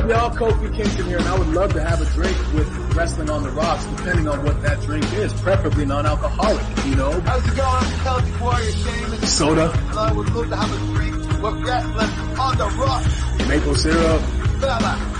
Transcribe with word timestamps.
up, 0.00 0.08
y'all? 0.08 0.30
Kofi 0.30 0.74
Kingston 0.74 1.06
here, 1.06 1.18
and 1.18 1.28
I 1.28 1.38
would 1.38 1.48
love 1.48 1.72
to 1.74 1.82
have 1.82 2.00
a 2.00 2.06
drink 2.14 2.36
with 2.54 2.68
Wrestling 2.96 3.28
on 3.28 3.42
the 3.42 3.50
Rocks, 3.50 3.84
depending 3.84 4.28
on 4.28 4.42
what 4.44 4.62
that 4.62 4.80
drink 4.82 5.04
is, 5.14 5.32
preferably 5.34 5.84
non-alcoholic, 5.84 6.86
you 6.86 6.96
know? 6.96 7.12
How's 7.20 7.46
it 7.46 7.56
going? 7.56 7.68
I'm 7.68 8.00
Celtic 8.00 8.40
Warrior 8.40 8.72
Shane. 8.72 9.18
Soda, 9.26 9.70
And 9.70 9.98
I 9.98 10.12
would 10.12 10.30
love 10.34 10.48
to 10.48 10.56
have 10.56 10.72
a 10.72 10.78
drink 10.94 11.16
with 11.42 11.62
Wrestling 11.66 12.38
on 12.38 12.56
the 12.56 12.64
Rocks. 12.78 13.48
maple 13.48 13.74
syrup, 13.74 14.22
Fella. 14.60 15.16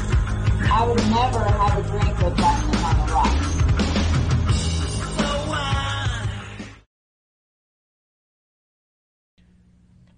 I 0.73 0.87
would 0.87 0.99
never 0.99 1.39
have 1.45 1.79
a 1.79 1.83
drink 1.83 2.19
with 2.19 2.39
wrestling 2.39 2.85
on 2.85 3.07
the 3.07 3.13
rocks. 3.13 3.47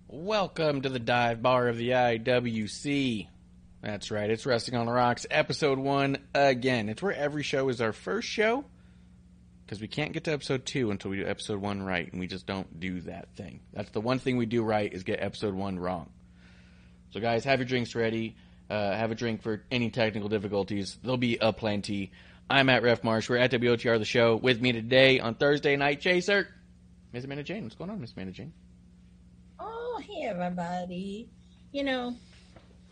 Welcome 0.08 0.82
to 0.82 0.88
the 0.88 0.98
dive 0.98 1.42
bar 1.42 1.68
of 1.68 1.78
the 1.78 1.90
IWC. 1.90 3.28
That's 3.82 4.12
right, 4.12 4.30
it's 4.30 4.46
Wrestling 4.46 4.76
on 4.78 4.86
the 4.86 4.92
Rocks, 4.92 5.26
episode 5.28 5.76
one 5.76 6.18
again. 6.34 6.88
It's 6.88 7.02
where 7.02 7.12
every 7.12 7.42
show 7.42 7.68
is 7.68 7.80
our 7.80 7.92
first 7.92 8.28
show 8.28 8.64
because 9.66 9.80
we 9.80 9.88
can't 9.88 10.12
get 10.12 10.22
to 10.24 10.32
episode 10.32 10.64
two 10.64 10.92
until 10.92 11.10
we 11.10 11.16
do 11.16 11.26
episode 11.26 11.60
one 11.60 11.82
right, 11.82 12.08
and 12.08 12.20
we 12.20 12.28
just 12.28 12.46
don't 12.46 12.78
do 12.78 13.00
that 13.00 13.34
thing. 13.34 13.58
That's 13.72 13.90
the 13.90 14.00
one 14.00 14.20
thing 14.20 14.36
we 14.36 14.46
do 14.46 14.62
right 14.62 14.92
is 14.92 15.02
get 15.02 15.20
episode 15.20 15.54
one 15.54 15.80
wrong. 15.80 16.10
So, 17.10 17.18
guys, 17.18 17.42
have 17.44 17.58
your 17.58 17.66
drinks 17.66 17.96
ready. 17.96 18.36
Uh, 18.70 18.94
have 18.94 19.10
a 19.10 19.16
drink 19.16 19.42
for 19.42 19.64
any 19.72 19.90
technical 19.90 20.28
difficulties. 20.28 20.96
There'll 21.02 21.16
be 21.16 21.38
a 21.38 21.52
plenty. 21.52 22.12
I'm 22.48 22.68
at 22.68 22.84
Ref 22.84 23.02
Marsh. 23.02 23.28
We're 23.28 23.38
at 23.38 23.50
WOTR 23.50 23.98
the 23.98 24.04
show. 24.04 24.36
With 24.36 24.60
me 24.60 24.70
today 24.70 25.18
on 25.18 25.34
Thursday 25.34 25.74
Night 25.74 26.00
Chaser, 26.00 26.46
Miss 27.12 27.24
Amanda 27.24 27.42
Jayne. 27.42 27.64
What's 27.64 27.74
going 27.74 27.90
on, 27.90 28.00
Miss 28.00 28.12
Amanda 28.12 28.32
Jayne? 28.32 28.52
Oh, 29.58 30.00
hey 30.06 30.26
everybody. 30.26 31.28
You 31.72 31.82
know, 31.82 32.14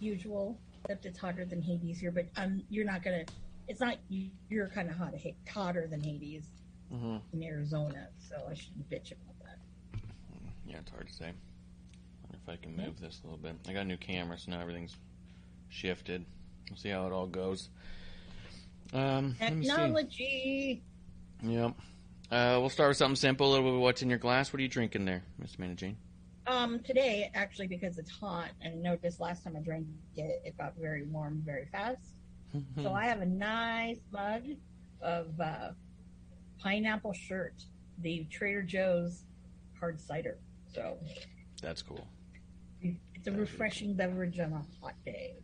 usual, 0.00 0.58
except 0.84 1.06
it's 1.06 1.18
hotter 1.18 1.44
than 1.44 1.62
Hades 1.62 1.98
here, 2.00 2.10
but 2.10 2.26
um, 2.36 2.62
you're 2.70 2.84
not 2.84 3.02
gonna, 3.02 3.24
it's 3.68 3.80
not, 3.80 3.96
you- 4.08 4.30
you're 4.48 4.68
kind 4.68 4.88
of 4.88 4.96
hot, 4.96 5.14
hotter 5.48 5.86
than 5.86 6.02
Hades 6.02 6.44
Mm-hmm. 6.92 7.18
in 7.34 7.44
Arizona, 7.44 8.08
so 8.18 8.34
I 8.50 8.54
shouldn't 8.54 8.90
bitch 8.90 9.12
about 9.12 9.38
that. 9.44 9.58
Yeah, 10.66 10.78
it's 10.80 10.90
hard 10.90 11.06
to 11.06 11.14
say. 11.14 11.26
wonder 12.24 12.38
if 12.42 12.48
I 12.48 12.56
can 12.56 12.76
move 12.76 12.98
this 13.00 13.20
a 13.22 13.28
little 13.28 13.38
bit. 13.38 13.54
I 13.68 13.72
got 13.72 13.82
a 13.82 13.84
new 13.84 13.96
camera, 13.96 14.36
so 14.36 14.50
now 14.50 14.60
everything's 14.60 14.96
shifted. 15.68 16.24
We'll 16.68 16.76
see 16.78 16.88
how 16.88 17.06
it 17.06 17.12
all 17.12 17.28
goes. 17.28 17.68
Um, 18.92 19.36
let 19.40 19.54
me 19.54 19.62
see. 19.66 19.70
Technology. 19.70 20.82
Yep. 21.44 21.74
Uh, 22.32 22.56
we'll 22.58 22.70
start 22.70 22.88
with 22.90 22.96
something 22.96 23.14
simple. 23.14 23.48
A 23.48 23.50
little 23.52 23.66
bit 23.66 23.74
of 23.76 23.80
what's 23.82 24.02
in 24.02 24.10
your 24.10 24.18
glass. 24.18 24.52
What 24.52 24.58
are 24.58 24.62
you 24.62 24.68
drinking 24.68 25.04
there, 25.04 25.22
Miss 25.38 25.54
Amanda 25.54 25.76
Jayne? 25.76 25.96
Um, 26.50 26.80
today, 26.80 27.30
actually, 27.34 27.68
because 27.68 27.96
it's 27.98 28.10
hot, 28.10 28.50
and 28.60 28.82
notice 28.82 29.20
last 29.20 29.44
time 29.44 29.54
I 29.56 29.60
drank 29.60 29.86
it, 30.16 30.42
it 30.44 30.58
got 30.58 30.74
very 30.76 31.04
warm 31.04 31.42
very 31.46 31.66
fast. 31.70 32.10
So 32.82 32.92
I 32.92 33.04
have 33.04 33.20
a 33.20 33.26
nice 33.26 34.00
mug 34.12 34.42
of 35.00 35.40
uh, 35.40 35.70
pineapple 36.60 37.12
shirt, 37.12 37.54
the 37.98 38.26
Trader 38.28 38.62
Joe's 38.62 39.22
hard 39.78 40.00
cider. 40.00 40.38
So 40.74 40.98
That's 41.62 41.82
cool. 41.82 42.08
it's 42.82 43.28
a 43.28 43.30
refreshing 43.30 43.94
beverage 43.94 44.40
on 44.40 44.52
a 44.52 44.64
hot 44.84 44.94
day. 45.04 45.34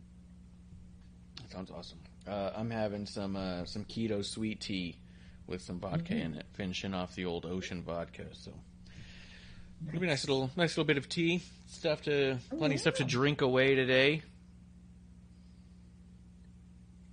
That 1.41 1.49
sounds 1.49 1.71
awesome. 1.71 1.99
Uh, 2.27 2.51
I'm 2.53 2.69
having 2.69 3.05
some 3.05 3.37
uh, 3.37 3.63
some 3.63 3.85
keto 3.85 4.25
sweet 4.25 4.59
tea 4.59 4.97
with 5.45 5.61
some 5.61 5.79
vodka 5.79 6.15
in 6.15 6.33
it, 6.33 6.47
finishing 6.51 6.93
off 6.93 7.15
the 7.15 7.23
old 7.23 7.45
ocean 7.45 7.81
vodka. 7.81 8.25
So 8.33 8.51
it'll 9.87 9.99
be 9.99 10.07
a 10.07 10.09
nice 10.09 10.27
little 10.27 10.49
nice 10.55 10.71
little 10.71 10.85
bit 10.85 10.97
of 10.97 11.09
tea. 11.09 11.43
Stuff 11.67 12.03
to 12.03 12.37
plenty 12.49 12.75
of 12.75 12.81
stuff 12.81 12.95
to 12.95 13.03
drink 13.03 13.41
away 13.41 13.75
today. 13.75 14.21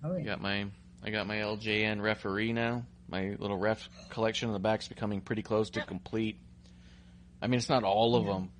Oh, 0.02 0.14
I 0.14 0.20
got 0.20 0.40
my 0.40 0.66
I 1.02 1.10
got 1.10 1.26
my 1.26 1.36
LJN 1.36 2.00
referee 2.00 2.52
now. 2.52 2.84
My 3.08 3.36
little 3.38 3.58
ref 3.58 3.88
collection 4.10 4.48
in 4.48 4.52
the 4.52 4.58
back's 4.58 4.88
becoming 4.88 5.20
pretty 5.20 5.42
close 5.42 5.70
to 5.70 5.82
complete. 5.82 6.38
I 7.42 7.46
mean, 7.46 7.58
it's 7.58 7.68
not 7.68 7.84
all 7.84 8.16
of 8.16 8.24
them, 8.24 8.50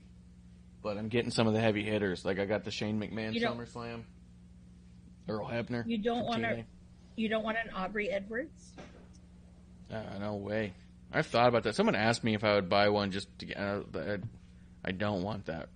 but 0.83 0.99
I'm 0.99 1.09
getting 1.09 1.31
some 1.31 1.47
of 1.47 1.55
the 1.55 1.61
heavy 1.61 1.83
hitters. 1.83 2.25
Like 2.25 2.39
I 2.39 2.45
got 2.45 2.65
the 2.65 2.71
Shane 2.71 3.01
McMahon 3.01 3.35
SummerSlam, 3.41 4.03
Earl 5.29 5.49
Hebner. 5.49 5.85
You 5.87 5.99
don't 5.99 6.27
want 6.27 6.43
to. 6.43 6.65
You 7.17 7.29
don't 7.29 7.45
want 7.45 7.57
an 7.57 7.73
Aubrey 7.75 8.11
Edwards. 8.11 8.73
Uh, 9.91 10.03
no 10.19 10.35
way. 10.35 10.75
I've 11.15 11.27
thought 11.27 11.49
about 11.49 11.63
that. 11.63 11.77
Someone 11.77 11.95
asked 11.95 12.25
me 12.25 12.35
if 12.35 12.43
I 12.43 12.55
would 12.55 12.69
buy 12.69 12.89
one 12.89 13.13
just 13.13 13.29
to 13.39 13.47
get. 13.47 13.57
Uh, 13.57 13.81
I, 13.95 14.19
I 14.85 14.91
don't 14.91 15.23
want 15.23 15.47
that 15.47 15.69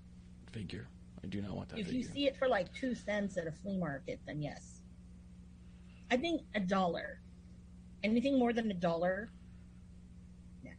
figure. 0.53 0.89
I 1.23 1.29
do 1.29 1.41
not 1.41 1.53
want 1.57 1.69
that 1.71 1.79
If 1.79 1.87
figure. 1.87 2.01
you 2.01 2.07
see 2.07 2.27
it 2.27 2.37
for 2.37 2.49
like 2.49 2.75
two 2.75 2.95
cents 2.95 3.37
at 3.37 3.47
a 3.47 3.53
flea 3.53 3.77
market, 3.77 4.19
then 4.27 4.43
yes. 4.43 4.81
I 6.11 6.17
think 6.17 6.43
a 6.55 6.61
dollar. 6.61 7.21
Anything 8.03 8.39
more 8.39 8.53
than 8.53 8.71
a 8.71 8.75
dollar. 8.75 9.31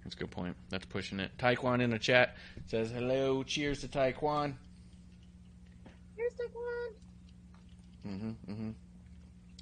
That's 0.03 0.15
a 0.15 0.19
good 0.19 0.31
point. 0.31 0.55
That's 0.69 0.85
pushing 0.85 1.19
it. 1.19 1.31
Taekwon 1.37 1.81
in 1.81 1.91
the 1.91 1.99
chat 1.99 2.35
says 2.65 2.89
hello. 2.89 3.43
Cheers 3.43 3.81
to 3.81 3.87
Taekwon. 3.87 4.55
Here's 6.17 6.33
one. 6.53 8.13
Mm-hmm, 8.15 8.51
mm-hmm. 8.51 8.69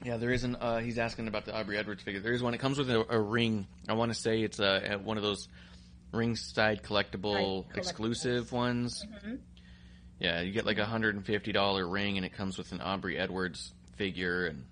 Yeah, 0.08 0.16
there 0.16 0.32
isn't. 0.32 0.56
Uh, 0.56 0.78
he's 0.78 0.98
asking 0.98 1.28
about 1.28 1.44
the 1.44 1.54
Aubrey 1.54 1.78
Edwards 1.78 2.02
figure. 2.02 2.22
There 2.22 2.32
is 2.32 2.42
one. 2.42 2.54
It 2.54 2.60
comes 2.60 2.78
with 2.78 2.90
a, 2.90 3.06
a 3.14 3.20
ring. 3.20 3.68
I 3.90 3.94
want 3.94 4.14
to 4.14 4.18
say 4.18 4.42
it's 4.42 4.58
uh, 4.58 5.00
one 5.04 5.18
of 5.18 5.24
those 5.24 5.50
ringside 6.14 6.82
collectible 6.82 7.66
exclusive 7.76 8.54
ones. 8.54 9.04
Mhm. 9.06 9.40
Yeah, 10.18 10.40
you 10.40 10.54
get 10.54 10.66
like 10.66 10.78
a 10.78 10.86
hundred 10.86 11.16
and 11.16 11.26
fifty 11.26 11.52
dollar 11.52 11.86
ring, 11.86 12.16
and 12.16 12.26
it 12.26 12.32
comes 12.32 12.58
with 12.58 12.72
an 12.72 12.80
Aubrey 12.80 13.18
Edwards 13.18 13.74
figure. 13.98 14.46
And 14.46 14.64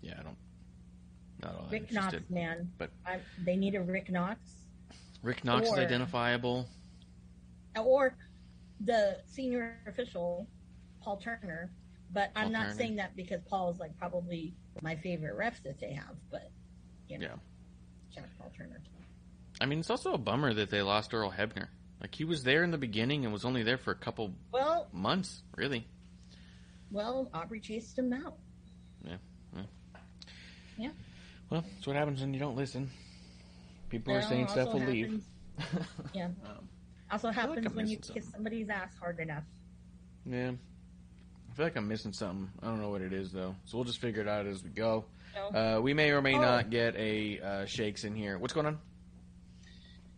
yeah, 0.00 0.14
I 0.18 0.22
don't. 0.22 0.36
Not 1.42 1.54
all 1.54 1.68
Rick 1.70 1.92
Knox, 1.92 2.14
man. 2.30 2.72
But 2.78 2.88
I, 3.04 3.20
they 3.44 3.56
need 3.56 3.74
a 3.74 3.82
Rick 3.82 4.10
Knox. 4.10 4.40
Rick 5.22 5.44
Knox 5.44 5.68
is 5.68 5.74
identifiable. 5.74 6.66
Or 7.78 8.14
the 8.80 9.18
senior 9.26 9.76
official, 9.86 10.46
Paul 11.02 11.18
Turner. 11.18 11.70
But 12.12 12.30
I'm 12.36 12.52
not 12.52 12.74
saying 12.76 12.96
that 12.96 13.16
because 13.16 13.40
Paul 13.48 13.70
is 13.70 13.78
like 13.78 13.96
probably 13.98 14.54
my 14.82 14.96
favorite 14.96 15.34
ref 15.34 15.62
that 15.62 15.80
they 15.80 15.92
have. 15.94 16.14
But, 16.30 16.50
you 17.08 17.18
know, 17.18 17.38
Yeah. 18.10 18.22
Paul 18.38 18.52
Turner. 18.56 18.80
I 19.60 19.66
mean, 19.66 19.78
it's 19.78 19.90
also 19.90 20.12
a 20.12 20.18
bummer 20.18 20.52
that 20.54 20.70
they 20.70 20.82
lost 20.82 21.14
Earl 21.14 21.30
Hebner. 21.30 21.68
Like 22.00 22.14
he 22.14 22.24
was 22.24 22.42
there 22.42 22.64
in 22.64 22.70
the 22.70 22.78
beginning 22.78 23.24
and 23.24 23.32
was 23.32 23.44
only 23.44 23.62
there 23.62 23.78
for 23.78 23.92
a 23.92 23.94
couple 23.96 24.34
Well, 24.52 24.88
months, 24.92 25.42
really. 25.56 25.86
well, 26.90 27.30
Aubrey 27.32 27.60
chased 27.60 27.96
him 27.98 28.12
out. 28.12 28.36
Yeah. 29.04 29.16
yeah. 29.54 29.62
Yeah. 30.76 30.90
Well, 31.48 31.62
that's 31.74 31.86
what 31.86 31.96
happens 31.96 32.20
when 32.20 32.34
you 32.34 32.40
don't 32.40 32.56
listen. 32.56 32.90
People 33.88 34.14
are 34.14 34.22
saying 34.22 34.48
stuff 34.48 34.72
will 34.74 34.80
leave. 34.80 35.22
Yeah. 36.14 36.26
Um, 36.44 36.68
Also 37.10 37.30
feel 37.30 37.42
like 37.42 37.56
happens 37.58 37.74
when 37.74 37.86
you 37.86 37.98
kiss 37.98 38.26
somebody's 38.30 38.68
ass 38.68 38.94
hard 38.98 39.20
enough. 39.20 39.44
yeah. 40.26 40.52
I 41.52 41.54
feel 41.54 41.66
like 41.66 41.76
I'm 41.76 41.86
missing 41.86 42.14
something. 42.14 42.48
I 42.62 42.66
don't 42.66 42.80
know 42.80 42.88
what 42.88 43.02
it 43.02 43.12
is 43.12 43.30
though. 43.30 43.54
So 43.66 43.76
we'll 43.76 43.84
just 43.84 44.00
figure 44.00 44.22
it 44.22 44.28
out 44.28 44.46
as 44.46 44.64
we 44.64 44.70
go. 44.70 45.04
Uh, 45.54 45.80
we 45.82 45.92
may 45.92 46.10
or 46.10 46.22
may 46.22 46.34
Oh. 46.34 46.40
not 46.40 46.70
get 46.70 46.96
a 46.96 47.40
uh, 47.40 47.66
shakes 47.66 48.04
in 48.04 48.14
here. 48.14 48.38
What's 48.38 48.54
going 48.54 48.66
on? 48.66 48.78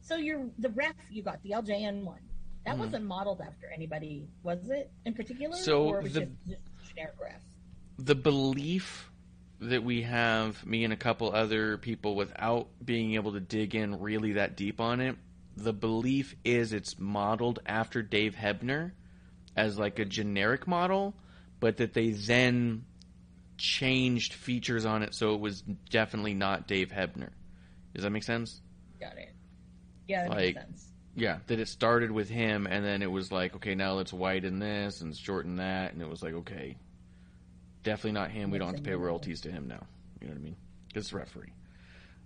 so 0.00 0.16
you're 0.16 0.44
the 0.58 0.68
ref 0.68 0.92
you 1.10 1.22
got 1.22 1.42
the 1.42 1.50
LJN 1.52 2.04
one. 2.04 2.20
That 2.66 2.76
Mhm. 2.76 2.80
wasn't 2.80 3.04
modeled 3.06 3.40
after 3.40 3.68
anybody, 3.74 4.28
was 4.42 4.68
it 4.68 4.90
in 5.06 5.14
particular? 5.14 5.56
So 5.56 5.84
or 5.88 6.02
was 6.02 6.12
the- 6.12 6.22
it 6.22 6.28
just, 6.46 6.60
just 6.82 6.94
generic 6.94 7.14
ref? 7.20 7.40
the 7.98 8.14
belief 8.14 9.10
that 9.60 9.82
we 9.82 10.02
have, 10.02 10.64
me 10.66 10.84
and 10.84 10.92
a 10.92 10.96
couple 10.96 11.34
other 11.34 11.78
people, 11.78 12.16
without 12.16 12.68
being 12.84 13.14
able 13.14 13.32
to 13.32 13.40
dig 13.40 13.74
in 13.74 13.98
really 13.98 14.32
that 14.34 14.56
deep 14.56 14.78
on 14.78 15.00
it, 15.00 15.16
the 15.56 15.72
belief 15.72 16.36
is 16.44 16.72
it's 16.74 16.98
modeled 16.98 17.60
after 17.64 18.02
Dave 18.02 18.34
Hebner 18.34 18.92
as 19.56 19.78
like 19.78 19.98
a 19.98 20.04
generic 20.04 20.66
model, 20.66 21.14
but 21.60 21.76
that 21.78 21.94
they 21.94 22.10
then 22.10 22.84
changed 23.56 24.32
features 24.34 24.84
on 24.84 25.02
it 25.02 25.14
so 25.14 25.34
it 25.34 25.40
was 25.40 25.62
definitely 25.90 26.34
not 26.34 26.66
Dave 26.66 26.90
Hebner. 26.90 27.30
Does 27.94 28.02
that 28.02 28.10
make 28.10 28.24
sense? 28.24 28.60
Got 29.00 29.16
it. 29.16 29.32
Yeah, 30.08 30.22
that 30.22 30.30
Like- 30.30 30.38
makes 30.56 30.60
sense. 30.60 30.90
Yeah, 31.16 31.38
that 31.46 31.60
it 31.60 31.68
started 31.68 32.10
with 32.10 32.28
him 32.28 32.66
and 32.66 32.84
then 32.84 33.00
it 33.00 33.10
was 33.10 33.30
like, 33.30 33.54
okay, 33.56 33.76
now 33.76 33.92
let's 33.92 34.12
widen 34.12 34.58
this 34.58 35.00
and 35.00 35.16
shorten 35.16 35.56
that, 35.56 35.92
and 35.92 36.02
it 36.02 36.08
was 36.08 36.24
like, 36.24 36.34
okay, 36.34 36.76
definitely 37.84 38.12
not 38.12 38.32
him. 38.32 38.50
We 38.50 38.58
don't 38.58 38.68
have 38.68 38.76
to 38.76 38.82
pay 38.82 38.96
royalties 38.96 39.42
to 39.42 39.52
him 39.52 39.68
now. 39.68 39.86
You 40.20 40.26
know 40.26 40.34
what 40.34 40.40
I 40.40 40.44
mean? 40.44 40.56
it's 40.94 41.12
referee. 41.12 41.52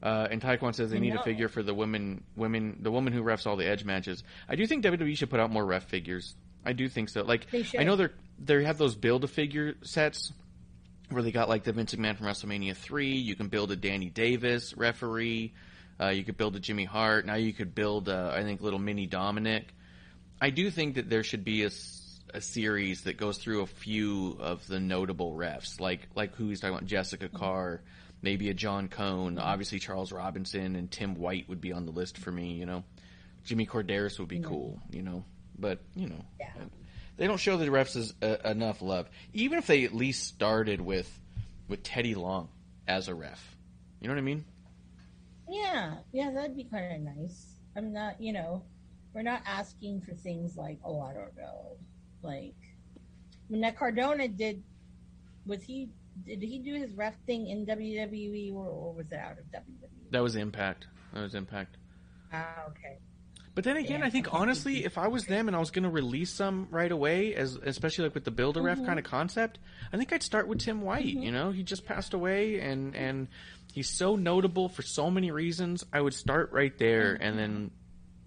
Uh, 0.02 0.28
and 0.30 0.40
Taekwon 0.40 0.74
says 0.74 0.90
they 0.90 1.00
need 1.00 1.14
a 1.14 1.22
figure 1.22 1.48
for 1.48 1.62
the 1.62 1.74
women, 1.74 2.22
women, 2.36 2.78
the 2.82 2.90
woman 2.90 3.12
who 3.12 3.22
refs 3.22 3.46
all 3.46 3.56
the 3.56 3.66
edge 3.66 3.84
matches. 3.84 4.22
I 4.48 4.54
do 4.56 4.66
think 4.66 4.84
WWE 4.84 5.16
should 5.16 5.30
put 5.30 5.40
out 5.40 5.50
more 5.50 5.64
ref 5.64 5.84
figures. 5.84 6.36
I 6.64 6.72
do 6.72 6.88
think 6.88 7.08
so. 7.08 7.22
Like. 7.22 7.46
I 7.78 7.82
know 7.84 7.96
they're 7.96 8.12
they 8.38 8.64
have 8.64 8.78
those 8.78 8.94
build 8.94 9.24
a 9.24 9.28
figure 9.28 9.74
sets 9.82 10.32
where 11.10 11.22
they 11.22 11.32
got 11.32 11.48
like 11.48 11.64
the 11.64 11.72
Vince 11.72 11.94
McMahon 11.94 12.16
from 12.16 12.26
WrestleMania 12.26 12.76
three. 12.76 13.16
You 13.16 13.34
can 13.34 13.48
build 13.48 13.70
a 13.72 13.76
Danny 13.76 14.10
Davis 14.10 14.76
referee. 14.76 15.54
Uh, 16.00 16.08
you 16.10 16.22
could 16.22 16.36
build 16.36 16.54
a 16.54 16.60
Jimmy 16.60 16.84
Hart. 16.84 17.26
Now 17.26 17.34
you 17.34 17.52
could 17.52 17.74
build, 17.74 18.08
uh, 18.08 18.32
I 18.34 18.42
think, 18.42 18.60
little 18.60 18.78
mini 18.78 19.06
Dominic. 19.06 19.74
I 20.40 20.50
do 20.50 20.70
think 20.70 20.94
that 20.94 21.10
there 21.10 21.24
should 21.24 21.44
be 21.44 21.64
a, 21.64 21.70
a 22.32 22.40
series 22.40 23.02
that 23.02 23.16
goes 23.16 23.38
through 23.38 23.62
a 23.62 23.66
few 23.66 24.36
of 24.38 24.64
the 24.68 24.78
notable 24.78 25.32
refs, 25.32 25.80
like 25.80 26.08
like 26.14 26.34
who 26.36 26.48
he's 26.48 26.60
talking 26.60 26.76
about, 26.76 26.86
Jessica 26.86 27.28
Carr, 27.28 27.80
maybe 28.22 28.48
a 28.50 28.54
John 28.54 28.88
Cone, 28.88 29.38
obviously 29.38 29.80
Charles 29.80 30.12
Robinson 30.12 30.76
and 30.76 30.90
Tim 30.90 31.16
White 31.16 31.48
would 31.48 31.60
be 31.60 31.72
on 31.72 31.86
the 31.86 31.92
list 31.92 32.18
for 32.18 32.30
me. 32.30 32.52
You 32.52 32.66
know, 32.66 32.84
Jimmy 33.44 33.66
Korderas 33.66 34.18
would 34.20 34.28
be 34.28 34.38
cool. 34.40 34.78
You 34.90 35.02
know, 35.02 35.24
but 35.58 35.80
you 35.96 36.08
know, 36.08 36.24
Yeah. 36.38 36.52
They 37.18 37.26
don't 37.26 37.38
show 37.38 37.56
the 37.56 37.66
refs 37.66 37.96
as, 37.96 38.14
uh, 38.22 38.36
enough 38.48 38.80
love. 38.80 39.08
Even 39.34 39.58
if 39.58 39.66
they 39.66 39.84
at 39.84 39.94
least 39.94 40.26
started 40.26 40.80
with 40.80 41.20
with 41.68 41.82
Teddy 41.82 42.14
Long 42.14 42.48
as 42.86 43.08
a 43.08 43.14
ref, 43.14 43.56
you 44.00 44.08
know 44.08 44.14
what 44.14 44.20
I 44.20 44.22
mean? 44.22 44.44
Yeah, 45.50 45.96
yeah, 46.12 46.30
that'd 46.30 46.56
be 46.56 46.64
kind 46.64 47.08
of 47.08 47.16
nice. 47.16 47.46
I'm 47.76 47.92
not, 47.92 48.20
you 48.20 48.32
know, 48.32 48.62
we're 49.12 49.22
not 49.22 49.42
asking 49.46 50.00
for 50.02 50.14
things 50.14 50.56
like, 50.56 50.78
oh, 50.84 51.00
I 51.00 51.12
don't 51.12 51.36
know, 51.36 51.76
like 52.22 52.54
when 53.48 53.60
that 53.62 53.76
Cardona 53.76 54.28
did, 54.28 54.62
was 55.46 55.62
he? 55.62 55.90
Did 56.26 56.42
he 56.42 56.58
do 56.58 56.74
his 56.74 56.92
ref 56.94 57.14
thing 57.26 57.46
in 57.48 57.64
WWE 57.64 58.52
or, 58.54 58.66
or 58.66 58.92
was 58.92 59.06
it 59.12 59.18
out 59.18 59.38
of? 59.38 59.44
WWE? 59.52 60.10
That 60.10 60.22
was 60.22 60.36
Impact. 60.36 60.86
That 61.14 61.20
was 61.22 61.34
Impact. 61.34 61.76
Ah, 62.32 62.64
okay. 62.70 62.98
But 63.58 63.64
then 63.64 63.76
again, 63.76 64.02
Yeah, 64.02 64.06
I 64.06 64.10
think 64.10 64.32
honestly, 64.32 64.84
if 64.84 64.98
I 64.98 65.08
was 65.08 65.24
them 65.24 65.48
and 65.48 65.56
I 65.56 65.58
was 65.58 65.72
going 65.72 65.82
to 65.82 65.90
release 65.90 66.32
some 66.32 66.68
right 66.70 66.92
away, 66.92 67.34
as 67.34 67.56
especially 67.56 68.04
like 68.04 68.14
with 68.14 68.22
the 68.22 68.30
build 68.30 68.56
a 68.56 68.62
ref 68.62 68.76
mm-hmm. 68.76 68.86
kind 68.86 68.98
of 69.00 69.04
concept, 69.04 69.58
I 69.92 69.96
think 69.96 70.12
I'd 70.12 70.22
start 70.22 70.46
with 70.46 70.60
Tim 70.60 70.80
White. 70.80 71.06
Mm-hmm. 71.06 71.22
You 71.24 71.32
know, 71.32 71.50
he 71.50 71.64
just 71.64 71.84
passed 71.84 72.14
away, 72.14 72.60
and 72.60 72.94
and 72.94 73.26
he's 73.72 73.90
so 73.90 74.14
notable 74.14 74.68
for 74.68 74.82
so 74.82 75.10
many 75.10 75.32
reasons. 75.32 75.84
I 75.92 76.00
would 76.00 76.14
start 76.14 76.52
right 76.52 76.72
there, 76.78 77.14
mm-hmm. 77.14 77.22
and 77.24 77.36
then 77.36 77.70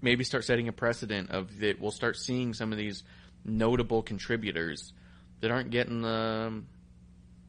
maybe 0.02 0.26
start 0.26 0.44
setting 0.44 0.68
a 0.68 0.74
precedent 0.74 1.32
of 1.32 1.60
that. 1.60 1.80
We'll 1.80 1.92
start 1.92 2.18
seeing 2.18 2.54
some 2.54 2.74
of 2.74 2.78
these 2.78 3.02
notable 3.46 4.02
contributors 4.02 4.92
that 5.40 5.50
aren't 5.50 5.70
getting 5.70 6.02
the 6.02 6.62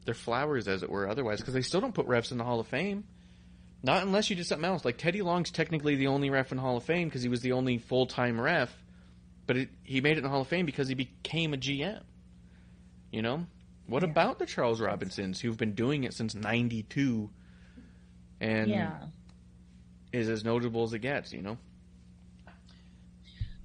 their 0.04 0.14
flowers, 0.14 0.68
as 0.68 0.84
it 0.84 0.88
were, 0.88 1.08
otherwise, 1.08 1.40
because 1.40 1.54
they 1.54 1.62
still 1.62 1.80
don't 1.80 1.96
put 1.96 2.06
refs 2.06 2.30
in 2.30 2.38
the 2.38 2.44
Hall 2.44 2.60
of 2.60 2.68
Fame. 2.68 3.02
Not 3.82 4.02
unless 4.04 4.30
you 4.30 4.36
did 4.36 4.46
something 4.46 4.64
else. 4.64 4.84
Like 4.84 4.96
Teddy 4.98 5.22
Long's 5.22 5.50
technically 5.50 5.96
the 5.96 6.06
only 6.06 6.30
ref 6.30 6.52
in 6.52 6.58
Hall 6.58 6.76
of 6.76 6.84
Fame 6.84 7.08
because 7.08 7.22
he 7.22 7.28
was 7.28 7.40
the 7.40 7.52
only 7.52 7.78
full 7.78 8.06
time 8.06 8.40
ref, 8.40 8.72
but 9.46 9.56
it, 9.56 9.68
he 9.82 10.00
made 10.00 10.12
it 10.12 10.18
in 10.18 10.22
the 10.24 10.28
Hall 10.30 10.42
of 10.42 10.48
Fame 10.48 10.66
because 10.66 10.88
he 10.88 10.94
became 10.94 11.52
a 11.52 11.56
GM. 11.56 12.02
You 13.10 13.22
know, 13.22 13.46
what 13.86 14.02
Yeah. 14.02 14.10
about 14.10 14.38
the 14.38 14.46
Charles 14.46 14.80
Robinsons 14.80 15.40
who've 15.40 15.56
been 15.56 15.74
doing 15.74 16.04
it 16.04 16.14
since 16.14 16.34
'92 16.34 17.28
and 18.40 18.70
yeah. 18.70 19.06
is 20.12 20.28
as 20.28 20.44
notable 20.44 20.84
as 20.84 20.92
it 20.92 21.00
gets? 21.00 21.32
You 21.32 21.42
know, 21.42 21.58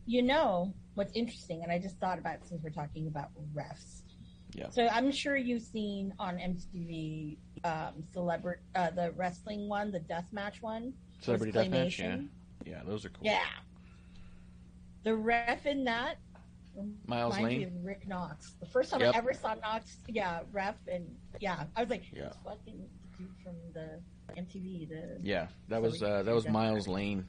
You 0.06 0.24
know 0.24 0.74
what's 0.96 1.12
interesting, 1.14 1.64
and 1.64 1.72
I 1.72 1.80
just 1.80 1.98
thought 1.98 2.18
about 2.18 2.36
it 2.36 2.48
since 2.48 2.64
we're 2.64 2.70
talking 2.70 3.08
about 3.08 3.30
refs. 3.54 3.97
Yeah. 4.58 4.70
So 4.70 4.88
I'm 4.88 5.12
sure 5.12 5.36
you've 5.38 5.62
seen 5.62 6.14
on 6.20 6.38
MTV 6.38 7.38
um, 7.64 8.04
celebra- 8.16 8.56
uh, 8.76 8.90
the 8.92 9.12
wrestling 9.16 9.70
one, 9.70 9.92
the 9.92 10.00
death 10.00 10.26
match 10.32 10.62
one. 10.62 10.94
Celebrity 11.22 11.52
with 11.58 11.72
Deathmatch. 11.72 12.00
Yeah, 12.00 12.18
yeah, 12.66 12.82
those 12.86 13.06
are 13.06 13.10
cool. 13.10 13.26
Yeah. 13.26 13.40
The 15.04 15.16
ref 15.16 15.66
in 15.66 15.84
that 15.86 16.18
Mills 17.08 17.40
Lane. 17.40 17.80
Rick 17.84 18.08
Knox. 18.08 18.56
The 18.60 18.66
first 18.68 18.92
time 18.92 19.02
Yep. 19.02 19.16
I 19.16 19.18
ever 19.18 19.34
saw 19.34 19.54
Knox, 19.56 19.98
yeah, 20.08 20.42
ref, 20.52 20.76
and 20.92 21.08
yeah, 21.40 21.64
I 21.76 21.82
was 21.82 21.90
like, 21.90 22.04
Yeah. 22.14 22.28
"It's 22.28 22.38
fucking 22.44 22.88
dude 23.18 23.30
from 23.44 23.56
the 23.74 24.00
MTV. 24.36 24.90
The 24.90 25.18
Yeah, 25.24 25.48
that 25.70 25.82
was 25.82 26.02
uh, 26.04 26.24
that 26.24 26.34
was. 26.36 26.48
Mills 26.48 26.88
Lane. 26.88 27.28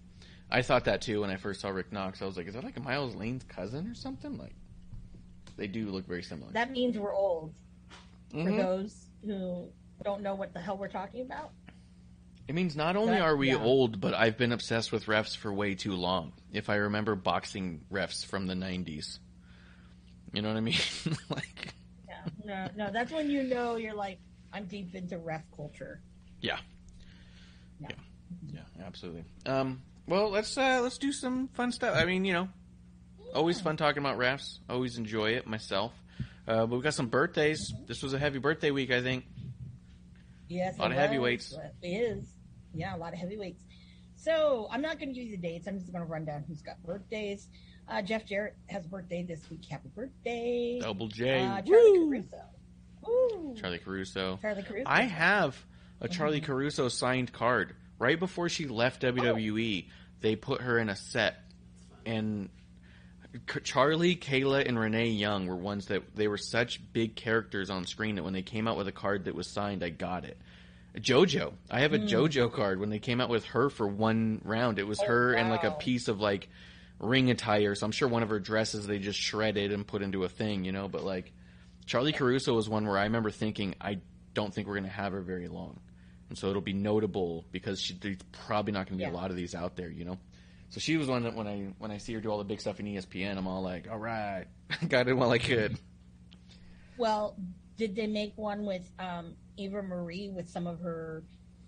I 0.51 0.63
thought 0.63 0.85
that 0.87 1.03
too 1.03 1.21
when 1.21 1.31
I 1.31 1.37
first 1.37 1.61
saw 1.61 1.69
Rick 1.69 1.93
Knox. 1.93 2.21
I 2.23 2.25
was 2.27 2.37
like, 2.37 2.47
is 2.49 2.55
that 2.55 2.65
like 2.65 2.77
a 2.79 2.81
Mills 2.81 3.15
Lane's 3.15 3.45
cousin 3.45 3.87
or 3.87 3.95
something? 3.95 4.37
Like, 4.39 4.55
they 5.59 5.67
do 5.67 5.91
look 5.91 6.07
very 6.07 6.23
similar. 6.23 6.51
that 6.53 6.71
means 6.71 6.97
we're 6.97 7.15
old. 7.15 7.53
For 8.31 8.37
Mhm. 8.39 8.57
those 8.57 9.07
who 9.25 9.69
don't 10.05 10.23
know 10.23 10.35
what 10.35 10.53
the 10.55 10.61
hell 10.61 10.77
we're 10.79 10.89
talking 10.89 11.23
about, 11.23 11.53
It 12.47 12.55
means 12.55 12.75
not 12.77 12.97
only 12.97 13.17
That- 13.17 13.23
are 13.23 13.37
we 13.37 13.49
yeah. 13.51 13.63
old, 13.63 14.01
but 14.01 14.15
I've 14.15 14.39
been 14.39 14.53
obsessed 14.53 14.91
with 14.91 15.05
refs 15.05 15.37
for 15.37 15.53
way 15.53 15.75
too 15.75 15.93
long. 15.93 16.33
If 16.51 16.71
I 16.71 16.77
remember 16.77 17.15
boxing 17.15 17.85
refs 17.93 18.25
from 18.25 18.47
the 18.47 18.55
'90s, 18.55 19.19
you 20.33 20.41
know 20.41 20.49
what 20.49 20.57
I 20.57 20.61
mean? 20.61 20.75
like, 21.29 21.75
yeah, 22.09 22.25
no, 22.47 22.69
no, 22.75 22.91
that's 22.91 23.13
when 23.13 23.29
you 23.29 23.43
know 23.43 23.77
you're 23.77 23.93
like, 23.95 24.19
I'm 24.51 24.65
deep 24.65 24.95
into 24.95 25.19
ref 25.19 25.43
culture. 25.55 26.01
yeah, 26.41 26.59
Yeah. 27.81 27.89
yeah, 28.47 28.61
yeah, 28.79 28.85
absolutely. 28.87 29.25
Um, 29.45 29.83
well, 30.07 30.31
let's 30.31 30.57
uh, 30.57 30.81
let's 30.83 30.97
do 30.97 31.13
some 31.13 31.49
fun 31.49 31.71
stuff. 31.71 31.97
I 31.97 32.07
mean, 32.07 32.25
you 32.25 32.33
know, 32.33 32.49
always 33.35 33.61
fun 33.61 33.77
talking 33.77 34.03
about 34.03 34.19
refs. 34.19 34.59
Always 34.69 34.99
enjoy 34.99 35.31
it 35.31 35.47
myself. 35.47 35.93
Uh, 36.47 36.67
but 36.67 36.77
we 36.77 36.83
got 36.83 36.95
some 36.95 37.09
birthdays. 37.09 37.73
This 37.87 38.03
was 38.03 38.15
a 38.15 38.19
heavy 38.19 38.39
birthday 38.39 38.71
week, 38.71 38.91
I 38.91 39.03
think. 39.03 39.25
Yes, 40.49 40.77
A 40.79 40.81
lot 40.83 40.91
it 40.91 40.95
of 40.95 41.01
heavyweights. 41.01 41.55
It 41.83 41.87
is. 41.89 42.25
Yeah, 42.75 42.97
a 42.97 42.99
lot 42.99 43.13
of 43.13 43.19
heavyweights. 43.19 43.63
So 44.17 44.67
I'm 44.71 44.81
not 44.81 44.99
going 44.99 45.13
to 45.13 45.15
give 45.15 45.25
you 45.31 45.37
the 45.37 45.43
dates. 45.43 45.67
I'm 45.69 45.79
just 45.79 45.93
going 45.93 46.05
to 46.05 46.11
run 46.11 46.25
down 46.25 46.45
who's 46.49 46.63
got 46.63 46.83
birthdays. 46.83 47.49
Uh, 47.87 48.03
Jeff 48.03 48.25
Jarrett 48.27 48.55
has 48.69 48.85
a 48.87 48.89
birthday 48.89 49.23
this 49.23 49.49
week. 49.51 49.65
Happy 49.71 49.89
birthday. 49.95 50.79
Double 50.81 51.09
J. 51.09 51.45
Uh, 51.45 51.63
Charly 51.63 51.99
Woo! 51.99 52.09
Caruso. 52.11 52.45
Woo. 53.07 53.55
Charly 53.57 53.79
Caruso. 53.79 54.39
Charly 54.43 54.63
Caruso. 54.67 54.85
I 54.87 55.03
have 55.03 55.63
a 56.01 56.09
Charly 56.09 56.41
Caruso 56.43 56.89
signed 56.89 57.33
card. 57.33 57.75
Right 57.99 58.19
before 58.19 58.49
she 58.49 58.67
left 58.67 59.03
WWE, 59.03 59.87
they 60.21 60.37
put 60.37 60.63
her 60.63 60.79
in 60.79 60.89
a 60.89 60.97
set, 60.97 61.37
and 62.07 62.49
C- 62.49 62.58
Charly, 63.63 64.17
Kayla, 64.17 64.67
and 64.67 64.79
Renee 64.79 65.09
Young 65.09 65.47
were 65.47 65.57
ones 65.57 65.87
that 65.87 66.17
they 66.17 66.29
were 66.29 66.39
such 66.39 66.81
big 66.93 67.15
characters 67.15 67.71
on 67.71 67.85
screen 67.87 68.15
that 68.17 68.25
when 68.25 68.33
they 68.33 68.43
came 68.43 68.67
out 68.67 68.77
with 68.77 68.89
a 68.89 68.93
card 68.93 69.27
that 69.27 69.35
was 69.35 69.47
signed, 69.47 69.83
I 69.83 69.91
got 69.91 70.25
it. 70.25 70.39
JoJo, 70.97 71.53
I 71.71 71.81
have 71.81 71.93
a 71.93 71.99
hmm. 71.99 72.07
JoJo 72.07 72.53
card. 72.53 72.81
When 72.81 72.91
they 72.91 72.99
came 72.99 73.21
out 73.21 73.29
with 73.29 73.45
her 73.47 73.69
for 73.71 73.87
one 73.87 74.41
round, 74.45 74.79
it 74.79 74.87
was 74.87 75.01
Oh, 75.01 75.07
her 75.07 75.33
and 75.35 75.51
like 75.51 75.65
a 75.65 75.73
piece 75.73 76.09
of 76.09 76.21
like 76.21 76.49
ring 76.99 77.31
attire. 77.31 77.75
So 77.75 77.85
I'm 77.87 77.93
sure 77.93 78.09
one 78.09 78.23
of 78.23 78.31
her 78.31 78.41
dresses 78.41 78.87
they 78.87 78.99
just 78.99 79.19
shredded 79.19 79.73
and 79.73 79.87
put 79.87 80.03
into 80.03 80.25
a 80.25 80.29
thing, 80.29 80.65
you 80.65 80.73
know. 80.73 80.89
But 80.89 81.05
like 81.05 81.33
Charly 81.87 82.15
Caruso 82.15 82.55
was 82.55 82.69
one 82.69 82.87
where 82.87 82.99
I 82.99 83.05
remember 83.05 83.31
thinking, 83.31 83.75
I 83.81 84.01
don't 84.35 84.53
think 84.53 84.67
we're 84.67 84.75
going 84.75 84.85
to 84.85 84.91
have 84.91 85.13
her 85.13 85.21
very 85.21 85.49
long. 85.49 85.79
And 86.31 86.37
so 86.37 86.49
it'll 86.49 86.63
be 86.63 86.73
notable 86.73 87.45
because 87.53 87.81
she, 87.81 87.95
there's 87.95 88.19
probably 88.33 88.73
not 88.73 88.87
going 88.89 88.99
to 88.99 89.05
be 89.05 89.11
Yeah. 89.11 89.15
a 89.15 89.19
lot 89.19 89.31
of 89.31 89.37
these 89.37 89.55
out 89.55 89.77
there, 89.77 89.89
you 89.91 90.05
know? 90.05 90.19
So 90.71 90.81
she 90.81 90.97
was 90.97 91.09
one 91.09 91.23
that 91.23 91.35
when 91.35 91.47
I 91.47 91.69
when 91.79 91.91
I 91.91 91.99
see 91.99 92.13
her 92.15 92.21
do 92.21 92.31
all 92.31 92.39
the 92.39 92.45
big 92.45 92.61
stuff 92.61 92.79
in 92.81 92.87
ESPN, 92.87 93.37
I'm 93.39 93.47
all 93.47 93.63
like, 93.63 93.89
all 93.91 93.99
right, 93.99 94.45
got 94.89 95.09
it 95.09 95.15
while 95.15 95.31
I 95.31 95.39
could. 95.39 95.79
Well, 96.99 97.37
did 97.77 97.95
they 97.97 98.07
make 98.07 98.33
one 98.37 98.67
with 98.67 98.91
um, 98.99 99.35
Eva 99.57 99.83
Marie 99.83 100.29
with 100.29 100.49
some 100.49 100.67
of 100.67 100.81
her 100.81 101.23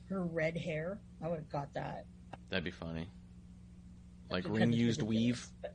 her 0.09 0.25
red 0.25 0.57
hair? 0.57 0.99
I 1.25 1.29
would 1.29 1.39
have 1.39 1.49
got 1.49 1.73
that. 1.75 2.05
That'd 2.51 2.65
be 2.65 2.71
funny. 2.71 3.09
Like 4.31 4.45
ring 4.49 4.73
used 4.73 5.03
weave. 5.03 5.47
but- 5.63 5.75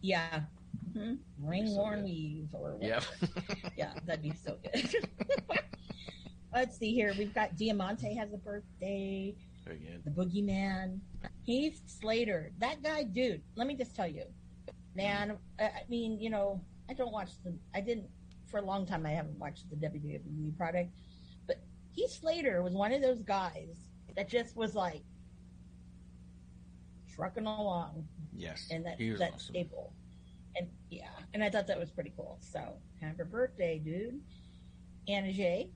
Yeah. 0.00 0.40
hmm 0.92 1.14
Ring 1.40 1.66
so 1.68 1.74
worn 1.76 2.00
good. 2.00 2.04
weave 2.04 2.48
or 2.52 2.78
Yeah. 2.80 3.00
yeah, 3.76 3.92
that'd 4.06 4.22
be 4.22 4.32
so 4.44 4.56
good. 4.62 4.94
Let's 6.52 6.76
see 6.78 6.92
here. 6.94 7.14
We've 7.18 7.34
got 7.34 7.56
Diamante 7.56 8.14
has 8.14 8.32
a 8.32 8.38
birthday. 8.38 9.34
Very 9.64 9.78
good. 9.78 10.02
The 10.04 10.10
Boogeyman. 10.10 10.98
Heath 11.42 11.80
Slater. 11.86 12.52
That 12.58 12.82
guy, 12.82 13.04
dude. 13.04 13.42
Let 13.56 13.66
me 13.66 13.74
just 13.76 13.94
tell 13.96 14.06
you, 14.06 14.24
man. 14.94 15.38
I 15.58 15.64
I 15.64 15.82
mean, 15.88 16.20
you 16.20 16.30
know, 16.30 16.60
I 16.90 16.92
don't 16.94 17.12
watch 17.12 17.30
the. 17.44 17.54
I 17.74 17.80
didn't 17.80 18.06
for 18.46 18.58
a 18.58 18.62
long 18.62 18.86
time. 18.86 19.06
I 19.06 19.10
haven't 19.10 19.38
watched 19.38 19.68
the 19.70 19.76
WWE 19.76 20.56
product, 20.56 20.90
but 21.46 21.56
Heath 21.92 22.10
Slater 22.12 22.62
was 22.62 22.74
one 22.74 22.92
of 22.92 23.00
those 23.02 23.22
guys 23.22 23.88
that 24.16 24.28
just 24.28 24.54
was 24.56 24.74
like 24.74 25.02
trucking 27.14 27.46
along 27.46 28.06
Yes. 28.34 28.68
and 28.70 28.84
that 28.86 28.98
that 28.98 29.34
awesome. 29.34 29.38
staple. 29.38 29.92
And 30.56 30.68
yeah, 30.90 31.08
and 31.32 31.42
I 31.42 31.50
thought 31.50 31.66
that 31.68 31.78
was 31.78 31.90
pretty 31.90 32.12
cool. 32.16 32.38
So 32.40 32.74
happy 33.00 33.22
birthday, 33.24 33.78
dude. 33.78 34.20
Anna 35.08 35.32
Jay. 35.32 35.70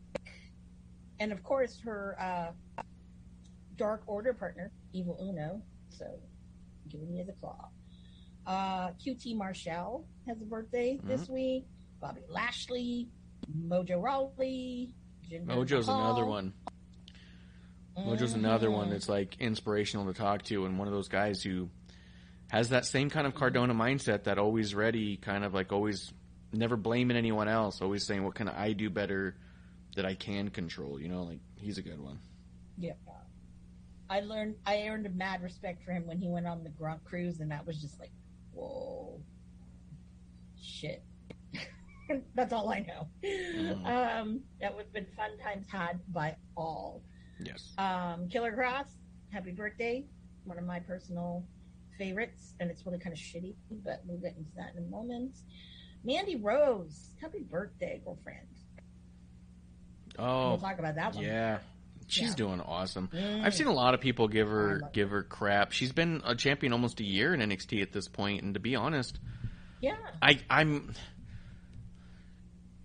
And 1.20 1.32
of 1.32 1.42
course 1.42 1.80
her 1.84 2.16
uh 2.20 2.82
Dark 3.78 4.02
Order 4.06 4.34
partner, 4.34 4.70
Evil 4.92 5.16
Uno. 5.22 5.62
So 5.88 6.04
giving 6.90 7.10
me 7.12 7.22
the 7.22 7.32
claw. 7.32 7.68
Uh 8.46 8.88
QT 9.04 9.34
Marshall 9.36 10.06
has 10.26 10.40
a 10.42 10.44
birthday 10.44 10.96
Mm-hmm. 10.98 11.08
this 11.08 11.28
week. 11.28 11.64
Bobby 12.00 12.20
Lashley, 12.28 13.08
Mojo 13.66 14.00
Rawley, 14.02 14.94
Jinder 15.30 15.46
Mojo's 15.46 15.88
another 15.88 16.20
Mahal. 16.22 16.28
one. 16.28 16.52
Mojo's 17.98 18.34
another 18.34 18.70
one 18.70 18.90
that's 18.90 19.08
like 19.08 19.40
inspirational 19.40 20.06
to 20.06 20.12
talk 20.12 20.42
to, 20.44 20.64
and 20.66 20.78
one 20.78 20.86
of 20.86 20.94
those 20.94 21.08
guys 21.08 21.42
who 21.42 21.68
has 22.48 22.68
that 22.68 22.86
same 22.86 23.10
kind 23.10 23.26
of 23.26 23.34
Cardona 23.34 23.74
mindset, 23.74 24.24
that 24.24 24.38
always 24.38 24.74
ready, 24.76 25.16
kind 25.16 25.44
of 25.44 25.52
like 25.54 25.72
always 25.72 26.12
never 26.52 26.76
blaming 26.76 27.16
anyone 27.16 27.48
else, 27.48 27.82
always 27.82 28.06
saying, 28.06 28.22
"What 28.22 28.36
can 28.36 28.48
I 28.48 28.72
do 28.72 28.88
better 28.88 29.34
that 29.96 30.06
I 30.06 30.14
can 30.14 30.50
control?" 30.50 31.00
You 31.00 31.08
know, 31.08 31.24
like 31.24 31.40
he's 31.56 31.78
a 31.78 31.82
good 31.82 32.00
one. 32.00 32.20
Yeah. 32.78 32.92
I 34.10 34.20
learned 34.20 34.56
I 34.66 34.88
earned 34.88 35.06
a 35.06 35.10
mad 35.10 35.42
respect 35.42 35.82
for 35.84 35.92
him 35.92 36.06
when 36.06 36.18
he 36.18 36.28
went 36.28 36.46
on 36.46 36.64
the 36.64 36.70
Grunt 36.70 37.04
cruise 37.04 37.40
and 37.40 37.50
that 37.50 37.66
was 37.66 37.80
just 37.80 37.98
like, 38.00 38.10
whoa. 38.52 39.20
Shit. 40.60 41.02
That's 42.34 42.52
all 42.52 42.70
I 42.70 42.80
know. 42.80 43.06
Um, 43.84 44.40
that 44.60 44.74
would 44.74 44.84
have 44.86 44.92
been 44.92 45.06
fun 45.16 45.30
times 45.42 45.66
had 45.70 46.00
by 46.12 46.36
all. 46.56 47.02
Yes. 47.38 47.74
Um, 47.78 48.28
Killer 48.28 48.52
Kross, 48.52 48.86
happy 49.30 49.52
birthday. 49.52 50.04
One 50.44 50.58
of 50.58 50.64
my 50.64 50.80
personal 50.80 51.44
favorites, 51.98 52.54
and 52.60 52.70
it's 52.70 52.86
really 52.86 52.98
kind 52.98 53.12
of 53.12 53.18
shitty, 53.18 53.54
but 53.84 54.02
we'll 54.06 54.18
get 54.18 54.36
into 54.36 54.50
that 54.56 54.72
in 54.76 54.84
a 54.84 54.86
moment. 54.86 55.36
Mandy 56.04 56.36
Rose, 56.36 57.10
happy 57.20 57.40
birthday, 57.40 58.00
girlfriend. 58.04 58.46
Oh, 60.18 60.48
We'll 60.50 60.58
talk 60.58 60.78
about 60.78 60.94
that 60.94 61.14
one. 61.14 61.24
yeah. 61.24 61.58
She's 62.08 62.30
Yeah. 62.30 62.34
doing 62.36 62.60
awesome. 62.60 63.08
Mm. 63.08 63.44
I've 63.44 63.54
seen 63.54 63.66
a 63.66 63.72
lot 63.72 63.94
of 63.94 64.00
people 64.00 64.28
give 64.28 64.48
her 64.48 64.80
give 64.92 65.10
her 65.10 65.22
crap. 65.22 65.72
She's 65.72 65.92
been 65.92 66.22
a 66.24 66.34
champion 66.34 66.72
almost 66.72 67.00
a 67.00 67.04
year 67.04 67.34
in 67.34 67.40
NXT 67.40 67.82
at 67.82 67.92
this 67.92 68.08
point, 68.08 68.42
and 68.42 68.54
to 68.54 68.60
be 68.60 68.74
honest, 68.76 69.18
Yeah. 69.80 69.96
I, 70.20 70.40
I'm 70.50 70.92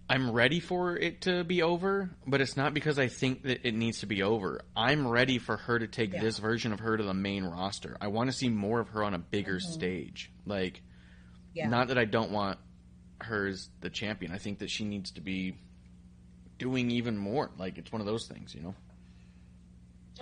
I'm 0.10 0.32
ready 0.32 0.60
for 0.60 0.96
it 0.98 1.22
to 1.22 1.44
be 1.44 1.62
over, 1.64 2.10
but 2.28 2.42
it's 2.42 2.58
not 2.58 2.74
because 2.74 3.00
I 3.00 3.08
think 3.08 3.44
that 3.44 3.66
it 3.66 3.74
needs 3.74 4.02
to 4.02 4.06
be 4.06 4.22
over. 4.22 4.62
I'm 4.76 5.08
ready 5.08 5.40
for 5.40 5.56
her 5.58 5.80
to 5.80 5.88
take 5.88 6.14
Yeah. 6.14 6.22
this 6.22 6.38
version 6.40 6.74
of 6.74 6.82
her 6.82 6.98
to 6.98 7.04
the 7.04 7.14
main 7.14 7.46
roster. 7.46 7.98
I 8.02 8.08
want 8.08 8.30
to 8.30 8.36
see 8.36 8.50
more 8.50 8.80
of 8.82 8.90
her 8.90 9.04
on 9.04 9.14
a 9.14 9.18
bigger 9.20 9.60
stage. 9.60 10.30
Like, 10.46 10.82
Yeah. 11.54 11.70
not 11.70 11.88
that 11.88 11.98
I 11.98 12.06
don't 12.06 12.32
want 12.32 12.60
her 13.22 13.48
as 13.48 13.70
the 13.80 13.90
champion. 13.90 14.34
I 14.34 14.38
think 14.38 14.60
that 14.60 14.70
she 14.70 14.84
needs 14.84 15.12
to 15.12 15.22
be 15.22 15.56
doing 16.60 16.92
even 16.92 17.18
more. 17.18 17.50
Like, 17.58 17.78
it's 17.78 17.92
one 17.92 18.02
of 18.02 18.06
those 18.08 18.28
things, 18.28 18.54
you 18.54 18.62
know. 18.62 18.76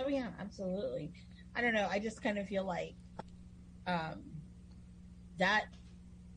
Oh 0.00 0.08
yeah, 0.08 0.28
absolutely. 0.40 1.12
I 1.54 1.60
don't 1.60 1.74
know. 1.74 1.86
I 1.90 1.98
just 1.98 2.22
kind 2.22 2.38
of 2.38 2.46
feel 2.48 2.64
like 2.64 2.94
um, 3.86 4.22
that 5.38 5.64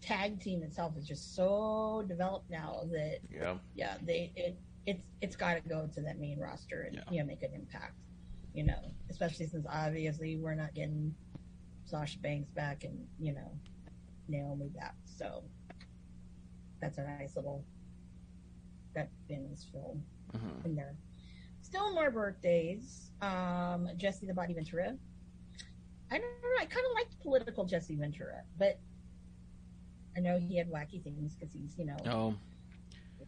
tag 0.01 0.39
team 0.41 0.61
itself 0.63 0.97
is 0.97 1.07
just 1.07 1.35
so 1.35 2.03
developed 2.07 2.49
now 2.49 2.81
that 2.91 3.19
Yeah. 3.31 3.57
yeah, 3.75 3.97
they 4.03 4.31
it 4.35 4.57
it's 4.85 5.03
it's 5.21 5.35
got 5.35 5.55
to 5.55 5.67
go 5.69 5.87
to 5.93 6.01
that 6.01 6.19
main 6.19 6.39
roster 6.39 6.81
and 6.83 6.95
Yeah. 6.95 7.03
you 7.11 7.19
know 7.19 7.25
make 7.25 7.43
an 7.43 7.53
impact. 7.53 7.95
You 8.53 8.65
know, 8.65 8.91
especially 9.09 9.47
since 9.47 9.65
obviously 9.69 10.37
we're 10.37 10.55
not 10.55 10.73
getting 10.73 11.13
Sasha 11.85 12.19
Banks 12.19 12.49
back 12.51 12.83
and 12.83 13.05
you 13.19 13.33
know 13.33 13.51
Naomi 14.27 14.69
back, 14.69 14.95
so 15.05 15.43
that's 16.81 16.97
a 16.97 17.03
nice 17.03 17.35
little 17.35 17.63
that 18.93 19.09
Vince 19.27 19.65
film 19.71 20.03
Mhm. 20.33 20.65
in 20.65 20.75
there. 20.75 20.95
Still 21.75 21.93
more 21.93 22.09
birthdays. 22.09 23.11
Um, 23.21 23.89
Jesse 23.97 24.25
the 24.25 24.33
Body 24.33 24.53
Ventura. 24.53 24.95
I 26.09 26.17
don't 26.17 26.21
know. 26.21 26.49
I 26.57 26.63
kind 26.63 26.85
of 26.89 26.93
liked 26.93 27.19
political 27.21 27.65
Jesse 27.65 27.97
Ventura, 27.97 28.43
but 28.57 28.79
I 30.15 30.21
know 30.21 30.39
he 30.39 30.57
had 30.57 30.71
wacky 30.71 31.03
things 31.03 31.35
because 31.35 31.53
he's 31.53 31.77
you 31.77 31.85
know 31.85 31.97
Oh, 32.09 32.33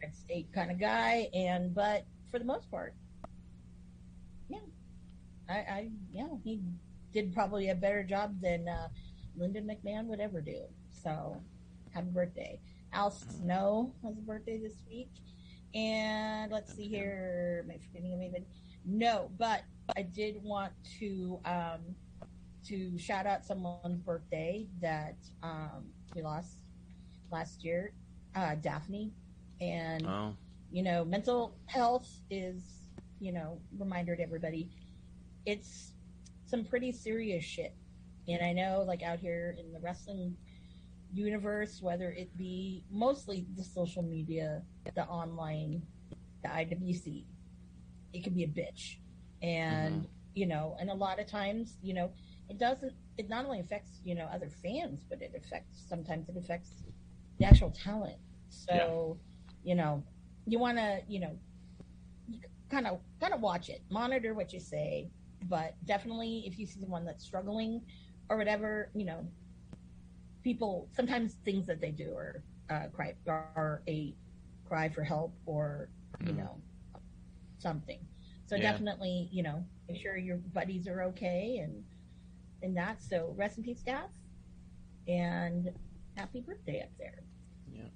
red 0.00 0.14
state 0.14 0.50
kind 0.54 0.70
of 0.70 0.80
guy. 0.80 1.28
And 1.34 1.74
but 1.74 2.06
for 2.30 2.38
the 2.38 2.46
most 2.46 2.70
part, 2.70 2.94
yeah, 4.48 4.60
I, 5.50 5.52
I 5.52 5.90
yeah 6.10 6.28
he 6.42 6.62
did 7.12 7.34
probably 7.34 7.68
a 7.68 7.74
better 7.74 8.02
job 8.02 8.40
than 8.40 8.66
uh, 8.66 8.88
Linda 9.36 9.60
McMahon 9.60 10.06
would 10.06 10.20
ever 10.20 10.40
do. 10.40 10.62
So 10.90 11.36
happy 11.92 12.08
birthday, 12.08 12.60
Al 12.94 13.10
Snow 13.10 13.92
has 14.02 14.16
a 14.16 14.22
birthday 14.22 14.56
this 14.56 14.78
week. 14.88 15.10
And 15.74 16.50
let's 16.50 16.74
see 16.74 16.88
here. 16.88 17.64
Am 17.64 17.70
I 17.70 17.78
forgetting 17.86 18.14
anything? 18.14 18.44
No, 18.84 19.30
but 19.38 19.62
I 19.96 20.02
did 20.02 20.42
want 20.42 20.72
to 20.98 21.38
um, 21.44 21.80
to 22.66 22.98
shout 22.98 23.26
out 23.26 23.44
someone's 23.44 24.00
birthday 24.00 24.66
that 24.80 25.16
um, 25.42 25.84
we 26.14 26.22
lost 26.22 26.58
last 27.30 27.64
year, 27.64 27.92
uh, 28.34 28.54
Daffney, 28.56 29.12
and 29.60 30.06
oh, 30.06 30.34
you 30.72 30.82
know, 30.82 31.04
mental 31.04 31.54
health 31.66 32.08
is 32.30 32.62
you 33.20 33.32
know 33.32 33.58
reminder 33.78 34.16
to 34.16 34.22
everybody. 34.22 34.70
It's 35.46 35.92
some 36.46 36.64
pretty 36.64 36.92
serious 36.92 37.44
shit, 37.44 37.74
and 38.26 38.42
I 38.42 38.52
know 38.52 38.84
like 38.86 39.02
out 39.02 39.18
here 39.18 39.56
in 39.58 39.72
the 39.72 39.80
wrestling 39.80 40.36
universe, 41.12 41.80
whether 41.82 42.10
it 42.10 42.36
be 42.36 42.84
mostly 42.90 43.46
the 43.56 43.64
social 43.64 44.02
media, 44.02 44.62
the 44.94 45.04
online, 45.04 45.82
the 46.42 46.48
IWC, 46.48 47.24
it 48.12 48.24
can 48.24 48.34
be 48.34 48.44
a 48.44 48.48
bitch. 48.48 48.96
And, 49.42 50.02
mm-hmm. 50.02 50.06
you 50.34 50.46
know, 50.46 50.76
and 50.80 50.90
a 50.90 50.94
lot 50.94 51.20
of 51.20 51.26
times, 51.26 51.78
you 51.82 51.94
know, 51.94 52.10
it 52.48 52.58
doesn't, 52.58 52.92
it 53.16 53.28
not 53.28 53.44
only 53.44 53.60
affects, 53.60 54.00
you 54.04 54.14
know, 54.14 54.28
other 54.32 54.48
fans, 54.62 55.04
but 55.08 55.20
it 55.22 55.32
affects, 55.36 55.84
sometimes 55.88 56.28
it 56.28 56.36
affects 56.36 56.82
the 57.38 57.44
actual 57.44 57.70
talent. 57.70 58.16
So, 58.48 59.18
you 59.64 59.74
know, 59.74 60.02
you 60.46 60.58
want 60.58 60.78
to, 60.78 61.00
you 61.08 61.20
know, 61.20 61.36
kind 62.70 62.86
of, 62.86 63.00
kind 63.20 63.34
of 63.34 63.40
watch 63.40 63.68
it, 63.68 63.82
monitor 63.90 64.34
what 64.34 64.52
you 64.52 64.60
say, 64.60 65.10
but 65.48 65.74
definitely 65.84 66.44
if 66.46 66.58
you 66.58 66.66
see 66.66 66.80
someone 66.80 67.04
that's 67.04 67.24
struggling 67.24 67.82
or 68.28 68.36
whatever, 68.36 68.90
you 68.94 69.04
know, 69.04 69.26
people 70.48 70.88
sometimes 70.96 71.34
things 71.44 71.66
that 71.66 71.78
they 71.78 71.90
do 71.90 72.08
are 72.14 72.42
uh, 72.70 72.86
cry 72.96 73.14
are 73.26 73.82
a 73.86 74.14
cry 74.64 74.88
for 74.88 75.02
help 75.02 75.34
or 75.44 75.90
you 76.24 76.32
Mhm. 76.32 76.38
know 76.38 76.54
something. 77.58 78.00
So 78.46 78.56
Yeah. 78.56 78.70
definitely, 78.72 79.28
you 79.30 79.42
know, 79.42 79.62
make 79.88 80.00
sure 80.00 80.16
your 80.16 80.38
buddies 80.38 80.88
are 80.88 81.02
okay 81.10 81.58
and 81.58 81.84
and 82.62 82.74
that. 82.78 83.02
So 83.02 83.34
rest 83.36 83.58
in 83.58 83.64
peace, 83.64 83.80
staff, 83.80 84.08
and 85.06 85.70
happy 86.16 86.40
birthday 86.40 86.80
up 86.80 86.92
there. 86.98 87.20
Yeah. 87.70 87.90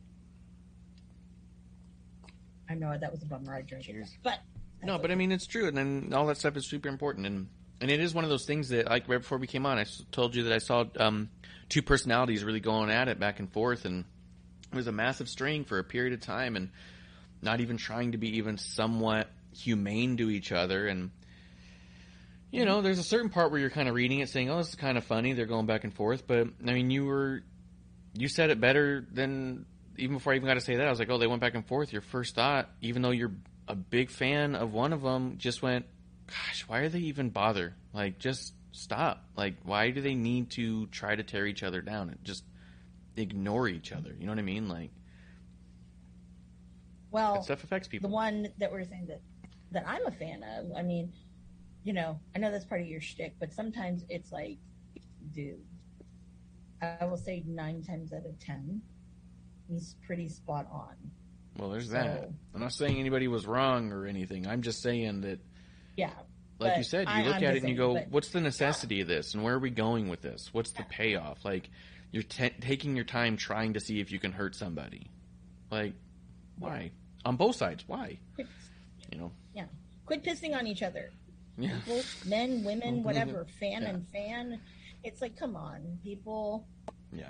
I 2.69 2.75
know 2.75 2.97
that 2.99 3.11
was 3.11 3.23
a 3.23 3.27
bummer. 3.27 3.55
I 3.55 3.63
drank 3.63 3.89
it, 3.89 3.93
Cheers. 3.93 4.19
but 4.23 4.41
No, 4.85 4.99
but 4.99 5.11
I 5.11 5.15
mean 5.15 5.33
it's 5.33 5.47
true, 5.47 5.67
and 5.69 5.77
then 5.77 6.13
all 6.13 6.27
that 6.27 6.37
stuff 6.37 6.57
is 6.59 6.67
super 6.67 6.89
important, 6.91 7.25
and 7.27 7.49
and 7.83 7.91
it 7.91 7.99
is 7.99 8.15
one 8.15 8.23
of 8.23 8.31
those 8.31 8.47
things 8.47 8.69
that 8.69 8.87
like 8.87 9.09
right 9.09 9.19
before 9.19 9.39
we 9.39 9.49
came 9.49 9.67
on, 9.67 9.77
I 9.77 9.85
told 10.13 10.37
you 10.37 10.45
that 10.45 10.53
I 10.53 10.59
saw 10.59 10.85
um, 10.99 11.29
two 11.69 11.83
personalities 11.83 12.45
really 12.45 12.61
going 12.61 12.91
at 12.91 13.09
it 13.09 13.19
back 13.19 13.41
and 13.41 13.53
forth, 13.53 13.85
and 13.85 14.05
it 14.73 14.77
was 14.77 14.87
a 14.87 14.93
massive 14.93 15.29
strain 15.29 15.65
for 15.65 15.81
a 15.81 15.85
period 15.85 16.13
of 16.13 16.21
time, 16.21 16.55
and 16.55 16.71
not 17.43 17.61
even 17.61 17.77
trying 17.77 18.13
to 18.13 18.19
be 18.19 18.39
even 18.39 18.57
somewhat 18.57 19.29
humane 19.53 20.17
to 20.19 20.31
each 20.31 20.53
other, 20.53 20.87
and 20.87 21.11
you 22.53 22.65
know, 22.65 22.83
there's 22.83 23.01
a 23.01 23.03
certain 23.03 23.31
part 23.31 23.51
where 23.51 23.59
you're 23.59 23.71
kind 23.71 23.89
of 23.89 23.97
reading 23.97 24.21
it, 24.21 24.29
saying, 24.29 24.49
"Oh, 24.49 24.59
this 24.59 24.69
is 24.69 24.75
kind 24.77 24.97
of 24.97 25.03
funny." 25.03 25.33
They're 25.33 25.47
going 25.47 25.67
back 25.67 25.83
and 25.83 25.93
forth, 25.93 26.25
but 26.29 26.47
I 26.65 26.73
mean, 26.73 26.91
you 26.91 27.05
were 27.07 27.43
you 28.15 28.29
said 28.29 28.51
it 28.51 28.61
better 28.61 29.05
than 29.11 29.67
even 29.99 30.19
before 30.19 30.35
I 30.35 30.37
even 30.37 30.47
got 30.47 30.55
to 30.55 30.61
say 30.61 30.77
that. 30.77 30.87
I 30.87 30.91
was 30.91 31.01
like, 31.01 31.11
"Oh, 31.11 31.19
they 31.19 31.27
went 31.27 31.41
back 31.41 31.57
and 31.57 31.67
forth." 31.67 31.93
Your 31.93 32.03
first 32.03 32.37
thought, 32.37 32.71
even 32.81 33.03
though 33.03 33.11
you're 33.11 33.33
a 33.67 33.75
big 33.75 34.09
fan 34.11 34.55
of 34.55 34.73
one 34.73 34.93
of 34.93 35.03
them, 35.03 35.39
just 35.39 35.63
went, 35.63 35.87
"Gosh, 36.27 36.65
why 36.67 36.79
are 36.81 36.89
they 36.89 37.01
even 37.01 37.31
bother? 37.31 37.75
Like, 37.93 38.19
just 38.19 38.55
stop. 38.73 39.25
Like, 39.37 39.57
why 39.65 39.91
do 39.91 40.01
they 40.01 40.15
need 40.15 40.51
to 40.53 40.87
try 40.87 41.15
to 41.15 41.23
tear 41.23 41.47
each 41.47 41.63
other 41.63 41.83
down 41.83 42.11
and 42.11 42.25
just 42.25 42.45
ignore 43.17 43.69
each 43.69 43.93
other? 43.93 44.15
You 44.19 44.27
know 44.27 44.33
what 44.33 44.39
I 44.39 44.43
mean? 44.43 44.69
Like, 44.69 44.91
well, 47.11 47.35
that 47.35 47.45
stuff 47.45 47.65
affects 47.65 47.89
people. 47.89 48.09
the 48.09 48.15
one 48.15 48.49
that 48.59 48.73
we're 48.73 48.85
saying 48.85 49.07
that 49.09 49.21
that 49.73 49.85
I'm 49.87 50.07
a 50.07 50.11
fan 50.11 50.43
of. 50.59 50.73
I 50.77 50.83
mean, 50.83 51.13
you 51.85 51.93
know, 51.93 52.19
I 52.35 52.39
know 52.39 52.51
that's 52.51 52.65
part 52.65 52.81
of 52.81 52.87
your 52.87 53.01
shtick, 53.01 53.35
but 53.39 53.53
sometimes 53.53 54.05
it's 54.09 54.33
like, 54.33 54.59
dude, 55.33 55.61
I 56.81 57.05
will 57.05 57.17
say 57.17 57.43
nine 57.47 57.83
times 57.83 58.13
out 58.13 58.25
of 58.27 58.39
ten, 58.39 58.83
he's 59.69 59.97
pretty 60.07 60.29
spot 60.29 60.67
on. 60.71 60.95
well, 61.59 61.71
there's 61.71 61.89
so- 61.89 61.95
that. 61.95 62.31
I'm 62.55 62.61
not 62.61 62.73
saying 62.73 62.99
anybody 62.99 63.29
was 63.29 63.47
wrong 63.47 63.93
or 63.93 64.07
anything. 64.07 64.47
I'm 64.47 64.63
just 64.63 64.83
saying 64.83 65.23
that 65.23 65.41
Yeah, 65.97 66.11
like 66.59 66.77
you 66.79 66.85
said, 66.85 67.07
you 67.09 67.15
I- 67.15 67.23
look 67.23 67.37
I'm 67.37 67.45
at 67.45 67.57
it 67.57 67.63
and 67.63 67.69
you 67.71 67.77
go, 67.77 67.95
but- 67.95 68.09
"What's 68.11 68.31
the 68.31 68.41
necessity 68.41 69.01
of 69.01 69.09
this? 69.09 69.35
And 69.35 69.43
where 69.43 69.55
are 69.55 69.59
we 69.59 69.71
going 69.71 70.09
with 70.09 70.21
this? 70.23 70.49
What's 70.53 70.73
the 70.73 70.85
payoff?" 70.85 71.45
Like 71.45 71.69
you're 72.13 72.23
t- 72.23 72.51
taking 72.61 72.95
your 72.97 73.05
time 73.05 73.37
trying 73.37 73.73
to 73.75 73.81
see 73.81 74.01
if 74.01 74.11
you 74.13 74.19
can 74.19 74.33
hurt 74.33 74.55
somebody. 74.55 75.07
Like, 75.71 75.95
why? 76.59 76.91
On 77.25 77.37
both 77.37 77.57
sides, 77.57 77.85
why? 77.87 78.19
quit, 78.35 78.47
You 79.11 79.19
know? 79.19 79.33
yeah, 79.55 79.65
quit 80.07 80.23
pissing 80.23 80.55
on 80.55 80.67
each 80.67 80.83
other. 80.83 81.11
Yeah. 81.57 81.79
People, 81.79 82.03
men, 82.27 82.65
women, 82.65 83.03
whatever, 83.05 83.47
fan 83.61 83.83
Yeah. 83.83 83.89
and 83.91 84.09
fan. 84.09 84.61
It's 85.05 85.21
like, 85.23 85.37
come 85.37 85.57
on, 85.57 85.99
people. 86.03 86.67
Yeah. 87.13 87.29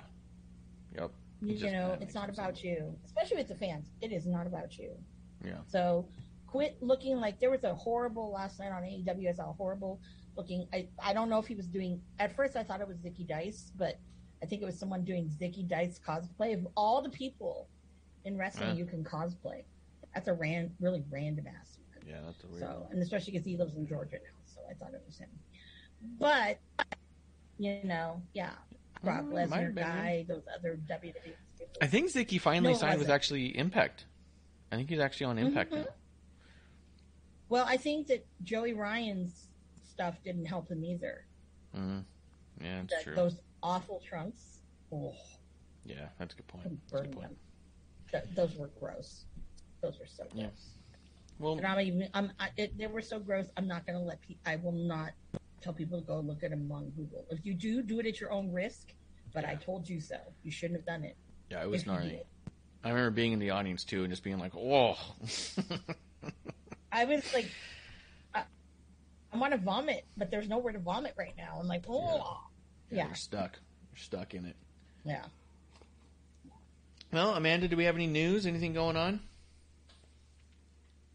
Yep. 0.95 1.11
You, 1.41 1.53
just- 1.57 1.71
know, 1.73 1.97
it's 2.01 2.13
not 2.13 2.29
about 2.29 2.55
sense. 2.57 2.63
you, 2.63 2.95
especially 3.05 3.37
with 3.37 3.47
the 3.47 3.55
fans. 3.55 3.87
It 4.01 4.11
is 4.11 4.25
not 4.25 4.47
about 4.47 4.77
you. 4.77 4.91
Yeah. 5.45 5.57
So 5.67 6.05
quit 6.53 6.77
looking 6.81 7.17
like 7.19 7.39
there 7.39 7.49
was 7.49 7.63
a 7.63 7.73
horrible 7.73 8.31
last 8.31 8.59
night 8.59 8.71
on 8.71 8.83
AEW. 8.83 9.35
Saw 9.35 9.49
a 9.49 9.53
horrible 9.53 9.99
looking. 10.37 10.67
I, 10.71 10.87
I 11.03 11.11
don't 11.11 11.27
know 11.27 11.39
if 11.39 11.47
he 11.47 11.55
was 11.55 11.65
doing. 11.67 11.99
At 12.19 12.35
first, 12.35 12.55
I 12.55 12.61
thought 12.63 12.79
it 12.79 12.87
was 12.87 12.97
Zicky 12.97 13.27
Dice, 13.27 13.71
but 13.75 13.99
I 14.43 14.45
think 14.45 14.61
it 14.61 14.65
was 14.65 14.77
someone 14.77 15.03
doing 15.03 15.31
Zicky 15.41 15.67
Dice 15.67 15.99
cosplay. 16.07 16.53
Of 16.53 16.67
all 16.77 17.01
the 17.01 17.09
people 17.09 17.69
in 18.23 18.37
wrestling, 18.37 18.75
you 18.77 18.85
can 18.85 19.03
cosplay. 19.03 19.63
That's 20.13 20.27
a 20.27 20.33
ran 20.33 20.71
really 20.79 21.03
random 21.09 21.47
ass. 21.47 21.79
Yeah, 22.07 22.19
that's 22.23 22.43
a 22.43 22.47
weird. 22.47 22.59
So, 22.59 22.87
and 22.91 23.01
especially 23.01 23.31
because 23.33 23.45
he 23.47 23.57
lives 23.57 23.75
in 23.75 23.87
Georgia 23.87 24.17
now, 24.17 24.43
so 24.45 24.61
I 24.69 24.75
thought 24.75 24.93
it 24.93 25.01
was 25.07 25.17
him. 25.17 25.29
But 26.19 26.59
you 27.57 27.79
know, 27.83 28.21
yeah, 28.35 28.51
Brock 29.03 29.23
Mm, 29.23 29.43
it 29.43 29.49
might 29.49 29.59
have 29.61 29.71
Lesnar 29.71 29.75
guy, 29.75 30.25
those 30.27 30.43
other 30.55 30.77
WWE. 30.87 31.33
I 31.81 31.87
think 31.87 32.11
Zicky 32.11 32.39
finally 32.39 32.73
No, 32.73 32.77
signed 32.77 32.99
with 32.99 33.07
wasn't. 33.07 33.15
actually 33.15 33.57
Impact. 33.57 34.05
I 34.71 34.75
think 34.75 34.89
he's 34.89 34.99
actually 34.99 35.25
on 35.25 35.39
Impact 35.39 35.71
Mhm. 35.71 35.77
now. 35.77 35.85
Well, 37.53 37.65
I 37.67 37.77
think 37.77 38.07
that 38.07 38.25
Joey 38.43 38.73
Ryan's 38.73 39.45
stuff 39.87 40.15
didn't 40.25 40.45
help 40.45 40.69
him 40.71 40.83
either. 40.83 41.23
Mm. 41.77 42.03
Yeah, 42.59 42.81
That 42.89 43.03
true. 43.03 43.13
those 43.13 43.37
awful 43.61 44.01
trunks. 44.03 44.61
Oh, 44.91 45.13
Yeah, 45.85 46.07
that's 46.17 46.33
a 46.33 46.37
good 46.37 46.47
point. 46.47 46.63
That's 46.63 46.91
a 46.91 46.95
burn 46.95 47.03
good 47.03 47.13
point. 47.15 47.27
them. 47.27 47.37
Th- 48.23 48.35
those 48.35 48.55
were 48.57 48.71
gross. 48.79 49.25
Those 49.83 49.99
were 49.99 50.07
so 50.07 50.23
gross. 50.31 50.33
Yeah. 50.33 50.47
Well, 51.37 51.57
And 51.57 51.67
I'm 51.67 51.79
even. 51.81 52.09
I'm. 52.15 52.31
I, 52.39 52.49
it, 52.57 52.75
they 52.75 52.87
were 52.87 53.03
so 53.03 53.19
gross. 53.19 53.45
I'm 53.55 53.67
not 53.67 53.85
going 53.85 53.99
to 53.99 54.03
let. 54.03 54.19
Pe- 54.27 54.37
I 54.47 54.55
will 54.55 54.71
not 54.71 55.11
tell 55.61 55.73
people 55.73 56.01
to 56.01 56.07
go 56.07 56.21
look 56.21 56.41
at 56.43 56.49
them 56.49 56.71
on 56.71 56.89
Google. 56.97 57.23
If 57.29 57.45
you 57.45 57.53
do, 57.53 57.83
do 57.83 57.99
it 57.99 58.07
at 58.07 58.19
your 58.19 58.31
own 58.31 58.51
risk. 58.51 58.95
But 59.31 59.45
I 59.45 59.53
told 59.53 59.87
you 59.87 60.01
so. 60.01 60.15
You 60.41 60.49
shouldn't 60.49 60.79
have 60.79 60.87
done 60.87 61.03
it. 61.03 61.17
yeah, 61.51 61.61
it 61.61 61.69
was 61.69 61.85
gnarly. 61.85 62.23
I 62.83 62.89
remember 62.89 63.11
being 63.11 63.31
in 63.31 63.37
the 63.37 63.51
audience 63.51 63.83
too 63.83 64.01
and 64.01 64.09
just 64.11 64.23
being 64.23 64.39
like, 64.39 64.53
"Whoa." 64.53 64.95
I 66.93 67.05
was 67.05 67.33
like, 67.33 67.49
I, 68.35 68.43
I 69.33 69.37
want 69.37 69.51
to 69.53 69.57
vomit, 69.57 70.05
but 70.15 70.29
there's 70.29 70.47
nowhere 70.47 70.73
to 70.73 70.79
vomit 70.79 71.15
right 71.17 71.33
now. 71.35 71.57
I'm 71.59 71.67
like, 71.67 71.85
oh, 71.89 72.37
yeah, 72.91 73.07
You're 73.07 73.15
stuck. 73.15 73.57
You're 73.91 73.97
stuck 73.97 74.33
in 74.35 74.45
it. 74.45 74.55
yeah. 75.03 75.23
Well, 77.11 77.35
Amanda, 77.35 77.67
do 77.67 77.75
we 77.77 77.83
have 77.83 77.95
any 77.95 78.07
news? 78.07 78.45
Anything 78.45 78.73
going 78.73 78.97
on? 78.97 79.19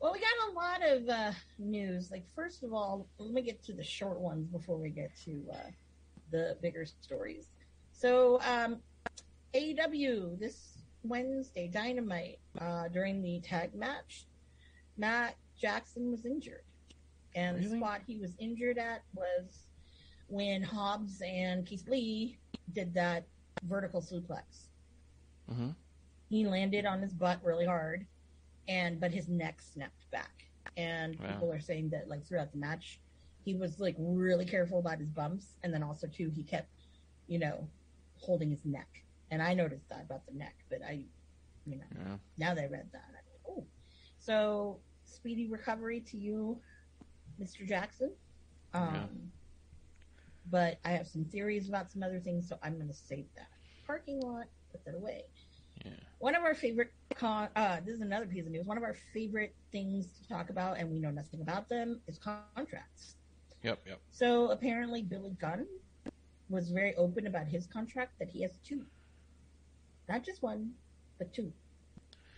Well, 0.01 0.13
we 0.13 0.21
got 0.21 0.49
a 0.49 0.53
lot 0.53 0.89
of 0.89 1.09
uh, 1.09 1.33
news. 1.59 2.11
Like, 2.13 2.25
first 2.37 2.63
of 2.63 2.73
all, 2.73 3.09
let 3.19 3.33
me 3.33 3.43
get 3.43 3.65
to 3.65 3.73
the 3.73 3.83
short 3.83 4.21
ones 4.21 4.47
before 4.47 4.77
we 4.77 4.91
get 4.91 5.11
to 5.25 5.45
uh, 5.53 5.57
the 6.31 6.57
bigger 6.63 6.87
stories. 6.87 7.47
So, 7.91 8.41
um, 8.43 8.77
AEW 9.55 10.39
this 10.39 10.79
Wednesday, 11.03 11.67
Dynamite, 11.67 12.39
uh, 12.61 12.87
during 12.89 13.21
the 13.21 13.41
tag 13.41 13.75
match, 13.75 14.27
Matt 14.97 15.35
Jackson 15.59 16.11
was 16.11 16.25
injured. 16.25 16.63
And 17.35 17.63
the 17.63 17.69
spot 17.77 18.01
he 18.07 18.17
was 18.19 18.35
injured 18.39 18.79
at 18.79 19.03
was 19.15 19.67
when 20.29 20.63
Hobbs 20.63 21.21
and 21.25 21.67
Keith 21.67 21.87
Lee 21.89 22.39
did 22.73 22.95
that 22.95 23.27
vertical 23.65 24.01
suplex. 24.01 24.69
Mm-hmm. 25.51 25.71
He 26.31 26.47
landed 26.47 26.85
on 26.87 27.01
his 27.01 27.13
butt 27.13 27.39
really 27.43 27.67
hard, 27.67 28.07
and 28.69 29.01
but 29.01 29.13
his 29.13 29.29
neck 29.29 29.61
snapped 29.61 30.11
back. 30.11 30.45
And 30.77 31.19
Wow. 31.19 31.33
people 31.33 31.53
are 31.53 31.61
saying 31.61 31.91
that 31.91 32.09
like 32.09 32.25
throughout 32.25 32.53
the 32.53 32.59
match, 32.59 33.01
he 33.45 33.55
was 33.55 33.81
like 33.81 33.97
really 33.99 34.45
careful 34.45 34.79
about 34.79 34.99
his 34.99 35.11
bumps, 35.11 35.57
and 35.63 35.73
then 35.73 35.83
also 35.83 36.07
too 36.07 36.31
he 36.31 36.43
kept, 36.43 36.87
you 37.27 37.39
know, 37.39 37.69
holding 38.17 38.51
his 38.51 38.65
neck. 38.65 39.05
And 39.31 39.43
I 39.43 39.55
noticed 39.55 39.89
that 39.91 40.03
about 40.03 40.27
the 40.27 40.33
neck, 40.35 40.55
but 40.71 40.81
I, 40.83 41.05
you 41.67 41.77
know, 41.77 41.85
Yeah. 41.97 42.17
now 42.37 42.55
that 42.55 42.63
I 42.65 42.67
read 42.67 42.89
that, 42.93 43.05
I'm 43.09 43.15
like, 43.15 43.43
oh, 43.49 43.67
so 44.19 44.81
speedy 45.09 45.47
recovery 45.47 46.01
to 46.01 46.17
you, 46.17 46.59
Mr. 47.41 47.67
Jackson. 47.67 48.13
Um, 48.75 48.95
Yeah. 48.95 49.07
But 50.51 50.79
I 50.85 50.93
have 50.93 51.07
some 51.07 51.25
theories 51.27 51.69
about 51.69 51.91
some 51.91 52.03
other 52.03 52.21
things, 52.21 52.49
so 52.49 52.59
I'm 52.63 52.77
going 52.77 52.89
to 52.89 52.95
save 52.95 53.27
that. 53.37 53.49
Parking 53.87 54.21
lot, 54.21 54.47
put 54.73 54.83
that 54.87 54.95
away. 54.95 55.25
Yeah. 55.85 55.93
One 56.21 56.35
of 56.35 56.43
our 56.43 56.55
favorite 56.55 56.91
con- 57.15 57.51
uh, 57.55 57.81
this 57.85 57.97
is 57.97 58.01
another 58.01 58.25
piece 58.27 58.47
of 58.47 58.53
news. 58.53 58.67
One 58.67 58.79
of 58.79 58.83
our 58.83 58.97
favorite 59.13 59.55
things 59.73 60.07
to 60.19 60.27
talk 60.29 60.49
about, 60.49 60.79
and 60.79 60.91
we 60.91 60.99
know 61.01 61.11
nothing 61.11 61.43
about 61.43 61.69
them, 61.69 62.01
is 62.09 62.19
contracts. 62.19 63.17
Yep. 63.63 63.81
Yep. 63.87 64.01
So 64.11 64.51
apparently, 64.51 65.03
Billy 65.03 65.37
Gunn 65.39 65.67
was 66.49 66.71
very 66.71 66.95
open 66.95 67.27
about 67.27 67.47
his 67.47 67.67
contract 67.67 68.19
that 68.19 68.31
he 68.31 68.41
has 68.43 68.53
two, 68.65 68.87
not 70.09 70.25
just 70.25 70.43
one, 70.43 70.73
but 71.19 71.33
two. 71.35 71.53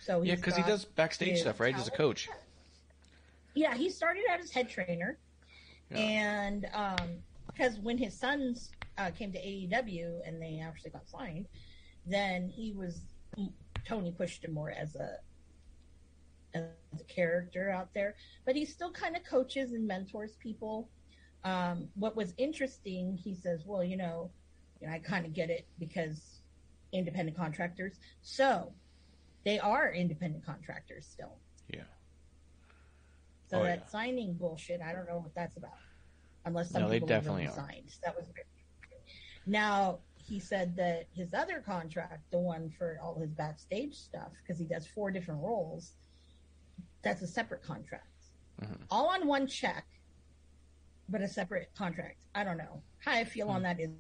So 0.01 0.23
Yeah, 0.23 0.35
because 0.35 0.57
he 0.57 0.63
does 0.65 0.85
backstage 0.85 1.39
stuff, 1.41 1.61
right? 1.61 1.77
As 1.77 1.87
a 1.87 1.93
coach. 1.93 2.27
Yeah, 2.29 2.35
he 3.55 3.91
started 3.91 4.25
out 4.31 4.41
as 4.41 4.51
head 4.51 4.69
trainer, 4.69 5.19
Yeah. 5.91 5.99
and 5.99 6.67
um, 6.73 7.09
because 7.47 7.79
when 7.79 7.99
his 7.99 8.19
sons 8.19 8.71
uh, 8.99 9.11
came 9.11 9.33
to 9.33 9.39
AEW 9.39 10.21
and 10.27 10.41
they 10.41 10.61
actually 10.65 10.91
got 10.91 11.09
signed, 11.09 11.47
then 12.07 12.49
he 12.49 12.73
was 12.73 13.01
Tony 13.87 14.13
pushed 14.13 14.45
him 14.45 14.53
more 14.53 14.71
as 14.71 14.95
a 14.97 15.17
as 16.55 16.65
a 16.99 17.05
character 17.05 17.71
out 17.71 17.93
there, 17.95 18.15
but 18.45 18.57
he 18.57 18.65
still 18.65 18.91
kind 18.91 19.17
of 19.17 19.25
coaches 19.25 19.73
and 19.73 19.87
mentors 19.87 20.37
people. 20.37 20.89
Um, 21.45 21.89
what 21.95 22.17
was 22.17 22.35
interesting, 22.37 23.17
he 23.17 23.35
says, 23.35 23.63
well, 23.65 23.83
you 23.85 23.97
know, 23.97 24.31
you 24.81 24.87
know 24.89 24.93
I 24.93 24.99
kind 24.99 25.25
of 25.25 25.33
get 25.33 25.49
it 25.49 25.67
because 25.79 26.41
independent 26.93 27.37
contractors. 27.37 27.95
So 28.23 28.73
they 29.45 29.59
are 29.59 29.93
independent 29.93 30.45
contractors 30.45 31.07
still. 31.07 31.37
Yeah. 31.73 31.85
So 33.51 33.61
Oh, 33.61 33.65
that 33.65 33.81
yeah. 33.81 33.87
signing 33.87 34.35
bullshit, 34.35 34.81
I 34.81 34.93
don't 34.93 35.09
know 35.09 35.19
what 35.19 35.35
that's 35.35 35.57
about. 35.57 35.73
Unless 36.45 36.71
some 36.71 36.83
No, 36.83 36.89
they 36.89 36.97
people 36.97 37.09
definitely 37.09 37.49
signed. 37.49 37.93
That 38.05 38.15
was. 38.17 38.27
Now 39.45 39.99
he 40.15 40.39
said 40.39 40.77
that 40.77 41.09
his 41.13 41.35
other 41.35 41.61
contract, 41.61 42.31
the 42.31 42.39
one 42.39 42.71
for 42.71 42.99
all 43.03 43.19
his 43.19 43.31
backstage 43.33 43.95
stuff, 43.97 44.29
because 44.41 44.59
he 44.61 44.67
does 44.67 44.87
four 44.87 45.11
different 45.11 45.43
roles, 45.43 45.95
that's 47.03 47.23
a 47.23 47.27
separate 47.27 47.63
contract. 47.65 48.07
Mhm. 48.61 48.83
All 48.89 49.09
on 49.09 49.27
one 49.27 49.49
check, 49.49 49.85
but 51.09 51.21
a 51.21 51.29
separate 51.29 51.75
contract. 51.75 52.19
I 52.35 52.45
don't 52.45 52.57
know. 52.59 52.83
How 52.99 53.13
I 53.13 53.25
feel 53.25 53.49
on 53.49 53.63
that 53.63 53.81
is, 53.81 53.91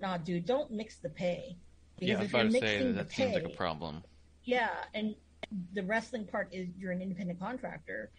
nah, 0.00 0.16
dude, 0.16 0.46
don't 0.46 0.72
mix 0.72 0.96
the 0.96 1.10
pay. 1.10 1.56
Hmm. 2.00 2.04
Yeah, 2.04 2.22
if 2.22 2.32
you're 2.32 2.44
mixing 2.44 2.60
that, 2.60 2.84
the 2.86 2.92
that 3.04 3.12
seems 3.12 3.34
like 3.34 3.44
a 3.44 3.50
problem. 3.50 4.02
yeah, 4.42 4.84
and 4.94 5.14
the 5.74 5.82
wrestling 5.84 6.26
part 6.26 6.48
is 6.52 6.68
you're 6.76 6.90
an 6.90 7.00
independent 7.00 7.38
contractor. 7.38 8.10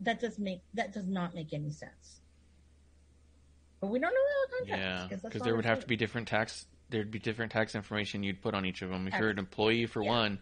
That 0.00 0.20
does 0.20 0.38
make 0.38 0.62
that 0.74 0.92
does 0.92 1.06
not 1.06 1.34
make 1.34 1.52
any 1.52 1.70
sense. 1.70 2.20
But 3.80 3.88
we 3.88 3.98
don't 3.98 4.12
know 4.12 4.20
the 4.20 4.56
contracts 4.74 5.12
Yeah, 5.12 5.18
because 5.28 5.42
there 5.42 5.56
would 5.56 5.64
have 5.64 5.80
to 5.80 5.86
be 5.86 5.96
different 5.96 6.28
tax. 6.28 6.66
There'd 6.90 7.10
be 7.10 7.18
different 7.18 7.52
tax 7.52 7.74
information 7.74 8.22
you'd 8.22 8.42
put 8.42 8.54
on 8.54 8.66
each 8.66 8.82
of 8.82 8.90
them. 8.90 9.06
If 9.06 9.14
you're 9.18 9.30
an 9.30 9.38
employee 9.38 9.86
for 9.86 10.02
yeah. 10.02 10.10
one, 10.10 10.38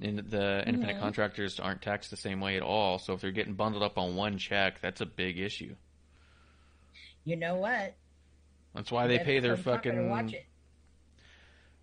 and 0.00 0.18
the 0.18 0.64
independent 0.66 0.98
Mhm. 0.98 1.00
contractors 1.00 1.60
aren't 1.60 1.82
taxed 1.82 2.10
the 2.10 2.16
same 2.16 2.40
way 2.40 2.56
at 2.56 2.62
all. 2.62 2.98
So 2.98 3.12
if 3.12 3.20
they're 3.20 3.30
getting 3.30 3.54
bundled 3.54 3.82
up 3.82 3.96
on 3.98 4.16
one 4.16 4.38
check, 4.38 4.80
that's 4.80 5.00
a 5.00 5.06
big 5.06 5.38
issue. 5.38 5.76
You 7.24 7.36
know 7.36 7.56
what? 7.56 7.94
That's 8.74 8.90
why 8.90 9.06
they 9.06 9.18
pay 9.18 9.38
their 9.38 9.54
I'm 9.54 9.62
not 9.64 9.82
gonna 9.82 10.08
Watch 10.08 10.26
fucking. 10.26 10.46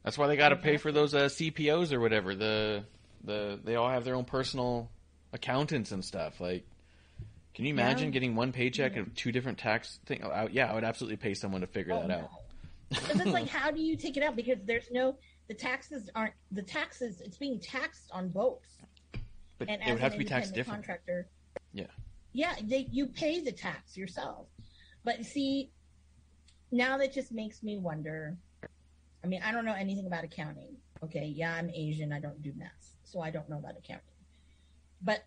That's 0.04 0.18
why 0.18 0.28
they 0.28 0.36
got 0.36 0.50
to 0.50 0.56
pay 0.56 0.78
for 0.78 0.92
those 0.92 1.14
uh, 1.14 1.30
CPAs 1.30 1.94
or 1.94 2.00
whatever. 2.00 2.36
The 2.36 2.84
the 3.24 3.60
they 3.64 3.76
all 3.76 3.90
have 3.90 4.04
their 4.04 4.16
own 4.16 4.26
personal 4.26 4.90
accountants 5.34 5.92
and 5.92 6.04
stuff. 6.04 6.40
Like, 6.40 6.66
can 7.54 7.66
you 7.66 7.72
imagine 7.74 8.06
Yeah. 8.10 8.12
getting 8.12 8.36
one 8.36 8.52
paycheck 8.52 8.96
of 8.96 9.14
two 9.16 9.32
different 9.32 9.58
tax 9.58 10.00
things? 10.06 10.24
Oh, 10.24 10.48
yeah, 10.52 10.72
I 10.72 10.76
would 10.76 10.84
absolutely 10.84 11.18
pay 11.18 11.34
someone 11.34 11.62
to 11.62 11.68
figure 11.68 11.94
Oh, 11.94 12.00
that 12.02 12.08
no. 12.08 12.18
out. 12.20 12.30
Because 12.90 13.22
it's 13.22 13.32
like, 13.32 13.48
how 13.60 13.72
do 13.72 13.82
you 13.82 13.96
take 13.98 14.18
it 14.18 14.24
out? 14.24 14.36
Because 14.36 14.60
there's 14.66 14.90
no 14.92 15.18
the 15.48 15.54
taxes 15.54 16.10
aren't 16.16 16.34
the 16.52 16.62
taxes. 16.62 17.20
It's 17.20 17.38
being 17.38 17.60
taxed 17.60 18.10
on 18.14 18.30
both. 18.30 18.66
But 19.58 19.70
and 19.70 19.82
it 19.82 19.92
would 19.92 20.00
have 20.02 20.14
to 20.14 20.18
be 20.18 20.24
taxed 20.26 20.54
different. 20.54 20.80
Contractor, 20.86 21.28
Yeah. 21.74 21.88
yeah, 22.34 22.56
they 22.64 22.88
you 22.92 23.08
pay 23.08 23.42
the 23.42 23.52
tax 23.52 23.98
yourself, 23.98 24.48
but 25.04 25.24
see, 25.26 25.72
now 26.72 26.98
that 26.98 27.14
just 27.14 27.32
makes 27.32 27.62
me 27.64 27.78
wonder. 27.78 28.38
I 29.24 29.28
mean, 29.28 29.42
I 29.44 29.52
don't 29.52 29.66
know 29.66 29.76
anything 29.76 30.08
about 30.08 30.24
accounting. 30.24 30.78
Okay, 31.04 31.26
yeah, 31.36 31.54
I'm 31.54 31.70
Asian. 31.70 32.12
I 32.14 32.20
don't 32.20 32.42
do 32.42 32.54
math, 32.56 32.96
so 33.04 33.20
I 33.22 33.30
don't 33.30 33.48
know 33.50 33.58
about 33.60 33.78
accounting. 33.78 34.06
But 35.04 35.26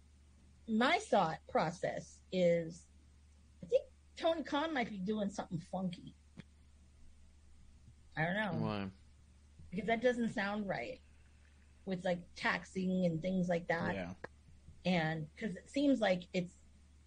my 0.69 0.99
thought 1.11 1.39
process 1.49 2.19
is, 2.33 2.87
I 3.63 3.67
think 3.67 3.85
Tony 4.17 4.43
Khan 4.43 4.73
might 4.73 4.89
be 4.91 4.99
doing 4.99 5.29
something 5.31 5.61
funky. 5.71 6.15
I 8.17 8.25
don't 8.25 8.35
know 8.37 8.65
Why? 8.67 8.87
because 9.71 9.87
that 9.89 10.03
doesn't 10.03 10.33
sound 10.33 10.69
right 10.69 11.01
with 11.85 12.05
like 12.05 12.21
taxing 12.37 13.07
and 13.07 13.21
things 13.21 13.49
like 13.49 13.67
that 13.69 13.95
Yeah. 13.95 14.13
and 14.87 15.27
because 15.35 15.57
it 15.57 15.69
seems 15.69 16.01
like 16.01 16.23
it's 16.33 16.55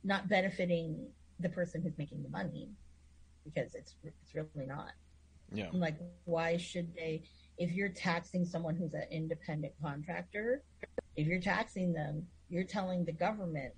not 0.04 0.28
benefiting 0.28 1.08
the 1.40 1.48
person 1.50 1.82
who's 1.82 1.98
making 1.98 2.24
the 2.24 2.30
money 2.30 2.70
because 3.46 3.74
it's 3.74 3.96
it's 4.04 4.36
really 4.36 4.68
not 4.68 4.92
Yeah. 5.54 5.70
I'm 5.74 5.80
like 5.80 5.98
why 6.26 6.58
should 6.58 6.94
they 6.94 7.24
if 7.58 7.72
you're 7.72 7.88
taxing 7.90 8.44
someone 8.44 8.76
who's 8.76 8.94
an 8.94 9.06
independent 9.10 9.74
contractor 9.82 10.62
if 11.16 11.26
you're 11.26 11.40
taxing 11.40 11.94
them 11.94 12.28
you're 12.50 12.64
telling 12.64 13.06
the 13.06 13.12
government 13.12 13.74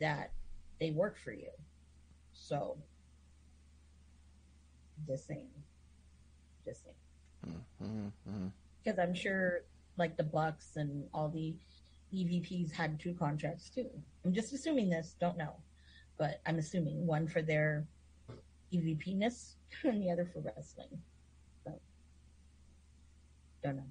that 0.00 0.32
they 0.80 0.90
work 0.90 1.16
for 1.22 1.32
you 1.32 1.50
so 2.32 2.76
just 5.06 5.26
saying 5.26 5.50
just 6.64 6.84
saying 6.84 7.64
hmm 7.80 8.08
hmm 8.30 8.46
because 8.82 8.98
I'm 8.98 9.14
sure 9.14 9.62
like 9.96 10.16
the 10.16 10.24
Bucks 10.24 10.76
and 10.76 11.04
all 11.12 11.28
the 11.28 11.54
EVPs 12.12 12.72
had 12.72 12.98
two 12.98 13.14
contracts 13.14 13.70
too. 13.70 13.88
I'm 14.24 14.32
just 14.32 14.52
assuming 14.52 14.90
this, 14.90 15.14
don't 15.20 15.38
know, 15.38 15.54
but 16.18 16.40
I'm 16.46 16.58
assuming 16.58 17.06
one 17.06 17.28
for 17.28 17.42
their 17.42 17.86
EVP-ness 18.72 19.56
and 19.84 20.02
the 20.02 20.10
other 20.10 20.24
for 20.24 20.40
wrestling. 20.40 20.88
So 21.64 21.78
don't 23.62 23.76
know. 23.76 23.82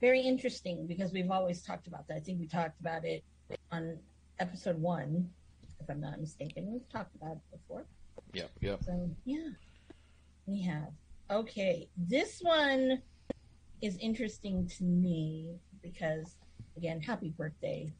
Very 0.00 0.20
interesting 0.20 0.86
because 0.86 1.12
we've 1.12 1.30
always 1.30 1.62
talked 1.62 1.86
about 1.86 2.06
that. 2.08 2.16
I 2.16 2.20
think 2.20 2.40
we 2.40 2.46
talked 2.46 2.78
about 2.80 3.04
it 3.04 3.24
on 3.72 3.98
episode 4.38 4.80
one, 4.80 5.28
if 5.80 5.90
I'm 5.90 6.00
not 6.00 6.20
mistaken. 6.20 6.72
We've 6.72 6.88
talked 6.88 7.14
about 7.16 7.32
it 7.32 7.58
before. 7.58 7.84
Yep, 8.32 8.50
yep. 8.60 8.84
So 8.84 9.10
yeah, 9.24 9.48
we 10.46 10.62
have. 10.62 10.92
Okay, 11.30 11.88
this 11.96 12.40
one 12.40 13.02
is 13.82 13.96
interesting 13.98 14.68
to 14.78 14.84
me 14.84 15.56
because 15.82 16.36
again, 16.76 17.00
happy 17.00 17.30
birthday, 17.36 17.92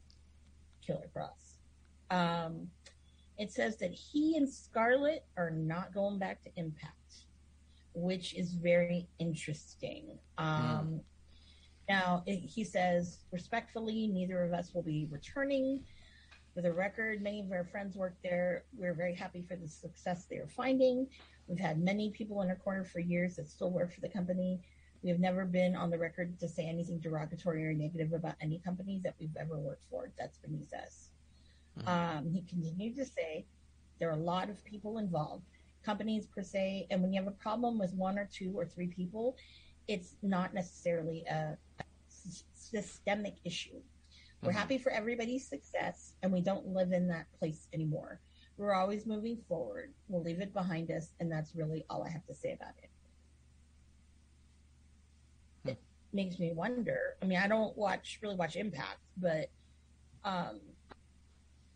Killer 0.85 1.09
Kross. 1.15 1.57
Um, 2.11 2.67
it 3.37 3.51
says 3.51 3.77
that 3.77 3.91
he 3.91 4.35
and 4.37 4.49
Scarlett 4.49 5.25
are 5.37 5.51
not 5.51 5.93
going 5.93 6.17
back 6.17 6.41
to 6.43 6.49
Impact, 6.55 7.25
which 7.93 8.33
is 8.35 8.53
very 8.53 9.07
interesting. 9.19 10.17
Um, 10.37 11.01
Now, 11.89 12.23
he 12.27 12.63
says, 12.63 13.17
respectfully, 13.31 14.05
neither 14.05 14.43
of 14.43 14.53
us 14.53 14.75
will 14.75 14.83
be 14.83 15.07
returning. 15.09 15.83
For 16.53 16.61
the 16.61 16.71
record, 16.71 17.23
many 17.23 17.41
of 17.41 17.51
our 17.51 17.65
friends 17.65 17.95
work 17.95 18.15
there. 18.23 18.65
We're 18.77 18.93
very 18.93 19.15
happy 19.15 19.41
for 19.41 19.55
the 19.55 19.67
success 19.67 20.25
they 20.29 20.37
are 20.37 20.47
finding. 20.47 21.07
We've 21.47 21.59
had 21.59 21.81
many 21.81 22.11
people 22.11 22.43
in 22.43 22.49
our 22.49 22.55
corner 22.57 22.83
for 22.83 22.99
years 22.99 23.37
that 23.37 23.49
still 23.49 23.71
work 23.71 23.91
for 23.91 24.01
the 24.01 24.09
company. 24.09 24.61
We 25.01 25.09
have 25.09 25.19
never 25.19 25.45
been 25.45 25.75
on 25.75 25.89
the 25.89 25.97
record 25.97 26.39
to 26.41 26.47
say 26.47 26.67
anything 26.67 26.99
derogatory 26.99 27.65
or 27.65 27.73
negative 27.73 28.13
about 28.13 28.35
any 28.39 28.59
company 28.59 29.01
that 29.03 29.15
we've 29.19 29.35
ever 29.39 29.57
worked 29.57 29.85
for. 29.89 30.11
That's 30.19 30.37
what 30.43 30.51
he 30.51 30.63
says. 30.63 31.09
Um, 31.87 32.29
he 32.31 32.43
continued 32.43 32.97
to 32.97 33.05
say 33.05 33.45
there 33.99 34.09
are 34.09 34.17
a 34.17 34.23
lot 34.23 34.49
of 34.49 34.63
people 34.63 34.99
involved, 34.99 35.45
companies 35.83 36.27
per 36.27 36.43
se, 36.43 36.85
and 36.91 37.01
when 37.01 37.13
you 37.13 37.19
have 37.19 37.27
a 37.27 37.37
problem 37.37 37.79
with 37.79 37.93
one 37.93 38.19
or 38.19 38.29
two 38.31 38.51
or 38.55 38.65
three 38.65 38.87
people, 38.87 39.37
it's 39.87 40.17
not 40.21 40.53
necessarily 40.53 41.23
a 41.25 41.57
systemic 42.53 43.35
issue. 43.43 43.81
We're 44.41 44.51
Mhm. 44.51 44.55
happy 44.55 44.77
for 44.77 44.91
everybody's 44.91 45.45
success, 45.47 46.15
and 46.21 46.31
we 46.31 46.41
don't 46.41 46.67
live 46.67 46.91
in 46.93 47.07
that 47.09 47.31
place 47.33 47.67
anymore. 47.73 48.21
We're 48.57 48.73
always 48.73 49.05
moving 49.05 49.37
forward. 49.47 49.93
We'll 50.07 50.21
leave 50.21 50.41
it 50.41 50.53
behind 50.53 50.91
us, 50.91 51.13
and 51.19 51.31
that's 51.31 51.55
really 51.55 51.85
all 51.89 52.03
I 52.03 52.09
have 52.09 52.25
to 52.27 52.33
say 52.33 52.53
about 52.53 52.73
it. 52.81 52.89
It 55.65 55.77
makes 56.13 56.39
me 56.39 56.53
wonder. 56.53 57.17
I 57.21 57.25
mean, 57.25 57.37
I 57.39 57.47
don't 57.47 57.75
watch 57.77 58.19
really 58.21 58.35
watch 58.35 58.55
Impact, 58.55 58.99
but 59.17 59.49
um, 60.23 60.59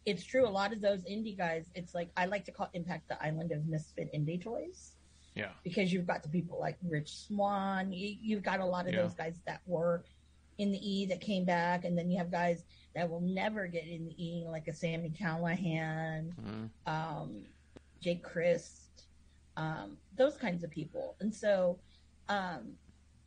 it's 0.06 0.23
true. 0.23 0.47
A 0.47 0.49
lot 0.49 0.73
of 0.73 0.82
those 0.82 1.03
indie 1.03 1.38
guys, 1.38 1.69
it's 1.75 1.93
like 1.95 2.10
I 2.17 2.25
like 2.25 2.45
to 2.45 2.51
call 2.51 2.69
Impact 2.73 3.08
the 3.08 3.21
island 3.23 3.51
of 3.51 3.65
misfit 3.65 4.12
indie 4.13 4.41
toys 4.41 4.95
Yeah. 5.36 5.51
because 5.63 5.91
you've 5.93 6.08
got 6.08 6.23
the 6.23 6.29
people 6.29 6.60
like 6.60 6.77
Rich 6.84 7.15
Swann. 7.27 7.91
You, 7.93 8.17
you've 8.21 8.43
got 8.43 8.60
a 8.60 8.65
lot 8.65 8.88
of 8.88 8.93
Yeah. 8.93 9.01
those 9.03 9.13
guys 9.13 9.39
that 9.45 9.62
were 9.65 10.03
in 10.58 10.72
the 10.72 10.78
E 10.92 11.06
that 11.08 11.22
came 11.22 11.46
back, 11.46 11.86
and 11.86 11.98
then 11.98 12.10
you 12.12 12.18
have 12.18 12.32
guys 12.32 12.63
that 12.96 13.10
will 13.10 13.22
never 13.22 13.68
get 13.68 13.88
in 13.88 14.06
the 14.06 14.24
E, 14.24 14.46
like 14.48 14.68
a 14.68 14.74
Sami 14.74 15.10
Callihan, 15.10 16.32
Mhm. 16.36 16.70
um, 16.86 17.46
Jake 18.00 18.24
Crist, 18.24 19.08
um, 19.58 19.98
those 20.16 20.36
kinds 20.38 20.63
of 20.63 20.70
people. 20.70 21.16
And 21.20 21.34
so 21.34 21.80
um, 22.30 22.78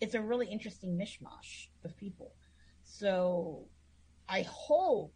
it's 0.01 0.15
a 0.15 0.21
really 0.21 0.47
interesting 0.47 0.97
mishmash 0.97 1.69
of 1.85 1.97
people. 1.97 2.33
So 2.85 3.67
I 4.29 4.43
hope 4.43 5.15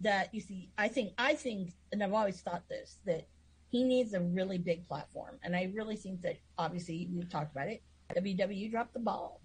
that 0.00 0.34
you 0.34 0.40
see, 0.40 0.70
I 0.76 0.88
think, 0.88 1.14
I 1.16 1.34
think, 1.34 1.72
and 1.92 2.02
I've 2.02 2.12
always 2.12 2.40
thought 2.40 2.68
this, 2.68 2.98
that 3.06 3.26
he 3.70 3.84
needs 3.84 4.12
a 4.14 4.20
really 4.20 4.58
big 4.58 4.86
platform. 4.86 5.38
And 5.42 5.56
I 5.56 5.70
really 5.74 5.96
think 5.96 6.20
that 6.22 6.36
obviously 6.58 7.08
we've 7.12 7.28
talked 7.28 7.52
about 7.52 7.68
it. 7.68 7.82
WW 8.14 8.70
dropped 8.70 8.92
the 8.94 9.00
ball. 9.00 9.40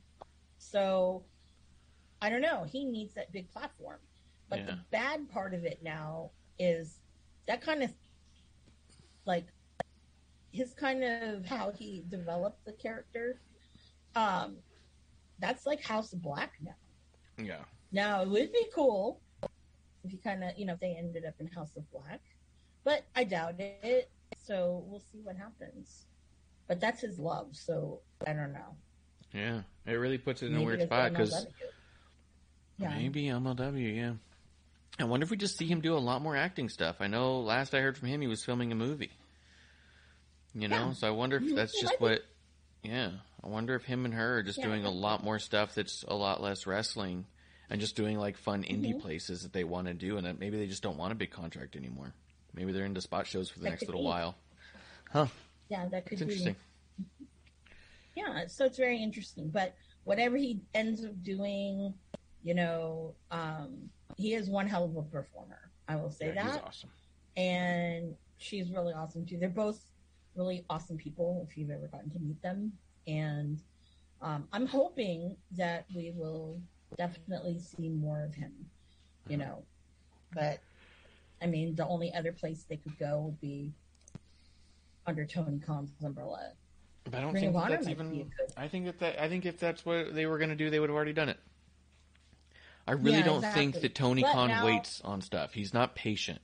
So 0.58 1.23
I 2.21 2.29
don't 2.29 2.41
know. 2.41 2.65
He 2.69 2.86
needs 2.86 3.13
that 3.13 3.32
big 3.32 3.51
platform. 3.51 3.99
But 4.49 4.65
the 4.65 4.79
bad 4.89 5.29
part 5.29 5.53
of 5.53 5.63
it 5.63 5.82
now 5.84 6.32
is 6.58 6.99
that 7.47 7.62
kind 7.62 7.84
of 7.84 7.93
like 9.25 9.45
his 10.51 10.73
kind 10.73 11.03
of 11.03 11.45
how 11.45 11.71
he 11.71 12.03
developed 12.10 12.65
the 12.65 12.73
character. 12.73 13.39
Um, 14.15 14.58
that's 15.39 15.67
like 15.67 15.84
House 15.84 16.13
of 16.13 16.23
Black 16.23 16.53
now. 16.62 16.75
Yeah. 17.38 17.62
Now 17.91 18.23
it 18.23 18.29
would 18.29 18.51
be 18.51 18.65
cool 18.73 19.21
if 20.03 20.12
you 20.12 20.17
kind 20.17 20.43
of, 20.43 20.58
you 20.58 20.65
know, 20.65 20.73
if 20.73 20.79
they 20.79 20.95
ended 20.97 21.25
up 21.25 21.36
in 21.39 21.47
House 21.47 21.75
of 21.77 21.89
Black, 21.91 22.21
but 22.84 23.05
I 23.15 23.25
doubt 23.25 23.60
it. 23.60 24.10
So 24.43 24.84
we'll 24.88 25.03
see 25.12 25.19
what 25.23 25.38
happens. 25.38 26.08
But 26.67 26.79
that's 26.79 27.01
his 27.01 27.19
love, 27.19 27.49
so 27.51 28.01
I 28.25 28.34
don't 28.34 28.53
know. 28.53 28.75
Yeah. 29.34 29.62
It 29.86 29.93
really 29.93 30.17
puts 30.17 30.41
it 30.43 30.47
in 30.47 30.55
a 30.55 30.62
weird 30.63 30.82
spot 30.82 31.12
because. 31.12 31.45
Yeah, 32.79 32.89
maybe 32.97 33.23
MLW, 33.25 33.95
yeah. 33.95 34.13
I 34.99 35.03
wonder 35.05 35.23
if 35.23 35.29
we 35.31 35.37
just 35.37 35.57
see 35.57 35.65
him 35.67 35.81
do 35.81 35.95
a 35.95 35.99
lot 35.99 36.21
more 36.21 36.35
acting 36.35 36.67
stuff. 36.69 36.97
I 36.99 37.07
know 37.07 37.39
last 37.39 37.73
I 37.73 37.79
heard 37.81 37.97
from 37.97 38.07
him, 38.09 38.21
he 38.21 38.27
was 38.27 38.43
filming 38.43 38.71
a 38.71 38.75
movie. 38.75 39.11
You 40.53 40.67
know, 40.67 40.87
Yeah. 40.87 40.93
so 40.93 41.07
I 41.07 41.11
wonder 41.11 41.37
if 41.37 41.43
Mhm. 41.43 41.55
that's 41.55 41.73
just 41.79 41.93
might 41.93 41.99
be. 41.99 42.03
what. 42.05 42.25
Yeah, 42.83 43.11
I 43.43 43.47
wonder 43.47 43.75
if 43.75 43.83
him 43.83 44.05
and 44.05 44.13
her 44.13 44.37
are 44.39 44.43
just 44.43 44.57
Yeah. 44.57 44.65
doing 44.65 44.85
a 44.85 44.89
lot 44.89 45.23
more 45.23 45.37
stuff 45.39 45.75
that's 45.75 46.03
a 46.07 46.15
lot 46.15 46.41
less 46.41 46.65
wrestling, 46.65 47.25
and 47.69 47.79
just 47.79 47.95
doing 47.95 48.17
like 48.17 48.35
fun 48.37 48.63
indie 48.63 48.95
Mhm. 48.95 49.01
places 49.01 49.43
that 49.43 49.53
they 49.53 49.63
want 49.63 49.87
to 49.87 49.93
do, 49.93 50.17
and 50.17 50.25
that 50.25 50.39
maybe 50.39 50.57
they 50.57 50.67
just 50.67 50.81
don't 50.83 50.97
want 50.97 51.11
a 51.11 51.15
big 51.15 51.29
contract 51.31 51.75
anymore. 51.75 52.13
Maybe 52.53 52.71
they're 52.71 52.85
into 52.85 53.01
spot 53.01 53.27
shows 53.27 53.49
for 53.49 53.59
the 53.59 53.65
That 53.65 53.69
next 53.71 53.83
little 53.85 54.01
be. 54.01 54.05
while. 54.07 54.35
Huh? 55.11 55.27
yeah, 55.69 55.87
that 55.89 56.05
could 56.05 56.19
It's 56.21 56.21
be. 56.21 56.33
interesting. 56.39 56.55
Yeah, 58.15 58.47
so 58.47 58.65
it's 58.65 58.77
very 58.77 59.01
interesting. 59.01 59.49
But 59.49 59.75
whatever 60.03 60.35
he 60.35 60.61
ends 60.73 61.05
up 61.05 61.21
doing, 61.23 61.93
you 62.43 62.54
know, 62.54 63.13
um, 63.32 63.89
he 64.17 64.34
is 64.34 64.49
one 64.49 64.67
hell 64.67 64.86
of 64.86 64.95
a 64.95 65.04
performer. 65.04 65.71
I 65.88 65.95
will 65.95 66.12
say 66.12 66.32
Yeah, 66.34 66.43
he's 66.45 66.54
that. 66.54 66.63
awesome. 66.63 66.89
and 67.38 68.15
she's 68.38 68.71
really 68.71 68.93
awesome 68.93 69.25
too. 69.25 69.38
They're 69.38 69.49
both 69.49 69.82
really 70.36 70.63
awesome 70.69 70.97
people 70.97 71.45
if 71.49 71.58
you've 71.58 71.69
ever 71.71 71.88
gotten 71.88 72.10
to 72.12 72.19
meet 72.19 72.41
them, 72.41 72.71
and 73.08 73.62
um, 74.21 74.47
I'm 74.54 74.65
hoping 74.65 75.36
that 75.58 75.86
we 75.95 76.12
will 76.15 76.62
definitely 76.97 77.60
see 77.60 77.89
more 77.89 78.23
of 78.23 78.34
him. 78.36 78.52
You 79.28 79.38
know, 79.38 79.63
but 80.34 80.60
I 81.41 81.45
mean, 81.47 81.75
the 81.75 81.88
only 81.88 82.13
other 82.13 82.32
place 82.32 82.65
they 82.67 82.78
could 82.78 82.97
go 82.97 83.19
would 83.25 83.41
be 83.41 83.71
under 85.06 85.25
Tony 85.25 85.60
Khan's 85.60 85.91
umbrella. 86.04 86.52
But 87.06 87.15
I 87.15 87.21
don't 87.21 87.34
Ring 87.34 87.54
think 87.54 87.69
that's 87.69 87.88
even. 87.88 88.10
be 88.12 88.21
a 88.21 88.23
good- 88.23 88.54
I 88.58 88.67
think 88.67 88.86
that, 88.86 88.99
that 88.99 89.21
I 89.21 89.28
think 89.30 89.45
if 89.45 89.60
that's 89.60 89.86
what 89.86 90.13
they 90.13 90.25
were 90.25 90.38
going 90.38 90.49
to 90.49 90.56
do, 90.56 90.69
they 90.69 90.80
would 90.80 90.89
have 90.89 90.95
already 90.95 91.13
done 91.13 91.30
it. 91.30 91.39
I 92.89 92.93
really 92.93 93.19
Yeah, 93.19 93.25
don't 93.25 93.36
exactly. 93.38 93.62
think 93.71 93.82
that 93.84 93.93
Tony 93.93 94.23
But 94.23 94.32
Khan 94.34 94.47
now- 94.47 94.65
waits 94.65 94.99
on 95.02 95.21
stuff. 95.21 95.54
He's 95.54 95.75
not 95.75 95.93
patient. 95.93 96.41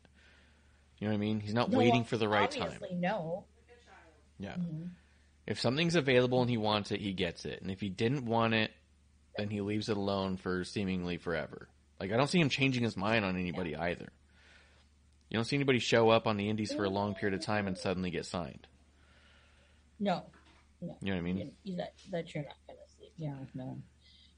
You 1.00 1.08
know 1.08 1.14
what 1.14 1.18
I 1.18 1.20
mean? 1.20 1.40
He's 1.40 1.56
not 1.56 1.72
No, 1.72 1.78
waiting 1.80 2.04
for 2.04 2.18
the 2.18 2.30
right 2.30 2.52
time. 2.52 2.80
No. 2.92 3.46
Yeah. 4.38 4.54
Mhm. 4.56 4.92
If 5.48 5.60
something's 5.60 5.96
available 5.96 6.42
and 6.42 6.50
he 6.50 6.58
wants 6.58 6.92
it, 6.92 7.02
he 7.02 7.14
gets 7.14 7.46
it. 7.46 7.64
And 7.64 7.72
if 7.72 7.82
he 7.82 7.90
didn't 7.90 8.26
want 8.26 8.54
it, 8.54 8.72
then 9.38 9.50
he 9.50 9.62
leaves 9.62 9.90
it 9.90 9.98
alone 9.98 10.38
for 10.38 10.64
seemingly 10.64 11.18
forever. 11.18 11.68
Like 12.00 12.12
I 12.12 12.18
don't 12.18 12.28
see 12.28 12.40
him 12.40 12.50
changing 12.50 12.84
his 12.84 12.96
mind 12.96 13.26
on 13.26 13.36
anybody 13.38 13.76
either. 13.76 14.10
You 15.30 15.38
don't 15.38 15.46
see 15.46 15.56
anybody 15.56 15.80
show 15.80 16.10
up 16.10 16.28
on 16.28 16.38
the 16.38 16.48
indies 16.48 16.72
for 16.74 16.84
a 16.84 16.90
long 16.92 17.16
period 17.16 17.34
of 17.40 17.44
time 17.44 17.66
and 17.66 17.76
suddenly 17.76 18.12
get 18.12 18.28
signed. 18.28 18.68
No. 20.00 20.26
No. 20.80 20.96
You 21.02 21.08
know 21.08 21.14
what 21.14 21.18
I 21.18 21.22
mean? 21.34 21.56
that 21.78 21.94
that 22.12 22.36
you're 22.36 22.44
not 22.44 22.56
going 22.68 22.78
to 22.80 22.92
see. 23.00 23.12
Yeah, 23.18 23.36
no, 23.56 23.82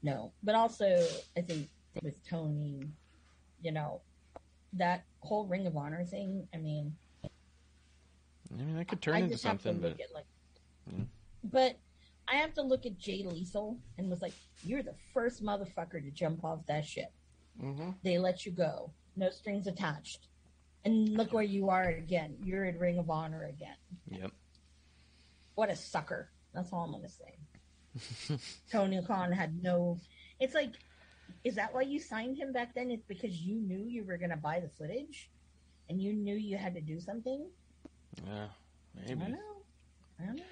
no. 0.02 0.32
But 0.42 0.54
also, 0.54 1.06
I 1.36 1.42
think 1.42 1.68
with 2.02 2.14
Tony, 2.28 2.82
you 3.62 3.72
know, 3.72 4.00
that 4.74 5.04
whole 5.20 5.46
Ring 5.46 5.66
of 5.66 5.76
Honor 5.76 6.04
thing. 6.04 6.46
I 6.54 6.58
mean, 6.58 6.94
I 7.24 8.54
mean, 8.54 8.76
that 8.76 8.88
could 8.88 9.02
turn 9.02 9.14
I 9.14 9.18
into 9.18 9.30
just 9.34 9.44
have 9.44 9.58
to 9.58 9.62
something, 9.64 9.80
but 9.80 9.98
like, 10.14 10.24
Yeah. 10.86 11.04
but 11.44 11.76
I 12.26 12.36
have 12.36 12.54
to 12.54 12.62
look 12.62 12.86
at 12.86 12.98
Jay 12.98 13.22
Lethal 13.22 13.78
and 13.96 14.10
was 14.10 14.22
like, 14.22 14.32
"You're 14.62 14.82
the 14.82 14.94
first 15.12 15.42
motherfucker 15.42 16.02
to 16.02 16.10
jump 16.10 16.44
off 16.44 16.64
that 16.66 16.84
ship. 16.86 17.12
Mhm. 17.60 17.94
They 18.02 18.18
let 18.18 18.44
you 18.46 18.52
go, 18.52 18.92
no 19.16 19.30
strings 19.30 19.66
attached." 19.66 20.28
And 20.84 21.08
look 21.16 21.32
where 21.32 21.42
you 21.42 21.68
are 21.70 21.84
again. 21.88 22.38
You're 22.42 22.64
at 22.64 22.78
Ring 22.78 22.98
of 22.98 23.10
Honor 23.10 23.44
again. 23.44 23.76
yep. 24.10 24.32
what 25.54 25.70
a 25.70 25.74
sucker. 25.76 26.30
That's 26.54 26.72
all 26.72 26.84
I'm 26.84 26.92
gonna 26.92 27.08
say. 27.08 28.38
Tony 28.70 29.02
Khan 29.02 29.32
had 29.32 29.60
no. 29.60 29.98
It's 30.38 30.54
like, 30.54 30.74
is 31.44 31.54
that 31.54 31.72
why 31.72 31.82
you 31.82 31.98
signed 32.00 32.36
him 32.36 32.52
back 32.52 32.74
then? 32.74 32.90
It's 32.90 33.04
because 33.06 33.40
you 33.40 33.56
knew 33.56 33.84
you 33.84 34.04
were 34.04 34.16
gonna 34.18 34.36
buy 34.36 34.60
the 34.60 34.68
footage, 34.68 35.30
and 35.88 36.00
you 36.00 36.12
knew 36.12 36.34
you 36.34 36.56
had 36.56 36.74
to 36.74 36.80
do 36.80 37.00
something. 37.00 37.46
Yeah, 38.26 38.46
I 38.96 39.08
maybe. 39.08 39.20
don't 39.20 39.32
know. 39.32 39.62
I 40.20 40.24
don't 40.26 40.36
know. 40.36 40.42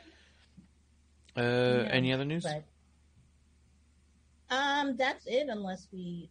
Uh, 1.37 1.89
any 1.91 2.13
other 2.13 2.25
news? 2.25 2.45
But 2.45 2.65
um, 4.55 4.97
that's 4.97 5.27
it. 5.27 5.49
Unless 5.49 5.89
we 5.93 6.31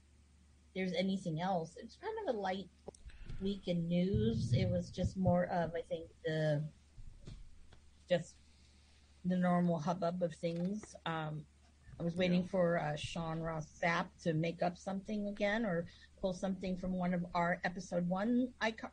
there's 0.75 0.93
anything 0.93 1.41
else. 1.41 1.77
It's 1.77 1.95
kind 1.95 2.13
of 2.27 2.35
a 2.35 2.37
light 2.37 2.67
week 3.41 3.67
in 3.67 3.87
news. 3.87 4.53
It 4.53 4.69
was 4.69 4.89
just 4.89 5.17
more 5.17 5.45
of 5.45 5.71
I 5.75 5.81
think 5.81 6.05
the 6.25 6.63
just 8.09 8.35
the 9.25 9.35
normal 9.35 9.79
hubbub 9.79 10.21
of 10.21 10.33
things. 10.35 10.95
Um, 11.05 11.45
I 11.99 12.03
was 12.03 12.15
waiting 12.15 12.43
for 12.43 12.79
uh, 12.79 12.95
Sean 12.95 13.39
Ross 13.39 13.67
Sapp 13.81 14.05
to 14.23 14.33
make 14.33 14.61
up 14.61 14.77
something 14.77 15.27
again 15.27 15.65
or 15.65 15.85
pull 16.21 16.33
something 16.33 16.75
from 16.77 16.93
one 16.93 17.13
of 17.13 17.25
our 17.33 17.59
episode 17.63 18.07
one 18.09 18.49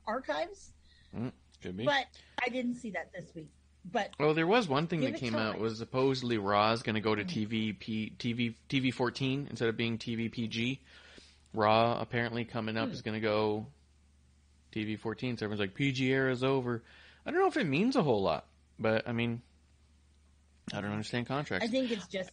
archives, 0.06 0.72
mm, 1.16 1.32
Could 1.62 1.76
be. 1.76 1.84
but 1.84 2.06
I 2.44 2.48
didn't 2.48 2.76
see 2.76 2.90
that 2.90 3.10
this 3.12 3.34
week. 3.34 3.48
But 3.90 4.10
Well, 4.20 4.34
there 4.34 4.46
was 4.46 4.68
one 4.68 4.86
thing 4.86 5.00
that 5.00 5.16
came 5.16 5.32
time. 5.32 5.54
out 5.54 5.58
was 5.58 5.78
supposedly 5.78 6.38
Raw 6.38 6.72
is 6.72 6.82
going 6.82 6.94
to 6.94 7.00
go 7.00 7.14
to 7.14 7.24
mm. 7.24 7.28
TV 7.28 7.78
P, 7.78 8.12
TV 8.18 8.54
TV 8.68 8.94
14 8.94 9.48
instead 9.50 9.68
of 9.68 9.76
being 9.76 9.98
TV 9.98 10.30
PG. 10.30 10.80
Raw 11.54 12.00
apparently 12.00 12.44
coming 12.44 12.76
up 12.76 12.88
hmm. 12.88 12.94
is 12.94 13.02
going 13.02 13.14
to 13.14 13.20
go 13.20 13.66
TV 14.72 14.98
14. 14.98 15.36
So 15.36 15.44
everyone's 15.44 15.60
like 15.60 15.74
PG 15.74 16.06
era 16.10 16.32
is 16.32 16.42
over. 16.42 16.82
I 17.26 17.30
don't 17.30 17.40
know 17.40 17.48
if 17.48 17.56
it 17.56 17.66
means 17.66 17.96
a 17.96 18.02
whole 18.02 18.22
lot, 18.22 18.46
but 18.78 19.06
I 19.06 19.12
mean, 19.12 19.42
I 20.72 20.80
don't 20.80 20.92
understand 20.92 21.26
contracts. 21.26 21.66
I 21.66 21.70
think 21.70 21.90
it's 21.90 22.06
just 22.06 22.30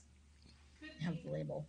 have 1.02 1.18
the 1.24 1.30
label. 1.32 1.66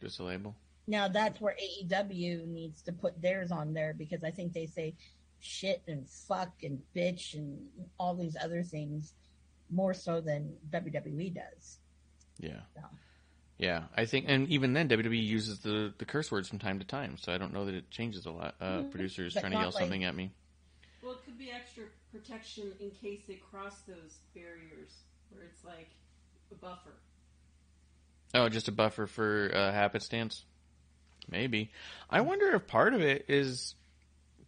Just 0.00 0.18
a 0.20 0.24
label. 0.24 0.54
Now 0.86 1.08
that's 1.08 1.40
where 1.40 1.56
AEW 1.60 2.46
needs 2.46 2.82
to 2.82 2.92
put 2.92 3.20
theirs 3.20 3.50
on 3.50 3.74
there 3.74 3.94
because 3.96 4.22
I 4.22 4.30
think 4.30 4.52
they 4.52 4.66
say 4.66 4.94
shit 5.40 5.82
and 5.88 6.08
fuck 6.08 6.52
and 6.62 6.80
bitch 6.94 7.34
and 7.34 7.58
all 7.98 8.14
these 8.14 8.36
other 8.42 8.62
things 8.62 9.12
more 9.70 9.94
so 9.94 10.20
than 10.20 10.54
WWE 10.70 11.34
does. 11.34 11.78
Yeah. 12.38 12.60
So, 12.74 12.82
Yeah, 13.58 13.84
I 13.96 14.04
think, 14.04 14.26
and 14.28 14.48
even 14.48 14.72
then, 14.74 14.88
WWE 14.88 15.20
uses 15.24 15.58
the, 15.60 15.92
the 15.98 16.04
curse 16.04 16.30
words 16.30 16.48
from 16.48 16.58
time 16.58 16.78
to 16.78 16.84
time, 16.84 17.16
so 17.18 17.32
I 17.32 17.38
don't 17.38 17.52
know 17.52 17.64
that 17.64 17.74
it 17.74 17.90
changes 17.90 18.26
a 18.26 18.30
lot. 18.30 18.54
Uh, 18.60 18.82
Producers 18.82 19.34
But 19.34 19.40
trying 19.40 19.52
to 19.52 19.58
yell 19.58 19.70
like- 19.70 19.80
something 19.80 20.04
at 20.04 20.14
me. 20.14 20.30
Well, 21.02 21.12
it 21.14 21.24
could 21.24 21.38
be 21.38 21.50
extra 21.52 21.84
protection 22.12 22.72
in 22.80 22.90
case 22.90 23.20
they 23.28 23.34
cross 23.50 23.80
those 23.86 24.18
barriers 24.34 24.90
where 25.30 25.44
it's 25.44 25.64
like 25.64 25.90
a 26.50 26.54
buffer. 26.56 26.94
Oh, 28.36 28.50
just 28.50 28.68
a 28.68 28.72
buffer 28.72 29.06
for 29.06 29.50
uh, 29.54 29.72
happenstance? 29.72 30.44
Maybe. 31.30 31.70
I 32.10 32.20
wonder 32.20 32.54
if 32.54 32.66
part 32.66 32.92
of 32.92 33.00
it 33.00 33.24
is 33.28 33.74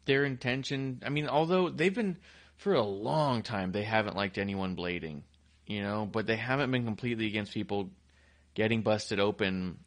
their 0.04 0.24
intention. 0.24 1.02
I 1.04 1.08
mean, 1.08 1.26
although 1.26 1.70
they've 1.70 1.94
been, 1.94 2.18
for 2.56 2.74
a 2.74 2.82
long 2.82 3.42
time, 3.42 3.72
they 3.72 3.84
haven't 3.84 4.14
liked 4.14 4.36
anyone 4.36 4.76
blading, 4.76 5.22
you 5.66 5.82
know, 5.82 6.06
but 6.10 6.26
they 6.26 6.36
haven't 6.36 6.70
been 6.70 6.84
completely 6.84 7.26
against 7.26 7.54
people 7.54 7.90
getting 8.54 8.82
busted 8.82 9.20
open 9.20 9.78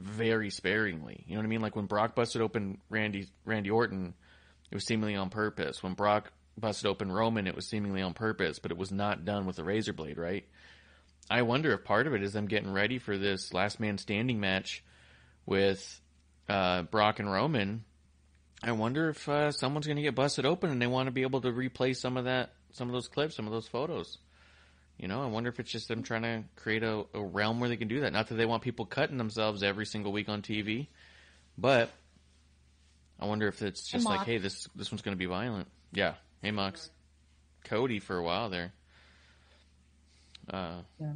very 0.00 0.48
sparingly. 0.48 1.24
You 1.26 1.34
know 1.34 1.40
what 1.40 1.46
I 1.46 1.48
mean? 1.48 1.60
Like 1.60 1.76
when 1.76 1.86
Brock 1.86 2.14
busted 2.14 2.40
open 2.40 2.78
Randy 2.88 3.28
Randy 3.44 3.70
Orton, 3.70 4.14
it 4.70 4.74
was 4.74 4.86
seemingly 4.86 5.16
on 5.16 5.28
purpose. 5.28 5.82
When 5.82 5.92
Brock 5.92 6.32
busted 6.56 6.86
open 6.86 7.12
Roman, 7.12 7.46
it 7.46 7.54
was 7.54 7.68
seemingly 7.68 8.00
on 8.00 8.14
purpose, 8.14 8.58
but 8.58 8.70
it 8.70 8.78
was 8.78 8.90
not 8.90 9.24
done 9.24 9.44
with 9.44 9.58
a 9.58 9.64
razor 9.64 9.92
blade, 9.92 10.18
right? 10.18 10.44
I 11.30 11.42
wonder 11.42 11.72
if 11.72 11.84
part 11.84 12.06
of 12.06 12.14
it 12.14 12.22
is 12.22 12.32
them 12.32 12.46
getting 12.46 12.72
ready 12.72 12.98
for 12.98 13.18
this 13.18 13.52
last 13.52 13.80
man 13.80 13.98
standing 13.98 14.40
match 14.40 14.82
with 15.44 16.00
uh, 16.48 16.82
Brock 16.82 17.18
and 17.18 17.30
Roman. 17.30 17.84
I 18.62 18.72
wonder 18.72 19.10
if 19.10 19.28
uh, 19.28 19.52
someone's 19.52 19.86
going 19.86 19.96
to 19.96 20.02
get 20.02 20.14
busted 20.14 20.46
open 20.46 20.70
and 20.70 20.80
they 20.80 20.86
want 20.86 21.06
to 21.06 21.12
be 21.12 21.22
able 21.22 21.40
to 21.42 21.52
replay 21.52 21.94
some 21.94 22.16
of 22.16 22.24
that, 22.24 22.52
some 22.72 22.88
of 22.88 22.92
those 22.92 23.08
clips, 23.08 23.36
some 23.36 23.46
of 23.46 23.52
those 23.52 23.68
photos. 23.68 24.18
You 24.98 25.06
know, 25.06 25.22
I 25.22 25.26
wonder 25.26 25.48
if 25.48 25.60
it's 25.60 25.70
just 25.70 25.86
them 25.86 26.02
trying 26.02 26.22
to 26.22 26.42
create 26.56 26.82
a, 26.82 27.04
a 27.14 27.22
realm 27.22 27.60
where 27.60 27.68
they 27.68 27.76
can 27.76 27.86
do 27.86 28.00
that. 28.00 28.12
Not 28.12 28.28
that 28.28 28.34
they 28.34 28.46
want 28.46 28.62
people 28.62 28.84
cutting 28.84 29.16
themselves 29.16 29.62
every 29.62 29.86
single 29.86 30.10
week 30.10 30.28
on 30.28 30.42
TV, 30.42 30.88
but 31.56 31.90
I 33.20 33.26
wonder 33.26 33.46
if 33.46 33.62
it's 33.62 33.86
just 33.86 34.06
like, 34.06 34.26
hey, 34.26 34.38
this 34.38 34.66
this 34.74 34.90
one's 34.90 35.02
going 35.02 35.16
to 35.16 35.18
be 35.18 35.26
violent. 35.26 35.68
Yeah, 35.92 36.14
hey 36.42 36.50
Mox, 36.50 36.90
Cody 37.64 38.00
for 38.00 38.16
a 38.16 38.22
while 38.24 38.50
there. 38.50 38.72
Uh, 40.48 40.82
yeah. 41.00 41.12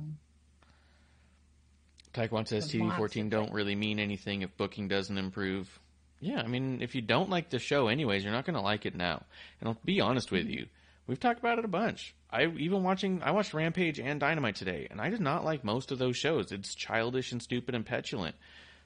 Taekwondo 2.14 2.48
says 2.48 2.70
TV 2.70 2.94
14 2.96 3.28
don't 3.30 3.52
really 3.52 3.74
mean 3.74 3.98
anything 3.98 4.42
if 4.42 4.56
booking 4.56 4.88
doesn't 4.88 5.16
improve. 5.16 5.80
Yeah, 6.20 6.40
I 6.40 6.46
mean, 6.46 6.82
if 6.82 6.94
you 6.94 7.00
don't 7.02 7.30
like 7.30 7.50
the 7.50 7.58
show, 7.58 7.88
anyways, 7.88 8.22
you're 8.22 8.32
not 8.32 8.44
going 8.44 8.54
to 8.54 8.60
like 8.60 8.86
it 8.86 8.94
now. 8.94 9.22
And 9.60 9.68
I'll 9.68 9.78
be 9.84 10.00
honest 10.00 10.30
with 10.30 10.46
you, 10.46 10.66
we've 11.06 11.18
talked 11.18 11.40
about 11.40 11.58
it 11.58 11.64
a 11.64 11.68
bunch. 11.68 12.14
I 12.30 12.46
even 12.46 12.82
watching, 12.82 13.22
I 13.22 13.32
watched 13.32 13.54
Rampage 13.54 13.98
and 13.98 14.20
Dynamite 14.20 14.56
today, 14.56 14.86
and 14.90 15.00
I 15.00 15.10
did 15.10 15.20
not 15.20 15.44
like 15.44 15.64
most 15.64 15.90
of 15.90 15.98
those 15.98 16.16
shows. 16.16 16.52
It's 16.52 16.74
childish 16.74 17.32
and 17.32 17.42
stupid 17.42 17.74
and 17.74 17.84
petulant. 17.84 18.36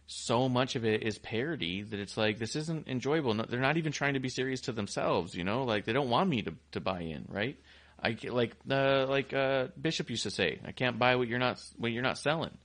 So 0.06 0.48
much 0.48 0.76
of 0.76 0.84
it 0.84 1.02
is 1.02 1.18
parody 1.18 1.82
that 1.82 1.98
it's 1.98 2.16
like 2.16 2.38
this 2.38 2.54
isn't 2.54 2.86
enjoyable. 2.86 3.34
No, 3.34 3.44
they're 3.46 3.60
not 3.60 3.76
even 3.76 3.92
trying 3.92 4.14
to 4.14 4.20
be 4.20 4.28
serious 4.28 4.62
to 4.62 4.72
themselves, 4.72 5.34
you 5.34 5.42
know. 5.42 5.64
Like 5.64 5.84
they 5.84 5.92
don't 5.92 6.08
want 6.08 6.30
me 6.30 6.42
to 6.42 6.54
to 6.72 6.80
buy 6.80 7.00
in, 7.00 7.26
right? 7.28 7.58
I 8.02 8.16
like 8.28 8.52
uh, 8.70 9.06
like 9.08 9.32
uh, 9.32 9.68
Bishop 9.80 10.10
used 10.10 10.24
to 10.24 10.30
say, 10.30 10.60
I 10.64 10.72
can't 10.72 10.98
buy 10.98 11.16
what 11.16 11.28
you're 11.28 11.38
not 11.38 11.62
what 11.76 11.92
you're 11.92 12.02
not 12.02 12.18
selling. 12.18 12.56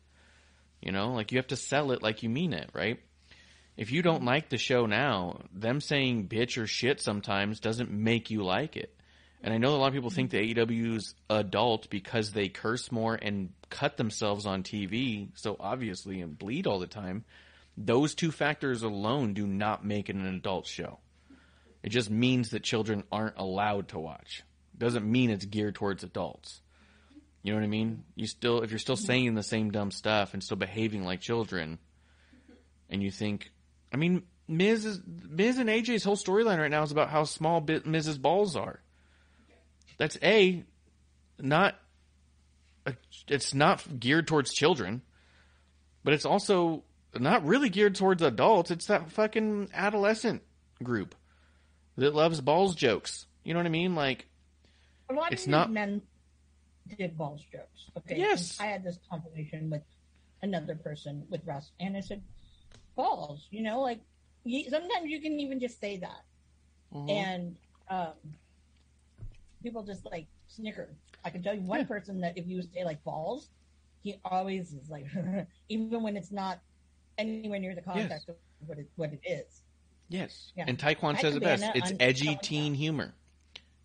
You 0.82 0.92
know, 0.92 1.14
like 1.14 1.32
you 1.32 1.38
have 1.38 1.48
to 1.48 1.56
sell 1.56 1.92
it 1.92 2.02
like 2.02 2.24
you 2.24 2.30
mean 2.30 2.54
it, 2.54 2.70
right? 2.74 3.00
If 3.78 3.92
you 3.92 4.02
don't 4.02 4.26
like 4.26 4.50
the 4.50 4.58
show 4.58 4.86
now, 4.86 5.42
them 5.54 5.80
saying 5.80 6.28
bitch 6.28 6.62
or 6.62 6.68
shit 6.68 7.00
sometimes 7.00 7.60
doesn't 7.60 7.92
make 7.92 8.30
you 8.30 8.44
like 8.44 8.76
it. 8.76 8.94
And 9.44 9.54
I 9.54 9.58
know 9.58 9.76
a 9.76 9.78
lot 9.78 9.88
of 9.88 9.94
people 9.94 10.12
think 10.12 10.32
that 10.32 10.42
AEW's 10.42 11.16
adult 11.30 11.90
because 11.90 12.32
they 12.32 12.48
curse 12.48 12.92
more 12.92 13.16
and 13.16 13.54
cut 13.70 13.98
themselves 13.98 14.46
on 14.46 14.62
TV 14.62 15.30
so 15.34 15.56
obviously 15.60 16.22
and 16.22 16.38
bleed 16.38 16.68
all 16.68 16.80
the 16.80 16.88
time. 16.88 17.24
Those 17.78 18.14
two 18.14 18.32
factors 18.32 18.84
alone 18.84 19.34
do 19.34 19.48
not 19.48 19.86
make 19.86 20.10
it 20.10 20.16
an 20.16 20.28
adult 20.28 20.68
show. 20.68 21.00
It 21.82 21.90
just 21.90 22.12
means 22.12 22.52
that 22.52 22.64
children 22.64 23.04
aren't 23.12 23.38
allowed 23.38 23.90
to 23.90 24.00
watch. 24.00 24.44
Doesn't 24.78 25.10
mean 25.10 25.30
it's 25.30 25.46
geared 25.46 25.76
towards 25.76 26.04
adults. 26.04 26.62
You 27.44 27.54
know 27.54 27.60
what 27.60 27.66
I 27.66 27.70
mean? 27.70 28.04
You 28.16 28.28
still, 28.28 28.62
if 28.62 28.70
you're 28.70 28.80
still 28.80 28.96
saying 28.96 29.34
the 29.34 29.44
same 29.44 29.72
dumb 29.72 29.92
stuff 29.92 30.34
and 30.34 30.44
still 30.44 30.58
behaving 30.58 31.04
like 31.04 31.22
children, 31.22 31.80
and 32.90 33.02
you 33.02 33.10
think, 33.10 33.52
I 33.92 33.98
mean, 33.98 34.24
Miz 34.48 34.86
is 34.86 35.00
Miz 35.06 35.58
and 35.58 35.70
AJ's 35.70 36.04
whole 36.04 36.18
storyline 36.18 36.60
right 36.60 36.70
now 36.70 36.84
is 36.84 36.92
about 36.92 37.10
how 37.10 37.24
small 37.24 37.62
bit 37.62 37.86
Miz's 37.86 38.18
balls 38.18 38.56
are. 38.56 38.82
That's 39.98 40.18
a 40.22 40.64
not. 41.40 41.76
A, 42.86 42.96
it's 43.28 43.54
not 43.54 44.00
geared 44.00 44.28
towards 44.28 44.54
children, 44.54 45.04
but 46.04 46.14
it's 46.14 46.26
also 46.26 46.84
not 47.18 47.46
really 47.46 47.70
geared 47.70 47.96
towards 47.96 48.22
adults. 48.22 48.72
It's 48.72 48.88
that 48.88 49.12
fucking 49.12 49.70
adolescent 49.74 50.42
group 50.84 51.16
that 51.98 52.16
loves 52.16 52.42
balls 52.42 52.76
jokes. 52.76 53.26
You 53.44 53.54
know 53.54 53.60
what 53.60 53.68
I 53.68 53.70
mean? 53.70 53.96
Like, 53.96 54.28
A 55.12 55.14
lot 55.14 55.34
It's 55.34 55.44
of 55.44 55.50
not- 55.50 55.72
men 55.72 56.02
did 56.98 57.18
balls 57.18 57.42
jokes. 57.52 57.90
Okay. 57.98 58.18
Yes. 58.18 58.58
I 58.60 58.66
had 58.66 58.84
this 58.84 58.98
conversation 59.10 59.70
with 59.70 59.84
another 60.42 60.76
person 60.76 61.26
with 61.30 61.42
Russ, 61.46 61.72
and 61.80 61.96
I 61.98 62.00
said, 62.00 62.22
balls. 62.96 63.48
You 63.52 63.62
know, 63.64 63.82
like 63.82 64.00
you, 64.44 64.70
sometimes 64.70 65.10
you 65.10 65.20
can 65.22 65.40
even 65.40 65.60
just 65.60 65.80
say 65.80 65.98
that, 65.98 66.24
and 67.10 67.56
um, 67.90 68.14
people 69.64 69.84
just 69.84 70.06
like 70.06 70.28
snicker. 70.48 70.90
I 71.24 71.30
can 71.30 71.44
tell 71.44 71.54
you 71.54 71.62
one 71.62 71.82
Yeah. 71.82 71.86
person 71.86 72.22
that 72.22 72.38
if 72.38 72.48
you 72.48 72.62
say 72.62 72.84
like 72.84 73.04
balls, 73.04 73.50
he 74.02 74.20
always 74.26 74.74
is 74.74 74.90
like, 74.90 75.06
even 75.70 76.02
when 76.02 76.16
it's 76.18 76.32
not 76.32 76.60
anywhere 77.18 77.60
near 77.60 77.76
the 77.76 77.82
context 77.82 78.30
of 78.30 78.36
what 78.66 78.80
it 78.80 78.90
what 78.96 79.12
it 79.14 79.22
is. 79.26 79.62
Yes. 80.10 80.52
Yeah. 80.56 80.66
And 80.68 80.78
Taekwon 80.78 81.20
says 81.20 81.36
it 81.36 81.44
best. 81.44 81.64
It's 81.76 81.94
edgy 82.00 82.38
teen 82.42 82.74
humor. 82.74 83.14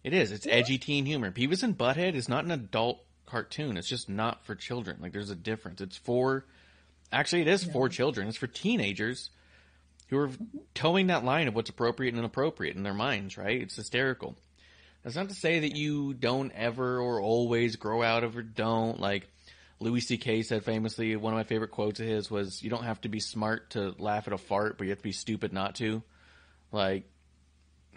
It 0.07 0.13
is. 0.13 0.31
It's 0.31 0.47
edgy 0.47 0.79
teen 0.79 1.05
humor. 1.05 1.33
Beavis 1.33 1.65
and 1.65 1.77
Butthead 1.77 2.15
is 2.15 2.29
not 2.29 2.45
an 2.45 2.53
adult 2.53 3.05
cartoon. 3.27 3.77
It's 3.77 3.89
just 3.89 4.09
not 4.09 4.45
for 4.45 4.55
children. 4.55 4.99
Like 5.01 5.13
there's 5.13 5.31
a 5.31 5.35
difference. 5.35 5.81
It's 5.81 5.97
for 5.97 6.45
actually 7.11 7.43
it 7.43 7.49
is 7.49 7.65
for 7.65 7.89
children. 7.89 8.29
It's 8.29 8.37
for 8.37 8.47
teenagers 8.47 9.31
who 10.07 10.19
are 10.19 10.31
towing 10.75 11.09
that 11.09 11.25
line 11.25 11.49
of 11.49 11.57
what's 11.57 11.71
appropriate 11.71 12.11
and 12.11 12.21
inappropriate 12.21 12.77
in 12.77 12.85
their 12.85 12.95
minds, 12.95 13.37
right? 13.37 13.61
It's 13.61 13.75
hysterical. 13.75 14.37
That's 15.03 15.17
not 15.17 15.29
to 15.29 15.35
say 15.35 15.59
that 15.59 15.75
you 15.75 16.15
don't 16.15 16.53
ever 16.53 17.01
or 17.01 17.21
always 17.21 17.75
grow 17.75 18.05
out 18.05 18.23
of 18.23 18.37
or 18.37 18.43
don't. 18.43 19.01
Like 19.01 19.29
Louis 19.81 20.03
C.K. 20.03 20.43
said 20.43 20.65
famously, 20.65 21.17
one 21.17 21.33
of 21.33 21.37
my 21.37 21.43
favorite 21.43 21.73
quotes 21.73 21.99
of 21.99 22.07
his 22.07 22.31
was, 22.31 22.63
"You 22.63 22.71
don't 22.71 22.85
have 22.85 23.01
to 23.01 23.09
be 23.09 23.19
smart 23.19 23.71
to 23.71 23.93
laugh 23.99 24.29
at 24.29 24.33
a 24.33 24.39
fart, 24.39 24.79
but 24.79 24.85
you 24.85 24.91
have 24.91 25.01
to 25.01 25.03
be 25.03 25.11
stupid 25.11 25.53
not 25.53 25.75
to." 25.77 26.05
Like 26.71 27.11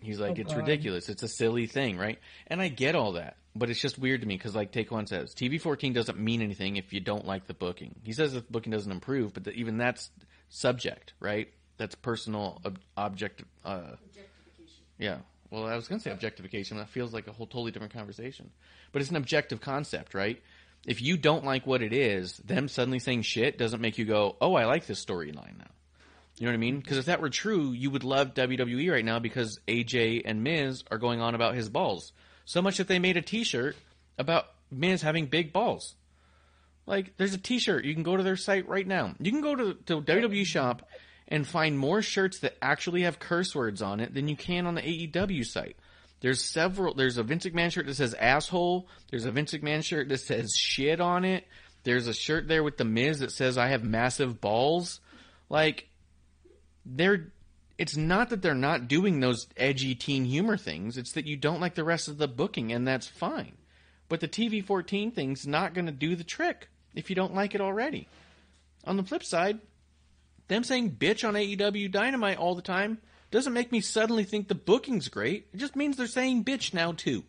he's 0.01 0.19
like, 0.19 0.38
Oh, 0.38 0.41
it's 0.41 0.53
God. 0.53 0.59
ridiculous. 0.62 1.09
It's 1.09 1.23
a 1.23 1.27
silly 1.27 1.67
thing, 1.67 1.97
right? 1.97 2.19
And 2.47 2.62
I 2.62 2.67
get 2.67 2.95
all 2.95 3.13
that, 3.13 3.38
but 3.55 3.69
it's 3.69 3.79
just 3.81 3.97
weird 3.99 4.21
to 4.21 4.27
me 4.27 4.35
because, 4.38 4.55
like 4.55 4.71
Taekwon 4.71 5.07
says, 5.07 5.33
TV 5.33 5.59
fourteen 5.62 5.93
doesn't 5.93 6.19
mean 6.19 6.41
anything 6.41 6.75
if 6.77 6.93
you 6.93 6.99
don't 6.99 7.25
like 7.25 7.47
the 7.47 7.53
booking. 7.53 7.95
He 8.03 8.13
says 8.13 8.33
the 8.33 8.41
booking 8.41 8.71
doesn't 8.71 8.91
improve, 8.91 9.33
but 9.33 9.43
the, 9.43 9.51
even 9.51 9.77
that's 9.77 10.09
subject, 10.49 11.13
right? 11.19 11.49
That's 11.77 11.95
personal 11.95 12.62
ob- 12.65 12.79
object. 12.97 13.43
Uh, 13.63 13.91
Objectification. 14.05 14.83
yeah. 14.97 15.17
Well, 15.51 15.65
I 15.65 15.75
was 15.75 15.88
going 15.88 15.99
to 15.99 16.03
say 16.03 16.12
objectification. 16.12 16.77
That 16.77 16.89
feels 16.89 17.12
like 17.13 17.27
a 17.27 17.31
whole 17.31 17.47
totally 17.47 17.71
different 17.71 17.93
conversation. 17.93 18.51
But 18.91 19.01
it's 19.01 19.09
an 19.09 19.15
objective 19.15 19.62
concept, 19.62 20.13
right? 20.13 20.39
If 20.85 21.01
you 21.01 21.17
don't 21.17 21.43
like 21.43 21.65
what 21.65 21.81
it 21.81 21.91
is, 21.91 22.38
them 22.38 22.67
suddenly 22.67 22.99
saying 22.99 23.23
shit 23.23 23.57
doesn't 23.57 23.81
make 23.81 23.97
you 23.97 24.05
go, 24.05 24.35
"Oh, 24.39 24.53
I 24.55 24.65
like 24.65 24.85
this 24.85 25.03
storyline 25.03 25.57
now." 25.57 25.71
You 26.39 26.45
know 26.45 26.52
what 26.52 26.58
I 26.58 26.60
mean? 26.60 26.80
Because 26.80 26.97
if 26.97 27.06
that 27.06 27.21
were 27.21 27.30
true, 27.30 27.71
you 27.71 27.91
would 27.91 28.04
love 28.04 28.34
WWE 28.34 28.91
right 28.91 29.06
now 29.06 29.19
because 29.19 29.60
AJ 29.67 30.21
and 30.25 30.41
Miz 30.43 30.84
are 30.89 30.97
going 30.97 31.21
on 31.21 31.36
about 31.36 31.54
his 31.54 31.69
balls 31.69 32.13
so 32.49 32.63
much 32.63 32.78
that 32.78 32.88
they 32.88 32.97
made 32.97 33.15
a 33.15 33.21
T-shirt 33.21 33.75
about 34.17 34.45
Miz 34.71 35.04
having 35.04 35.28
big 35.28 35.54
balls. 35.54 35.93
Like, 36.88 37.15
there's 37.17 37.36
a 37.36 37.38
T-shirt. 37.38 37.86
You 37.86 37.93
can 37.93 38.02
go 38.02 38.17
to 38.17 38.23
their 38.23 38.36
site 38.36 38.67
right 38.67 38.88
now. 38.88 39.13
You 39.19 39.32
can 39.32 39.41
go 39.41 39.56
to 39.56 39.73
to 39.86 40.02
WWE 40.02 40.45
shop 40.45 40.89
and 41.28 41.45
find 41.45 41.78
more 41.78 42.02
shirts 42.02 42.39
that 42.39 42.58
actually 42.60 43.04
have 43.04 43.19
curse 43.19 43.54
words 43.54 43.84
on 43.84 43.99
it 43.99 44.15
than 44.15 44.28
you 44.28 44.36
can 44.36 44.65
on 44.65 44.73
the 44.73 44.82
AEW 44.82 45.45
site. 45.45 45.78
There's 46.21 46.43
several. 46.43 46.95
There's 46.95 47.19
a 47.19 47.23
Vince 47.23 47.45
McMahon 47.45 47.71
shirt 47.71 47.86
that 47.86 47.95
says 47.95 48.15
asshole. 48.15 48.88
There's 49.12 49.25
a 49.25 49.32
Vince 49.32 49.54
McMahon 49.54 49.84
shirt 49.84 50.10
that 50.10 50.21
says 50.21 50.52
shit 50.58 50.99
on 50.99 51.25
it. 51.25 51.45
There's 51.84 52.08
a 52.08 52.13
shirt 52.13 52.47
there 52.47 52.63
with 52.63 52.78
the 52.78 52.86
Miz 52.86 53.19
that 53.19 53.32
says 53.32 53.60
I 53.60 53.67
have 53.67 53.84
massive 53.84 54.41
balls. 54.41 55.02
Like, 55.49 55.88
they're. 56.95 57.32
It's 57.78 57.95
not 57.95 58.30
that 58.30 58.41
they're 58.41 58.56
not 58.56 58.89
doing 58.89 59.19
those 59.19 59.47
edgy 59.56 59.95
teen 59.95 60.25
humor 60.25 60.58
things. 60.58 60.97
It's 60.97 61.13
that 61.13 61.28
you 61.28 61.38
don't 61.38 61.62
like 61.62 61.75
the 61.75 61.86
rest 61.86 62.10
of 62.10 62.17
the 62.17 62.28
booking, 62.28 62.73
and 62.73 62.86
that's 62.86 63.08
fine. 63.08 63.54
But 64.10 64.19
the 64.19 64.28
TV 64.28 64.63
14 64.63 65.12
thing's 65.12 65.47
not 65.47 65.73
going 65.73 65.86
to 65.86 65.91
do 65.91 66.15
the 66.15 66.23
trick 66.23 66.67
if 66.93 67.10
you 67.10 67.15
don't 67.15 67.36
like 67.36 67.56
it 67.56 67.62
already. 67.62 68.08
On 68.84 68.97
the 68.97 69.04
flip 69.04 69.23
side, 69.23 69.60
them 70.49 70.63
saying 70.63 70.97
bitch 70.97 71.25
on 71.25 71.36
AEW 71.36 71.91
Dynamite 71.91 72.38
all 72.38 72.56
the 72.56 72.62
time 72.62 72.97
doesn't 73.32 73.54
make 73.54 73.71
me 73.71 73.80
suddenly 73.82 74.23
think 74.23 74.47
the 74.47 74.56
booking's 74.56 75.08
great. 75.08 75.47
It 75.54 75.58
just 75.58 75.75
means 75.75 75.95
they're 75.95 76.08
saying 76.08 76.43
bitch 76.43 76.73
now 76.73 76.91
too. 76.91 77.23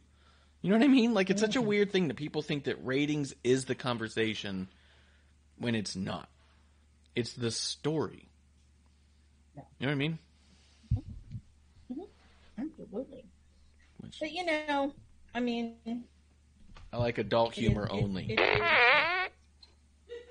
You 0.63 0.71
know 0.71 0.79
what 0.79 0.85
I 0.85 0.89
mean? 0.89 1.15
Like 1.15 1.31
it's 1.31 1.41
such 1.41 1.57
a 1.57 1.63
weird 1.63 1.93
thing 1.93 2.09
that 2.09 2.17
people 2.17 2.43
think 2.43 2.65
that 2.65 2.85
ratings 2.85 3.35
is 3.45 3.67
the 3.67 3.75
conversation 3.75 4.69
when 5.59 5.75
it's 5.75 5.95
not. 5.95 6.29
It's 7.15 7.35
the 7.35 7.51
story. 7.51 8.30
You 9.79 9.87
know 9.87 9.91
what 9.91 9.93
I 9.93 9.95
mean? 9.97 10.19
Absolutely. 12.59 13.25
Which- 14.01 14.19
But 14.21 14.33
you 14.33 14.45
know, 14.45 14.93
I 15.35 15.41
mean, 15.41 15.77
I 16.93 16.97
like 16.97 17.19
adult 17.19 17.55
humor 17.55 17.85
it- 17.87 17.93
only. 17.93 18.33
it- 18.33 18.39
it- 18.41 19.33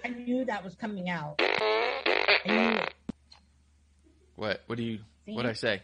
I 0.04 0.10
knew 0.10 0.46
that 0.46 0.64
was 0.64 0.76
coming 0.76 1.10
out. 1.10 1.36
I 1.40 2.42
knew 2.46 2.80
it. 2.80 2.94
what? 4.36 4.64
What 4.68 4.78
do 4.78 4.84
you? 4.84 5.00
What 5.26 5.46
I 5.46 5.54
say? 5.54 5.82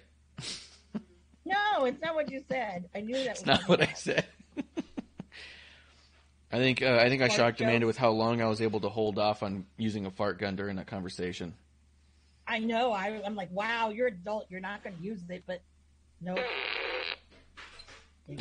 No, 1.46 1.86
it's 1.86 2.02
not 2.02 2.16
what 2.16 2.32
you 2.32 2.44
said. 2.50 2.90
I 2.96 3.02
knew 3.02 3.14
that 3.16 3.30
was 3.30 3.38
It's 3.40 3.46
not 3.46 3.68
what 3.68 3.82
I 3.82 3.94
said. 3.94 4.26
I 6.52 6.58
think 6.58 6.82
uh, 6.82 6.98
I 7.02 7.10
think 7.10 7.22
I 7.22 7.28
shocked 7.28 7.60
Amanda 7.62 7.86
with 7.86 7.98
how 7.98 8.12
long 8.12 8.42
I 8.42 8.46
was 8.48 8.62
able 8.62 8.80
to 8.82 8.90
hold 8.90 9.20
off 9.20 9.44
on 9.44 9.66
using 9.78 10.06
a 10.06 10.12
fart 10.12 10.40
gun 10.40 10.56
during 10.56 10.78
that 10.78 10.88
conversation. 10.88 11.54
I 12.48 12.60
know. 12.60 12.92
I, 12.92 13.22
I'm 13.26 13.36
like, 13.36 13.50
wow, 13.52 13.90
you're 13.90 14.08
adult. 14.08 14.46
You're 14.50 14.62
not 14.62 14.84
going 14.84 14.96
to 14.96 15.04
use 15.04 15.22
it, 15.30 15.44
but 15.48 15.62
no. 16.22 16.36
I'll 18.30 18.38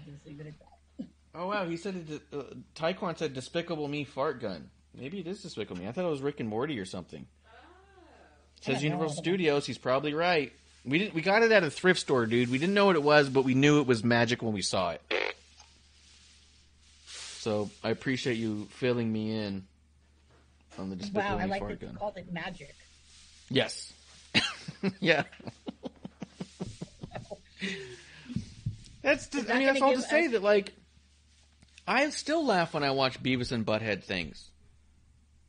just 0.00 0.26
leave 0.26 0.40
it 0.40 0.46
at 0.46 0.58
that. 0.58 1.06
Oh 1.34 1.48
wow, 1.48 1.66
he 1.66 1.76
said 1.76 2.08
it. 2.08 2.22
Uh, 2.32 2.44
Taekwon 2.76 3.18
said 3.18 3.34
"Despicable 3.34 3.88
Me 3.88 4.04
fart 4.04 4.40
gun." 4.40 4.70
Maybe 4.96 5.18
it 5.18 5.26
is 5.26 5.42
Despicable 5.42 5.80
Me. 5.80 5.88
I 5.88 5.92
thought 5.92 6.04
it 6.04 6.10
was 6.10 6.20
Rick 6.20 6.38
and 6.38 6.48
Morty 6.48 6.78
or 6.78 6.84
something. 6.84 7.26
It 8.58 8.64
says 8.64 8.76
I 8.76 8.78
don't 8.78 8.82
know. 8.82 8.88
Universal 8.90 9.22
Studios. 9.22 9.66
He's 9.66 9.78
probably 9.78 10.14
right. 10.14 10.52
We 10.84 10.98
didn't. 10.98 11.14
We 11.14 11.22
got 11.22 11.42
it 11.42 11.50
at 11.50 11.64
a 11.64 11.70
thrift 11.70 11.98
store, 11.98 12.26
dude. 12.26 12.50
We 12.50 12.58
didn't 12.58 12.74
know 12.74 12.86
what 12.86 12.94
it 12.94 13.02
was, 13.02 13.28
but 13.28 13.44
we 13.44 13.54
knew 13.54 13.80
it 13.80 13.86
was 13.86 14.04
magic 14.04 14.42
when 14.42 14.52
we 14.52 14.62
saw 14.62 14.90
it. 14.90 15.02
So 17.06 17.70
I 17.82 17.90
appreciate 17.90 18.36
you 18.36 18.68
filling 18.70 19.12
me 19.12 19.36
in 19.36 19.66
on 20.78 20.90
the 20.90 20.96
Despicable 20.96 21.36
Wow, 21.36 21.42
I 21.42 21.46
like 21.46 21.60
fart 21.60 21.72
that 21.72 21.82
you 21.82 21.88
gun. 21.88 21.96
called 21.96 22.16
it 22.16 22.32
magic. 22.32 22.74
Yes. 23.50 23.92
yeah. 25.00 25.24
that's 29.02 29.28
just, 29.28 29.50
I 29.50 29.58
mean 29.58 29.66
that's 29.66 29.80
all 29.80 29.90
to 29.90 29.96
give 29.96 30.04
say 30.06 30.26
that 30.28 30.42
like 30.42 30.72
I 31.86 32.08
still 32.10 32.44
laugh 32.44 32.74
when 32.74 32.82
I 32.82 32.90
watch 32.92 33.22
Beavis 33.22 33.52
and 33.52 33.64
Butthead 33.66 34.04
things. 34.04 34.50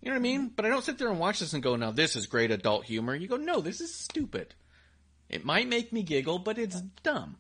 You 0.01 0.09
know 0.09 0.15
what 0.15 0.19
I 0.19 0.21
mean? 0.21 0.51
But 0.55 0.65
I 0.65 0.69
don't 0.69 0.83
sit 0.83 0.97
there 0.97 1.09
and 1.09 1.19
watch 1.19 1.39
this 1.39 1.53
and 1.53 1.63
go, 1.63 1.75
"Now 1.75 1.91
this 1.91 2.15
is 2.15 2.27
great 2.27 2.51
adult 2.51 2.85
humor." 2.85 3.15
You 3.15 3.27
go, 3.27 3.37
"No, 3.37 3.61
this 3.61 3.81
is 3.81 3.95
stupid." 3.95 4.53
It 5.29 5.43
might 5.45 5.67
make 5.67 5.91
me 5.91 6.03
giggle, 6.03 6.37
but 6.37 6.59
it's 6.59 6.79
dumb. 7.01 7.37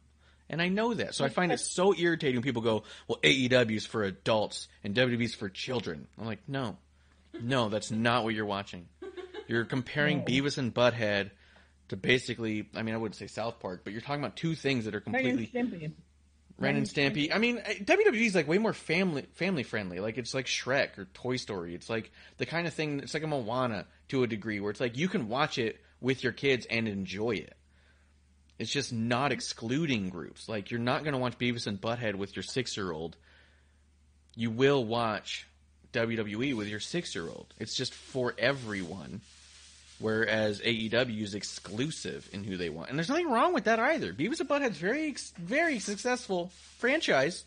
And 0.49 0.61
I 0.61 0.69
know 0.69 0.93
that. 0.93 1.13
So 1.13 1.25
I 1.25 1.29
find 1.29 1.51
it 1.51 1.59
so 1.59 1.93
irritating 1.95 2.37
when 2.37 2.43
people 2.43 2.61
go, 2.61 2.83
"Well, 3.07 3.19
AEW's 3.21 3.85
for 3.85 4.03
adults 4.03 4.67
and 4.83 4.95
WWE's 4.95 5.35
for 5.35 5.49
children." 5.49 6.07
I'm 6.17 6.25
like, 6.25 6.47
"No. 6.47 6.77
No, 7.41 7.69
that's 7.69 7.91
not 7.91 8.23
what 8.23 8.33
you're 8.33 8.45
watching." 8.45 8.87
You're 9.47 9.65
comparing 9.65 10.23
Beavis 10.23 10.57
and 10.57 10.73
Butthead 10.73 11.29
to 11.89 11.97
basically, 11.97 12.67
I 12.73 12.81
mean, 12.81 12.95
I 12.95 12.97
wouldn't 12.97 13.15
say 13.15 13.27
South 13.27 13.59
Park, 13.59 13.81
but 13.83 13.93
you're 13.93 14.01
talking 14.01 14.23
about 14.23 14.35
two 14.35 14.55
things 14.55 14.85
that 14.85 14.95
are 14.95 14.99
completely. 15.01 15.51
Ren 15.53 15.65
and 15.65 15.71
Stimpy. 15.71 15.91
Ren 16.57 16.75
and 16.77 16.87
Stampy. 16.87 17.35
I 17.35 17.37
mean, 17.37 17.57
WWE's 17.57 18.33
like 18.33 18.47
way 18.47 18.57
more 18.57 18.73
family 18.73 19.25
family 19.33 19.63
friendly. 19.63 19.99
Like 19.99 20.17
it's 20.17 20.33
like 20.33 20.45
Shrek 20.45 20.97
or 20.97 21.05
Toy 21.13 21.35
Story. 21.35 21.75
It's 21.75 21.89
like 21.89 22.11
the 22.37 22.45
kind 22.45 22.65
of 22.65 22.73
thing. 22.73 23.01
It's 23.01 23.13
like 23.13 23.23
a 23.23 23.27
Moana 23.27 23.85
to 24.09 24.23
a 24.23 24.27
degree, 24.27 24.59
where 24.59 24.71
it's 24.71 24.79
like 24.79 24.97
you 24.97 25.09
can 25.09 25.27
watch 25.27 25.57
it 25.57 25.81
with 25.99 26.23
your 26.23 26.33
kids 26.33 26.65
and 26.69 26.87
enjoy 26.87 27.31
it. 27.31 27.55
It's 28.57 28.71
just 28.71 28.93
not 28.93 29.33
excluding 29.33 30.09
groups. 30.09 30.47
Like 30.47 30.71
you're 30.71 30.79
not 30.79 31.03
going 31.03 31.13
to 31.13 31.19
watch 31.19 31.37
Beavis 31.37 31.67
and 31.67 31.79
Butthead 31.79 32.15
with 32.15 32.35
your 32.35 32.43
six 32.43 32.77
year 32.77 32.91
old. 32.91 33.17
You 34.35 34.49
will 34.49 34.85
watch 34.85 35.47
WWE 35.95 36.55
with 36.55 36.67
your 36.67 36.79
six 36.79 37.15
year 37.15 37.27
old. 37.27 37.53
It's 37.59 37.75
just 37.75 37.93
for 37.93 38.35
everyone. 38.37 39.21
Whereas 39.97 40.59
AEW 40.59 41.21
is 41.21 41.35
exclusive 41.35 42.29
in 42.33 42.43
who 42.43 42.57
they 42.57 42.69
want, 42.69 42.89
and 42.89 42.99
there's 42.99 43.07
nothing 43.07 43.31
wrong 43.31 43.53
with 43.53 43.63
that 43.63 43.79
either. 43.79 44.13
Beavis 44.13 44.41
and 44.41 44.49
Butthead's 44.49 44.77
very, 44.77 45.15
very 45.37 45.79
successful 45.79 46.51
franchise, 46.79 47.45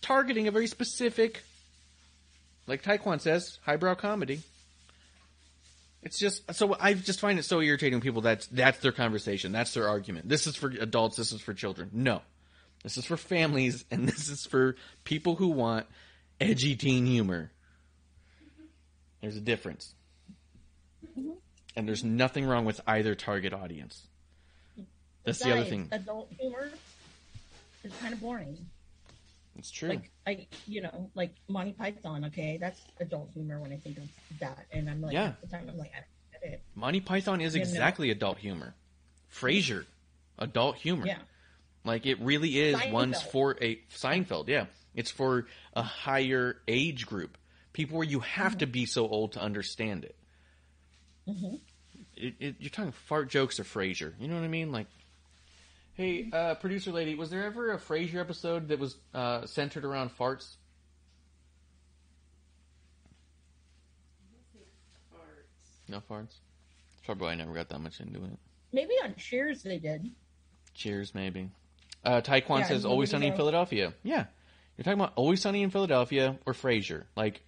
targeting 0.00 0.48
a 0.48 0.50
very 0.50 0.66
specific, 0.66 1.44
like 2.66 2.82
Taekwon 2.82 3.20
says, 3.20 3.60
highbrow 3.62 3.94
comedy. 3.94 4.40
It's 6.02 6.18
just 6.18 6.52
so 6.54 6.76
I 6.80 6.94
just 6.94 7.20
find 7.20 7.38
it 7.38 7.44
so 7.44 7.60
irritating 7.60 8.00
people 8.00 8.22
that's 8.22 8.48
that's 8.48 8.78
their 8.78 8.92
conversation, 8.92 9.52
that's 9.52 9.72
their 9.74 9.88
argument. 9.88 10.28
This 10.28 10.48
is 10.48 10.56
for 10.56 10.68
adults, 10.68 11.16
this 11.16 11.32
is 11.32 11.40
for 11.40 11.54
children. 11.54 11.90
No, 11.92 12.22
this 12.82 12.96
is 12.96 13.04
for 13.04 13.16
families, 13.16 13.84
and 13.90 14.08
this 14.08 14.28
is 14.28 14.46
for 14.46 14.74
people 15.04 15.36
who 15.36 15.48
want 15.48 15.86
edgy 16.40 16.76
teen 16.76 17.06
humor. 17.06 17.50
There's 19.20 19.36
a 19.36 19.40
difference. 19.40 19.94
And 21.76 21.86
there's 21.86 22.04
nothing 22.04 22.46
wrong 22.46 22.64
with 22.64 22.80
either 22.86 23.14
target 23.14 23.52
audience. 23.52 24.06
That's 25.24 25.40
the 25.40 25.52
other 25.52 25.64
thing. 25.64 25.88
Adult 25.92 26.30
humor 26.38 26.70
is 27.84 27.92
kind 28.00 28.14
of 28.14 28.20
boring. 28.20 28.56
It's 29.58 29.70
true. 29.70 29.88
Like, 29.90 30.10
I, 30.26 30.46
you 30.66 30.82
know, 30.82 31.10
like 31.14 31.34
Monty 31.48 31.72
Python. 31.72 32.26
Okay, 32.26 32.58
that's 32.60 32.80
adult 33.00 33.30
humor 33.32 33.58
when 33.58 33.72
I 33.72 33.76
think 33.76 33.96
of 33.98 34.04
that, 34.40 34.66
and 34.70 34.88
I'm 34.88 35.00
like, 35.00 35.12
Yeah. 35.14 35.28
at 35.28 35.40
the 35.40 35.46
time, 35.48 35.66
I'm 35.68 35.78
like, 35.78 35.92
I 35.94 36.00
don't 36.00 36.42
get 36.42 36.52
it. 36.52 36.62
Monty 36.74 37.00
Python 37.00 37.40
is 37.40 37.54
You 37.54 37.60
know. 37.62 37.68
exactly 37.68 38.10
adult 38.10 38.38
humor. 38.38 38.74
Frasier, 39.32 39.86
adult 40.38 40.76
humor. 40.76 41.06
Yeah, 41.06 41.18
Like 41.84 42.04
it 42.06 42.20
really 42.20 42.58
is 42.58 42.76
Seinfeld. 42.76 42.92
one's 42.92 43.22
for 43.22 43.56
a 43.62 43.76
Seinfeld, 43.94 44.48
yeah. 44.48 44.66
It's 44.96 45.10
for 45.12 45.46
a 45.74 45.82
higher 45.82 46.56
age 46.66 47.06
group. 47.06 47.38
People 47.72 47.98
where 47.98 48.06
you 48.06 48.20
have 48.20 48.52
Mm-hmm. 48.52 48.58
to 48.60 48.66
be 48.66 48.86
so 48.86 49.06
old 49.06 49.32
to 49.32 49.40
understand 49.40 50.04
it. 50.04 50.16
It, 52.16 52.34
it. 52.40 52.54
You're 52.58 52.70
talking 52.70 52.92
fart 52.92 53.28
jokes 53.28 53.58
of 53.58 53.68
Frasier. 53.72 54.14
You 54.18 54.26
know 54.28 54.36
what 54.36 54.44
I 54.44 54.48
mean? 54.48 54.72
Like, 54.72 54.86
hey, 55.94 56.30
uh, 56.32 56.54
producer 56.54 56.90
lady, 56.92 57.14
was 57.14 57.28
there 57.30 57.44
ever 57.44 57.72
a 57.72 57.78
Frasier 57.78 58.16
episode 58.20 58.68
that 58.68 58.78
was 58.78 58.96
uh, 59.12 59.44
centered 59.46 59.84
around 59.84 60.10
farts? 60.16 60.54
Farts. 65.12 65.88
No 65.88 66.00
farts. 66.10 66.34
Probably 67.04 67.28
I 67.28 67.34
never 67.34 67.52
got 67.52 67.68
that 67.68 67.80
much 67.80 68.00
into 68.00 68.24
it. 68.24 68.30
maybe 68.72 68.94
on 69.04 69.14
Cheers 69.16 69.62
they 69.62 69.78
did. 69.78 70.10
Cheers, 70.74 71.14
maybe. 71.14 71.50
Uh, 72.04 72.20
Taekwon 72.20 72.60
Yeah, 72.60 72.66
says 72.68 72.84
Always 72.84 73.10
Sunny 73.10 73.28
in. 73.28 73.36
Philadelphia. 73.36 73.92
Yeah. 74.02 74.26
You're 74.76 74.84
talking 74.84 75.00
about 75.00 75.12
Always 75.16 75.40
Sunny 75.40 75.62
in 75.62 75.70
Philadelphia 75.70 76.36
or 76.46 76.52
Frasier. 76.52 77.04
Like, 77.16 77.42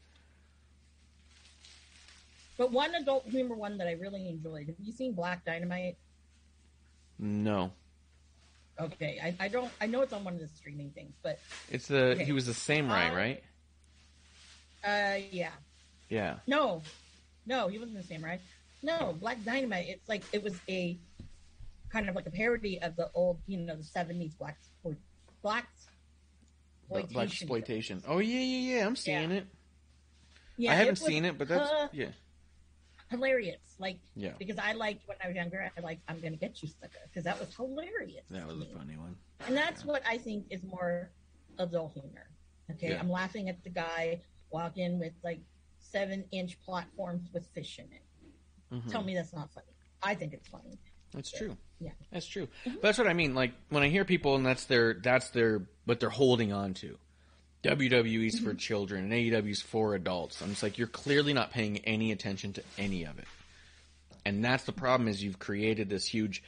But 2.56 2.72
one 2.72 2.94
adult 2.94 3.26
humor 3.28 3.54
one 3.54 3.78
that 3.78 3.86
I 3.86 3.92
really 3.92 4.28
enjoyed. 4.28 4.66
Have 4.66 4.76
you 4.82 4.92
seen 4.92 5.12
Black 5.14 5.44
Dynamite? 5.44 5.96
no. 7.18 7.72
Okay, 8.80 9.18
I, 9.20 9.34
I 9.46 9.48
don't. 9.48 9.72
I 9.80 9.86
know 9.88 10.02
it's 10.02 10.12
on 10.12 10.22
one 10.22 10.34
of 10.34 10.40
the 10.40 10.46
streaming 10.46 10.90
things, 10.90 11.12
but 11.20 11.40
It's 11.68 11.88
the, 11.88 12.10
Okay. 12.12 12.24
he 12.24 12.30
was 12.30 12.46
the 12.46 12.54
samurai, 12.54 13.08
I- 13.10 13.12
right? 13.14 13.42
uh, 14.84 15.18
yeah, 15.32 15.50
Yeah. 16.08 16.36
no, 16.46 16.82
no, 17.44 17.66
he 17.66 17.80
wasn't 17.80 17.96
the 17.96 18.04
samurai. 18.04 18.36
No, 18.84 19.16
Black 19.18 19.44
Dynamite. 19.44 19.88
It's 19.88 20.08
like 20.08 20.22
it 20.32 20.44
was 20.44 20.54
a 20.68 20.96
kind 21.90 22.08
of 22.08 22.14
like 22.14 22.26
a 22.26 22.30
parody 22.30 22.80
of 22.80 22.94
the 22.94 23.10
old, 23.14 23.40
you 23.48 23.56
know, 23.58 23.74
the 23.74 23.82
seventies 23.82 24.34
black 24.34 24.56
exploit- 24.60 25.02
black 26.88 27.08
Black 27.10 27.28
exploitation. 27.28 27.98
exploitation. 27.98 28.02
Oh, 28.06 28.18
yeah, 28.18 28.38
yeah, 28.40 28.76
yeah. 28.78 28.86
I'm 28.86 28.96
seeing 28.96 29.30
Yeah. 29.30 29.36
it. 29.38 29.46
Yeah, 30.56 30.72
I 30.72 30.74
haven't 30.74 30.92
was, 31.00 31.06
seen 31.06 31.24
it, 31.24 31.38
but 31.38 31.48
that's, 31.48 31.70
uh, 31.70 31.88
yeah. 31.92 32.10
hilarious. 33.10 33.60
Like 33.78 33.98
Yeah. 34.16 34.32
because 34.38 34.58
I 34.58 34.72
liked 34.72 35.06
when 35.06 35.16
I 35.22 35.28
was 35.28 35.36
younger. 35.36 35.70
I 35.76 35.80
like 35.80 36.00
I'm 36.08 36.20
gonna 36.20 36.36
get 36.36 36.60
you 36.62 36.68
sucker 36.68 36.98
because 37.04 37.24
that 37.24 37.38
was 37.38 37.54
hilarious. 37.54 38.26
That 38.30 38.46
was 38.46 38.60
a 38.60 38.66
funny 38.76 38.96
one. 38.96 39.16
and 39.46 39.56
that's 39.56 39.84
what 39.84 40.02
I 40.06 40.18
think 40.18 40.46
is 40.50 40.62
more 40.64 41.10
adult 41.58 41.92
humor. 41.92 42.26
Okay, 42.72 42.90
Yeah. 42.90 42.98
I'm 43.00 43.08
laughing 43.10 43.48
at 43.48 43.62
the 43.62 43.70
guy 43.70 44.20
walking 44.50 44.98
with 44.98 45.12
like 45.22 45.40
seven 45.78 46.24
inch 46.32 46.60
platforms 46.60 47.30
with 47.32 47.46
fish 47.54 47.78
in 47.78 47.86
it. 47.92 48.02
Mhm. 48.74 48.90
Tell 48.90 49.02
me 49.02 49.14
that's 49.14 49.32
not 49.32 49.52
funny. 49.52 49.72
I 50.02 50.14
think 50.14 50.34
it's 50.34 50.48
funny. 50.48 50.78
That's 51.12 51.30
true. 51.30 51.56
Yeah. 51.80 51.90
That's 52.12 52.26
true. 52.26 52.48
But 52.64 52.82
that's 52.82 52.98
what 52.98 53.06
I 53.06 53.12
mean. 53.12 53.34
Like 53.34 53.52
when 53.68 53.82
I 53.82 53.88
hear 53.88 54.04
people 54.04 54.34
and 54.34 54.44
that's 54.44 54.64
their 54.64 54.94
that's 54.94 55.30
their 55.30 55.62
what 55.84 56.00
they're 56.00 56.10
holding 56.10 56.52
on 56.52 56.74
to. 56.74 56.96
WWE's 57.64 58.38
for 58.38 58.50
mm-hmm. 58.50 58.58
children 58.58 59.04
and 59.04 59.12
AEW's 59.12 59.62
for 59.62 59.94
adults. 59.94 60.40
I'm 60.42 60.50
just 60.50 60.62
like 60.62 60.78
you're 60.78 60.86
clearly 60.86 61.32
not 61.32 61.50
paying 61.50 61.78
any 61.78 62.12
attention 62.12 62.52
to 62.54 62.62
any 62.76 63.04
of 63.04 63.18
it. 63.18 63.26
And 64.24 64.44
that's 64.44 64.64
the 64.64 64.72
problem 64.72 65.08
is 65.08 65.22
you've 65.22 65.38
created 65.38 65.88
this 65.88 66.04
huge 66.04 66.42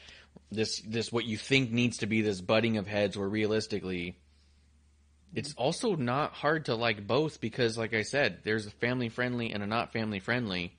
this 0.53 0.81
this 0.81 1.13
what 1.13 1.25
you 1.25 1.37
think 1.37 1.71
needs 1.71 1.99
to 1.99 2.07
be 2.07 2.23
this 2.23 2.41
butting 2.41 2.77
of 2.77 2.87
heads 2.87 3.17
where 3.17 3.29
realistically 3.29 4.17
it's 5.35 5.55
also 5.55 5.95
not 5.95 6.33
hard 6.33 6.67
to 6.67 6.75
like 6.75 7.07
both 7.07 7.41
because 7.41 7.79
like 7.79 7.95
I 7.95 8.03
said, 8.03 8.39
there's 8.45 8.67
a 8.67 8.71
family 8.71 9.09
friendly 9.09 9.53
and 9.53 9.63
a 9.63 9.67
not 9.67 9.93
family 9.93 10.19
friendly. 10.19 10.77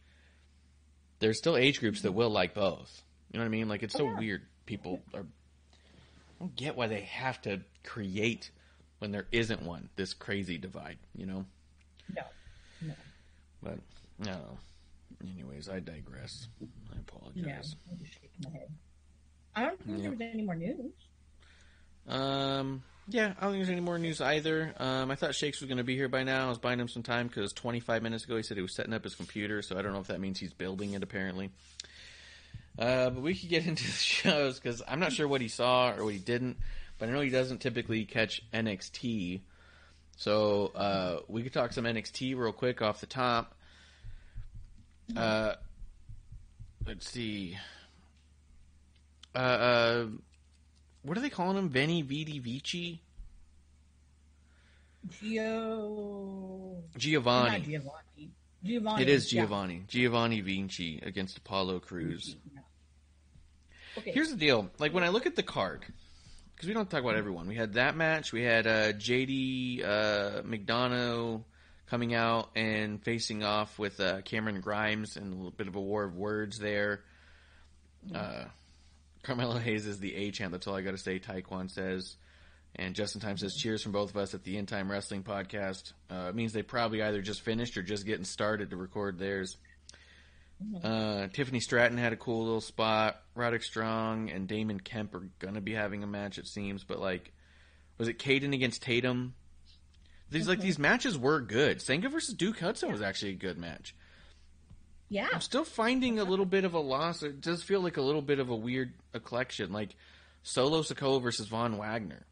There's 1.20 1.38
still 1.38 1.56
age 1.56 1.80
groups 1.80 2.02
that 2.02 2.10
mm-hmm. 2.10 2.18
will 2.18 2.30
like 2.30 2.54
both. 2.54 3.04
You 3.32 3.40
know 3.40 3.46
what 3.46 3.48
I 3.48 3.50
mean? 3.50 3.70
Like 3.70 3.84
it's 3.84 3.94
so 3.96 4.06
yeah. 4.06 4.18
weird. 4.20 4.42
People 4.66 5.02
are 5.14 5.22
I 5.22 5.24
don't 6.40 6.56
get 6.56 6.76
why 6.76 6.88
they 6.88 7.02
have 7.02 7.42
to 7.44 7.62
create 7.84 8.50
when 9.00 9.12
there 9.12 9.28
isn't 9.32 9.62
one. 9.64 9.90
This 9.96 10.14
crazy 10.14 10.58
divide, 10.58 10.98
you 11.16 11.26
know. 11.26 11.46
No. 12.16 12.24
No. 12.82 12.94
But 13.62 13.80
no. 14.20 14.58
Anyways, 15.24 15.70
I 15.70 15.80
digress. 15.80 16.48
I 16.62 16.66
Yeah. 16.96 17.00
apologize. 17.08 17.76
I'm 17.92 18.00
just 18.00 18.14
shaking 18.14 18.30
my 18.44 18.50
head. 18.52 18.70
I 19.56 19.62
don't 19.66 19.80
think 19.84 19.98
Yeah. 19.98 20.02
there 20.04 20.12
was 20.12 20.22
any 20.22 20.44
more 20.44 20.56
news. 20.56 20.92
Um. 22.08 22.84
Yeah, 23.08 23.34
I 23.40 23.42
don't 23.44 23.52
think 23.54 23.66
there's 23.66 23.70
any 23.70 23.82
more 23.82 23.98
news 24.00 24.22
either. 24.22 24.74
Um, 24.78 25.12
I 25.12 25.16
thought 25.16 25.36
Shakes 25.36 25.60
was 25.60 25.68
going 25.68 25.80
to 25.80 25.84
be 25.84 25.96
here 25.96 26.08
by 26.08 26.24
now. 26.24 26.46
I 26.46 26.50
was 26.50 26.60
buying 26.60 26.80
him 26.80 26.88
some 26.88 27.04
time 27.04 27.28
because 27.28 27.52
25 27.52 28.04
minutes 28.04 28.24
ago 28.24 28.38
he 28.38 28.44
said 28.44 28.58
he 28.58 28.62
was 28.64 28.74
setting 28.74 28.94
up 28.94 29.04
his 29.04 29.16
computer, 29.16 29.62
so 29.62 29.78
I 29.78 29.82
don't 29.82 29.92
know 29.92 30.00
if 30.00 30.08
that 30.08 30.22
means 30.22 30.40
he's 30.40 30.54
building 30.54 30.94
it 30.94 31.04
apparently. 31.04 31.50
Uh, 32.82 33.12
but 33.12 33.22
we 33.22 33.36
could 33.36 33.50
get 33.50 33.66
into 33.68 33.84
the 33.84 33.92
shows 33.92 34.60
because 34.60 34.82
I'm 34.88 35.00
not 35.00 35.14
sure 35.14 35.28
what 35.28 35.40
he 35.40 35.48
saw 35.48 35.92
or 35.92 36.04
what 36.04 36.14
he 36.14 36.20
didn't, 36.20 36.58
but 36.98 37.08
I 37.08 37.12
know 37.12 37.22
he 37.22 37.30
doesn't 37.30 37.60
typically 37.60 38.06
catch 38.06 38.42
NXT. 38.52 39.42
So 40.18 40.72
uh, 40.76 41.20
we 41.28 41.44
could 41.44 41.54
talk 41.54 41.74
some 41.74 41.86
NXT 41.86 42.36
real 42.36 42.52
quick 42.52 42.82
off 42.82 43.00
the 43.00 43.06
top. 43.06 43.54
Uh, 45.16 45.54
let's 46.88 47.10
see. 47.10 47.58
Uh, 49.36 49.38
uh, 49.38 50.06
what 51.04 51.18
are 51.18 51.22
they 51.22 51.30
calling 51.30 51.58
him? 51.58 51.70
Veni 51.70 52.02
Vidi 52.02 52.40
Vici? 52.40 53.02
Gio. 55.08 56.82
Giovanni. 56.98 57.60
Giovanni. 57.62 58.32
Giovanni. 58.64 59.02
It 59.02 59.10
is 59.10 59.32
yeah. 59.32 59.42
Giovanni. 59.42 59.84
Giovanni 59.88 60.42
Vinci 60.42 61.00
against 61.04 61.38
Apollo 61.38 61.80
Crews. 61.80 62.36
Yeah. 62.54 62.61
Okay. 63.98 64.12
Here's 64.12 64.30
the 64.30 64.38
deal. 64.38 64.70
Like 64.80 64.94
when 64.94 65.04
I 65.04 65.10
look 65.10 65.26
at 65.26 65.36
the 65.36 65.44
card, 65.44 65.86
because 66.56 66.68
we 66.68 66.74
don't 66.74 66.90
talk 66.90 67.02
about 67.02 67.16
everyone. 67.16 67.48
We 67.48 67.56
had 67.56 67.74
that 67.74 67.96
match. 67.98 68.32
We 68.32 68.44
had 68.44 68.68
uh, 68.68 68.94
JD 68.94 69.84
uh, 69.84 70.42
McDonagh 70.44 71.44
coming 71.88 72.14
out 72.14 72.52
and 72.56 73.04
facing 73.04 73.44
off 73.44 73.78
with 73.80 74.00
uh, 74.00 74.22
Cameron 74.22 74.62
Grimes 74.62 75.18
and 75.18 75.34
a 75.34 75.36
little 75.36 75.52
bit 75.52 75.68
of 75.68 75.76
a 75.76 75.82
war 75.82 76.04
of 76.04 76.16
words 76.16 76.60
there. 76.60 77.02
Uh, 78.14 78.46
Carmelo 79.24 79.58
Hayes 79.58 79.86
is 79.86 80.00
the 80.00 80.16
A 80.16 80.32
champ. 80.32 80.52
That's 80.52 80.68
all 80.68 80.76
I 80.76 80.82
got 80.82 80.92
to 80.92 80.98
say. 80.98 81.20
Taekwon 81.20 81.70
says. 81.70 82.16
And 82.76 82.96
Justin 82.96 83.22
Time 83.22 83.38
says, 83.38 83.56
cheers 83.56 83.84
from 83.84 83.92
both 83.92 84.12
of 84.12 84.18
us 84.18 84.34
at 84.34 84.44
the 84.44 84.58
In 84.58 84.66
Time 84.66 84.90
Wrestling 84.90 85.24
Podcast. 85.24 85.92
Uh, 86.10 86.28
it 86.30 86.36
means 86.36 86.54
they 86.54 86.64
probably 86.64 87.02
either 87.02 87.22
just 87.22 87.42
finished 87.42 87.76
or 87.76 87.82
just 87.82 88.06
getting 88.06 88.24
started 88.24 88.70
to 88.70 88.78
record 88.78 89.20
theirs. 89.20 89.58
Mm-hmm. 90.64 90.86
Uh, 90.86 91.28
Tiffany 91.34 91.60
Stratton 91.60 91.98
had 91.98 92.14
a 92.14 92.18
cool 92.18 92.44
little 92.44 92.62
spot. 92.62 93.22
Roderick 93.36 93.64
Strong 93.64 94.30
and 94.30 94.48
Damon 94.48 94.80
Kemp 94.80 95.16
are 95.16 95.28
gonna 95.40 95.62
be 95.62 95.74
having 95.74 96.04
a 96.04 96.08
match, 96.08 96.38
it 96.38 96.48
seems. 96.48 96.84
But 96.84 97.00
like, 97.00 97.32
was 97.98 98.08
it 98.08 98.20
Kayden 98.20 98.54
against 98.54 98.82
Tatum? 98.82 99.34
These 100.30 100.48
like 100.48 100.60
mm-hmm. 100.60 100.66
these 100.66 100.80
matches 100.80 101.18
were 101.18 101.42
good. 101.42 101.82
Sanga 101.82 102.10
versus 102.10 102.34
Duke 102.34 102.60
Hudson 102.60 102.92
was 102.92 103.02
actually 103.02 103.32
a 103.32 103.36
good 103.36 103.58
match. 103.58 103.94
yeah. 105.10 105.28
I'm 105.32 105.42
still 105.42 105.66
finding 105.66 106.20
a 106.20 106.24
little 106.24 106.46
bit 106.46 106.64
of 106.64 106.74
a 106.74 106.80
loss. 106.80 107.22
It 107.22 107.42
does 107.42 107.64
feel 107.64 107.82
like 107.82 107.98
a 107.98 108.02
little 108.02 108.22
bit 108.22 108.40
of 108.40 108.50
a 108.50 108.56
weird 108.56 108.94
a 109.14 109.20
collection, 109.20 109.74
like 109.74 109.96
Solo 110.44 110.82
Sikoa 110.84 111.22
versus 111.22 111.48
Von 111.48 111.78
Wagner. 111.78 112.26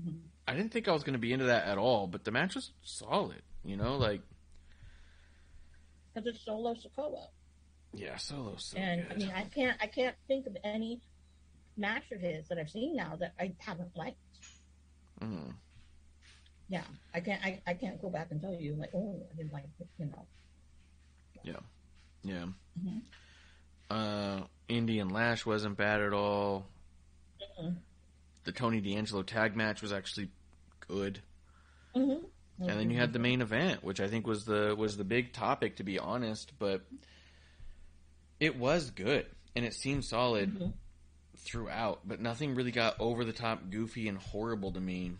Mm-hmm. 0.00 0.16
I 0.48 0.54
didn't 0.54 0.72
think 0.72 0.88
I 0.88 0.92
was 0.92 1.04
going 1.04 1.12
to 1.12 1.20
be 1.20 1.32
into 1.32 1.44
that 1.44 1.66
at 1.66 1.78
all, 1.78 2.08
but 2.08 2.24
the 2.24 2.32
match 2.32 2.56
was 2.56 2.72
solid. 2.82 3.42
You 3.64 3.76
know, 3.76 3.96
like 3.96 4.22
Because 6.14 6.26
it's 6.34 6.44
solo 6.44 6.74
Sikoa. 6.74 7.26
yeah, 7.94 8.16
Solo. 8.16 8.56
so 8.56 8.76
and 8.78 9.06
I 9.10 9.14
mean, 9.16 9.32
I 9.34 9.42
can't, 9.44 9.76
I 9.80 9.86
can't 9.86 10.16
think 10.28 10.46
of 10.46 10.56
any 10.64 11.00
match 11.76 12.10
of 12.12 12.20
his 12.20 12.48
that 12.48 12.58
I've 12.58 12.70
seen 12.70 12.96
now 12.96 13.16
that 13.20 13.32
I 13.38 13.52
haven't 13.58 13.96
liked. 13.96 14.18
Mm. 15.20 15.54
Yeah, 16.68 16.82
I 17.14 17.20
can't, 17.20 17.44
I, 17.44 17.60
I 17.66 17.74
can't 17.74 18.00
go 18.00 18.10
back 18.10 18.28
and 18.30 18.40
tell 18.40 18.54
you 18.54 18.74
like, 18.74 18.90
oh, 18.94 19.20
I 19.32 19.36
didn't 19.36 19.52
like 19.52 19.64
it, 19.78 19.88
you 19.98 20.06
know. 20.06 20.26
Yeah. 22.22 22.44
Mhm. 22.78 23.00
Uh, 23.88 24.44
Indian 24.68 25.08
Lash 25.08 25.46
wasn't 25.46 25.76
bad 25.76 26.00
at 26.00 26.12
all. 26.12 26.66
Mhm. 27.60 27.76
The 28.44 28.52
Tony 28.52 28.80
D'Angelo 28.80 29.22
tag 29.22 29.56
match 29.56 29.80
was 29.82 29.92
actually 29.92 30.28
good. 30.86 31.22
Mm-hmm. 31.96 32.24
And 32.60 32.68
then 32.78 32.90
you 32.90 32.98
had 32.98 33.12
the 33.14 33.18
main 33.18 33.40
event, 33.40 33.82
which 33.82 34.00
I 34.00 34.08
think 34.08 34.26
was 34.26 34.44
the 34.44 34.74
was 34.76 34.96
the 34.98 35.04
big 35.04 35.32
topic 35.32 35.76
to 35.76 35.82
be 35.82 35.98
honest, 35.98 36.52
but 36.58 36.82
it 38.38 38.56
was 38.58 38.90
good 38.90 39.26
and 39.56 39.64
it 39.64 39.72
seemed 39.74 40.04
solid 40.04 40.54
Mhm. 40.58 40.72
throughout, 41.38 42.06
but 42.06 42.20
nothing 42.20 42.54
really 42.54 42.70
got 42.70 43.00
over 43.00 43.24
the 43.24 43.32
top 43.32 43.70
goofy 43.70 44.08
and 44.08 44.18
horrible 44.18 44.72
to 44.72 44.80
me. 44.80 45.12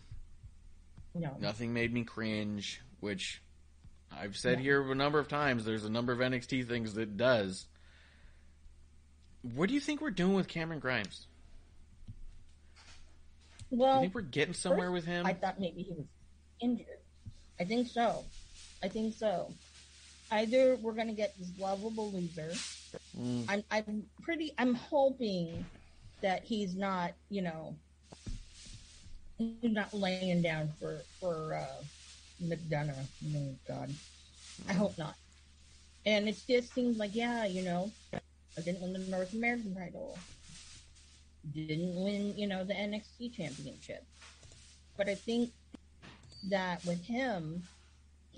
no, 1.13 1.35
Nothing 1.39 1.73
made 1.73 1.91
me 1.91 2.03
cringe, 2.05 2.79
which 3.01 3.41
I've 4.11 4.37
said 4.37 4.59
No. 4.59 4.63
here 4.63 4.91
a 4.91 4.95
number 4.95 5.19
of 5.19 5.27
times. 5.27 5.65
There's 5.65 5.83
a 5.83 5.89
number 5.89 6.13
of 6.13 6.19
NXT 6.21 6.63
things 6.63 6.93
that 6.93 7.17
does. 7.17 7.65
What 9.41 9.67
do 9.67 9.73
you 9.73 9.81
think 9.81 9.99
we're 9.99 10.11
doing 10.11 10.35
with 10.35 10.47
Cameron 10.47 10.79
Grimes? 10.79 11.27
Do 13.71 13.77
you 13.77 13.99
think 13.99 14.13
we're 14.15 14.21
getting 14.21 14.53
somewhere 14.53 14.91
with 14.91 15.05
him? 15.05 15.25
I 15.25 15.33
thought 15.33 15.59
maybe 15.59 15.81
he 15.83 15.91
was 15.91 16.05
injured. 16.61 17.00
I 17.61 17.63
think 17.63 17.87
so. 17.87 18.25
I 18.81 18.87
think 18.87 19.13
so. 19.13 19.53
Either 20.31 20.77
we're 20.81 20.93
gonna 20.93 21.13
get 21.13 21.37
this 21.37 21.51
lovable 21.59 22.11
loser. 22.11 22.51
Mm. 23.15 23.45
I'm 23.47 23.63
I'm 23.69 24.03
pretty 24.23 24.51
I'm 24.57 24.73
hoping 24.73 25.63
that 26.21 26.43
he's 26.43 26.75
not, 26.75 27.11
you 27.29 27.43
know 27.43 27.75
he's 29.61 29.71
not 29.71 29.93
laying 29.93 30.41
down 30.41 30.69
for 30.79 31.01
for 31.19 31.53
uh 31.53 31.83
McDonagh. 32.43 33.05
Oh 33.35 33.55
God. 33.67 33.93
I 34.67 34.73
hope 34.73 34.97
not. 34.97 35.15
And 36.05 36.27
it 36.27 36.41
just 36.47 36.73
seems 36.73 36.97
like, 36.97 37.13
yeah, 37.13 37.45
you 37.45 37.61
know, 37.61 37.91
I 38.13 38.61
didn't 38.61 38.81
win 38.81 38.93
the 38.93 38.99
North 38.99 39.33
American 39.33 39.75
title. 39.75 40.17
Didn't 41.53 41.95
win, 42.03 42.33
you 42.35 42.47
know, 42.47 42.63
the 42.63 42.73
NXT 42.73 43.35
championship. 43.35 44.03
But 44.97 45.09
I 45.09 45.15
think 45.15 45.51
that 46.49 46.83
with 46.85 47.03
him, 47.05 47.63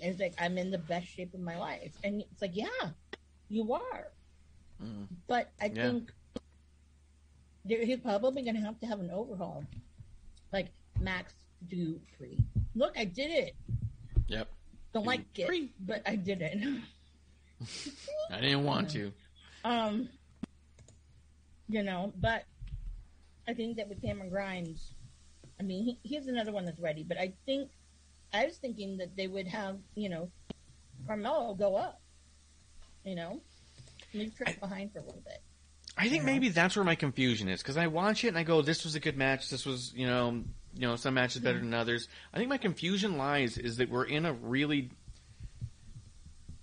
it's 0.00 0.20
like 0.20 0.34
I'm 0.38 0.58
in 0.58 0.70
the 0.70 0.78
best 0.78 1.06
shape 1.06 1.34
of 1.34 1.40
my 1.40 1.56
life. 1.58 1.92
And 2.04 2.20
it's 2.22 2.42
like, 2.42 2.54
yeah, 2.56 2.90
you 3.48 3.72
are. 3.72 4.08
Mm. 4.82 5.06
But 5.26 5.50
I 5.60 5.66
Yeah. 5.66 5.90
think 5.90 6.12
he's 7.66 8.00
probably 8.00 8.42
going 8.42 8.56
to 8.56 8.60
have 8.60 8.78
to 8.80 8.86
have 8.86 9.00
an 9.00 9.10
overhaul. 9.10 9.64
Like 10.52 10.68
Max 11.00 11.32
Dupri. 11.68 12.38
Look, 12.74 12.96
I 12.98 13.04
did 13.04 13.30
it. 13.30 13.54
Yep. 14.28 14.48
Don't 14.92 15.06
like 15.06 15.24
it, 15.36 15.70
but 15.80 16.02
I 16.06 16.14
did 16.16 16.40
it. 16.42 16.58
I 18.30 18.40
didn't 18.40 18.64
want 18.64 18.90
to. 18.90 19.12
um, 19.64 20.08
you 21.68 21.82
know, 21.82 22.12
but 22.20 22.44
I 23.48 23.54
think 23.54 23.76
that 23.78 23.88
with 23.88 24.00
Cameron 24.02 24.28
Grimes, 24.30 24.92
I 25.58 25.62
mean, 25.62 25.84
he, 25.84 25.98
he's 26.02 26.26
another 26.28 26.52
one 26.52 26.64
that's 26.64 26.78
ready. 26.78 27.02
But 27.02 27.18
I 27.18 27.32
think 27.46 27.70
I 28.34 28.46
was 28.46 28.56
thinking 28.56 28.96
that 28.98 29.16
they 29.16 29.28
would 29.28 29.46
have, 29.46 29.78
you 29.94 30.08
know, 30.08 30.30
Carmelo 31.06 31.54
go 31.54 31.76
up. 31.76 32.00
You 33.04 33.14
know, 33.14 33.40
maybe 34.14 34.30
trick 34.30 34.58
behind 34.60 34.92
for 34.92 34.98
a 34.98 35.02
little 35.02 35.22
bit. 35.24 35.42
I 35.96 36.08
think 36.08 36.22
Yeah. 36.22 36.32
maybe 36.32 36.48
that's 36.48 36.74
where 36.74 36.84
my 36.84 36.94
confusion 36.94 37.48
is 37.48 37.62
because 37.62 37.76
I 37.76 37.86
watch 37.86 38.24
it 38.24 38.28
and 38.28 38.38
I 38.38 38.42
go, 38.42 38.62
"This 38.62 38.82
was 38.82 38.94
a 38.94 39.00
good 39.00 39.16
match. 39.16 39.50
This 39.50 39.66
was, 39.66 39.92
you 39.94 40.06
know, 40.06 40.42
you 40.74 40.80
know, 40.80 40.96
some 40.96 41.14
matches 41.14 41.42
better 41.42 41.58
than 41.58 41.74
others." 41.74 42.08
I 42.32 42.38
think 42.38 42.48
my 42.48 42.56
confusion 42.58 43.18
lies 43.18 43.58
is 43.58 43.76
that 43.76 43.90
we're 43.90 44.06
in 44.06 44.24
a 44.24 44.32
really, 44.32 44.90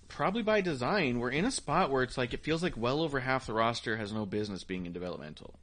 probably 0.08 0.42
by 0.42 0.60
design, 0.60 1.20
we're 1.20 1.30
in 1.30 1.44
a 1.44 1.50
spot 1.50 1.90
where 1.90 2.02
it's 2.02 2.18
like 2.18 2.34
it 2.34 2.42
feels 2.42 2.62
like 2.62 2.76
well 2.76 3.00
over 3.00 3.20
half 3.20 3.46
the 3.46 3.54
roster 3.54 3.96
has 3.96 4.12
no 4.12 4.26
business 4.26 4.64
being 4.64 4.84
in 4.84 4.92
developmental, 4.92 5.54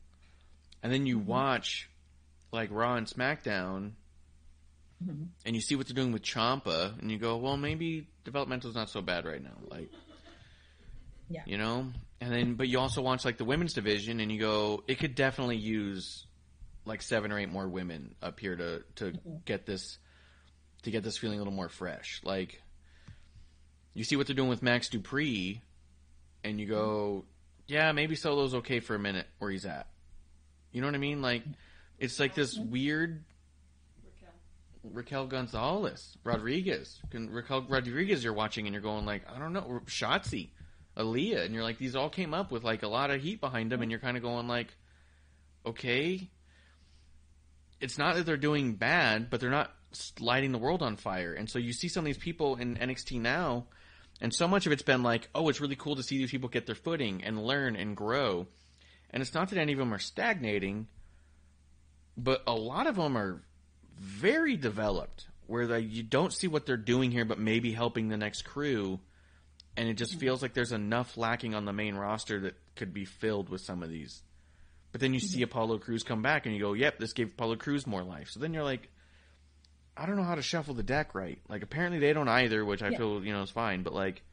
and 0.81 0.93
then 0.93 1.05
you 1.05 1.17
mm-hmm. 1.19 1.27
watch 1.27 1.89
like 2.51 2.69
Raw 2.71 2.95
and 2.95 3.05
SmackDown, 3.05 3.91
Mm-hmm. 5.03 5.23
and 5.45 5.55
you 5.55 5.61
see 5.61 5.77
what 5.77 5.87
they're 5.87 5.95
doing 5.95 6.11
with 6.11 6.23
Champa, 6.23 6.93
and 6.99 7.09
you 7.09 7.17
go, 7.17 7.37
well, 7.37 7.55
maybe 7.55 8.09
developmental's 8.25 8.75
not 8.75 8.89
so 8.89 9.01
bad 9.01 9.25
right 9.25 9.41
now. 9.41 9.55
Like, 9.69 9.89
Yeah. 11.29 11.43
you 11.45 11.57
know, 11.57 11.87
and 12.19 12.33
then 12.33 12.55
but 12.55 12.67
you 12.67 12.79
also 12.79 13.01
watch 13.01 13.23
like 13.23 13.37
the 13.37 13.45
women's 13.45 13.73
division, 13.73 14.19
and 14.19 14.29
you 14.29 14.39
go, 14.39 14.83
it 14.87 14.99
could 14.99 15.15
definitely 15.15 15.55
use 15.55 16.25
like 16.83 17.01
seven 17.01 17.31
or 17.31 17.39
eight 17.39 17.49
more 17.49 17.67
women 17.67 18.15
up 18.21 18.39
here 18.39 18.55
to 18.55 18.83
to 18.95 19.05
mm-hmm. 19.05 19.35
get 19.45 19.65
this 19.65 19.99
to 20.83 20.91
get 20.91 21.03
this 21.03 21.17
feeling 21.17 21.37
a 21.37 21.41
little 21.41 21.53
more 21.53 21.69
fresh. 21.69 22.19
Like, 22.23 22.61
you 23.93 24.03
see 24.03 24.15
what 24.15 24.27
they're 24.27 24.35
doing 24.35 24.49
with 24.49 24.61
Max 24.61 24.89
Dupri, 24.89 25.61
and 26.43 26.59
you 26.59 26.65
go, 26.67 27.23
mm-hmm. 27.23 27.73
yeah, 27.73 27.91
maybe 27.93 28.15
Solo's 28.15 28.55
okay 28.55 28.81
for 28.81 28.95
a 28.95 28.99
minute 28.99 29.27
where 29.39 29.51
he's 29.51 29.65
at. 29.65 29.87
You 30.71 30.81
know 30.81 30.87
what 30.87 30.95
I 30.95 30.99
mean? 30.99 31.21
Like, 31.21 31.43
it's 31.99 32.19
like 32.19 32.35
this 32.35 32.57
weird 32.57 33.23
Raquel. 34.83 35.27
Gonzalez, 35.27 36.17
Rodriguez, 36.23 37.01
Can- 37.11 37.29
Raquel 37.29 37.65
Rodriguez. 37.67 38.23
You're 38.23 38.33
watching 38.33 38.65
and 38.65 38.73
you're 38.73 38.81
going 38.81 39.05
like, 39.05 39.23
I 39.33 39.39
don't 39.39 39.53
know, 39.53 39.81
Shotzi, 39.85 40.49
Aaliyah, 40.97 41.45
and 41.45 41.53
you're 41.53 41.63
like, 41.63 41.77
these 41.77 41.95
all 41.95 42.09
came 42.09 42.33
up 42.33 42.51
with 42.51 42.63
like 42.63 42.83
a 42.83 42.87
lot 42.87 43.11
of 43.11 43.21
heat 43.21 43.41
behind 43.41 43.71
them, 43.71 43.81
and 43.81 43.91
you're 43.91 43.99
kind 43.99 44.17
of 44.17 44.23
going 44.23 44.47
like, 44.47 44.67
okay, 45.65 46.29
it's 47.79 47.97
not 47.97 48.15
that 48.15 48.25
they're 48.25 48.37
doing 48.37 48.75
bad, 48.75 49.29
but 49.29 49.39
they're 49.39 49.49
not 49.49 49.73
lighting 50.19 50.51
the 50.51 50.57
world 50.57 50.81
on 50.81 50.95
fire. 50.97 51.33
And 51.33 51.49
so 51.49 51.59
you 51.59 51.73
see 51.73 51.87
some 51.87 52.01
of 52.01 52.05
these 52.05 52.17
people 52.17 52.55
in 52.55 52.75
NXT 52.75 53.19
now, 53.21 53.67
and 54.21 54.33
so 54.33 54.47
much 54.47 54.65
of 54.65 54.71
it's 54.71 54.83
been 54.83 55.03
like, 55.03 55.29
oh, 55.33 55.49
it's 55.49 55.61
really 55.61 55.75
cool 55.75 55.95
to 55.95 56.03
see 56.03 56.17
these 56.17 56.31
people 56.31 56.49
get 56.49 56.65
their 56.65 56.75
footing 56.75 57.23
and 57.23 57.41
learn 57.41 57.75
and 57.75 57.95
grow. 57.95 58.47
And 59.11 59.21
it's 59.21 59.33
not 59.33 59.49
that 59.49 59.59
any 59.59 59.73
of 59.73 59.79
them 59.79 59.93
are 59.93 59.99
stagnating, 59.99 60.87
but 62.17 62.43
a 62.45 62.53
lot 62.53 62.85
of 62.85 62.95
them 62.95 63.17
are 63.17 63.41
very 63.97 64.55
developed, 64.57 65.27
where 65.47 65.67
they, 65.67 65.79
you 65.79 66.03
don't 66.03 66.33
see 66.33 66.47
what 66.47 66.65
they're 66.65 66.77
doing 66.77 67.11
here, 67.11 67.25
but 67.25 67.39
maybe 67.39 67.71
helping 67.71 68.07
the 68.09 68.17
next 68.17 68.43
crew. 68.43 68.99
And 69.77 69.87
it 69.87 69.93
just 69.95 70.15
feels 70.19 70.41
like 70.41 70.53
there's 70.53 70.71
enough 70.71 71.15
lacking 71.17 71.55
on 71.55 71.65
the 71.65 71.73
main 71.73 71.95
roster 71.95 72.39
that 72.41 72.55
could 72.75 72.93
be 72.93 73.05
filled 73.05 73.49
with 73.49 73.61
some 73.61 73.81
of 73.83 73.89
these. 73.89 74.21
But 74.91 75.01
then 75.01 75.13
you 75.13 75.19
see 75.19 75.41
Apollo 75.43 75.79
Crews 75.79 76.03
come 76.03 76.21
back 76.21 76.45
and 76.45 76.55
you 76.55 76.61
go, 76.61 76.73
yep, 76.73 76.97
this 76.99 77.13
gave 77.13 77.29
Apollo 77.29 77.57
Crews 77.57 77.85
more 77.87 78.03
life. 78.03 78.29
So 78.29 78.39
then 78.39 78.53
you're 78.53 78.63
like, 78.63 78.89
I 79.95 80.05
don't 80.05 80.15
know 80.17 80.23
how 80.23 80.35
to 80.35 80.41
shuffle 80.41 80.73
the 80.73 80.83
deck 80.83 81.13
right. 81.13 81.39
Like 81.47 81.61
apparently 81.61 81.99
they 81.99 82.11
don't 82.13 82.27
either, 82.27 82.65
which 82.65 82.81
I 82.81 82.89
Yeah. 82.89 82.97
feel, 82.97 83.23
you 83.23 83.31
know, 83.31 83.41
is 83.43 83.51
fine. 83.51 83.83
But 83.83 83.93
like, 83.93 84.23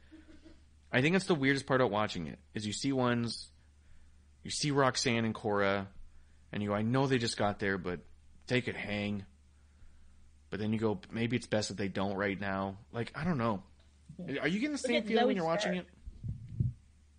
I 0.92 1.02
think 1.02 1.14
that's 1.14 1.26
the 1.26 1.34
weirdest 1.34 1.66
part 1.66 1.80
about 1.80 1.90
watching 1.90 2.26
it 2.28 2.38
is 2.54 2.66
you 2.66 2.72
see 2.72 2.92
ones, 2.92 3.50
you 4.42 4.50
see 4.50 4.70
Roxanne 4.70 5.24
and 5.24 5.34
Cora, 5.34 5.88
and 6.52 6.62
you 6.62 6.70
go, 6.70 6.74
I 6.74 6.82
know 6.82 7.06
they 7.06 7.18
just 7.18 7.36
got 7.36 7.58
there, 7.58 7.76
but 7.76 8.00
they 8.46 8.60
could 8.62 8.76
hang. 8.76 9.26
But 10.56 10.62
then 10.62 10.72
you 10.72 10.78
go, 10.78 10.98
maybe 11.12 11.36
it's 11.36 11.46
best 11.46 11.68
that 11.68 11.76
they 11.76 11.88
don't 11.88 12.14
right 12.14 12.40
now. 12.40 12.78
Like 12.90 13.12
I 13.14 13.24
don't 13.24 13.36
know. 13.36 13.62
Are 14.40 14.48
you 14.48 14.58
getting 14.58 14.72
the 14.72 14.78
same 14.78 15.02
feeling 15.02 15.26
when 15.26 15.36
you're 15.36 15.44
watching 15.44 15.74
it? 15.74 15.86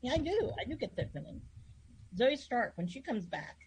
Yeah, 0.02 0.14
I 0.14 0.18
do. 0.18 0.52
I 0.60 0.68
do 0.68 0.76
get 0.76 0.96
that 0.96 1.14
feeling. 1.14 1.40
Zoey 2.18 2.36
Stark, 2.36 2.74
when 2.78 2.88
she 2.88 3.00
comes 3.00 3.28
back, 3.28 3.58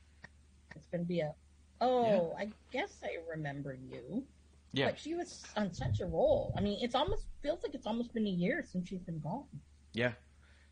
it's 0.75 0.89
going 0.89 1.03
to 1.03 1.07
be 1.07 1.21
a, 1.21 1.33
oh, 1.81 2.35
I 2.37 2.49
guess 2.73 2.91
I 3.05 3.19
remember 3.31 3.79
you. 3.89 4.25
Yeah. 4.73 4.87
But 4.87 4.99
she 4.99 5.15
was 5.15 5.45
on 5.57 5.73
such 5.73 6.01
a 6.01 6.07
roll. 6.07 6.53
I 6.59 6.63
mean, 6.63 6.81
it's 6.83 6.97
almost 6.97 7.27
feels 7.41 7.63
like 7.63 7.77
it's 7.77 7.87
almost 7.87 8.13
been 8.13 8.27
a 8.27 8.31
year 8.31 8.65
since 8.69 8.89
she's 8.89 9.03
been 9.03 9.21
gone. 9.21 9.45
Yeah. 9.93 10.15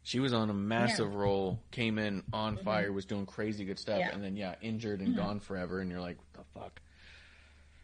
She 0.03 0.18
was 0.18 0.32
on 0.32 0.51
a 0.51 0.55
massive 0.55 1.14
roll, 1.14 1.62
came 1.70 2.01
in 2.01 2.24
on 2.32 2.57
mm-hmm. 2.57 2.64
fire, 2.64 2.92
was 2.92 3.05
doing 3.05 3.26
crazy 3.26 3.64
good 3.64 3.78
stuff, 3.78 4.01
Yeah. 4.01 4.11
and 4.12 4.24
then 4.24 4.36
yeah, 4.36 4.57
injured 4.61 4.99
and 4.99 5.11
mm-hmm. 5.11 5.20
gone 5.20 5.38
forever, 5.38 5.78
and 5.78 5.88
you're 5.88 6.01
like, 6.01 6.16
what 6.16 6.32
the 6.32 6.61
fuck? 6.61 6.80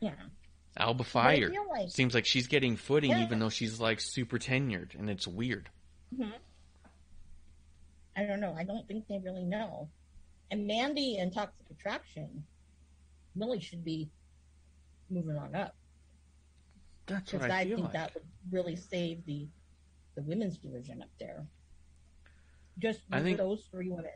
Yeah. 0.00 0.14
Alba 0.76 1.04
Fyre 1.04 1.52
seems 1.88 2.14
like 2.14 2.26
she's 2.26 2.48
getting 2.48 2.76
footing, 2.76 3.10
Yeah. 3.10 3.22
even 3.24 3.38
though 3.38 3.48
she's 3.50 3.78
like 3.80 4.00
super 4.00 4.38
tenured, 4.38 4.98
and 4.98 5.08
it's 5.08 5.26
weird. 5.26 5.68
Mm-hmm. 6.14 6.30
I 8.16 8.24
don't 8.24 8.40
know. 8.40 8.54
I 8.56 8.64
don't 8.64 8.86
think 8.86 9.06
they 9.08 9.18
really 9.18 9.44
know. 9.44 9.88
And 10.50 10.66
Mandy 10.66 11.16
and 11.18 11.32
Toxic 11.32 11.66
Attraction 11.70 12.44
really 13.36 13.60
should 13.60 13.84
be 13.84 14.10
moving 15.10 15.36
on 15.36 15.54
up 15.54 15.74
That's 17.06 17.30
because 17.32 17.42
what 17.42 17.50
I, 17.50 17.60
I, 17.60 17.64
think 17.64 17.80
like. 17.80 17.92
that 17.92 18.14
would 18.14 18.24
really 18.50 18.76
save 18.76 19.24
the 19.26 19.48
the 20.14 20.22
women's 20.22 20.58
division 20.58 21.02
up 21.02 21.08
there. 21.18 21.44
Just 22.78 23.00
I 23.10 23.20
think- 23.20 23.38
those 23.38 23.64
three 23.70 23.88
women. 23.90 24.10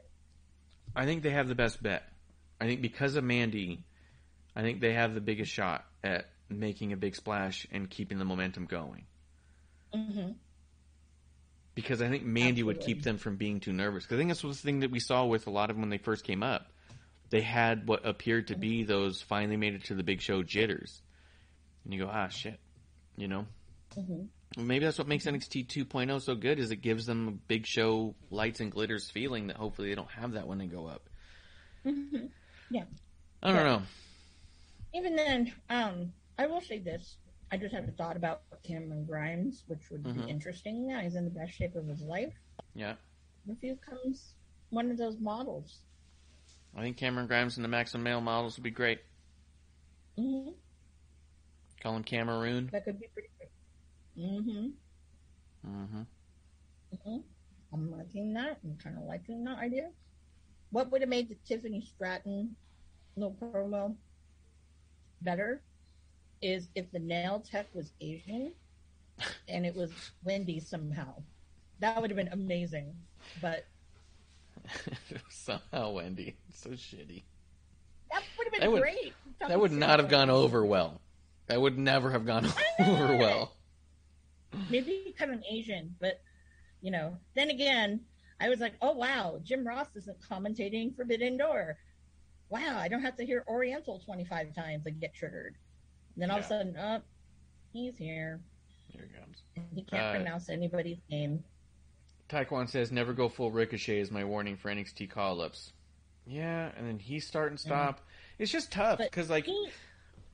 I 0.96 1.04
think 1.04 1.22
they 1.22 1.30
have 1.30 1.48
the 1.48 1.54
best 1.54 1.82
bet. 1.82 2.02
I 2.61 2.66
think 2.66 2.80
because 2.82 3.14
of 3.16 3.22
Mandy, 3.24 3.84
I 4.56 4.62
think 4.62 4.80
they 4.80 4.94
have 4.94 5.14
the 5.14 5.20
biggest 5.20 5.52
shot 5.52 5.84
at 6.02 6.26
making 6.49 6.92
a 6.92 6.96
big 6.96 7.14
splash 7.14 7.66
and 7.70 7.88
keeping 7.90 8.18
the 8.18 8.24
momentum 8.24 8.66
going. 8.66 9.07
hmm 9.92 10.30
because 11.74 12.03
I 12.03 12.09
think 12.09 12.24
Mandy 12.24 12.64
would 12.64 12.80
keep 12.80 13.03
them 13.03 13.18
from 13.18 13.36
being 13.36 13.61
too 13.61 13.72
nervous. 13.72 14.05
'Cause 14.05 14.16
I 14.16 14.18
think 14.18 14.30
that's 14.30 14.42
the 14.42 14.53
thing 14.53 14.80
that 14.80 14.90
we 14.90 14.99
saw 14.99 15.24
with 15.26 15.46
a 15.46 15.51
lot 15.51 15.70
of 15.70 15.76
them 15.76 15.82
when 15.82 15.90
they 15.90 15.99
first 15.99 16.24
came 16.24 16.42
up. 16.42 16.72
They 17.30 17.40
had 17.40 17.86
what 17.86 18.05
appeared 18.05 18.49
to 18.49 18.57
be 18.57 18.82
those 18.82 19.22
finally 19.22 19.57
made 19.57 19.74
it 19.74 19.84
to 19.84 19.94
the 19.94 20.03
big 20.03 20.20
show 20.20 20.42
jitters, 20.42 21.01
and 21.84 21.94
you 21.94 22.01
go, 22.01 22.11
ah, 22.12 22.26
shit, 22.28 22.59
you 23.16 23.28
know. 23.28 23.46
hmm 23.94 24.24
Maybe 24.57 24.84
that's 24.86 24.99
what 24.99 25.07
makes 25.07 25.26
NXT 25.26 25.62
2.0 25.64 26.18
so 26.20 26.34
good 26.34 26.59
is 26.59 26.72
it 26.72 26.76
gives 26.76 27.07
them 27.07 27.28
a 27.28 27.32
big 27.32 27.64
show 27.64 28.16
lights 28.30 28.59
and 28.59 28.72
glitters 28.72 29.09
feeling 29.11 29.46
that 29.46 29.57
hopefully 29.57 29.90
they 29.90 29.94
don't 29.94 30.11
have 30.11 30.32
that 30.32 30.49
when 30.49 30.59
they 30.59 30.66
go 30.66 30.86
up. 30.86 31.09
hmm 31.84 32.26
Yeah. 32.70 32.86
I 33.42 33.53
don't 33.53 33.57
Yeah. 33.57 33.62
know. 33.78 33.82
Even 34.94 35.14
then, 35.16 35.53
um, 35.70 36.12
I 36.39 36.47
will 36.47 36.61
say 36.61 36.78
this. 36.78 37.18
I 37.51 37.57
just 37.57 37.74
had 37.74 37.89
a 37.89 37.93
thought 37.93 38.16
about 38.16 38.43
Cameron 38.62 39.05
Grimes, 39.05 39.64
which 39.66 39.91
would 39.91 40.05
Mhm. 40.05 40.26
be 40.26 40.30
interesting. 40.30 40.86
Now 40.86 41.01
he's 41.01 41.14
in 41.16 41.24
the 41.24 41.30
best 41.30 41.53
shape 41.55 41.74
of 41.76 41.86
his 41.86 42.03
life. 42.03 42.34
Yeah, 42.74 42.97
If 43.47 43.61
he 43.61 43.72
becomes 43.72 44.34
one 44.70 44.91
of 44.91 44.99
those 44.99 45.18
models, 45.18 45.82
I 46.76 46.82
think 46.82 46.97
Cameron 46.97 47.26
Grimes 47.26 47.57
and 47.57 47.64
the 47.64 47.68
Maximum 47.68 48.05
Male 48.05 48.20
models 48.20 48.57
would 48.57 48.62
be 48.64 48.70
great. 48.70 49.01
Mm-hmm. 50.18 50.51
Call 51.80 51.97
him 51.97 52.05
Cameroon. 52.05 52.68
that 52.72 52.84
could 52.84 53.01
be 53.01 53.09
pretty 53.09 53.28
good. 53.39 53.49
Mm 54.22 54.45
hmm 54.45 54.68
hmm 55.64 56.03
hmm 57.05 57.18
I'm 57.72 57.91
liking 57.91 58.32
that. 58.34 58.59
I'm 58.64 58.76
kind 58.76 58.97
of 58.97 59.05
liking 59.05 59.45
that 59.45 59.59
idea. 59.59 59.91
What 60.70 60.91
would 60.91 61.03
have 61.03 61.11
made 61.11 61.28
the 61.28 61.36
Tiffany 61.47 61.80
Stratton 61.82 62.57
little 63.16 63.34
promo 63.34 63.97
better 65.20 65.62
is 66.43 66.68
if 66.74 66.91
the 66.93 66.99
nail 66.99 67.41
tech 67.49 67.66
was 67.74 67.93
Asian 68.01 68.53
and 69.49 69.66
it 69.66 69.74
was 69.74 69.91
Wendy 70.24 70.61
somehow. 70.61 71.14
That 71.80 72.01
would 72.01 72.11
have 72.11 72.16
been 72.16 72.28
amazing. 72.28 72.95
But 73.41 73.66
Somehow 75.30 75.93
Wendy, 75.93 76.36
so 76.53 76.70
shitty. 76.70 77.22
that 78.11 78.22
would 78.36 78.45
have 78.47 78.53
been 78.53 78.61
That 78.62 78.72
would- 78.72 78.82
great. 78.82 79.14
That 79.41 79.61
would 79.61 79.72
not 79.72 80.01
have 80.01 80.09
gone 80.09 80.30
over 80.30 80.64
well. 80.64 81.01
That 81.47 81.61
would 81.61 81.78
never 81.78 82.11
have 82.11 82.26
gone 82.26 82.47
over 82.80 83.16
well. 83.16 83.53
Maybe 84.68 85.03
become 85.07 85.30
an 85.30 85.45
Asian, 85.49 85.95
but 86.01 86.20
you 86.80 86.91
know. 86.91 87.16
Then 87.36 87.51
again, 87.51 88.01
I 88.41 88.49
was 88.49 88.59
like, 88.61 88.74
oh 88.82 88.93
wow, 88.93 89.39
Jim 89.45 89.64
Ross 89.66 89.86
isn't 89.95 90.16
commentating 90.28 90.95
Forbidden 90.97 91.36
Door. 91.36 91.76
Wow, 92.51 92.78
I 92.78 92.89
don't 92.89 93.03
have 93.03 93.16
to 93.16 93.24
hear 93.24 93.45
Oriental 93.47 94.01
twenty 94.01 94.24
five 94.24 94.55
times 94.55 94.86
and 94.86 95.01
get 95.01 95.14
triggered. 95.14 95.55
Then 96.18 96.30
all 96.30 96.38
of 96.38 96.44
a 96.44 96.48
sudden, 96.48 96.76
up, 96.76 97.04
he's 97.72 97.96
here. 97.96 98.40
Here 98.88 99.04
it 99.04 99.20
comes. 99.20 99.42
He 99.74 99.82
can't 99.84 100.02
Uh, 100.02 100.12
pronounce 100.16 100.48
anybody's 100.50 100.98
name. 101.10 101.44
Taekwon 102.28 102.68
says, 102.68 102.92
"Never 102.92 103.12
go 103.14 103.28
full 103.28 103.50
Ricochet" 103.50 104.00
is 104.00 104.10
my 104.10 104.24
warning 104.24 104.56
for 104.56 104.68
NXT 104.70 105.06
call-ups. 105.08 105.72
Yeah, 106.26 106.72
and 106.76 106.86
then 106.86 106.98
he 106.98 107.20
start 107.20 107.50
and 107.50 107.58
stop. 107.58 108.00
It's 108.38 108.52
just 108.52 108.70
tough 108.70 108.98
because, 108.98 109.30
like, 109.30 109.46
he, 109.46 109.70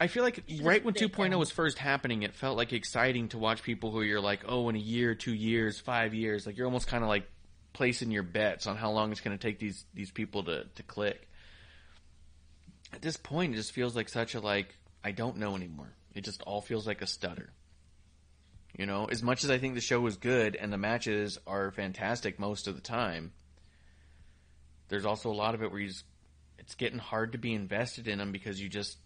I 0.01 0.09
feel 0.09 0.25
like 0.25 0.43
right 0.63 0.85
when 0.85 0.95
2.0 0.95 1.31
now. 1.31 1.39
was 1.39 1.53
first 1.53 1.79
happening, 1.79 2.23
it 2.23 2.35
felt 2.35 2.57
like 2.57 2.73
exciting 2.73 3.29
to 3.29 3.39
watch 3.39 3.63
people 3.63 3.93
who 3.93 4.03
you're 4.03 4.21
like, 4.21 4.41
oh, 4.49 4.69
in 4.69 4.75
a 4.75 4.81
year, 4.81 5.15
two 5.15 5.35
years, 5.35 5.79
five 5.79 6.13
years, 6.15 6.47
like 6.47 6.57
you're 6.57 6.67
almost 6.67 6.89
kind 6.89 7.05
of 7.05 7.09
like 7.09 7.29
placing 7.75 8.11
your 8.11 8.23
bets 8.25 8.67
on 8.67 8.77
how 8.77 8.91
long 8.91 9.13
it's 9.13 9.21
going 9.21 9.37
to 9.37 9.43
take 9.43 9.59
these 9.59 9.85
these 9.95 10.11
people 10.11 10.43
to 10.45 10.65
to 10.65 10.83
click. 10.83 11.29
At 12.93 13.03
this 13.03 13.17
point, 13.17 13.53
it 13.55 13.57
just 13.57 13.73
feels 13.73 13.95
like 13.95 14.09
such 14.09 14.35
a 14.35 14.41
like 14.41 14.75
I 15.05 15.13
don't 15.13 15.37
know 15.37 15.55
anymore. 15.55 15.93
It 16.15 16.25
just 16.25 16.43
all 16.43 16.61
feels 16.61 16.87
like 16.87 17.03
a 17.03 17.07
stutter. 17.07 17.53
You 18.77 18.87
know, 18.87 19.05
as 19.05 19.23
much 19.23 19.45
as 19.45 19.51
I 19.51 19.59
think 19.59 19.75
the 19.75 19.81
show 19.81 20.05
is 20.07 20.17
good 20.17 20.57
and 20.57 20.73
the 20.73 20.79
matches 20.79 21.39
are 21.47 21.71
fantastic 21.71 22.41
most 22.41 22.67
of 22.67 22.75
the 22.75 22.81
time, 22.81 23.33
there's 24.89 25.05
also 25.05 25.31
a 25.31 25.35
lot 25.35 25.55
of 25.55 25.63
it 25.63 25.71
where 25.71 25.81
you 25.81 25.89
just, 25.89 26.05
it's 26.59 26.75
getting 26.75 26.99
hard 26.99 27.33
to 27.33 27.39
be 27.39 27.55
invested 27.55 28.09
in 28.09 28.19
them 28.19 28.33
because 28.33 28.61
you 28.61 28.69
just 28.69 28.97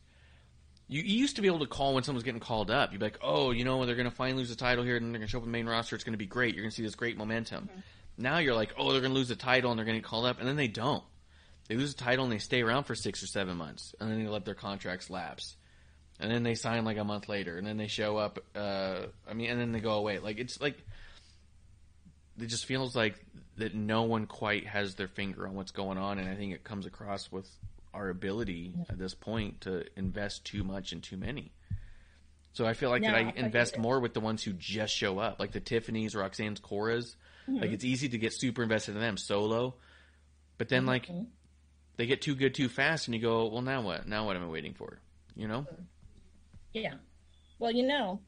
you, 0.88 1.02
you 1.02 1.18
used 1.18 1.36
to 1.36 1.42
be 1.42 1.48
able 1.48 1.60
to 1.60 1.66
call 1.66 1.94
when 1.94 2.02
someone's 2.02 2.24
getting 2.24 2.40
called 2.40 2.70
up. 2.70 2.92
You'd 2.92 2.98
be 2.98 3.06
like, 3.06 3.18
oh, 3.22 3.50
you 3.50 3.64
know, 3.64 3.84
they're 3.84 3.94
going 3.94 4.08
to 4.08 4.14
finally 4.14 4.38
lose 4.38 4.48
the 4.48 4.56
title 4.56 4.84
here, 4.84 4.96
and 4.96 5.06
they're 5.06 5.18
going 5.18 5.26
to 5.26 5.30
show 5.30 5.38
up 5.38 5.44
in 5.44 5.52
the 5.52 5.58
main 5.58 5.66
roster. 5.66 5.94
It's 5.94 6.04
going 6.04 6.14
to 6.14 6.18
be 6.18 6.26
great. 6.26 6.54
You're 6.54 6.64
going 6.64 6.70
to 6.70 6.76
see 6.76 6.82
this 6.82 6.94
great 6.94 7.18
momentum. 7.18 7.64
Mm-hmm. 7.64 7.80
Now 8.16 8.38
you're 8.38 8.54
like, 8.54 8.74
oh, 8.78 8.90
they're 8.92 9.02
going 9.02 9.12
to 9.12 9.18
lose 9.18 9.28
the 9.28 9.36
title, 9.36 9.70
and 9.70 9.78
they're 9.78 9.84
going 9.84 9.96
to 9.96 10.00
get 10.00 10.08
called 10.08 10.24
up, 10.24 10.38
and 10.38 10.48
then 10.48 10.56
they 10.56 10.66
don't. 10.66 11.04
They 11.68 11.76
lose 11.76 11.94
the 11.94 12.02
title, 12.02 12.24
and 12.24 12.32
they 12.32 12.38
stay 12.38 12.62
around 12.62 12.84
for 12.84 12.94
six 12.94 13.22
or 13.22 13.26
seven 13.26 13.58
months, 13.58 13.94
and 14.00 14.10
then 14.10 14.24
they 14.24 14.30
let 14.30 14.46
their 14.46 14.54
contracts 14.54 15.10
lapse. 15.10 15.56
And 16.20 16.30
then 16.30 16.42
they 16.42 16.54
sign 16.54 16.84
like 16.84 16.96
a 16.98 17.04
month 17.04 17.28
later, 17.28 17.56
and 17.58 17.66
then 17.66 17.76
they 17.76 17.86
show 17.88 18.16
up. 18.16 18.38
Uh, 18.54 19.06
I 19.28 19.34
mean, 19.34 19.50
and 19.50 19.60
then 19.60 19.72
they 19.72 19.80
go 19.80 19.92
away. 19.92 20.18
Like 20.18 20.38
it's 20.38 20.60
like 20.60 20.76
it 22.40 22.46
just 22.46 22.66
feels 22.66 22.94
like 22.94 23.14
that 23.56 23.74
no 23.74 24.02
one 24.02 24.26
quite 24.26 24.66
has 24.66 24.94
their 24.94 25.08
finger 25.08 25.46
on 25.46 25.54
what's 25.54 25.72
going 25.72 25.98
on, 25.98 26.18
and 26.18 26.28
I 26.28 26.34
think 26.36 26.52
it 26.54 26.62
comes 26.64 26.86
across 26.86 27.30
with 27.32 27.48
our 27.94 28.08
ability 28.10 28.74
at 28.88 28.98
this 28.98 29.14
point 29.14 29.62
to 29.62 29.84
invest 29.96 30.44
too 30.44 30.62
much 30.62 30.92
in 30.92 31.00
too 31.00 31.16
many. 31.16 31.50
So 32.52 32.66
I 32.66 32.74
feel 32.74 32.90
like 32.90 33.02
No, 33.02 33.08
that 33.12 33.16
I 33.16 33.28
I 33.28 33.32
invest 33.36 33.74
it. 33.74 33.80
more 33.80 33.98
with 34.00 34.14
the 34.14 34.20
ones 34.20 34.42
who 34.42 34.52
just 34.52 34.94
show 34.94 35.18
up, 35.18 35.38
like 35.40 35.52
the 35.52 35.60
Tiffany's, 35.60 36.14
Roxanne's, 36.14 36.60
Cora's. 36.60 37.16
Like 37.46 37.70
it's 37.70 37.84
easy 37.84 38.10
to 38.10 38.18
get 38.18 38.34
super 38.34 38.62
invested 38.62 38.94
in 38.94 39.00
them 39.00 39.16
solo, 39.16 39.74
but 40.58 40.68
then 40.68 40.84
like 40.84 41.08
they 41.96 42.04
get 42.04 42.20
too 42.20 42.34
good 42.34 42.54
too 42.54 42.68
fast, 42.68 43.08
and 43.08 43.14
you 43.14 43.22
go, 43.22 43.46
well, 43.48 43.62
now 43.62 43.80
what? 43.80 44.06
Now 44.06 44.26
what 44.26 44.36
am 44.36 44.44
I 44.44 44.48
waiting 44.48 44.74
for? 44.74 44.98
You 45.34 45.48
know? 45.48 45.66
Yeah. 46.72 46.94
Well, 47.58 47.72
you 47.72 47.86
know, 47.86 48.20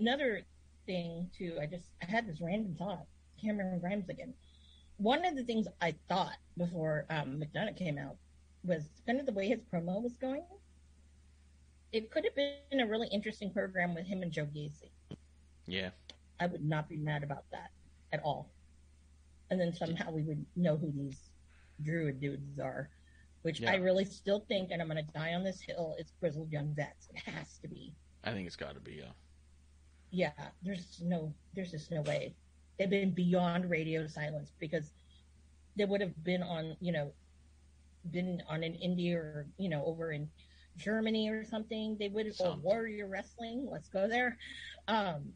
another 0.00 0.42
thing 0.86 1.30
too. 1.36 1.58
I 1.60 1.66
just 1.66 1.84
I 2.02 2.06
had 2.06 2.26
this 2.26 2.40
random 2.40 2.74
thought. 2.78 3.06
Cameron 3.40 3.78
Grimes 3.78 4.08
again. 4.08 4.32
One 4.96 5.24
of 5.24 5.36
the 5.36 5.44
things 5.44 5.66
I 5.80 5.94
thought 6.08 6.36
before 6.56 7.04
um, 7.10 7.40
McDonagh 7.40 7.76
came 7.76 7.98
out 7.98 8.16
was 8.64 8.88
kind 9.06 9.20
of 9.20 9.26
the 9.26 9.32
way 9.32 9.48
his 9.48 9.60
promo 9.72 10.02
was 10.02 10.14
going. 10.14 10.44
It 11.92 12.10
could 12.10 12.24
have 12.24 12.34
been 12.34 12.80
a 12.80 12.86
really 12.86 13.08
interesting 13.12 13.52
program 13.52 13.94
with 13.94 14.06
him 14.06 14.22
and 14.22 14.32
Joe 14.32 14.46
Gacy. 14.46 14.90
Yeah. 15.66 15.90
I 16.40 16.46
would 16.46 16.64
not 16.64 16.88
be 16.88 16.96
mad 16.96 17.22
about 17.22 17.44
that 17.52 17.70
at 18.12 18.22
all. 18.24 18.50
And 19.50 19.60
then 19.60 19.74
somehow 19.74 20.10
we 20.10 20.22
would 20.22 20.44
know 20.56 20.76
who 20.76 20.90
these 20.90 21.18
druid 21.82 22.20
dudes 22.20 22.58
are, 22.58 22.88
which 23.44 23.60
Yeah. 23.60 23.72
I 23.72 23.76
really 23.76 24.04
still 24.06 24.40
think, 24.48 24.72
and 24.72 24.82
I'm 24.82 24.88
going 24.88 25.04
to 25.04 25.12
die 25.12 25.34
on 25.34 25.44
this 25.44 25.60
hill, 25.60 25.96
it's 25.98 26.12
grizzled 26.20 26.50
young 26.52 26.74
vets. 26.74 27.08
It 27.14 27.18
has 27.30 27.58
to 27.60 27.68
be. 27.68 27.94
I 28.24 28.32
think 28.32 28.46
it's 28.46 28.56
got 28.56 28.74
to 28.74 28.80
be. 28.80 28.94
Yeah. 28.94 29.12
Yeah, 30.10 30.32
there's 30.62 31.02
no, 31.04 31.34
there's 31.54 31.72
just 31.72 31.90
no 31.90 32.02
way. 32.02 32.34
They've 32.78 32.90
been 32.90 33.12
beyond 33.12 33.70
radio 33.70 34.06
silence 34.06 34.52
because 34.58 34.92
they 35.76 35.84
would 35.84 36.00
have 36.00 36.24
been 36.24 36.42
on, 36.42 36.76
you 36.80 36.92
know, 36.92 37.12
been 38.10 38.42
on 38.48 38.62
an 38.62 38.74
indie 38.74 39.14
or 39.14 39.46
you 39.58 39.68
know 39.68 39.84
over 39.84 40.12
in 40.12 40.30
Germany 40.76 41.28
or 41.30 41.44
something. 41.44 41.96
They 41.98 42.08
would 42.08 42.26
or 42.26 42.32
Something. 42.32 42.62
Warrior 42.62 43.08
Wrestling. 43.08 43.68
Let's 43.70 43.88
go 43.88 44.08
there. 44.08 44.38
Um, 44.88 45.34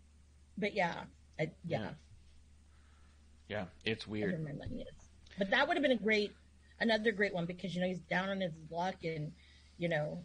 but 0.59 0.75
yeah, 0.75 1.05
I, 1.41 1.51
yeah, 1.65 1.81
Yeah. 1.81 1.91
Yeah, 3.49 3.65
it's 3.85 4.07
weird. 4.07 4.33
remember 4.33 4.65
my 4.69 4.77
years. 4.77 5.11
But 5.39 5.51
that 5.51 5.67
would 5.67 5.77
have 5.77 5.83
been 5.83 5.93
a 5.93 5.97
great, 5.97 6.33
another 6.81 7.13
great 7.13 7.35
one 7.35 7.47
because 7.47 7.75
you 7.75 7.81
know 7.81 7.87
he's 7.87 8.01
down 8.01 8.29
on 8.29 8.41
his 8.41 8.53
luck 8.71 8.97
and 9.05 9.33
you 9.79 9.89
know, 9.89 10.19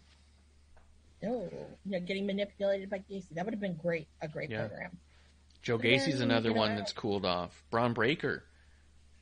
oh, 1.26 1.50
you 1.86 1.92
know, 1.92 2.00
getting 2.00 2.26
manipulated 2.26 2.90
by 2.90 3.00
Gacy. 3.00 3.30
That 3.32 3.46
would 3.46 3.54
have 3.54 3.62
been 3.62 3.76
great, 3.76 4.08
a 4.22 4.28
great 4.28 4.50
Yeah. 4.50 4.68
program. 4.68 4.98
Joe 5.62 5.78
But 5.78 5.84
then, 5.84 5.92
Gacy's 6.00 6.20
another 6.20 6.50
you 6.50 6.56
know, 6.56 6.62
one 6.62 6.76
that's 6.76 6.92
cooled 6.92 7.26
off. 7.26 7.64
Bron 7.70 7.94
Breakker 7.94 8.44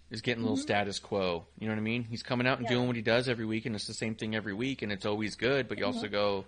is 0.10 0.22
getting 0.22 0.42
a 0.42 0.46
little 0.46 0.58
mm-hmm. 0.58 0.64
status 0.64 1.00
quo. 1.00 1.46
You 1.60 1.68
know 1.68 1.74
what 1.74 1.80
I 1.80 1.84
mean? 1.84 2.04
He's 2.04 2.24
coming 2.24 2.48
out 2.48 2.58
and 2.58 2.66
Yeah. 2.66 2.76
doing 2.76 2.88
what 2.88 2.96
he 2.96 3.02
does 3.02 3.30
every 3.30 3.46
week, 3.46 3.66
and 3.66 3.76
it's 3.76 3.88
the 3.88 3.94
same 3.94 4.16
thing 4.16 4.36
every 4.36 4.54
week, 4.54 4.82
and 4.82 4.92
it's 4.92 5.06
always 5.06 5.36
good. 5.36 5.68
But 5.68 5.78
you 5.78 5.86
mm-hmm. 5.86 5.96
also 5.96 6.08
go, 6.08 6.46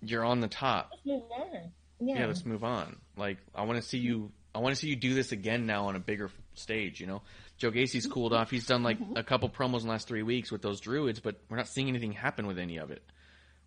you're 0.00 0.24
on 0.24 0.40
the 0.40 0.48
top. 0.48 0.90
Let's 0.92 1.06
move 1.06 1.22
on. 1.30 1.72
Yeah, 2.00 2.20
Yeah, 2.20 2.26
let's 2.26 2.44
move 2.44 2.64
on. 2.64 2.96
Like 3.16 3.38
I 3.54 3.62
want 3.64 3.82
to 3.82 3.88
see 3.88 3.98
you. 3.98 4.32
I 4.54 4.60
want 4.60 4.74
to 4.74 4.80
see 4.80 4.88
you 4.88 4.96
do 4.96 5.14
this 5.14 5.32
again 5.32 5.66
now 5.66 5.86
on 5.86 5.96
a 5.96 6.00
bigger 6.00 6.30
stage. 6.54 7.00
You 7.00 7.06
know, 7.06 7.22
Joe 7.56 7.70
Gacy's 7.70 8.06
cooled 8.06 8.32
off. 8.32 8.50
He's 8.50 8.66
done 8.66 8.82
like 8.82 8.98
a 9.16 9.22
couple 9.22 9.48
promos 9.48 9.80
in 9.80 9.86
the 9.86 9.90
last 9.92 10.08
three 10.08 10.22
weeks 10.22 10.50
with 10.50 10.62
those 10.62 10.80
druids, 10.80 11.20
but 11.20 11.40
we're 11.48 11.56
not 11.56 11.68
seeing 11.68 11.88
anything 11.88 12.12
happen 12.12 12.46
with 12.46 12.58
any 12.58 12.78
of 12.78 12.90
it. 12.90 13.02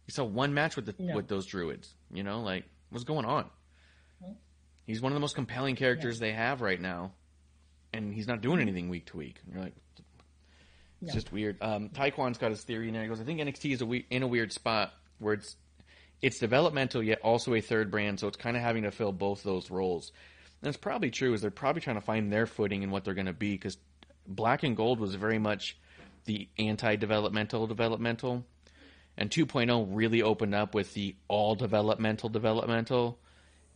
We 0.08 0.12
saw 0.12 0.24
one 0.24 0.54
match 0.54 0.76
with 0.76 0.86
the 0.86 0.96
No. 1.00 1.16
with 1.16 1.28
those 1.28 1.46
druids. 1.46 1.94
You 2.12 2.24
know, 2.24 2.42
like 2.42 2.66
what's 2.90 3.04
going 3.06 3.26
on? 3.26 3.50
He's 4.86 5.02
one 5.02 5.12
of 5.12 5.16
the 5.16 5.20
most 5.20 5.36
compelling 5.36 5.76
characters 5.76 6.18
they 6.20 6.32
have 6.32 6.62
right 6.62 6.80
now, 6.80 7.12
and 7.94 8.14
he's 8.14 8.28
not 8.28 8.42
doing 8.42 8.62
anything 8.62 8.88
week 8.90 9.08
to 9.08 9.18
week. 9.18 9.40
And 9.44 9.54
you're 9.54 9.64
like, 9.64 9.76
it's 11.02 11.10
No. 11.10 11.14
just 11.14 11.32
weird. 11.32 11.58
Um, 11.62 11.90
Taekwon's 11.90 12.38
got 12.38 12.52
his 12.52 12.64
theory 12.64 12.88
in 12.88 12.94
there. 12.94 13.04
He 13.04 13.10
goes, 13.10 13.20
I 13.20 13.26
think 13.26 13.40
NXT 13.42 13.74
is 13.74 13.82
a 13.82 13.86
we- 13.86 14.06
in 14.10 14.24
a 14.24 14.28
weird 14.28 14.52
spot 14.54 14.94
where 15.20 15.34
it's 15.34 15.56
it's 16.22 16.40
developmental 16.40 17.04
yet 17.04 17.20
also 17.22 17.54
a 17.54 17.62
third 17.62 17.92
brand, 17.92 18.20
so 18.20 18.28
it's 18.28 18.38
kind 18.38 18.56
of 18.58 18.64
having 18.64 18.84
to 18.84 18.92
fill 18.92 19.12
both 19.12 19.44
those 19.44 19.70
roles. 19.70 20.12
It's 20.68 20.78
probably 20.78 21.12
true, 21.12 21.34
is 21.34 21.42
they're 21.42 21.52
probably 21.52 21.82
trying 21.82 21.98
to 21.98 22.02
find 22.02 22.32
their 22.32 22.46
footing 22.46 22.84
in 22.84 22.92
what 22.92 23.04
they're 23.04 23.14
going 23.14 23.28
to 23.28 23.34
be 23.34 23.54
because 23.54 23.78
Black 24.28 24.64
and 24.64 24.76
Gold 24.76 25.00
was 25.00 25.16
very 25.16 25.40
much 25.40 25.78
the 26.26 26.48
anti-developmental 26.60 27.68
developmental, 27.68 28.46
and 29.18 29.30
2.0 29.30 29.88
really 29.90 30.22
opened 30.22 30.54
up 30.54 30.76
with 30.76 30.94
the 30.94 31.16
all 31.28 31.56
developmental 31.56 32.30
developmental. 32.30 33.18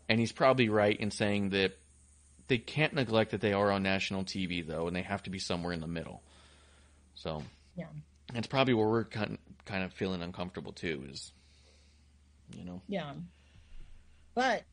And 0.09 0.19
he's 0.19 0.33
probably 0.33 0.69
right 0.69 0.99
in 0.99 1.09
saying 1.09 1.51
that 1.51 1.77
they 2.47 2.57
can't 2.57 2.93
neglect 2.93 3.31
that 3.31 3.39
they 3.39 3.53
are 3.53 3.71
on 3.71 3.81
national 3.81 4.25
TV 4.25 4.65
though, 4.65 4.87
and 4.87 4.95
they 4.95 5.03
have 5.03 5.23
to 5.23 5.29
be 5.29 5.39
somewhere 5.39 5.71
in 5.71 5.79
the 5.79 5.87
middle. 5.87 6.21
So 7.15 7.43
yeah, 7.77 7.85
that's 8.33 8.47
probably 8.47 8.73
where 8.73 8.87
we're 8.87 9.05
kind 9.05 9.37
kind 9.63 9.85
of 9.85 9.93
feeling 9.93 10.21
uncomfortable 10.21 10.73
too. 10.73 11.05
Is 11.09 11.31
you 12.57 12.65
know 12.65 12.81
yeah. 12.89 13.13
But 14.33 14.63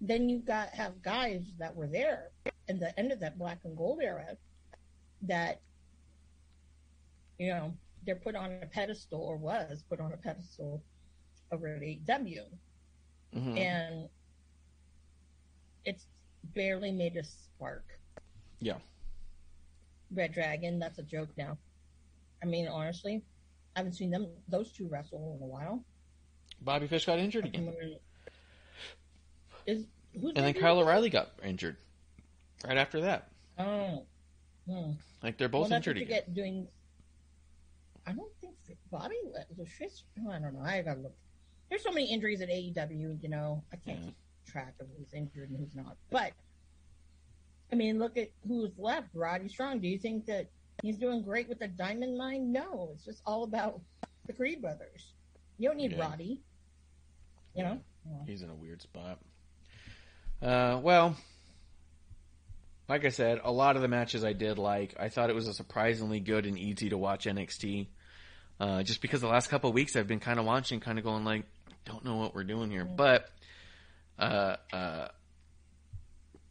then 0.00 0.28
you 0.28 0.38
got 0.38 0.68
have 0.70 1.02
guys 1.02 1.42
that 1.58 1.74
were 1.74 1.86
there 1.86 2.30
in 2.68 2.78
the 2.78 2.96
end 2.98 3.12
of 3.12 3.20
that 3.20 3.38
black 3.38 3.58
and 3.64 3.76
gold 3.76 4.00
era 4.02 4.36
that 5.22 5.60
you 7.38 7.48
know 7.48 7.72
they're 8.04 8.16
put 8.16 8.34
on 8.36 8.50
a 8.62 8.66
pedestal 8.66 9.20
or 9.20 9.36
was 9.36 9.82
put 9.88 10.00
on 10.00 10.12
a 10.12 10.16
pedestal 10.16 10.82
over 11.52 11.68
at 11.68 11.80
AEW 11.82 12.42
Mhm. 13.34 13.58
and 13.58 14.08
it's 15.84 16.06
barely 16.54 16.92
made 16.92 17.16
a 17.16 17.24
spark. 17.24 17.84
yeah 18.60 18.78
Red 20.12 20.32
Dragon, 20.32 20.78
that's 20.78 20.98
a 20.98 21.02
joke 21.02 21.30
now. 21.36 21.58
I 22.40 22.46
mean, 22.46 22.68
honestly, 22.68 23.24
I 23.74 23.80
haven't 23.80 23.94
seen 23.94 24.10
them 24.10 24.28
those 24.48 24.70
two 24.72 24.88
wrestle 24.88 25.34
in 25.36 25.42
a 25.42 25.46
while. 25.46 25.84
Bobby 26.60 26.86
Fish 26.86 27.04
got 27.06 27.18
injured 27.18 27.46
again, 27.46 27.74
Is 29.66 29.84
who's 30.20 30.32
and 30.36 30.44
then? 30.44 30.54
Kyle 30.54 30.78
O'Reilly 30.78 31.10
got 31.10 31.30
injured 31.44 31.76
right 32.66 32.76
after 32.76 33.00
that. 33.02 33.28
Oh, 33.58 34.04
hmm. 34.68 34.92
Like 35.22 35.38
they're 35.38 35.48
both 35.48 35.68
that's 35.68 35.78
injured 35.86 35.98
again. 35.98 36.22
doing. 36.32 36.68
I 38.06 38.12
don't 38.12 38.30
think 38.40 38.54
Bobby 38.90 39.16
was 39.24 39.68
oh, 40.24 40.30
I 40.30 40.38
don't 40.38 40.54
know. 40.54 40.60
I 40.60 40.82
gotta 40.82 41.00
look. 41.00 41.14
There's 41.68 41.82
so 41.82 41.90
many 41.90 42.12
injuries 42.12 42.40
at 42.40 42.48
AEW. 42.48 43.22
You 43.22 43.28
know, 43.28 43.64
I 43.72 43.76
can't 43.76 43.98
Yeah. 43.98 44.04
keep 44.06 44.14
track 44.52 44.74
of 44.80 44.86
who's 44.96 45.12
injured 45.12 45.50
and 45.50 45.58
who's 45.58 45.74
not. 45.74 45.96
But 46.10 46.32
I 47.72 47.74
mean, 47.74 47.98
look 47.98 48.16
at 48.16 48.30
who's 48.46 48.70
left. 48.78 49.08
Roddy 49.14 49.48
Strong. 49.48 49.80
Do 49.80 49.88
you 49.88 49.98
think 49.98 50.26
that 50.26 50.48
he's 50.82 50.98
doing 50.98 51.22
great 51.22 51.48
with 51.48 51.58
the 51.58 51.68
Diamond 51.68 52.16
Mine? 52.16 52.52
No, 52.52 52.90
it's 52.94 53.04
just 53.04 53.22
all 53.26 53.42
about 53.42 53.80
the 54.26 54.32
Creed 54.32 54.60
brothers. 54.62 55.12
You 55.58 55.68
don't 55.68 55.78
need 55.78 55.92
Yeah. 55.92 56.00
Roddy. 56.08 56.40
You 57.54 57.64
know. 57.64 57.80
He's 58.26 58.42
in 58.42 58.50
a 58.50 58.54
weird 58.54 58.82
spot. 58.82 59.18
Uh, 60.42 60.78
well, 60.82 61.16
like 62.88 63.04
I 63.04 63.08
said, 63.08 63.40
a 63.42 63.50
lot 63.50 63.76
of 63.76 63.82
the 63.82 63.88
matches 63.88 64.24
I 64.24 64.32
did 64.32 64.58
like. 64.58 64.94
I 64.98 65.08
thought 65.08 65.30
it 65.30 65.34
was 65.34 65.48
a 65.48 65.54
surprisingly 65.54 66.20
good 66.20 66.46
and 66.46 66.58
easy 66.58 66.90
to 66.90 66.98
watch 66.98 67.26
NXT. 67.26 67.88
Uh, 68.58 68.82
just 68.82 69.02
because 69.02 69.20
the 69.20 69.28
last 69.28 69.48
couple 69.48 69.68
of 69.68 69.74
weeks 69.74 69.96
I've 69.96 70.06
been 70.06 70.20
kind 70.20 70.38
of 70.38 70.46
watching, 70.46 70.80
kind 70.80 70.98
of 70.98 71.04
going 71.04 71.24
like, 71.24 71.44
don't 71.84 72.04
know 72.04 72.16
what 72.16 72.34
we're 72.34 72.44
doing 72.44 72.70
here, 72.70 72.84
but 72.84 73.28
uh, 74.18 74.56
uh, 74.72 75.08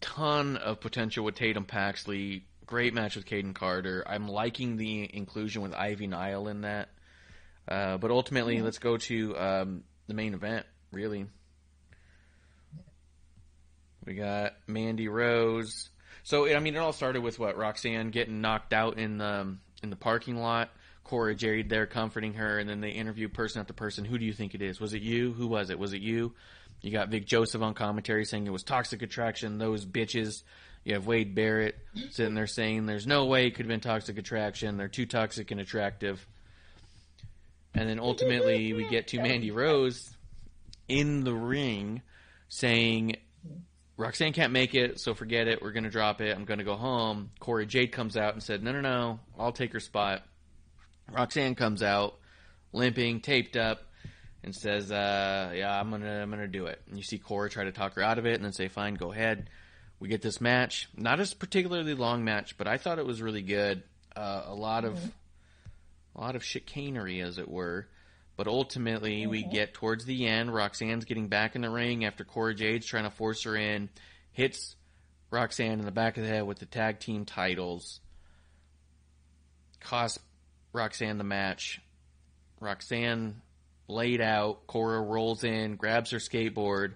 ton 0.01 0.57
of 0.57 0.79
potential 0.79 1.25
with 1.25 1.35
Tatum 1.35 1.65
Paxley. 1.65 2.45
Great 2.65 2.93
match 2.93 3.15
with 3.15 3.25
Kayden 3.25 3.53
Carter. 3.53 4.03
I'm 4.07 4.27
liking 4.27 4.77
the 4.77 5.09
inclusion 5.15 5.61
with 5.61 5.73
Ivy 5.73 6.07
Nile 6.07 6.47
in 6.47 6.61
that. 6.61 6.89
Uh, 7.67 7.97
but 7.97 8.11
ultimately, 8.11 8.61
let's 8.61 8.79
go 8.79 8.97
to 8.97 9.37
um, 9.37 9.83
the 10.07 10.13
main 10.13 10.33
event. 10.33 10.65
Really, 10.91 11.25
we 14.05 14.13
got 14.13 14.53
Mandy 14.67 15.07
Rose. 15.07 15.89
So 16.23 16.53
I 16.53 16.59
mean, 16.59 16.75
it 16.75 16.79
all 16.79 16.93
started 16.93 17.21
with 17.21 17.39
what 17.39 17.57
Roxanne 17.57 18.09
getting 18.09 18.41
knocked 18.41 18.73
out 18.73 18.97
in 18.97 19.17
the 19.17 19.25
um, 19.25 19.59
in 19.83 19.89
the 19.89 19.95
parking 19.95 20.37
lot. 20.37 20.69
Cora 21.03 21.35
Jade 21.35 21.69
there 21.69 21.85
comforting 21.85 22.33
her, 22.33 22.57
and 22.57 22.67
then 22.67 22.81
they 22.81 22.89
interview 22.89 23.29
person 23.29 23.61
after 23.61 23.73
person. 23.73 24.05
Who 24.05 24.17
do 24.17 24.25
you 24.25 24.33
think 24.33 24.55
it 24.55 24.61
is? 24.61 24.81
Was 24.81 24.93
it 24.93 25.03
you? 25.03 25.33
Who 25.33 25.47
was 25.47 25.69
it? 25.69 25.77
Was 25.77 25.93
it 25.93 26.01
you? 26.01 26.33
You 26.81 26.91
got 26.91 27.09
Vic 27.09 27.27
Joseph 27.27 27.61
on 27.61 27.73
commentary 27.73 28.25
saying 28.25 28.47
it 28.47 28.51
was 28.51 28.63
toxic 28.63 29.01
attraction. 29.01 29.57
Those 29.57 29.85
bitches. 29.85 30.43
You 30.83 30.93
have 30.93 31.07
Wade 31.07 31.33
Barrett 31.33 31.75
sitting 32.11 32.35
there 32.35 32.45
saying 32.45 32.85
there's 32.85 33.07
no 33.07 33.25
way 33.25 33.47
it 33.47 33.55
could 33.55 33.65
have 33.65 33.69
been 33.69 33.79
toxic 33.79 34.19
attraction. 34.19 34.77
They're 34.77 34.87
too 34.87 35.07
toxic 35.07 35.49
and 35.49 35.59
attractive. 35.59 36.23
And 37.73 37.89
then 37.89 37.99
ultimately 37.99 38.71
we 38.73 38.87
get 38.87 39.07
to 39.07 39.19
Mandy 39.19 39.49
Rose 39.49 40.15
in 40.87 41.23
the 41.23 41.33
ring 41.33 42.03
saying 42.49 43.15
Roxanne 43.97 44.33
can't 44.33 44.51
make 44.51 44.75
it, 44.75 44.99
so 44.99 45.13
forget 45.13 45.47
it. 45.47 45.61
We're 45.61 45.71
going 45.71 45.85
to 45.85 45.89
drop 45.89 46.19
it. 46.21 46.35
I'm 46.35 46.45
going 46.45 46.57
to 46.59 46.65
go 46.65 46.75
home. 46.75 47.31
Cora 47.39 47.65
Jade 47.65 47.91
comes 47.91 48.17
out 48.17 48.33
and 48.33 48.43
said, 48.43 48.61
no, 48.61 48.71
no, 48.71 48.81
no, 48.81 49.19
I'll 49.39 49.53
take 49.53 49.71
her 49.73 49.79
spot. 49.79 50.23
Roxanne 51.11 51.55
comes 51.55 51.81
out, 51.81 52.15
limping, 52.73 53.21
taped 53.21 53.55
up, 53.55 53.83
and 54.45 54.55
says, 54.55 54.91
uh, 54.91 55.51
"Yeah, 55.55 55.79
I'm 55.79 55.89
gonna 55.89 56.21
I'm 56.21 56.29
gonna 56.29 56.47
do 56.47 56.67
it." 56.67 56.79
And 56.87 56.97
you 56.97 57.03
see 57.03 57.17
Cora 57.17 57.49
try 57.49 57.63
to 57.63 57.71
talk 57.71 57.95
her 57.95 58.03
out 58.03 58.19
of 58.19 58.25
it, 58.25 58.35
and 58.35 58.45
then 58.45 58.53
say, 58.53 58.67
"Fine, 58.67 58.93
go 58.93 59.11
ahead." 59.11 59.49
We 59.99 60.07
get 60.07 60.21
this 60.21 60.39
match, 60.39 60.87
not 60.95 61.19
a 61.19 61.35
particularly 61.35 61.95
long 61.95 62.23
match, 62.23 62.57
but 62.57 62.67
I 62.67 62.77
thought 62.77 62.99
it 62.99 63.05
was 63.05 63.21
really 63.21 63.41
good. 63.41 63.81
Uh, 64.15 64.43
a 64.45 64.53
lot 64.53 64.85
of 64.85 64.99
a 66.15 66.21
lot 66.21 66.35
of 66.35 66.43
chicanery, 66.43 67.21
as 67.21 67.37
it 67.39 67.49
were. 67.49 67.87
But 68.37 68.47
ultimately, 68.47 69.27
we 69.27 69.41
mm-hmm. 69.41 69.51
get 69.51 69.73
towards 69.73 70.05
the 70.05 70.27
end. 70.27 70.53
Roxanne's 70.53 71.05
getting 71.05 71.27
back 71.27 71.55
in 71.55 71.61
the 71.61 71.69
ring 71.69 72.03
after 72.03 72.23
Cora 72.23 72.53
Jade's 72.53 72.85
trying 72.85 73.05
to 73.05 73.09
force 73.09 73.43
her 73.43 73.55
in, 73.55 73.89
hits 74.31 74.75
Roxanne 75.31 75.79
in 75.79 75.85
the 75.85 75.91
back 75.91 76.17
of 76.17 76.23
the 76.23 76.29
head 76.29 76.45
with 76.45 76.59
the 76.59 76.65
tag 76.65 76.99
team 76.99 77.25
titles, 77.25 77.99
cost 79.79 80.19
Roxanne 80.73 81.17
the 81.17 81.23
match. 81.23 81.81
Roxanne 82.59 83.41
laid 83.87 84.21
out. 84.21 84.67
Cora 84.67 85.01
rolls 85.01 85.43
in, 85.43 85.75
grabs 85.75 86.11
her 86.11 86.17
skateboard, 86.17 86.93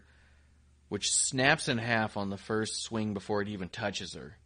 which 0.90 1.14
snaps 1.14 1.68
in 1.68 1.78
half 1.78 2.18
on 2.18 2.30
the 2.30 2.38
first 2.38 2.82
swing 2.82 3.14
before 3.14 3.42
it 3.42 3.48
even 3.48 3.70
touches 3.70 4.14
her. 4.14 4.38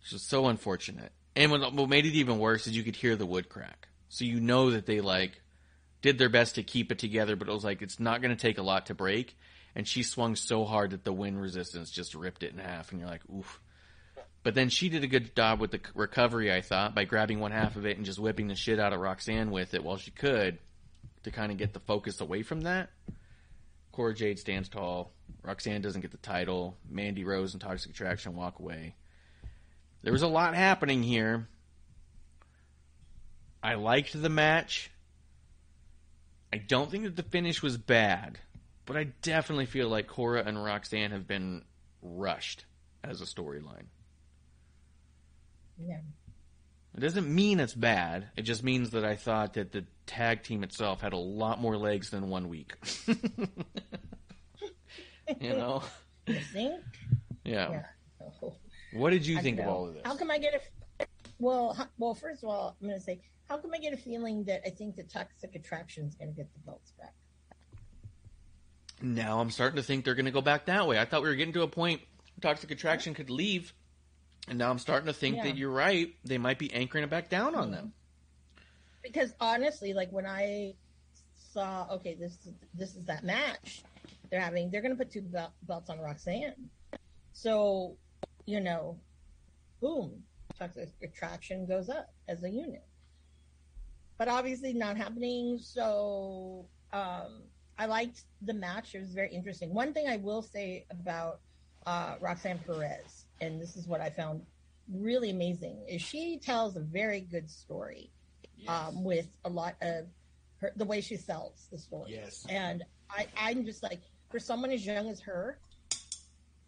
Which 0.00 0.12
is 0.12 0.22
so 0.22 0.46
unfortunate. 0.46 1.12
And 1.36 1.50
what 1.50 1.88
made 1.88 2.06
it 2.06 2.14
even 2.14 2.38
worse 2.38 2.66
is 2.66 2.76
you 2.76 2.82
could 2.82 2.96
hear 2.96 3.16
the 3.16 3.26
wood 3.26 3.48
crack. 3.48 3.88
So 4.10 4.24
you 4.24 4.40
know 4.40 4.72
that 4.72 4.86
they 4.86 5.00
like 5.00 5.40
did 6.02 6.18
their 6.18 6.28
best 6.28 6.56
to 6.56 6.62
keep 6.62 6.92
it 6.92 6.98
together, 6.98 7.36
but 7.36 7.48
it 7.48 7.52
was 7.52 7.64
like 7.64 7.80
it's 7.80 8.00
not 8.00 8.20
going 8.20 8.36
to 8.36 8.40
take 8.40 8.58
a 8.58 8.62
lot 8.62 8.86
to 8.86 8.94
break. 8.94 9.38
And 9.74 9.86
she 9.86 10.02
swung 10.02 10.34
so 10.34 10.64
hard 10.64 10.90
that 10.90 11.04
the 11.04 11.12
wind 11.12 11.40
resistance 11.40 11.90
just 11.90 12.16
ripped 12.16 12.42
it 12.42 12.52
in 12.52 12.58
half, 12.58 12.90
and 12.90 13.00
you're 13.00 13.08
like, 13.08 13.22
oof. 13.32 13.60
But 14.42 14.54
then 14.54 14.68
she 14.68 14.88
did 14.88 15.04
a 15.04 15.06
good 15.06 15.36
job 15.36 15.60
with 15.60 15.70
the 15.70 15.80
recovery, 15.94 16.52
I 16.52 16.60
thought, 16.60 16.94
by 16.94 17.04
grabbing 17.04 17.38
one 17.38 17.52
half 17.52 17.76
of 17.76 17.86
it 17.86 17.96
and 17.96 18.04
just 18.04 18.18
whipping 18.18 18.48
the 18.48 18.56
shit 18.56 18.80
out 18.80 18.92
of 18.92 19.00
Roxanne 19.00 19.52
with 19.52 19.74
it 19.74 19.84
while 19.84 19.96
she 19.96 20.10
could 20.10 20.58
to 21.22 21.30
kind 21.30 21.52
of 21.52 21.58
get 21.58 21.72
the 21.72 21.80
focus 21.80 22.20
away 22.20 22.42
from 22.42 22.62
that. 22.62 22.90
Cora 23.92 24.14
Jade 24.14 24.38
stands 24.38 24.68
tall. 24.68 25.12
Roxanne 25.42 25.82
doesn't 25.82 26.00
get 26.00 26.10
the 26.10 26.16
title. 26.16 26.76
Mandy 26.88 27.22
Rose 27.22 27.52
and 27.52 27.60
Toxic 27.60 27.92
Attraction 27.92 28.34
walk 28.34 28.58
away. 28.58 28.94
There 30.02 30.12
was 30.12 30.22
a 30.22 30.28
lot 30.28 30.54
happening 30.54 31.02
here. 31.02 31.46
I 33.62 33.74
liked 33.74 34.20
the 34.20 34.28
match. 34.28 34.90
I 36.52 36.58
don't 36.58 36.90
think 36.90 37.04
that 37.04 37.16
the 37.16 37.22
finish 37.22 37.62
was 37.62 37.76
bad, 37.76 38.38
but 38.86 38.96
I 38.96 39.04
definitely 39.22 39.66
feel 39.66 39.88
like 39.88 40.06
Cora 40.06 40.42
and 40.44 40.62
Roxanne 40.62 41.12
have 41.12 41.26
been 41.26 41.62
rushed 42.02 42.64
as 43.04 43.20
a 43.20 43.24
storyline. 43.24 43.86
Yeah. 45.78 46.00
It 46.96 47.00
doesn't 47.00 47.32
mean 47.32 47.60
it's 47.60 47.74
bad. 47.74 48.28
It 48.36 48.42
just 48.42 48.64
means 48.64 48.90
that 48.90 49.04
I 49.04 49.14
thought 49.14 49.54
that 49.54 49.72
the 49.72 49.84
tag 50.06 50.42
team 50.42 50.64
itself 50.64 51.00
had 51.00 51.12
a 51.12 51.18
lot 51.18 51.60
more 51.60 51.76
legs 51.76 52.10
than 52.10 52.28
one 52.28 52.48
week. 52.48 52.74
you 53.06 53.16
know? 55.40 55.82
You 56.26 56.40
think? 56.52 56.80
Yeah. 57.44 57.70
Yeah. 57.70 57.84
Oh. 58.42 58.54
What 58.92 59.10
did 59.10 59.24
you 59.24 59.38
I 59.38 59.42
think 59.42 59.60
of 59.60 59.68
all 59.68 59.86
of 59.86 59.94
this? 59.94 60.02
How 60.04 60.16
come 60.16 60.30
I 60.30 60.38
get 60.38 60.54
a? 60.54 61.06
Well, 61.38 61.88
well, 61.96 62.14
first 62.14 62.42
of 62.42 62.48
all, 62.48 62.76
I'm 62.80 62.88
going 62.88 62.98
to 62.98 63.04
say, 63.04 63.20
how 63.50 63.58
come 63.58 63.72
I 63.74 63.78
get 63.78 63.92
a 63.92 63.96
feeling 63.96 64.44
that 64.44 64.62
I 64.64 64.70
think 64.70 64.94
the 64.94 65.02
toxic 65.02 65.56
attraction 65.56 66.06
is 66.06 66.14
going 66.14 66.30
to 66.30 66.36
get 66.36 66.46
the 66.54 66.60
belts 66.60 66.92
back? 66.92 67.12
Now 69.02 69.40
I'm 69.40 69.50
starting 69.50 69.76
to 69.76 69.82
think 69.82 70.04
they're 70.04 70.14
going 70.14 70.26
to 70.26 70.30
go 70.30 70.40
back 70.40 70.66
that 70.66 70.86
way. 70.86 71.00
I 71.00 71.04
thought 71.04 71.22
we 71.22 71.28
were 71.28 71.34
getting 71.34 71.54
to 71.54 71.62
a 71.62 71.68
point 71.68 72.00
where 72.00 72.52
Toxic 72.52 72.70
Attraction 72.70 73.12
could 73.12 73.28
leave, 73.28 73.74
and 74.46 74.56
now 74.56 74.70
I'm 74.70 74.78
starting 74.78 75.06
to 75.06 75.12
think 75.12 75.38
Yeah. 75.38 75.44
that 75.44 75.56
you're 75.56 75.70
right. 75.70 76.14
They 76.24 76.38
might 76.38 76.60
be 76.60 76.72
anchoring 76.72 77.02
it 77.02 77.10
back 77.10 77.28
down 77.28 77.56
on 77.56 77.72
them. 77.72 77.92
Because 79.02 79.34
honestly, 79.40 79.94
like 79.94 80.12
when 80.12 80.26
I 80.26 80.74
saw, 81.52 81.88
okay, 81.94 82.14
this 82.14 82.38
this 82.74 82.94
is 82.94 83.04
that 83.06 83.24
match 83.24 83.82
they're 84.30 84.40
having, 84.40 84.70
they're 84.70 84.82
going 84.82 84.96
to 84.96 84.98
put 84.98 85.10
two 85.10 85.22
bel- 85.22 85.52
belts 85.62 85.90
on 85.90 85.98
Roxanne. 85.98 86.54
So, 87.32 87.96
you 88.46 88.60
know, 88.60 88.96
boom, 89.80 90.22
toxic 90.56 90.90
attraction 91.02 91.66
goes 91.66 91.88
up 91.88 92.14
as 92.28 92.44
a 92.44 92.48
unit. 92.48 92.84
But 94.20 94.28
obviously 94.28 94.74
not 94.74 94.98
happening. 94.98 95.58
So 95.58 96.66
um, 96.92 97.44
I 97.78 97.86
liked 97.86 98.24
the 98.42 98.52
match. 98.52 98.94
It 98.94 99.00
was 99.00 99.14
very 99.14 99.34
interesting. 99.34 99.72
One 99.72 99.94
thing 99.94 100.08
I 100.08 100.18
will 100.18 100.42
say 100.42 100.84
about 100.90 101.40
uh, 101.86 102.16
Roxanne 102.20 102.60
Perez, 102.66 103.24
and 103.40 103.58
this 103.58 103.76
is 103.76 103.86
what 103.86 104.02
I 104.02 104.10
found 104.10 104.42
really 104.92 105.30
amazing, 105.30 105.86
is 105.88 106.02
she 106.02 106.38
tells 106.38 106.76
a 106.76 106.80
very 106.80 107.20
good 107.20 107.50
story 107.50 108.10
um, 108.68 109.04
with 109.04 109.26
a 109.46 109.48
lot 109.48 109.76
of 109.80 110.04
her, 110.60 110.70
the 110.76 110.84
way 110.84 111.00
she 111.00 111.16
sells 111.16 111.68
the 111.72 111.78
story. 111.78 112.10
Yes. 112.10 112.44
And 112.50 112.84
I, 113.08 113.26
I'm 113.38 113.64
just 113.64 113.82
like, 113.82 114.00
for 114.30 114.38
someone 114.38 114.70
as 114.70 114.84
young 114.84 115.08
as 115.08 115.18
her 115.20 115.58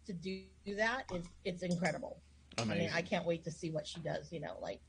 to 0.07 0.13
do 0.13 0.41
that, 0.75 1.03
it's, 1.13 1.29
it's 1.45 1.61
incredible. 1.61 2.17
I 2.57 2.65
mean, 2.65 2.89
I 2.91 3.03
can't 3.03 3.27
wait 3.27 3.43
to 3.43 3.51
see 3.51 3.69
what 3.69 3.85
she 3.85 3.99
does, 3.99 4.31
you 4.31 4.39
know, 4.39 4.55
like 4.59 4.79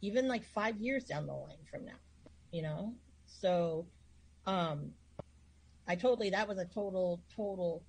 even 0.00 0.28
like 0.28 0.44
five 0.44 0.78
years 0.78 1.04
down 1.04 1.26
the 1.26 1.34
line 1.34 1.56
from 1.70 1.84
now, 1.84 1.92
you 2.52 2.62
know? 2.62 2.92
So, 3.26 3.86
um, 4.46 4.92
I 5.88 5.94
totally, 5.94 6.30
that 6.30 6.48
was 6.48 6.58
a 6.58 6.64
total, 6.64 7.20
total, 7.34 7.82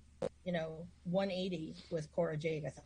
you 0.44 0.52
know, 0.52 0.86
180 1.04 1.74
with 1.90 2.10
Cora 2.12 2.36
Jade. 2.36 2.64
I 2.66 2.70
thought, 2.70 2.84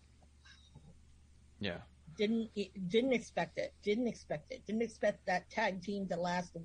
yeah. 1.61 1.79
didn't, 2.17 2.51
didn't 2.89 3.13
expect 3.13 3.59
it. 3.59 3.73
Didn't 3.83 4.07
expect 4.09 4.53
it. 4.53 4.63
Didn't 4.67 4.83
expect 4.83 5.25
that 5.27 5.49
tag 5.51 5.83
team 5.83 6.07
to 6.09 6.17
last 6.17 6.57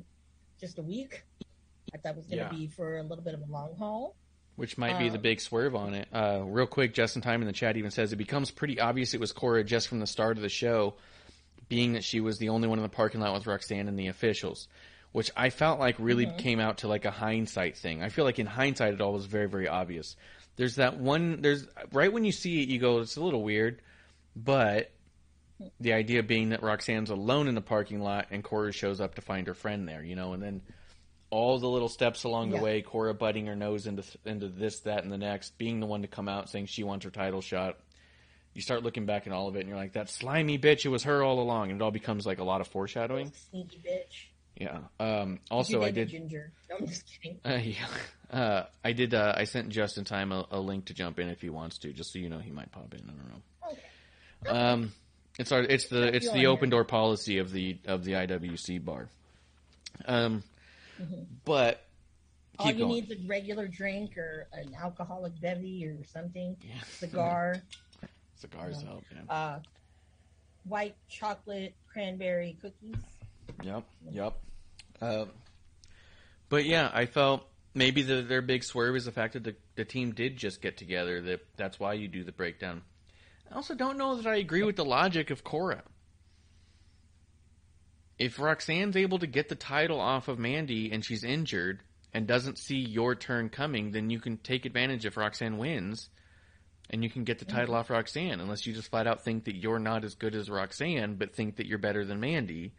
just 0.60 0.80
a 0.80 0.82
week. 0.84 1.24
I 1.94 1.98
thought 1.98 2.12
it 2.12 2.18
was 2.18 2.26
going 2.26 2.40
to 2.40 2.46
Yeah. 2.46 2.50
be 2.60 2.68
for 2.68 2.98
a 2.98 3.04
little 3.04 3.24
bit 3.24 3.34
of 3.34 3.42
a 3.42 3.52
long 3.52 3.76
haul. 3.78 4.16
Which 4.56 4.78
might 4.78 4.98
be 4.98 5.10
the 5.10 5.18
Um, 5.18 5.22
big 5.22 5.40
swerve 5.40 5.76
on 5.76 5.94
it. 5.94 6.08
Uh, 6.12 6.42
real 6.44 6.66
quick, 6.66 6.94
Justin 6.94 7.22
Time 7.22 7.42
in 7.42 7.48
the 7.48 7.54
chat 7.54 7.78
even 7.78 7.92
says 7.92 8.12
it 8.12 8.16
becomes 8.16 8.50
pretty 8.50 8.80
obvious 8.80 9.14
it 9.14 9.20
was 9.20 9.32
Cora 9.32 9.64
just 9.64 9.88
from 9.88 10.00
the 10.00 10.08
start 10.08 10.36
of 10.38 10.42
the 10.42 10.50
show, 10.50 10.96
being 11.70 11.94
that 11.94 12.04
she 12.04 12.20
was 12.20 12.40
the 12.40 12.50
only 12.50 12.68
one 12.68 12.80
in 12.80 12.84
the 12.84 12.90
parking 12.90 13.22
lot 13.22 13.34
with 13.36 13.46
Roxanne 13.46 13.88
and 13.88 14.00
the 14.00 14.08
officials, 14.08 14.68
which 15.18 15.32
I 15.36 15.50
felt 15.50 15.80
like 15.80 15.96
really 15.98 16.28
mm-hmm. 16.28 16.38
came 16.38 16.60
out 16.60 16.78
to 16.80 16.88
like 16.88 17.06
a 17.06 17.10
hindsight 17.10 17.76
thing. 17.76 18.04
I 18.04 18.10
feel 18.10 18.24
like 18.24 18.38
in 18.38 18.46
hindsight 18.46 18.94
it 18.94 19.02
all 19.02 19.14
was 19.14 19.26
very 19.26 19.50
very 19.50 19.68
obvious. 19.68 20.16
There's 20.58 20.76
that 20.76 21.00
one. 21.00 21.42
There's 21.42 21.68
right 21.92 22.14
when 22.14 22.24
you 22.24 22.32
see 22.32 22.62
it, 22.62 22.70
you 22.70 22.78
go, 22.78 23.00
it's 23.00 23.18
a 23.18 23.24
little 23.24 23.42
weird, 23.42 23.82
but 24.36 24.92
the 25.80 25.94
idea 25.94 26.22
being 26.22 26.50
that 26.50 26.62
Roxanne's 26.62 27.10
alone 27.10 27.48
in 27.48 27.56
the 27.56 27.62
parking 27.62 28.00
lot 28.00 28.28
and 28.30 28.44
Cora 28.44 28.72
shows 28.72 29.02
up 29.02 29.16
to 29.16 29.22
find 29.22 29.48
her 29.48 29.56
friend 29.56 29.90
there, 29.90 30.04
you 30.04 30.16
know, 30.16 30.34
and 30.34 30.44
then 30.44 30.62
all 31.32 31.58
the 31.58 31.68
little 31.68 31.90
steps 31.90 32.24
along 32.24 32.52
the 32.52 32.58
Yeah. 32.58 32.62
way, 32.62 32.82
Cora 32.84 33.16
butting 33.16 33.48
her 33.48 33.56
nose 33.56 33.88
into 33.88 34.04
into 34.24 34.50
this, 34.50 34.82
that, 34.82 35.02
and 35.02 35.12
the 35.12 35.18
next, 35.18 35.58
being 35.58 35.80
the 35.80 35.88
one 35.88 36.04
to 36.04 36.08
come 36.08 36.30
out 36.30 36.48
saying 36.48 36.68
she 36.68 36.84
wants 36.84 37.06
her 37.06 37.12
title 37.12 37.42
shot. 37.42 37.80
You 38.54 38.62
start 38.62 38.84
looking 38.84 39.08
back 39.08 39.26
at 39.26 39.34
all 39.34 39.48
of 39.48 39.56
it, 39.56 39.62
and 39.62 39.70
you're 39.70 39.80
like, 39.80 39.94
"That 39.94 40.12
slimy 40.12 40.60
bitch! 40.60 40.86
It 40.86 40.90
was 40.90 41.06
her 41.06 41.24
all 41.24 41.40
along." 41.40 41.72
And 41.72 41.82
it 41.82 41.84
all 41.84 41.90
becomes 41.90 42.28
like 42.28 42.38
a 42.38 42.44
lot 42.44 42.62
of 42.62 42.68
foreshadowing. 42.68 43.32
Sneaky 43.32 43.80
bitch. 43.80 44.28
Yeah. 44.60 44.80
Um, 45.00 45.40
also, 45.52 45.84
I 45.84 45.92
did. 45.92 46.10
Ginger. 46.10 46.52
No, 46.70 46.78
I'm 46.80 46.88
just 46.88 47.04
kidding. 47.06 47.40
Uh, 47.46 47.60
yeah. 47.62 47.88
Uh, 48.32 48.66
I 48.84 48.92
did. 48.92 49.14
Uh, 49.14 49.34
I 49.38 49.44
sent 49.46 49.70
Justin 49.70 50.04
Time 50.04 50.32
a, 50.32 50.46
a 50.52 50.60
link 50.60 50.86
to 50.86 50.94
jump 50.94 51.20
in 51.20 51.30
if 51.30 51.42
he 51.42 51.50
wants 51.50 51.78
to, 51.80 51.94
just 51.94 52.12
so 52.12 52.20
you 52.20 52.30
know 52.30 52.40
he 52.40 52.52
might 52.52 52.72
pop 52.72 52.94
in. 52.94 53.02
I 53.02 53.14
don't 53.14 53.30
know. 53.30 53.78
Okay. 54.50 54.50
Um, 54.60 54.92
it's 55.40 55.52
our 55.52 55.62
it's 55.62 55.88
the 55.88 56.14
it's 56.16 56.32
the 56.32 56.48
open 56.48 56.70
door 56.70 56.84
policy 56.84 57.38
of 57.38 57.52
the 57.52 57.78
of 57.86 58.04
the 58.04 58.14
IWC 58.14 58.84
bar. 58.84 59.08
Um, 60.06 60.44
but 61.46 61.84
All 62.60 62.68
you 62.68 62.74
going. 62.74 62.90
need 62.90 63.12
is 63.12 63.24
a 63.24 63.28
regular 63.28 63.68
drink 63.68 64.18
or 64.18 64.48
an 64.54 64.76
alcoholic 64.82 65.40
bevy 65.40 65.86
or 65.86 66.04
something, 66.12 66.58
Yeah. 66.62 66.74
cigar, 66.90 67.62
Cigars 68.38 68.82
help. 68.82 69.04
Yeah. 69.14 69.34
uh, 69.34 69.60
white 70.66 70.96
chocolate 71.10 71.74
cranberry 71.92 72.58
cookies. 72.62 72.96
Yep. 73.64 73.84
Yep. 74.12 74.34
Um, 75.02 75.30
but 76.50 76.66
yeah, 76.66 76.90
I 76.94 77.06
felt 77.06 77.48
maybe 77.74 78.02
the, 78.02 78.22
their 78.22 78.42
big 78.42 78.64
swerve 78.64 78.96
is 78.96 79.06
the 79.06 79.12
fact 79.12 79.34
that 79.34 79.44
the, 79.44 79.56
the 79.76 79.86
team 79.86 80.14
did 80.14 80.38
just 80.38 80.62
get 80.62 80.78
together. 80.78 81.22
That 81.22 81.46
that's 81.56 81.80
why 81.80 81.94
you 81.94 82.08
do 82.08 82.24
the 82.24 82.32
breakdown. 82.32 82.82
I 83.52 83.56
also 83.56 83.76
don't 83.76 83.98
know 83.98 84.16
that 84.16 84.28
I 84.28 84.38
agree 84.38 84.64
with 84.64 84.76
the 84.76 84.86
logic 84.86 85.30
of 85.30 85.44
Cora. 85.44 85.84
If 88.20 88.40
Roxanne's 88.40 88.98
able 88.98 89.20
to 89.20 89.28
get 89.28 89.48
the 89.48 89.56
title 89.56 90.00
off 90.00 90.28
of 90.28 90.40
Mandy 90.40 90.92
and 90.92 91.06
she's 91.06 91.24
injured 91.24 91.82
and 92.14 92.26
doesn't 92.26 92.58
see 92.58 92.78
your 92.78 93.14
turn 93.14 93.50
coming, 93.50 93.92
then 93.92 94.10
you 94.10 94.20
can 94.20 94.38
take 94.38 94.66
advantage 94.66 95.06
if 95.06 95.18
Roxanne 95.18 95.58
wins 95.58 96.10
and 96.90 97.04
you 97.04 97.10
can 97.10 97.26
get 97.26 97.40
the 97.40 97.46
title 97.46 97.76
off 97.76 97.90
Roxanne 97.90 98.40
unless 98.40 98.66
you 98.66 98.74
just 98.74 98.90
flat 98.90 99.08
out 99.08 99.24
think 99.24 99.46
that 99.46 99.56
you're 99.56 99.80
not 99.80 100.04
as 100.04 100.16
good 100.16 100.36
as 100.36 100.50
Roxanne 100.50 101.16
but 101.16 101.36
think 101.36 101.58
that 101.58 101.68
you're 101.68 101.78
better 101.78 102.06
than 102.06 102.20
Mandy. 102.20 102.74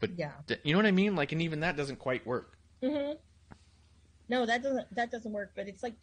But 0.00 0.18
Yeah. 0.18 0.32
you 0.64 0.72
know 0.72 0.78
what 0.78 0.86
I 0.86 0.90
mean? 0.92 1.16
Like, 1.16 1.32
and 1.32 1.40
even 1.42 1.60
that 1.60 1.76
doesn't 1.76 1.96
quite 1.96 2.26
work. 2.26 2.58
Mm-hmm. 2.82 3.14
No, 4.28 4.44
that 4.46 4.62
doesn't 4.62 4.94
that 4.94 5.10
doesn't 5.10 5.32
work. 5.32 5.52
But 5.54 5.68
it's 5.68 5.82
like 5.82 5.94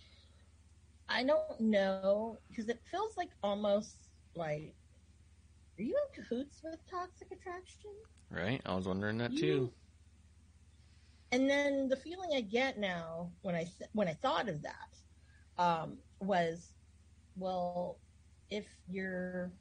I 1.09 1.23
don't 1.23 1.59
know 1.59 2.37
because 2.49 2.69
it 2.69 2.79
feels 2.89 3.15
like 3.17 3.29
almost 3.43 4.09
like 4.35 4.73
are 5.77 5.83
you 5.83 5.95
in 6.15 6.23
cahoots 6.23 6.61
with 6.63 6.79
toxic 6.89 7.31
attraction? 7.31 7.91
Right? 8.29 8.61
I 8.65 8.75
was 8.75 8.87
wondering 8.87 9.17
that 9.19 9.31
You- 9.33 9.39
too. 9.39 9.73
and 11.31 11.49
then 11.49 11.89
the 11.89 11.95
feeling 11.97 12.29
I 12.35 12.41
get 12.41 12.77
now 12.79 13.31
when 13.41 13.55
I 13.55 13.63
th- 13.63 13.89
when 13.93 14.07
I 14.07 14.13
thought 14.13 14.49
of 14.49 14.61
that 14.63 14.97
um, 15.57 15.97
was, 16.19 16.73
well, 17.35 17.99
if 18.49 18.65
you're 18.87 19.51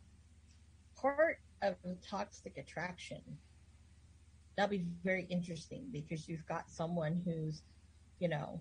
part 0.96 1.38
of 1.62 1.76
a 1.84 1.94
toxic 1.96 2.56
attraction, 2.56 3.22
that'd 4.62 4.78
be 4.78 4.86
very 5.02 5.24
interesting 5.28 5.88
because 5.90 6.28
you've 6.28 6.46
got 6.46 6.70
someone 6.70 7.20
who's, 7.24 7.62
you 8.20 8.28
know, 8.28 8.60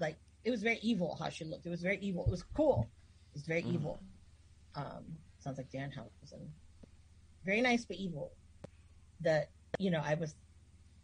like 0.00 0.16
it 0.44 0.50
was 0.50 0.62
very 0.62 0.78
evil 0.82 1.16
how 1.20 1.28
she 1.28 1.44
looked. 1.44 1.64
It 1.64 1.70
was 1.70 1.80
very 1.82 1.98
evil. 1.98 2.24
It 2.26 2.30
was 2.30 2.42
cool. 2.54 2.90
It 3.32 3.34
was 3.34 3.46
very 3.46 3.62
Mhm. 3.62 3.74
evil. 3.74 4.02
Um, 4.74 5.16
sounds 5.38 5.58
like 5.58 5.70
Danhausen. 5.70 6.50
Very 7.44 7.60
nice 7.60 7.84
but 7.84 7.96
evil. 7.96 8.32
That 9.20 9.50
you 9.78 9.90
know, 9.90 10.00
I 10.00 10.14
was 10.14 10.34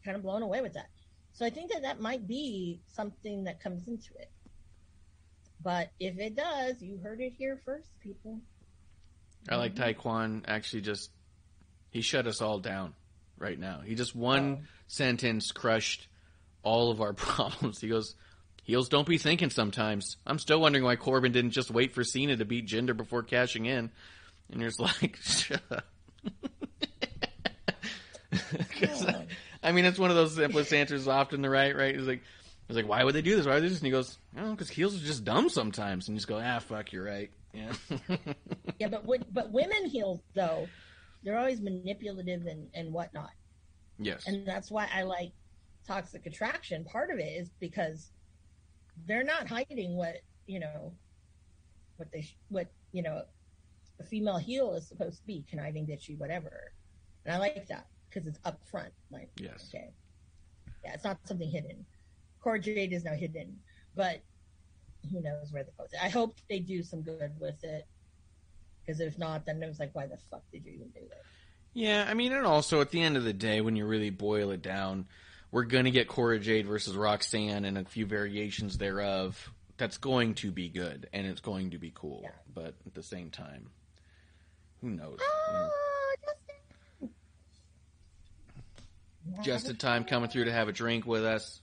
kind 0.05 0.17
of 0.17 0.23
blown 0.23 0.43
away 0.43 0.61
with 0.63 0.73
that. 0.73 0.91
So 1.33 1.47
I 1.47 1.51
think 1.51 1.71
that 1.73 1.83
that 1.83 2.01
might 2.01 2.27
be 2.27 2.81
something 2.89 3.45
that 3.45 3.61
comes 3.61 3.87
into 3.87 4.15
it. 4.15 4.31
But 5.63 5.93
if 6.01 6.19
it 6.19 6.35
does, 6.35 6.83
you 6.83 6.99
heard 6.99 7.21
it 7.21 7.35
here 7.35 7.61
first, 7.65 7.89
people. 8.01 8.41
I 9.49 9.57
like 9.57 9.75
Taekwon 9.75 10.45
actually 10.49 10.83
just 10.83 11.13
he 11.91 12.01
shut 12.01 12.27
us 12.27 12.41
all 12.41 12.59
down 12.59 12.95
right 13.39 13.59
now. 13.59 13.81
He 13.85 13.95
just 13.95 14.15
one 14.15 14.59
Oh. 14.63 14.67
sentence 14.87 15.53
crushed 15.53 16.07
all 16.63 16.91
of 16.91 17.01
our 17.01 17.13
problems. 17.15 17.81
He 17.81 17.89
goes, 17.89 18.15
"Heels 18.63 18.89
don't 18.89 19.07
be 19.07 19.19
thinking 19.19 19.51
sometimes." 19.51 20.17
I'm 20.27 20.39
still 20.39 20.61
wondering 20.61 20.85
why 20.85 20.97
Corbin 20.97 21.33
didn't 21.33 21.51
just 21.53 21.71
wait 21.71 21.93
for 21.93 22.05
Cena 22.05 22.37
to 22.37 22.45
beat 22.45 22.67
Jinder 22.67 22.97
before 22.97 23.23
cashing 23.23 23.67
in. 23.67 23.91
And 24.51 24.61
you're 24.61 24.71
just 24.71 24.81
like, 24.81 25.17
shut 25.23 25.63
up. 25.71 25.85
Oh. 28.83 29.25
I 29.63 29.73
mean, 29.73 29.85
it's 29.85 29.99
one 29.99 30.11
of 30.11 30.17
those 30.17 30.35
simplest 30.35 30.73
answers 30.73 31.09
often 31.09 31.41
the 31.43 31.49
right, 31.51 31.75
right? 31.75 31.95
It's 31.95 32.07
like, 32.07 32.23
it's 32.69 32.77
like, 32.77 32.89
why 32.89 33.03
would 33.05 33.15
they 33.15 33.23
do 33.23 33.37
this? 33.37 33.47
Why 33.47 33.55
would 33.55 33.63
they 33.63 33.67
do 33.69 33.71
this? 33.71 33.79
And 33.79 33.87
he 33.87 33.93
goes, 33.93 34.19
oh, 34.37 34.51
because 34.51 34.69
heels 34.69 34.95
are 34.95 35.05
just 35.07 35.25
dumb 35.25 35.49
sometimes. 35.49 36.09
And 36.09 36.15
you 36.15 36.19
just 36.19 36.29
go, 36.29 36.39
ah, 36.43 36.59
fuck, 36.59 36.93
you're 36.93 37.05
right. 37.05 37.31
Yeah. 37.53 37.73
Yeah, 38.81 38.89
but 38.89 39.07
but 39.33 39.53
women 39.53 39.87
heels 39.87 40.21
though, 40.35 40.67
they're 41.25 41.39
always 41.39 41.61
manipulative 41.61 42.47
and 42.47 42.69
and 42.75 42.93
whatnot, 42.93 43.31
yes. 43.99 44.27
and 44.27 44.47
that's 44.47 44.71
why 44.71 44.89
I 44.95 45.03
like 45.03 45.33
toxic 45.87 46.27
attraction. 46.27 46.85
Part 46.85 47.11
of 47.11 47.19
it 47.19 47.33
is 47.41 47.51
because 47.61 48.11
they're 49.07 49.25
not 49.25 49.49
hiding 49.49 49.97
what 49.97 50.17
you 50.47 50.61
know, 50.61 50.93
what 51.97 52.11
they 52.13 52.23
sh- 52.23 52.37
what 52.49 52.69
you 52.93 53.03
know, 53.03 53.23
a 54.01 54.05
female 54.05 54.37
heel 54.39 54.75
is 54.75 54.87
supposed 54.89 55.21
to 55.21 55.27
be 55.27 55.45
conniving, 55.49 55.87
bitchy, 55.87 56.19
whatever, 56.19 56.73
and 57.25 57.35
I 57.35 57.39
like 57.39 57.67
that 57.69 57.87
because 58.09 58.27
it's 58.27 58.39
upfront. 58.41 58.91
Like, 59.11 59.31
Yes. 59.37 59.71
okay, 59.75 59.91
yeah, 60.85 60.93
it's 60.95 61.05
not 61.05 61.19
something 61.27 61.51
hidden. 61.51 61.85
Cora 62.41 62.61
Jade 62.61 62.93
is 62.93 63.05
now 63.05 63.15
hidden, 63.15 63.57
but 63.97 64.21
who 65.11 65.21
knows 65.21 65.53
where 65.53 65.65
that 65.65 65.77
goes. 65.77 65.89
I 66.01 66.09
hope 66.09 66.37
they 66.49 66.59
do 66.61 66.83
some 66.83 67.03
good 67.03 67.33
with 67.41 67.63
it. 67.65 67.87
Because 68.85 69.01
if 69.01 69.19
not, 69.19 69.47
then 69.47 69.63
it 69.63 69.67
was 69.67 69.79
like, 69.79 69.91
why 69.95 70.07
the 70.07 70.19
fuck 70.31 70.43
did 70.53 70.65
you 70.67 70.73
even 70.73 70.89
do 70.89 71.01
that? 71.09 71.23
Yeah, 71.73 72.07
I 72.09 72.15
mean, 72.15 72.33
and 72.33 72.47
also 72.47 72.81
at 72.81 72.91
the 72.91 73.01
end 73.01 73.17
of 73.17 73.25
the 73.25 73.33
day, 73.33 73.61
when 73.61 73.77
you 73.77 73.87
really 73.87 74.11
boil 74.11 74.51
it 74.51 74.63
down, 74.63 75.07
we're 75.51 75.65
going 75.65 75.87
to 75.87 75.91
get 75.91 76.09
Cora 76.09 76.39
Jade 76.39 76.67
versus 76.67 76.97
Roxanne 76.97 77.65
and 77.65 77.79
a 77.79 77.85
few 77.85 78.07
variations 78.07 78.79
thereof. 78.79 79.51
That's 79.77 79.99
going 79.99 80.35
to 80.35 80.53
be 80.53 80.69
good 80.69 81.09
and 81.13 81.27
it's 81.27 81.41
going 81.41 81.71
to 81.71 81.79
be 81.79 81.91
cool. 81.95 82.21
Yeah. 82.23 82.31
But 82.55 82.75
at 82.87 82.95
the 82.95 83.03
same 83.03 83.31
time, 83.31 83.71
who 84.81 84.91
knows? 84.91 85.19
Oh, 85.21 85.71
Justin. 87.01 87.11
Just 89.43 89.69
in 89.69 89.77
time 89.77 90.05
coming 90.05 90.29
through 90.29 90.45
to 90.45 90.53
have 90.53 90.69
a 90.69 90.73
drink 90.73 91.07
with 91.07 91.25
us. 91.25 91.61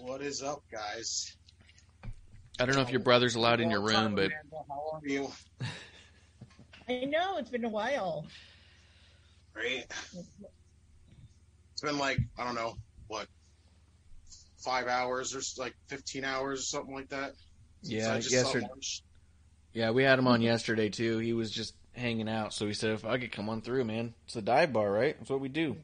What 0.00 0.22
is 0.22 0.42
up, 0.42 0.62
guys? 0.72 1.36
I 2.62 2.64
don't 2.64 2.76
know 2.76 2.82
if 2.82 2.90
your 2.90 3.00
brother's 3.00 3.34
allowed 3.34 3.60
in 3.60 3.70
your 3.72 3.80
room, 3.80 4.14
but 4.14 4.30
How 4.68 4.92
are 4.92 5.00
you? 5.04 5.28
I 6.88 7.06
know 7.06 7.38
it's 7.38 7.50
been 7.50 7.64
a 7.64 7.68
while. 7.68 8.24
Great. 9.52 9.86
It's 11.72 11.80
been 11.82 11.98
like 11.98 12.20
I 12.38 12.44
don't 12.44 12.54
know 12.54 12.76
what, 13.08 13.26
five 14.64 14.86
hours 14.86 15.34
or 15.34 15.40
like 15.60 15.74
fifteen 15.88 16.24
hours 16.24 16.60
or 16.60 16.62
something 16.62 16.94
like 16.94 17.08
that. 17.08 17.32
Yeah, 17.82 18.12
I 18.12 18.16
yesterday- 18.18 18.68
yeah, 19.72 19.90
we 19.90 20.04
had 20.04 20.20
him 20.20 20.28
on 20.28 20.40
yesterday 20.40 20.88
too. 20.88 21.18
He 21.18 21.32
was 21.32 21.50
just 21.50 21.74
hanging 21.94 22.28
out, 22.28 22.54
so 22.54 22.68
he 22.68 22.74
said, 22.74 22.90
"If 22.92 23.04
I 23.04 23.18
could 23.18 23.32
come 23.32 23.48
on 23.48 23.62
through, 23.62 23.82
man, 23.84 24.14
it's 24.26 24.36
a 24.36 24.42
dive 24.42 24.72
bar, 24.72 24.88
right? 24.88 25.18
That's 25.18 25.30
what 25.30 25.40
we 25.40 25.48
do." 25.48 25.78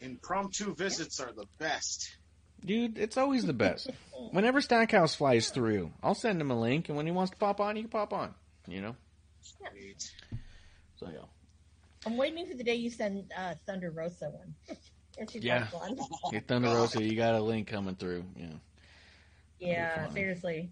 Impromptu 0.00 0.74
visits 0.74 1.20
are 1.20 1.32
the 1.32 1.46
best. 1.58 2.16
Dude, 2.64 2.98
it's 2.98 3.16
always 3.16 3.44
the 3.44 3.52
best. 3.52 3.90
Whenever 4.30 4.60
Stackhouse 4.60 5.14
flies 5.14 5.50
through, 5.50 5.92
I'll 6.02 6.14
send 6.14 6.40
him 6.40 6.50
a 6.50 6.58
link, 6.58 6.88
and 6.88 6.96
when 6.96 7.06
he 7.06 7.12
wants 7.12 7.30
to 7.32 7.36
pop 7.36 7.60
on, 7.60 7.76
he 7.76 7.82
can 7.82 7.90
pop 7.90 8.12
on. 8.12 8.34
You 8.66 8.80
know? 8.80 8.96
Great. 9.70 10.10
So 10.96 11.08
yeah. 11.12 11.18
I'm 12.06 12.16
waiting 12.16 12.46
for 12.46 12.54
the 12.54 12.64
day 12.64 12.74
you 12.74 12.90
send 12.90 13.30
uh, 13.36 13.54
Thunder 13.66 13.90
Rosa 13.90 14.30
one. 14.30 14.54
Yeah. 15.32 15.68
Hey, 16.32 16.40
Thunder 16.40 16.68
Rosa, 16.70 17.00
you 17.00 17.14
got 17.14 17.34
a 17.36 17.40
link 17.40 17.68
coming 17.68 17.94
through. 17.94 18.24
Yeah. 18.36 18.46
Yeah, 19.60 20.08
seriously. 20.10 20.70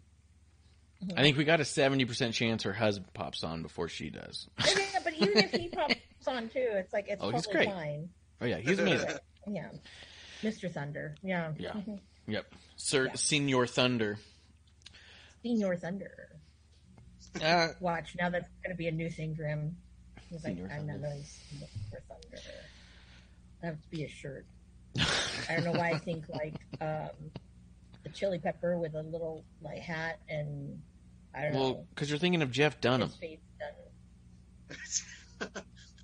I 1.16 1.22
think 1.22 1.36
we 1.36 1.44
got 1.44 1.60
a 1.60 1.64
seventy 1.64 2.04
percent 2.06 2.34
chance 2.34 2.64
her 2.64 2.72
husband 2.72 3.12
pops 3.14 3.44
on 3.44 3.62
before 3.62 3.88
she 3.88 4.10
does. 4.10 4.48
Yeah, 4.66 4.98
but 5.04 5.14
even 5.14 5.38
if 5.38 5.52
he 5.52 5.68
pops 5.68 5.94
on 6.26 6.48
too, 6.48 6.58
it's 6.72 6.92
like 6.92 7.06
it's 7.08 7.22
Oh, 7.22 7.30
he's 7.30 7.46
totally 7.46 7.66
great. 7.66 7.74
fine. 7.74 8.08
Oh 8.40 8.46
yeah, 8.46 8.58
he's 8.58 8.80
amazing. 8.80 9.10
Yeah, 9.46 9.68
Mr. 10.42 10.70
Thunder. 10.72 11.14
Yeah. 11.22 11.52
Yeah. 11.58 11.74
Yep, 12.26 12.54
Sir 12.76 13.06
Yeah. 13.06 13.14
Senior 13.14 13.66
Thunder. 13.66 14.18
Senior 15.42 15.76
Thunder. 15.76 16.28
Uh, 17.42 17.68
Watch 17.80 18.14
now. 18.18 18.30
That's 18.30 18.48
going 18.64 18.74
to 18.74 18.76
be 18.76 18.88
a 18.88 18.92
new 18.92 19.10
thing 19.10 19.34
for 19.34 19.44
him. 19.44 19.76
He's 20.30 20.44
like, 20.44 20.56
I'm 20.58 20.86
not 20.86 20.96
Thunder. 20.96 21.08
really 21.08 21.22
Senior 21.24 21.66
Thunder. 22.08 22.42
That 23.60 23.66
have 23.66 23.82
to 23.82 23.88
be 23.90 24.04
a 24.04 24.08
shirt. 24.08 24.44
I 25.48 25.54
don't 25.54 25.64
know 25.64 25.72
why 25.72 25.90
I 25.92 25.98
think 25.98 26.28
like 26.28 26.54
um, 26.80 27.08
the 28.02 28.10
chili 28.12 28.38
pepper 28.38 28.78
with 28.78 28.94
a 28.94 29.02
little 29.02 29.44
like 29.62 29.78
hat 29.78 30.18
and 30.28 30.80
I 31.34 31.42
don't 31.44 31.54
well, 31.54 31.68
know. 31.70 31.86
because 31.94 32.10
you're 32.10 32.18
thinking 32.18 32.42
of 32.42 32.50
Jeff 32.50 32.80
Dunham. 32.80 33.10
His. 34.68 35.02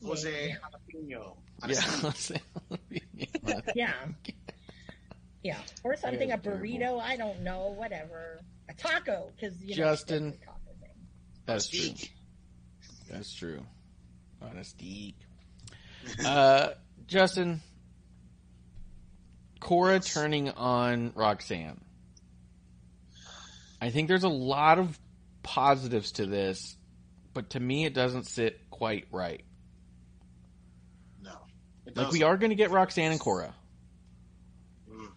Jose 0.05 0.49
Yeah. 0.49 0.57
Jalapeno. 0.95 1.37
Yeah. 1.69 2.39
Yeah. 3.75 3.93
Yeah. 5.43 5.59
Or 5.85 5.97
something, 5.97 6.29
Yeah, 6.29 6.35
a 6.35 6.39
terrible. 6.39 6.65
burrito, 6.67 7.01
I 7.01 7.17
don't 7.17 7.43
know, 7.43 7.75
whatever. 7.77 8.41
A 8.69 8.75
taco, 8.75 9.31
because, 9.35 9.61
you 9.63 9.75
Justin. 9.75 10.29
it's 10.29 10.37
a 10.43 10.47
taco 10.47 10.59
thing. 10.81 10.91
That's 11.47 11.69
true. 11.69 12.09
That's 13.11 13.33
true. 13.35 13.63
On 14.43 14.57
a 14.57 14.65
steak. 14.65 15.17
Uh, 16.25 16.71
Justin, 17.07 17.61
Cora 19.61 19.95
Yes. 19.95 20.15
turning 20.15 20.49
on 20.51 21.13
Roxanne. 21.15 21.81
I 23.81 23.91
think 23.91 24.09
there's 24.09 24.25
a 24.25 24.29
lot 24.29 24.79
of 24.79 24.99
positives 25.43 26.13
to 26.13 26.27
this, 26.27 26.77
but 27.35 27.51
to 27.51 27.61
me, 27.61 27.85
it 27.85 27.95
doesn't 27.95 28.25
sit 28.27 28.71
quite 28.71 29.07
right. 29.13 29.45
No. 31.97 32.03
It 32.03 32.05
Like 32.05 32.13
we 32.13 32.19
doesn't. 32.21 32.23
are 32.35 32.37
going 32.37 32.51
to 32.51 32.57
get 32.57 32.71
Roxanne 32.71 33.11
and 33.13 33.21
Cora. 33.21 33.55
Mm, 34.91 35.09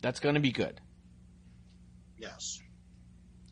That's 0.00 0.20
going 0.20 0.34
to 0.34 0.40
be 0.40 0.52
good. 0.52 0.80
yes. 2.18 2.60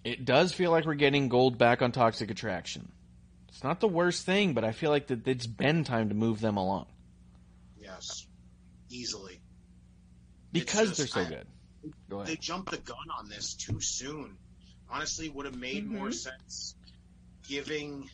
It 0.04 0.24
does 0.24 0.52
feel 0.52 0.72
like 0.72 0.84
we're 0.84 0.94
getting 0.94 1.28
gold 1.28 1.58
back 1.58 1.80
on 1.80 1.92
Toxic 1.92 2.30
Attraction. 2.30 2.90
It's 3.48 3.62
not 3.62 3.78
the 3.78 3.86
worst 3.86 4.26
thing, 4.26 4.52
but 4.52 4.64
I 4.64 4.72
feel 4.72 4.90
like 4.90 5.06
that 5.08 5.28
it's 5.28 5.46
been 5.46 5.84
time 5.84 6.08
to 6.08 6.14
move 6.16 6.40
them 6.40 6.56
along 6.56 6.86
Yes. 7.80 8.26
Easily. 8.90 9.40
because 10.50 10.88
just- 10.88 10.98
they're 10.98 11.06
so 11.06 11.20
I- 11.20 11.24
good. 11.28 11.46
Go 12.08 12.24
They 12.24 12.36
jumped 12.36 12.70
the 12.70 12.78
gun 12.78 13.10
on 13.18 13.28
this 13.28 13.54
too 13.54 13.80
soon. 13.80 14.36
Honestly, 14.88 15.28
would 15.28 15.46
have 15.46 15.56
made 15.56 15.86
more 15.86 16.08
Mhm. 16.08 16.14
sense 16.14 16.74
giving 17.48 18.08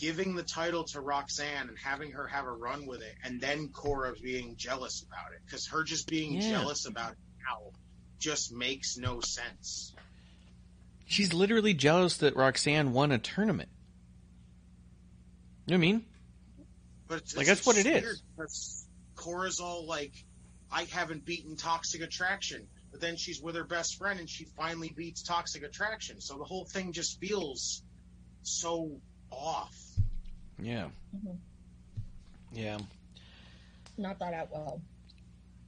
giving 0.00 0.34
the 0.34 0.42
title 0.42 0.84
to 0.84 1.00
Roxanne 1.00 1.68
and 1.68 1.76
having 1.78 2.10
her 2.12 2.26
have 2.26 2.46
a 2.46 2.52
run 2.52 2.86
with 2.86 3.02
it, 3.02 3.14
and 3.22 3.40
then 3.40 3.68
Cora 3.68 4.14
being 4.22 4.56
jealous 4.56 5.04
about 5.06 5.32
it. 5.34 5.40
Because 5.44 5.66
her 5.68 5.84
just 5.84 6.08
being 6.08 6.34
Yeah. 6.34 6.50
jealous 6.50 6.86
about 6.86 7.12
it 7.12 7.18
now 7.46 7.70
just 8.18 8.50
makes 8.52 8.96
no 8.96 9.20
sense. 9.20 9.92
She's 11.06 11.32
literally 11.34 11.74
jealous 11.74 12.16
that 12.18 12.34
Roxanne 12.34 12.92
won 12.92 13.12
a 13.12 13.18
tournament. 13.18 13.68
You 15.66 15.72
know 15.72 15.78
what 15.78 15.86
I 15.86 15.92
mean? 15.92 16.06
But 17.06 17.18
it's, 17.18 17.36
Like, 17.36 17.48
it's 17.48 17.64
that's 17.64 17.66
what 17.66 17.76
it 17.76 17.86
is. 17.86 18.86
Cora's 19.16 19.60
all 19.60 19.86
like, 19.86 20.14
I 20.72 20.84
haven't 20.84 21.24
beaten 21.26 21.56
Toxic 21.56 22.00
Attraction. 22.00 22.66
But 22.90 23.00
then 23.00 23.16
she's 23.16 23.40
with 23.40 23.54
her 23.54 23.64
best 23.64 23.96
friend 23.98 24.18
and 24.18 24.28
she 24.28 24.46
finally 24.56 24.92
beats 24.96 25.22
Toxic 25.22 25.62
Attraction. 25.62 26.20
So 26.20 26.38
the 26.38 26.44
whole 26.44 26.64
thing 26.64 26.92
just 26.92 27.20
feels 27.20 27.82
so 28.42 29.00
off. 29.30 29.76
Yeah. 30.62 30.88
Mhm. 31.16 31.36
Yeah. 32.52 32.78
Not 33.96 34.18
thought 34.18 34.34
out 34.34 34.50
well. 34.52 34.80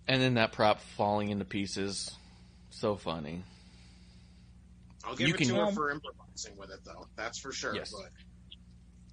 And 0.09 0.20
then 0.20 0.34
that 0.34 0.53
prop 0.53 0.80
falling 0.80 1.28
into 1.30 1.45
pieces. 1.45 2.11
So 2.70 2.97
funny. 2.97 3.45
I'll 5.05 5.14
give 5.16 5.28
You 5.28 5.34
it 5.34 5.38
can- 5.38 5.49
to 5.49 5.55
her 5.57 5.62
Um, 5.66 5.74
for 5.74 5.90
improvising 5.90 6.57
with 6.57 6.70
it, 6.70 6.80
though. 6.84 7.07
That's 7.16 7.38
for 7.38 7.53
sure. 7.53 7.74
Yes. 7.74 7.93
But 7.93 8.11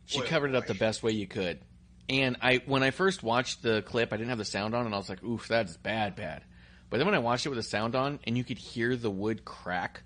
She 0.05 0.19
Boy, 0.19 0.25
oh 0.25 0.27
covered 0.27 0.49
it 0.49 0.55
up 0.55 0.63
boy. 0.65 0.73
the 0.73 0.79
best 0.79 1.03
way 1.03 1.11
you 1.11 1.27
could. 1.27 1.59
And 2.07 2.37
I 2.41 2.57
when 2.65 2.81
I 2.81 2.89
first 2.89 3.21
watched 3.21 3.61
the 3.61 3.83
clip, 3.83 4.11
I 4.11 4.17
didn't 4.17 4.29
have 4.29 4.39
the 4.39 4.45
sound 4.45 4.73
on 4.73 4.85
and 4.87 4.95
I 4.95 4.97
was 4.97 5.07
like, 5.09 5.23
"Oof, 5.23 5.47
that's 5.47 5.77
bad, 5.77 6.15
bad." 6.15 6.43
But 6.89 6.97
then 6.97 7.05
when 7.05 7.13
I 7.13 7.19
watched 7.19 7.45
it 7.45 7.49
with 7.49 7.59
the 7.59 7.63
sound 7.63 7.95
on 7.95 8.19
and 8.23 8.35
you 8.35 8.43
could 8.43 8.57
hear 8.57 8.95
the 8.95 9.11
wood 9.11 9.45
crack, 9.45 10.01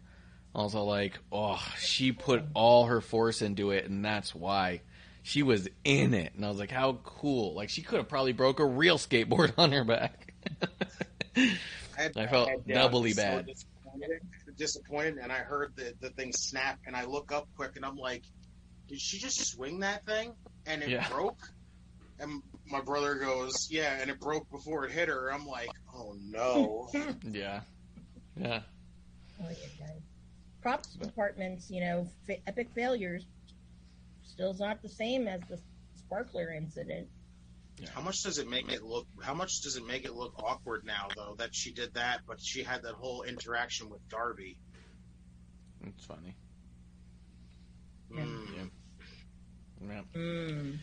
I 0.53 0.61
was 0.61 0.75
all 0.75 0.85
like, 0.87 1.17
"Oh, 1.31 1.63
she 1.79 2.11
put 2.11 2.43
all 2.53 2.87
her 2.87 2.99
force 2.99 3.41
into 3.41 3.71
it 3.71 3.85
and 3.85 4.03
that's 4.03 4.35
why." 4.35 4.81
She 5.23 5.41
was 5.41 5.69
in 5.85 6.13
it, 6.13 6.33
and 6.35 6.45
I 6.45 6.49
was 6.49 6.59
like, 6.59 6.69
"How 6.71 6.99
cool!" 7.03 7.53
Like 7.55 7.69
she 7.69 7.81
could 7.81 7.97
have 7.97 8.09
probably 8.09 8.33
broke 8.33 8.59
a 8.59 8.65
real 8.65 8.97
skateboard 8.97 9.53
on 9.57 9.71
her 9.71 9.83
back. 9.85 10.33
had 11.95 12.17
I 12.17 12.27
felt 12.27 12.49
head 12.49 12.67
down, 12.67 12.77
uh, 12.77 12.81
doubly 12.81 13.11
so 13.13 13.21
bad. 13.21 13.45
Disappointed, 13.45 14.21
disappointed, 14.57 15.17
and 15.21 15.31
I 15.31 15.37
heard 15.37 15.73
the, 15.75 15.93
the 16.01 16.09
thing 16.09 16.33
snap, 16.33 16.79
and 16.85 16.95
I 16.95 17.05
look 17.05 17.31
up 17.31 17.47
quick, 17.55 17.75
and 17.77 17.85
I'm 17.85 17.95
like, 17.95 18.23
did 18.87 18.99
she 18.99 19.17
just 19.17 19.39
swing 19.45 19.79
that 19.79 20.05
thing? 20.05 20.33
And 20.65 20.83
it 20.83 20.89
Yeah. 20.89 21.07
broke? 21.09 21.39
And 22.19 22.41
my 22.65 22.81
brother 22.81 23.15
goes, 23.15 23.67
yeah, 23.71 23.97
and 24.01 24.09
it 24.09 24.19
broke 24.19 24.49
before 24.51 24.85
it 24.85 24.91
hit 24.91 25.07
her. 25.07 25.31
I'm 25.31 25.45
like, 25.45 25.71
oh 25.95 26.15
no. 26.21 26.89
yeah, 27.23 27.61
yeah, 28.35 28.61
Oh. 29.41 29.49
Props 30.61 30.93
departments, 30.93 31.69
you 31.69 31.81
know, 31.81 32.07
fa- 32.25 32.37
epic 32.47 32.69
failures. 32.73 33.25
Still's 34.33 34.59
not 34.59 34.81
the 34.81 34.89
same 34.89 35.27
as 35.27 35.41
the 35.47 35.59
sparkler 35.95 36.51
incident. 36.51 37.07
How 37.93 38.01
much 38.01 38.23
does 38.23 38.39
it 38.39 38.49
make 38.49 38.71
it 38.71 38.81
look? 38.81 39.05
How 39.21 39.35
much 39.35 39.61
does 39.61 39.75
it 39.77 39.85
make 39.85 40.05
it 40.05 40.13
look 40.13 40.33
awkward 40.39 40.85
now, 40.85 41.07
though, 41.15 41.35
that 41.37 41.53
she 41.53 41.71
did 41.71 41.93
that, 41.93 42.21
but 42.27 42.41
she 42.41 42.63
had 42.63 42.81
that 42.81 42.93
whole 42.93 43.21
interaction 43.23 43.89
with 43.89 44.07
Darby? 44.09 44.57
it's 45.85 46.05
funny. 46.05 46.35
Yeah. 48.11 48.21
Mm. 48.23 48.69
Yeah, 49.85 50.01
Mm. 50.15 50.79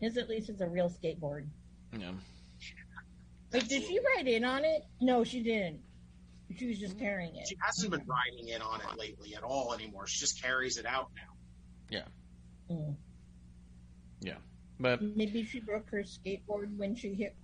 His 0.00 0.16
at 0.16 0.28
least 0.28 0.48
is 0.48 0.60
a 0.60 0.68
real 0.68 0.90
skateboard. 0.90 1.46
yeah. 1.96 2.12
Wait, 3.52 3.68
did 3.68 3.82
she 3.84 3.98
ride 4.16 4.26
in 4.26 4.44
on 4.44 4.64
it? 4.64 4.82
No, 5.00 5.22
she 5.22 5.42
didn't. 5.42 5.80
She 6.56 6.66
was 6.66 6.78
just 6.78 6.98
carrying 6.98 7.36
it. 7.36 7.46
She 7.48 7.56
hasn't 7.60 7.90
been 7.90 8.06
riding 8.06 8.48
in 8.48 8.60
on 8.62 8.80
it 8.80 8.98
lately 8.98 9.34
at 9.34 9.42
all 9.42 9.72
anymore. 9.74 10.06
She 10.06 10.18
just 10.18 10.42
carries 10.42 10.78
it 10.78 10.86
out 10.86 11.10
now. 11.14 11.34
Mm. 12.70 12.96
But 14.80 15.02
Maybe 15.02 15.42
she 15.44 15.58
broke 15.58 15.90
her 15.90 16.04
skateboard 16.04 16.76
when 16.76 16.94
she 16.94 17.12
hit 17.12 17.34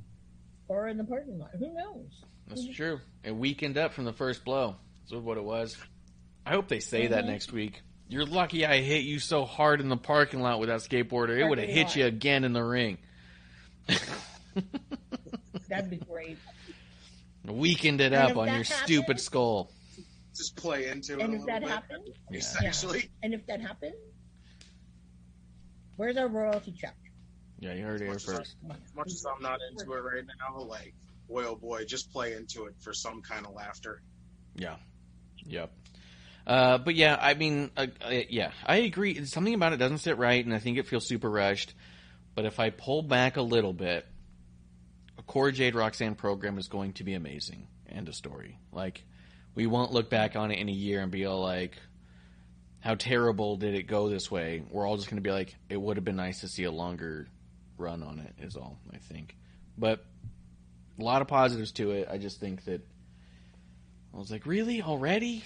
or 0.68 0.86
in 0.86 0.96
the 0.96 1.02
parking 1.02 1.36
lot. 1.40 1.50
Who 1.58 1.74
knows? 1.74 2.22
That's 2.46 2.64
true. 2.76 3.00
It 3.24 3.34
weakened 3.34 3.76
up 3.76 3.92
from 3.92 4.04
the 4.04 4.12
first 4.12 4.44
blow. 4.44 4.76
That's 5.10 5.20
what 5.20 5.36
it 5.36 5.42
was. 5.42 5.76
I 6.46 6.50
hope 6.52 6.68
they 6.68 6.78
say 6.78 7.08
that 7.08 7.24
Mhm. 7.24 7.28
next 7.28 7.52
week. 7.52 7.82
You're 8.06 8.24
lucky 8.24 8.64
I 8.64 8.82
hit 8.82 9.02
you 9.04 9.18
so 9.18 9.44
hard 9.46 9.80
in 9.80 9.88
the 9.88 9.96
parking 9.96 10.42
lot 10.42 10.60
with 10.60 10.68
that 10.68 10.78
skateboarder. 10.78 11.36
It 11.36 11.48
would 11.48 11.58
have 11.58 11.68
hit 11.68 11.86
lot. 11.88 11.96
you 11.96 12.06
again 12.06 12.44
in 12.44 12.52
the 12.52 12.62
ring. 12.62 12.98
That'd 15.68 15.90
be 15.90 15.96
great. 15.96 16.38
Weakened 17.44 18.00
it 18.00 18.12
And 18.12 18.14
up 18.14 18.36
on 18.36 18.46
your 18.46 18.58
happens- 18.62 18.74
stupid 18.84 19.18
skull. 19.18 19.72
Just 20.36 20.54
play 20.54 20.86
into 20.88 21.14
it 21.14 21.20
And 21.20 21.32
a 21.32 21.36
if 21.36 21.40
little 21.42 21.46
that 21.46 21.60
bit. 21.62 21.68
happens, 21.70 22.08
Yeah. 22.30 22.38
Essentially. 22.38 23.10
and 23.24 23.34
if 23.34 23.44
that 23.46 23.60
happens, 23.60 23.94
where's 25.96 26.16
our 26.16 26.28
royalty 26.28 26.72
check? 26.72 26.96
Yeah, 27.60 27.74
you 27.74 27.84
heard 27.84 28.00
it 28.00 28.04
here 28.04 28.12
Much 28.12 28.24
first. 28.24 28.56
Come. 28.60 28.76
As 28.84 28.94
much 28.94 29.06
as 29.08 29.24
I'm 29.24 29.42
not 29.42 29.60
into 29.70 29.92
it 29.92 30.00
right 30.00 30.24
now, 30.24 30.60
like, 30.62 30.94
boy, 31.28 31.44
oh 31.44 31.56
boy, 31.56 31.84
just 31.84 32.12
play 32.12 32.34
into 32.34 32.64
it 32.66 32.74
for 32.80 32.92
some 32.92 33.22
kind 33.22 33.46
of 33.46 33.54
laughter. 33.54 34.02
Yeah. 34.56 34.76
Yep. 35.44 35.72
Uh, 36.46 36.78
but 36.78 36.94
yeah, 36.94 37.16
I 37.18 37.34
mean, 37.34 37.70
uh, 37.76 37.86
uh, 38.04 38.10
yeah, 38.28 38.50
I 38.66 38.76
agree. 38.76 39.24
Something 39.24 39.54
about 39.54 39.72
it 39.72 39.78
doesn't 39.78 39.98
sit 39.98 40.18
right, 40.18 40.44
and 40.44 40.54
I 40.54 40.58
think 40.58 40.78
it 40.78 40.86
feels 40.86 41.06
super 41.06 41.30
rushed. 41.30 41.74
But 42.34 42.44
if 42.44 42.60
I 42.60 42.70
pull 42.70 43.02
back 43.02 43.36
a 43.36 43.42
little 43.42 43.72
bit, 43.72 44.06
a 45.16 45.22
Cora 45.22 45.52
Jade 45.52 45.74
Roxanne 45.74 46.16
program 46.16 46.58
is 46.58 46.68
going 46.68 46.92
to 46.94 47.04
be 47.04 47.14
amazing. 47.14 47.68
End 47.88 48.08
of 48.08 48.14
story. 48.14 48.58
Like, 48.72 49.04
we 49.54 49.66
won't 49.66 49.92
look 49.92 50.10
back 50.10 50.36
on 50.36 50.50
it 50.50 50.58
in 50.58 50.68
a 50.68 50.72
year 50.72 51.00
and 51.00 51.10
be 51.10 51.24
all 51.24 51.40
like, 51.40 51.78
how 52.84 52.94
terrible 52.94 53.56
did 53.56 53.74
it 53.74 53.84
go 53.84 54.10
this 54.10 54.30
way? 54.30 54.62
We're 54.70 54.86
all 54.86 54.96
just 54.96 55.08
going 55.08 55.16
to 55.16 55.26
be 55.26 55.32
like, 55.32 55.56
it 55.70 55.80
would 55.80 55.96
have 55.96 56.04
been 56.04 56.16
nice 56.16 56.40
to 56.40 56.48
see 56.48 56.64
a 56.64 56.70
longer 56.70 57.26
run 57.78 58.02
on 58.02 58.18
it, 58.18 58.34
is 58.44 58.56
all, 58.56 58.78
I 58.92 58.98
think. 58.98 59.34
But 59.78 60.04
a 61.00 61.02
lot 61.02 61.22
of 61.22 61.28
positives 61.28 61.72
to 61.72 61.92
it. 61.92 62.08
I 62.10 62.18
just 62.18 62.40
think 62.40 62.66
that 62.66 62.86
I 64.12 64.18
was 64.18 64.30
like, 64.30 64.44
really? 64.44 64.82
Already? 64.82 65.42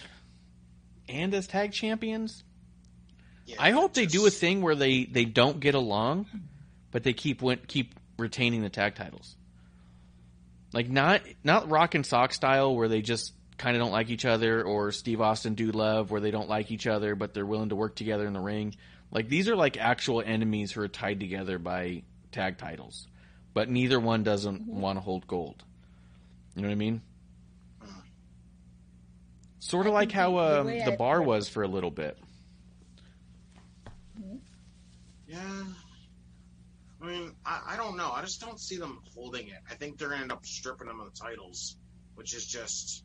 And 1.09 1.32
as 1.32 1.47
tag 1.47 1.70
champions? 1.72 2.43
Yeah, 3.47 3.55
I 3.61 3.70
hope 3.70 3.95
they 3.95 4.07
do 4.07 4.26
a 4.26 4.30
thing 4.30 4.61
where 4.61 4.74
they, 4.74 5.05
they 5.05 5.24
don't 5.24 5.61
get 5.61 5.76
along, 5.76 6.26
but 6.91 7.05
they 7.05 7.12
keep 7.12 7.41
win- 7.41 7.61
keep 7.68 7.95
retaining 8.18 8.62
the 8.62 8.68
tag 8.68 8.97
titles. 8.97 9.36
Like 10.72 10.91
not 10.91 11.22
not 11.45 11.70
Rock 11.70 11.95
and 11.95 12.05
Sock 12.05 12.34
style 12.34 12.74
where 12.74 12.89
they 12.89 13.01
just 13.01 13.32
kind 13.59 13.77
of 13.77 13.83
don't 13.83 13.93
like 13.93 14.09
each 14.11 14.25
other, 14.25 14.63
or 14.63 14.93
Steve 14.93 15.21
Austin 15.21 15.55
Dude 15.55 15.75
Love 15.75 16.11
where 16.11 16.21
they 16.21 16.31
don't 16.31 16.49
like 16.49 16.71
each 16.71 16.87
other 16.87 17.15
but 17.15 17.35
they're 17.35 17.45
willing 17.47 17.69
to 17.71 17.77
work 17.77 17.95
together 17.97 18.27
in 18.27 18.33
the 18.33 18.41
ring. 18.41 18.75
Like 19.11 19.29
these 19.29 19.49
are 19.49 19.57
like 19.57 19.77
actual 19.77 20.23
enemies 20.25 20.73
who 20.73 20.81
are 20.83 20.89
tied 20.89 21.21
together 21.21 21.59
by 21.59 22.03
tag 22.33 22.59
titles, 22.59 23.07
but 23.55 23.69
neither 23.69 23.99
one 24.01 24.23
doesn't 24.23 24.67
want 24.67 24.97
to 24.97 25.01
hold 25.01 25.27
gold. 25.27 25.63
You 26.55 26.63
know 26.63 26.69
what 26.69 26.73
I 26.73 26.77
mean? 26.77 27.03
Sort 29.61 29.87
of 29.87 29.93
I 29.93 29.97
like 29.97 30.13
how 30.13 30.37
the- 30.37 30.63
the 30.65 30.81
um, 30.85 30.91
the 30.91 30.97
bar 30.97 31.21
was 31.23 31.49
for 31.49 31.63
a 31.63 31.69
little 31.69 31.91
bit. 31.91 32.17
Yeah. 35.27 35.65
I 37.01 37.07
mean, 37.07 37.33
I, 37.45 37.61
I 37.75 37.77
don't 37.77 37.97
know. 37.97 38.11
I 38.11 38.23
just 38.23 38.41
don't 38.41 38.59
see 38.59 38.77
them 38.77 39.01
holding 39.15 39.49
it. 39.49 39.59
I 39.71 39.75
think 39.75 39.99
they're 39.99 40.09
going 40.09 40.19
to 40.21 40.23
end 40.25 40.33
up 40.33 40.45
stripping 40.45 40.89
them 40.89 41.01
of 41.01 41.13
the 41.13 41.19
titles, 41.19 41.77
which 42.15 42.35
is 42.35 42.45
just. 42.47 43.05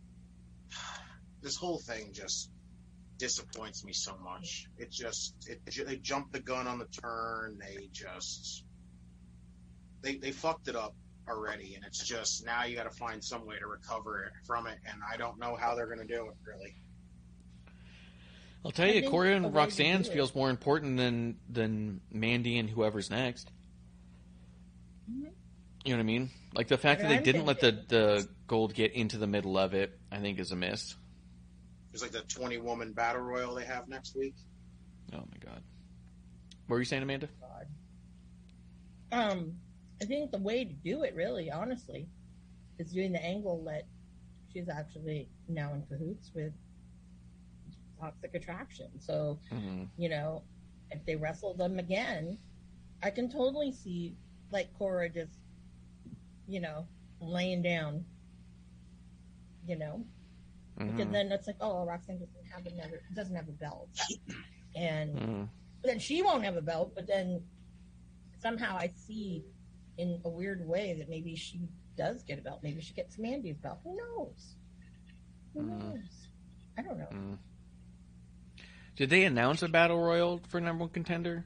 This 1.41 1.55
whole 1.55 1.79
thing 1.79 2.11
just 2.13 2.49
disappoints 3.17 3.83
me 3.83 3.93
so 3.93 4.17
much. 4.23 4.67
It 4.77 4.91
just. 4.91 5.35
It, 5.47 5.61
they 5.85 5.97
jumped 5.97 6.33
the 6.33 6.39
gun 6.39 6.67
on 6.67 6.79
the 6.79 6.85
turn. 6.85 7.59
They 7.59 7.89
just. 7.91 8.63
They, 10.01 10.17
they 10.17 10.31
fucked 10.31 10.67
it 10.67 10.75
up 10.75 10.95
already, 11.29 11.75
and 11.75 11.85
it's 11.85 12.05
just 12.05 12.45
now 12.45 12.65
you 12.65 12.75
got 12.75 12.91
to 12.91 12.97
find 12.97 13.23
some 13.23 13.45
way 13.45 13.57
to 13.57 13.67
recover 13.67 14.23
it 14.23 14.33
from 14.45 14.67
it, 14.67 14.77
and 14.85 14.99
I 15.11 15.17
don't 15.17 15.39
know 15.39 15.55
how 15.55 15.75
they're 15.75 15.87
going 15.87 16.05
to 16.05 16.13
do 16.13 16.25
it, 16.25 16.35
really. 16.45 16.75
I'll 18.65 18.71
tell 18.71 18.87
you, 18.87 19.01
think 19.01 19.11
Corey 19.11 19.33
and 19.33 19.45
way 19.45 19.51
to 19.51 19.57
Roxanne's 19.57 20.07
feels 20.07 20.33
more 20.33 20.49
important 20.49 20.97
than 20.97 21.37
than 21.49 22.01
Mandy 22.11 22.57
and 22.57 22.69
whoever's 22.69 23.09
next. 23.09 23.51
You 25.83 25.91
know 25.93 25.97
what 25.97 26.03
I 26.03 26.05
mean? 26.05 26.29
Like 26.53 26.67
the 26.69 26.77
fact 26.77 27.01
But 27.01 27.09
that 27.09 27.17
they 27.17 27.23
didn't 27.23 27.45
let 27.45 27.59
the 27.59 27.71
the 27.87 28.27
gold 28.47 28.73
get 28.73 28.93
into 28.93 29.17
the 29.17 29.27
middle 29.27 29.57
of 29.57 29.73
it, 29.73 29.97
I 30.11 30.19
think, 30.19 30.39
is 30.39 30.51
a 30.51 30.55
miss. 30.55 30.95
There's 31.91 32.01
like 32.01 32.11
the 32.11 32.21
20 32.21 32.57
woman 32.59 32.93
battle 32.93 33.21
royal 33.21 33.55
they 33.55 33.65
have 33.65 33.87
next 33.87 34.15
week. 34.15 34.35
Oh 35.13 35.17
my 35.17 35.37
god. 35.43 35.61
What 36.67 36.75
were 36.75 36.79
you 36.79 36.85
saying, 36.85 37.03
Amanda? 37.03 37.27
God. 37.41 37.67
Um, 39.11 39.53
I 40.01 40.05
think 40.05 40.31
the 40.31 40.39
way 40.39 40.63
to 40.63 40.73
do 40.73 41.03
it, 41.03 41.13
really, 41.15 41.51
honestly, 41.51 42.07
is 42.79 42.91
doing 42.93 43.11
the 43.11 43.23
angle 43.23 43.63
that 43.65 43.83
she's 44.51 44.69
actually 44.69 45.27
now 45.47 45.73
in 45.73 45.83
cahoots 45.83 46.31
with 46.33 46.53
Toxic 47.99 48.33
Attraction. 48.33 48.87
So, 48.99 49.39
Mhm. 49.51 49.89
you 49.97 50.09
know, 50.09 50.43
if 50.91 51.05
they 51.05 51.15
wrestle 51.15 51.53
them 51.53 51.77
again, 51.77 52.37
I 53.03 53.11
can 53.11 53.29
totally 53.29 53.71
see 53.71 54.15
like 54.51 54.73
Cora 54.77 55.09
just, 55.09 55.39
you 56.47 56.59
know, 56.59 56.87
laying 57.19 57.61
down, 57.61 58.05
you 59.67 59.77
know, 59.77 60.05
because 60.77 61.07
Mhm. 61.07 61.11
then 61.11 61.31
it's 61.31 61.47
like, 61.47 61.57
oh, 61.61 61.85
Roxanne 61.85 62.19
doesn't 62.19 62.45
have 62.51 62.65
another, 62.65 63.01
doesn't 63.13 63.35
have 63.35 63.47
a 63.47 63.53
belt, 63.53 63.89
and 64.75 65.17
Mhm. 65.17 65.49
then 65.83 65.99
she 65.99 66.21
won't 66.21 66.43
have 66.43 66.57
a 66.57 66.61
belt, 66.61 66.93
but 66.95 67.07
then 67.07 67.45
somehow 68.39 68.75
I 68.77 68.87
see 68.87 69.45
in 69.97 70.19
a 70.25 70.29
weird 70.29 70.67
way 70.67 70.93
that 70.93 71.09
maybe 71.09 71.35
she 71.35 71.61
does 71.95 72.23
get 72.23 72.39
a 72.39 72.41
belt. 72.41 72.61
Maybe 72.63 72.81
she 72.81 72.93
gets 72.93 73.17
Mandy's 73.17 73.57
belt. 73.57 73.79
Who 73.83 73.95
knows? 73.95 74.55
Who 75.53 75.61
Mhm. 75.61 75.67
knows? 75.67 76.27
I 76.77 76.81
don't 76.81 76.97
know. 76.97 77.07
Mhm. 77.11 77.37
Did 78.95 79.09
they 79.09 79.23
announce 79.25 79.61
a 79.61 79.69
battle 79.69 79.99
royal 79.99 80.39
for 80.47 80.59
number 80.59 80.83
one 80.83 80.91
contender? 80.91 81.45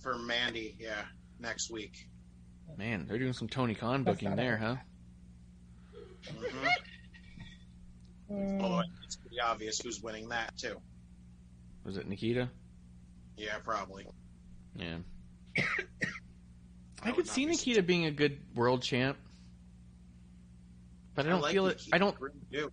For 0.00 0.18
Mandy, 0.18 0.76
yeah, 0.78 1.06
next 1.38 1.70
week. 1.70 2.08
Man, 2.78 3.06
they're 3.06 3.18
doing 3.18 3.32
some 3.32 3.48
Tony 3.48 3.74
Khan 3.74 4.02
booking 4.04 4.34
there, 4.36 4.54
it. 4.54 4.60
huh? 4.60 4.76
hmm 6.30 6.68
Mm, 8.30 8.62
Although 8.62 8.82
it's 9.04 9.16
pretty 9.16 9.38
obvious 9.40 9.78
who's 9.80 10.00
winning 10.00 10.28
that 10.30 10.56
too. 10.56 10.80
Was 11.84 11.98
it 11.98 12.08
Nikita? 12.08 12.48
Yeah, 13.36 13.58
probably. 13.62 14.06
Yeah. 14.74 14.98
I 15.58 15.62
I 17.02 17.10
could 17.10 17.26
not 17.26 17.34
see 17.34 17.44
be 17.44 17.50
Nikita 17.50 17.82
being 17.82 18.06
a 18.06 18.10
good 18.10 18.38
world 18.54 18.80
champ. 18.82 19.18
but 21.14 21.26
I 21.26 21.28
don't 21.28 21.42
like 21.42 21.52
feel 21.52 21.66
it. 21.66 21.82
I 21.92 21.98
don't. 21.98 22.18
really 22.20 22.38
do. 22.50 22.70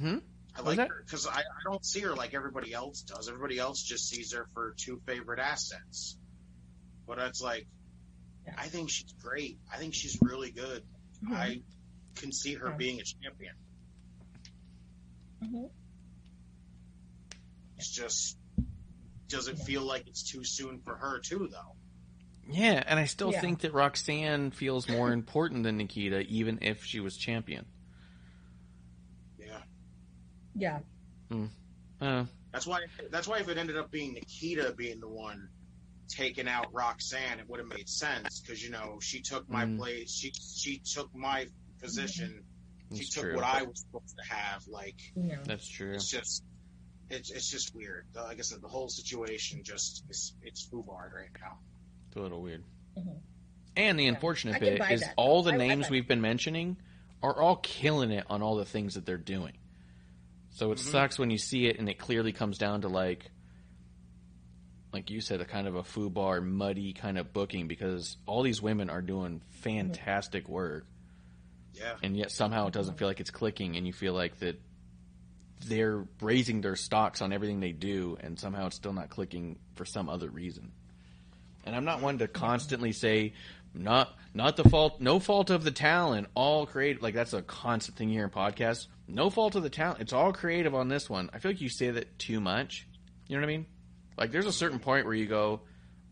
Hmm? 0.00 0.18
I 0.56 0.62
like 0.62 0.78
her 0.78 1.04
because 1.04 1.28
I, 1.28 1.38
I 1.40 1.42
don't 1.64 1.84
see 1.84 2.00
her 2.00 2.16
like 2.16 2.34
everybody 2.34 2.72
else 2.72 3.02
does. 3.02 3.28
Everybody 3.28 3.58
else 3.60 3.80
just 3.82 4.08
sees 4.08 4.32
her 4.32 4.48
for 4.54 4.74
two 4.76 5.00
favorite 5.06 5.38
assets. 5.38 6.16
But 7.06 7.18
it's 7.18 7.40
like, 7.40 7.60
Yeah. 7.60 7.75
I 8.56 8.68
think 8.68 8.90
she's 8.90 9.12
great. 9.22 9.58
I 9.72 9.78
think 9.78 9.94
she's 9.94 10.18
really 10.22 10.50
good. 10.50 10.84
Mhm. 11.22 11.32
I 11.32 11.62
can 12.14 12.32
see 12.32 12.54
her 12.54 12.68
Yeah. 12.70 12.76
being 12.76 13.00
a 13.00 13.04
champion. 13.04 13.54
Mhm. 15.42 15.70
It's 17.76 17.90
just 17.90 18.38
doesn't 19.28 19.58
Yeah. 19.58 19.64
feel 19.64 19.82
like 19.82 20.06
it's 20.06 20.22
too 20.22 20.44
soon 20.44 20.80
for 20.82 20.96
her 20.96 21.18
too, 21.20 21.48
though. 21.50 21.76
Yeah, 22.48 22.82
and 22.86 22.98
I 22.98 23.06
still 23.06 23.32
Yeah. 23.32 23.40
think 23.40 23.60
that 23.62 23.72
Roxanne 23.72 24.52
feels 24.52 24.88
more 24.88 25.12
important 25.12 25.64
than 25.64 25.76
Nikita, 25.78 26.20
even 26.28 26.58
if 26.62 26.84
she 26.84 27.00
was 27.00 27.16
champion. 27.16 27.66
Yeah, 29.38 29.62
Yeah. 30.54 30.80
Uh, 32.00 32.26
that's 32.52 32.66
why. 32.66 32.86
That's 33.10 33.26
why 33.26 33.40
if 33.40 33.48
it 33.48 33.58
ended 33.58 33.76
up 33.76 33.90
being 33.90 34.14
Nikita 34.14 34.74
being 34.76 35.00
the 35.00 35.08
one 35.08 35.48
taking 36.08 36.48
out 36.48 36.72
Roxanne, 36.72 37.38
it 37.40 37.48
would 37.48 37.60
have 37.60 37.68
made 37.68 37.88
sense 37.88 38.40
because 38.40 38.62
you 38.62 38.70
know 38.70 38.98
she 39.00 39.20
took 39.20 39.48
my 39.48 39.64
Mm. 39.64 39.78
place. 39.78 40.10
She 40.12 40.32
she 40.32 40.78
took 40.78 41.14
my 41.14 41.46
position. 41.80 42.42
She 42.94 43.04
took 43.04 43.24
true. 43.24 43.34
what 43.34 43.44
I 43.44 43.62
was 43.64 43.80
supposed 43.80 44.16
to 44.16 44.34
have. 44.34 44.66
Like 44.68 45.00
Yeah. 45.16 45.38
That's 45.44 45.66
true. 45.68 45.92
it's 45.94 46.10
just. 46.10 46.44
It's, 47.08 47.30
it's 47.30 47.48
just 47.48 47.72
weird. 47.72 48.04
The- 48.14 48.22
Like 48.24 48.38
I 48.38 48.42
said, 48.42 48.60
the 48.60 48.66
whole 48.68 48.88
situation 48.88 49.62
just 49.62 50.02
is 50.10 50.34
it's 50.42 50.66
foobarred 50.68 51.12
right 51.14 51.28
now. 51.40 51.58
It's 52.08 52.16
a 52.16 52.20
little 52.20 52.42
weird. 52.42 52.64
Mhm. 52.98 53.20
And 53.76 53.96
the 53.98 54.04
Yeah. 54.04 54.10
unfortunate 54.10 54.56
I 54.56 54.58
bit 54.58 54.80
is 54.90 55.00
that. 55.02 55.14
all 55.16 55.44
the 55.44 55.52
I- 55.52 55.54
I 55.54 55.58
names 55.58 55.86
buy 55.86 55.90
we've 55.92 56.08
been 56.08 56.20
mentioning 56.20 56.76
are 57.22 57.40
all 57.40 57.56
killing 57.56 58.10
it 58.10 58.24
on 58.28 58.42
all 58.42 58.56
the 58.56 58.64
things 58.64 58.94
that 58.94 59.06
they're 59.06 59.18
doing. 59.18 59.56
So 60.50 60.72
it 60.72 60.78
Mhm. 60.78 60.90
sucks 60.90 61.16
when 61.18 61.30
you 61.30 61.38
see 61.38 61.66
it 61.66 61.78
and 61.78 61.88
it 61.88 61.96
clearly 61.98 62.32
comes 62.32 62.58
down 62.58 62.80
to 62.80 62.88
like 62.88 63.30
like 64.96 65.10
you 65.10 65.20
said, 65.20 65.42
a 65.42 65.44
kind 65.44 65.68
of 65.68 65.74
a 65.74 65.82
foobar, 65.82 66.42
muddy 66.42 66.94
kind 66.94 67.18
of 67.18 67.30
booking 67.30 67.68
because 67.68 68.16
all 68.24 68.42
these 68.42 68.62
women 68.62 68.88
are 68.88 69.02
doing 69.02 69.42
fantastic 69.60 70.48
work. 70.48 70.86
Yeah, 71.74 71.92
and 72.02 72.16
yet 72.16 72.30
somehow 72.30 72.68
it 72.68 72.72
doesn't 72.72 72.96
feel 72.96 73.06
like 73.06 73.20
it's 73.20 73.30
clicking 73.30 73.76
and 73.76 73.86
you 73.86 73.92
feel 73.92 74.14
like 74.14 74.38
that 74.38 74.58
they're 75.66 76.06
raising 76.22 76.62
their 76.62 76.76
stocks 76.76 77.20
on 77.20 77.30
everything 77.30 77.60
they 77.60 77.72
do 77.72 78.16
and 78.20 78.40
somehow 78.40 78.68
it's 78.68 78.76
still 78.76 78.94
not 78.94 79.10
clicking 79.10 79.58
for 79.74 79.84
some 79.84 80.08
other 80.08 80.30
reason. 80.30 80.72
And 81.66 81.76
i'm 81.76 81.84
not 81.84 82.00
one 82.00 82.16
to 82.18 82.28
constantly 82.28 82.92
say 82.92 83.34
not 83.74 84.16
not 84.32 84.56
the 84.56 84.64
fault 84.64 85.00
no 85.00 85.18
fault 85.18 85.50
of 85.50 85.64
the 85.64 85.70
talent 85.70 86.28
all 86.34 86.64
creative 86.64 87.02
like 87.02 87.14
that's 87.14 87.34
a 87.34 87.42
constant 87.42 87.98
thing 87.98 88.08
here 88.08 88.24
in 88.24 88.30
podcasts. 88.30 88.86
No 89.08 89.28
fault 89.28 89.56
of 89.56 89.62
the 89.62 89.68
talent 89.68 90.00
it's 90.00 90.14
all 90.14 90.32
creative 90.32 90.74
on 90.74 90.88
this 90.88 91.10
one. 91.10 91.28
I 91.34 91.38
feel 91.38 91.50
like 91.50 91.60
you 91.60 91.68
say 91.68 91.90
that 91.90 92.18
too 92.18 92.40
much. 92.40 92.86
You 93.28 93.36
know 93.36 93.42
what 93.42 93.52
i 93.52 93.56
mean 93.58 93.66
like 94.16 94.30
there's 94.32 94.46
a 94.46 94.52
certain 94.52 94.78
point 94.78 95.04
where 95.06 95.14
you 95.14 95.26
go 95.26 95.60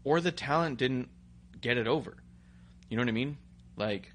or 0.04 0.20
the 0.20 0.32
talent 0.32 0.78
didn't 0.78 1.08
get 1.60 1.76
it 1.78 1.86
over 1.86 2.16
you 2.90 2.96
know 2.96 3.02
what 3.02 3.08
i 3.08 3.12
mean 3.12 3.36
like 3.76 4.10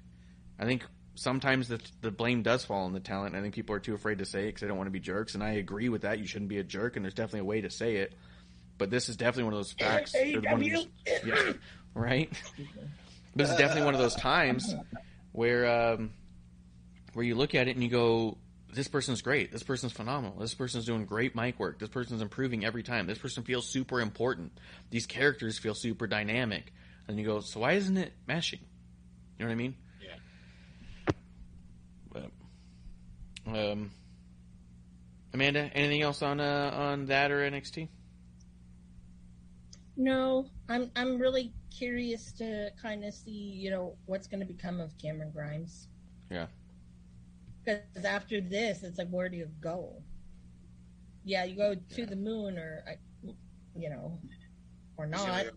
I 0.58 0.64
think 0.66 0.84
sometimes 1.14 1.68
the 1.68 1.80
the 2.02 2.10
blame 2.10 2.42
does 2.42 2.66
fall 2.66 2.84
on 2.84 2.92
the 2.92 3.00
talent. 3.00 3.34
I 3.34 3.40
think 3.40 3.54
people 3.54 3.74
are 3.74 3.80
too 3.80 3.94
afraid 3.94 4.18
to 4.18 4.26
say 4.26 4.42
it 4.42 4.46
because 4.48 4.60
they 4.60 4.66
don't 4.68 4.76
want 4.76 4.88
to 4.88 4.92
be 4.92 5.00
jerks, 5.00 5.32
and 5.34 5.42
I 5.42 5.52
agree 5.52 5.88
with 5.88 6.02
that. 6.02 6.18
You 6.18 6.26
shouldn't 6.26 6.50
be 6.50 6.58
a 6.58 6.62
jerk, 6.62 6.96
and 6.96 7.04
there's 7.04 7.14
definitely 7.14 7.40
a 7.40 7.44
way 7.44 7.62
to 7.62 7.70
say 7.70 7.96
it. 7.96 8.12
But 8.76 8.90
this 8.90 9.08
is 9.08 9.16
definitely 9.16 9.44
one 9.44 9.54
of 9.54 9.58
those 9.60 9.72
facts. 9.72 10.14
or 10.14 10.40
one 10.42 10.62
of 10.62 10.70
those- 10.70 10.86
yeah, 11.24 11.52
right. 11.94 12.30
But 13.34 13.46
it's 13.46 13.56
definitely 13.56 13.84
one 13.84 13.94
of 13.94 14.00
those 14.00 14.16
times 14.16 14.74
where 15.32 15.92
um, 15.94 16.10
where 17.14 17.24
you 17.24 17.34
look 17.34 17.54
at 17.54 17.68
it 17.68 17.74
and 17.76 17.82
you 17.82 17.88
go, 17.88 18.36
"This 18.72 18.88
person's 18.88 19.22
great. 19.22 19.52
This 19.52 19.62
person's 19.62 19.92
phenomenal. 19.92 20.38
This 20.38 20.54
person's 20.54 20.84
doing 20.84 21.04
great 21.04 21.34
mic 21.34 21.58
work. 21.58 21.78
This 21.78 21.88
person's 21.88 22.22
improving 22.22 22.64
every 22.64 22.82
time. 22.82 23.06
This 23.06 23.18
person 23.18 23.42
feels 23.42 23.68
super 23.68 24.00
important. 24.00 24.52
These 24.90 25.06
characters 25.06 25.58
feel 25.58 25.74
super 25.74 26.06
dynamic." 26.06 26.72
And 27.08 27.18
you 27.18 27.24
go, 27.24 27.40
"So 27.40 27.60
why 27.60 27.72
isn't 27.72 27.96
it 27.96 28.12
meshing?" 28.28 28.60
You 29.38 29.46
know 29.46 29.46
what 29.46 29.52
I 29.52 29.54
mean? 29.54 29.76
Yeah. 30.02 31.14
But, 32.12 32.30
um, 33.46 33.90
Amanda, 35.32 35.70
anything 35.74 36.02
else 36.02 36.22
on 36.22 36.40
uh, 36.40 36.70
on 36.74 37.06
that 37.06 37.30
or 37.30 37.38
NXT? 37.48 37.88
No, 39.96 40.46
I'm 40.68 40.90
I'm 40.96 41.18
really 41.18 41.52
curious 41.70 42.32
to 42.32 42.70
kind 42.80 43.04
of 43.04 43.14
see, 43.14 43.30
you 43.30 43.70
know, 43.70 43.96
what's 44.06 44.26
going 44.26 44.40
to 44.40 44.46
become 44.46 44.80
of 44.80 44.96
Cameron 44.98 45.30
Grimes. 45.30 45.88
Yeah. 46.30 46.46
Because 47.92 48.04
after 48.04 48.40
this, 48.40 48.82
it's 48.82 48.98
like, 48.98 49.08
where 49.10 49.28
do 49.28 49.36
you 49.36 49.48
go? 49.60 50.02
Yeah, 51.24 51.44
you 51.44 51.56
go 51.56 51.74
to 51.74 52.06
the 52.06 52.16
moon, 52.16 52.58
or 52.58 52.84
you 53.76 53.90
know, 53.90 54.18
or 54.96 55.06
not. 55.06 55.44
go- 55.44 55.50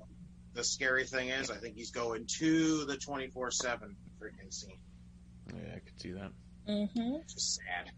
The 0.53 0.63
scary 0.63 1.05
thing 1.05 1.29
is, 1.29 1.49
I 1.49 1.55
think 1.55 1.75
he's 1.75 1.91
going 1.91 2.25
to 2.39 2.85
the 2.85 2.97
twenty 2.97 3.27
four 3.27 3.49
seven 3.51 3.95
freaking 4.21 4.53
scene. 4.53 4.77
Yeah, 5.47 5.75
I 5.75 5.79
could 5.79 5.99
see 6.01 6.11
that. 6.11 6.31
Mm-hmm. 6.67 7.15
It's 7.21 7.33
just 7.33 7.55
sad. 7.55 7.91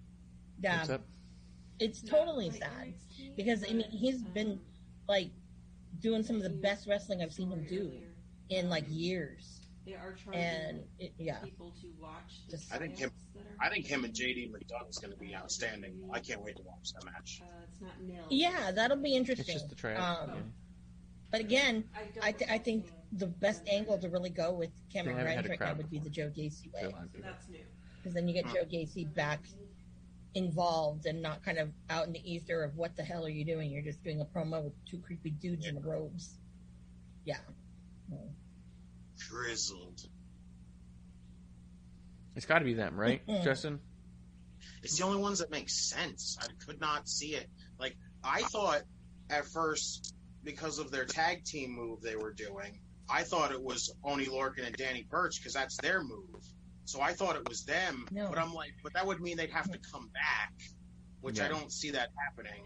Yeah, 0.62 0.78
What's 0.80 0.90
up? 0.92 1.02
it's 1.80 2.02
totally 2.02 2.52
sad 2.52 2.94
because 3.36 3.64
I 3.70 3.74
mean 3.74 3.90
he's 3.92 4.24
been 4.24 4.60
like 5.10 5.32
doing 6.00 6.24
some 6.24 6.38
of 6.38 6.44
the 6.44 6.50
best 6.50 6.88
wrestling 6.88 7.22
I've 7.22 7.34
seen 7.34 7.52
him 7.52 7.66
do 7.68 7.92
in 8.50 8.70
like 8.70 8.86
years, 8.88 9.55
They 9.86 9.94
are 9.94 10.14
charging 10.14 10.42
and 10.42 10.84
it, 11.00 11.14
yeah, 11.18 11.38
people 11.40 11.72
to 11.82 11.88
watch. 12.00 12.42
The 12.50 12.58
Just- 12.58 12.74
I 12.74 12.78
think 12.78 12.98
him- 12.98 13.10
stunts 13.10 13.26
that 13.36 13.42
are 13.42 13.66
I 13.66 13.70
think 13.70 13.86
him 13.86 14.04
and 14.04 14.14
JD 14.14 14.52
McDonagh 14.52 14.90
is 14.90 14.98
going 14.98 15.14
to 15.14 15.20
be 15.20 15.36
outstanding. 15.36 16.10
I 16.12 16.20
can't 16.20 16.42
wait 16.42 16.56
to 16.58 16.64
watch 16.64 16.92
that 16.94 17.06
match. 17.06 17.42
Uh, 17.44 17.48
it's 17.72 17.82
not 17.82 18.02
nil. 18.02 18.26
yeah, 18.30 18.72
that'll 18.72 18.98
be 18.98 19.16
interesting. 19.16 19.42
It's 19.44 19.50
interesting. 19.50 19.54
just 19.54 19.70
the 19.70 19.76
tryout. 19.76 20.30
Um, 20.30 20.36
yeah. 20.36 20.42
But 21.32 21.42
again, 21.42 21.84
I, 21.96 22.28
I, 22.30 22.32
th- 22.32 22.50
I 22.50 22.58
think 22.58 22.88
the 23.12 23.28
best 23.28 23.62
angle 23.68 23.98
to 23.98 24.10
really 24.10 24.30
go 24.30 24.54
with 24.54 24.70
Cameron 24.92 25.18
They 25.18 25.24
Grimes 25.24 25.50
right 25.50 25.60
now 25.60 25.74
would 25.74 25.90
be 25.90 26.00
the 26.00 26.10
Joe 26.10 26.32
Gacy 26.36 26.72
way, 26.74 26.82
So 26.92 27.20
that's 27.22 27.48
new. 27.50 27.60
because 27.98 28.14
then 28.14 28.28
you 28.28 28.34
get 28.34 28.46
Joe 28.54 28.64
Gacy 28.66 29.14
back 29.14 29.42
involved 30.34 31.06
and 31.06 31.22
not 31.22 31.44
kind 31.44 31.58
of 31.58 31.70
out 31.90 32.08
in 32.08 32.14
the 32.14 32.32
ether 32.32 32.64
of 32.64 32.76
what 32.76 32.96
the 32.96 33.04
hell 33.04 33.26
are 33.26 33.30
you 33.30 33.46
doing? 33.46 33.72
You're 33.72 33.82
just 33.84 34.04
doing 34.04 34.22
a 34.22 34.26
promo 34.26 34.64
with 34.64 34.74
two 34.86 34.98
creepy 35.00 35.30
dudes 35.32 35.66
in 35.66 35.82
robes. 35.82 36.38
Yeah. 37.26 37.38
Grizzled. 39.36 40.02
It's 42.36 42.46
got 42.46 42.60
to 42.60 42.66
be 42.66 42.74
them, 42.74 42.98
right, 42.98 43.22
Justin? 43.44 43.80
It's 44.82 44.98
the 44.98 45.06
only 45.06 45.22
ones 45.22 45.40
that 45.40 45.52
make 45.52 45.70
sense. 45.70 46.38
I 46.42 46.48
could 46.66 46.80
not 46.80 47.10
see 47.10 47.36
it. 47.36 47.48
Like 47.80 47.98
I 48.24 48.42
thought 48.42 48.84
at 49.30 49.46
first 49.46 50.16
because 50.44 50.80
of 50.80 50.92
their 50.92 51.06
tag 51.06 51.44
team 51.44 51.72
move 51.72 52.02
they 52.02 52.16
were 52.16 52.34
doing, 52.34 52.80
I 53.10 53.24
thought 53.24 53.52
it 53.52 53.62
was 53.62 53.94
Oni 54.04 54.26
Lorcan 54.26 54.66
and 54.66 54.76
Danny 54.76 55.06
Burch 55.10 55.40
because 55.40 55.54
that's 55.54 55.78
their 55.78 56.04
move. 56.04 56.44
So 56.86 57.02
I 57.02 57.14
thought 57.14 57.36
it 57.36 57.48
was 57.48 57.64
them. 57.64 58.06
No. 58.12 58.30
But 58.30 58.38
I'm 58.38 58.54
like, 58.54 58.74
but 58.84 58.94
that 58.94 59.06
would 59.06 59.20
mean 59.20 59.38
they'd 59.38 59.52
have 59.52 59.72
to 59.72 59.80
come 59.92 60.10
back, 60.14 60.54
which 61.22 61.42
I 61.42 61.48
don't 61.48 61.72
see 61.72 61.92
that 61.92 62.10
happening. 62.24 62.62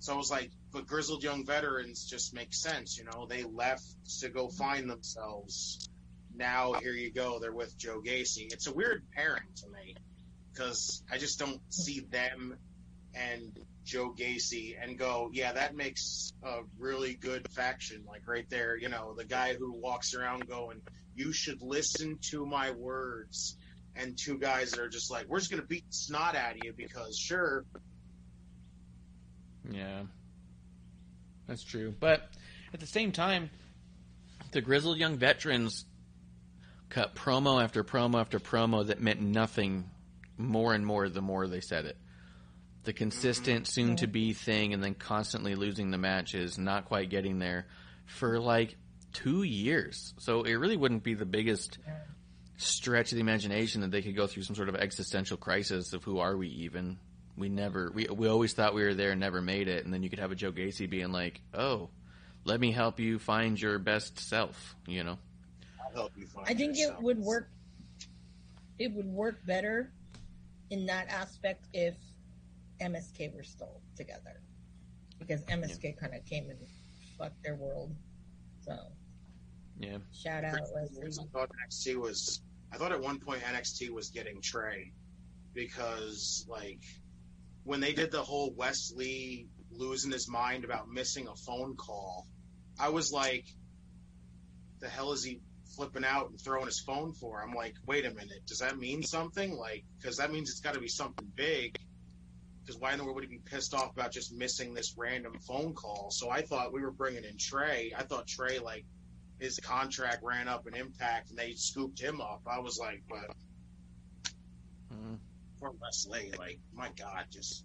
So 0.00 0.12
I 0.12 0.16
was 0.16 0.30
like, 0.30 0.50
but 0.70 0.86
grizzled 0.86 1.22
young 1.22 1.46
veterans 1.46 2.04
just 2.04 2.34
make 2.34 2.52
sense. 2.52 2.98
You 2.98 3.04
know, 3.04 3.26
they 3.26 3.42
left 3.42 3.84
to 4.20 4.28
go 4.28 4.48
find 4.48 4.88
themselves. 4.88 5.88
Now 6.36 6.74
here 6.74 6.92
you 6.92 7.12
go. 7.12 7.38
They're 7.38 7.52
with 7.52 7.76
Joe 7.78 8.00
Gacy. 8.04 8.52
It's 8.52 8.66
a 8.66 8.72
weird 8.72 9.04
pairing 9.14 9.48
to 9.56 9.68
me 9.68 9.96
because 10.52 11.02
I 11.10 11.18
just 11.18 11.38
don't 11.38 11.60
see 11.72 12.00
them 12.00 12.56
and 13.14 13.58
Joe 13.84 14.14
Gacy 14.18 14.76
and 14.80 14.98
go, 14.98 15.30
yeah, 15.32 15.52
that 15.52 15.76
makes 15.76 16.32
a 16.42 16.60
really 16.78 17.14
good 17.14 17.46
faction. 17.52 18.04
Like 18.08 18.26
right 18.26 18.48
there, 18.50 18.76
you 18.76 18.88
know, 18.88 19.14
the 19.16 19.24
guy 19.24 19.54
who 19.54 19.72
walks 19.72 20.14
around 20.14 20.48
going, 20.48 20.80
you 21.14 21.32
should 21.32 21.62
listen 21.62 22.18
to 22.30 22.46
my 22.46 22.70
words. 22.72 23.56
And 23.96 24.18
two 24.18 24.38
guys 24.38 24.72
that 24.72 24.80
are 24.80 24.88
just 24.88 25.10
like, 25.10 25.28
we're 25.28 25.38
just 25.38 25.50
going 25.50 25.62
to 25.62 25.68
beat 25.68 25.84
snot 25.90 26.34
out 26.34 26.52
of 26.52 26.64
you 26.64 26.72
because 26.76 27.16
sure. 27.16 27.64
Yeah, 29.70 30.02
that's 31.46 31.62
true. 31.62 31.94
But 32.00 32.28
at 32.72 32.80
the 32.80 32.86
same 32.86 33.12
time, 33.12 33.50
the 34.50 34.60
grizzled 34.60 34.98
young 34.98 35.16
veterans 35.16 35.84
cut 36.94 37.16
promo 37.16 37.60
after 37.60 37.82
promo 37.82 38.20
after 38.20 38.38
promo 38.38 38.86
that 38.86 39.00
meant 39.00 39.20
nothing 39.20 39.90
more 40.38 40.74
and 40.74 40.86
more 40.86 41.08
the 41.08 41.20
more 41.20 41.48
they 41.48 41.60
said 41.60 41.86
it. 41.86 41.96
The 42.84 42.92
consistent, 42.92 43.64
mm-hmm. 43.64 43.88
soon 43.88 43.96
to 43.96 44.06
be 44.06 44.32
thing, 44.32 44.72
and 44.72 44.82
then 44.82 44.94
constantly 44.94 45.56
losing 45.56 45.90
the 45.90 45.98
matches, 45.98 46.56
not 46.56 46.84
quite 46.84 47.10
getting 47.10 47.40
there 47.40 47.66
for 48.06 48.38
like 48.38 48.76
two 49.12 49.42
years. 49.42 50.14
So 50.18 50.42
it 50.42 50.54
really 50.54 50.76
wouldn't 50.76 51.02
be 51.02 51.14
the 51.14 51.24
biggest 51.24 51.78
stretch 52.58 53.10
of 53.10 53.16
the 53.16 53.22
imagination 53.22 53.80
that 53.80 53.90
they 53.90 54.02
could 54.02 54.14
go 54.14 54.28
through 54.28 54.44
some 54.44 54.54
sort 54.54 54.68
of 54.68 54.76
existential 54.76 55.36
crisis 55.36 55.94
of 55.94 56.04
who 56.04 56.20
are 56.20 56.36
we 56.36 56.48
even. 56.48 56.98
We 57.36 57.48
never, 57.48 57.90
we, 57.92 58.06
we 58.06 58.28
always 58.28 58.52
thought 58.52 58.74
we 58.74 58.84
were 58.84 58.94
there 58.94 59.10
and 59.10 59.20
never 59.20 59.42
made 59.42 59.66
it. 59.66 59.84
And 59.84 59.92
then 59.92 60.04
you 60.04 60.10
could 60.10 60.20
have 60.20 60.30
a 60.30 60.36
Joe 60.36 60.52
Gacy 60.52 60.88
being 60.88 61.10
like, 61.10 61.40
oh, 61.52 61.90
let 62.44 62.60
me 62.60 62.70
help 62.70 63.00
you 63.00 63.18
find 63.18 63.60
your 63.60 63.80
best 63.80 64.20
self, 64.20 64.76
you 64.86 65.02
know? 65.02 65.18
I'll 65.94 66.02
help 66.02 66.12
you 66.16 66.26
find 66.26 66.46
I 66.48 66.54
think 66.54 66.76
it 66.78 66.90
would 67.00 67.18
work. 67.18 67.50
it 68.78 68.92
would 68.92 69.06
work 69.06 69.44
better 69.46 69.92
in 70.70 70.86
that 70.86 71.08
aspect 71.08 71.66
if 71.72 71.94
MSK 72.80 73.32
were 73.34 73.42
still 73.44 73.80
together, 73.96 74.40
because 75.18 75.42
MSK 75.44 75.96
kind 75.98 76.14
of 76.14 76.24
came 76.24 76.50
and 76.50 76.58
fucked 77.18 77.42
their 77.44 77.54
world. 77.54 77.94
So 78.60 78.76
Yeah. 79.78 79.98
shout 80.12 80.44
out 80.44 80.54
I 80.56 80.80
Leslie. 80.80 81.10
thought 81.32 81.50
NXT 81.68 81.96
was. 81.96 82.42
I 82.72 82.76
thought 82.76 82.90
at 82.90 83.00
one 83.00 83.20
point 83.20 83.42
NXT 83.42 83.90
was 83.90 84.10
getting 84.10 84.40
Trey 84.42 84.92
because 85.52 86.44
like 86.48 86.80
when 87.62 87.78
they 87.78 87.92
did 87.92 88.10
the 88.10 88.22
whole 88.22 88.52
Wes 88.54 88.92
Lee 88.96 89.46
losing 89.70 90.10
his 90.10 90.28
mind 90.28 90.64
about 90.64 90.88
missing 90.88 91.28
a 91.28 91.36
phone 91.36 91.76
call, 91.76 92.26
I 92.78 92.88
was 92.88 93.12
like, 93.12 93.44
the 94.80 94.88
hell 94.88 95.12
is 95.12 95.22
he 95.22 95.40
flipping 95.74 96.04
out 96.04 96.30
and 96.30 96.40
throwing 96.40 96.66
his 96.66 96.80
phone 96.80 97.12
for? 97.12 97.42
I'm 97.42 97.54
like, 97.54 97.74
wait 97.86 98.04
a 98.06 98.10
minute, 98.10 98.44
does 98.46 98.58
that 98.58 98.78
mean 98.78 99.02
something? 99.02 99.56
Like, 99.56 99.84
because 100.00 100.16
that 100.16 100.32
means 100.32 100.50
it's 100.50 100.60
got 100.60 100.74
to 100.74 100.80
be 100.80 100.88
something 100.88 101.26
big. 101.36 101.74
Because 102.64 102.80
why 102.80 102.92
in 102.92 102.98
the 102.98 103.04
world 103.04 103.16
would 103.16 103.24
he 103.24 103.30
be 103.30 103.42
pissed 103.44 103.74
off 103.74 103.92
about 103.92 104.10
just 104.12 104.32
missing 104.34 104.72
this 104.72 104.94
random 104.96 105.34
phone 105.46 105.74
call? 105.74 106.08
So 106.10 106.30
I 106.30 106.42
thought 106.42 106.72
we 106.72 106.80
were 106.80 106.90
bringing 106.92 107.24
in 107.24 107.36
Trey. 107.38 107.92
I 107.96 108.04
thought 108.04 108.26
Trey 108.26 108.58
like 108.58 108.86
his 109.38 109.58
contract 109.58 110.20
ran 110.22 110.48
up 110.48 110.66
in 110.66 110.74
Impact 110.74 111.28
and 111.30 111.38
they 111.38 111.52
scooped 111.52 112.00
him 112.00 112.20
up. 112.20 112.40
I 112.46 112.60
was 112.60 112.78
like, 112.80 113.02
but 113.08 113.30
Mm. 114.92 115.18
poor 115.58 115.72
Wes 115.80 116.06
Lee, 116.08 116.32
like 116.38 116.58
my 116.72 116.90
God, 116.98 117.24
just 117.30 117.64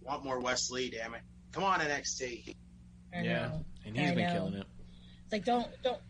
want 0.00 0.24
more 0.24 0.40
Wes 0.40 0.70
Lee, 0.70 0.90
damn 0.90 1.14
it! 1.14 1.22
Come 1.52 1.64
on 1.64 1.80
NXT. 1.80 2.54
I 3.14 3.22
Yeah. 3.22 3.48
know. 3.48 3.64
And 3.84 3.96
he's 3.96 4.10
I 4.10 4.14
been 4.14 4.26
know. 4.26 4.32
killing 4.32 4.54
it. 4.54 4.66
It's 5.24 5.32
like 5.32 5.44
don't 5.44 5.68
don't. 5.82 6.00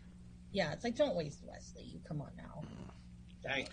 Yeah, 0.53 0.71
it's 0.71 0.83
like 0.83 0.95
don't 0.95 1.15
waste 1.15 1.39
Wes 1.45 1.73
Lee. 1.75 1.83
You 1.93 1.99
come 2.07 2.21
on 2.21 2.29
now. 2.37 2.61
Hey, 3.45 3.67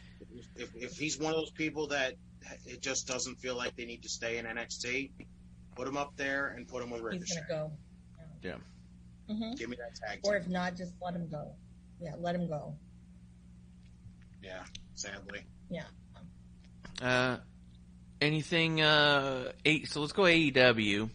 if 0.56 0.74
if 0.74 0.96
he's 0.96 1.18
one 1.18 1.30
of 1.32 1.36
those 1.38 1.50
people 1.52 1.86
that 1.88 2.14
it 2.66 2.80
just 2.80 3.06
doesn't 3.06 3.36
feel 3.36 3.54
like 3.54 3.76
they 3.76 3.84
need 3.84 4.02
to 4.02 4.08
stay 4.08 4.38
in 4.38 4.46
NXT, 4.46 5.12
put 5.76 5.86
him 5.86 5.96
up 5.96 6.16
there 6.16 6.48
and 6.56 6.66
put 6.66 6.82
him 6.82 6.90
with 6.90 7.12
He's 7.12 7.32
gonna 7.34 7.46
go. 7.48 7.72
Yeah. 8.42 8.54
hmm 9.28 9.52
Give 9.56 9.68
me 9.68 9.76
that 9.76 9.94
tag 9.94 10.20
Or 10.24 10.32
team. 10.34 10.42
if 10.42 10.48
not, 10.48 10.74
just 10.76 10.94
let 11.02 11.14
him 11.14 11.28
go. 11.30 11.52
Yeah, 12.00 12.14
let 12.18 12.34
him 12.34 12.48
go. 12.48 12.74
Yeah, 14.42 14.62
sadly. 14.94 15.40
Yeah. 15.68 15.84
Uh, 17.02 17.36
anything? 18.22 18.80
Uh, 18.80 19.52
eight. 19.66 19.88
So 19.88 20.00
let's 20.00 20.14
go 20.14 20.22
AEW. 20.22 21.10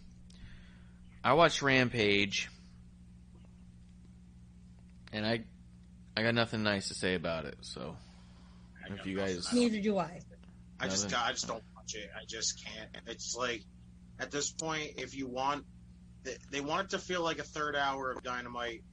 I 1.24 1.34
watched 1.34 1.64
Rampage, 1.64 2.50
and 5.12 5.26
I, 5.26 5.44
I 6.18 6.24
got 6.24 6.34
nothing 6.36 6.64
nice 6.64 6.88
to 6.88 6.94
say 6.94 7.16
about 7.16 7.46
it. 7.46 7.58
So 7.62 7.96
I 8.84 8.94
If 8.94 9.06
you 9.06 9.18
guys- 9.18 9.52
Neither 9.54 9.82
do 9.82 9.98
I. 9.98 10.22
I 10.80 10.88
just 10.88 11.04
Nothing. 11.10 11.20
I 11.20 11.32
just 11.32 11.48
don't 11.48 11.64
watch 11.76 11.96
it. 11.96 12.10
I 12.16 12.26
just 12.26 12.64
can't. 12.64 12.90
It's 13.08 13.36
like 13.38 13.64
at 14.20 14.32
this 14.32 14.52
point, 14.52 14.94
if 14.98 15.16
you 15.16 15.28
want, 15.28 15.66
they, 16.24 16.38
they 16.52 16.62
want 16.62 16.86
it 16.86 16.90
to 16.92 17.00
feel 17.00 17.22
like 17.22 17.40
a 17.40 17.44
third 17.44 17.76
hour 17.76 18.12
of 18.12 18.24
Dynamite, 18.24 18.84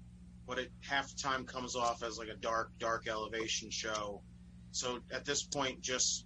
but 0.46 0.58
it 0.58 0.70
half 0.80 1.08
the 1.08 1.20
time 1.22 1.44
comes 1.44 1.76
off 1.76 2.02
as 2.02 2.18
like 2.18 2.28
a 2.28 2.36
dark, 2.36 2.70
dark 2.78 3.08
elevation 3.08 3.70
show. 3.70 4.22
So 4.72 5.00
at 5.12 5.24
this 5.24 5.42
point, 5.44 5.80
just 5.80 6.24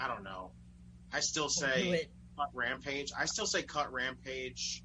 I 0.00 0.08
don't 0.08 0.24
know. 0.24 0.52
I 1.12 1.20
still 1.20 1.48
say 1.48 2.08
cut 2.36 2.50
Rampage. 2.52 3.10
I 3.18 3.24
still 3.26 3.46
say 3.46 3.62
cut 3.62 3.92
Rampage. 3.92 4.82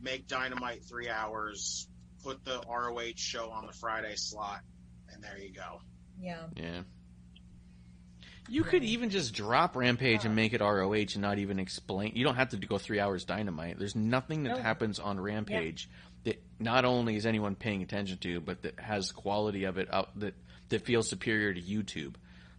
Make 0.00 0.26
Dynamite 0.26 0.84
three 0.88 1.08
hours. 1.08 1.88
Put 2.22 2.44
the 2.44 2.60
ROH 2.68 3.12
show 3.16 3.50
on 3.50 3.66
the 3.66 3.72
Friday 3.72 4.14
slot, 4.16 4.60
and 5.16 5.24
there 5.24 5.38
you 5.38 5.52
go. 5.52 5.80
Yeah. 6.20 6.42
yeah. 6.54 6.82
You 8.48 8.62
could 8.62 8.84
even 8.84 9.10
just 9.10 9.34
drop 9.34 9.74
Rampage 9.74 10.24
and 10.24 10.36
make 10.36 10.52
it 10.52 10.60
ROH 10.60 10.92
and 10.94 11.16
not 11.18 11.38
even 11.38 11.58
explain. 11.58 12.12
You 12.14 12.24
don't 12.24 12.36
have 12.36 12.50
to 12.50 12.56
go 12.58 12.78
three 12.78 13.00
hours 13.00 13.24
Dynamite. 13.24 13.76
There's 13.78 13.96
nothing 13.96 14.44
that 14.44 14.56
No. 14.56 14.62
happens 14.62 15.00
on 15.00 15.18
Rampage 15.18 15.90
that 16.24 16.40
not 16.60 16.84
only 16.84 17.16
is 17.16 17.26
anyone 17.26 17.56
paying 17.56 17.82
attention 17.82 18.18
to, 18.18 18.40
but 18.40 18.62
that 18.62 18.78
has 18.78 19.10
quality 19.10 19.64
of 19.64 19.78
it 19.78 19.92
out 19.92 20.16
that 20.20 20.34
that 20.68 20.82
feels 20.84 21.08
superior 21.08 21.52
to 21.54 21.60
YouTube. 21.60 22.14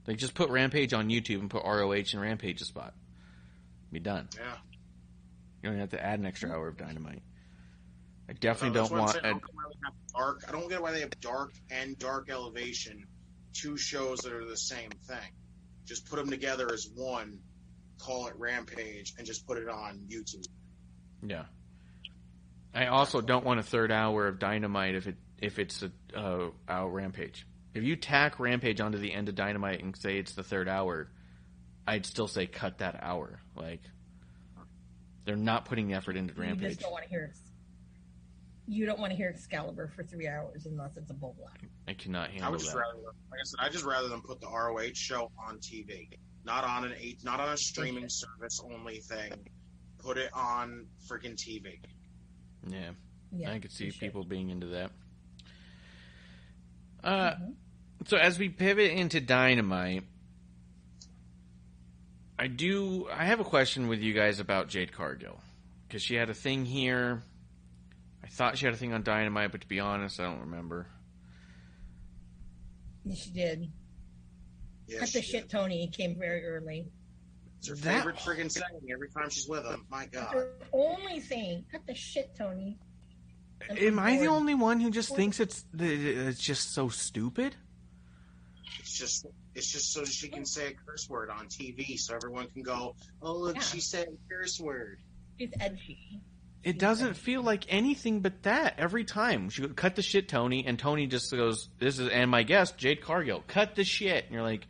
Like 0.05 0.17
just 0.17 0.33
put 0.33 0.49
Rampage 0.49 0.93
on 0.93 1.09
YouTube 1.09 1.39
and 1.39 1.49
put 1.49 1.63
ROH 1.63 1.93
in 2.13 2.19
Rampage's 2.19 2.67
spot. 2.67 2.93
Be 3.91 3.99
done. 3.99 4.27
Yeah. 4.37 4.55
You 5.63 5.69
don't 5.69 5.79
have 5.79 5.89
to 5.91 6.03
add 6.05 6.19
an 6.19 6.25
extra 6.25 6.51
hour 6.51 6.67
of 6.67 6.77
Dynamite. 6.77 7.21
I 8.29 8.33
definitely 8.33 8.77
No, 8.79 8.87
don't 8.87 8.91
what 8.91 8.97
I'm 8.97 9.03
want. 9.05 9.11
saying. 9.11 9.25
I 9.25 9.29
a- 9.29 9.33
don't 9.39 9.53
why 9.53 9.63
they 9.71 9.79
have 9.85 9.93
dark. 10.13 10.43
I 10.47 10.51
don't 10.51 10.69
get 10.69 10.81
why 10.81 10.91
they 10.91 10.99
have 11.01 11.19
dark 11.21 11.53
and 11.71 11.97
dark 11.97 12.29
elevation, 12.29 13.05
two 13.53 13.77
shows 13.77 14.19
that 14.19 14.33
are 14.33 14.45
the 14.45 14.57
same 14.57 14.89
thing. 15.07 15.31
Just 15.85 16.09
put 16.09 16.17
them 16.17 16.29
together 16.29 16.67
as 16.73 16.89
one. 16.95 17.39
Call 17.99 18.27
it 18.27 18.35
Rampage 18.37 19.13
and 19.17 19.25
just 19.25 19.47
put 19.47 19.57
it 19.57 19.67
on 19.69 19.99
YouTube. 20.09 20.45
Yeah. 21.23 21.45
I 22.73 22.87
also 22.87 23.21
don't 23.21 23.45
want 23.45 23.59
a 23.59 23.63
third 23.63 23.91
hour 23.91 24.27
of 24.27 24.37
Dynamite 24.39 24.95
if 24.95 25.07
it 25.07 25.15
if 25.39 25.57
it's 25.59 25.81
a 25.83 25.91
uh, 26.15 26.49
hour 26.67 26.89
Rampage. 26.89 27.47
If 27.73 27.83
you 27.83 27.95
tack 27.95 28.39
Rampage 28.39 28.81
onto 28.81 28.97
the 28.97 29.13
end 29.13 29.29
of 29.29 29.35
Dynamite 29.35 29.81
and 29.83 29.95
say 29.97 30.17
it's 30.17 30.33
the 30.33 30.43
third 30.43 30.67
hour, 30.67 31.09
I'd 31.87 32.05
still 32.05 32.27
say 32.27 32.45
cut 32.45 32.79
that 32.79 32.99
hour. 33.01 33.39
Like 33.55 33.81
they're 35.25 35.35
not 35.35 35.65
putting 35.65 35.87
the 35.87 35.93
effort 35.95 36.17
into 36.17 36.33
You 36.35 36.41
Rampage. 36.41 36.69
just 36.69 36.81
don't 36.81 36.91
want 36.91 37.05
to 37.05 37.09
hear. 37.09 37.33
Ex- 38.67 38.75
you 38.75 38.85
don't 38.85 38.99
want 38.99 39.11
to 39.11 39.17
hear 39.17 39.29
Excalibur 39.29 39.87
for 39.95 40.03
three 40.03 40.27
hours 40.27 40.65
unless 40.65 40.97
it's 40.97 41.09
a 41.11 41.13
bull 41.13 41.35
black. 41.39 41.61
I 41.87 41.93
cannot 41.93 42.29
handle 42.29 42.47
I 42.47 42.49
would 42.51 42.59
just 42.59 42.71
that. 42.73 42.79
rather, 42.79 42.97
like 43.31 43.39
I 43.39 43.43
said, 43.43 43.59
I 43.61 43.69
just 43.69 43.85
rather 43.85 44.07
them 44.09 44.21
put 44.21 44.41
the 44.41 44.47
ROH 44.47 44.93
show 44.93 45.31
on 45.47 45.57
TV, 45.59 46.09
not 46.43 46.63
on 46.63 46.83
an 46.85 46.93
eight, 46.99 47.23
not 47.23 47.39
on 47.39 47.49
a 47.53 47.57
streaming 47.57 48.09
service 48.09 48.61
only 48.63 48.99
thing. 48.99 49.31
Put 49.99 50.17
it 50.17 50.29
on 50.33 50.85
freaking 51.09 51.35
TV. 51.35 51.79
Yeah, 52.67 52.91
Yeah, 53.31 53.51
I 53.51 53.59
could 53.59 53.71
see 53.71 53.85
you 53.85 53.91
should. 53.91 53.99
people 54.01 54.23
being 54.23 54.49
into 54.49 54.67
that. 54.67 54.91
Uh, 57.03 57.31
Mhm. 57.35 57.55
so 58.07 58.17
as 58.17 58.37
we 58.37 58.49
pivot 58.49 58.91
into 58.91 59.21
Dynamite, 59.21 60.03
I 62.39 62.47
do. 62.47 63.07
I 63.09 63.25
have 63.25 63.39
a 63.39 63.43
question 63.45 63.87
with 63.87 63.99
you 63.99 64.13
guys 64.13 64.39
about 64.39 64.67
Jade 64.69 64.91
Cargill 64.91 65.39
because 65.87 66.03
she 66.03 66.15
had 66.15 66.29
a 66.29 66.33
thing 66.33 66.65
here. 66.65 67.23
I 68.37 68.45
thought 68.49 68.57
she 68.59 68.65
had 68.67 68.75
a 68.75 68.77
thing 68.77 68.93
on 68.93 69.01
Dynamite, 69.01 69.51
but 69.51 69.61
to 69.61 69.67
be 69.67 69.79
honest, 69.79 70.19
I 70.19 70.25
don't 70.25 70.41
remember. 70.41 70.85
She 73.15 73.31
did. 73.31 73.71
Yeah, 74.85 74.99
Cut 74.99 75.09
she 75.09 75.17
the 75.19 75.25
shit, 75.25 75.49
Tony. 75.49 75.87
Came 75.87 76.19
very 76.19 76.45
early. 76.45 76.85
It's 77.57 77.69
her 77.69 77.75
That- 77.77 77.97
favorite 78.05 78.17
friggin' 78.17 78.51
saying 78.51 78.87
every 78.93 79.09
time 79.09 79.31
she's 79.31 79.47
with 79.47 79.65
him. 79.65 79.87
My 79.89 80.05
God. 80.05 80.33
Her 80.35 80.51
only 80.71 81.19
thing. 81.19 81.65
Cut 81.71 81.87
the 81.87 81.95
shit, 81.95 82.35
Tony. 82.37 82.77
I'm 83.71 83.75
Am 83.79 83.97
I 83.97 84.19
the 84.19 84.27
only 84.27 84.53
one 84.53 84.79
who 84.81 84.91
just 84.91 85.15
thinks 85.15 85.39
it's 85.39 85.65
it's 85.73 86.39
just 86.39 86.73
so 86.75 86.89
stupid? 86.89 87.55
It's 88.77 88.95
just 88.99 89.25
it's 89.55 89.71
just 89.71 89.91
so 89.93 90.05
she 90.05 90.27
can 90.29 90.45
say 90.45 90.67
a 90.67 90.73
curse 90.75 91.09
word 91.09 91.31
on 91.31 91.47
TV 91.47 91.97
so 91.97 92.13
everyone 92.13 92.49
can 92.49 92.61
go, 92.61 92.95
Oh 93.19 93.33
look, 93.33 93.55
Yeah. 93.55 93.61
she 93.63 93.79
said 93.79 94.09
a 94.09 94.29
curse 94.31 94.59
word. 94.59 94.99
She's 95.39 95.49
edgy. 95.59 96.21
It 96.63 96.79
doesn't 96.79 97.15
feel 97.15 97.41
like 97.41 97.65
anything 97.69 98.21
but 98.21 98.43
that 98.43 98.75
every 98.77 99.05
time. 99.05 99.49
She 99.49 99.67
cut 99.69 99.95
the 99.95 100.01
shit, 100.01 100.27
Tony, 100.27 100.65
and 100.65 100.77
Tony 100.77 101.07
just 101.07 101.31
goes, 101.31 101.69
"This 101.79 101.99
is." 101.99 102.09
And 102.09 102.29
my 102.29 102.43
guest, 102.43 102.77
Jade 102.77 103.01
Cargill, 103.01 103.43
cut 103.47 103.75
the 103.75 103.83
shit. 103.83 104.25
And 104.25 104.33
you're 104.33 104.43
like, 104.43 104.67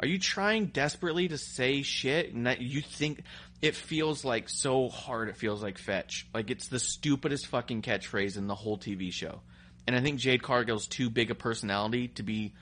are 0.00 0.06
you 0.06 0.18
trying 0.18 0.66
desperately 0.66 1.28
to 1.28 1.38
say 1.38 1.82
shit? 1.82 2.32
And 2.34 2.46
that 2.46 2.60
you 2.60 2.80
think 2.80 3.22
it 3.62 3.74
feels 3.74 4.24
like 4.24 4.48
so 4.48 4.88
hard. 4.88 5.28
It 5.28 5.36
feels 5.36 5.62
like 5.62 5.78
fetch. 5.78 6.26
Like 6.34 6.50
it's 6.50 6.68
the 6.68 6.78
stupidest 6.78 7.46
fucking 7.46 7.82
catchphrase 7.82 8.36
in 8.36 8.46
the 8.46 8.54
whole 8.54 8.76
TV 8.76 9.12
show. 9.12 9.40
And 9.86 9.94
I 9.94 10.00
think 10.00 10.18
Jade 10.18 10.42
Cargill's 10.42 10.86
too 10.86 11.10
big 11.10 11.30
a 11.30 11.34
personality 11.34 12.08
to 12.08 12.22
be 12.22 12.54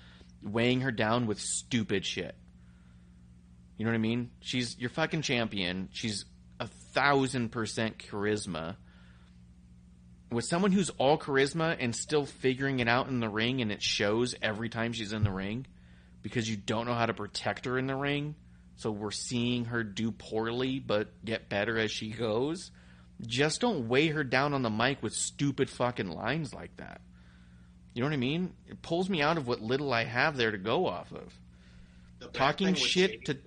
weighing 0.43 0.83
her 0.83 0.93
down 0.93 1.27
with 1.27 1.41
stupid 1.41 2.05
shit. 2.05 2.35
You 3.77 3.87
know 3.87 3.93
what 3.93 3.97
I 3.97 4.01
mean? 4.01 4.31
She's 4.41 4.79
your 4.79 4.91
fucking 4.91 5.23
champion. 5.23 5.89
She's 5.93 6.25
thousand 6.93 7.51
percent 7.51 7.99
charisma. 7.99 8.77
With 10.31 10.45
someone 10.47 10.73
who's 10.73 10.91
all 10.91 11.19
charisma 11.19 11.77
and 11.79 11.95
still 11.95 12.25
figuring 12.25 12.81
it 12.81 12.89
out 12.89 13.09
in 13.09 13.21
the 13.21 13.29
ring, 13.29 13.61
and 13.61 13.71
it 13.71 13.83
shows 13.83 14.35
every 14.41 14.71
time 14.71 14.93
she's 14.93 15.13
in 15.13 15.25
the 15.25 15.31
ring 15.31 15.67
because 16.23 16.49
you 16.49 16.57
don't 16.57 16.87
know 16.87 16.95
how 16.95 17.07
to 17.07 17.13
protect 17.13 17.67
her 17.67 17.79
in 17.79 17.87
the 17.87 17.95
ring. 17.97 18.35
So 18.77 18.91
we're 18.91 19.11
seeing 19.11 19.67
her 19.67 19.85
do 19.85 20.11
poorly 20.11 20.79
but 20.79 21.25
get 21.25 21.49
better 21.51 21.79
as 21.79 21.91
she 21.91 22.11
goes. 22.11 22.71
Just 23.21 23.61
don't 23.61 23.89
weigh 23.89 24.09
her 24.09 24.25
down 24.25 24.55
on 24.55 24.63
the 24.63 24.71
mic 24.71 25.03
with 25.03 25.13
stupid 25.13 25.69
fucking 25.69 26.09
lines 26.09 26.55
like 26.55 26.77
that. 26.79 27.03
You 27.95 28.01
know 28.01 28.09
what 28.09 28.15
I 28.15 28.19
mean? 28.19 28.55
It 28.67 28.81
pulls 28.81 29.11
me 29.11 29.21
out 29.21 29.37
of 29.37 29.47
what 29.47 29.61
little 29.61 29.93
I 29.93 30.05
have 30.05 30.37
there 30.37 30.51
to 30.51 30.59
go 30.59 30.87
off 30.87 31.13
of. 31.13 31.33
The 32.21 32.29
Talking 32.29 32.75
shit 32.75 33.27
to- 33.27 33.39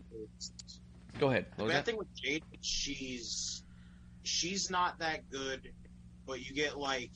Go 1.20 1.30
ahead. 1.30 1.46
The 1.58 1.64
bad 1.66 1.72
that? 1.74 1.86
thing 1.86 1.98
with 1.98 2.14
Jade, 2.16 2.44
she's 2.62 3.64
she's 4.24 4.70
not 4.70 5.00
that 5.00 5.30
good, 5.30 5.72
but 6.26 6.42
you 6.46 6.54
get 6.54 6.78
like 6.78 7.12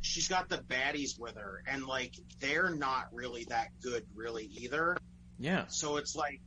she's 0.00 0.28
got 0.28 0.48
the 0.48 0.58
baddies 0.58 1.18
with 1.18 1.36
her, 1.36 1.62
and 1.66 1.86
like 1.86 2.14
they're 2.40 2.70
not 2.74 3.08
really 3.12 3.44
that 3.50 3.68
good, 3.82 4.04
really 4.14 4.44
either. 4.44 4.96
Yeah. 5.38 5.66
So 5.68 5.96
it's 5.96 6.14
like 6.16 6.40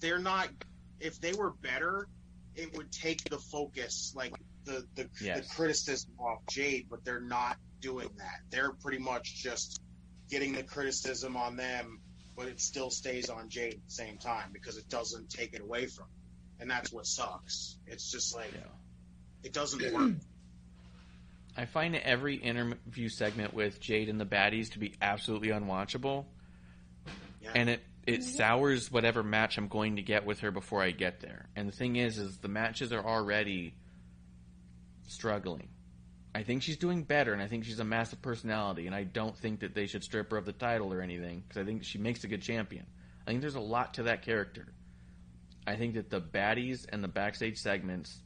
they're 0.00 0.18
not. 0.18 0.48
If 0.98 1.20
they 1.20 1.32
were 1.32 1.52
better, 1.62 2.06
it 2.54 2.76
would 2.76 2.92
take 2.92 3.24
the 3.24 3.38
focus, 3.38 4.12
like 4.16 4.34
the 4.64 4.84
the, 4.94 5.08
Yes. 5.20 5.48
the 5.48 5.54
criticism 5.54 6.12
off 6.18 6.40
Jade. 6.48 6.86
But 6.90 7.04
they're 7.04 7.20
not 7.20 7.56
doing 7.80 8.08
that. 8.18 8.40
They're 8.50 8.72
pretty 8.72 8.98
much 8.98 9.34
just 9.42 9.80
getting 10.30 10.52
the 10.52 10.62
criticism 10.62 11.36
on 11.36 11.56
them, 11.56 11.99
but 12.40 12.48
it 12.48 12.58
still 12.58 12.88
stays 12.88 13.28
on 13.28 13.50
Jade 13.50 13.74
at 13.74 13.84
the 13.84 13.92
same 13.92 14.16
time 14.16 14.48
because 14.50 14.78
it 14.78 14.88
doesn't 14.88 15.28
take 15.28 15.52
it 15.52 15.60
away 15.60 15.84
from. 15.84 16.06
Them. 16.06 16.60
And 16.60 16.70
that's 16.70 16.90
what 16.90 17.06
sucks. 17.06 17.76
It's 17.86 18.10
just 18.10 18.34
like 18.34 18.50
Yeah. 18.54 18.60
it 19.42 19.52
doesn't 19.52 19.82
work. 19.92 20.14
I 21.54 21.66
find 21.66 21.94
every 21.96 22.36
interview 22.36 23.10
segment 23.10 23.52
with 23.52 23.78
Jade 23.78 24.08
and 24.08 24.18
the 24.18 24.24
baddies 24.24 24.72
to 24.72 24.78
be 24.78 24.94
absolutely 25.02 25.48
unwatchable, 25.48 26.24
Yeah. 27.42 27.50
and 27.54 27.68
it 27.68 27.82
it 28.06 28.20
mm-hmm. 28.20 28.36
sours 28.38 28.90
whatever 28.90 29.22
match 29.22 29.58
I'm 29.58 29.68
going 29.68 29.96
to 29.96 30.02
get 30.02 30.24
with 30.24 30.40
her 30.40 30.50
before 30.50 30.82
I 30.82 30.92
get 30.92 31.20
there. 31.20 31.46
And 31.54 31.68
the 31.68 31.76
thing 31.76 31.96
is, 31.96 32.16
is 32.16 32.38
the 32.38 32.48
matches 32.48 32.90
are 32.90 33.04
already 33.04 33.74
struggling. 35.08 35.68
I 36.34 36.42
think 36.44 36.62
she's 36.62 36.76
doing 36.76 37.02
better, 37.02 37.32
and 37.32 37.42
I 37.42 37.48
think 37.48 37.64
she's 37.64 37.80
a 37.80 37.84
massive 37.84 38.22
personality, 38.22 38.86
and 38.86 38.94
I 38.94 39.04
don't 39.04 39.36
think 39.36 39.60
that 39.60 39.74
they 39.74 39.86
should 39.86 40.04
strip 40.04 40.30
her 40.30 40.36
of 40.36 40.44
the 40.44 40.52
title 40.52 40.92
or 40.92 41.00
anything 41.00 41.42
because 41.46 41.60
I 41.60 41.64
think 41.64 41.84
she 41.84 41.98
makes 41.98 42.22
a 42.22 42.28
good 42.28 42.42
champion. 42.42 42.86
I 43.26 43.30
think 43.30 43.40
there's 43.40 43.56
a 43.56 43.60
lot 43.60 43.94
to 43.94 44.04
that 44.04 44.22
character. 44.22 44.72
I 45.66 45.76
think 45.76 45.94
that 45.94 46.08
the 46.08 46.20
baddies 46.20 46.86
and 46.88 47.02
the 47.02 47.08
backstage 47.08 47.58
segments 47.58 48.22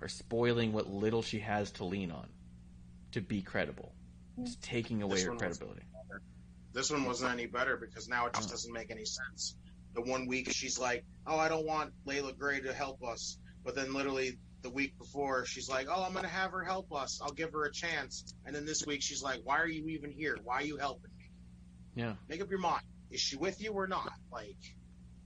are 0.00 0.08
spoiling 0.08 0.72
what 0.72 0.88
little 0.88 1.22
she 1.22 1.38
has 1.40 1.70
to 1.72 1.84
lean 1.84 2.10
on 2.10 2.26
to 3.12 3.20
be 3.20 3.42
credible. 3.42 3.92
It's 4.38 4.56
taking 4.56 5.02
away 5.02 5.22
her 5.22 5.34
credibility. 5.36 5.82
This 6.72 6.90
one 6.90 7.04
wasn't 7.04 7.32
any 7.32 7.46
better 7.46 7.76
because 7.76 8.08
now 8.08 8.26
it 8.26 8.34
just 8.34 8.48
uh-huh. 8.48 8.52
doesn't 8.52 8.72
make 8.72 8.90
any 8.90 9.04
sense. 9.04 9.56
The 9.94 10.02
one 10.02 10.26
week 10.26 10.52
she's 10.52 10.78
like, 10.78 11.04
"Oh, 11.26 11.38
I 11.38 11.48
don't 11.48 11.66
want 11.66 11.92
Leila 12.04 12.34
Grey 12.34 12.60
to 12.60 12.74
help 12.74 13.02
us," 13.02 13.38
but 13.64 13.74
then 13.74 13.94
literally 13.94 14.38
the 14.66 14.72
week 14.74 14.98
before 14.98 15.46
she's 15.46 15.68
like, 15.68 15.86
"Oh, 15.88 16.02
I'm 16.02 16.12
gonna 16.12 16.26
have 16.26 16.50
her 16.50 16.64
help 16.64 16.92
us. 16.92 17.20
I'll 17.22 17.32
give 17.32 17.52
her 17.52 17.64
a 17.66 17.72
chance." 17.72 18.34
And 18.44 18.54
then 18.54 18.66
this 18.66 18.84
week 18.84 19.00
she's 19.00 19.22
like, 19.22 19.40
"Why 19.44 19.58
are 19.60 19.68
you 19.68 19.86
even 19.88 20.10
here? 20.10 20.36
Why 20.42 20.56
are 20.56 20.62
you 20.64 20.76
helping 20.76 21.10
me? 21.16 21.30
Yeah. 21.94 22.14
Make 22.28 22.40
up 22.40 22.50
your 22.50 22.58
mind. 22.58 22.82
Is 23.10 23.20
she 23.20 23.36
with 23.36 23.62
you 23.62 23.70
or 23.72 23.86
not?" 23.86 24.12
Like, 24.32 24.56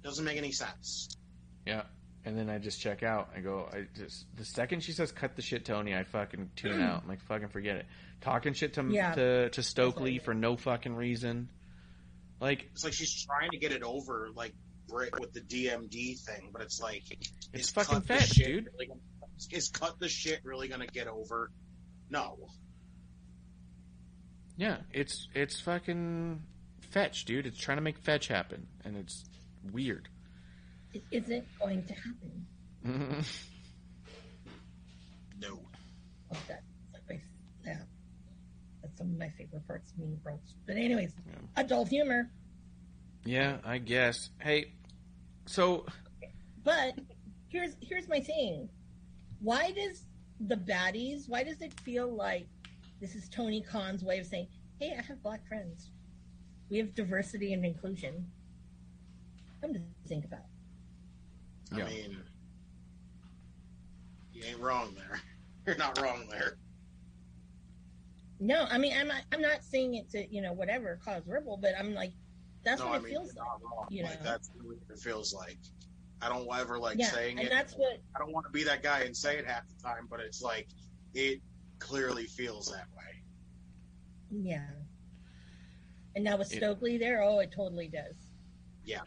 doesn't 0.02 0.24
make 0.24 0.36
any 0.36 0.52
sense. 0.52 1.16
Yeah. 1.66 1.84
And 2.26 2.36
then 2.36 2.50
I 2.50 2.58
just 2.58 2.80
check 2.82 3.02
out. 3.02 3.30
I 3.34 3.40
go, 3.40 3.66
I 3.72 3.86
just 3.96 4.26
the 4.36 4.44
second 4.44 4.82
she 4.82 4.92
says 4.92 5.10
"cut 5.10 5.36
the 5.36 5.42
shit, 5.42 5.64
Tony," 5.64 5.94
I 5.94 6.04
fucking 6.04 6.50
tune 6.54 6.82
out. 6.82 7.02
I'm 7.04 7.08
like, 7.08 7.22
fucking 7.22 7.48
forget 7.48 7.76
it. 7.76 7.86
Talking 8.20 8.52
shit 8.52 8.74
to 8.74 8.86
Yeah. 8.90 9.14
to, 9.14 9.48
to 9.48 9.62
Stokely 9.62 10.18
for 10.18 10.34
no 10.34 10.56
fucking 10.58 10.94
reason. 10.94 11.48
Like 12.40 12.68
It's 12.72 12.84
like 12.84 12.92
she's 12.92 13.24
trying 13.24 13.50
to 13.52 13.56
get 13.58 13.72
it 13.72 13.82
over, 13.82 14.28
like 14.34 14.52
with 14.92 15.32
the 15.32 15.40
DMD 15.40 16.18
thing, 16.18 16.50
but 16.52 16.62
it's 16.62 16.80
like, 16.80 17.04
It's 17.52 17.68
is 17.68 17.70
fucking 17.70 17.94
cut 18.00 18.06
fetch, 18.06 18.30
dude. 18.30 18.68
Really 18.72 18.86
gonna, 18.88 19.00
is 19.50 19.68
cut 19.68 19.98
the 19.98 20.08
shit 20.08 20.40
really 20.44 20.68
gonna 20.68 20.86
get 20.86 21.06
over? 21.08 21.50
No. 22.10 22.36
yeah, 24.56 24.78
it's 24.92 25.28
it's 25.34 25.60
fucking 25.60 26.42
fetch, 26.90 27.24
dude. 27.24 27.46
It's 27.46 27.58
trying 27.58 27.78
to 27.78 27.82
make 27.82 27.98
fetch 27.98 28.28
happen, 28.28 28.66
and 28.84 28.96
it's 28.96 29.24
weird. 29.72 30.08
It 30.92 31.04
isn't 31.12 31.46
going 31.60 31.84
to 31.84 31.94
happen. 31.94 33.24
No. 35.40 35.58
Oh, 36.32 36.36
that, 36.48 36.62
that 36.92 37.00
makes- 37.08 37.24
yeah. 37.64 37.78
That's 38.82 38.98
some 38.98 39.12
of 39.12 39.18
my 39.18 39.30
favorite 39.30 39.66
parts 39.66 39.90
of 39.92 39.98
Mean 39.98 40.18
Girls. 40.22 40.54
But 40.66 40.76
anyways, 40.76 41.12
adult 41.56 41.88
humor. 41.88 42.30
yeah, 43.24 43.56
I 43.64 43.78
guess. 43.78 44.30
Hey, 44.40 44.72
so 45.46 45.86
But 46.62 46.98
here's 47.48 47.74
here's 47.80 48.08
my 48.08 48.20
thing. 48.20 48.68
Why 49.40 49.72
does 49.72 50.04
the 50.40 50.56
baddies? 50.56 51.28
Why 51.28 51.42
does 51.42 51.60
it 51.62 51.72
feel 51.80 52.08
like 52.14 52.46
this 53.00 53.14
is 53.14 53.28
Tony 53.28 53.62
Khan's 53.62 54.04
way 54.04 54.18
of 54.18 54.26
saying, 54.26 54.48
"Hey, 54.78 54.94
I 54.98 55.02
have 55.02 55.22
black 55.22 55.46
friends. 55.46 55.90
We 56.68 56.78
have 56.78 56.94
diversity 56.94 57.52
and 57.52 57.64
inclusion." 57.64 58.30
Something 59.60 59.82
to 60.02 60.08
think 60.08 60.24
about. 60.24 60.46
Yeah. 61.74 61.84
I 61.84 61.88
mean, 61.88 62.16
you 64.32 64.42
ain't 64.44 64.58
wrong 64.60 64.94
there. 64.94 65.20
You're 65.66 65.76
not 65.76 66.00
wrong 66.00 66.26
there. 66.30 66.56
No, 68.40 68.64
I 68.70 68.78
mean, 68.78 68.94
I'm 68.98 69.08
not. 69.08 69.22
I'm 69.32 69.42
not 69.42 69.62
saying 69.62 69.94
it 69.94 70.10
to 70.10 70.26
you 70.32 70.40
know 70.40 70.52
whatever 70.52 70.98
cause 71.04 71.22
ripple, 71.26 71.58
but 71.58 71.72
I'm 71.78 71.94
like, 71.94 72.12
that's 72.64 72.80
no, 72.80 72.86
what 72.86 72.94
I 72.94 72.96
it 72.98 73.02
mean, 73.04 73.12
feels 73.12 73.28
like. 73.28 73.36
not 73.36 73.60
wrong. 73.62 73.86
you 73.90 74.02
like 74.02 74.22
that's 74.22 74.50
what 74.62 74.76
it 74.90 74.98
feels 74.98 75.34
like. 75.34 75.58
I 76.22 76.28
don't 76.28 76.46
ever 76.54 76.78
like 76.78 76.98
yeah, 76.98 77.06
saying 77.06 77.38
and 77.38 77.46
it. 77.46 77.50
that's 77.50 77.74
what. 77.74 77.98
I 78.14 78.18
don't 78.18 78.32
want 78.32 78.46
to 78.46 78.52
be 78.52 78.62
that 78.64 78.82
guy 78.82 79.00
and 79.00 79.16
say 79.16 79.38
it 79.38 79.46
half 79.46 79.62
the 79.68 79.82
time, 79.82 80.06
but 80.10 80.20
it's 80.20 80.42
like 80.42 80.68
it 81.14 81.40
clearly 81.78 82.26
feels 82.26 82.66
that 82.66 82.86
way. 82.96 83.22
Yeah. 84.30 84.66
And 86.14 86.24
now 86.24 86.36
with 86.36 86.52
It- 86.52 86.58
Stokely 86.58 86.98
there, 86.98 87.22
oh, 87.22 87.38
it 87.40 87.52
totally 87.52 87.88
does. 87.88 88.14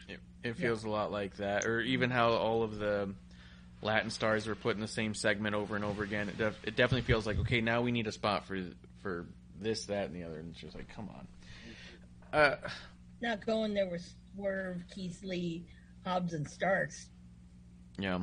It, 0.08 0.20
it 0.44 0.56
feels 0.56 0.86
a 0.86 0.90
lot 0.90 1.12
like 1.12 1.36
that, 1.38 1.66
or 1.66 1.82
even 1.82 2.10
how 2.10 2.30
all 2.30 2.64
of 2.64 2.80
the 2.80 3.14
Latin 3.82 4.10
stars 4.12 4.48
were 4.48 4.56
put 4.56 4.76
in 4.76 4.82
the 4.82 4.88
same 4.88 5.14
segment 5.14 5.56
over 5.56 5.76
and 5.76 5.84
over 5.84 6.04
again. 6.04 6.30
It, 6.30 6.38
def- 6.38 6.64
it 6.64 6.78
definitely 6.78 7.02
feels 7.02 7.28
like 7.28 7.38
okay, 7.40 7.60
now 7.60 7.82
we 7.82 7.92
need 7.92 8.08
a 8.08 8.12
spot 8.14 8.46
for 8.46 8.58
for 9.02 9.26
this, 9.60 9.86
that, 9.88 10.06
and 10.06 10.16
the 10.16 10.24
other. 10.24 10.40
And 10.40 10.52
it's 10.52 10.60
just 10.62 10.74
like, 10.76 10.88
come 10.96 11.10
on. 11.10 11.28
Uh, 12.40 12.56
Not 13.22 13.46
going 13.46 13.74
there 13.74 13.90
with 13.90 14.10
Swerve, 14.36 14.84
Keith 14.96 15.22
Lee, 15.24 15.66
Hobbs, 16.06 16.34
and 16.34 16.48
Starks. 16.50 17.10
yeah. 17.98 18.20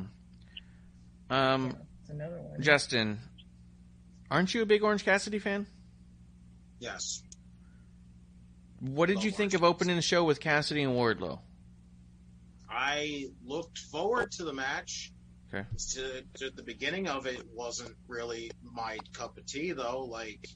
Um, 1.29 1.77
It's 2.01 2.09
another 2.09 2.41
one. 2.41 2.61
Justin, 2.61 3.19
aren't 4.29 4.53
you 4.53 4.61
a 4.61 4.65
big 4.65 4.83
Orange 4.83 5.05
Cassidy 5.05 5.39
fan? 5.39 5.65
Yes. 6.79 7.23
What 8.79 9.05
did 9.07 9.17
Love 9.17 9.25
you 9.25 9.31
think 9.31 9.53
Orange 9.53 9.55
of 9.55 9.63
opening 9.63 9.95
the 9.95 10.01
show 10.01 10.23
with 10.23 10.39
Cassidy 10.39 10.83
and 10.83 10.93
Wardlow? 10.93 11.39
I 12.69 13.27
looked 13.45 13.77
forward 13.77 14.31
to 14.33 14.43
the 14.43 14.53
match. 14.53 15.11
Okay. 15.53 15.65
To, 15.93 16.21
to 16.35 16.49
the 16.55 16.63
beginning 16.63 17.07
of 17.07 17.25
it 17.27 17.43
wasn't 17.53 17.93
really 18.07 18.51
my 18.63 18.97
cup 19.13 19.37
of 19.37 19.45
tea 19.45 19.73
though. 19.73 20.05
Like 20.05 20.47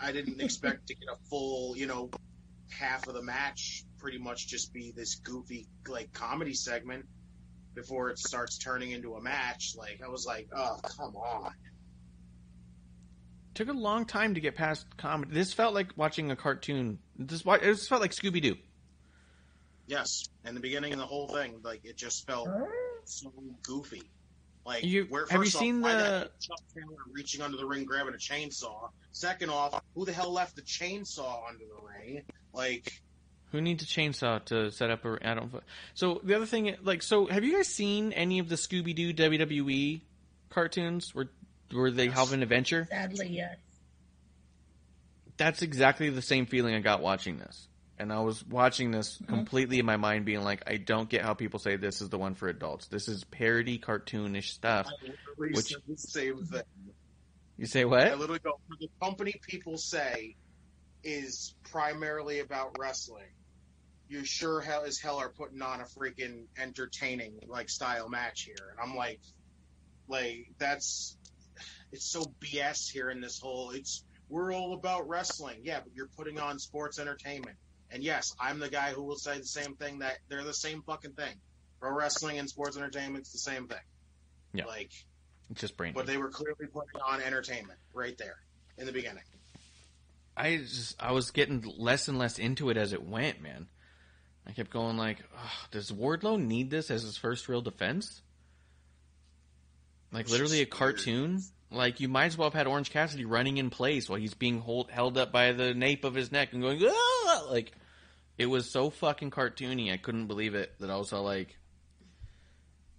I 0.00 0.12
didn't 0.12 0.40
expect 0.40 0.86
to 0.88 0.94
get 0.94 1.08
a 1.08 1.16
full, 1.28 1.76
you 1.76 1.86
know, 1.86 2.10
half 2.70 3.06
of 3.08 3.14
the 3.14 3.22
match 3.22 3.84
pretty 4.02 4.18
much 4.18 4.48
just 4.48 4.72
be 4.74 4.92
this 4.94 5.14
goofy 5.14 5.68
like 5.88 6.12
comedy 6.12 6.52
segment 6.54 7.06
before 7.74 8.10
it 8.10 8.18
starts 8.18 8.58
turning 8.58 8.90
into 8.90 9.14
a 9.14 9.22
match. 9.22 9.74
Like 9.78 10.00
I 10.04 10.08
was 10.08 10.26
like, 10.26 10.48
oh 10.54 10.78
come 10.82 11.14
on. 11.16 11.52
Took 13.54 13.68
a 13.68 13.72
long 13.72 14.04
time 14.06 14.34
to 14.34 14.40
get 14.40 14.56
past 14.56 14.84
comedy. 14.96 15.32
This 15.32 15.52
felt 15.52 15.72
like 15.72 15.92
watching 15.96 16.30
a 16.32 16.36
cartoon. 16.36 16.98
This 17.16 17.44
wa- 17.44 17.54
it 17.54 17.62
just 17.64 17.88
felt 17.88 18.00
like 18.00 18.10
Scooby 18.10 18.42
Doo. 18.42 18.56
Yes. 19.86 20.28
In 20.44 20.54
the 20.54 20.60
beginning 20.60 20.92
of 20.92 20.98
the 20.98 21.06
whole 21.06 21.28
thing, 21.28 21.60
like 21.62 21.84
it 21.84 21.96
just 21.96 22.26
felt 22.26 22.48
so 23.04 23.32
goofy. 23.62 24.02
Like, 24.64 24.84
You- 24.84 25.04
where, 25.06 25.26
have 25.26 25.42
you 25.42 25.46
off, 25.48 25.52
seen 25.52 25.80
the- 25.80 25.88
heck 25.88 26.40
Chuck 26.40 26.60
Taylor 26.74 26.96
reaching 27.12 27.40
under 27.42 27.56
the 27.56 27.66
ring, 27.66 27.84
grabbing 27.84 28.14
a 28.14 28.16
chainsaw? 28.16 28.90
Second 29.12 29.50
off, 29.50 29.80
who 29.94 30.04
the 30.04 30.12
hell 30.12 30.32
left 30.32 30.56
the 30.56 30.62
chainsaw 30.62 31.48
under 31.48 31.64
the 31.64 31.82
ring? 31.82 32.22
Like, 32.52 33.02
Who 33.52 33.60
needs 33.60 33.82
a 33.84 33.86
chainsaw 33.86 34.44
to 34.46 34.70
set 34.70 34.90
up 34.90 35.04
a? 35.04 35.18
I 35.22 35.34
don't. 35.34 35.52
So 35.94 36.20
the 36.24 36.34
other 36.34 36.46
thing, 36.46 36.74
like, 36.82 37.02
so 37.02 37.26
have 37.26 37.44
you 37.44 37.54
guys 37.56 37.68
seen 37.68 38.12
any 38.12 38.38
of 38.38 38.48
the 38.48 38.56
Scooby 38.56 38.94
Doo 38.94 39.12
WWE 39.14 40.00
cartoons 40.50 41.14
where 41.14 41.28
where 41.70 41.90
they 41.90 42.06
Yes. 42.06 42.14
have 42.14 42.32
an 42.32 42.42
adventure? 42.42 42.86
Sadly, 42.90 43.28
yes. 43.28 43.56
That's 45.36 45.62
exactly 45.62 46.10
the 46.10 46.22
same 46.22 46.46
feeling 46.46 46.74
I 46.74 46.80
got 46.80 47.00
watching 47.02 47.38
this. 47.38 47.68
And 47.98 48.12
I 48.12 48.20
was 48.20 48.44
watching 48.46 48.90
this 48.90 49.16
Mm-hmm. 49.18 49.26
completely 49.34 49.78
in 49.78 49.86
my 49.86 49.96
mind, 49.96 50.24
being 50.24 50.42
like, 50.42 50.62
I 50.66 50.76
don't 50.76 51.08
get 51.08 51.22
how 51.22 51.34
people 51.34 51.58
say 51.58 51.76
this 51.76 52.00
is 52.02 52.08
the 52.08 52.18
one 52.18 52.34
for 52.34 52.48
adults. 52.48 52.88
This 52.88 53.08
is 53.08 53.24
parody 53.24 53.78
cartoonish 53.78 54.50
stuff. 54.52 54.86
I 54.88 55.12
Which- 55.36 55.74
same 55.96 56.44
thing. 56.44 56.62
You 57.58 57.66
say 57.66 57.84
what? 57.84 58.06
I 58.08 58.14
literally 58.14 58.40
go, 58.40 58.58
the 58.80 58.88
company 59.00 59.34
people 59.46 59.76
say 59.78 60.36
is 61.04 61.54
primarily 61.70 62.40
about 62.40 62.76
wrestling. 62.78 63.28
You 64.12 64.26
sure 64.26 64.60
hell 64.60 64.84
as 64.84 64.98
hell 64.98 65.16
are 65.16 65.30
putting 65.30 65.62
on 65.62 65.80
a 65.80 65.84
freaking 65.84 66.44
entertaining 66.60 67.40
like 67.46 67.70
style 67.70 68.10
match 68.10 68.42
here, 68.42 68.70
and 68.70 68.78
I'm 68.78 68.94
like, 68.94 69.20
like 70.06 70.50
that's 70.58 71.16
it's 71.92 72.04
so 72.04 72.30
BS 72.38 72.90
here 72.90 73.08
in 73.08 73.22
this 73.22 73.40
whole. 73.40 73.70
It's 73.70 74.04
we're 74.28 74.52
all 74.52 74.74
about 74.74 75.08
wrestling, 75.08 75.60
yeah, 75.62 75.80
but 75.82 75.94
you're 75.94 76.10
putting 76.14 76.38
on 76.38 76.58
sports 76.58 76.98
entertainment, 76.98 77.56
and 77.90 78.04
yes, 78.04 78.34
I'm 78.38 78.58
the 78.58 78.68
guy 78.68 78.90
who 78.90 79.02
will 79.02 79.16
say 79.16 79.38
the 79.38 79.46
same 79.46 79.76
thing 79.76 80.00
that 80.00 80.18
they're 80.28 80.44
the 80.44 80.52
same 80.52 80.82
fucking 80.82 81.12
thing. 81.12 81.34
Pro 81.80 81.90
wrestling 81.96 82.38
and 82.38 82.46
sports 82.46 82.76
entertainment's 82.76 83.32
the 83.32 83.38
same 83.38 83.66
thing. 83.66 83.78
Yeah. 84.52 84.66
Like, 84.66 84.90
It's 85.48 85.62
just 85.62 85.78
brain. 85.78 85.94
but 85.94 86.06
they 86.06 86.18
were 86.18 86.28
clearly 86.28 86.66
putting 86.70 87.00
on 87.00 87.22
entertainment 87.22 87.78
right 87.94 88.18
there 88.18 88.36
in 88.76 88.84
the 88.84 88.92
beginning. 88.92 89.24
I 90.36 90.58
just 90.58 91.02
I 91.02 91.12
was 91.12 91.30
getting 91.30 91.62
less 91.78 92.08
and 92.08 92.18
less 92.18 92.38
into 92.38 92.68
it 92.68 92.76
as 92.76 92.92
it 92.92 93.02
went, 93.02 93.40
man. 93.40 93.68
I 94.46 94.52
kept 94.52 94.70
going 94.70 94.96
like, 94.96 95.18
"Ugh, 95.36 95.50
does 95.70 95.90
Wardlow 95.92 96.40
need 96.40 96.70
this 96.70 96.90
as 96.90 97.02
his 97.02 97.16
first 97.16 97.48
real 97.48 97.62
defense? 97.62 98.22
Like 100.12 100.22
It's 100.22 100.30
literally 100.32 100.60
a 100.60 100.66
just 100.66 100.80
weird. 100.80 100.94
cartoon. 100.96 101.42
Like 101.70 102.00
you 102.00 102.08
might 102.08 102.26
as 102.26 102.36
well 102.36 102.50
have 102.50 102.54
had 102.54 102.66
Orange 102.66 102.90
Cassidy 102.90 103.24
running 103.24 103.56
in 103.56 103.70
place 103.70 104.08
while 104.08 104.18
he's 104.20 104.34
being 104.34 104.60
hold, 104.60 104.90
held 104.90 105.16
up 105.16 105.32
by 105.32 105.52
the 105.52 105.72
nape 105.72 106.04
of 106.04 106.14
his 106.14 106.30
neck 106.30 106.52
and 106.52 106.60
going, 106.60 106.82
ah! 106.84 107.46
like 107.50 107.72
it 108.36 108.46
was 108.46 108.70
so 108.70 108.90
fucking 108.90 109.30
cartoony. 109.30 109.92
I 109.92 109.96
couldn't 109.96 110.26
believe 110.26 110.54
it. 110.54 110.72
That 110.80 110.90
I 110.90 110.96
was 110.96 111.12
all 111.12 111.22
like, 111.22 111.56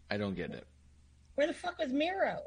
I 0.09 0.17
don't 0.17 0.35
get 0.35 0.51
it. 0.51 0.65
Where 1.35 1.45
the 1.47 1.53
fuck 1.53 1.77
was 1.77 1.91
Miro? 1.91 2.39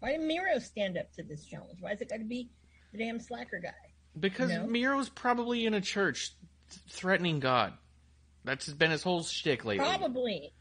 Why 0.00 0.12
didn't 0.12 0.26
Miro 0.28 0.58
stand 0.58 0.96
up 0.96 1.12
to 1.14 1.22
this 1.22 1.44
challenge? 1.44 1.78
Why 1.80 1.92
is 1.92 2.00
it 2.00 2.08
got 2.08 2.18
to 2.18 2.24
be 2.24 2.48
the 2.92 2.98
damn 2.98 3.18
slacker 3.20 3.58
guy? 3.58 3.72
Because 4.18 4.50
No? 4.50 4.66
Miro's 4.66 5.08
probably 5.08 5.66
in 5.66 5.74
a 5.74 5.80
church 5.80 6.32
th- 6.70 6.80
threatening 6.88 7.40
God. 7.40 7.74
That's 8.48 8.72
been 8.72 8.90
his 8.90 9.02
whole 9.02 9.22
shtick 9.22 9.64
lately. 9.64 9.84
Probably. 9.84 10.52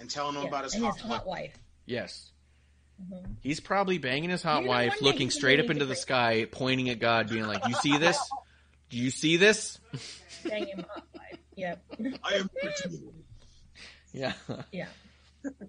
and 0.00 0.10
telling 0.10 0.34
him 0.36 0.42
Yeah, 0.42 0.48
about 0.48 0.64
his 0.64 0.74
and 0.74 0.84
hot, 0.84 0.94
his 0.96 1.02
hot 1.02 1.26
wife. 1.26 1.54
Yes. 1.86 2.30
Mhm. 3.02 3.36
He's 3.42 3.60
probably 3.60 3.98
banging 3.98 4.30
his 4.30 4.42
hot 4.42 4.60
You 4.62 4.64
know, 4.64 4.70
wife, 4.70 5.00
looking 5.02 5.30
straight 5.30 5.60
up 5.60 5.66
into 5.70 5.84
the 5.84 5.90
break- 5.94 5.98
sky, 5.98 6.46
pointing 6.50 6.88
at 6.90 6.98
God, 6.98 7.28
being 7.28 7.46
like, 7.46 7.66
"You 7.68 7.74
see 7.74 7.96
this? 7.98 8.18
Do 8.90 8.96
you 8.98 9.10
see 9.10 9.36
this?" 9.36 9.78
Dang 10.46 10.66
him 10.66 10.84
hot 10.88 11.06
wife. 11.14 11.38
Yep. 11.56 11.84
I 12.24 12.34
am 12.34 12.48
pretty. 12.48 13.00
Yeah. 14.12 14.32
Yeah. 14.72 14.88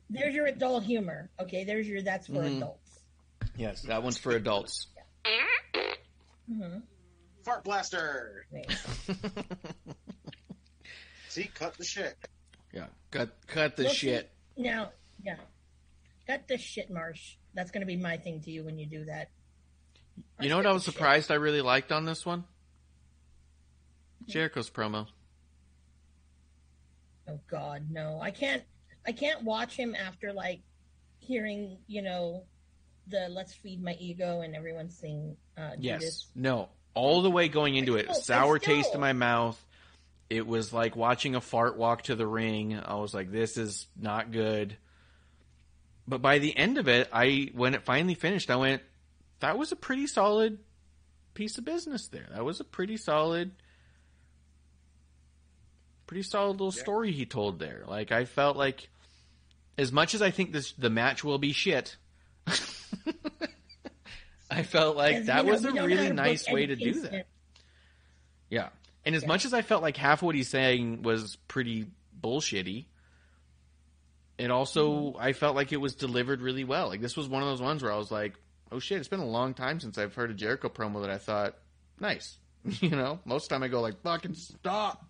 There's 0.10 0.34
your 0.34 0.46
adult 0.46 0.84
humor. 0.86 1.30
Okay, 1.40 1.66
there's 1.66 1.86
your 1.88 2.02
that's 2.02 2.28
for 2.28 2.34
Mhm. 2.44 2.58
adults. 2.58 3.00
yes, 3.58 3.82
that 3.84 4.02
one's 4.04 4.18
for 4.18 4.32
adults. 4.32 4.88
hmm 6.48 6.80
Fart 7.44 7.64
blaster. 7.66 8.46
See, 11.38 11.50
cut 11.54 11.78
the 11.78 11.84
shit. 11.86 12.16
yeah. 12.74 12.88
Cut 13.12 13.30
cut 13.46 13.76
the 13.76 13.84
Well, 13.84 13.94
shit. 13.94 14.30
Now, 14.58 14.90
yeah. 15.24 15.36
Cut 16.26 16.48
the 16.48 16.58
shit, 16.58 16.90
Marsh. 16.90 17.36
That's 17.54 17.70
going 17.70 17.82
to 17.82 17.86
be 17.88 17.96
my 17.96 18.18
thing 18.18 18.42
to 18.42 18.52
you 18.52 18.64
when 18.64 18.80
you 18.80 18.88
do 18.88 19.06
that. 19.06 19.30
You 20.40 20.50
know 20.50 20.58
what 20.58 20.66
I 20.66 20.70
the 20.70 20.74
was 20.74 20.84
shit. 20.86 20.94
surprised 20.96 21.30
I 21.32 21.36
really 21.36 21.62
liked 21.62 21.92
on 21.92 22.06
this 22.06 22.26
one? 22.26 22.44
Jericho's 24.26 24.70
promo. 24.70 25.06
Oh 27.30 27.40
God, 27.50 27.84
no! 27.92 28.20
I 28.22 28.32
can't. 28.32 28.64
I 29.06 29.12
can't 29.12 29.44
watch 29.44 29.76
him 29.76 29.94
after 29.96 30.34
like 30.34 30.62
hearing 31.20 31.78
you 31.88 32.02
know 32.02 32.44
the 33.08 33.28
"Let's 33.30 33.54
feed 33.54 33.84
my 33.84 33.96
ego" 34.00 34.42
and 34.42 34.56
everyone 34.56 34.90
sing 34.90 35.38
uh, 35.58 35.72
Yes. 35.78 36.00
Judas. 36.02 36.28
No. 36.36 36.70
All 36.96 37.22
the 37.22 37.30
way 37.30 37.48
going 37.48 37.76
into 37.76 37.96
I 37.96 38.00
it, 38.00 38.16
still- 38.16 38.36
I 38.38 38.40
sour 38.42 38.58
taste 38.60 38.96
in 38.96 39.00
my 39.00 39.14
mouth. 39.14 39.64
It 40.30 40.46
was 40.46 40.74
like 40.74 40.96
watching 40.96 41.36
a 41.36 41.42
fart 41.42 41.78
walk 41.78 42.04
to 42.04 42.16
the 42.16 42.28
ring. 42.28 42.78
I 42.78 42.96
was 42.96 43.14
like, 43.14 43.32
this 43.32 43.58
is 43.58 43.88
not 44.00 44.32
good. 44.32 44.76
But 46.08 46.22
by 46.22 46.40
the 46.40 46.56
end 46.56 46.78
of 46.78 46.88
it, 46.88 47.10
I 47.14 47.50
when 47.54 47.74
it 47.74 47.84
finally 47.84 48.14
finished, 48.16 48.50
I 48.50 48.56
went, 48.58 48.82
that 49.40 49.58
was 49.58 49.72
a 49.72 49.76
pretty 49.76 50.08
solid 50.08 50.60
piece 51.34 51.58
of 51.58 51.66
business 51.66 52.08
there. 52.08 52.28
That 52.34 52.44
was 52.44 52.60
a 52.60 52.64
pretty 52.66 52.98
solid 52.98 53.52
pretty 56.08 56.24
solid 56.24 56.52
little 56.54 56.74
Yeah. 56.76 56.82
story 56.82 57.12
he 57.12 57.26
told 57.26 57.60
there. 57.60 57.84
Like 57.88 58.12
I 58.12 58.26
felt 58.26 58.56
like 58.58 58.90
as 59.78 59.92
much 59.92 60.14
as 60.16 60.22
I 60.22 60.32
think 60.32 60.52
this 60.54 60.72
the 60.74 60.90
match 60.90 61.24
will 61.24 61.38
be 61.38 61.52
shit. 61.54 61.98
I 64.50 64.64
felt 64.64 64.96
like 64.96 65.26
that 65.26 65.46
know, 65.46 65.52
was 65.52 65.66
a 65.66 65.72
really 65.72 66.12
nice 66.12 66.50
way 66.50 66.66
to 66.66 66.76
do 66.76 66.86
Kingston. 66.94 67.12
that. 67.12 67.28
Yeah. 68.50 68.70
And 69.08 69.16
as 69.16 69.22
Yeah. 69.24 69.28
much 69.30 69.46
as 69.46 69.54
I 69.54 69.62
felt 69.62 69.82
like 69.82 69.96
half 69.98 70.20
of 70.20 70.24
what 70.28 70.36
he's 70.36 70.50
saying 70.50 71.02
was 71.02 71.38
pretty 71.48 71.88
bullshitty, 72.22 72.86
it 74.38 74.52
also 74.52 74.92
Mm-hmm. 75.14 75.18
I 75.22 75.34
felt 75.34 75.56
like 75.56 75.72
it 75.72 75.78
was 75.78 75.96
delivered 75.96 76.42
really 76.42 76.64
well. 76.64 76.90
Like 76.90 77.02
this 77.02 77.16
was 77.18 77.28
one 77.28 77.42
of 77.42 77.48
those 77.48 77.62
ones 77.62 77.82
where 77.82 77.92
I 77.92 77.98
was 77.98 78.12
like, 78.12 78.34
"Oh 78.72 78.80
shit, 78.80 79.00
it's 79.00 79.08
been 79.08 79.20
a 79.22 79.26
long 79.26 79.54
time 79.54 79.80
since 79.80 79.98
I've 79.98 80.14
heard 80.14 80.30
a 80.30 80.34
Jericho 80.34 80.70
promo 80.70 81.02
that 81.02 81.10
I 81.10 81.18
thought 81.18 81.58
nice." 82.00 82.38
you 82.66 82.90
know, 82.90 83.20
most 83.26 83.44
of 83.46 83.50
the 83.50 83.56
time 83.56 83.64
I 83.64 83.68
go 83.70 83.82
like, 83.82 84.02
"Fucking 84.02 84.36
stop." 84.36 85.06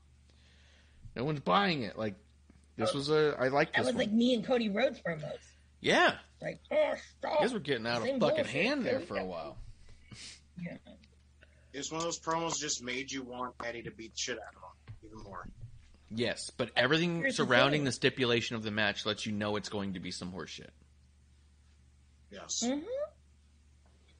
No 1.16 1.24
one's 1.24 1.40
buying 1.40 1.82
it. 1.84 1.98
Like 1.98 2.16
this 2.78 2.94
was 2.94 3.10
a 3.10 3.36
I 3.40 3.48
like 3.48 3.74
That 3.74 3.80
this 3.80 3.88
was 3.88 3.96
one. 3.96 4.06
like 4.06 4.12
me 4.14 4.36
and 4.36 4.46
Cody 4.46 4.70
Rhodes 4.70 5.02
promos. 5.02 5.34
yeah. 5.82 6.14
Like, 6.40 6.60
oh, 6.72 6.92
You 6.92 6.98
stop. 7.18 7.40
guys 7.40 7.52
were 7.54 7.60
getting 7.60 7.88
out 7.88 7.98
of 7.98 8.02
fucking 8.04 8.20
bullshit, 8.20 8.46
hand 8.46 8.86
there 8.86 9.00
for 9.00 9.18
a 9.18 9.26
while. 9.26 9.58
Yeah. 10.62 10.78
It's 11.78 11.92
one 11.92 12.00
of 12.00 12.06
those 12.06 12.20
promos 12.20 12.60
just 12.60 12.84
made 12.84 13.12
you 13.12 13.22
want 13.22 13.54
Eddie 13.64 13.84
to 13.84 13.92
beat 13.92 14.14
the 14.14 14.18
shit 14.18 14.40
out 14.40 14.56
of 14.56 14.62
him 14.64 15.12
even 15.12 15.24
more. 15.24 15.48
Yes, 16.10 16.50
but 16.58 16.72
everything 16.76 17.20
Here's 17.20 17.36
surrounding 17.36 17.82
thing. 17.82 17.86
the 17.86 17.92
stipulation 17.92 18.56
of 18.56 18.64
the 18.64 18.72
match 18.72 19.06
lets 19.06 19.26
you 19.28 19.32
know 19.32 19.58
it's 19.58 19.70
going 19.70 19.94
to 19.94 20.00
be 20.00 20.10
some 20.10 20.32
horseshit. 20.32 20.70
Yes. 22.32 22.62
hmm 22.66 22.80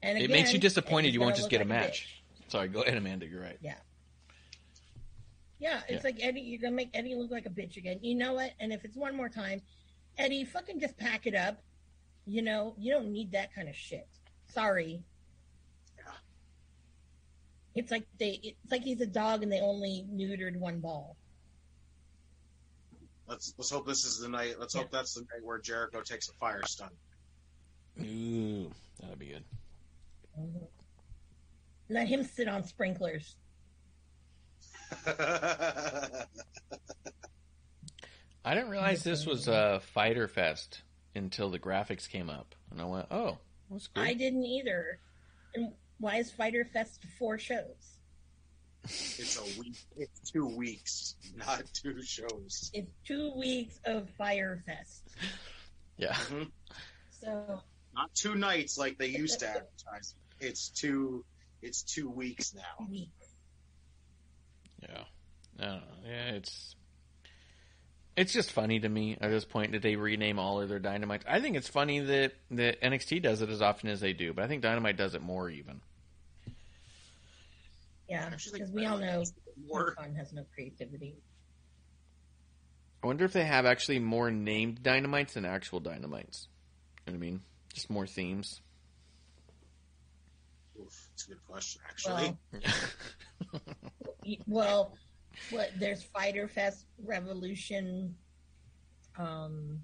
And 0.02 0.18
it 0.18 0.30
makes 0.30 0.52
you 0.52 0.60
disappointed 0.60 1.12
you 1.12 1.20
won't 1.20 1.34
just 1.34 1.44
look 1.46 1.50
get 1.50 1.56
a 1.60 1.64
like 1.64 1.68
match. 1.68 2.22
Sorry, 2.48 2.68
go 2.68 2.82
ahead, 2.82 2.96
Amanda. 2.96 3.26
You're 3.26 3.42
right. 3.42 3.58
Yeah. 3.60 3.74
Yeah, 5.58 5.80
it's 5.88 6.04
Yeah. 6.04 6.10
like 6.10 6.24
Eddie. 6.24 6.40
You're 6.42 6.60
gonna 6.60 6.76
make 6.76 6.90
Eddie 6.94 7.16
look 7.16 7.30
like 7.32 7.46
a 7.46 7.50
bitch 7.50 7.76
again. 7.76 7.98
You 8.02 8.14
know 8.14 8.34
what? 8.34 8.52
And 8.60 8.72
if 8.72 8.84
it's 8.84 8.96
one 8.96 9.16
more 9.16 9.28
time, 9.28 9.60
Eddie, 10.16 10.44
fucking 10.44 10.78
just 10.78 10.96
pack 10.96 11.26
it 11.26 11.34
up. 11.34 11.60
You 12.24 12.42
know, 12.42 12.74
you 12.78 12.92
don't 12.92 13.10
need 13.12 13.32
that 13.32 13.52
kind 13.54 13.68
of 13.68 13.74
shit. 13.74 14.06
Sorry. 14.46 15.02
Yeah. 17.78 17.82
It's 17.82 17.90
like 17.92 18.06
they. 18.18 18.40
It's 18.42 18.72
like 18.72 18.82
he's 18.82 19.00
a 19.00 19.06
dog 19.06 19.42
and 19.42 19.52
they 19.52 19.60
only 19.60 20.04
neutered 20.12 20.56
one 20.56 20.80
ball. 20.80 21.16
Let's 23.28 23.54
let's 23.56 23.70
hope 23.70 23.86
this 23.86 24.04
is 24.04 24.18
the 24.18 24.28
night. 24.28 24.56
Let's 24.58 24.74
hope 24.74 24.90
that's 24.90 25.14
the 25.14 25.20
night 25.20 25.44
where 25.44 25.58
Jericho 25.58 26.00
takes 26.02 26.28
a 26.28 26.32
fire 26.34 26.62
stun. 26.64 26.90
Ooh, 28.00 28.70
that'd 29.00 29.18
be 29.18 29.26
good. 29.26 29.44
Mhm. 30.38 30.66
Let 31.90 32.08
him 32.08 32.24
sit 32.24 32.48
on 32.48 32.64
sprinklers. 32.64 33.36
I 35.06 36.24
didn't 38.54 38.70
realize 38.70 39.04
this 39.04 39.26
was 39.26 39.46
a 39.48 39.80
Fyter 39.94 40.26
Fest 40.28 40.82
until 41.14 41.50
the 41.50 41.58
graphics 41.58 42.08
came 42.08 42.30
up, 42.30 42.54
and 42.70 42.80
I 42.80 42.84
went, 42.84 43.06
"Oh, 43.10 43.38
that's 43.70 43.88
cool." 43.88 44.02
I 44.02 44.14
didn't 44.14 44.44
either. 44.44 45.00
And 45.54 45.74
why 45.98 46.16
is 46.16 46.30
Fyter 46.30 46.64
Fest 46.64 47.04
four 47.18 47.38
shows? 47.38 47.94
it's 48.84 49.36
a 49.38 49.60
week. 49.60 49.76
It's 49.96 50.30
two 50.30 50.46
weeks, 50.46 51.16
not 51.36 51.62
two 51.74 52.00
shows. 52.02 52.70
It's 52.72 52.90
two 53.04 53.32
weeks 53.36 53.78
of 53.84 54.08
Fire 54.16 54.62
Fest. 54.66 55.02
Yeah, 55.96 56.14
Mhm. 56.14 56.50
So 57.20 57.60
Not 57.94 58.14
two 58.14 58.34
nights 58.36 58.78
like 58.78 58.96
they 58.98 59.08
used 59.08 59.40
to 59.40 59.48
advertise. 59.48 60.14
It's 60.40 60.68
two. 60.68 61.24
It's 61.60 61.82
two 61.82 62.08
weeks 62.08 62.54
now. 62.54 62.86
weeks. 62.88 63.26
yeah, 64.80 65.02
I 65.58 65.64
don't 65.64 65.76
know. 65.80 65.82
Yeah, 66.06 66.28
it's 66.36 66.76
it's 68.16 68.32
just 68.32 68.52
funny 68.52 68.78
to 68.80 68.88
me 68.88 69.16
at 69.20 69.30
this 69.30 69.44
point 69.44 69.72
that 69.72 69.82
they 69.82 69.96
rename 69.96 70.38
all 70.38 70.60
of 70.60 70.68
their 70.68 70.78
dynamites. 70.78 71.24
I 71.28 71.40
think 71.40 71.56
it's 71.56 71.68
funny 71.68 71.98
that 72.00 72.34
that 72.52 72.80
NXT 72.80 73.22
does 73.22 73.42
it 73.42 73.48
as 73.50 73.60
often 73.60 73.90
as 73.90 74.00
they 74.00 74.12
do, 74.12 74.32
but 74.32 74.44
I 74.44 74.48
think 74.48 74.62
Dynamite 74.62 74.96
does 74.96 75.14
it 75.14 75.22
more 75.22 75.50
even. 75.50 75.80
Yeah, 78.08 78.30
because 78.30 78.70
we 78.70 78.86
all 78.86 78.98
know 78.98 79.24
More. 79.66 79.92
Khan 79.92 80.14
has 80.14 80.32
no 80.32 80.44
creativity. 80.54 81.16
I 83.02 83.06
wonder 83.06 83.24
if 83.24 83.32
they 83.32 83.44
have 83.44 83.66
actually 83.66 83.98
more 83.98 84.30
named 84.30 84.82
dynamites 84.82 85.34
than 85.34 85.44
actual 85.44 85.80
dynamites. 85.80 86.48
You 87.06 87.12
know 87.12 87.18
what 87.18 87.26
I 87.26 87.30
mean? 87.30 87.40
Just 87.72 87.90
more 87.90 88.06
themes. 88.06 88.60
Oof, 90.80 91.08
it's 91.12 91.26
a 91.26 91.28
good 91.28 91.44
question, 91.46 91.82
actually. 91.88 92.36
Well, 93.52 94.36
well, 94.46 94.92
what 95.50 95.70
there's 95.78 96.02
Fyter 96.02 96.48
Fest, 96.48 96.86
Revolution, 97.04 98.16
um, 99.18 99.80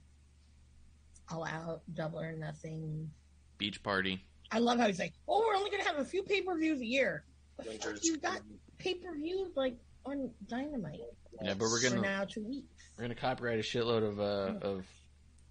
All 1.30 1.44
Out, 1.44 1.82
Double 1.94 2.20
or 2.20 2.32
Nothing. 2.32 3.10
Beach 3.58 3.82
party. 3.82 4.24
I 4.50 4.58
love 4.58 4.78
how 4.78 4.86
he's 4.86 4.98
like, 4.98 5.14
"Oh, 5.28 5.44
we're 5.46 5.56
only 5.56 5.70
gonna 5.70 5.84
have 5.84 5.98
a 5.98 6.04
few 6.04 6.22
pay 6.22 6.42
per 6.42 6.58
views 6.58 6.80
a 6.80 6.86
year." 6.86 7.24
But 7.56 7.66
fuck, 7.66 7.72
Winter's 7.84 8.04
you 8.04 8.18
got 8.18 8.40
pay 8.78 8.94
per 8.94 9.14
view 9.14 9.50
like 9.54 9.76
on 10.06 10.30
Dynamite 10.48 11.00
Yeah, 11.42 11.54
but 11.54 11.60
we're 11.68 11.80
for 11.80 11.90
gonna 11.90 12.02
now 12.02 12.24
two 12.24 12.44
weeks. 12.44 12.66
we're 12.96 13.04
gonna 13.04 13.14
copyright 13.14 13.58
a 13.58 13.62
shitload 13.62 14.06
of 14.06 14.20
uh, 14.20 14.66
of 14.66 14.84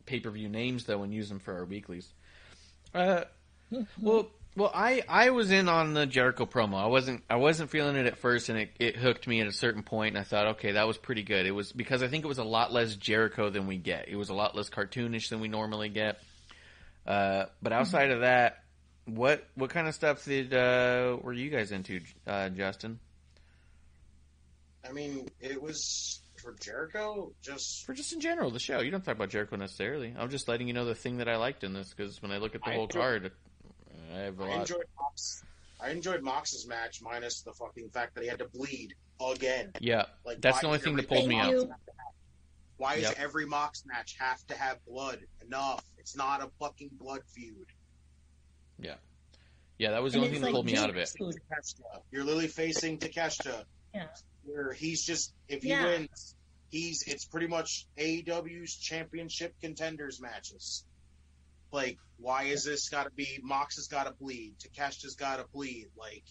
pay 0.06 0.20
per 0.20 0.30
view 0.30 0.50
names 0.50 0.86
though 0.86 1.04
and 1.04 1.14
use 1.14 1.30
them 1.30 1.40
for 1.40 1.54
our 1.56 1.66
weeklies. 1.66 2.08
Uh, 2.94 3.24
well, 4.00 4.30
well, 4.56 4.72
I 4.74 5.04
I 5.10 5.32
was 5.32 5.50
in 5.52 5.68
on 5.68 5.94
the 5.94 6.06
Jericho 6.06 6.46
promo. 6.46 6.76
I 6.76 6.88
wasn't 6.88 7.24
I 7.30 7.38
wasn't 7.38 7.72
feeling 7.72 7.96
it 7.96 8.06
at 8.06 8.18
first, 8.18 8.50
and 8.50 8.60
it, 8.60 8.72
it 8.80 8.96
hooked 8.96 9.28
me 9.28 9.42
at 9.42 9.48
a 9.48 9.52
certain 9.52 9.82
point, 9.82 10.16
and 10.16 10.20
I 10.20 10.24
thought, 10.24 10.48
okay, 10.56 10.74
that 10.74 10.86
was 10.88 10.98
pretty 10.98 11.24
good. 11.24 11.46
It 11.48 11.52
was 11.52 11.72
because 11.72 12.04
I 12.04 12.08
think 12.08 12.24
it 12.24 12.28
was 12.28 12.38
a 12.38 12.44
lot 12.44 12.72
less 12.72 12.96
Jericho 12.96 13.50
than 13.50 13.66
we 13.66 13.78
get. 13.78 14.08
It 14.10 14.16
was 14.16 14.30
a 14.30 14.36
lot 14.36 14.56
less 14.56 14.70
cartoonish 14.70 15.30
than 15.30 15.40
we 15.40 15.48
normally 15.48 15.90
get. 15.90 16.20
Uh, 17.08 17.46
but 17.62 17.74
outside 17.74 18.12
of 18.12 18.22
that, 18.22 18.63
what 19.06 19.48
what 19.56 19.70
kind 19.70 19.88
of 19.88 19.94
stuff 19.96 20.24
did 20.26 20.54
uh, 20.54 21.18
were 21.22 21.34
you 21.34 21.50
guys 21.50 21.72
into, 21.72 22.02
uh, 22.28 22.50
Justin? 22.50 23.00
I 24.88 24.92
mean, 24.92 25.30
it 25.40 25.62
was 25.62 26.22
for 26.42 26.54
Jericho, 26.60 27.32
just 27.42 27.86
For 27.86 27.94
just 27.94 28.12
in 28.14 28.20
general, 28.20 28.52
the 28.52 28.60
show. 28.60 28.82
You 28.82 28.92
don't 28.92 29.04
talk 29.04 29.16
about 29.16 29.30
Jericho 29.30 29.56
necessarily. 29.56 30.14
I'm 30.18 30.30
just 30.30 30.48
letting 30.48 30.68
you 30.68 30.74
know 30.74 30.86
the 30.86 30.96
thing 30.96 31.18
that 31.18 31.30
I 31.30 31.38
liked 31.38 31.64
in 31.64 31.74
this 31.74 31.94
because 31.94 32.22
when 32.22 32.32
I 32.32 32.38
look 32.38 32.56
at 32.56 32.62
the 32.64 32.70
I 32.72 32.74
whole 32.74 32.84
enjoyed- 32.84 33.02
card, 33.02 33.32
I 34.14 34.18
have 34.20 34.40
a 34.40 34.44
I 34.44 34.48
lot. 34.48 34.60
enjoyed 34.62 34.86
Mox. 35.00 35.44
I 35.80 35.90
enjoyed 35.90 36.22
Mox's 36.22 36.68
match 36.68 37.02
minus 37.02 37.42
the 37.42 37.54
fucking 37.54 37.90
fact 37.90 38.16
that 38.16 38.24
he 38.24 38.30
had 38.30 38.40
to 38.40 38.48
bleed 38.48 38.94
again. 39.22 39.72
yeah, 39.80 40.06
Like 40.26 40.42
that's 40.42 40.60
the 40.62 40.68
only 40.68 40.80
thing 40.80 40.96
that 40.98 41.08
pulled 41.08 41.28
me 41.28 41.40
out. 41.40 41.70
Why 42.78 42.96
does 42.96 43.04
Yep. 43.04 43.20
every 43.20 43.46
Mox 43.46 43.84
match 43.86 44.16
have 44.20 44.46
to 44.48 44.56
have 44.58 44.84
blood? 44.86 45.20
Enough. 45.46 45.84
It's 45.98 46.16
not 46.16 46.42
a 46.42 46.50
fucking 46.60 46.90
blood 47.00 47.22
feud. 47.34 47.68
Yeah, 48.84 48.96
Yeah, 49.80 49.92
that 49.92 50.04
was 50.04 50.14
the 50.14 50.20
And 50.20 50.26
only 50.26 50.38
it's 50.38 50.44
thing 50.44 50.52
that 50.52 50.56
pulled 50.56 50.66
me 50.68 50.76
out 50.78 50.90
of 50.90 50.98
it. 50.98 51.00
juice 51.00 51.16
food. 51.18 51.36
Takeshita. 51.52 52.02
You're 52.12 52.24
literally 52.24 52.48
facing 52.48 53.00
Takeshita. 53.00 53.64
Yeah. 53.94 54.08
Where 54.46 54.74
he's 54.74 55.04
just 55.06 55.34
if 55.48 55.64
he 55.64 55.70
Yeah. 55.70 55.86
wins, 55.86 56.36
he's 56.70 57.04
it's 57.08 57.26
pretty 57.26 57.48
much 57.48 57.88
AEW's 57.98 58.76
championship 58.76 59.56
contenders 59.62 60.20
matches. 60.22 60.84
Like, 61.72 61.98
why 62.18 62.44
is 62.44 62.64
this 62.66 62.90
got 62.90 63.06
to 63.06 63.12
be 63.12 63.40
Mox 63.42 63.78
has 63.78 63.88
got 63.88 64.04
to 64.04 64.12
bleed, 64.12 64.56
Takeshita's 64.60 65.16
got 65.16 65.38
to 65.38 65.46
bleed, 65.54 65.88
like 65.98 66.24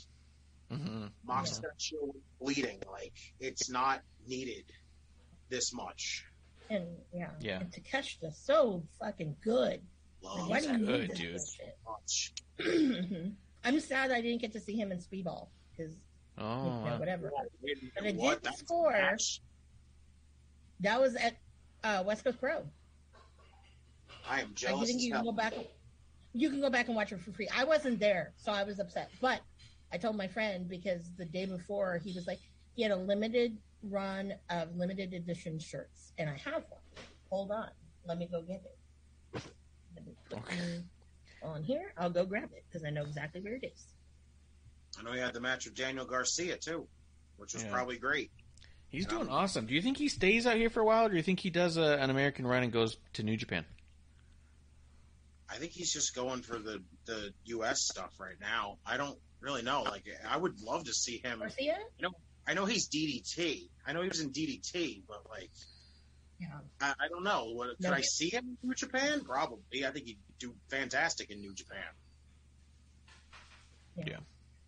hmm 0.70 1.06
Mox 1.24 1.48
Yeah. 1.50 1.54
has 1.54 1.58
got 1.60 1.78
to 1.78 1.84
show 1.84 2.14
bleeding, 2.40 2.80
like 2.90 3.14
it's 3.40 3.68
not 3.70 4.02
needed 4.26 4.64
this 5.48 5.72
much. 5.72 6.24
And 6.70 6.86
yeah, 7.12 7.30
Yeah. 7.40 7.60
and 7.60 7.72
Takeshita's 7.72 8.38
so 8.38 8.82
fucking 9.00 9.36
good. 9.42 9.82
Like, 10.22 10.38
Love 10.38 10.48
why 10.48 10.60
do 10.60 10.68
you 10.72 10.78
good, 10.86 11.08
need 11.18 11.32
this 11.34 11.58
dude. 12.58 13.34
I'm 13.64 13.80
sad 13.80 14.10
I 14.10 14.20
didn't 14.20 14.40
get 14.40 14.52
to 14.52 14.60
see 14.60 14.74
him 14.76 14.92
in 14.92 14.98
Speedball 14.98 15.48
because 15.76 15.94
Oh, 16.38 16.84
you 16.84 16.90
know, 16.90 16.96
whatever. 16.98 17.30
Wait, 17.62 17.78
But 17.94 18.06
I 18.06 18.12
what? 18.12 18.42
did 18.42 18.44
That's 18.44 18.60
score. 18.60 18.92
match? 18.92 19.40
That 20.80 21.00
was 21.00 21.14
at 21.16 21.36
uh, 21.84 22.02
West 22.06 22.24
Coast 22.24 22.40
Pro. 22.40 22.62
I 24.28 24.40
am 24.40 24.48
I 24.48 24.54
jealous. 24.54 24.88
think 24.88 25.02
you 25.02 25.12
can 25.12 25.24
go 25.24 25.32
back. 25.32 25.52
You 26.32 26.48
can 26.50 26.60
go 26.60 26.70
back 26.70 26.86
and 26.86 26.96
watch 26.96 27.12
it 27.12 27.20
for 27.20 27.32
free. 27.32 27.48
I 27.54 27.64
wasn't 27.64 28.00
there, 28.00 28.32
so 28.36 28.50
I 28.52 28.62
was 28.62 28.78
upset. 28.80 29.10
But 29.20 29.40
I 29.92 29.98
told 29.98 30.16
my 30.16 30.26
friend 30.26 30.68
because 30.68 31.10
the 31.18 31.26
day 31.26 31.44
before 31.44 32.00
he 32.02 32.12
was 32.12 32.26
like, 32.26 32.38
he 32.74 32.82
had 32.82 32.92
a 32.92 32.96
limited 32.96 33.58
run 33.82 34.32
of 34.48 34.74
limited 34.74 35.12
edition 35.12 35.58
shirts, 35.58 36.12
and 36.18 36.30
I 36.30 36.36
have 36.44 36.64
one. 36.70 36.80
Hold 37.30 37.50
on, 37.50 37.68
let 38.06 38.16
me 38.18 38.26
go 38.30 38.40
get 38.42 38.62
it. 39.34 39.42
Let 39.94 40.06
me 40.06 40.14
put 40.28 40.38
Okay. 40.38 40.82
on 41.42 41.62
here. 41.62 41.92
I'll 41.96 42.10
go 42.10 42.24
grab 42.24 42.50
it 42.54 42.64
because 42.68 42.84
I 42.84 42.90
know 42.90 43.02
exactly 43.02 43.40
where 43.40 43.54
it 43.54 43.64
is. 43.64 43.86
I 44.98 45.02
know 45.02 45.12
he 45.12 45.18
had 45.20 45.34
the 45.34 45.40
match 45.40 45.64
with 45.64 45.74
Daniel 45.74 46.04
Garcia 46.04 46.56
too, 46.56 46.86
which 47.36 47.54
was 47.54 47.62
Yeah. 47.62 47.70
probably 47.70 47.98
great. 47.98 48.30
He's 48.88 49.06
doing 49.06 49.22
Um, 49.22 49.30
awesome. 49.30 49.66
Do 49.66 49.74
you 49.74 49.80
think 49.80 49.96
he 49.96 50.08
stays 50.08 50.46
out 50.46 50.56
here 50.56 50.68
for 50.68 50.80
a 50.80 50.84
while, 50.84 51.06
or 51.06 51.08
do 51.08 51.16
you 51.16 51.22
think 51.22 51.40
he 51.40 51.48
does 51.50 51.78
a, 51.78 51.98
an 51.98 52.10
American 52.10 52.46
run 52.46 52.62
and 52.62 52.70
goes 52.72 52.98
to 53.14 53.22
New 53.22 53.36
Japan? 53.38 53.64
I 55.48 55.56
think 55.56 55.72
he's 55.72 55.92
just 55.92 56.14
going 56.14 56.42
for 56.42 56.58
the 56.58 56.82
the 57.04 57.32
U.S. 57.44 57.82
stuff 57.82 58.18
right 58.20 58.38
now. 58.40 58.78
I 58.86 58.96
don't 58.96 59.18
really 59.40 59.62
know. 59.62 59.82
Like, 59.82 60.04
I 60.26 60.36
would 60.36 60.60
love 60.60 60.84
to 60.84 60.92
see 60.94 61.18
him. 61.18 61.40
Garcia? 61.40 61.78
I 62.46 62.54
know 62.54 62.64
he's 62.64 62.88
DDT. 62.88 63.68
I 63.86 63.92
know 63.92 64.02
he 64.02 64.08
was 64.08 64.20
in 64.20 64.30
DDT, 64.30 65.02
but 65.06 65.28
like, 65.28 65.50
Yeah. 66.42 66.48
I, 66.80 66.94
I 67.04 67.08
don't 67.08 67.22
know. 67.24 67.52
What, 67.52 67.68
could 67.76 67.80
No, 67.80 67.92
I 67.92 68.00
see 68.00 68.28
him 68.30 68.56
in 68.62 68.68
New 68.68 68.74
Japan? 68.74 69.20
Probably. 69.24 69.86
I 69.86 69.90
think 69.90 70.06
he'd 70.06 70.18
do 70.38 70.54
fantastic 70.68 71.30
in 71.30 71.40
New 71.40 71.54
Japan. 71.54 71.84
Yeah. 74.06 74.18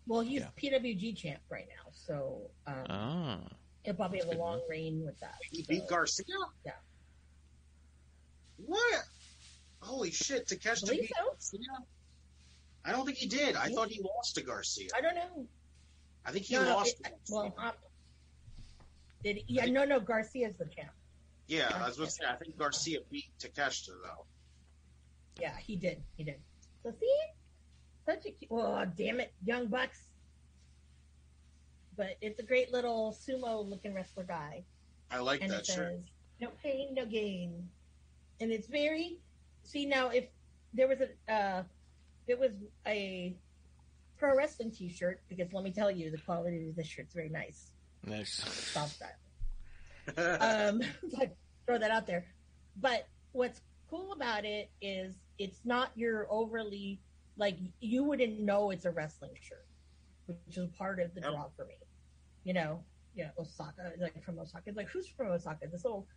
Well, 0.07 0.21
he's 0.21 0.41
Yeah. 0.41 0.49
PWG 0.79 1.17
champ 1.17 1.41
right 1.49 1.67
now, 1.67 1.91
so 1.91 2.41
um, 2.67 2.85
Ah, 2.89 3.39
he'll 3.83 3.95
probably 3.95 4.19
have 4.19 4.27
a 4.27 4.31
good 4.31 4.37
to 4.37 4.41
long 4.43 4.61
reign 4.69 5.03
with 5.05 5.19
that. 5.19 5.35
He 5.51 5.63
so- 5.63 5.67
beat 5.69 5.87
Garcia. 5.89 6.25
Yeah. 6.65 6.71
What? 8.57 9.03
Holy 9.81 10.11
shit! 10.11 10.47
I 10.51 10.55
Takeshita 10.55 10.85
believe 10.85 11.01
beat 11.01 11.11
so. 11.17 11.25
Garcia. 11.31 11.59
I 12.85 12.91
don't 12.91 13.05
think 13.05 13.17
he 13.17 13.27
did. 13.27 13.55
I 13.55 13.67
Yeah. 13.67 13.75
thought 13.75 13.89
he 13.89 14.01
lost 14.01 14.35
to 14.35 14.43
Garcia. 14.43 14.89
I 14.95 15.01
don't 15.01 15.15
know. 15.15 15.47
I 16.25 16.31
think 16.31 16.45
he 16.45 16.53
No, 16.55 16.63
no, 16.63 16.75
lost. 16.75 16.91
it- 16.99 17.03
to 17.03 17.09
Garcia. 17.09 17.35
well, 17.35 17.53
not, 17.57 17.77
did 19.23 19.37
he, 19.37 19.43
yeah, 19.47 19.65
no, 19.65 19.83
no. 19.85 19.99
Garcia's 19.99 20.55
the 20.57 20.65
champ. 20.65 20.91
Yeah, 21.47 21.71
I 21.73 21.87
was 21.87 21.97
going 21.97 22.07
to 22.07 22.13
say. 22.13 22.25
I 22.29 22.35
think 22.35 22.57
Garcia 22.57 22.99
beat 23.09 23.25
Takeshita 23.39 23.89
though. 24.03 24.25
Yeah, 25.39 25.55
he 25.57 25.75
did. 25.75 26.01
He 26.15 26.23
did. 26.23 26.39
So 26.83 26.91
see, 26.99 27.17
such 28.05 28.25
a 28.25 28.31
cute. 28.31 28.49
Oh, 28.51 28.85
damn 28.97 29.19
it, 29.19 29.33
young 29.43 29.67
bucks. 29.67 29.99
But 31.97 32.17
it's 32.21 32.39
a 32.39 32.43
great 32.43 32.71
little 32.71 33.17
sumo-looking 33.25 33.93
wrestler 33.93 34.23
guy, 34.23 34.63
I 35.09 35.19
like 35.19 35.41
and 35.41 35.51
that 35.51 35.61
it 35.61 35.65
shirt. 35.65 35.75
says 35.75 35.99
"No 36.41 36.49
pain, 36.61 36.93
no 36.93 37.05
gain," 37.05 37.69
and 38.39 38.51
it's 38.51 38.67
very. 38.67 39.19
See 39.63 39.85
now, 39.85 40.09
if 40.09 40.25
there 40.73 40.87
was 40.87 40.99
a, 41.01 41.33
uh, 41.33 41.63
it 42.27 42.37
was 42.37 42.51
a 42.85 43.35
pro 44.17 44.35
wrestling 44.35 44.71
T-shirt, 44.71 45.21
because 45.27 45.51
let 45.53 45.63
me 45.63 45.71
tell 45.71 45.89
you, 45.89 46.11
the 46.11 46.17
quality 46.17 46.69
of 46.69 46.75
this 46.75 46.87
shirt's 46.87 47.13
very 47.13 47.29
nice, 47.29 47.71
nice. 48.03 48.43
soft 48.73 48.95
style. 48.95 49.09
Um, 50.17 50.81
throw 51.67 51.77
that 51.77 51.91
out 51.91 52.07
there. 52.07 52.25
But 52.75 53.07
what's 53.31 53.61
cool 53.89 54.11
about 54.13 54.45
it 54.45 54.71
is 54.81 55.19
it's 55.37 55.61
not 55.65 55.91
your 55.95 56.27
overly 56.29 57.01
like 57.37 57.57
you 57.79 58.03
wouldn't 58.03 58.39
know 58.39 58.71
it's 58.71 58.85
a 58.85 58.91
wrestling 58.91 59.31
shirt, 59.41 59.65
which 60.27 60.57
is 60.57 60.67
part 60.77 60.99
of 60.99 61.13
the 61.13 61.21
Yep. 61.21 61.31
draw 61.31 61.49
for 61.55 61.65
me. 61.65 61.75
You 62.43 62.53
know, 62.53 62.83
yeah, 63.13 63.29
Osaka, 63.37 63.93
like 63.99 64.23
from 64.23 64.39
Osaka. 64.39 64.63
It's 64.67 64.77
like 64.77 64.89
who's 64.89 65.07
from 65.07 65.27
Osaka? 65.27 65.67
This 65.71 65.83
little 65.83 66.07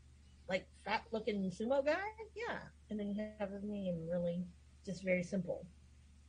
like 0.48 0.66
fat 0.84 1.02
looking 1.12 1.50
sumo 1.50 1.84
guy? 1.84 1.96
Yeah. 2.34 2.58
And 2.90 2.98
then 2.98 3.08
you 3.08 3.16
have 3.38 3.50
his 3.50 3.64
name 3.64 4.06
really 4.10 4.44
just 4.84 5.04
very 5.04 5.22
simple. 5.22 5.66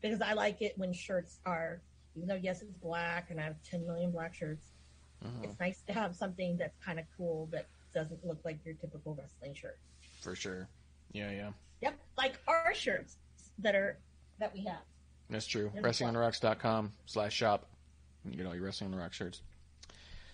Because 0.02 0.22
I 0.22 0.34
like 0.34 0.61
it 0.61 0.73
when 0.77 0.94
shirts 0.94 1.40
are 1.45 1.81
even 2.15 2.27
though 2.27 2.36
yes 2.36 2.61
it's 2.61 2.73
black 2.73 3.30
and 3.30 3.40
I 3.40 3.44
have 3.44 3.61
ten 3.64 3.86
million 3.86 4.11
black 4.11 4.34
shirts, 4.34 4.72
Mhm, 5.24 5.44
it's 5.44 5.60
nice 5.60 5.82
to 5.88 5.94
have 5.94 6.16
something 6.16 6.58
that's 6.58 6.78
kind 6.84 7.00
of 7.00 7.06
cool 7.18 7.48
that 7.52 7.66
doesn't 7.94 8.26
look 8.26 8.40
like 8.46 8.58
your 8.66 8.76
typical 8.76 9.16
wrestling 9.16 9.54
shirt. 9.54 9.78
For 10.22 10.36
sure. 10.36 10.68
Yeah, 11.12 11.32
yeah. 11.32 11.52
Yep, 11.82 11.98
like 12.18 12.36
our 12.48 12.74
shirts 12.74 13.16
that 13.60 13.76
are 13.76 13.98
that 14.40 14.54
we 14.54 14.62
have. 14.66 14.82
That's 15.30 15.46
true. 15.48 15.72
There's 15.74 16.02
a 16.02 16.04
WrestlingOnTheRocks.com 16.06 16.91
slash 17.06 17.34
shop. 17.34 17.66
You 18.26 18.38
get 18.38 18.46
all 18.46 18.56
your 18.56 18.64
Wrestling 18.66 18.88
on 18.88 18.91
the 18.98 19.02
Rock 19.02 19.14
shirts. 19.14 19.41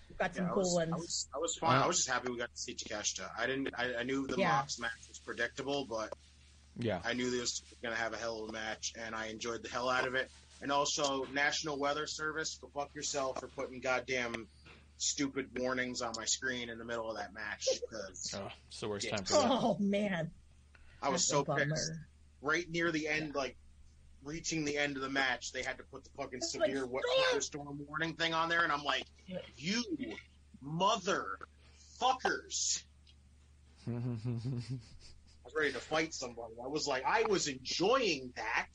We've 0.08 0.18
got 0.18 0.34
some 0.34 0.44
Yeah, 0.44 0.50
I 0.50 0.54
cool 0.54 0.62
was, 0.62 0.74
ones. 0.74 0.92
I 0.92 0.96
was, 0.96 1.28
I 1.34 1.38
was 1.38 1.56
fine. 1.56 1.78
Uh, 1.80 1.84
I 1.84 1.86
was 1.86 1.96
just 1.96 2.08
happy 2.08 2.30
we 2.30 2.38
got 2.38 2.52
to 2.54 2.58
see 2.60 2.74
Takeshita. 2.74 3.28
I 3.38 3.46
didn't. 3.46 3.70
I, 3.76 3.96
I 3.96 4.02
knew 4.04 4.26
the 4.26 4.36
Yeah. 4.36 4.52
Mox 4.52 4.78
match 4.78 4.90
was 5.08 5.18
predictable, 5.18 5.84
but 5.86 6.12
Yeah. 6.78 7.00
I 7.04 7.12
knew 7.12 7.30
this 7.30 7.40
was 7.40 7.62
going 7.82 7.94
to 7.94 8.00
have 8.00 8.12
a 8.12 8.16
hell 8.16 8.42
of 8.44 8.50
a 8.50 8.52
match, 8.52 8.92
and 8.98 9.14
I 9.14 9.26
enjoyed 9.26 9.62
the 9.62 9.68
hell 9.68 9.88
out 9.88 10.06
of 10.06 10.14
it. 10.14 10.30
And 10.62 10.72
also, 10.72 11.24
National 11.32 11.78
Weather 11.78 12.06
Service, 12.06 12.58
go 12.60 12.68
fuck 12.74 12.94
yourself 12.94 13.40
for 13.40 13.48
putting 13.48 13.80
goddamn 13.80 14.46
stupid 14.98 15.48
warnings 15.58 16.00
on 16.02 16.12
my 16.16 16.24
screen 16.24 16.70
in 16.70 16.78
the 16.78 16.84
middle 16.84 17.10
of 17.10 17.16
that 17.16 17.32
match 17.34 17.68
because 17.80 18.34
Oh, 18.40 18.48
it's 18.68 18.80
the 18.80 18.88
worst 18.88 19.06
Yeah. 19.06 19.16
time 19.16 19.24
for 19.24 19.34
oh, 19.36 19.42
that. 19.42 19.50
Oh 19.50 19.76
man, 19.80 20.30
I 21.02 21.08
was 21.10 21.26
That's 21.28 21.30
so 21.30 21.44
pissed. 21.44 21.92
Right 22.42 22.68
near 22.70 22.90
the 22.92 23.08
end, 23.08 23.34
like 23.34 23.56
reaching 24.24 24.64
the 24.64 24.76
end 24.78 24.96
of 24.96 25.02
the 25.02 25.08
match, 25.08 25.52
they 25.52 25.62
had 25.62 25.78
to 25.78 25.84
put 25.84 26.04
the 26.04 26.10
fucking 26.16 26.38
It's 26.38 26.54
like, 26.56 26.70
severe 26.70 26.88
stop! 27.30 27.42
storm 27.42 27.80
warning 27.88 28.14
thing 28.14 28.34
on 28.34 28.48
there, 28.48 28.62
and 28.62 28.72
I'm 28.72 28.82
like, 28.84 29.04
you 29.56 29.82
mother 30.60 31.38
fuckers. 32.00 32.82
I 33.88 33.92
was 35.44 35.54
ready 35.56 35.72
to 35.72 35.78
fight 35.78 36.12
somebody. 36.12 36.54
I 36.62 36.66
was 36.66 36.86
like, 36.86 37.04
I 37.06 37.24
was 37.28 37.46
enjoying 37.48 38.32
that. 38.36 38.66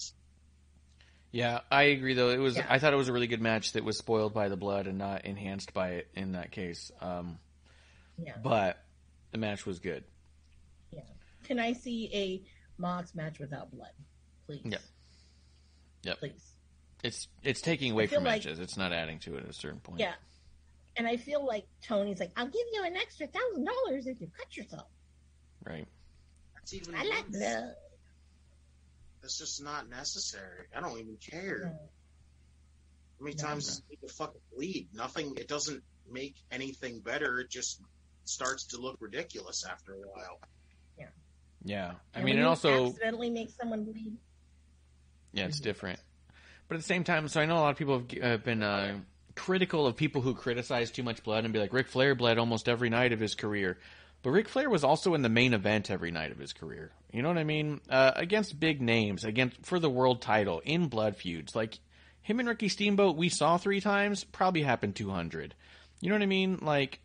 Yeah, 1.31 1.61
I 1.71 1.83
agree 1.83 2.13
though. 2.13 2.29
It 2.29 2.37
was 2.37 2.57
Yeah. 2.57 2.65
I 2.69 2.79
thought 2.79 2.93
it 2.93 2.97
was 2.97 3.07
a 3.09 3.13
really 3.13 3.27
good 3.27 3.41
match 3.41 3.73
that 3.73 3.83
was 3.83 3.97
spoiled 3.97 4.33
by 4.33 4.49
the 4.49 4.57
blood 4.57 4.87
and 4.87 4.97
not 4.97 5.25
enhanced 5.25 5.73
by 5.73 5.91
it 5.91 6.09
in 6.15 6.33
that 6.33 6.51
case. 6.51 6.91
Um, 7.01 7.39
yeah. 8.17 8.35
but 8.43 8.83
the 9.31 9.37
match 9.37 9.65
was 9.65 9.79
good. 9.79 10.03
Yeah. 10.91 11.01
Can 11.43 11.59
I 11.59 11.73
see 11.73 12.09
a 12.13 12.43
Mox 12.81 13.13
match 13.15 13.39
without 13.39 13.71
blood, 13.71 13.91
please? 14.45 14.61
Yeah. 14.65 14.77
Yep. 16.03 16.19
Please. 16.19 16.51
It's 17.03 17.27
it's 17.43 17.61
taking 17.61 17.91
away 17.93 18.03
I 18.03 18.07
feel 18.07 18.17
from 18.19 18.25
like- 18.25 18.43
matches. 18.45 18.59
It's 18.59 18.77
not 18.77 18.91
adding 18.91 19.19
to 19.19 19.35
it 19.37 19.43
at 19.43 19.49
a 19.49 19.53
certain 19.53 19.79
point. 19.79 19.99
Yeah. 19.99 20.13
And 20.97 21.07
I 21.07 21.15
feel 21.17 21.45
like 21.45 21.65
Tony's 21.81 22.19
like, 22.19 22.31
I'll 22.35 22.45
give 22.45 22.65
you 22.73 22.83
an 22.83 22.95
extra 22.97 23.25
thousand 23.27 23.65
dollars 23.65 24.07
if 24.07 24.19
you 24.19 24.27
cut 24.37 24.55
yourself. 24.57 24.87
Right. 25.65 25.87
I 26.93 27.03
like 27.05 27.31
blood. 27.31 27.73
That's 29.21 29.37
just 29.37 29.63
not 29.63 29.89
necessary. 29.89 30.65
I 30.75 30.81
don't 30.81 30.97
even 30.99 31.17
care. 31.17 31.59
No. 31.65 31.69
How 33.19 33.23
many 33.25 33.35
No. 33.35 33.43
times 33.43 33.65
does 33.67 33.81
it 34.01 34.11
fucking 34.11 34.41
bleed? 34.55 34.89
Nothing. 34.93 35.35
It 35.37 35.47
doesn't 35.47 35.83
make 36.09 36.35
anything 36.51 36.99
better. 37.01 37.39
It 37.39 37.49
just 37.49 37.81
starts 38.25 38.65
to 38.67 38.77
look 38.77 38.97
ridiculous 38.99 39.63
after 39.65 39.93
a 39.93 39.97
while. 39.99 40.39
Yeah. 40.97 41.05
Yeah. 41.63 41.93
I 42.15 42.19
And 42.19 42.25
mean, 42.25 42.39
it 42.39 42.43
also 42.43 42.87
accidentally 42.87 43.29
makes 43.29 43.53
someone 43.55 43.83
bleed. 43.85 44.17
Yeah, 45.33 45.45
it's 45.45 45.59
different. 45.59 45.99
But 46.67 46.75
at 46.75 46.81
the 46.81 46.87
same 46.87 47.03
time, 47.03 47.27
so 47.27 47.39
I 47.41 47.45
know 47.45 47.55
a 47.55 47.59
lot 47.61 47.71
of 47.71 47.77
people 47.77 47.99
have, 47.99 48.11
have 48.23 48.43
been 48.43 48.63
uh, 48.63 48.99
critical 49.35 49.85
of 49.85 49.95
people 49.95 50.21
who 50.21 50.33
criticize 50.33 50.89
too 50.91 51.03
much 51.03 51.21
blood 51.23 51.43
and 51.43 51.53
be 51.53 51.59
like, 51.59 51.73
Ric 51.73 51.87
Flair 51.87 52.15
bled 52.15 52.37
almost 52.37 52.67
every 52.67 52.89
night 52.89 53.13
of 53.13 53.19
his 53.19 53.35
career. 53.35 53.77
But 54.23 54.31
Ric 54.31 54.49
Flair 54.49 54.69
was 54.69 54.83
also 54.83 55.15
in 55.15 55.23
the 55.23 55.29
main 55.29 55.53
event 55.53 55.89
every 55.89 56.11
night 56.11 56.31
of 56.31 56.37
his 56.37 56.53
career. 56.53 56.91
You 57.11 57.21
know 57.21 57.27
what 57.27 57.39
I 57.39 57.43
mean? 57.43 57.81
Uh, 57.89 58.11
against 58.15 58.59
big 58.59 58.81
names, 58.81 59.23
against 59.23 59.65
for 59.65 59.79
the 59.79 59.89
world 59.89 60.21
title 60.21 60.61
in 60.63 60.87
blood 60.87 61.17
feuds. 61.17 61.55
Like 61.55 61.79
him 62.21 62.39
and 62.39 62.47
Ricky 62.47 62.69
Steamboat, 62.69 63.17
we 63.17 63.29
saw 63.29 63.57
three 63.57 63.81
times. 63.81 64.23
Probably 64.23 64.61
happened 64.61 64.95
two 64.95 65.09
hundred. 65.09 65.55
You 66.01 66.09
know 66.09 66.15
what 66.15 66.23
I 66.23 66.27
mean? 66.27 66.59
Like 66.61 66.99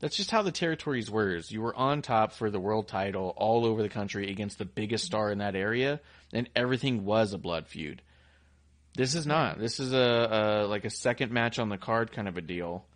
that's 0.00 0.16
just 0.16 0.30
how 0.30 0.42
the 0.42 0.50
territories 0.50 1.10
were. 1.10 1.40
You 1.48 1.60
were 1.60 1.76
on 1.76 2.02
top 2.02 2.32
for 2.32 2.50
the 2.50 2.60
world 2.60 2.88
title 2.88 3.34
all 3.36 3.66
over 3.66 3.82
the 3.82 3.88
country 3.88 4.30
against 4.30 4.58
the 4.58 4.64
biggest 4.64 5.04
star 5.04 5.30
in 5.30 5.38
that 5.38 5.54
area, 5.54 6.00
and 6.32 6.48
everything 6.56 7.04
was 7.04 7.32
a 7.32 7.38
blood 7.38 7.68
feud. 7.68 8.02
This 8.94 9.14
is 9.14 9.26
not. 9.26 9.58
This 9.58 9.78
is 9.78 9.92
a, 9.92 10.64
a 10.66 10.66
like 10.66 10.84
a 10.84 10.90
second 10.90 11.32
match 11.32 11.58
on 11.58 11.68
the 11.68 11.78
card 11.78 12.12
kind 12.12 12.28
of 12.28 12.36
a 12.36 12.42
deal 12.42 12.86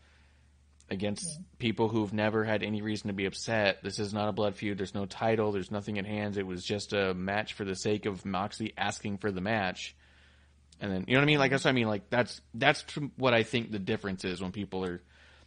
against 0.88 1.26
people 1.58 1.88
who've 1.88 2.12
never 2.12 2.44
had 2.44 2.62
any 2.62 2.80
reason 2.80 3.08
to 3.08 3.14
be 3.14 3.26
upset. 3.26 3.82
This 3.82 3.98
is 3.98 4.14
not 4.14 4.28
a 4.28 4.32
blood 4.32 4.54
feud. 4.54 4.78
There's 4.78 4.94
no 4.94 5.06
title. 5.06 5.50
There's 5.50 5.70
nothing 5.70 5.98
at 5.98 6.06
hands. 6.06 6.36
It 6.36 6.46
was 6.46 6.64
just 6.64 6.92
a 6.92 7.12
match 7.12 7.54
for 7.54 7.64
the 7.64 7.74
sake 7.74 8.06
of 8.06 8.24
Moxley 8.24 8.72
asking 8.76 9.18
for 9.18 9.32
the 9.32 9.40
match. 9.40 9.96
And 10.80 10.92
then 10.92 11.04
you 11.08 11.14
know 11.14 11.20
what 11.20 11.24
I 11.24 11.26
mean? 11.26 11.38
Like 11.38 11.50
that's 11.50 11.64
what 11.64 11.70
I 11.70 11.74
mean. 11.74 11.88
Like 11.88 12.10
that's 12.10 12.40
that's 12.54 12.84
what 13.16 13.34
I 13.34 13.42
think 13.42 13.72
the 13.72 13.78
difference 13.78 14.24
is 14.24 14.40
when 14.40 14.52
people 14.52 14.84
are 14.84 15.02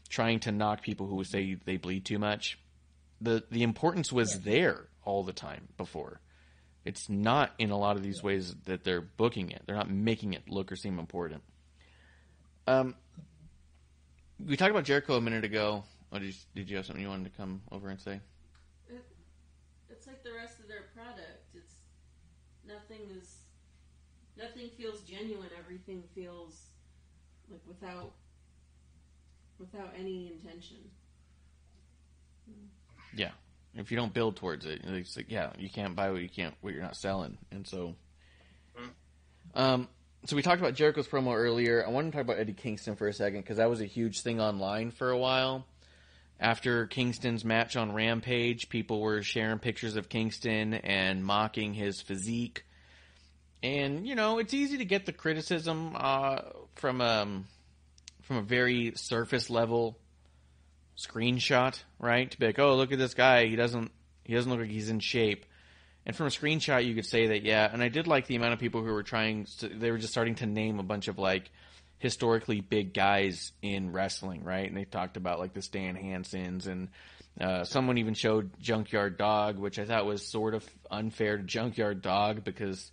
trying 0.09 0.39
to 0.41 0.51
knock 0.51 0.81
people 0.81 1.07
who 1.07 1.23
say 1.23 1.55
they 1.65 1.77
bleed 1.77 2.05
too 2.05 2.19
much. 2.19 2.59
The 3.21 3.43
the 3.51 3.63
importance 3.63 4.11
was 4.11 4.41
there 4.41 4.87
all 5.03 5.23
the 5.23 5.33
time 5.33 5.67
before. 5.77 6.19
It's 6.83 7.09
not 7.09 7.51
in 7.59 7.71
a 7.71 7.77
lot 7.77 7.97
of 7.97 8.03
these 8.03 8.23
ways 8.23 8.55
that 8.65 8.83
they're 8.83 9.01
booking 9.01 9.51
it. 9.51 9.61
They're 9.65 9.75
not 9.75 9.89
making 9.89 10.33
it 10.33 10.49
look 10.49 10.71
or 10.71 10.75
seem 10.75 10.97
important. 10.97 11.43
Um, 12.65 12.95
we 14.45 14.57
talked 14.57 14.71
about 14.71 14.83
Jericho 14.83 15.15
a 15.15 15.21
minute 15.21 15.43
ago. 15.43 15.83
Oh, 16.11 16.19
did 16.19 16.27
you, 16.27 16.33
did 16.55 16.69
you 16.69 16.77
have 16.77 16.85
something 16.85 17.03
you 17.03 17.09
wanted 17.09 17.31
to 17.31 17.37
come 17.37 17.61
over 17.71 17.89
and 17.89 17.99
say? 17.99 18.19
It, 18.89 19.05
it's 19.89 20.07
like 20.07 20.23
the 20.23 20.33
rest 20.33 20.59
of 20.59 20.67
their 20.67 20.85
product. 20.95 21.53
It's 21.53 21.73
nothing 22.67 23.09
is 23.17 23.37
nothing 24.37 24.69
feels 24.77 25.01
genuine. 25.01 25.49
Everything 25.57 26.03
feels 26.15 26.61
like 27.49 27.61
without 27.67 28.13
without 29.59 29.93
any 29.99 30.31
intention. 30.31 30.77
Yeah. 33.15 33.31
If 33.75 33.91
you 33.91 33.97
don't 33.97 34.13
build 34.13 34.35
towards 34.35 34.65
it, 34.65 34.81
it's 34.83 35.15
like, 35.15 35.29
yeah, 35.29 35.51
you 35.57 35.69
can't 35.69 35.95
buy 35.95 36.09
what 36.09 36.21
you 36.21 36.29
can't 36.29 36.55
what 36.61 36.73
you're 36.73 36.81
not 36.81 36.95
selling, 36.95 37.37
and 37.51 37.67
so. 37.67 37.95
Um, 39.55 39.87
so 40.25 40.35
we 40.35 40.41
talked 40.41 40.59
about 40.59 40.73
Jericho's 40.73 41.07
promo 41.07 41.35
earlier. 41.35 41.85
I 41.85 41.89
wanted 41.89 42.11
to 42.11 42.17
talk 42.17 42.25
about 42.25 42.39
Eddie 42.39 42.53
Kingston 42.53 42.95
for 42.95 43.07
a 43.07 43.13
second 43.13 43.41
because 43.41 43.57
that 43.57 43.69
was 43.69 43.81
a 43.81 43.85
huge 43.85 44.21
thing 44.21 44.41
online 44.41 44.91
for 44.91 45.09
a 45.09 45.17
while. 45.17 45.65
After 46.39 46.87
Kingston's 46.87 47.43
match 47.43 47.75
on 47.75 47.93
Rampage, 47.93 48.69
people 48.69 49.01
were 49.01 49.23
sharing 49.23 49.59
pictures 49.59 49.95
of 49.95 50.07
Kingston 50.07 50.73
and 50.73 51.23
mocking 51.23 51.73
his 51.73 52.01
physique. 52.01 52.65
And 53.61 54.07
you 54.07 54.15
know, 54.15 54.39
it's 54.39 54.53
easy 54.53 54.77
to 54.77 54.85
get 54.85 55.05
the 55.05 55.11
criticism 55.11 55.93
uh, 55.95 56.39
from 56.75 57.01
um, 57.01 57.45
from 58.21 58.37
a 58.37 58.41
very 58.41 58.93
surface 58.95 59.49
level 59.49 59.97
screenshot, 60.97 61.81
right? 61.97 62.29
To 62.29 62.39
be 62.39 62.47
like, 62.47 62.59
oh, 62.59 62.75
look 62.75 62.91
at 62.91 62.99
this 62.99 63.13
guy. 63.13 63.47
He 63.47 63.55
doesn't 63.55 63.91
he 64.23 64.33
doesn't 64.33 64.51
look 64.51 64.61
like 64.61 64.69
he's 64.69 64.89
in 64.89 64.99
shape. 64.99 65.45
And 66.09 66.15
from 66.15 66.25
a 66.25 66.31
screenshot, 66.31 66.83
you 66.87 66.95
could 66.95 67.05
say 67.05 67.27
that, 67.27 67.43
yeah. 67.43 67.69
And 67.71 67.83
I 67.83 67.87
did 67.87 68.07
like 68.07 68.25
the 68.25 68.35
amount 68.35 68.53
of 68.53 68.59
people 68.59 68.83
who 68.83 68.91
were 68.91 69.03
trying. 69.03 69.45
To, 69.59 69.69
they 69.69 69.91
were 69.91 69.99
just 69.99 70.11
starting 70.11 70.33
to 70.37 70.47
name 70.47 70.79
a 70.79 70.83
bunch 70.83 71.07
of 71.07 71.19
like 71.19 71.51
historically 71.99 72.61
big 72.61 72.95
guys 72.95 73.51
in 73.61 73.91
wrestling, 73.91 74.43
right? 74.43 74.67
And 74.67 74.75
they 74.75 74.85
talked 74.85 75.17
about 75.17 75.37
like 75.37 75.53
the 75.53 75.61
Stan 75.61 75.95
Hansens 75.95 76.65
and 76.65 76.87
uh, 77.39 77.63
someone 77.63 77.99
even 77.99 78.15
showed 78.15 78.59
Junkyard 78.59 79.19
Dog, 79.19 79.59
which 79.59 79.77
I 79.77 79.85
thought 79.85 80.07
was 80.07 80.27
sort 80.27 80.55
of 80.55 80.67
unfair 80.89 81.37
to 81.37 81.43
Junkyard 81.43 82.01
Dog 82.01 82.43
because 82.43 82.89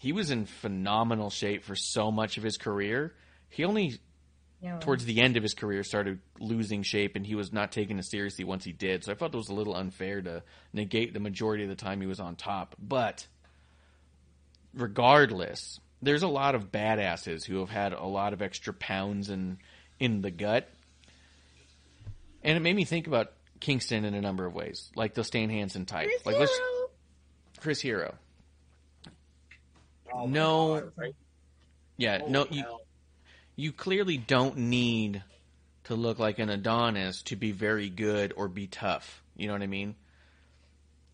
he 0.00 0.10
was 0.10 0.32
in 0.32 0.44
phenomenal 0.44 1.30
shape 1.30 1.62
for 1.62 1.76
so 1.76 2.10
much 2.10 2.38
of 2.38 2.42
his 2.42 2.56
career. 2.56 3.14
He 3.50 3.64
only 3.64 4.00
Yeah. 4.60 4.78
towards 4.80 5.04
the 5.04 5.20
end 5.20 5.36
of 5.36 5.44
his 5.44 5.54
career 5.54 5.84
started 5.84 6.18
losing 6.40 6.82
shape 6.82 7.14
and 7.14 7.24
he 7.24 7.36
was 7.36 7.52
not 7.52 7.70
taken 7.70 7.98
as 8.00 8.10
seriously 8.10 8.44
once 8.44 8.64
he 8.64 8.72
did. 8.72 9.04
So 9.04 9.12
I 9.12 9.14
felt 9.14 9.32
it 9.32 9.36
was 9.36 9.48
a 9.50 9.54
little 9.54 9.76
unfair 9.76 10.20
to 10.22 10.42
negate 10.72 11.14
the 11.14 11.20
majority 11.20 11.62
of 11.62 11.68
the 11.68 11.76
time 11.76 12.00
he 12.00 12.08
was 12.08 12.18
on 12.18 12.34
top. 12.34 12.74
But 12.80 13.24
regardless, 14.74 15.78
there's 16.02 16.22
a 16.22 16.28
lot 16.28 16.54
of 16.54 16.70
badasses 16.72 17.44
who 17.44 17.60
have 17.60 17.70
had 17.70 17.92
a 17.92 18.04
lot 18.04 18.32
of 18.32 18.42
extra 18.42 18.72
pounds 18.72 19.30
in 19.30 19.58
in 20.00 20.22
the 20.22 20.30
gut. 20.30 20.68
And 22.42 22.56
it 22.56 22.60
made 22.60 22.74
me 22.76 22.84
think 22.84 23.06
about 23.06 23.32
Kingston 23.60 24.04
in 24.04 24.14
a 24.14 24.20
number 24.20 24.46
of 24.46 24.54
ways, 24.54 24.90
like 24.94 25.14
the 25.14 25.24
Stan 25.24 25.50
Hansen 25.50 25.86
type. 25.86 26.06
Chris 26.08 26.26
like 26.26 26.38
let's 26.38 26.56
Hero. 26.56 26.90
Chris 27.60 27.80
Hero. 27.80 28.14
Oh 30.12 30.26
No. 30.26 30.80
God, 30.80 30.92
right? 30.96 31.14
Yeah, 31.96 32.20
Oh, 32.24 32.28
no 32.28 32.46
you 32.50 32.62
hell. 32.62 32.80
You 33.58 33.72
clearly 33.72 34.16
don't 34.16 34.56
need 34.56 35.20
to 35.82 35.96
look 35.96 36.20
like 36.20 36.38
an 36.38 36.48
Adonis 36.48 37.22
to 37.22 37.34
be 37.34 37.50
very 37.50 37.90
good 37.90 38.32
or 38.36 38.46
be 38.46 38.68
tough. 38.68 39.20
You 39.36 39.48
know 39.48 39.52
what 39.52 39.62
I 39.62 39.66
mean? 39.66 39.96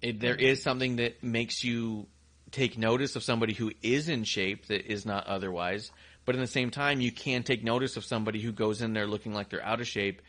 It, 0.03 0.21
there 0.21 0.35
is 0.35 0.63
something 0.63 0.97
that 0.97 1.25
makes 1.25 1.65
you 1.65 2.07
take 2.51 2.77
notice 2.77 3.17
of 3.17 3.23
somebody 3.23 3.55
who 3.55 3.73
is 3.83 4.11
in 4.11 4.25
shape 4.25 4.67
that 4.67 4.93
is 4.93 5.07
not 5.07 5.27
otherwise, 5.27 5.91
but 6.27 6.35
in 6.35 6.41
the 6.43 6.47
same 6.47 6.71
time, 6.71 7.01
you 7.01 7.11
can 7.11 7.45
take 7.45 7.65
notice 7.65 7.97
of 7.97 8.05
somebody 8.05 8.43
who 8.43 8.53
goes 8.53 8.83
in 8.83 8.93
there 8.93 9.07
looking 9.07 9.33
like 9.33 9.49
they're 9.49 9.65
out 9.65 9.81
of 9.81 9.89
shape 9.89 10.21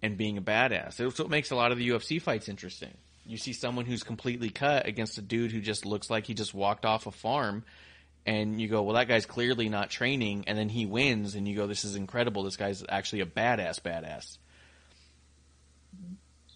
and 0.00 0.16
being 0.16 0.38
a 0.38 0.42
badass. 0.42 1.00
It's 1.00 1.18
what 1.18 1.28
makes 1.28 1.50
a 1.50 1.56
lot 1.56 1.72
of 1.72 1.78
the 1.78 1.88
UFC 1.88 2.22
fights 2.22 2.48
interesting. 2.48 2.94
You 3.26 3.36
see 3.36 3.52
someone 3.52 3.84
who's 3.84 4.04
completely 4.04 4.50
cut 4.50 4.86
against 4.86 5.18
a 5.18 5.22
dude 5.22 5.50
who 5.50 5.60
just 5.60 5.84
looks 5.84 6.08
like 6.08 6.26
he 6.26 6.34
just 6.34 6.54
walked 6.54 6.84
off 6.84 7.08
a 7.08 7.10
farm 7.10 7.64
and 8.26 8.60
you 8.60 8.68
go, 8.68 8.82
well, 8.82 8.94
that 8.94 9.08
guy's 9.08 9.26
clearly 9.26 9.68
not 9.68 9.90
training, 9.90 10.44
and 10.46 10.56
then 10.56 10.68
he 10.68 10.86
wins, 10.86 11.34
and 11.34 11.46
you 11.46 11.54
go, 11.56 11.66
this 11.66 11.84
is 11.84 11.96
incredible. 11.96 12.42
This 12.42 12.56
guy's 12.56 12.82
actually 12.88 13.20
a 13.20 13.26
badass, 13.26 13.80
badass. 13.80 14.38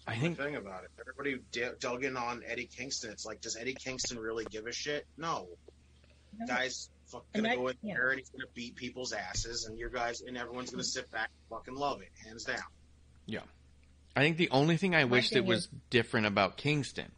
I 0.07 0.15
the 0.15 0.21
think, 0.21 0.37
thing 0.37 0.55
about 0.55 0.83
it. 0.83 0.89
Everybody 0.99 1.39
d- 1.51 1.69
dug 1.79 2.03
in 2.03 2.17
on 2.17 2.41
Eddie 2.47 2.65
Kingston. 2.75 3.11
It's 3.11 3.25
like, 3.25 3.41
does 3.41 3.55
Eddie 3.55 3.75
Kingston 3.75 4.17
really 4.17 4.45
give 4.45 4.65
a 4.65 4.71
shit? 4.71 5.05
No. 5.17 5.47
No. 6.39 6.47
Guys 6.47 6.89
fucking 7.07 7.27
gonna 7.35 7.49
that- 7.49 7.57
go 7.57 7.67
in 7.67 7.75
yeah. 7.83 7.93
there 7.93 8.09
and 8.09 8.19
he's 8.19 8.29
gonna 8.29 8.45
beat 8.55 8.75
people's 8.75 9.13
asses, 9.13 9.65
and 9.65 9.77
your 9.77 9.89
guys 9.89 10.21
and 10.21 10.37
everyone's 10.37 10.71
gonna 10.71 10.83
sit 10.83 11.09
back 11.11 11.29
and 11.29 11.57
fucking 11.57 11.75
love 11.75 12.01
it, 12.01 12.09
hands 12.25 12.43
down. 12.45 12.57
Yeah, 13.27 13.41
I 14.15 14.21
think 14.21 14.37
the 14.37 14.49
only 14.49 14.77
thing 14.77 14.95
I 14.95 15.03
My 15.03 15.11
wish 15.11 15.29
that 15.29 15.35
thing 15.35 15.45
was 15.45 15.69
different 15.91 16.25
about 16.25 16.57
Kingston, 16.57 17.11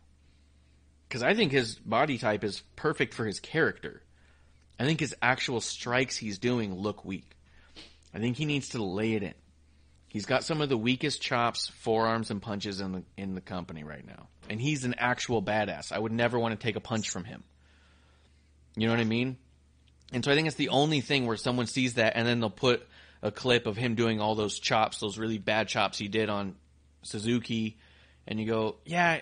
because 1.07 1.23
I 1.23 1.33
think 1.33 1.53
his 1.53 1.75
body 1.75 2.17
type 2.17 2.43
is 2.43 2.63
perfect 2.75 3.13
for 3.13 3.25
his 3.25 3.39
character. 3.39 4.01
I 4.81 4.83
think 4.83 4.99
his 4.99 5.13
actual 5.21 5.61
strikes 5.61 6.17
he's 6.17 6.39
doing 6.39 6.73
look 6.73 7.05
weak. 7.05 7.37
I 8.15 8.17
think 8.17 8.35
he 8.35 8.45
needs 8.45 8.69
to 8.69 8.83
lay 8.83 9.13
it 9.13 9.21
in. 9.21 9.35
He's 10.07 10.25
got 10.25 10.43
some 10.43 10.59
of 10.59 10.69
the 10.69 10.77
weakest 10.77 11.21
chops, 11.21 11.67
forearms, 11.81 12.31
and 12.31 12.41
punches 12.41 12.81
in 12.81 12.91
the 12.91 13.03
in 13.15 13.35
the 13.35 13.41
company 13.41 13.83
right 13.83 14.03
now, 14.03 14.27
and 14.49 14.59
he's 14.59 14.83
an 14.83 14.95
actual 14.97 15.39
badass. 15.43 15.91
I 15.91 15.99
would 15.99 16.11
never 16.11 16.39
want 16.39 16.59
to 16.59 16.65
take 16.65 16.75
a 16.75 16.79
punch 16.79 17.11
from 17.11 17.25
him. 17.25 17.43
You 18.75 18.87
know 18.87 18.93
what 18.93 18.99
I 19.01 19.03
mean? 19.03 19.37
And 20.13 20.25
so 20.25 20.31
I 20.31 20.35
think 20.35 20.47
it's 20.47 20.55
the 20.55 20.69
only 20.69 21.01
thing 21.01 21.27
where 21.27 21.37
someone 21.37 21.67
sees 21.67 21.93
that, 21.93 22.13
and 22.15 22.27
then 22.27 22.39
they'll 22.39 22.49
put 22.49 22.81
a 23.21 23.29
clip 23.29 23.67
of 23.67 23.77
him 23.77 23.93
doing 23.93 24.19
all 24.19 24.33
those 24.33 24.57
chops, 24.57 24.97
those 24.97 25.19
really 25.19 25.37
bad 25.37 25.67
chops 25.67 25.99
he 25.99 26.07
did 26.07 26.27
on 26.27 26.55
Suzuki, 27.03 27.77
and 28.25 28.39
you 28.39 28.47
go, 28.47 28.77
yeah, 28.83 29.21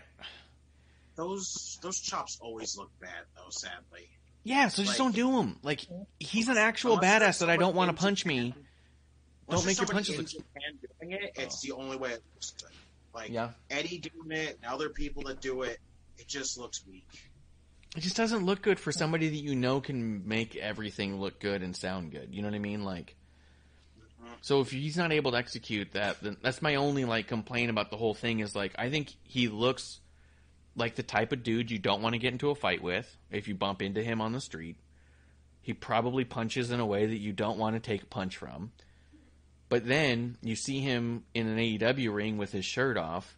Those 1.18 1.80
those 1.82 2.00
chops 2.00 2.40
always 2.40 2.78
look 2.78 2.98
bad 3.02 3.26
though, 3.36 3.50
sadly. 3.50 4.10
Yeah. 4.50 4.68
So 4.68 4.82
just 4.84 4.94
Like- 4.94 4.98
don't 4.98 5.16
do 5.16 5.38
them. 5.38 5.60
Like 5.64 5.86
he's 6.20 6.48
an 6.50 6.58
actual 6.58 6.98
badass 6.98 7.40
that 7.40 7.50
I 7.50 7.58
don't 7.58 7.76
want 7.76 7.96
to 7.96 8.02
punch 8.02 8.26
me. 8.26 8.54
Don't 9.50 9.66
make 9.66 9.78
your 9.78 9.88
punches 9.88 10.18
look- 10.18 10.28
Japan 10.28 10.80
doing 11.00 11.12
it. 11.14 11.34
It's 11.36 11.58
Oh. 11.58 11.68
the 11.68 11.82
only 11.82 11.98
way 11.98 12.12
it 12.12 12.24
looks 12.34 12.52
good. 12.52 12.72
Like 13.14 13.30
Yeah, 13.32 13.52
Eddie 13.70 14.00
doing 14.00 14.32
it, 14.32 14.60
and 14.62 14.72
other 14.72 14.90
people 14.90 15.24
that 15.24 15.42
do 15.42 15.64
it, 15.64 15.80
it 16.18 16.28
just 16.28 16.58
looks 16.58 16.86
weak. 16.86 17.08
it 17.96 18.02
just 18.02 18.16
doesn't 18.16 18.46
look 18.46 18.62
good 18.62 18.80
for 18.80 18.92
somebody 18.92 19.30
that 19.30 19.36
you 19.36 19.56
know 19.56 19.82
can 19.82 20.28
make 20.28 20.56
everything 20.56 21.20
look 21.20 21.40
good 21.40 21.64
and 21.64 21.76
sound 21.76 22.12
good. 22.12 22.30
You 22.34 22.44
know 22.44 22.48
what 22.48 22.54
I 22.56 22.60
mean? 22.60 22.84
Like, 22.84 23.16
mm-hmm. 24.22 24.34
so 24.42 24.62
if 24.62 24.70
he's 24.72 24.96
not 24.96 25.12
able 25.12 25.32
to 25.32 25.38
execute 25.38 25.92
that, 25.94 26.22
then 26.22 26.38
that's 26.44 26.62
my 26.62 26.76
only 26.76 27.06
like 27.06 27.28
complaint 27.28 27.72
about 27.72 27.90
the 27.90 27.98
whole 27.98 28.14
thing. 28.14 28.40
Is 28.42 28.56
like 28.56 28.74
I 28.78 28.90
think 28.92 29.14
he 29.24 29.48
looks 29.48 30.00
like 30.80 30.96
the 30.96 31.04
type 31.04 31.32
of 31.32 31.44
dude 31.44 31.70
you 31.70 31.78
don't 31.78 32.02
want 32.02 32.14
to 32.14 32.20
get 32.20 32.34
into 32.34 32.50
a 32.50 32.56
fight 32.56 32.82
with 32.82 33.18
if 33.30 33.48
you 33.48 33.56
bump 33.56 33.82
into 33.82 34.04
him 34.04 34.22
on 34.22 34.32
the 34.32 34.42
street. 34.42 34.78
He 35.62 35.74
probably 35.74 36.26
punches 36.26 36.72
in 36.72 36.80
a 36.80 36.86
way 36.86 37.06
that 37.06 37.18
you 37.18 37.34
don't 37.34 37.60
want 37.60 37.76
to 37.76 37.80
take 37.80 38.04
a 38.04 38.08
punch 38.08 38.38
from. 38.38 38.72
But 39.68 39.88
then 39.88 40.38
you 40.42 40.56
see 40.56 40.80
him 40.80 41.26
in 41.34 41.48
an 41.48 41.58
AEW 41.58 42.14
ring 42.14 42.38
with 42.38 42.52
his 42.52 42.66
shirt 42.66 42.98
off 42.98 43.38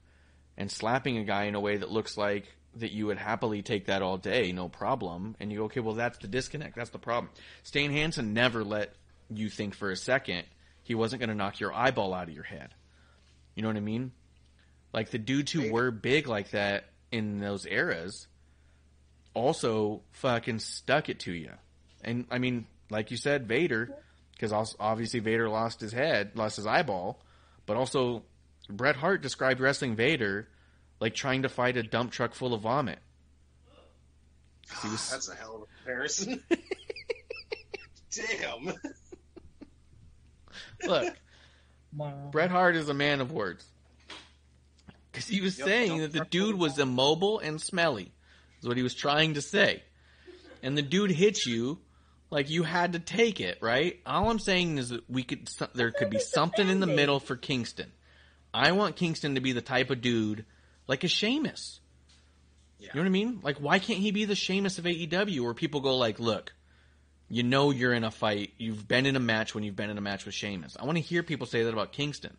and 0.58 0.72
slapping 0.72 1.18
a 1.18 1.26
guy 1.26 1.46
in 1.46 1.56
a 1.56 1.60
way 1.60 1.78
that 1.78 1.92
looks 1.92 2.18
like 2.18 2.46
that 2.76 2.92
you 2.92 3.08
would 3.08 3.18
happily 3.18 3.62
take 3.62 3.88
that 3.88 4.02
all 4.02 4.18
day, 4.18 4.54
no 4.54 4.70
problem. 4.70 5.36
And 5.40 5.52
you 5.52 5.60
go, 5.60 5.64
okay, 5.66 5.82
well, 5.82 5.96
that's 5.96 6.20
the 6.20 6.28
disconnect. 6.28 6.76
That's 6.76 6.92
the 6.92 7.00
problem. 7.00 7.32
Stan 7.64 7.92
Hansen 7.92 8.34
never 8.34 8.64
let 8.64 8.94
you 9.30 9.50
think 9.50 9.76
for 9.76 9.92
a 9.92 9.98
second 9.98 10.46
he 10.84 10.92
He 10.92 10.96
wasn't 10.96 11.20
going 11.22 11.30
to 11.30 11.36
knock 11.36 11.60
your 11.60 11.74
eyeball 11.74 12.14
out 12.14 12.28
of 12.28 12.34
your 12.34 12.44
head. 12.44 12.74
You 13.56 13.62
know 13.62 13.70
what 13.70 13.78
I 13.78 13.82
mean? 13.82 14.12
Like 14.94 15.10
the 15.10 15.18
dudes 15.18 15.52
who 15.52 15.72
were 15.72 15.92
big 15.92 16.28
like 16.28 16.52
that 16.52 16.86
in 17.12 17.40
those 17.40 17.66
eras 17.66 18.28
also 19.34 20.02
fucking 20.14 20.60
stuck 20.60 21.10
it 21.10 21.20
to 21.22 21.32
you. 21.34 21.52
And 22.04 22.26
I 22.32 22.38
mean, 22.40 22.66
like 22.90 23.12
you 23.12 23.18
said, 23.18 23.48
Vader, 23.48 23.90
because 24.34 24.52
obviously 24.80 25.20
Vader 25.20 25.48
lost 25.50 25.80
his 25.80 25.92
head, 25.94 26.32
lost 26.36 26.58
his 26.58 26.66
eyeball, 26.68 27.22
but 27.66 27.78
also 27.78 28.24
Bret 28.70 28.96
Hart 28.96 29.22
described 29.22 29.60
wrestling 29.60 29.96
Vader 29.96 30.48
like 31.00 31.16
trying 31.16 31.44
to 31.44 31.50
fight 31.50 31.78
a 31.78 31.84
dump 31.84 32.12
truck 32.12 32.34
full 32.34 32.54
of 32.54 32.62
vomit. 32.62 33.00
He 34.82 34.90
was- 34.90 35.10
That's 35.12 35.30
a 35.30 35.36
hell 35.36 35.56
of 35.56 35.62
a 35.64 35.66
comparison. 35.78 36.44
Damn. 38.12 38.74
Look, 40.86 41.16
Wow. 41.96 42.30
Bret 42.32 42.50
Hart 42.52 42.78
is 42.78 42.88
a 42.88 42.94
man 42.94 43.20
of 43.20 43.32
words. 43.34 43.66
Because 45.12 45.28
he 45.28 45.42
was 45.42 45.58
Yep, 45.58 45.68
saying 45.68 45.98
dump 46.00 46.02
that 46.02 46.12
the 46.14 46.26
dude 46.26 46.44
full 46.44 46.54
of 46.54 46.60
was 46.60 46.80
immobile 46.80 47.40
and 47.40 47.62
smelly, 47.62 48.12
is 48.62 48.68
what 48.68 48.78
he 48.78 48.84
was 48.84 48.94
trying 48.94 49.34
to 49.34 49.42
say. 49.42 49.84
And 50.64 50.78
the 50.78 50.82
dude 50.82 51.12
hit 51.12 51.46
you 51.46 51.80
like 52.30 52.50
you 52.50 52.64
had 52.64 52.94
to 52.94 53.00
take 53.00 53.42
it, 53.42 53.58
right? 53.62 54.00
All 54.06 54.30
I'm 54.30 54.40
saying 54.40 54.78
is 54.78 54.90
that 54.90 55.10
we 55.10 55.24
could, 55.24 55.50
there 55.76 55.92
could 55.92 56.10
be 56.10 56.20
something 56.20 56.68
in 56.68 56.80
the 56.80 56.88
middle 56.88 57.20
for 57.20 57.36
Kingston. 57.36 57.92
I 58.54 58.72
want 58.72 58.96
Kingston 58.96 59.36
to 59.36 59.42
be 59.42 59.52
the 59.52 59.62
type 59.62 59.90
of 59.90 60.02
dude 60.02 60.46
like 60.88 61.04
a 61.04 61.08
Sheamus. 61.08 61.80
Yeah. 62.80 62.90
You 62.94 62.96
know 62.96 63.02
what 63.02 63.08
I 63.08 63.12
mean? 63.12 63.40
Like, 63.44 63.58
why 63.58 63.80
can't 63.80 64.00
he 64.00 64.12
be 64.12 64.26
the 64.26 64.36
Sheamus 64.36 64.78
of 64.78 64.86
AEW 64.86 65.42
where 65.42 65.54
people 65.54 65.82
go 65.82 65.98
like, 65.98 66.20
look, 66.20 66.54
you 67.30 67.44
know 67.44 67.72
you're 67.72 67.94
in 67.94 68.04
a 68.04 68.12
fight. 68.12 68.52
You've 68.58 68.88
been 68.88 69.06
in 69.06 69.16
a 69.16 69.20
match 69.20 69.54
when 69.54 69.64
you've 69.64 69.76
been 69.76 69.90
in 69.90 69.98
a 69.98 70.02
match 70.02 70.26
with 70.26 70.36
Sheamus. 70.36 70.76
I 70.80 70.86
want 70.86 70.98
to 70.98 71.04
hear 71.04 71.24
people 71.24 71.48
say 71.48 71.64
that 71.64 71.74
about 71.74 71.92
Kingston. 71.92 72.36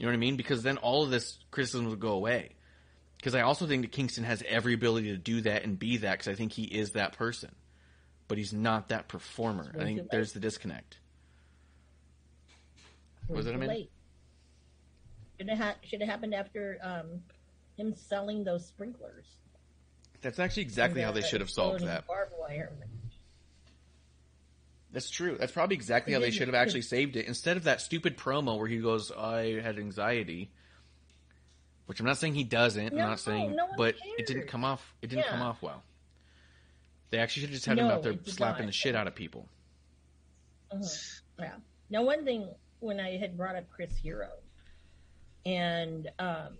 You 0.00 0.06
know 0.06 0.12
what 0.12 0.16
I 0.16 0.20
mean? 0.20 0.36
Because 0.36 0.62
then 0.62 0.78
all 0.78 1.02
of 1.02 1.10
this 1.10 1.38
criticism 1.50 1.90
would 1.90 2.00
go 2.00 2.12
away. 2.12 2.52
Because 3.18 3.34
I 3.34 3.42
also 3.42 3.66
think 3.66 3.82
that 3.82 3.92
Kingston 3.92 4.24
has 4.24 4.42
every 4.48 4.72
ability 4.72 5.08
to 5.08 5.18
do 5.18 5.42
that 5.42 5.62
and 5.62 5.78
be 5.78 5.98
that 5.98 6.12
because 6.12 6.28
I 6.28 6.34
think 6.34 6.52
he 6.52 6.62
is 6.62 6.92
that 6.92 7.12
person. 7.12 7.54
But 8.26 8.38
he's 8.38 8.54
not 8.54 8.88
that 8.88 9.08
performer. 9.08 9.70
I 9.78 9.84
think 9.84 9.98
late. 9.98 10.10
there's 10.10 10.32
the 10.32 10.40
disconnect. 10.40 10.96
Was 13.28 13.46
it 13.46 13.54
a 13.54 13.58
minute? 13.58 13.74
late. 13.74 13.90
Should 15.38 15.50
have 15.50 15.58
ha- 15.58 15.76
should 15.84 16.00
have 16.00 16.08
happened 16.08 16.34
after 16.34 16.78
um, 16.82 17.20
him 17.76 17.94
selling 17.94 18.42
those 18.42 18.66
sprinklers. 18.66 19.26
That's 20.22 20.38
actually 20.38 20.62
exactly 20.62 21.02
how 21.02 21.12
they 21.12 21.20
should 21.20 21.42
have 21.42 21.50
solved 21.50 21.84
that. 21.84 22.06
Barbed 22.06 22.32
wire. 22.38 22.72
That's 24.92 25.08
true. 25.10 25.36
That's 25.38 25.52
probably 25.52 25.76
exactly 25.76 26.12
how 26.12 26.20
they 26.20 26.30
should 26.32 26.48
have 26.48 26.54
actually 26.54 26.82
saved 26.82 27.16
it. 27.16 27.26
Instead 27.26 27.56
of 27.56 27.64
that 27.64 27.80
stupid 27.80 28.16
promo 28.16 28.58
where 28.58 28.66
he 28.66 28.78
goes, 28.78 29.12
I 29.12 29.60
had 29.60 29.78
anxiety. 29.78 30.50
Which 31.86 32.00
I'm 32.00 32.06
not 32.06 32.18
saying 32.18 32.34
he 32.34 32.44
doesn't. 32.44 32.92
No, 32.94 33.02
I'm 33.02 33.08
not 33.10 33.20
saying, 33.20 33.54
no 33.56 33.68
but 33.76 33.96
it 34.18 34.26
didn't 34.26 34.46
come 34.48 34.64
off. 34.64 34.94
It 35.02 35.08
didn't 35.08 35.24
Yeah. 35.26 35.30
come 35.30 35.42
off 35.42 35.60
well. 35.62 35.82
They 37.10 37.18
actually 37.18 37.42
should 37.42 37.50
have 37.50 37.54
just 37.56 37.66
had 37.66 37.78
him 37.78 37.86
out 37.86 38.02
there 38.02 38.14
slapping 38.24 38.62
not. 38.64 38.68
the 38.68 38.72
shit 38.72 38.94
out 38.94 39.06
of 39.08 39.14
people. 39.14 39.48
Mhm. 40.72 41.20
Yeah. 41.38 41.56
Now, 41.88 42.04
one 42.04 42.24
thing 42.24 42.48
when 42.78 43.00
I 43.00 43.16
had 43.16 43.36
brought 43.36 43.56
up 43.56 43.68
Chris 43.70 43.96
Hero 43.96 44.30
and 45.44 46.08
um, 46.18 46.58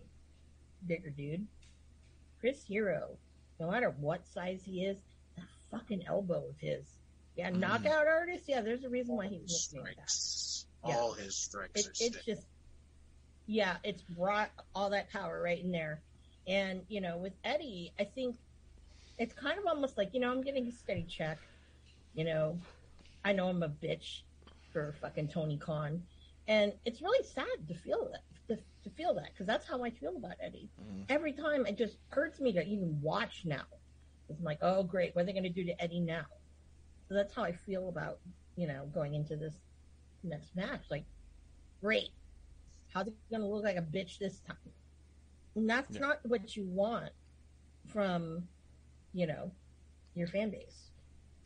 bigger 0.86 1.11
dude, 1.11 1.47
Chris 2.40 2.65
Hero, 2.65 3.16
no 3.61 3.70
matter 3.70 3.90
what 3.90 4.27
size 4.27 4.62
he 4.65 4.85
is, 4.85 4.98
that 5.36 5.47
fucking 5.70 6.05
elbow 6.07 6.48
of 6.48 6.59
his. 6.59 6.85
Yeah, 7.36 7.51
Mm. 7.51 7.59
knockout 7.59 8.07
artist. 8.07 8.44
Yeah, 8.48 8.61
there's 8.61 8.85
a 8.85 8.89
reason 8.89 9.16
why 9.16 9.28
he's 9.28 9.73
nicknamed 9.73 9.97
that. 9.97 10.89
Yeah. 10.89 10.97
All 10.97 11.12
his 11.12 11.36
strikes 11.36 11.81
It, 11.81 11.97
it's 12.01 12.24
just, 12.24 12.47
yeah, 13.47 13.77
it's 13.85 14.02
brought 14.02 14.51
all 14.74 14.90
that 14.90 15.11
power 15.11 15.40
right 15.43 15.62
in 15.62 15.70
there. 15.70 16.01
And, 16.47 16.82
you 16.89 17.01
know, 17.01 17.19
with 17.19 17.35
Eddie, 17.44 17.93
I 17.98 18.05
think 18.05 18.36
it's 19.19 19.35
kind 19.35 19.59
of 19.59 19.66
almost 19.66 19.97
like, 19.98 20.15
you 20.15 20.20
know, 20.20 20.31
I'm 20.31 20.43
getting 20.43 20.66
a 20.66 20.73
steady 20.73 21.05
check. 21.05 21.39
You 22.15 22.24
know, 22.24 22.59
I 23.24 23.32
know 23.32 23.48
I'm 23.48 23.62
a 23.62 23.69
bitch 23.69 24.23
for 24.73 24.94
fucking 25.01 25.28
Tony 25.28 25.59
Khan. 25.59 26.02
And 26.48 26.73
it's 26.85 27.01
really 27.02 27.24
sad 27.24 27.47
to 27.69 27.74
feel 27.74 28.11
that, 28.11 28.23
to, 28.48 28.62
to 28.85 28.90
feel 28.97 29.15
that, 29.15 29.28
because 29.32 29.47
that's 29.47 29.69
how 29.69 29.85
I 29.85 29.90
feel 29.90 30.16
about 30.16 30.35
Eddie. 30.40 30.69
Every 31.09 31.32
time 31.32 31.66
it 31.66 31.77
just 31.78 31.97
hurts 32.09 32.40
me 32.40 32.52
to 32.55 32.65
even 32.66 33.01
watch 33.02 33.43
now. 33.44 33.62
It's 34.28 34.43
like, 34.43 34.59
oh, 34.62 34.82
great, 34.82 35.15
what 35.15 35.23
are 35.23 35.27
they 35.27 35.32
going 35.32 35.44
to 35.44 35.48
do 35.51 35.65
to 35.65 35.81
Eddie 35.82 36.01
now? 36.01 36.24
So 37.11 37.16
that's 37.16 37.35
how 37.35 37.43
I 37.43 37.51
feel 37.51 37.89
about, 37.89 38.20
you 38.55 38.69
know, 38.69 38.87
going 38.95 39.15
into 39.15 39.35
this 39.35 39.55
next 40.23 40.55
match. 40.55 40.85
Like, 40.93 41.05
great. 41.81 42.11
How's 42.95 43.09
it 43.09 43.15
going 43.32 43.43
to 43.43 43.49
look 43.49 43.65
like 43.65 43.77
a 43.77 43.82
bitch 43.82 44.19
this 44.19 44.39
time? 44.39 44.57
And 45.57 45.69
that's 45.69 45.97
Yeah. 45.97 46.03
not 46.03 46.24
what 46.24 46.57
you 46.57 46.66
want 46.69 47.11
from, 47.89 48.49
you 49.12 49.27
know, 49.27 49.51
your 50.15 50.28
fan 50.28 50.51
base. 50.51 50.93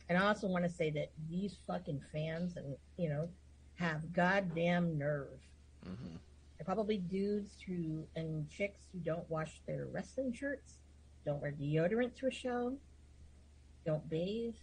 And 0.07 0.19
I 0.19 0.27
also 0.27 0.47
want 0.47 0.65
to 0.65 0.69
say 0.69 0.91
that 0.91 1.11
these 1.27 1.57
fucking 1.65 2.01
fans 2.11 2.57
and, 2.57 2.77
you 2.97 3.09
know, 3.09 3.27
have 3.73 4.13
goddamn 4.13 4.99
nerve. 4.99 5.41
hmm 5.83 6.17
They're 6.57 6.65
probably 6.65 6.99
dudes 6.99 7.59
who 7.59 8.07
and 8.15 8.47
chicks 8.51 8.87
who 8.93 8.99
don't 8.99 9.27
wash 9.31 9.61
their 9.65 9.87
wrestling 9.87 10.31
shirts, 10.31 10.77
don't 11.25 11.41
wear 11.41 11.51
deodorant 11.51 12.13
to 12.17 12.27
a 12.27 12.31
show, 12.31 12.77
don't 13.83 14.07
bathe. 14.07 14.53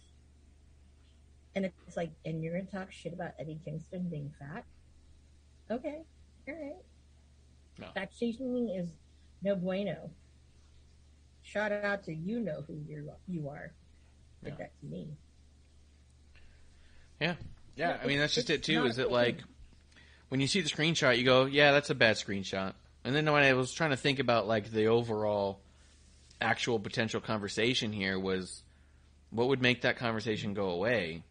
And 1.55 1.65
it's 1.65 1.95
like, 1.95 2.11
and 2.25 2.43
you're 2.43 2.53
gonna 2.57 2.69
talk 2.69 2.91
shit 2.91 3.13
about 3.13 3.31
Eddie 3.39 3.59
Kingston 3.63 4.07
being 4.09 4.31
fat? 4.39 4.63
Okay, 5.69 6.01
all 6.47 6.53
right. 6.53 6.75
No. 7.79 7.87
Fat 7.93 8.11
shaming 8.17 8.69
is 8.69 8.89
no 9.41 9.55
bueno. 9.55 10.09
Shout 11.41 11.71
out 11.71 12.03
to 12.05 12.13
you 12.13 12.39
know 12.39 12.63
who 12.67 12.73
you 12.87 13.11
you 13.27 13.49
are. 13.49 13.71
Like 14.41 14.53
Yeah. 14.53 14.57
that 14.57 14.79
to 14.79 14.85
me. 14.85 15.07
Yeah. 17.19 17.35
Yeah, 17.75 17.97
I 18.03 18.05
mean, 18.05 18.19
that's 18.19 18.35
just 18.35 18.49
it 18.51 18.61
too, 18.63 18.85
is 18.85 18.99
it 18.99 19.09
like, 19.09 19.39
when 20.29 20.39
you 20.39 20.47
see 20.47 20.61
the 20.61 20.69
screenshot, 20.69 21.17
you 21.17 21.23
go, 21.23 21.45
yeah, 21.45 21.71
that's 21.71 21.89
a 21.89 21.95
bad 21.95 22.17
screenshot. 22.17 22.73
And 23.03 23.15
then 23.15 23.25
when 23.31 23.41
I 23.43 23.53
was 23.53 23.73
trying 23.73 23.89
to 23.89 23.97
think 23.97 24.19
about, 24.19 24.47
like, 24.47 24.69
the 24.71 24.87
overall 24.87 25.59
actual 26.39 26.79
potential 26.79 27.19
conversation 27.19 27.91
here 27.91 28.19
was, 28.19 28.61
what 29.31 29.47
would 29.47 29.61
make 29.61 29.81
that 29.81 29.97
conversation 29.97 30.53
go 30.53 30.69
away? 30.69 31.23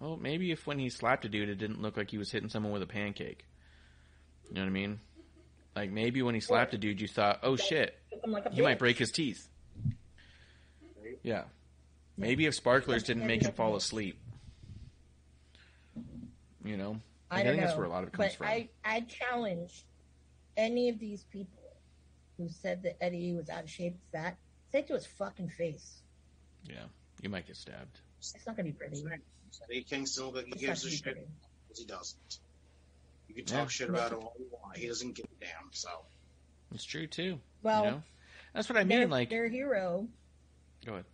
Well, 0.00 0.16
maybe 0.16 0.50
if 0.52 0.66
when 0.66 0.78
he 0.78 0.90
slapped 0.90 1.24
a 1.24 1.28
dude, 1.28 1.48
it 1.48 1.56
didn't 1.56 1.80
look 1.80 1.96
like 1.96 2.10
he 2.10 2.18
was 2.18 2.30
hitting 2.30 2.48
someone 2.48 2.72
with 2.72 2.82
a 2.82 2.86
pancake. 2.86 3.44
You 4.48 4.54
know 4.54 4.60
what 4.60 4.68
I 4.68 4.70
mean? 4.70 5.00
Like, 5.74 5.90
maybe 5.90 6.22
when 6.22 6.34
he 6.34 6.40
slapped 6.40 6.74
a 6.74 6.78
dude, 6.78 7.00
you 7.00 7.08
thought, 7.08 7.40
oh 7.42 7.56
shit, 7.56 7.98
like 8.26 8.52
he 8.52 8.62
might 8.62 8.78
break 8.78 8.98
his 8.98 9.10
teeth. 9.10 9.48
Yeah. 11.22 11.44
Maybe 12.16 12.46
if 12.46 12.54
sparklers 12.54 13.02
didn't 13.02 13.26
make 13.26 13.42
him 13.42 13.52
fall 13.52 13.76
asleep. 13.76 14.18
You 16.64 16.76
know? 16.76 17.00
I, 17.30 17.42
don't 17.42 17.52
think 17.52 17.60
know, 17.60 17.66
that's 17.66 17.76
where 17.76 17.86
a 17.86 17.90
lot 17.90 18.04
of 18.04 18.08
it 18.08 18.12
comes 18.12 18.28
but 18.28 18.38
from. 18.38 18.46
I, 18.46 18.68
I 18.84 19.00
challenge 19.00 19.84
any 20.56 20.88
of 20.88 20.98
these 20.98 21.24
people 21.24 21.52
who 22.38 22.48
said 22.48 22.82
that 22.84 22.96
Eddie 23.02 23.34
was 23.34 23.50
out 23.50 23.64
of 23.64 23.70
shape, 23.70 23.96
fat, 24.12 24.36
say 24.72 24.78
it 24.78 24.86
to 24.88 24.94
his 24.94 25.06
fucking 25.06 25.50
face. 25.50 26.02
Yeah. 26.64 26.84
You 27.22 27.28
might 27.28 27.46
get 27.46 27.56
stabbed. 27.56 28.00
It's 28.18 28.46
not 28.46 28.56
gonna 28.56 28.68
be 28.68 28.72
pretty. 28.72 29.02
Eddie 29.70 29.82
Kingston 29.84 30.26
look 30.26 30.34
like 30.36 30.46
he 30.46 30.52
gives 30.66 30.84
a 30.84 30.90
shit 30.90 31.04
because 31.64 31.78
he 31.78 31.84
doesn't. 31.86 32.38
You 33.28 33.34
can 33.34 33.44
Yeah. 33.46 33.60
talk 33.60 33.70
shit 33.70 33.88
about 33.88 34.12
him 34.12 34.18
all 34.20 34.34
you 34.38 34.48
want. 34.50 34.76
He 34.76 34.86
doesn't 34.86 35.14
give 35.14 35.26
a 35.26 35.44
damn. 35.44 35.70
So 35.72 35.88
It's 36.72 36.84
true 36.84 37.06
too. 37.06 37.40
Well, 37.62 37.84
you 37.84 37.90
know? 37.90 38.02
That's 38.54 38.68
what 38.68 38.78
I 38.78 38.84
mean. 38.84 39.08
Like, 39.10 39.30
their 39.30 39.48
hero. 39.48 40.08
go 40.84 40.92
ahead. 40.94 41.04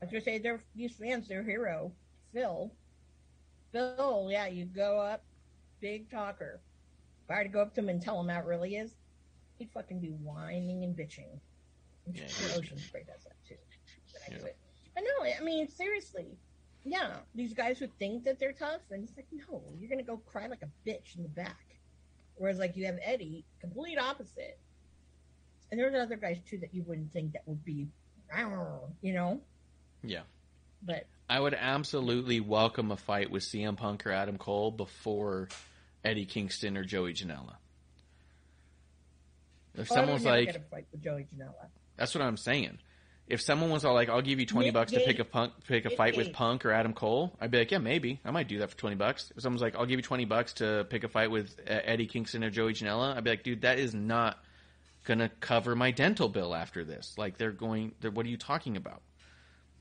I 0.00 0.04
was 0.04 0.12
gonna 0.12 0.22
say 0.24 0.38
they're 0.38 0.62
these 0.74 0.94
fans, 0.96 1.28
their 1.28 1.42
hero, 1.42 1.92
Phil. 2.32 2.70
Phil, 3.72 4.28
yeah, 4.30 4.46
you 4.46 4.64
go 4.64 4.98
up, 5.00 5.22
big 5.80 6.10
talker. 6.10 6.60
If 7.24 7.30
I 7.30 7.38
were 7.38 7.42
to 7.44 7.48
go 7.50 7.60
up 7.62 7.74
to 7.74 7.80
him 7.80 7.88
and 7.88 8.00
tell 8.00 8.18
him 8.20 8.28
how 8.28 8.40
it 8.40 8.46
really 8.46 8.76
is, 8.76 8.94
he'd 9.58 9.70
fucking 9.72 10.00
be 10.00 10.08
whining 10.10 10.84
and 10.84 10.96
bitching. 10.96 11.40
I'm 12.06 12.14
Yeah, 12.14 12.26
sure 12.28 12.48
he. 12.48 12.58
Ocean 12.58 12.78
Spray 12.78 13.02
does 13.04 13.24
that 13.24 13.36
too. 13.46 13.56
But 14.12 14.20
Yeah. 14.28 14.34
anyway, 14.36 14.54
but 14.98 15.04
no, 15.24 15.30
I 15.38 15.42
mean 15.44 15.68
seriously, 15.68 16.26
yeah, 16.84 17.16
these 17.34 17.52
guys 17.54 17.78
who 17.78 17.86
think 17.98 18.24
that 18.24 18.38
they're 18.38 18.52
tough, 18.52 18.80
and 18.90 19.04
it's 19.04 19.16
like, 19.16 19.26
no, 19.32 19.62
you're 19.78 19.88
gonna 19.90 20.02
go 20.02 20.16
cry 20.16 20.46
like 20.46 20.62
a 20.62 20.88
bitch 20.88 21.16
in 21.16 21.22
the 21.22 21.28
back. 21.28 21.64
Whereas 22.36 22.58
like 22.58 22.76
you 22.76 22.86
have 22.86 22.98
Eddie, 23.02 23.44
complete 23.60 23.98
opposite. 23.98 24.58
And 25.70 25.78
there's 25.78 25.94
other 25.94 26.16
guys 26.16 26.38
too 26.48 26.58
that 26.58 26.72
you 26.72 26.82
wouldn't 26.84 27.12
think 27.12 27.32
that 27.34 27.42
would 27.46 27.62
be, 27.64 27.88
you 29.02 29.12
know, 29.12 29.40
Yeah. 30.02 30.22
but 30.82 31.06
I 31.28 31.38
would 31.40 31.52
absolutely 31.54 32.40
welcome 32.40 32.90
a 32.90 32.96
fight 32.96 33.30
with 33.30 33.42
CM 33.42 33.76
Punk 33.76 34.06
or 34.06 34.12
Adam 34.12 34.38
Cole 34.38 34.70
before 34.70 35.48
Eddie 36.04 36.24
Kingston 36.24 36.76
or 36.78 36.84
Joey 36.84 37.12
Janela. 37.12 37.56
If 39.74 39.90
Oh, 39.92 39.94
I 39.94 39.98
someone's 39.98 40.24
like, 40.24 40.46
get 40.46 40.56
a 40.56 40.60
fight 40.60 40.86
with 40.90 41.02
Joey 41.02 41.26
Janela. 41.34 41.68
That's 41.96 42.14
what 42.14 42.22
I'm 42.22 42.36
saying. 42.38 42.78
If 43.28 43.42
someone 43.42 43.68
was 43.70 43.84
all 43.84 43.92
like, 43.94 44.08
"I'll 44.08 44.22
give 44.22 44.40
you 44.40 44.46
twenty 44.46 44.68
Nick 44.68 44.74
bucks 44.74 44.92
to 44.92 45.00
pick 45.00 45.18
a 45.18 45.24
punk, 45.24 45.52
pick 45.66 45.84
a 45.84 45.90
fight 45.90 46.16
with 46.16 46.32
Punk 46.32 46.64
or 46.64 46.72
Adam 46.72 46.94
Cole," 46.94 47.36
I'd 47.40 47.50
be 47.50 47.58
like, 47.58 47.70
"Yeah, 47.70 47.78
maybe. 47.78 48.20
I 48.24 48.30
might 48.30 48.48
do 48.48 48.58
that 48.60 48.70
for 48.70 48.76
twenty 48.76 48.96
bucks." 48.96 49.30
If 49.36 49.42
someone's 49.42 49.60
like, 49.60 49.76
"I'll 49.76 49.84
give 49.86 49.98
you 49.98 50.02
twenty 50.02 50.24
bucks 50.24 50.54
to 50.54 50.86
pick 50.88 51.04
a 51.04 51.08
fight 51.08 51.30
with 51.30 51.54
uh, 51.60 51.72
Eddie 51.84 52.06
Kingston 52.06 52.42
or 52.42 52.50
Joey 52.50 52.72
Janela," 52.72 53.14
I'd 53.16 53.24
be 53.24 53.30
like, 53.30 53.42
"Dude, 53.42 53.62
that 53.62 53.78
is 53.78 53.94
not 53.94 54.42
gonna 55.04 55.28
cover 55.40 55.76
my 55.76 55.90
dental 55.90 56.28
bill 56.28 56.54
after 56.54 56.84
this. 56.84 57.14
Like, 57.18 57.36
they're 57.36 57.52
going. 57.52 57.92
They're, 58.00 58.10
what 58.10 58.24
are 58.24 58.30
you 58.30 58.38
talking 58.38 58.76
about?" 58.78 59.02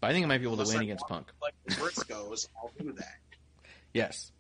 But 0.02 0.10
I 0.10 0.14
think 0.14 0.26
I 0.26 0.28
might 0.28 0.40
be 0.40 0.44
able 0.44 0.54
Unless 0.54 0.70
to 0.70 0.76
win 0.76 0.82
I 0.82 0.84
against 0.86 1.08
Punk. 1.08 1.28
Like 1.42 1.54
the 1.66 1.76
Briscoes, 1.76 2.48
I'll 2.62 2.72
do 2.78 2.92
that. 2.94 3.16
Yes, 3.94 4.32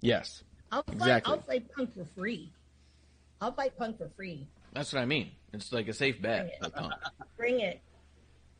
yes, 0.00 0.42
I'll 0.72 0.82
fight, 0.82 0.94
Exactly. 0.96 1.32
I'll 1.34 1.40
fight 1.42 1.72
Punk 1.76 1.94
for 1.94 2.04
free. 2.18 2.50
I'll 3.40 3.52
fight 3.52 3.76
Punk 3.76 3.98
for 3.98 4.08
free. 4.16 4.46
that's 4.72 4.92
what 4.92 5.02
I 5.02 5.04
mean. 5.04 5.30
It's 5.52 5.70
like 5.70 5.88
a 5.88 5.92
safe 5.92 6.20
bet 6.22 6.56
with 6.62 6.74
Punk. 6.74 6.94
Bring 7.36 7.60
it. 7.60 7.80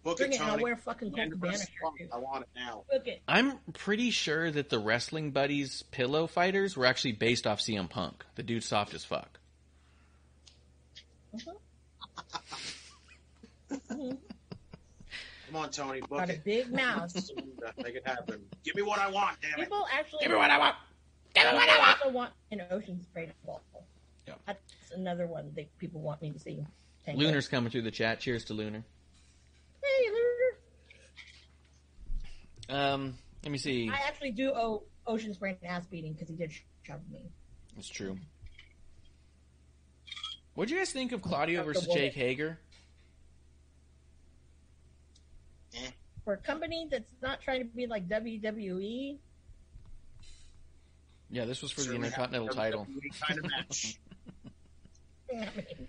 Book 0.05 0.17
Bring 0.19 0.33
it, 0.33 0.35
it. 0.37 0.41
and 0.41 0.51
I'll 0.51 0.59
wear 0.59 0.73
a 0.73 0.77
fucking 0.77 1.11
Colt 1.11 1.19
Land 1.19 1.33
Cabana 1.33 1.59
shirt. 1.59 1.69
Too. 1.99 2.09
I 2.13 2.19
want 2.19 2.43
it 2.43 2.49
now. 2.57 2.83
Book 2.91 3.07
it. 3.07 3.23
I'm 3.29 3.59
pretty 3.73 4.11
sure 4.11 4.51
that 4.51 4.69
the 4.69 4.79
Wrestling 4.81 5.31
Buddies 5.31 5.83
pillow 5.93 6.27
fighters 6.27 6.77
were 6.77 6.87
actually 6.87 7.13
based 7.13 7.47
off 7.47 7.61
CM 7.61 7.89
Punk. 7.89 8.25
The 8.35 8.43
dude's 8.43 8.67
soft 8.67 8.95
as 8.95 9.05
fuck. 9.05 9.39
Mhm. 13.91 14.19
Come 15.47 15.57
on, 15.57 15.71
Tony. 15.71 16.01
Book 16.01 16.11
Got 16.19 16.31
a 16.31 16.35
it. 16.35 16.45
big 16.45 16.73
mouth. 16.73 17.15
Make 17.79 17.95
it 17.97 18.07
happen. 18.07 18.43
Give 18.65 18.75
me 18.75 18.83
what 18.83 18.99
I 18.99 19.09
want, 19.11 19.37
damn 19.41 19.53
it. 19.53 19.65
People 19.65 19.87
actually. 19.93 20.21
Give 20.23 20.31
me 20.33 20.37
what 20.39 20.51
I 20.51 20.59
want. 20.59 20.77
Give 21.35 21.45
me 21.45 21.53
what 21.55 21.69
I 21.69 21.79
want. 21.79 21.99
also 22.05 22.11
want 22.11 22.33
an 22.51 22.63
ocean 22.71 23.01
spray 23.03 23.31
ball. 23.45 23.63
Yeah. 24.27 24.35
That's 24.47 24.61
another 24.95 25.27
one 25.27 25.53
that 25.57 25.77
people 25.79 26.01
want 26.01 26.23
me 26.23 26.31
to 26.31 26.39
see. 26.39 26.65
Tango. 27.05 27.21
Lunar's 27.21 27.49
coming 27.49 27.71
through 27.71 27.83
the 27.83 27.91
chat. 27.91 28.21
Cheers 28.21 28.45
to 28.47 28.55
Lunar. 28.55 28.85
Hey, 29.83 30.11
Lunar. 32.69 32.85
Um, 32.85 33.15
let 33.43 33.53
me 33.53 33.59
see. 33.59 33.91
I 33.91 34.07
actually 34.07 34.31
do 34.31 34.53
owe 34.55 34.85
Ocean 35.07 35.35
Spray 35.35 35.51
an 35.51 35.69
ass 35.69 35.87
beating 35.87 36.13
because 36.13 36.29
he 36.29 36.37
did 36.37 36.53
shove 36.83 37.01
me. 37.11 37.31
It's 37.77 37.89
true. 37.89 38.17
What 40.55 40.69
do 40.69 40.75
you 40.75 40.81
guys 40.81 40.93
think 40.93 41.13
of 41.13 41.23
Claudio 41.23 41.63
versus 41.65 41.87
Jake 41.87 42.15
Hager? 42.15 42.59
For 46.25 46.35
a 46.35 46.37
company 46.37 46.87
that's 46.91 47.11
not 47.23 47.41
trying 47.41 47.61
to 47.61 47.65
be 47.65 47.87
like 47.87 48.09
WWE, 48.09 49.19
Yeah, 51.31 51.47
this 51.47 51.63
was 51.63 51.73
for 51.73 51.81
the 51.81 51.95
Intercontinental 51.95 52.49
title. 52.49 52.87
WWE 52.87 53.21
Kind 53.27 53.39
of 53.39 53.45
match. 53.47 53.99
I 55.35 55.49
mean, 55.57 55.89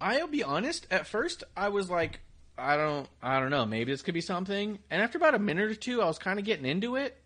I'll 0.00 0.26
be 0.28 0.42
honest. 0.42 0.86
At 0.90 1.06
first, 1.06 1.44
I 1.56 1.68
was 1.68 1.88
like, 1.90 2.20
I 2.58 2.76
don't, 2.76 3.08
I 3.22 3.40
don't 3.40 3.50
know. 3.50 3.64
Maybe 3.66 3.92
this 3.92 4.02
could 4.02 4.14
be 4.14 4.20
something. 4.20 4.78
And 4.90 5.02
after 5.02 5.18
about 5.18 5.34
a 5.34 5.38
minute 5.38 5.70
or 5.70 5.74
two, 5.74 6.02
I 6.02 6.06
was 6.06 6.18
kind 6.18 6.38
of 6.38 6.44
getting 6.44 6.66
into 6.66 6.96
it. 6.96 7.16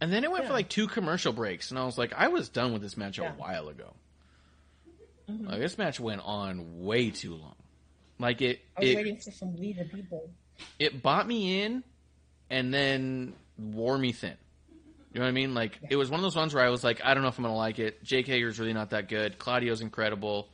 And 0.00 0.12
then 0.12 0.24
it 0.24 0.30
went 0.30 0.46
for 0.46 0.52
like 0.52 0.68
two 0.68 0.86
commercial 0.88 1.32
breaks, 1.32 1.70
and 1.70 1.78
I 1.78 1.84
was 1.84 1.96
like, 1.96 2.12
I 2.14 2.28
was 2.28 2.48
done 2.48 2.72
with 2.72 2.82
this 2.82 2.96
match 2.96 3.18
a 3.18 3.24
while 3.24 3.68
ago. 3.68 3.94
Mhm. 5.30 5.48
Like 5.48 5.60
this 5.60 5.78
match 5.78 5.98
went 6.00 6.20
on 6.24 6.84
way 6.84 7.10
too 7.10 7.34
long. 7.34 7.54
Like 8.18 8.42
it, 8.42 8.60
I 8.76 8.80
was 8.80 8.90
it, 8.90 8.96
waiting 8.96 9.16
for 9.16 9.30
some 9.30 9.56
We 9.56 9.72
the 9.72 9.84
People. 9.84 10.28
it 10.78 11.02
bought 11.02 11.26
me 11.26 11.62
in, 11.62 11.84
and 12.50 12.74
then 12.74 13.34
wore 13.56 13.96
me 13.96 14.12
thin. 14.12 14.36
You 15.12 15.20
know 15.20 15.26
what 15.26 15.28
I 15.28 15.32
mean? 15.32 15.54
Like 15.54 15.78
it 15.88 15.96
was 15.96 16.10
one 16.10 16.18
of 16.18 16.22
those 16.22 16.36
ones 16.36 16.52
where 16.52 16.64
I 16.64 16.70
was 16.70 16.82
like, 16.84 17.00
I 17.04 17.14
don't 17.14 17.22
know 17.22 17.28
if 17.28 17.38
I'm 17.38 17.44
gonna 17.44 17.56
like 17.56 17.78
it. 17.78 18.02
Jake 18.02 18.26
Hager's 18.26 18.58
really 18.58 18.72
not 18.72 18.90
that 18.90 19.08
good. 19.08 19.38
Claudio's 19.38 19.80
incredible. 19.80 20.48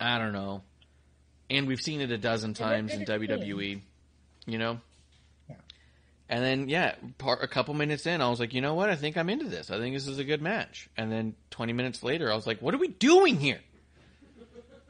I 0.00 0.18
don't 0.18 0.32
know. 0.32 0.62
And 1.50 1.66
we've 1.66 1.80
seen 1.80 2.00
it 2.00 2.10
a 2.10 2.18
dozen 2.18 2.54
times 2.54 2.92
in 2.92 3.04
good 3.04 3.10
at 3.10 3.40
WWE. 3.40 3.80
You 4.46 4.58
know. 4.58 4.80
Yeah. 5.48 5.56
And 6.28 6.44
then 6.44 6.68
yeah, 6.68 6.94
part, 7.18 7.42
a 7.42 7.48
couple 7.48 7.74
minutes 7.74 8.06
in, 8.06 8.20
I 8.20 8.28
was 8.28 8.40
like, 8.40 8.54
you 8.54 8.60
know 8.60 8.74
what? 8.74 8.90
I 8.90 8.96
think 8.96 9.16
I'm 9.16 9.30
into 9.30 9.48
this. 9.48 9.70
I 9.70 9.78
think 9.78 9.94
this 9.94 10.06
is 10.06 10.18
a 10.18 10.24
good 10.24 10.42
match. 10.42 10.88
And 10.96 11.10
then 11.10 11.34
20 11.50 11.72
minutes 11.72 12.02
later, 12.02 12.30
I 12.30 12.34
was 12.34 12.46
like, 12.46 12.60
what 12.60 12.74
are 12.74 12.78
we 12.78 12.88
doing 12.88 13.38
here? 13.38 13.60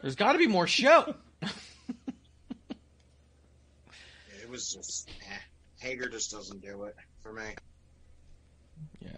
There's 0.02 0.16
got 0.16 0.32
to 0.32 0.38
be 0.38 0.46
more 0.46 0.66
show. 0.66 1.14
It 4.48 4.52
was 4.52 4.72
just, 4.72 5.10
eh. 5.30 5.36
Hager 5.78 6.08
just 6.08 6.30
doesn't 6.32 6.62
do 6.62 6.84
it 6.84 6.96
for 7.20 7.34
me. 7.34 7.54
Yeah. 9.00 9.10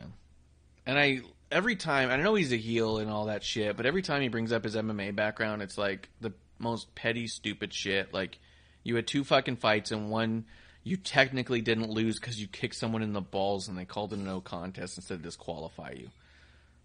And 0.86 0.98
I 0.98 1.20
every 1.50 1.76
time 1.76 2.10
I 2.10 2.16
know 2.16 2.34
he's 2.34 2.52
a 2.52 2.56
heel 2.56 2.98
and 2.98 3.10
all 3.10 3.26
that 3.26 3.44
shit, 3.44 3.76
but 3.76 3.86
every 3.86 4.02
time 4.02 4.22
he 4.22 4.28
brings 4.28 4.52
up 4.52 4.64
his 4.64 4.76
MMA 4.76 5.14
background, 5.14 5.62
it's 5.62 5.78
like 5.78 6.08
the 6.20 6.32
most 6.58 6.94
petty, 6.94 7.26
stupid 7.26 7.72
shit. 7.72 8.12
Like 8.12 8.38
you 8.82 8.96
had 8.96 9.06
two 9.06 9.24
fucking 9.24 9.56
fights 9.56 9.90
and 9.90 10.10
one 10.10 10.44
you 10.82 10.96
technically 10.96 11.60
didn't 11.60 11.90
lose 11.90 12.18
because 12.18 12.40
you 12.40 12.46
kicked 12.46 12.74
someone 12.74 13.02
in 13.02 13.12
the 13.12 13.20
balls 13.20 13.68
and 13.68 13.76
they 13.76 13.84
called 13.84 14.12
it 14.12 14.18
a 14.18 14.22
no 14.22 14.40
contest 14.40 14.96
instead 14.96 15.14
of 15.14 15.22
disqualify 15.22 15.92
you. 15.96 16.08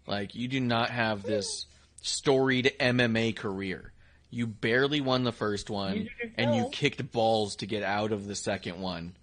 Like 0.06 0.34
you 0.34 0.48
do 0.48 0.60
not 0.60 0.90
have 0.90 1.22
this 1.22 1.66
storied 2.02 2.72
MMA 2.78 3.34
career. 3.36 3.92
You 4.30 4.46
barely 4.46 5.00
won 5.00 5.24
the 5.24 5.32
first 5.32 5.70
one 5.70 6.08
and 6.36 6.54
you 6.54 6.68
kicked 6.70 7.10
balls 7.10 7.56
to 7.56 7.66
get 7.66 7.82
out 7.82 8.12
of 8.12 8.26
the 8.26 8.34
second 8.34 8.80
one. 8.80 9.16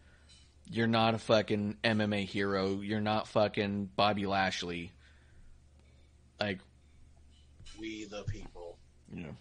You're 0.72 0.88
not 0.88 1.14
a 1.14 1.20
fucking 1.20 1.78
MMA 1.84 2.26
hero. 2.26 2.82
You're 2.82 3.02
not 3.02 3.28
fucking 3.28 3.90
Bobby 3.95 4.26
Lashley. 4.26 4.91
Like, 6.48 6.60
We 7.80 8.03
the 8.06 8.24
people. 8.24 8.78
Yeah. 9.14 9.28
know, 9.28 9.36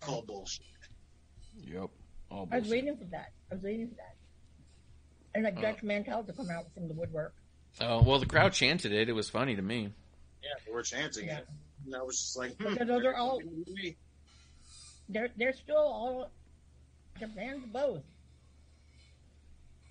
Call 0.00 0.22
bullshit. 0.22 0.64
yep. 1.66 1.90
All 2.30 2.46
bullshit. 2.46 2.52
I 2.54 2.58
was 2.60 2.68
waiting 2.70 2.96
for 2.96 3.04
that. 3.06 3.32
I 3.50 3.54
was 3.56 3.64
waiting 3.64 3.88
for 3.88 3.94
that. 3.96 4.14
And 5.34 5.42
like 5.44 5.56
Oh. 5.58 5.62
Dutch 5.62 5.82
Mantell 5.82 6.22
to 6.24 6.32
come 6.32 6.48
out 6.50 6.72
from 6.74 6.86
the 6.88 6.94
woodwork. 6.94 7.34
Oh 7.80 8.02
well, 8.02 8.18
the 8.20 8.26
crowd 8.26 8.52
chanted 8.52 8.92
it. 8.92 9.08
It 9.08 9.12
was 9.12 9.28
funny 9.28 9.56
to 9.56 9.62
me. 9.62 9.92
Yeah, 10.42 10.48
they 10.64 10.72
were 10.72 10.82
chanting 10.82 11.26
Yeah. 11.26 11.38
it. 11.38 11.48
And 11.86 11.96
I 11.96 12.02
was 12.02 12.20
just 12.20 12.36
like, 12.36 12.56
Because 12.58 12.76
hmm, 12.78 12.86
those 12.86 13.04
are 13.04 13.14
all 13.16 13.40
they're 15.08 15.28
they're 15.36 15.52
still 15.54 15.76
all 15.76 16.30
they're 17.18 17.28
fans 17.28 17.64
of 17.64 17.72
both. 17.72 18.02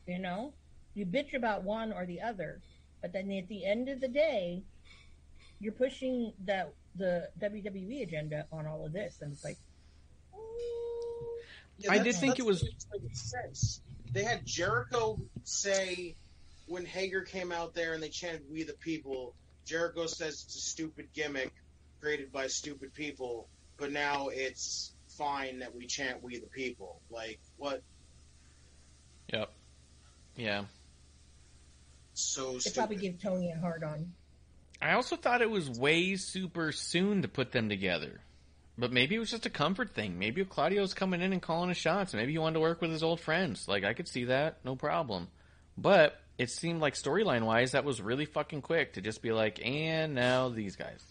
You 0.07 0.19
know? 0.19 0.53
You 0.93 1.05
bitch 1.05 1.34
about 1.35 1.63
one 1.63 1.91
or 1.93 2.05
the 2.05 2.21
other, 2.21 2.61
but 3.01 3.11
then 3.13 3.30
at 3.31 3.47
the 3.49 3.65
end 3.65 3.89
of 3.89 3.99
the 4.01 4.07
day, 4.07 4.63
you're 5.60 5.73
pushing 5.73 6.34
that 6.45 6.73
the 6.95 7.30
WWE 7.40 8.03
agenda 8.03 8.45
on 8.52 8.65
all 8.65 8.86
of 8.86 8.94
this, 8.94 9.19
and 9.22 9.31
it's 9.34 9.44
like, 9.44 9.57
Yeah, 11.77 11.91
I 11.94 11.99
did 11.99 12.15
think 12.15 12.40
it 12.40 12.45
was- 12.45 12.61
what 12.61 13.02
makes 13.02 13.34
like 13.34 13.45
sense. 13.45 13.81
They 14.11 14.23
had 14.23 14.45
Jericho 14.45 15.18
say 15.44 16.15
when 16.65 16.86
Hager 16.86 17.22
came 17.22 17.52
out 17.52 17.73
there 17.73 17.94
and 17.94 18.03
they 18.03 18.10
chanted 18.10 18.49
"We 18.49 18.64
the 18.64 18.73
People." 18.73 19.34
Jericho 19.65 20.07
says 20.07 20.44
it's 20.44 20.56
a 20.56 20.60
stupid 20.60 21.07
gimmick 21.14 21.53
created 22.02 22.31
by 22.31 22.48
stupid 22.48 22.94
people, 22.94 23.48
but 23.77 23.91
now 23.91 24.27
it's 24.30 24.94
fine 25.07 25.60
that 25.60 25.73
we 25.73 25.86
chant 25.86 26.22
"We 26.22 26.38
the 26.40 26.48
People." 26.48 27.02
Like 27.10 27.40
what? 27.57 27.81
Yep. 29.31 29.49
Yeah. 30.36 30.65
So 32.14 32.53
they 32.53 32.60
stupid. 32.60 32.76
probably 32.77 32.95
give 32.98 33.22
Tony 33.22 33.52
a 33.52 33.57
hard 33.57 33.84
on. 33.86 34.14
I 34.81 34.93
also 34.93 35.15
thought 35.15 35.41
it 35.41 35.49
was 35.49 35.69
way 35.69 36.15
super 36.15 36.72
soon 36.72 37.22
to 37.23 37.27
put 37.27 37.51
them 37.51 37.69
together. 37.69 38.22
But 38.77 38.93
maybe 38.93 39.15
it 39.15 39.19
was 39.19 39.30
just 39.30 39.45
a 39.45 39.49
comfort 39.49 39.93
thing. 39.93 40.18
Maybe 40.18 40.43
Claudio's 40.45 40.93
coming 40.93 41.22
in 41.22 41.34
and 41.34 41.41
calling 41.41 41.68
his 41.68 41.77
shots, 41.77 42.14
maybe 42.14 42.31
he 42.31 42.38
wanted 42.38 42.53
to 42.53 42.60
work 42.61 42.81
with 42.81 42.91
his 42.91 43.03
old 43.03 43.19
friends. 43.19 43.68
Like 43.68 43.84
I 43.84 43.93
could 43.93 44.07
see 44.07 44.26
that, 44.26 44.60
no 44.64 44.77
problem. 44.77 45.27
But 45.77 46.19
it 46.38 46.49
seemed 46.49 46.80
like 46.80 46.93
storyline 46.93 47.43
wise, 47.43 47.73
that 47.73 47.84
was 47.84 48.01
really 48.01 48.26
fucking 48.26 48.61
quick 48.61 48.93
to 48.93 49.01
just 49.01 49.22
be 49.22 49.34
like, 49.34 49.60
and 49.65 50.15
now 50.15 50.47
these 50.47 50.77
guys. 50.77 51.03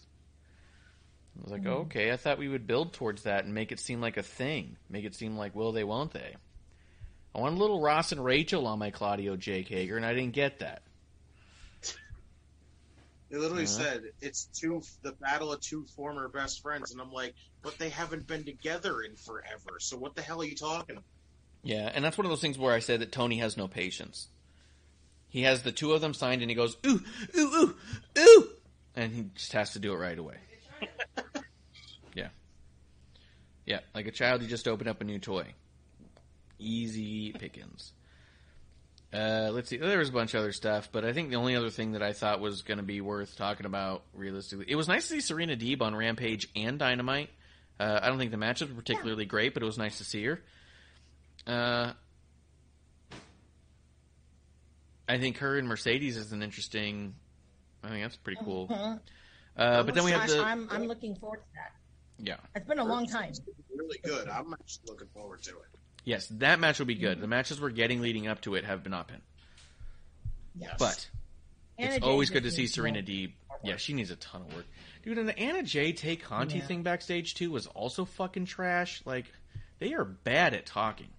I 1.37 1.43
was 1.43 1.51
like, 1.51 1.61
hmm. 1.61 1.67
okay, 1.67 2.11
I 2.11 2.17
thought 2.17 2.39
we 2.39 2.49
would 2.49 2.65
build 2.65 2.93
towards 2.93 3.23
that 3.23 3.45
and 3.45 3.53
make 3.53 3.71
it 3.71 3.79
seem 3.79 4.01
like 4.01 4.17
a 4.17 4.23
thing. 4.23 4.77
Make 4.89 5.05
it 5.05 5.13
seem 5.13 5.37
like, 5.37 5.55
will 5.55 5.71
they, 5.71 5.83
won't 5.83 6.11
they? 6.11 6.35
I 7.35 7.39
want 7.39 7.55
a 7.55 7.59
little 7.59 7.79
Ross 7.79 8.11
and 8.11 8.25
Rachel 8.25 8.65
on 8.65 8.79
my 8.79 8.89
Claudio 8.89 9.35
Jake 9.35 9.67
Hager, 9.67 9.95
and 9.95 10.05
I 10.05 10.15
didn't 10.15 10.33
get 10.33 10.59
that. 10.59 10.81
They 13.29 13.37
literally 13.37 13.63
Uh-huh. 13.65 13.83
said 13.83 14.03
it's 14.21 14.45
two 14.45 14.81
the 15.03 15.11
battle 15.13 15.53
of 15.53 15.61
two 15.61 15.85
former 15.95 16.27
best 16.27 16.61
friends, 16.61 16.91
and 16.91 16.99
I'm 16.99 17.11
like, 17.11 17.35
but 17.61 17.77
they 17.77 17.89
haven't 17.89 18.25
been 18.27 18.43
together 18.43 19.01
in 19.01 19.15
forever. 19.15 19.79
So 19.79 19.97
what 19.97 20.15
the 20.15 20.21
hell 20.21 20.41
are 20.41 20.45
you 20.45 20.55
talking 20.55 20.95
about? 20.95 21.03
Yeah, 21.61 21.91
and 21.93 22.03
that's 22.03 22.17
one 22.17 22.25
of 22.25 22.31
those 22.31 22.41
things 22.41 22.57
where 22.57 22.73
I 22.73 22.79
said 22.79 23.01
that 23.01 23.11
Tony 23.11 23.37
has 23.39 23.57
no 23.57 23.67
patience. 23.67 24.29
He 25.27 25.43
has 25.43 25.61
the 25.61 25.71
two 25.71 25.93
of 25.93 26.01
them 26.01 26.13
signed, 26.13 26.41
and 26.41 26.49
he 26.49 26.55
goes 26.55 26.75
ooh 26.87 27.01
ooh 27.37 27.39
ooh 27.39 27.75
ooh, 28.17 28.49
and 28.95 29.11
he 29.13 29.25
just 29.35 29.53
has 29.53 29.73
to 29.73 29.79
do 29.79 29.93
it 29.93 29.97
right 29.97 30.17
away. 30.17 30.37
yeah, 32.15 32.29
yeah, 33.65 33.81
like 33.93 34.07
a 34.07 34.11
child 34.11 34.41
who 34.41 34.47
just 34.47 34.67
opened 34.67 34.89
up 34.89 35.01
a 35.01 35.03
new 35.03 35.19
toy. 35.19 35.53
Easy 36.57 37.31
pickings. 37.33 37.93
Uh, 39.11 39.49
let's 39.51 39.69
see. 39.69 39.77
There 39.77 39.97
was 39.97 40.09
a 40.09 40.11
bunch 40.11 40.33
of 40.35 40.41
other 40.41 40.51
stuff, 40.51 40.89
but 40.91 41.03
I 41.03 41.13
think 41.13 41.29
the 41.31 41.37
only 41.37 41.55
other 41.55 41.71
thing 41.71 41.93
that 41.93 42.03
I 42.03 42.13
thought 42.13 42.39
was 42.39 42.61
going 42.61 42.77
to 42.77 42.83
be 42.83 43.01
worth 43.01 43.35
talking 43.35 43.65
about, 43.65 44.03
realistically, 44.13 44.65
it 44.67 44.75
was 44.75 44.87
nice 44.87 45.07
to 45.07 45.15
see 45.15 45.21
Serena 45.21 45.55
Deeb 45.55 45.81
on 45.81 45.95
Rampage 45.95 46.47
and 46.55 46.77
Dynamite. 46.77 47.29
Uh, 47.79 47.99
I 48.03 48.07
don't 48.09 48.19
think 48.19 48.29
the 48.31 48.37
matches 48.37 48.69
were 48.69 48.75
particularly 48.75 49.25
great, 49.25 49.53
but 49.55 49.63
it 49.63 49.65
was 49.65 49.77
nice 49.79 49.97
to 49.97 50.03
see 50.03 50.23
her. 50.25 50.41
Uh, 51.47 51.93
I 55.07 55.17
think 55.17 55.37
her 55.39 55.57
and 55.57 55.67
Mercedes 55.67 56.17
is 56.17 56.31
an 56.31 56.43
interesting. 56.43 57.15
I 57.83 57.89
think 57.89 58.03
that's 58.03 58.17
pretty 58.17 58.39
cool. 58.43 58.67
Mhm. 58.67 58.99
Uh, 59.57 59.83
but 59.83 59.95
then 59.95 60.03
we 60.03 60.11
have 60.11 60.27
the 60.29 60.43
I'm, 60.43 60.69
I'm 60.69 60.85
looking 60.85 61.15
forward 61.15 61.37
to 61.39 61.45
that. 61.55 61.71
yeah. 62.19 62.37
It's 62.55 62.67
been 62.67 62.79
a 62.79 62.85
long 62.85 63.07
time. 63.07 63.33
Really 63.75 63.99
good. 64.03 64.27
I'm 64.29 64.53
actually 64.53 64.83
looking 64.87 65.07
forward 65.13 65.41
to 65.43 65.51
it. 65.51 65.78
Yes, 66.05 66.27
that 66.27 66.59
match 66.59 66.79
will 66.79 66.85
be 66.85 66.95
Mm-hmm. 66.95 67.03
good. 67.03 67.21
The 67.21 67.27
matches 67.27 67.59
we're 67.61 67.69
getting 67.69 68.01
leading 68.01 68.27
up 68.27 68.41
to 68.41 68.55
it 68.55 68.65
have 68.65 68.87
not 68.89 69.07
been. 69.07 69.21
Yes. 70.55 70.75
But 70.79 71.09
Anna 71.77 71.95
it's 71.95 72.03
Jay 72.05 72.09
always 72.09 72.29
good 72.29 72.43
to 72.43 72.51
see 72.51 72.67
Serena 72.67 72.99
more 72.99 73.07
Deeb. 73.07 73.33
Yeah, 73.63 73.75
she 73.77 73.93
needs 73.93 74.09
a 74.11 74.15
ton 74.15 74.41
of 74.41 74.55
work. 74.55 74.65
Dude, 75.03 75.17
and 75.17 75.27
the 75.27 75.37
Anna 75.37 75.63
J. 75.63 75.91
Tay 75.93 76.15
Conti 76.15 76.57
Yeah. 76.59 76.65
thing 76.65 76.83
backstage 76.83 77.33
too 77.35 77.51
was 77.51 77.67
also 77.67 78.05
fucking 78.05 78.45
trash. 78.45 79.01
Like, 79.05 79.25
they 79.79 79.93
are 79.93 80.05
bad 80.05 80.53
at 80.53 80.65
talking. 80.65 81.09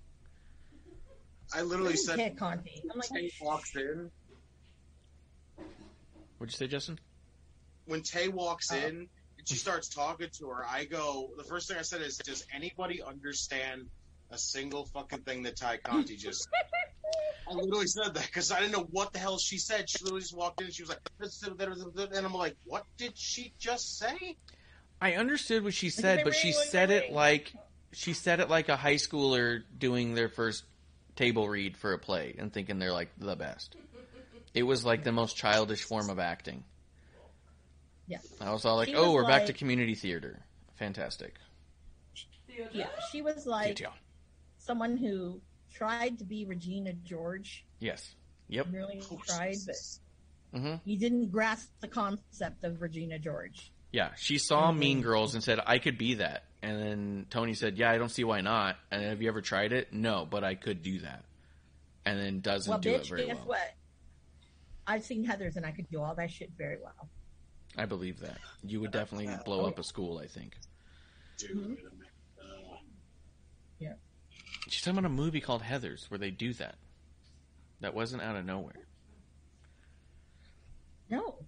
I 1.53 1.63
literally 1.63 1.97
said 1.97 2.17
Ted 2.17 2.39
Conti? 2.39 2.83
I'm 2.91 2.99
like, 2.99 3.09
Tay 3.09 3.31
walks 3.41 3.75
in. 3.77 4.11
What'd 6.39 6.53
you 6.55 6.57
say, 6.57 6.69
Justin? 6.69 6.99
When 7.87 8.03
Tay 8.03 8.29
walks 8.29 8.71
Oh. 8.73 8.77
in 8.77 9.09
and 9.39 9.49
she 9.49 9.57
starts 9.57 9.89
talking 9.89 10.29
to 10.39 10.49
her, 10.49 10.65
I 10.67 10.85
go. 10.85 11.31
The 11.37 11.45
first 11.45 11.69
thing 11.69 11.77
I 11.77 11.83
said 11.83 12.03
is, 12.03 12.17
"Does 12.19 12.47
anybody 12.53 13.03
understand 13.03 13.91
a 14.31 14.39
single 14.39 14.87
fucking 14.87 15.21
thing 15.21 15.43
that 15.45 15.57
Tay 15.57 15.79
Conti 15.83 16.17
just?" 16.17 16.49
I 17.49 17.55
literally 17.55 17.87
said 17.87 18.15
that 18.15 18.27
because 18.27 18.53
I 18.53 18.61
didn't 18.61 18.73
know 18.73 18.87
what 18.91 19.13
the 19.13 19.19
hell 19.19 19.39
she 19.39 19.59
said. 19.59 19.91
She 19.91 20.05
literally 20.05 20.23
just 20.23 20.37
walked 20.37 20.61
in 20.61 20.67
and 20.67 20.75
she 20.75 20.83
was 20.83 20.91
like, 20.91 22.11
and 22.15 22.27
I'm 22.27 22.33
like, 22.35 22.57
"What 22.65 22.85
did 22.97 23.19
she 23.19 23.53
just 23.59 23.99
say?" 23.99 24.37
I 25.01 25.15
understood 25.15 25.65
what 25.65 25.75
she 25.75 25.91
said, 25.91 26.23
but 26.25 26.35
she 26.35 26.49
ring, 26.49 26.59
ring, 26.59 26.69
said 26.69 26.91
it 26.91 27.13
like 27.13 27.53
she 27.93 28.13
said 28.13 28.41
it 28.41 28.49
like 28.49 28.69
a 28.69 28.77
high 28.77 28.95
schooler 28.95 29.63
doing 29.77 30.15
their 30.15 30.29
first 30.29 30.65
table 31.17 31.49
read 31.49 31.77
for 31.77 31.93
a 31.93 31.99
play 31.99 32.37
and 32.39 32.53
thinking 32.53 32.79
they're 32.79 32.93
like 32.93 33.11
the 33.19 33.35
best. 33.35 33.77
It 34.55 34.63
was 34.63 34.85
like 34.85 35.05
the 35.05 35.13
most 35.13 35.37
childish 35.37 35.83
form 35.85 36.11
of 36.11 36.19
acting. 36.19 36.65
Yeah. 38.07 38.19
I 38.41 38.53
was 38.53 38.65
all 38.65 38.77
like, 38.77 38.89
She 38.89 38.95
"Oh, 38.95 39.13
we're 39.13 39.27
back 39.27 39.47
to 39.47 39.53
community 39.53 39.95
theater. 39.95 40.41
Fantastic." 40.75 41.35
Theodore? 42.47 42.69
yeah, 42.73 42.89
she 43.11 43.23
was 43.23 43.47
like 43.47 43.79
Yeah. 43.79 43.89
Someone 44.61 44.97
who 44.97 45.41
tried 45.73 46.19
to 46.19 46.25
be 46.25 46.45
Regina 46.45 46.93
George. 46.93 47.65
Yes. 47.81 48.15
Yep. 48.49 48.67
Really 48.73 49.03
Oh, 49.11 49.21
tried, 49.27 49.57
but 49.67 49.75
Jesus. 49.75 50.01
hmm 50.53 50.75
you 50.85 50.99
didn't 50.99 51.31
grasp 51.31 51.71
the 51.81 51.89
concept 51.89 52.65
of 52.65 52.81
Regina 52.81 53.19
George. 53.19 53.73
Yeah, 53.93 54.13
she 54.17 54.39
saw 54.39 54.71
Mhm. 54.71 54.79
Mean 54.79 55.03
Girls 55.03 55.35
and 55.35 55.43
said, 55.43 55.59
"I 55.67 55.79
could 55.79 55.99
be 55.99 56.15
that." 56.15 56.45
And 56.63 56.81
then 56.81 57.27
Tony 57.31 57.55
said, 57.55 57.77
"Yeah, 57.79 57.91
I 57.91 57.99
don't 57.99 58.09
see 58.11 58.23
why 58.25 58.41
not." 58.41 58.79
And 58.91 59.03
have 59.03 59.21
you 59.23 59.29
ever 59.29 59.41
tried 59.41 59.73
it? 59.73 59.93
No, 59.93 60.27
but 60.27 60.45
I 60.45 60.55
could 60.55 60.83
do 60.83 61.01
that. 61.01 61.25
And 62.05 62.19
then 62.19 62.41
doesn't 62.41 62.71
well, 62.71 62.79
do 62.79 62.95
it 62.95 63.07
very 63.07 63.27
guess 63.27 63.37
well. 63.37 63.47
what? 63.49 63.75
I've 64.87 65.05
seen 65.05 65.25
Heather's 65.25 65.57
and 65.57 65.65
I 65.67 65.73
could 65.73 65.89
do 65.89 66.01
all 66.03 66.15
that 66.17 66.31
shit 66.31 66.51
very 66.57 66.79
well. 66.83 67.09
I 67.77 67.87
believe 67.87 68.19
that. 68.21 68.39
You 68.65 68.81
would 68.81 68.91
definitely 68.91 69.31
blow 69.45 69.67
up 69.67 69.79
a 69.79 69.85
school. 69.85 70.19
I 70.19 70.27
think. 70.27 70.57
Dude, 71.37 71.51
Mhm. 71.57 71.69
wait 71.77 71.85
a 71.87 71.91
minute. 71.95 72.13
Uh, 72.41 72.77
She's 74.71 74.83
talking 74.85 74.99
about 74.99 75.11
a 75.11 75.15
movie 75.15 75.41
called 75.41 75.63
Heather's 75.63 76.09
where 76.11 76.19
they 76.19 76.31
do 76.31 76.53
that. 76.55 76.77
That 77.81 77.93
wasn't 77.93 78.23
out 78.23 78.37
of 78.37 78.45
nowhere. 78.45 78.87
No, 81.11 81.39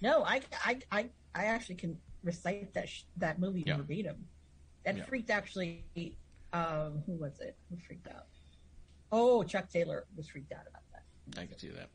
no, 0.00 0.22
I, 0.24 0.40
I, 0.64 0.78
I, 0.92 1.10
I 1.34 1.44
actually 1.46 1.74
can 1.74 1.98
recite 2.22 2.72
that 2.74 2.88
sh- 2.88 3.02
that 3.16 3.40
movie 3.40 3.64
Yeah. 3.66 3.78
verbatim. 3.78 4.26
That 4.84 4.96
Yeah. 4.96 5.04
freaked 5.04 5.30
actually. 5.30 5.84
Um, 6.52 7.02
who 7.06 7.14
was 7.16 7.40
it? 7.40 7.56
Who 7.70 7.76
freaked 7.76 8.06
out? 8.06 8.26
Oh, 9.10 9.42
Chuck 9.42 9.68
Taylor 9.68 10.06
was 10.16 10.28
freaked 10.28 10.52
out 10.52 10.64
about 10.68 10.82
that. 10.92 11.40
I 11.40 11.46
can 11.46 11.58
see 11.58 11.70
that. 11.70 11.88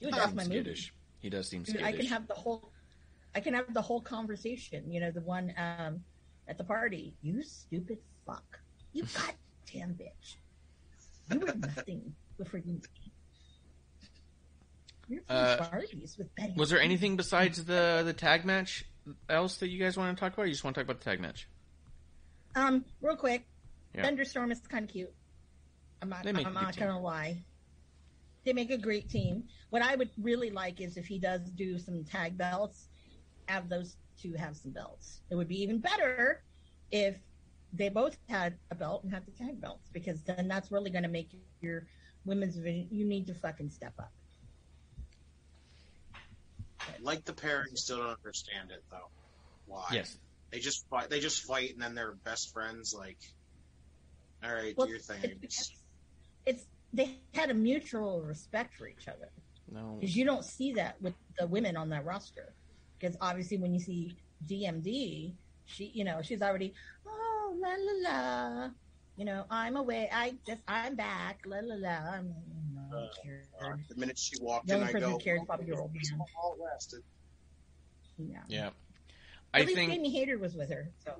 Dude, 0.00 0.12
He 0.12 0.20
that's 0.20 0.34
my 0.34 0.46
movie. 0.46 0.76
He 1.20 1.30
does 1.30 1.48
seem 1.48 1.62
Dude, 1.62 1.76
skittish. 1.76 1.86
I 1.86 1.92
can 1.96 2.06
have 2.06 2.28
the 2.28 2.34
whole, 2.34 2.70
I 3.34 3.40
can 3.40 3.54
have 3.54 3.72
the 3.72 3.80
whole 3.80 4.02
conversation. 4.02 4.92
You 4.92 5.00
know, 5.00 5.10
the 5.10 5.22
one 5.22 5.54
um, 5.56 6.00
at 6.48 6.58
the 6.58 6.64
party. 6.64 7.14
You 7.22 7.42
stupid 7.42 7.98
fuck. 8.26 8.58
You 8.92 9.04
goddamn 9.72 9.94
bitch. 9.94 10.36
You 11.32 11.40
were 11.40 11.54
nothing 11.54 12.14
before 12.38 12.60
you. 12.60 12.80
You're 15.08 15.22
Uh, 15.28 15.56
with 16.18 16.34
Betty. 16.34 16.52
Was 16.56 16.70
there 16.70 16.80
anything 16.80 17.16
besides 17.16 17.64
the 17.64 18.02
the 18.04 18.12
tag 18.12 18.44
match 18.44 18.84
else 19.28 19.58
that 19.58 19.68
you 19.68 19.78
guys 19.78 19.96
want 19.96 20.16
to 20.16 20.20
talk 20.20 20.32
about? 20.34 20.44
You 20.46 20.52
just 20.52 20.64
want 20.64 20.74
to 20.74 20.80
talk 20.80 20.86
about 20.90 21.00
the 21.00 21.04
tag 21.04 21.20
match? 21.20 21.48
Um, 22.56 22.84
real 23.00 23.16
quick, 23.16 23.46
Yeah. 23.94 24.02
Thunderstorm 24.02 24.50
is 24.50 24.60
kind 24.60 24.84
of 24.84 24.90
cute. 24.90 25.12
I'm 26.02 26.08
not. 26.08 26.24
They 26.24 26.32
make 26.32 26.44
a 26.44 26.48
I'm 26.48 26.54
not 26.54 26.74
team. 26.74 26.86
gonna 26.86 27.00
lie. 27.00 27.44
They 28.44 28.52
make 28.52 28.70
a 28.70 28.78
great 28.78 29.08
team. 29.08 29.44
What 29.70 29.82
I 29.82 29.94
would 29.96 30.10
really 30.18 30.50
like 30.50 30.80
is 30.80 30.96
if 30.96 31.06
he 31.06 31.18
does 31.18 31.40
do 31.52 31.78
some 31.78 32.04
tag 32.04 32.36
belts, 32.38 32.88
have 33.46 33.68
those 33.68 33.96
two 34.20 34.32
have 34.34 34.56
some 34.56 34.72
belts. 34.72 35.20
It 35.30 35.34
would 35.36 35.48
be 35.48 35.60
even 35.62 35.78
better 35.78 36.42
if 36.90 37.16
they 37.76 37.88
both 37.88 38.16
had 38.28 38.56
a 38.70 38.74
belt 38.74 39.04
and 39.04 39.12
had 39.12 39.24
the 39.26 39.32
tag 39.32 39.60
belts 39.60 39.88
because 39.92 40.22
then 40.22 40.48
that's 40.48 40.70
really 40.72 40.90
going 40.90 41.02
to 41.02 41.08
make 41.08 41.30
your 41.60 41.86
women's 42.24 42.56
division. 42.56 42.88
You 42.90 43.04
need 43.04 43.26
to 43.28 43.34
fucking 43.34 43.70
step 43.70 43.94
up. 43.98 44.12
like 47.00 47.24
the 47.24 47.32
pairing, 47.32 47.74
still 47.74 47.98
don't 47.98 48.08
understand 48.10 48.70
it 48.70 48.82
though. 48.90 49.08
Why? 49.66 49.86
Yes. 49.92 50.18
They 50.50 50.60
just 50.60 50.88
fight. 50.88 51.10
They 51.10 51.20
just 51.20 51.44
fight, 51.44 51.72
and 51.72 51.82
then 51.82 51.94
they're 51.94 52.14
best 52.24 52.52
friends. 52.52 52.94
Like, 52.96 53.18
all 54.44 54.54
right, 54.54 54.74
Well, 54.76 54.86
do 54.86 54.92
your 54.92 55.00
thing. 55.00 55.38
it's, 55.42 55.72
it's 56.46 56.64
they 56.92 57.16
had 57.34 57.50
a 57.50 57.54
mutual 57.54 58.22
respect 58.22 58.74
for 58.76 58.86
each 58.86 59.08
other. 59.08 59.28
No. 59.68 59.96
because 59.98 60.16
you 60.16 60.24
don't 60.24 60.44
see 60.44 60.74
that 60.74 61.02
with 61.02 61.14
the 61.38 61.46
women 61.48 61.76
on 61.76 61.88
that 61.88 62.04
roster. 62.04 62.54
Because 62.98 63.16
obviously, 63.20 63.58
when 63.58 63.74
you 63.74 63.80
see 63.80 64.16
DMD, 64.46 65.34
she, 65.66 65.90
you 65.92 66.04
know, 66.04 66.20
she's 66.22 66.40
already, 66.40 66.72
oh 67.06 67.25
la 67.54 67.74
la 67.78 68.10
la, 68.64 68.70
you 69.16 69.24
know, 69.24 69.44
I'm 69.50 69.76
away. 69.76 70.08
I 70.12 70.34
just, 70.46 70.62
I'm 70.68 70.94
back. 70.96 71.40
La 71.46 71.58
la 71.62 71.74
la. 71.76 71.88
I'm, 72.14 72.34
no, 72.90 72.96
Uh, 72.96 73.08
cared. 73.22 73.46
The 73.88 73.96
minute 73.96 74.18
she 74.18 74.36
walked 74.40 74.68
The 74.68 74.76
in, 74.76 74.82
I 74.82 74.86
person 74.92 75.00
go, 75.00 75.10
who 75.10 75.18
cares 75.18 75.40
"Oh, 75.40 75.54
about 75.54 75.66
your 75.66 75.80
old 75.80 75.92
this 75.94 76.02
is 76.04 76.10
man." 76.12 76.20
how 76.36 76.52
it 76.54 76.60
lasted. 76.60 77.02
yeah. 78.18 78.38
Yeah. 78.48 78.66
At 78.66 78.72
I 79.52 79.60
least 79.60 79.74
think 79.74 79.92
Jamie 79.92 80.10
Hayter 80.10 80.38
was 80.38 80.54
with 80.54 80.70
her, 80.70 80.90
so 81.04 81.14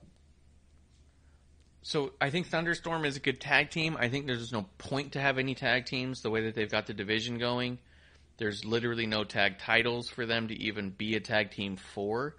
so. 1.82 2.12
I 2.20 2.31
think 2.31 2.48
Thunderstorm 2.48 3.05
is 3.05 3.16
a 3.16 3.20
good 3.20 3.40
tag 3.40 3.70
team. 3.70 3.97
I 3.98 4.09
think 4.09 4.27
there's 4.27 4.53
no 4.53 4.66
point 4.78 5.12
to 5.12 5.20
have 5.20 5.39
any 5.39 5.55
tag 5.55 5.86
teams 5.86 6.20
the 6.23 6.31
way 6.31 6.43
that 6.44 6.55
they've 6.55 6.70
got 6.70 6.86
the 6.86 6.94
division 6.94 7.39
going. 7.39 7.78
There's 8.39 8.65
literally 8.65 9.07
no 9.07 9.24
tag 9.24 9.59
titles 9.59 10.11
for 10.11 10.27
them 10.27 10.48
to 10.48 10.55
even 10.55 10.90
be 10.90 11.15
a 11.16 11.20
tag 11.20 11.53
team 11.53 11.77
for. 11.77 12.36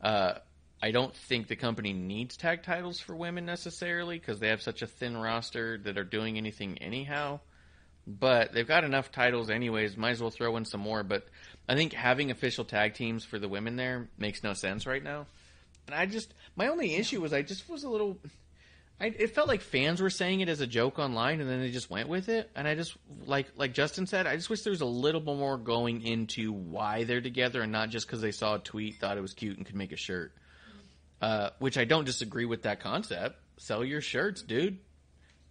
Uh, 0.00 0.34
I 0.82 0.90
don't 0.90 1.14
think 1.14 1.48
the 1.48 1.56
company 1.56 1.92
needs 1.92 2.36
tag 2.36 2.62
titles 2.62 3.00
for 3.00 3.16
women 3.16 3.46
necessarily 3.46 4.18
because 4.18 4.40
they 4.40 4.48
have 4.48 4.60
such 4.60 4.82
a 4.82 4.86
thin 4.86 5.16
roster 5.16 5.78
that 5.78 5.96
are 5.96 6.04
doing 6.04 6.36
anything 6.36 6.78
anyhow. 6.78 7.40
But 8.06 8.52
they've 8.52 8.66
got 8.66 8.84
enough 8.84 9.10
titles 9.10 9.50
anyways. 9.50 9.96
Might 9.96 10.10
as 10.10 10.20
well 10.20 10.30
throw 10.30 10.56
in 10.56 10.64
some 10.64 10.80
more. 10.80 11.02
But 11.02 11.26
I 11.68 11.74
think 11.74 11.92
having 11.92 12.30
official 12.30 12.64
tag 12.64 12.94
teams 12.94 13.24
for 13.24 13.38
the 13.38 13.48
women 13.48 13.76
there 13.76 14.08
makes 14.18 14.44
no 14.44 14.52
sense 14.52 14.86
right 14.86 15.02
now. 15.02 15.26
And 15.86 15.94
I 15.94 16.06
just 16.06 16.32
my 16.56 16.68
only 16.68 16.94
issue 16.94 17.20
was 17.20 17.32
I 17.32 17.42
just 17.42 17.68
was 17.68 17.84
a 17.84 17.88
little. 17.88 18.18
I, 18.98 19.06
it 19.06 19.34
felt 19.34 19.48
like 19.48 19.60
fans 19.60 20.00
were 20.00 20.08
saying 20.08 20.40
it 20.40 20.48
as 20.48 20.62
a 20.62 20.66
joke 20.66 20.98
online, 20.98 21.40
and 21.40 21.50
then 21.50 21.60
they 21.60 21.70
just 21.70 21.90
went 21.90 22.08
with 22.08 22.30
it. 22.30 22.50
And 22.54 22.66
I 22.66 22.74
just 22.74 22.96
like 23.26 23.46
like 23.56 23.72
Justin 23.72 24.06
said, 24.06 24.26
I 24.26 24.36
just 24.36 24.50
wish 24.50 24.62
there 24.62 24.70
was 24.70 24.82
a 24.82 24.86
little 24.86 25.20
bit 25.20 25.36
more 25.36 25.58
going 25.58 26.02
into 26.02 26.52
why 26.52 27.04
they're 27.04 27.20
together, 27.20 27.62
and 27.62 27.72
not 27.72 27.90
just 27.90 28.06
because 28.06 28.20
they 28.20 28.30
saw 28.30 28.54
a 28.56 28.58
tweet, 28.58 28.96
thought 29.00 29.18
it 29.18 29.22
was 29.22 29.34
cute, 29.34 29.56
and 29.56 29.66
could 29.66 29.74
make 29.74 29.92
a 29.92 29.96
shirt. 29.96 30.32
Uh, 31.20 31.50
which 31.58 31.78
I 31.78 31.84
don't 31.84 32.04
disagree 32.04 32.44
with 32.44 32.62
that 32.62 32.80
concept. 32.80 33.36
Sell 33.56 33.84
your 33.84 34.00
shirts, 34.02 34.42
dude. 34.42 34.78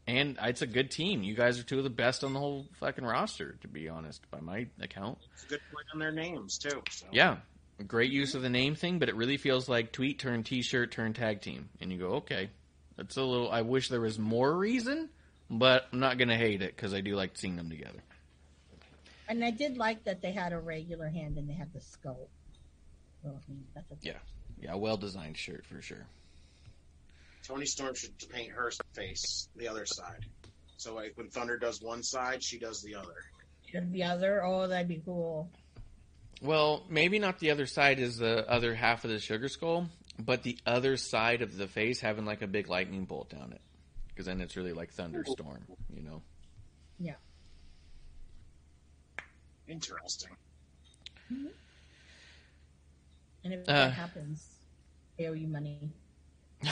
And 0.08 0.38
it's 0.44 0.62
a 0.62 0.68
good 0.68 0.92
team. 0.92 1.24
You 1.24 1.34
guys 1.34 1.60
are 1.60 1.64
two 1.64 1.80
of 1.80 1.84
the 1.84 1.90
best 1.90 2.24
on 2.24 2.34
the 2.34 2.40
whole 2.40 2.68
fucking 2.80 3.04
roster, 3.04 3.58
to 3.62 3.68
be 3.68 3.90
honest, 3.90 4.22
by 4.30 4.40
my 4.40 4.68
account. 4.80 5.18
It's 5.34 5.46
a 5.46 5.48
good 5.48 5.62
point 5.74 5.88
on 5.92 6.00
their 6.00 6.12
names 6.12 6.60
too. 6.60 6.84
So. 6.92 7.08
Yeah, 7.12 7.38
great 7.88 8.12
use 8.12 8.36
of 8.36 8.44
the 8.44 8.50
name 8.50 8.76
thing, 8.76 9.00
but 9.00 9.10
it 9.10 9.16
really 9.16 9.38
feels 9.38 9.68
like 9.68 9.92
tweet 9.92 10.20
turn 10.20 10.44
T-shirt 10.44 10.92
turn 10.92 11.14
tag 11.14 11.42
team, 11.42 11.70
and 11.82 11.92
you 11.92 11.98
go, 11.98 12.08
okay, 12.18 12.52
that's 12.96 13.18
a 13.18 13.24
little. 13.24 13.52
I 13.52 13.62
wish 13.62 13.90
there 13.90 14.00
was 14.00 14.20
more 14.20 14.56
reason, 14.56 15.10
but 15.50 15.88
I'm 15.92 16.00
not 16.00 16.20
gonna 16.20 16.38
hate 16.38 16.62
it 16.62 16.76
because 16.76 16.94
I 16.94 17.02
do 17.02 17.16
like 17.16 17.32
seeing 17.36 17.56
them 17.56 17.72
together. 17.72 18.04
and 19.28 19.44
I 19.44 19.50
did 19.50 19.76
like 19.76 20.04
that 20.04 20.22
they 20.22 20.32
had 20.34 20.54
a 20.54 20.60
regular 20.60 21.10
hand 21.10 21.38
and 21.40 21.50
they 21.50 21.54
had 21.56 21.74
the 21.74 21.82
skull. 21.82 22.30
Well, 23.24 23.42
I 23.44 23.52
mean, 23.52 23.66
that's 23.74 23.90
a, 23.92 23.96
Yeah, 24.04 24.14
yeah, 24.66 24.76
well 24.76 24.98
designed 24.98 25.38
shirt 25.38 25.66
for 25.66 25.82
sure. 25.82 26.06
Toni 27.44 27.66
Storm 27.66 27.94
should 27.96 28.14
paint 28.30 28.52
her 28.52 28.72
face 28.94 29.48
the 29.56 29.68
other 29.68 29.86
side. 29.86 30.26
So 30.78 30.94
like 30.96 31.14
when 31.16 31.30
Thunder 31.30 31.58
does 31.58 31.82
one 31.82 32.04
side, 32.04 32.44
she 32.44 32.58
does 32.60 32.82
the 32.82 32.96
other. 32.96 33.16
should 33.72 33.92
be 33.94 34.04
other. 34.04 34.44
Oh, 34.44 34.68
that'd 34.68 34.88
be 34.88 35.02
cool. 35.06 35.50
Well, 36.42 36.84
maybe 36.90 37.18
not 37.20 37.40
the 37.40 37.52
other 37.52 37.66
side 37.66 38.00
is 38.00 38.18
the 38.18 38.50
other 38.50 38.74
half 38.76 39.06
of 39.06 39.12
the 39.12 39.20
sugar 39.20 39.48
skull, 39.48 39.88
but 40.20 40.44
the 40.44 40.58
other 40.66 40.98
side 40.98 41.42
of 41.42 41.56
the 41.56 41.68
face 41.68 42.02
having 42.02 42.26
like 42.26 42.42
a 42.42 42.48
big 42.48 42.68
lightning 42.68 43.06
bolt 43.06 43.30
down 43.30 43.54
it. 43.54 43.62
because 44.10 44.26
then 44.28 44.40
it's 44.42 44.56
really 44.56 44.72
like 44.74 44.92
thunderstorm, 44.92 45.66
you 45.94 46.02
know. 46.02 46.22
Yeah. 47.00 47.16
Interesting. 49.68 50.32
And 51.30 51.50
if 53.54 53.60
Uh. 53.62 53.74
that 53.74 53.94
happens, 53.94 54.46
they 54.48 54.55
owe 55.20 55.34
you 55.34 55.48
money. 55.48 55.80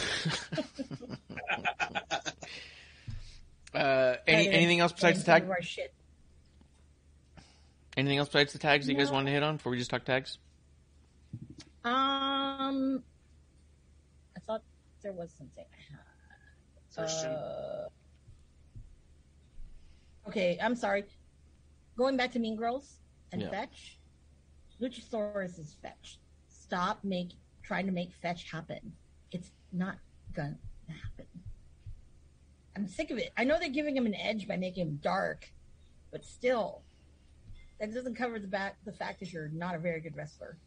Uh, 3.73 4.17
any, 4.27 4.47
anything 4.49 4.79
else 4.81 4.91
besides 4.91 5.17
the 5.23 5.25
some 5.25 5.47
tag? 5.47 5.63
shit. 5.63 5.91
Anything 7.97 8.19
else 8.19 8.29
besides 8.29 8.53
the 8.53 8.59
tags 8.59 8.85
that 8.85 8.91
you 8.91 8.97
guys 8.97 9.07
No. 9.07 9.13
wanted 9.15 9.25
to 9.27 9.31
hit 9.31 9.41
on 9.43 9.57
before 9.57 9.71
we 9.71 9.79
just 9.79 9.89
talk 9.89 10.05
tags? 10.05 10.37
Um, 11.83 13.03
I 14.35 14.39
thought 14.45 14.61
there 15.01 15.11
was 15.13 15.31
something 15.37 15.65
Christian. 16.95 17.31
Uh, 17.31 17.87
okay, 20.27 20.59
I'm 20.61 20.75
sorry. 20.75 21.05
Going 21.97 22.15
back 22.15 22.31
to 22.33 22.39
Mean 22.39 22.55
Girls 22.55 22.99
and 23.31 23.41
Yeah. 23.41 23.49
Fetch, 23.49 23.97
Luchasaurus 24.79 25.57
is 25.59 25.75
Fetch. 25.81 26.19
Stop 26.47 27.03
make 27.03 27.29
trying 27.63 27.85
to 27.85 27.91
make 27.91 28.11
Fetch 28.21 28.51
happen. 28.51 28.93
It's 29.31 29.49
not 29.71 29.97
gonna 30.33 30.57
happen. 30.87 31.25
I'm 32.75 32.87
sick 32.87 33.11
of 33.11 33.17
it. 33.17 33.31
I 33.37 33.43
know 33.43 33.57
they're 33.59 33.69
giving 33.69 33.95
him 33.95 34.05
an 34.05 34.15
edge 34.15 34.47
by 34.47 34.57
making 34.57 34.87
him 34.87 34.99
dark, 35.01 35.49
but 36.11 36.25
still, 36.25 36.81
that 37.79 37.93
doesn't 37.93 38.15
cover 38.15 38.39
the 38.39 38.47
back 38.47 38.75
the 38.85 38.91
fact 38.91 39.19
that 39.19 39.31
you're 39.31 39.49
not 39.49 39.75
a 39.75 39.79
very 39.79 39.99
good 40.01 40.15
wrestler. 40.15 40.57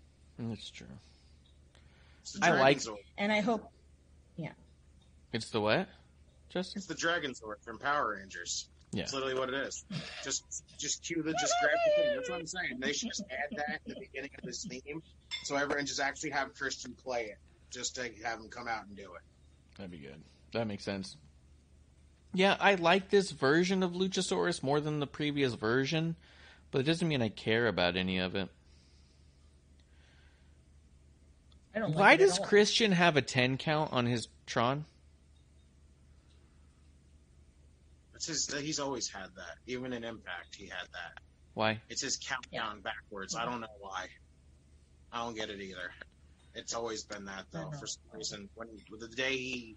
Mm, 0.40 0.50
that's 0.50 0.70
true. 0.70 0.86
I 2.42 2.50
like- 2.50 2.80
And 3.18 3.30
I 3.32 3.40
hope 3.40 3.70
yeah. 4.36 4.52
It's 5.32 5.50
the 5.50 5.60
what? 5.60 5.88
Just 6.48 6.76
It's 6.76 6.86
the 6.86 6.94
Dragonzord 6.94 7.60
from 7.62 7.78
Power 7.78 8.16
Rangers. 8.16 8.68
Yeah. 8.96 9.02
It's 9.02 9.12
literally 9.12 9.34
what 9.34 9.50
it 9.50 9.54
is. 9.54 9.84
Just 10.24 10.64
just 10.78 11.02
cue 11.04 11.22
the 11.22 11.32
just 11.32 11.52
grab 11.60 11.76
the 11.84 12.02
thing. 12.02 12.16
That's 12.16 12.30
what 12.30 12.38
I'm 12.38 12.46
saying. 12.46 12.78
They 12.80 12.94
should 12.94 13.10
just 13.10 13.24
add 13.30 13.56
that 13.58 13.74
at 13.74 13.80
the 13.86 13.94
beginning 14.00 14.30
of 14.38 14.42
this 14.42 14.64
theme 14.64 15.02
so 15.44 15.54
everyone 15.54 15.84
just 15.84 16.00
actually 16.00 16.30
have 16.30 16.54
Christian 16.54 16.94
play 16.94 17.24
it. 17.26 17.38
Just 17.70 17.96
to 17.96 18.10
have 18.24 18.40
him 18.40 18.48
come 18.48 18.68
out 18.68 18.86
and 18.86 18.96
do 18.96 19.02
it. 19.02 19.22
that'd 19.76 19.90
be 19.90 19.98
good. 19.98 20.22
That 20.52 20.66
makes 20.66 20.84
sense. 20.84 21.18
Yeah, 22.32 22.56
I 22.58 22.76
like 22.76 23.10
this 23.10 23.32
version 23.32 23.82
of 23.82 23.92
Luchasaurus 23.92 24.62
more 24.62 24.80
than 24.80 24.98
the 25.00 25.06
previous 25.06 25.52
version, 25.52 26.16
but 26.70 26.78
it 26.80 26.84
doesn't 26.84 27.06
mean 27.06 27.20
I 27.20 27.28
care 27.28 27.66
about 27.66 27.96
any 27.96 28.18
of 28.18 28.34
it. 28.34 28.48
I 31.74 31.80
don't. 31.80 31.94
Why 31.94 32.12
like 32.12 32.20
it 32.20 32.26
does. 32.28 32.38
Christian 32.38 32.92
have 32.92 33.18
a 33.18 33.22
ten 33.22 33.58
count 33.58 33.92
on 33.92 34.06
his 34.06 34.28
Tron? 34.46 34.86
It's 38.16 38.26
his 38.26 38.52
he's 38.52 38.80
always 38.80 39.08
had 39.08 39.28
that. 39.36 39.56
Even 39.66 39.92
in 39.92 40.04
Impact 40.04 40.56
he 40.56 40.66
had 40.66 40.88
that. 40.92 41.22
Why? 41.54 41.80
It's 41.88 42.02
his 42.02 42.16
countdown 42.16 42.80
backwards. 42.80 43.36
I 43.36 43.44
don't 43.44 43.60
know 43.60 43.66
why. 43.78 44.06
I 45.12 45.24
don't 45.24 45.36
get 45.36 45.50
it 45.50 45.60
either. 45.60 45.92
It's 46.54 46.74
always 46.74 47.04
been 47.04 47.26
that 47.26 47.44
though, 47.52 47.70
for 47.78 47.86
some 47.86 48.02
reason. 48.14 48.48
When 48.54 48.68
the 48.98 49.08
day 49.08 49.36
he 49.36 49.76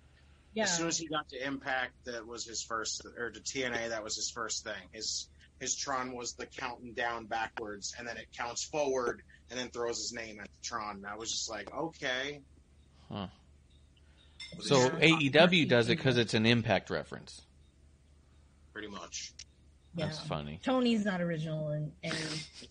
Yeah, 0.53 0.63
As 0.63 0.77
soon 0.77 0.87
as 0.87 0.97
he 0.97 1.07
got 1.07 1.27
to 1.29 1.45
Impact, 1.45 1.93
that 2.05 2.25
was 2.25 2.45
his 2.45 2.63
first, 2.63 3.05
or 3.17 3.29
to 3.29 3.39
TNA, 3.39 3.89
that 3.89 4.03
was 4.03 4.15
his 4.15 4.31
first 4.31 4.63
thing. 4.63 4.87
His 4.93 5.27
his 5.59 5.75
Tron 5.75 6.15
was 6.15 6.33
the 6.33 6.45
counting 6.45 6.93
down 6.93 7.25
backwards, 7.25 7.93
and 7.97 8.07
then 8.07 8.15
it 8.15 8.27
counts 8.37 8.63
forward, 8.63 9.21
and 9.49 9.59
then 9.59 9.69
throws 9.69 9.97
his 9.97 10.13
name 10.13 10.39
at 10.39 10.45
the 10.45 10.63
Tron. 10.63 10.97
And 10.97 11.05
I 11.05 11.17
was 11.17 11.29
just 11.29 11.49
like, 11.49 11.73
okay. 11.75 12.41
Huh. 13.11 13.27
So 14.61 14.89
AEW 14.89 15.67
does 15.67 15.89
it 15.89 15.97
because 15.97 16.17
it's 16.17 16.33
an 16.33 16.45
Impact 16.45 16.89
reference. 16.89 17.41
Pretty 18.79 18.93
much. 18.93 19.33
yeah. 19.95 20.05
That's 20.05 20.19
funny. 20.19 20.59
Tony's 20.63 21.03
not 21.03 21.21
original 21.21 21.71
in 21.71 21.91
any 22.03 22.15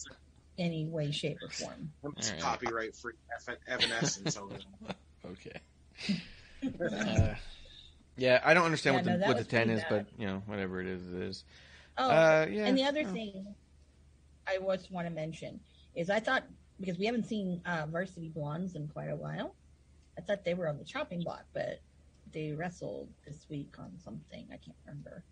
any 0.59 0.87
way, 0.87 1.11
shape, 1.11 1.37
or 1.43 1.49
form. 1.51 1.93
it's 2.17 2.29
All 2.29 2.35
right. 2.35 2.43
copyright 2.43 2.97
free 2.97 3.13
ev- 3.49 3.59
evanescence 3.67 4.37
over. 4.37 4.57
Okay. 5.27 5.61
Uh, 6.61 7.35
yeah, 8.17 8.41
I 8.45 8.53
don't 8.53 8.65
understand 8.65 8.95
Yeah, 8.95 8.99
what 8.99 9.05
the 9.13 9.19
no, 9.19 9.27
what 9.29 9.37
the 9.39 9.45
ten 9.45 9.71
is, 9.71 9.79
bad. 9.83 9.89
but 9.91 10.07
you 10.21 10.27
know, 10.27 10.43
whatever 10.47 10.81
it 10.81 10.89
is, 10.89 11.07
it 11.07 11.23
is. 11.23 11.45
Oh, 11.97 12.11
Uh, 12.11 12.47
yeah. 12.51 12.67
and 12.67 12.77
the 12.77 12.83
other 12.83 13.03
Oh. 13.07 13.13
thing 13.13 13.55
I 14.45 14.59
just 14.75 14.91
want 14.91 15.07
to 15.07 15.13
mention 15.15 15.61
is 15.95 16.11
I 16.11 16.19
thought 16.19 16.43
because 16.81 16.99
we 16.99 17.07
haven't 17.07 17.27
seen 17.27 17.63
uh, 17.65 17.87
Varsity 17.89 18.31
Blondes 18.31 18.75
in 18.75 18.89
quite 18.89 19.07
a 19.11 19.15
while, 19.15 19.55
I 20.17 20.23
thought 20.23 20.45
they 20.45 20.55
were 20.55 20.67
on 20.67 20.79
the 20.79 20.85
chopping 20.85 21.23
block, 21.23 21.45
but 21.53 21.79
they 22.33 22.51
wrestled 22.51 23.09
this 23.25 23.47
week 23.49 23.77
on 23.79 23.93
something 24.03 24.45
I 24.51 24.57
can't 24.57 24.77
remember. 24.85 25.23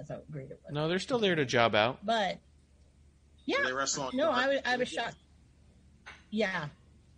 That's 0.00 0.10
how 0.10 0.20
great 0.30 0.50
it 0.50 0.58
was. 0.64 0.72
No, 0.72 0.88
they're 0.88 0.98
still 0.98 1.18
there 1.18 1.34
to 1.34 1.44
job 1.44 1.74
out. 1.74 1.98
but 2.02 2.38
yeah, 3.44 3.58
They 3.64 3.72
wrestle 3.72 4.04
on 4.04 4.16
no, 4.16 4.26
Dark. 4.26 4.36
I 4.38 4.48
was 4.48 4.58
I 4.64 4.76
was 4.76 4.88
shocked. 4.88 5.16
Yeah, 6.30 6.66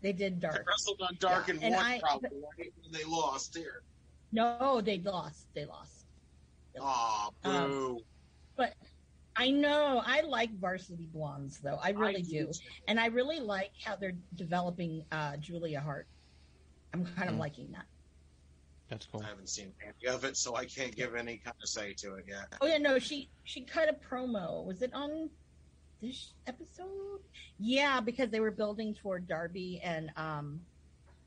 they 0.00 0.12
did 0.12 0.40
They 0.40 0.48
dark. 0.48 0.66
wrestled 0.66 1.00
on 1.00 1.16
Dark 1.20 1.46
Yeah, 1.46 1.54
and, 1.54 1.62
and 1.64 1.74
won 1.76 1.84
I- 1.84 2.00
probably. 2.00 2.30
right? 2.58 2.72
They 2.90 3.04
lost 3.04 3.56
here. 3.56 3.82
No, 4.32 4.80
they 4.80 4.98
lost. 4.98 5.46
They 5.54 5.64
lost. 5.64 6.06
Aw, 6.80 7.30
Um, 7.44 7.70
boo. 7.70 8.00
I 9.36 9.50
know. 9.50 10.02
I 10.04 10.22
like 10.22 10.50
Varsity 10.58 11.06
Blondes 11.12 11.58
though. 11.58 11.78
I 11.82 11.90
really 11.90 12.16
I 12.16 12.20
do. 12.22 12.50
And 12.88 12.98
I 13.00 13.06
really 13.06 13.40
like 13.40 13.70
how 13.82 13.94
they're 13.96 14.12
developing 14.34 15.04
uh, 15.12 15.36
Julia 15.38 15.80
Hart. 15.80 16.06
I'm 16.92 17.06
kind 17.06 17.30
of 17.30 17.36
Mm. 17.36 17.38
liking 17.38 17.68
that. 17.72 17.86
That's 18.92 19.06
cool. 19.06 19.22
I 19.22 19.28
haven't 19.28 19.48
seen 19.48 19.72
any 19.82 20.14
of 20.14 20.24
it, 20.24 20.36
so 20.36 20.54
I 20.54 20.66
can't 20.66 20.94
give 20.94 21.14
any 21.14 21.38
kind 21.38 21.56
of 21.62 21.66
say 21.66 21.94
to 21.94 22.16
it 22.16 22.26
yet. 22.28 22.52
Oh 22.60 22.66
yeah, 22.66 22.76
no, 22.76 22.98
she 22.98 23.30
she 23.44 23.62
cut 23.62 23.88
a 23.88 23.94
promo. 23.94 24.66
Was 24.66 24.82
it 24.82 24.92
on 24.92 25.30
this 26.02 26.34
episode? 26.46 27.20
Yeah, 27.58 28.00
because 28.00 28.28
they 28.28 28.40
were 28.40 28.50
building 28.50 28.94
toward 28.94 29.26
Darby 29.26 29.80
and 29.82 30.10
um 30.18 30.60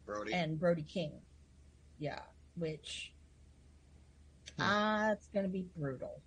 Brody. 0.06 0.32
and 0.32 0.60
Brody 0.60 0.84
King. 0.84 1.14
Yeah, 1.98 2.20
which 2.56 3.12
uh 4.60 5.10
it's 5.14 5.28
gonna 5.34 5.48
be 5.48 5.66
brutal. 5.76 6.22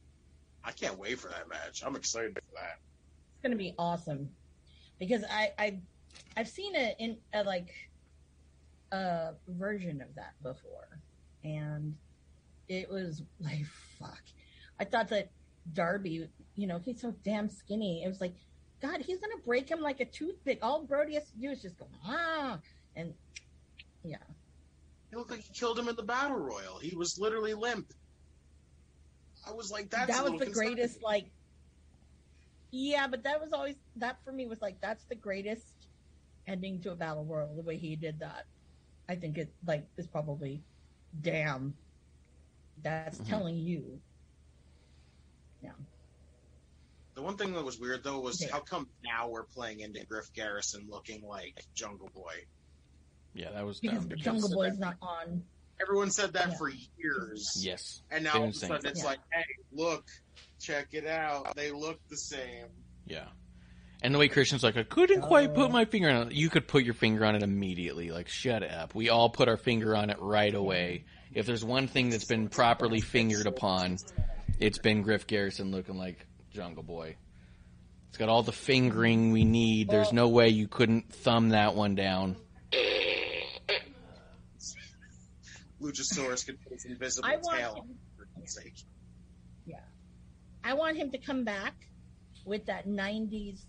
I 0.65 0.73
can't 0.73 0.99
wait 0.99 1.21
for 1.21 1.29
that 1.29 1.49
match. 1.49 1.85
I'm 1.87 1.95
excited 1.95 2.35
for 2.35 2.55
that. 2.57 2.81
It's 3.35 3.43
gonna 3.45 3.55
be 3.55 3.77
awesome 3.79 4.29
because 4.99 5.23
I 5.31 5.53
I 5.57 5.79
I've 6.37 6.49
seen 6.49 6.75
it 6.75 6.97
in 6.99 7.19
a 7.33 7.45
like 7.45 7.73
a 8.91 9.35
version 9.47 10.01
of 10.01 10.13
that 10.17 10.35
before, 10.43 10.88
and 11.57 11.95
it 12.69 12.91
was 12.91 13.23
like 13.41 13.65
fuck. 13.99 14.23
I 14.79 14.85
thought 14.85 15.09
that 15.09 15.31
Darby, 15.73 16.29
you 16.55 16.67
know, 16.67 16.79
he's 16.79 17.01
so 17.01 17.15
damn 17.25 17.49
skinny. 17.49 18.03
It 18.05 18.09
was 18.09 18.21
like, 18.21 18.35
God, 18.81 19.01
he's 19.01 19.19
gonna 19.19 19.43
break 19.45 19.69
him 19.69 19.81
like 19.81 20.01
a 20.01 20.05
toothpick. 20.05 20.61
All 20.63 20.85
Brody 20.85 21.15
has 21.15 21.29
to 21.31 21.39
do 21.39 21.51
is 21.51 21.63
just 21.63 21.79
go 21.79 21.87
ah, 22.05 22.59
and 22.97 23.15
yeah, 24.05 24.17
He 25.11 25.17
looked 25.17 25.31
like 25.31 25.41
he 25.41 25.53
killed 25.53 25.79
him 25.79 25.89
in 25.89 25.97
the 25.97 26.03
battle 26.03 26.39
royal. 26.39 26.79
He 26.79 26.97
was 26.97 27.19
literally 27.19 27.55
limp. 27.55 27.93
I 29.47 29.53
was 29.53 29.71
like, 29.71 29.91
that's 29.91 30.13
that 30.13 30.31
was 30.31 30.39
the 30.41 30.51
greatest. 30.51 31.03
Like, 31.03 31.31
yeah, 32.71 33.07
but 33.09 33.25
that 33.25 33.41
was 33.41 33.53
always 33.53 33.77
that 33.97 34.19
for 34.25 34.33
me 34.33 34.47
was 34.47 34.61
like 34.61 34.81
that's 34.81 35.05
the 35.05 35.15
greatest 35.15 35.73
ending 36.47 36.81
to 36.83 36.93
a 36.93 36.97
battle 36.97 37.25
royal. 37.25 37.55
The 37.55 37.63
way 37.63 37.77
he 37.77 37.97
did 37.97 38.21
that, 38.21 38.45
I 39.09 39.17
think 39.17 39.39
it 39.39 39.53
like 39.67 39.87
is 39.97 40.07
probably 40.07 40.63
damn. 41.21 41.77
That's 42.83 43.19
Mhm. 43.19 43.29
telling 43.29 43.57
you. 43.59 44.01
Yeah. 45.63 45.73
The 47.15 47.23
one 47.23 47.37
thing 47.37 47.53
that 47.55 47.65
was 47.65 47.79
weird 47.79 48.05
though 48.05 48.21
was 48.21 48.41
Yeah. 48.41 48.53
how 48.53 48.61
come 48.61 48.89
now 49.03 49.29
we're 49.29 49.45
playing 49.45 49.81
into 49.81 50.05
Griff 50.07 50.33
Garrison 50.33 50.87
looking 50.89 51.23
like 51.23 51.67
Jungle 51.75 52.09
Boy? 52.11 52.47
Yeah, 53.35 53.51
that 53.53 53.65
was 53.67 53.81
Because 53.81 53.99
dumb. 54.01 54.09
the 54.09 54.17
because- 54.17 54.25
Jungle 54.25 54.51
Boy's 54.51 54.79
not 54.79 54.97
on. 55.03 55.45
Everyone 55.81 56.11
said 56.11 56.33
that 56.33 56.51
Yeah. 56.51 56.57
for 56.59 56.69
years, 56.71 57.53
Yes. 57.65 58.03
and 58.11 58.25
now 58.25 58.35
all 58.39 58.45
of 58.45 58.51
a 58.51 58.53
sudden 58.53 58.87
it's 58.87 59.01
Yeah. 59.01 59.07
like, 59.07 59.21
hey, 59.33 59.45
look, 59.71 60.09
check 60.59 60.93
it 60.93 61.07
out. 61.07 61.55
They 61.55 61.71
look 61.71 62.01
the 62.09 62.17
same. 62.17 62.69
Yeah. 63.07 63.29
And 64.03 64.15
the 64.15 64.19
way 64.19 64.29
Christian's 64.29 64.63
like, 64.63 64.77
I 64.77 64.85
couldn't 64.85 65.23
quite 65.23 65.55
put 65.55 65.67
Oh. 65.67 65.73
my 65.73 65.85
finger 65.85 66.09
on 66.09 66.29
it. 66.29 66.33
You 66.33 66.51
could 66.51 66.69
put 66.69 66.85
your 66.85 66.95
finger 66.95 67.25
on 67.25 67.35
it 67.35 67.43
immediately. 67.43 68.11
Like, 68.13 68.29
shut 68.29 68.63
up. 68.63 68.95
We 68.95 69.09
all 69.09 69.29
put 69.29 69.49
our 69.49 69.57
finger 69.57 69.97
on 69.97 70.11
it 70.11 70.19
right 70.21 70.55
away. 70.55 71.05
If 71.35 71.47
there's 71.47 71.65
one 71.65 71.89
thing 71.89 72.11
that's 72.11 72.25
been 72.25 72.49
properly 72.49 73.01
fingered 73.01 73.47
upon, 73.47 73.99
it's 74.61 74.79
been 74.79 75.03
Griff 75.03 75.27
Garrison 75.27 75.73
looking 75.73 75.97
like 75.99 76.25
Jungle 76.53 76.85
Boy. 76.85 77.17
It's 78.09 78.19
got 78.19 78.29
all 78.29 78.43
the 78.43 78.53
fingering 78.53 79.33
we 79.33 79.45
need. 79.45 79.89
There's 79.91 80.13
no 80.13 80.29
way 80.29 80.49
you 80.49 80.69
couldn't 80.69 81.13
thumb 81.13 81.51
that 81.51 81.75
one 81.75 81.95
down. 81.97 82.37
Luchasaurus 85.81 86.45
could 86.47 86.61
put 86.63 86.73
his 86.73 86.85
invisible 86.87 87.29
I 87.29 87.37
want 87.37 87.59
tail 87.59 87.75
him- 87.75 87.81
on, 87.83 87.95
for 88.17 88.29
God's 88.37 88.55
sake. 88.55 88.75
I 90.65 90.75
want 90.75 90.97
him 90.97 91.11
to 91.13 91.19
come 91.19 91.45
back 91.45 91.73
with 92.45 92.67
that 92.67 92.87
'90s 92.87 93.61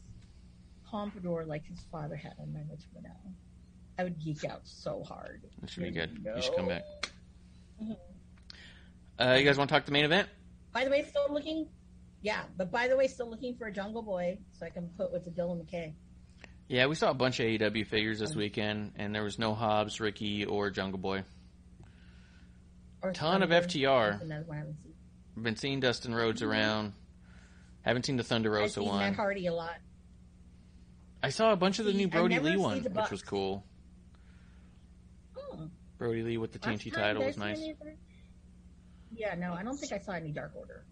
pompadour 0.90 1.46
like 1.46 1.66
his 1.66 1.80
father 1.92 2.16
had 2.16 2.34
on 2.40 2.48
What's 2.68 2.86
now. 3.02 3.10
I 3.98 4.04
would 4.04 4.20
geek 4.20 4.46
out 4.46 4.62
so 4.64 5.04
hard. 5.04 5.42
That 5.62 5.70
should 5.70 5.84
be 5.84 5.92
good. 5.92 6.26
You 6.36 6.42
should 6.42 6.56
come 6.56 6.68
back. 6.68 6.84
Mhm. 7.82 7.98
Uh, 9.20 9.36
you 9.38 9.44
guys 9.46 9.58
want 9.58 9.70
to 9.70 9.74
talk 9.76 9.84
to 9.84 9.88
the 9.88 9.92
main 9.92 10.06
event? 10.06 10.30
By 10.72 10.86
the 10.86 10.90
way, 10.90 11.04
still 11.04 11.28
looking. 11.30 11.68
Yeah, 12.22 12.44
but 12.58 12.72
by 12.72 12.88
the 12.88 12.96
way, 12.96 13.08
still 13.08 13.30
looking 13.30 13.56
for 13.56 13.68
a 13.68 13.72
Jungle 13.72 14.02
Boy 14.02 14.40
so 14.54 14.66
I 14.66 14.70
can 14.70 14.90
put 14.98 15.12
with 15.12 15.26
the 15.26 15.32
Dylan 15.32 15.64
McKay. 15.64 15.94
Yeah, 16.68 16.86
we 16.86 16.96
saw 16.96 17.10
a 17.10 17.14
bunch 17.14 17.40
of 17.40 17.46
AEW 17.48 17.86
figures 17.88 18.20
this 18.20 18.36
weekend, 18.36 18.94
and 18.96 19.14
there 19.14 19.24
was 19.24 19.40
no 19.40 19.54
Hobbs, 19.56 20.00
Ricky, 20.00 20.46
or 20.46 20.70
Jungle 20.70 21.00
Boy. 21.00 21.24
Or 23.02 23.12
Ton 23.12 23.42
of 23.44 23.50
FTR. 23.50 24.12
That's 24.12 24.24
another 24.24 24.46
one 24.46 24.56
I 24.58 24.60
haven't 24.60 24.78
seen. 24.84 24.94
I've 25.38 25.44
been 25.44 25.56
seeing 25.56 25.80
Dustin 25.80 26.14
Rhodes 26.14 26.42
around. 26.44 26.94
Haven't 27.82 28.06
seen 28.06 28.18
the 28.18 28.24
Thunder 28.24 28.52
Rosa 28.52 28.64
I've 28.82 28.84
seen 28.86 28.88
one. 28.88 29.00
Matt 29.00 29.16
Hardy 29.16 29.48
a 29.48 29.54
lot. 29.54 29.78
I 31.22 31.30
saw 31.30 31.52
a 31.52 31.56
bunch 31.56 31.80
of 31.80 31.86
the 31.86 31.92
See, 31.92 31.98
new 31.98 32.08
Brody 32.08 32.40
Lee 32.40 32.52
see 32.52 32.58
one, 32.58 32.82
which 32.84 33.12
was 33.12 33.22
cool. 33.22 33.66
Hmm. 35.36 35.66
Brody 35.98 36.24
Lee 36.24 36.38
with 36.38 36.52
the 36.54 36.60
Last 36.66 36.82
TNT 36.82 36.94
title 36.94 37.26
was 37.26 37.38
nice. 37.38 37.58
any? 37.60 37.76
Yeah, 39.16 39.36
no, 39.36 39.54
I 39.54 39.64
don't 39.64 39.78
think 39.78 39.92
I 39.92 40.00
saw 40.00 40.14
any 40.14 40.32
Dark 40.32 40.54
Order. 40.56 40.86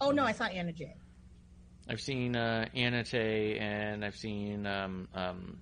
Oh 0.00 0.10
no, 0.10 0.24
I 0.24 0.32
saw 0.32 0.44
Anna 0.44 0.72
Jay. 0.72 0.94
I've 1.88 2.00
seen 2.00 2.36
uh, 2.36 2.66
Anna 2.74 3.02
Tay, 3.04 3.58
and 3.58 4.04
I've 4.04 4.16
seen 4.16 4.66
um, 4.66 5.08
um, 5.14 5.58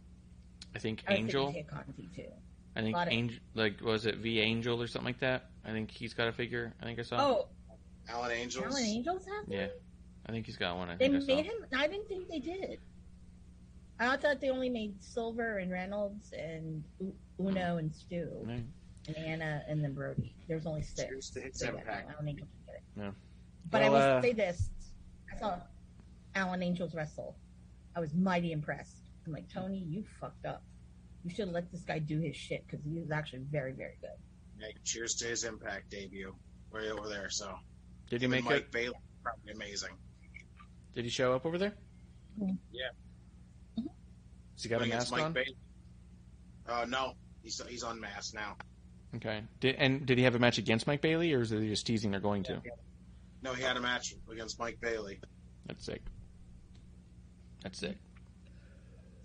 I 0.75 0.79
think 0.79 1.03
I 1.09 1.15
Angel. 1.15 1.53
thinking 1.53 2.11
too. 2.15 2.25
I 2.77 2.83
think 2.83 2.95
lot 2.95 3.07
of- 3.07 3.13
Angel, 3.13 3.39
like 3.55 3.81
was 3.81 4.07
it 4.07 4.19
V 4.19 4.41
Angel 4.41 4.81
or 4.81 4.87
something 4.87 5.07
like 5.07 5.21
that? 5.21 5.47
I 5.65 5.71
think 5.73 5.91
he's 5.91 6.15
got 6.15 6.29
a 6.29 6.33
figure. 6.33 6.75
I 6.81 6.85
think 6.85 6.99
I 6.99 7.03
saw. 7.03 7.17
Oh, 7.19 7.49
Alan 8.09 8.31
Angels. 8.33 8.67
Alan 8.67 8.85
Angels 8.85 9.25
have 9.25 9.45
yeah. 9.49 9.67
I 10.27 10.33
think 10.33 10.47
he's 10.47 10.57
got 10.57 10.77
one. 10.77 10.91
I 10.91 10.97
They 10.97 11.09
think 11.09 11.23
I 11.23 11.27
saw. 11.27 11.35
made 11.37 11.47
him. 11.47 11.55
I 11.77 11.87
didn't 11.87 12.09
think 12.09 12.29
they 12.29 12.41
did. 12.41 12.79
I 13.99 14.17
thought 14.17 14.41
they 14.41 14.51
only 14.51 14.69
made 14.69 15.03
Silver 15.03 15.59
and 15.59 15.71
Reynolds 15.71 16.33
and 16.33 16.85
Uno 17.01 17.15
mm-hmm. 17.41 17.79
and 17.79 17.95
Stu 17.95 18.29
Yeah. 18.47 18.59
and 19.09 19.17
Anna 19.17 19.63
and 19.69 19.83
then 19.83 19.95
Brody. 19.95 20.35
There's 20.49 20.67
only 20.67 20.83
six. 20.83 21.09
Cheers 21.09 21.31
to 21.31 21.41
his 21.41 21.59
So, 21.59 21.67
yeah, 21.67 21.71
impact. 21.81 22.09
no, 22.09 22.15
Alan 22.15 22.29
Angels 22.29 22.49
did 22.67 22.75
it. 22.75 22.83
Yeah. 22.97 23.11
But 23.71 23.83
Well, 23.83 23.87
I 23.87 24.11
will 24.11 24.19
uh, 24.19 24.23
say 24.23 24.33
this: 24.33 24.71
I 25.35 25.39
saw 25.39 25.59
Alan 26.35 26.63
Angels 26.63 26.95
wrestle. 26.95 27.37
I 27.95 28.01
was 28.01 28.15
mighty 28.15 28.53
impressed. 28.53 28.99
I'm 29.27 29.33
like, 29.33 29.49
Tony, 29.53 29.79
you 29.79 30.05
fucked 30.21 30.45
up. 30.47 30.63
You 31.25 31.31
should 31.31 31.47
have 31.47 31.55
let 31.55 31.73
this 31.73 31.81
guy 31.81 31.99
do 31.99 32.21
his 32.21 32.37
shit 32.37 32.65
because 32.67 32.85
he 32.85 33.01
was 33.01 33.11
actually 33.11 33.41
very, 33.51 33.73
very 33.73 33.97
good. 34.01 34.11
Hey, 34.61 34.75
cheers 34.85 35.15
to 35.17 35.27
his 35.27 35.45
Impact 35.45 35.91
debut. 35.91 36.35
Way 36.73 36.91
over 36.91 37.09
there. 37.09 37.31
So 37.31 37.55
Did 38.11 38.21
he 38.21 38.27
make 38.29 38.41
and 38.41 38.51
Mike 38.51 38.63
it? 38.63 38.73
Bailey 38.73 38.95
probably 39.23 39.53
amazing. 39.53 39.91
Did 40.95 41.05
he 41.05 41.11
show 41.11 41.33
up 41.35 41.45
over 41.47 41.59
there? 41.59 41.75
Mm-hmm. 42.41 42.55
Yeah. 42.73 42.91
Has 44.57 44.63
he 44.63 44.69
got 44.69 44.81
a 44.81 44.85
Against 44.85 45.11
mask 45.11 45.13
Mike 45.13 45.23
on? 45.23 45.33
Bailey. 45.33 45.57
Uh, 46.69 46.87
no, 46.89 47.13
he's 47.43 47.61
he's 47.69 47.83
unmasked 47.83 48.35
now. 48.35 48.57
Okay. 49.15 49.43
Did, 49.61 49.77
and 49.77 50.05
did 50.07 50.19
he 50.19 50.25
have 50.25 50.35
a 50.35 50.39
match 50.39 50.59
against 50.59 50.87
Mike 50.87 51.01
Bailey, 51.01 51.33
or 51.33 51.43
is 51.43 51.51
he 51.51 51.69
just 51.69 51.87
teasing 51.87 52.11
they're 52.11 52.21
going 52.21 52.43
to? 52.45 52.61
No, 53.43 53.53
he 53.55 53.63
had 53.63 53.77
a 53.77 53.81
match 53.81 54.15
against 54.31 54.59
Mike 54.59 54.79
Bailey. 54.81 55.21
That's 55.67 55.85
sick. 55.85 56.03
That's 57.63 57.79
sick. 57.79 57.97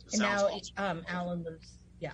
It 0.07 0.13
And 0.13 0.21
sounds 0.21 0.41
now 0.41 0.47
awesome. 0.83 0.97
um, 0.99 1.05
Alan 1.07 1.43
lives. 1.43 1.73
Yeah, 1.99 2.11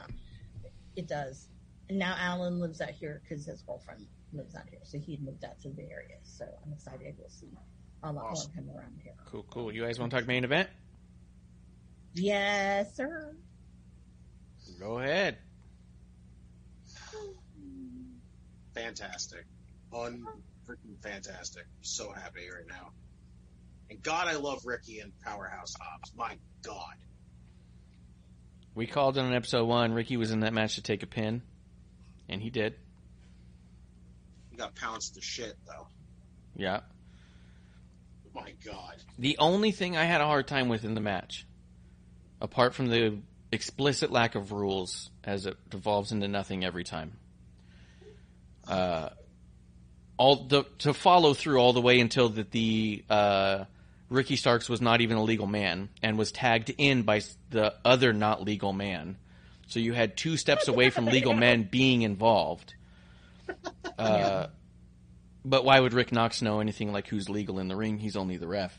it 0.95 1.07
does. 1.07 1.48
And 1.89 1.98
now 1.99 2.15
Alan 2.18 2.60
lives 2.60 2.81
out 2.81 2.89
here 2.91 3.22
because 3.27 3.45
his 3.45 3.61
girlfriend 3.61 4.06
lives 4.34 4.56
out 4.56 4.69
here, 4.69 4.80
so 4.84 4.98
he 4.99 5.18
moved 5.22 5.44
out 5.44 5.60
to 5.61 5.69
the 5.69 5.84
area. 5.89 6.18
So 6.23 6.45
I'm 6.65 6.73
excited 6.73 7.15
we'll 7.18 7.30
see 7.30 7.48
a 8.03 8.07
lot 8.07 8.15
more 8.15 8.31
Awesome. 8.31 8.52
of 8.52 8.56
him 8.56 8.69
around 8.76 8.99
here. 9.03 9.14
Cool, 9.26 9.45
cool. 9.49 9.72
You 9.73 9.84
guys 9.85 9.99
want 9.99 10.11
to 10.11 10.18
talk 10.18 10.27
main 10.27 10.44
event? 10.44 10.69
Yes, 12.18 12.95
sir. 12.95 13.35
Go 14.80 14.99
ahead. 14.99 15.38
fantastic, 18.73 19.45
unfreaking 19.91 20.98
fantastic. 21.02 21.65
So 21.81 22.11
happy 22.11 22.48
right 22.53 22.68
now. 22.68 22.91
And 23.89 24.02
God, 24.03 24.27
I 24.27 24.35
love 24.35 24.65
Ricky 24.65 24.99
and 24.99 25.11
Powerhouse 25.22 25.73
Hobbs. 25.80 26.11
My 26.15 26.38
God, 26.64 26.94
We 28.76 28.85
called 28.85 29.18
it 29.18 29.22
on 29.22 29.34
episode 29.34 29.65
one. 29.65 29.94
Ricky 29.94 30.18
was 30.18 30.31
in 30.31 30.41
that 30.41 30.53
match 30.53 30.76
to 30.76 30.81
take 30.84 31.02
a 31.03 31.07
pin, 31.07 31.41
and 32.30 32.41
he 32.41 32.49
did. 32.49 32.76
he 34.52 34.57
got 34.57 34.76
pounced 34.76 35.15
to 35.15 35.22
shit 35.22 35.56
though. 35.65 35.88
Yeah. 36.56 36.81
My 38.35 38.53
God, 38.64 38.95
The 39.18 39.38
only 39.39 39.72
thing 39.72 39.98
I 39.98 40.03
had 40.03 40.22
a 40.22 40.26
hard 40.26 40.48
time 40.48 40.69
with 40.69 40.84
in 40.85 40.94
the 40.94 41.02
match, 41.02 41.47
apart 42.41 42.73
from 42.73 42.88
the 42.88 43.18
explicit 43.51 44.11
lack 44.11 44.35
of 44.35 44.51
rules 44.51 45.09
as 45.23 45.45
it 45.45 45.57
devolves 45.69 46.11
into 46.11 46.27
nothing 46.27 46.64
every 46.64 46.84
time, 46.84 47.14
uh, 48.68 49.09
all 50.18 50.47
the 50.47 50.64
to 50.80 50.93
follow 50.93 51.34
through 51.34 51.59
all 51.59 51.73
the 51.73 51.81
way 51.81 51.99
until 51.99 52.30
that 52.30 52.51
the 52.51 53.03
uh, 53.09 53.65
Ricky 54.09 54.35
Starks 54.35 54.69
was 54.69 54.81
not 54.81 55.01
even 55.01 55.18
a 55.18 55.23
legal 55.23 55.47
man 55.47 55.89
and 56.01 56.18
was 56.18 56.31
tagged 56.31 56.73
in 56.77 57.03
by 57.03 57.22
the 57.49 57.73
other 57.84 58.14
not 58.14 58.43
legal 58.43 58.73
man. 58.73 59.18
So 59.68 59.80
you 59.80 59.93
had 59.93 60.15
two 60.15 60.38
steps 60.38 60.68
away 60.68 60.89
from 60.89 61.05
legal 61.05 61.34
men 61.34 61.64
being 61.64 62.01
involved. 62.01 62.73
Uh, 63.97 64.47
but 65.43 65.65
why 65.65 65.80
would 65.80 65.93
Rick 65.93 66.11
Knox 66.11 66.41
know 66.41 66.59
anything 66.59 66.91
like 66.91 67.07
who's 67.07 67.30
legal 67.30 67.59
in 67.59 67.68
the 67.68 67.76
ring? 67.76 67.97
He's 67.97 68.15
only 68.15 68.38
the 68.38 68.47
ref. 68.47 68.77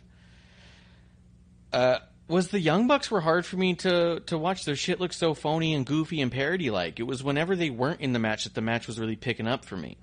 Uh, 1.72 1.98
was 2.28 2.48
the 2.48 2.60
Young 2.60 2.86
Bucks 2.86 3.10
were 3.10 3.20
hard 3.20 3.44
for 3.46 3.56
me 3.56 3.74
to 3.76 4.20
to 4.26 4.38
watch. 4.38 4.64
Their 4.64 4.76
shit 4.76 5.00
looked 5.00 5.14
so 5.14 5.34
phony 5.34 5.74
and 5.74 5.84
goofy 5.84 6.20
and 6.20 6.30
parody 6.30 6.70
like. 6.70 7.00
It 7.00 7.04
was 7.04 7.22
whenever 7.24 7.56
they 7.56 7.70
weren't 7.70 8.00
in 8.00 8.12
the 8.12 8.18
match 8.18 8.44
that 8.44 8.54
the 8.54 8.60
match 8.60 8.86
was 8.86 9.00
really 9.00 9.16
picking 9.16 9.46
up 9.46 9.64
for 9.64 9.76
me. 9.76 9.96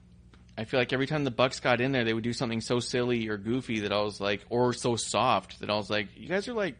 I 0.57 0.63
feel 0.63 0.79
like 0.79 0.93
every 0.93 1.07
time 1.07 1.25
the 1.25 1.31
Bucks 1.31 1.59
got 1.59 1.81
in 1.81 1.91
there, 1.91 2.05
they 2.05 2.13
would 2.13 2.23
do 2.23 2.33
something 2.33 2.61
so 2.61 2.79
silly 2.79 3.27
or 3.27 3.37
goofy 3.37 3.81
that 3.81 3.91
I 3.91 4.01
was 4.01 4.21
like, 4.21 4.45
or 4.49 4.71
so 4.73 4.95
soft 4.95 5.59
that 5.59 5.69
I 5.69 5.75
was 5.75 5.89
like, 5.89 6.07
you 6.15 6.29
guys 6.29 6.47
are 6.47 6.53
like 6.53 6.75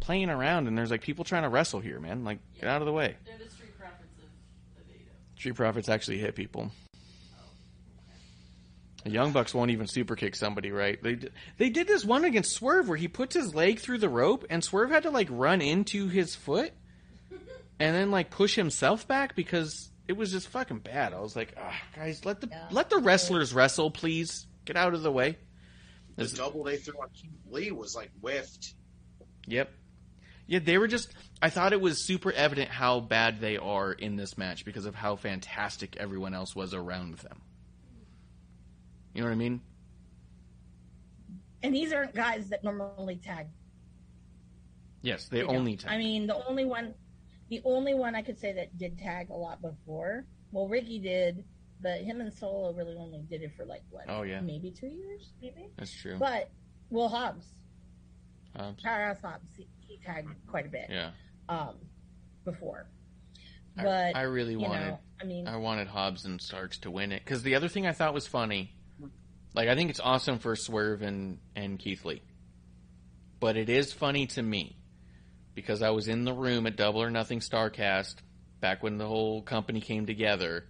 playing 0.00 0.30
around, 0.30 0.66
and 0.66 0.76
there's 0.76 0.90
like 0.90 1.02
people 1.02 1.24
trying 1.24 1.44
to 1.44 1.48
wrestle 1.48 1.80
here, 1.80 2.00
man. 2.00 2.24
Like, 2.24 2.38
get 2.60 2.68
out 2.68 2.82
of 2.82 2.86
the 2.86 2.92
way. 2.92 3.16
They're 3.24 3.38
the 3.38 3.50
street 3.50 3.78
profits 3.78 4.18
of, 4.18 4.24
of 4.80 5.38
Street 5.38 5.54
Profits 5.54 5.88
actually 5.88 6.18
hit 6.18 6.34
people. 6.34 6.70
The 9.04 9.10
Young 9.10 9.32
Bucks 9.32 9.52
won't 9.54 9.70
even 9.70 9.86
super 9.86 10.16
kick 10.16 10.34
somebody, 10.34 10.70
right? 10.70 11.00
They 11.02 11.14
d- 11.16 11.28
they 11.58 11.68
did 11.70 11.86
this 11.86 12.04
one 12.04 12.24
against 12.24 12.52
Swerve 12.52 12.88
where 12.88 12.96
he 12.96 13.06
puts 13.08 13.34
his 13.34 13.54
leg 13.54 13.78
through 13.78 13.98
the 13.98 14.08
rope 14.08 14.44
and 14.48 14.64
Swerve 14.64 14.90
had 14.90 15.02
to 15.02 15.10
like 15.10 15.28
run 15.30 15.60
into 15.60 16.08
his 16.08 16.34
foot 16.34 16.72
and 17.78 17.94
then 17.94 18.10
like 18.10 18.30
push 18.30 18.54
himself 18.54 19.06
back 19.06 19.36
because 19.36 19.90
it 20.08 20.14
was 20.14 20.30
just 20.32 20.48
fucking 20.48 20.78
bad. 20.78 21.12
I 21.12 21.20
was 21.20 21.36
like, 21.36 21.54
ah, 21.58 21.74
guys, 21.94 22.24
let 22.24 22.40
the 22.40 22.48
Yeah. 22.50 22.66
let 22.70 22.88
the 22.90 22.98
wrestlers 22.98 23.52
wrestle, 23.52 23.90
please. 23.90 24.46
Get 24.64 24.76
out 24.76 24.94
of 24.94 25.02
the 25.02 25.12
way. 25.12 25.36
the 26.16 26.22
This- 26.24 26.32
double 26.32 26.64
they 26.64 26.76
threw 26.76 26.94
on 27.02 27.08
Keith 27.12 27.30
Lee 27.50 27.72
was 27.72 27.94
like 27.94 28.10
whiffed. 28.20 28.72
Yep. 29.46 29.70
Yeah, 30.46 30.58
they 30.60 30.78
were 30.78 30.88
just. 30.88 31.12
I 31.42 31.50
thought 31.50 31.72
it 31.74 31.80
was 31.80 32.02
super 32.02 32.32
evident 32.32 32.70
how 32.70 33.00
bad 33.00 33.40
they 33.40 33.56
are 33.58 33.92
in 33.92 34.16
this 34.16 34.38
match 34.38 34.64
because 34.64 34.86
of 34.86 34.94
how 34.94 35.16
fantastic 35.16 35.96
everyone 35.98 36.32
else 36.34 36.54
was 36.56 36.72
around 36.72 37.16
them. 37.18 37.40
You 39.14 39.22
know 39.22 39.28
what 39.28 39.32
I 39.34 39.36
mean? 39.38 39.60
And 41.62 41.74
these 41.74 41.92
aren't 41.92 42.14
guys 42.14 42.48
that 42.50 42.62
normally 42.62 43.16
tag. 43.16 43.46
Yes, 45.02 45.28
they 45.28 45.42
know. 45.42 45.48
only 45.48 45.76
tag. 45.76 45.92
I 45.92 45.98
mean, 45.98 46.26
the 46.26 46.44
only 46.46 46.64
one, 46.64 46.94
the 47.48 47.62
only 47.64 47.94
one 47.94 48.14
I 48.14 48.22
could 48.22 48.38
say 48.38 48.52
that 48.52 48.76
did 48.76 48.98
tag 48.98 49.30
a 49.30 49.34
lot 49.34 49.62
before. 49.62 50.24
Well, 50.52 50.68
Ricky 50.68 50.98
did, 50.98 51.44
but 51.80 52.00
him 52.00 52.20
and 52.20 52.32
Solo 52.32 52.72
really 52.72 52.96
only 52.96 53.22
did 53.22 53.42
it 53.42 53.52
for 53.56 53.64
like 53.64 53.82
what? 53.90 54.04
Oh, 54.08 54.22
yeah. 54.22 54.40
maybe 54.40 54.70
two 54.70 54.88
years, 54.88 55.32
maybe. 55.40 55.70
That's 55.76 55.94
true. 55.94 56.16
But 56.18 56.50
Will 56.90 57.08
Hobbs, 57.08 57.46
Um, 58.56 58.76
Powerhouse 58.82 59.20
Hobbs, 59.22 59.54
he, 59.56 59.68
he 59.78 59.98
tagged 60.04 60.28
quite 60.46 60.66
a 60.66 60.68
bit 60.70 60.86
yeah, 60.90 61.10
um, 61.48 61.76
before. 62.44 62.86
I- 63.76 63.82
But 63.82 64.16
I, 64.16 64.22
really 64.22 64.56
wanted. 64.56 64.86
know, 64.86 65.00
I 65.20 65.24
mean, 65.24 65.48
I 65.48 65.56
wanted 65.56 65.88
Hobbs 65.88 66.24
and 66.24 66.40
Starks 66.40 66.78
to 66.78 66.90
win 66.90 67.10
it 67.10 67.24
because 67.24 67.42
the 67.42 67.54
other 67.54 67.68
thing 67.68 67.86
I 67.86 67.92
thought 67.92 68.14
was 68.14 68.26
funny, 68.26 68.73
like 69.54 69.68
I 69.68 69.74
think 69.74 69.90
it's 69.90 70.00
awesome 70.00 70.38
for 70.38 70.56
Swerve 70.56 71.02
and 71.02 71.38
and 71.56 71.78
Keith 71.78 72.04
Lee, 72.04 72.22
but 73.40 73.56
it 73.56 73.70
is 73.70 73.92
funny 73.92 74.26
to 74.28 74.42
me 74.42 74.76
because 75.54 75.82
I 75.82 75.90
was 75.90 76.08
in 76.08 76.24
the 76.24 76.32
room 76.32 76.66
at 76.66 76.76
Double 76.76 77.02
or 77.02 77.10
Nothing 77.10 77.40
Starcast 77.40 78.16
back 78.60 78.82
when 78.82 78.98
the 78.98 79.06
whole 79.06 79.42
company 79.42 79.80
came 79.80 80.06
together. 80.06 80.64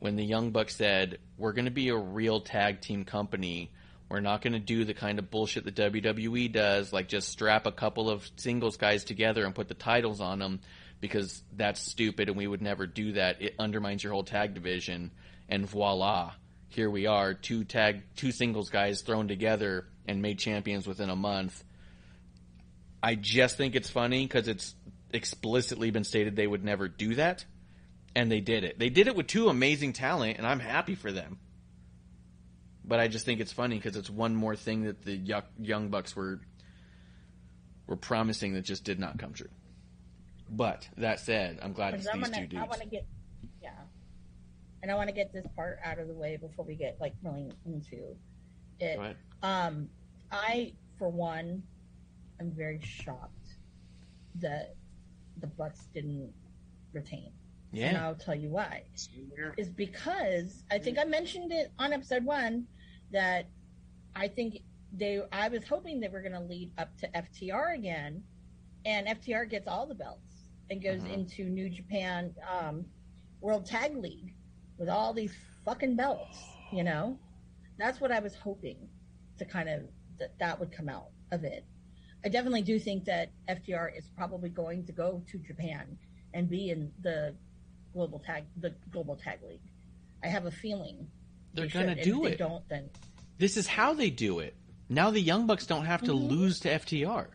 When 0.00 0.14
the 0.14 0.24
Young 0.24 0.50
Bucks 0.50 0.76
said 0.76 1.18
we're 1.36 1.52
going 1.52 1.64
to 1.64 1.72
be 1.72 1.88
a 1.88 1.96
real 1.96 2.40
tag 2.40 2.80
team 2.80 3.04
company, 3.04 3.72
we're 4.08 4.20
not 4.20 4.42
going 4.42 4.52
to 4.52 4.60
do 4.60 4.84
the 4.84 4.94
kind 4.94 5.18
of 5.18 5.30
bullshit 5.30 5.64
that 5.64 5.74
WWE 5.74 6.52
does, 6.52 6.92
like 6.92 7.08
just 7.08 7.28
strap 7.28 7.66
a 7.66 7.72
couple 7.72 8.08
of 8.08 8.28
singles 8.36 8.76
guys 8.76 9.04
together 9.04 9.44
and 9.44 9.54
put 9.54 9.68
the 9.68 9.74
titles 9.74 10.20
on 10.20 10.38
them 10.38 10.60
because 11.00 11.42
that's 11.56 11.80
stupid 11.80 12.28
and 12.28 12.36
we 12.36 12.46
would 12.46 12.62
never 12.62 12.86
do 12.86 13.12
that. 13.12 13.42
It 13.42 13.54
undermines 13.58 14.02
your 14.02 14.12
whole 14.12 14.24
tag 14.24 14.54
division. 14.54 15.10
And 15.48 15.66
voila, 15.66 16.32
here 16.68 16.90
we 16.90 17.06
are, 17.06 17.34
two 17.34 17.64
tag, 17.64 18.02
two 18.16 18.32
singles 18.32 18.70
guys 18.70 19.02
thrown 19.02 19.28
together 19.28 19.86
and 20.06 20.22
made 20.22 20.38
champions 20.38 20.86
within 20.86 21.10
a 21.10 21.16
month. 21.16 21.62
I 23.02 23.14
just 23.14 23.56
think 23.56 23.74
it's 23.74 23.90
funny 23.90 24.24
because 24.26 24.48
it's 24.48 24.74
explicitly 25.12 25.90
been 25.90 26.04
stated 26.04 26.36
they 26.36 26.46
would 26.46 26.64
never 26.64 26.88
do 26.88 27.14
that, 27.14 27.44
and 28.14 28.30
they 28.30 28.40
did 28.40 28.64
it. 28.64 28.78
They 28.78 28.90
did 28.90 29.06
it 29.06 29.16
with 29.16 29.26
two 29.26 29.48
amazing 29.48 29.92
talent, 29.92 30.38
and 30.38 30.46
I'm 30.46 30.60
happy 30.60 30.94
for 30.94 31.12
them. 31.12 31.38
But 32.84 33.00
I 33.00 33.08
just 33.08 33.26
think 33.26 33.40
it's 33.40 33.52
funny 33.52 33.76
because 33.76 33.96
it's 33.96 34.10
one 34.10 34.34
more 34.34 34.56
thing 34.56 34.84
that 34.84 35.02
the 35.02 35.14
Young, 35.14 35.42
young 35.60 35.88
Bucks 35.88 36.16
were 36.16 36.40
were 37.86 37.96
promising 37.96 38.54
that 38.54 38.62
just 38.62 38.84
did 38.84 38.98
not 38.98 39.18
come 39.18 39.32
true. 39.32 39.48
But 40.50 40.88
that 40.96 41.20
said, 41.20 41.58
I'm 41.62 41.72
glad 41.72 41.94
I'm 41.94 42.00
these 42.00 42.30
two 42.30 42.46
dudes. 42.46 42.62
I 42.62 42.66
want 42.66 42.82
to 42.82 42.86
get, 42.86 43.06
and 44.82 44.90
I 44.90 44.94
want 44.94 45.08
to 45.08 45.14
get 45.14 45.32
this 45.32 45.46
part 45.56 45.78
out 45.84 45.98
of 45.98 46.08
the 46.08 46.14
way 46.14 46.36
before 46.36 46.64
we 46.64 46.74
get 46.74 46.96
like 47.00 47.14
really 47.22 47.50
into 47.66 48.16
it. 48.80 48.96
Go. 48.96 49.14
Um, 49.42 49.88
I, 50.30 50.72
for 50.98 51.08
one, 51.08 51.62
am 52.40 52.50
very 52.52 52.80
shocked 52.82 53.56
that 54.36 54.74
the 55.40 55.46
Bucks 55.46 55.88
didn't 55.94 56.32
retain. 56.92 57.30
Yeah. 57.72 57.88
And 57.88 57.96
I'll 57.98 58.14
tell 58.14 58.34
you 58.34 58.48
why. 58.50 58.82
Same 58.94 59.30
here. 59.34 59.54
Is 59.56 59.68
because 59.68 60.62
I 60.70 60.78
think 60.78 60.98
I 60.98 61.04
mentioned 61.04 61.52
it 61.52 61.70
on 61.78 61.92
episode 61.92 62.24
one 62.24 62.66
that 63.12 63.46
I 64.16 64.28
think 64.28 64.60
they 64.92 65.20
I 65.32 65.48
was 65.48 65.64
hoping 65.68 66.00
they 66.00 66.08
were 66.08 66.22
going 66.22 66.32
to 66.32 66.40
lead 66.40 66.70
up 66.78 66.96
to 66.98 67.08
FTR 67.08 67.74
again, 67.74 68.22
and 68.86 69.06
FTR 69.06 69.48
gets 69.50 69.68
all 69.68 69.86
the 69.86 69.94
belts 69.94 70.48
and 70.70 70.82
goes 70.82 71.02
Mhm. 71.02 71.12
into 71.12 71.44
New 71.44 71.68
Japan 71.68 72.34
um, 72.50 72.86
World 73.40 73.66
Tag 73.66 73.96
League 73.96 74.34
with 74.78 74.88
all 74.88 75.12
these 75.12 75.32
fucking 75.64 75.96
belts. 75.96 76.38
You 76.72 76.84
know, 76.84 77.18
that's 77.78 78.00
what 78.00 78.12
I 78.12 78.20
was 78.20 78.34
hoping 78.34 78.76
to 79.38 79.44
kind 79.44 79.68
of 79.68 79.82
that 80.18 80.38
that 80.38 80.58
would 80.60 80.72
come 80.72 80.88
out 80.88 81.08
of 81.32 81.44
it. 81.44 81.64
I 82.24 82.28
definitely 82.28 82.62
do 82.62 82.78
think 82.78 83.04
that 83.04 83.30
FTR 83.48 83.96
is 83.96 84.08
probably 84.16 84.48
going 84.48 84.84
to 84.86 84.92
go 84.92 85.22
to 85.30 85.38
Japan 85.38 85.96
and 86.34 86.48
be 86.48 86.70
in 86.70 86.92
the 87.02 87.34
global 87.92 88.18
tag 88.18 88.44
the 88.60 88.74
global 88.90 89.16
tag 89.16 89.38
league. 89.48 89.60
I 90.22 90.28
have 90.28 90.46
a 90.46 90.50
feeling 90.50 91.06
they're 91.54 91.66
they 91.66 91.70
gonna 91.72 91.94
should, 91.96 92.04
do 92.04 92.24
if 92.26 92.32
it. 92.32 92.38
They 92.38 92.44
don't 92.44 92.68
then 92.68 92.90
This 93.38 93.56
is 93.56 93.66
how 93.68 93.94
they 93.94 94.10
do 94.10 94.40
it. 94.40 94.54
Now 94.88 95.10
the 95.10 95.20
Young 95.20 95.46
Bucks 95.46 95.66
don't 95.66 95.84
have 95.86 96.02
to 96.02 96.12
Mhm. 96.12 96.28
lose 96.28 96.60
to 96.60 96.70
FTR. 96.70 97.28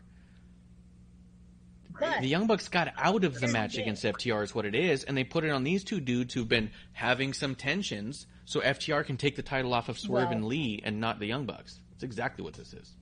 But 1.98 2.20
The 2.20 2.28
Young 2.28 2.46
Bucks 2.46 2.68
got 2.68 2.92
out 2.96 3.24
of 3.24 3.40
the 3.40 3.48
match 3.48 3.76
against 3.78 4.04
FTR 4.04 4.42
is 4.42 4.54
what 4.54 4.66
it 4.66 4.74
is, 4.74 5.04
and 5.04 5.16
they 5.16 5.24
put 5.24 5.44
it 5.44 5.50
on 5.50 5.64
these 5.64 5.84
two 5.84 6.00
dudes 6.00 6.34
who've 6.34 6.48
been 6.48 6.70
having 6.92 7.32
some 7.32 7.54
tensions, 7.54 8.26
so 8.44 8.60
FTR 8.60 9.04
can 9.04 9.16
take 9.16 9.36
the 9.36 9.42
title 9.42 9.72
off 9.74 9.88
of 9.88 9.98
Swerve 9.98 10.24
Well- 10.24 10.32
and 10.32 10.44
Lee 10.46 10.80
and 10.84 11.00
not 11.00 11.18
the 11.18 11.26
Young 11.26 11.46
Bucks. 11.46 11.80
That's 11.90 12.04
exactly 12.04 12.44
what 12.44 12.54
this 12.54 12.72
is. 12.74 12.92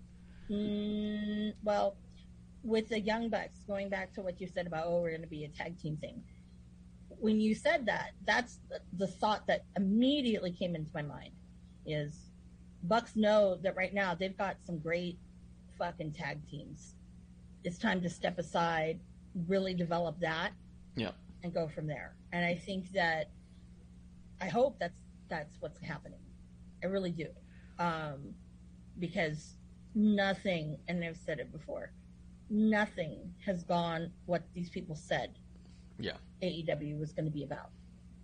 mm, 0.50 1.54
well, 1.62 1.96
with 2.62 2.88
the 2.88 3.00
Young 3.00 3.28
Bucks, 3.28 3.58
going 3.66 3.88
back 3.88 4.12
to 4.14 4.22
what 4.22 4.40
you 4.40 4.46
said 4.46 4.66
about 4.66 4.86
oh 4.86 5.00
we're 5.00 5.10
going 5.10 5.22
to 5.22 5.26
be 5.26 5.44
a 5.44 5.48
tag 5.48 5.78
team 5.80 5.96
thing. 5.96 6.22
When 7.18 7.40
you 7.40 7.54
said 7.54 7.86
that, 7.86 8.12
that's 8.24 8.58
the, 8.68 8.80
the 8.98 9.06
thought 9.06 9.46
that 9.46 9.64
immediately 9.76 10.52
came 10.52 10.74
into 10.74 10.90
my 10.94 11.02
mind. 11.02 11.30
Is 11.86 12.16
Bucks 12.82 13.16
know 13.16 13.56
that 13.62 13.76
right 13.76 13.92
now 13.94 14.14
they've 14.14 14.36
got 14.36 14.56
some 14.64 14.78
great 14.78 15.18
fucking 15.78 16.12
tag 16.12 16.38
teams. 16.48 16.94
It's 17.64 17.78
time 17.78 18.00
to 18.02 18.10
step 18.10 18.38
aside, 18.38 19.00
really 19.48 19.74
develop 19.74 20.18
that, 20.20 20.52
Yep. 20.96 21.14
and 21.42 21.52
go 21.54 21.68
from 21.68 21.86
there. 21.86 22.14
And 22.32 22.44
I 22.44 22.54
think 22.54 22.92
that 22.92 23.30
I 24.40 24.46
hope 24.48 24.78
that's 24.78 25.00
that's 25.28 25.56
what's 25.60 25.78
happening. 25.80 26.18
I 26.82 26.86
really 26.86 27.12
do, 27.12 27.28
um, 27.78 28.34
because 28.98 29.54
nothing, 29.94 30.76
and 30.88 31.02
I've 31.04 31.16
said 31.16 31.38
it 31.38 31.50
before, 31.52 31.92
nothing 32.50 33.32
has 33.44 33.62
gone 33.64 34.12
what 34.26 34.42
these 34.52 34.68
people 34.68 34.94
said. 34.96 35.38
Yeah. 35.98 36.16
AEW 36.42 36.98
was 36.98 37.12
going 37.12 37.24
to 37.24 37.30
be 37.30 37.44
about. 37.44 37.70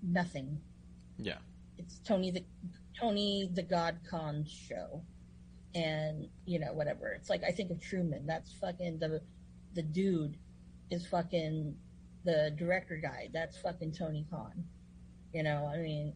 Nothing. 0.03 0.61
Yeah. 1.19 1.39
It's 1.79 2.01
Tony 2.01 2.31
the 2.31 2.45
Tony 2.99 3.49
the 3.55 3.63
God 3.63 3.99
Con 4.09 4.45
show, 4.45 5.01
and 5.79 6.29
you 6.47 6.59
know 6.59 6.73
whatever. 6.73 7.09
It's 7.09 7.31
like 7.31 7.43
I 7.45 7.51
think 7.51 7.71
of 7.71 7.81
Truman. 7.81 8.27
That's 8.27 8.53
fucking 8.55 8.99
the 8.99 9.21
the 9.75 9.83
dude 9.83 10.37
is 10.91 11.07
fucking 11.07 11.77
the 12.25 12.53
director 12.59 12.97
guy. 12.97 13.29
That's 13.33 13.57
fucking 13.59 13.93
Tony 13.93 14.27
Khan. 14.31 14.65
You 15.33 15.43
know, 15.43 15.71
I 15.73 15.79
mean, 15.79 16.15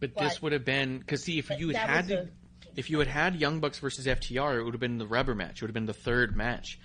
But, 0.00 0.14
But- 0.14 0.24
this 0.24 0.42
would 0.42 0.52
have 0.52 0.64
been 0.64 0.98
because 0.98 1.22
see 1.24 1.38
if 1.38 1.50
you 1.58 1.68
had 1.70 1.88
had 1.90 2.08
to, 2.08 2.20
a- 2.22 2.28
if 2.76 2.90
you 2.90 2.98
had 2.98 3.08
had 3.08 3.36
Young 3.36 3.60
Bucks 3.60 3.78
versus 3.78 4.06
FTR, 4.06 4.58
it 4.58 4.62
would 4.64 4.74
have 4.74 4.80
been 4.80 4.98
the 4.98 5.06
rubber 5.06 5.34
match. 5.34 5.56
It 5.56 5.62
would 5.62 5.70
have 5.70 5.74
been 5.74 5.86
the 5.86 5.92
third 5.92 6.36
match. 6.36 6.78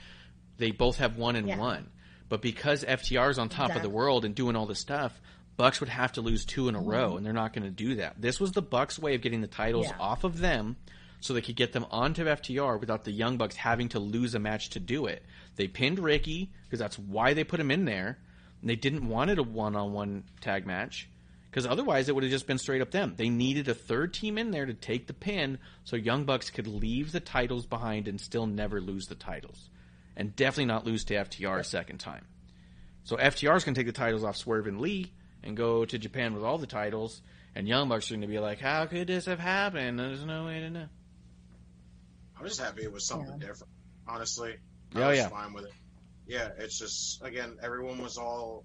They 0.57 0.71
both 0.71 0.97
have 0.97 1.17
one 1.17 1.35
and 1.35 1.47
Yeah. 1.47 1.57
one, 1.57 1.89
but 2.27 2.41
because 2.41 2.83
FTR 2.83 3.29
is 3.29 3.39
on 3.39 3.49
top 3.49 3.75
of 3.75 3.81
the 3.81 3.89
world 3.89 4.25
and 4.25 4.35
doing 4.35 4.55
all 4.55 4.65
this 4.65 4.79
stuff, 4.79 5.19
Bucks 5.57 5.79
would 5.79 5.89
have 5.89 6.13
to 6.13 6.21
lose 6.21 6.45
two 6.45 6.69
in 6.69 6.75
a 6.75 6.79
Mm-hmm. 6.79 6.89
row, 6.89 7.17
and 7.17 7.25
they're 7.25 7.33
not 7.33 7.53
going 7.53 7.63
to 7.65 7.71
do 7.71 7.95
that. 7.95 8.19
This 8.21 8.39
was 8.39 8.51
the 8.53 8.61
Bucks' 8.61 8.97
way 8.97 9.15
of 9.15 9.21
getting 9.21 9.41
the 9.41 9.47
titles 9.47 9.87
Yeah. 9.87 9.97
off 9.99 10.23
of 10.23 10.37
them, 10.37 10.77
so 11.19 11.33
they 11.33 11.41
could 11.41 11.55
get 11.55 11.73
them 11.73 11.85
onto 11.91 12.25
FTR 12.25 12.79
without 12.79 13.03
the 13.03 13.11
Young 13.11 13.37
Bucks 13.37 13.55
having 13.55 13.89
to 13.89 13.99
lose 13.99 14.35
a 14.35 14.39
match 14.39 14.69
to 14.69 14.79
do 14.79 15.05
it. 15.05 15.23
They 15.55 15.67
pinned 15.67 15.99
Ricky 15.99 16.49
because 16.63 16.79
that's 16.79 16.97
why 16.97 17.33
they 17.33 17.43
put 17.43 17.59
him 17.59 17.71
in 17.71 17.85
there. 17.85 18.17
And 18.61 18.69
they 18.69 18.75
didn't 18.75 19.07
want 19.07 19.31
it 19.31 19.39
a 19.39 19.43
one-on-one 19.43 20.23
tag 20.41 20.65
match 20.65 21.09
because 21.49 21.65
otherwise 21.65 22.07
it 22.07 22.15
would 22.15 22.23
have 22.23 22.31
just 22.31 22.47
been 22.47 22.57
straight 22.57 22.81
up 22.81 22.91
them. 22.91 23.13
They 23.17 23.29
needed 23.29 23.67
a 23.67 23.73
third 23.73 24.13
team 24.13 24.37
in 24.37 24.51
there 24.51 24.65
to 24.65 24.73
take 24.73 25.07
the 25.07 25.13
pin 25.13 25.59
so 25.83 25.95
Young 25.95 26.25
Bucks 26.25 26.49
could 26.49 26.67
leave 26.67 27.11
the 27.11 27.19
titles 27.19 27.65
behind 27.65 28.07
and 28.07 28.19
still 28.19 28.47
never 28.47 28.79
lose 28.79 29.07
the 29.07 29.15
titles. 29.15 29.69
And 30.15 30.35
definitely 30.35 30.65
not 30.65 30.85
lose 30.85 31.05
to 31.05 31.15
FTR 31.15 31.59
a 31.59 31.63
second 31.63 31.99
time. 31.99 32.25
So 33.05 33.15
FTR 33.15 33.55
is 33.57 33.63
going 33.63 33.73
to 33.75 33.79
take 33.79 33.87
the 33.87 33.93
titles 33.93 34.23
off 34.23 34.35
Swerve 34.35 34.67
and 34.67 34.81
Lee 34.81 35.11
and 35.43 35.55
go 35.55 35.85
to 35.85 35.97
Japan 35.97 36.33
with 36.33 36.43
all 36.43 36.57
the 36.57 36.67
titles. 36.67 37.21
And 37.55 37.67
Young 37.67 37.89
Bucks 37.89 38.11
are 38.11 38.15
going 38.15 38.21
to 38.21 38.27
be 38.27 38.39
like, 38.39 38.59
how 38.59 38.85
could 38.85 39.07
this 39.07 39.25
have 39.25 39.39
happened? 39.39 39.97
There's 39.97 40.23
no 40.23 40.45
way 40.45 40.59
to 40.59 40.69
know. 40.69 40.85
I'm 42.39 42.45
just 42.45 42.59
happy 42.59 42.83
it 42.83 42.91
was 42.91 43.05
something 43.05 43.39
Yeah. 43.39 43.47
different. 43.47 43.73
Honestly, 44.07 44.55
Oh, 44.95 45.07
was 45.09 45.17
yeah. 45.17 45.27
fine 45.29 45.53
with 45.53 45.65
it. 45.65 45.73
Yeah, 46.25 46.49
it's 46.57 46.77
just 46.79 47.21
again, 47.21 47.57
everyone 47.61 48.01
was 48.01 48.17
all 48.17 48.63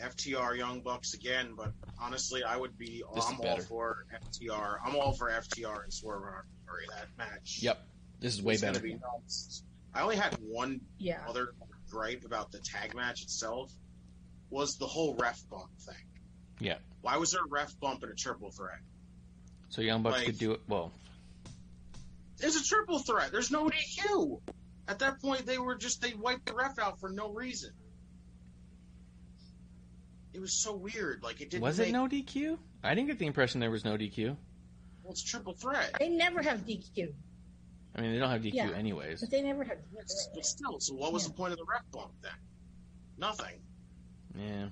FTR 0.00 0.56
Young 0.56 0.80
Bucks 0.80 1.14
again, 1.14 1.54
but 1.56 1.72
honestly, 2.00 2.42
I 2.42 2.56
would 2.56 2.76
be. 2.76 3.04
This 3.14 3.24
is 3.24 3.30
I'm 3.30 3.40
all 3.40 3.60
for 3.60 4.06
FTR. 4.12 4.78
I'm 4.84 4.96
all 4.96 5.12
for 5.12 5.30
FTR 5.30 5.84
and 5.84 5.92
Swerve 5.92 6.22
Armory 6.22 6.86
that 6.90 7.06
match. 7.16 7.60
Yep. 7.62 7.86
This 8.20 8.34
is 8.34 8.42
way 8.42 8.54
It's 8.54 8.62
gonna 8.62 8.72
better. 8.74 8.84
be 8.84 8.94
nuts. 8.94 9.62
I 9.94 10.02
only 10.02 10.16
had 10.16 10.34
one 10.42 10.80
yeah, 10.98 11.24
other 11.28 11.54
gripe 11.88 12.24
about 12.24 12.50
the 12.50 12.58
tag 12.58 12.94
match 12.94 13.22
itself 13.22 13.72
was 14.50 14.76
the 14.76 14.86
whole 14.86 15.14
ref 15.14 15.48
bump 15.48 15.70
thing. 15.78 15.94
Yeah. 16.58 16.78
Why 17.02 17.16
was 17.18 17.30
there 17.32 17.42
a 17.44 17.48
ref 17.48 17.78
bump 17.78 18.02
in 18.02 18.10
a 18.10 18.14
triple 18.14 18.50
threat? 18.50 18.80
So 19.68 19.82
Young 19.82 20.02
Bucks 20.02 20.16
Like- 20.18 20.26
could 20.26 20.38
do 20.38 20.52
it. 20.52 20.62
Well, 20.68 20.92
It's 22.40 22.60
a 22.60 22.64
triple 22.64 22.98
threat. 22.98 23.30
There's 23.32 23.50
no 23.50 23.68
DQ. 23.68 24.40
At 24.88 24.98
that 24.98 25.20
point, 25.20 25.46
they 25.46 25.58
were 25.58 25.76
just 25.76 26.02
they 26.02 26.12
wiped 26.14 26.46
the 26.46 26.54
ref 26.54 26.78
out 26.78 27.00
for 27.00 27.08
no 27.10 27.30
reason. 27.32 27.70
It 30.32 30.40
was 30.40 30.52
so 30.62 30.74
weird. 30.74 31.22
Like 31.22 31.40
it 31.40 31.50
didn't. 31.50 31.62
was 31.62 31.78
make, 31.78 31.88
it 31.88 31.92
no 31.92 32.08
DQ? 32.08 32.58
I 32.82 32.94
didn't 32.94 33.06
get 33.08 33.18
the 33.18 33.26
impression 33.26 33.60
there 33.60 33.70
was 33.70 33.84
no 33.84 33.96
DQ. 33.96 34.36
Well, 35.02 35.12
it's 35.12 35.22
triple 35.22 35.54
threat. 35.54 35.94
they 35.98 36.08
never 36.08 36.42
have 36.42 36.60
DQ, 36.66 37.12
I 37.94 38.00
mean, 38.00 38.12
they 38.12 38.18
don't 38.18 38.30
have 38.30 38.40
DQ 38.42 38.54
Yeah. 38.54 38.70
anyways. 38.70 39.20
but 39.20 39.30
they 39.30 39.42
never 39.42 39.62
have. 39.64 39.78
But 40.34 40.44
still, 40.44 40.80
so 40.80 40.94
what 40.94 41.12
was 41.12 41.22
Yeah. 41.24 41.28
the 41.28 41.34
point 41.34 41.52
of 41.52 41.58
the 41.58 41.64
ref 41.70 41.82
bump 41.92 42.12
then? 42.22 42.32
Nothing. 43.16 43.60
Yeah. 44.36 44.68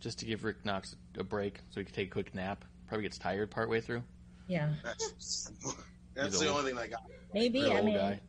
Just 0.00 0.18
to 0.18 0.24
give 0.26 0.44
Rick 0.44 0.64
Knox 0.64 0.94
a 1.16 1.24
break 1.24 1.60
so 1.70 1.80
he 1.80 1.84
could 1.84 1.94
take 1.94 2.08
a 2.08 2.10
quick 2.10 2.34
nap. 2.34 2.64
Probably 2.88 3.02
gets 3.04 3.18
tired 3.18 3.50
partway 3.50 3.80
through. 3.80 4.02
Yeah, 4.48 4.74
That's 6.14 6.30
that's 6.30 6.40
the 6.40 6.48
only 6.48 6.64
thing 6.64 6.76
that 6.76 6.90
got. 6.90 7.08
me. 7.08 7.14
maybe. 7.32 7.70
I 7.70 7.80
mean, 7.82 7.96
guy. 7.96 8.20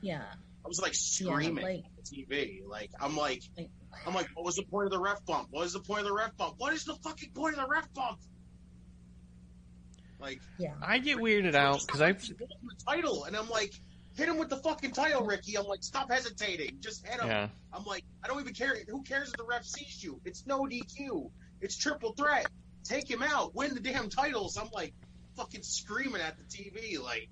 yeah, 0.00 0.22
I 0.64 0.68
was 0.68 0.80
like 0.80 0.92
yeah, 0.92 1.32
screaming 1.32 1.64
like 1.64 1.84
at 1.84 2.04
the 2.04 2.24
TV. 2.26 2.66
Like 2.66 2.90
I'm 3.00 3.16
like 3.16 3.42
Like- 3.56 3.70
I'm 4.06 4.14
like, 4.14 4.28
what 4.34 4.44
was 4.44 4.54
the 4.54 4.62
point 4.64 4.86
of 4.86 4.92
the 4.92 5.00
ref 5.00 5.24
bump? 5.26 5.48
What 5.50 5.66
is 5.66 5.72
the 5.72 5.80
point 5.80 6.00
of 6.02 6.06
the 6.06 6.14
ref 6.14 6.36
bump? 6.36 6.54
What 6.58 6.72
is 6.72 6.84
the 6.84 6.94
fucking 7.02 7.30
point 7.34 7.56
of 7.56 7.62
the 7.62 7.68
ref 7.68 7.92
bump? 7.92 8.18
Like 10.20 10.40
yeah. 10.58 10.74
I 10.82 10.98
get 10.98 11.18
weirded 11.18 11.54
out 11.54 11.80
because 11.86 12.00
I 12.00 12.12
the 12.12 12.36
title, 12.86 13.24
and 13.24 13.36
I'm 13.36 13.48
like, 13.48 13.72
hit 14.16 14.28
him 14.28 14.38
with 14.38 14.48
the 14.50 14.58
fucking 14.58 14.92
title, 14.92 15.24
Ricky. 15.24 15.56
I'm 15.56 15.64
like, 15.66 15.82
stop 15.82 16.10
hesitating, 16.10 16.78
just 16.80 17.06
hit 17.06 17.20
him. 17.20 17.28
yeah 17.28 17.48
I'm 17.72 17.84
like, 17.84 18.04
I 18.22 18.28
don't 18.28 18.40
even 18.40 18.54
care. 18.54 18.76
Who 18.88 19.02
cares 19.02 19.28
if 19.28 19.36
the 19.36 19.44
ref 19.44 19.64
sees 19.64 20.02
you? 20.02 20.20
It's 20.24 20.46
no 20.46 20.62
DQ. 20.62 21.30
It's 21.60 21.76
triple 21.76 22.12
threat. 22.12 22.46
Take 22.84 23.10
him 23.10 23.22
out. 23.22 23.54
Win 23.54 23.74
the 23.74 23.80
damn 23.80 24.08
titles. 24.08 24.56
I'm 24.56 24.70
like, 24.72 24.94
fucking 25.36 25.62
screaming 25.62 26.20
at 26.20 26.36
the 26.38 26.44
TV, 26.44 26.98
like, 27.02 27.28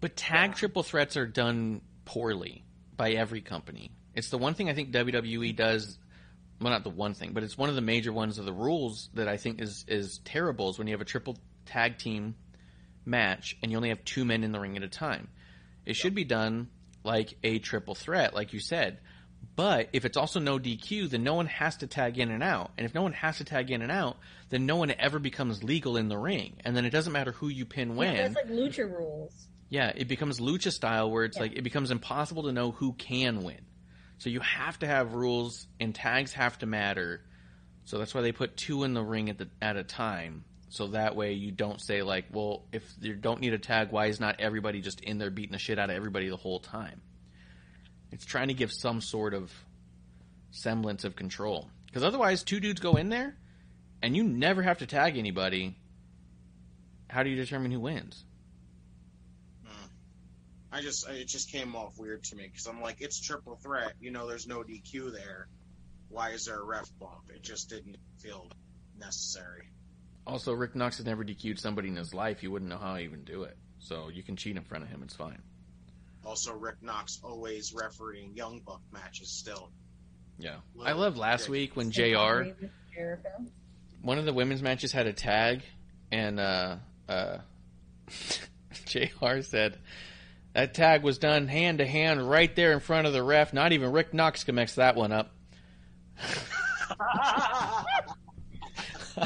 But 0.00 0.16
tag 0.16 0.50
Yeah. 0.50 0.54
triple 0.54 0.82
threats 0.82 1.16
are 1.16 1.26
done 1.26 1.80
poorly 2.04 2.64
by 2.96 3.12
every 3.12 3.40
company. 3.40 3.90
It's 4.14 4.30
the 4.30 4.38
one 4.38 4.54
thing 4.54 4.68
I 4.68 4.74
think 4.74 4.90
WWE 4.92 5.52
does. 5.54 5.98
Well, 6.60 6.72
not 6.72 6.82
the 6.84 6.90
one 6.90 7.14
thing, 7.14 7.32
but 7.32 7.42
it's 7.44 7.56
one 7.56 7.68
of 7.68 7.76
the 7.76 7.80
major 7.80 8.12
ones 8.12 8.38
of 8.38 8.44
the 8.44 8.52
rules 8.52 9.10
that 9.14 9.28
I 9.28 9.36
think 9.36 9.60
is 9.60 9.84
is 9.88 10.18
terrible. 10.24 10.70
Is 10.70 10.78
when 10.78 10.88
you 10.88 10.94
have 10.94 11.00
a 11.00 11.04
triple 11.04 11.36
tag 11.66 11.98
team 11.98 12.34
match 13.04 13.56
and 13.62 13.70
you 13.70 13.76
only 13.76 13.90
have 13.90 14.04
two 14.04 14.24
men 14.24 14.42
in 14.44 14.52
the 14.52 14.58
ring 14.60 14.76
at 14.76 14.82
a 14.82 14.88
time. 14.88 15.28
It 15.86 15.94
should 15.96 16.14
be 16.14 16.24
done 16.24 16.68
like 17.04 17.38
a 17.44 17.58
triple 17.60 17.94
threat, 17.94 18.34
like 18.34 18.52
you 18.52 18.60
said. 18.60 18.98
But 19.56 19.88
if 19.92 20.04
it's 20.04 20.16
also 20.16 20.38
no 20.38 20.58
DQ, 20.58 21.10
then 21.10 21.24
no 21.24 21.34
one 21.34 21.46
has 21.46 21.78
to 21.78 21.86
tag 21.88 22.18
in 22.18 22.30
and 22.30 22.42
out. 22.44 22.70
And 22.78 22.84
if 22.84 22.94
no 22.94 23.02
one 23.02 23.12
has 23.14 23.38
to 23.38 23.44
tag 23.44 23.70
in 23.70 23.82
and 23.82 23.90
out, 23.90 24.16
then 24.50 24.66
no 24.66 24.76
one 24.76 24.92
ever 24.96 25.18
becomes 25.18 25.64
legal 25.64 25.96
in 25.96 26.08
the 26.08 26.16
ring. 26.16 26.54
And 26.64 26.76
then 26.76 26.84
it 26.84 26.90
doesn't 26.90 27.12
matter 27.12 27.32
who 27.32 27.48
you 27.48 27.64
pin 27.64 27.96
when. 27.96 28.14
Yeah, 28.14 28.28
that's 28.28 28.34
like 28.36 28.48
lucha 28.48 28.88
rules. 28.90 29.32
Yeah, 29.68 29.92
it 29.94 30.06
becomes 30.08 30.38
lucha 30.38 30.70
style 30.72 31.10
where 31.10 31.24
it's 31.24 31.36
Yeah. 31.36 31.42
like 31.42 31.52
it 31.56 31.62
becomes 31.62 31.90
impossible 31.90 32.44
to 32.44 32.52
know 32.52 32.70
who 32.70 32.92
can 32.92 33.42
win. 33.42 33.60
So 34.18 34.30
you 34.30 34.40
have 34.40 34.78
to 34.80 34.86
have 34.86 35.14
rules 35.14 35.66
and 35.80 35.94
tags 35.94 36.32
have 36.34 36.58
to 36.60 36.66
matter. 36.66 37.22
So 37.84 37.98
that's 37.98 38.14
why 38.14 38.20
they 38.22 38.32
put 38.32 38.56
two 38.56 38.84
in 38.84 38.94
the 38.94 39.02
ring 39.02 39.28
at 39.28 39.38
the 39.38 39.48
at 39.60 39.76
a 39.76 39.82
time. 39.84 40.44
So 40.70 40.88
that 40.88 41.16
way 41.16 41.32
you 41.32 41.50
don't 41.50 41.80
say 41.80 42.02
like, 42.02 42.26
well, 42.32 42.64
if 42.72 42.84
you 43.00 43.14
don't 43.14 43.40
need 43.40 43.54
a 43.54 43.58
tag, 43.58 43.90
why 43.90 44.06
is 44.06 44.20
not 44.20 44.40
everybody 44.40 44.80
just 44.82 45.00
in 45.00 45.18
there 45.18 45.30
beating 45.30 45.52
the 45.52 45.58
shit 45.58 45.78
out 45.78 45.90
of 45.90 45.96
everybody 45.96 46.28
the 46.28 46.36
whole 46.36 46.60
time? 46.60 47.00
It's 48.10 48.24
trying 48.24 48.48
to 48.48 48.54
give 48.54 48.72
some 48.72 49.00
sort 49.00 49.34
of 49.34 49.52
semblance 50.50 51.04
of 51.04 51.16
control. 51.16 51.68
Because 51.86 52.02
otherwise, 52.02 52.42
two 52.42 52.60
dudes 52.60 52.80
go 52.80 52.96
in 52.96 53.08
there, 53.08 53.36
and 54.02 54.16
you 54.16 54.24
never 54.24 54.62
have 54.62 54.78
to 54.78 54.86
tag 54.86 55.16
anybody. 55.16 55.76
How 57.08 57.22
do 57.22 57.30
you 57.30 57.36
determine 57.36 57.70
who 57.70 57.80
wins? 57.80 58.24
Hmm. 59.64 59.86
I 60.70 60.80
just 60.82 61.08
it 61.08 61.26
just 61.26 61.50
came 61.50 61.74
off 61.74 61.98
weird 61.98 62.24
to 62.24 62.36
me 62.36 62.44
because 62.44 62.66
I'm 62.66 62.80
like 62.80 63.00
it's 63.00 63.20
triple 63.20 63.56
threat. 63.56 63.94
You 64.00 64.10
know, 64.10 64.28
there's 64.28 64.46
no 64.46 64.62
DQ 64.62 65.12
there. 65.12 65.48
Why 66.10 66.30
is 66.30 66.46
there 66.46 66.60
a 66.60 66.64
ref 66.64 66.90
bump? 66.98 67.30
It 67.34 67.42
just 67.42 67.68
didn't 67.68 67.96
feel 68.18 68.48
necessary. 68.98 69.68
Also, 70.26 70.52
Rick 70.52 70.74
Knox 70.74 70.98
has 70.98 71.06
never 71.06 71.24
DQ'd 71.24 71.58
somebody 71.58 71.88
in 71.88 71.96
his 71.96 72.12
life. 72.12 72.42
You 72.42 72.50
wouldn't 72.50 72.70
know 72.70 72.78
how 72.78 72.96
he 72.96 73.04
even 73.04 73.24
do 73.24 73.44
it. 73.44 73.56
So 73.78 74.08
you 74.08 74.22
can 74.22 74.36
cheat 74.36 74.56
in 74.56 74.62
front 74.62 74.84
of 74.84 74.90
him. 74.90 75.02
It's 75.02 75.16
fine. 75.16 75.40
Also, 76.28 76.52
Rick 76.52 76.82
Knox 76.82 77.20
always 77.24 77.72
refereeing 77.72 78.36
Young 78.36 78.60
Buck 78.60 78.82
matches 78.92 79.30
still. 79.30 79.70
Yeah. 80.38 80.56
I 80.84 80.92
love 80.92 81.16
last 81.16 81.48
week 81.48 81.74
when 81.74 81.90
JR, 81.90 82.42
one 84.02 84.18
of 84.18 84.26
the 84.26 84.34
women's 84.34 84.60
matches 84.60 84.92
had 84.92 85.06
a 85.06 85.14
tag, 85.14 85.62
and 86.12 86.38
uh, 86.38 86.76
uh, 87.08 87.38
JR 88.84 89.40
said 89.40 89.78
that 90.52 90.74
tag 90.74 91.02
was 91.02 91.16
done 91.16 91.48
hand 91.48 91.78
to 91.78 91.86
hand 91.86 92.28
right 92.28 92.54
there 92.54 92.72
in 92.74 92.80
front 92.80 93.06
of 93.06 93.14
the 93.14 93.22
ref. 93.22 93.54
Not 93.54 93.72
even 93.72 93.90
Rick 93.90 94.12
Knox 94.12 94.44
can 94.44 94.54
mix 94.54 94.74
that 94.74 94.96
one 94.96 95.12
up. 95.12 95.34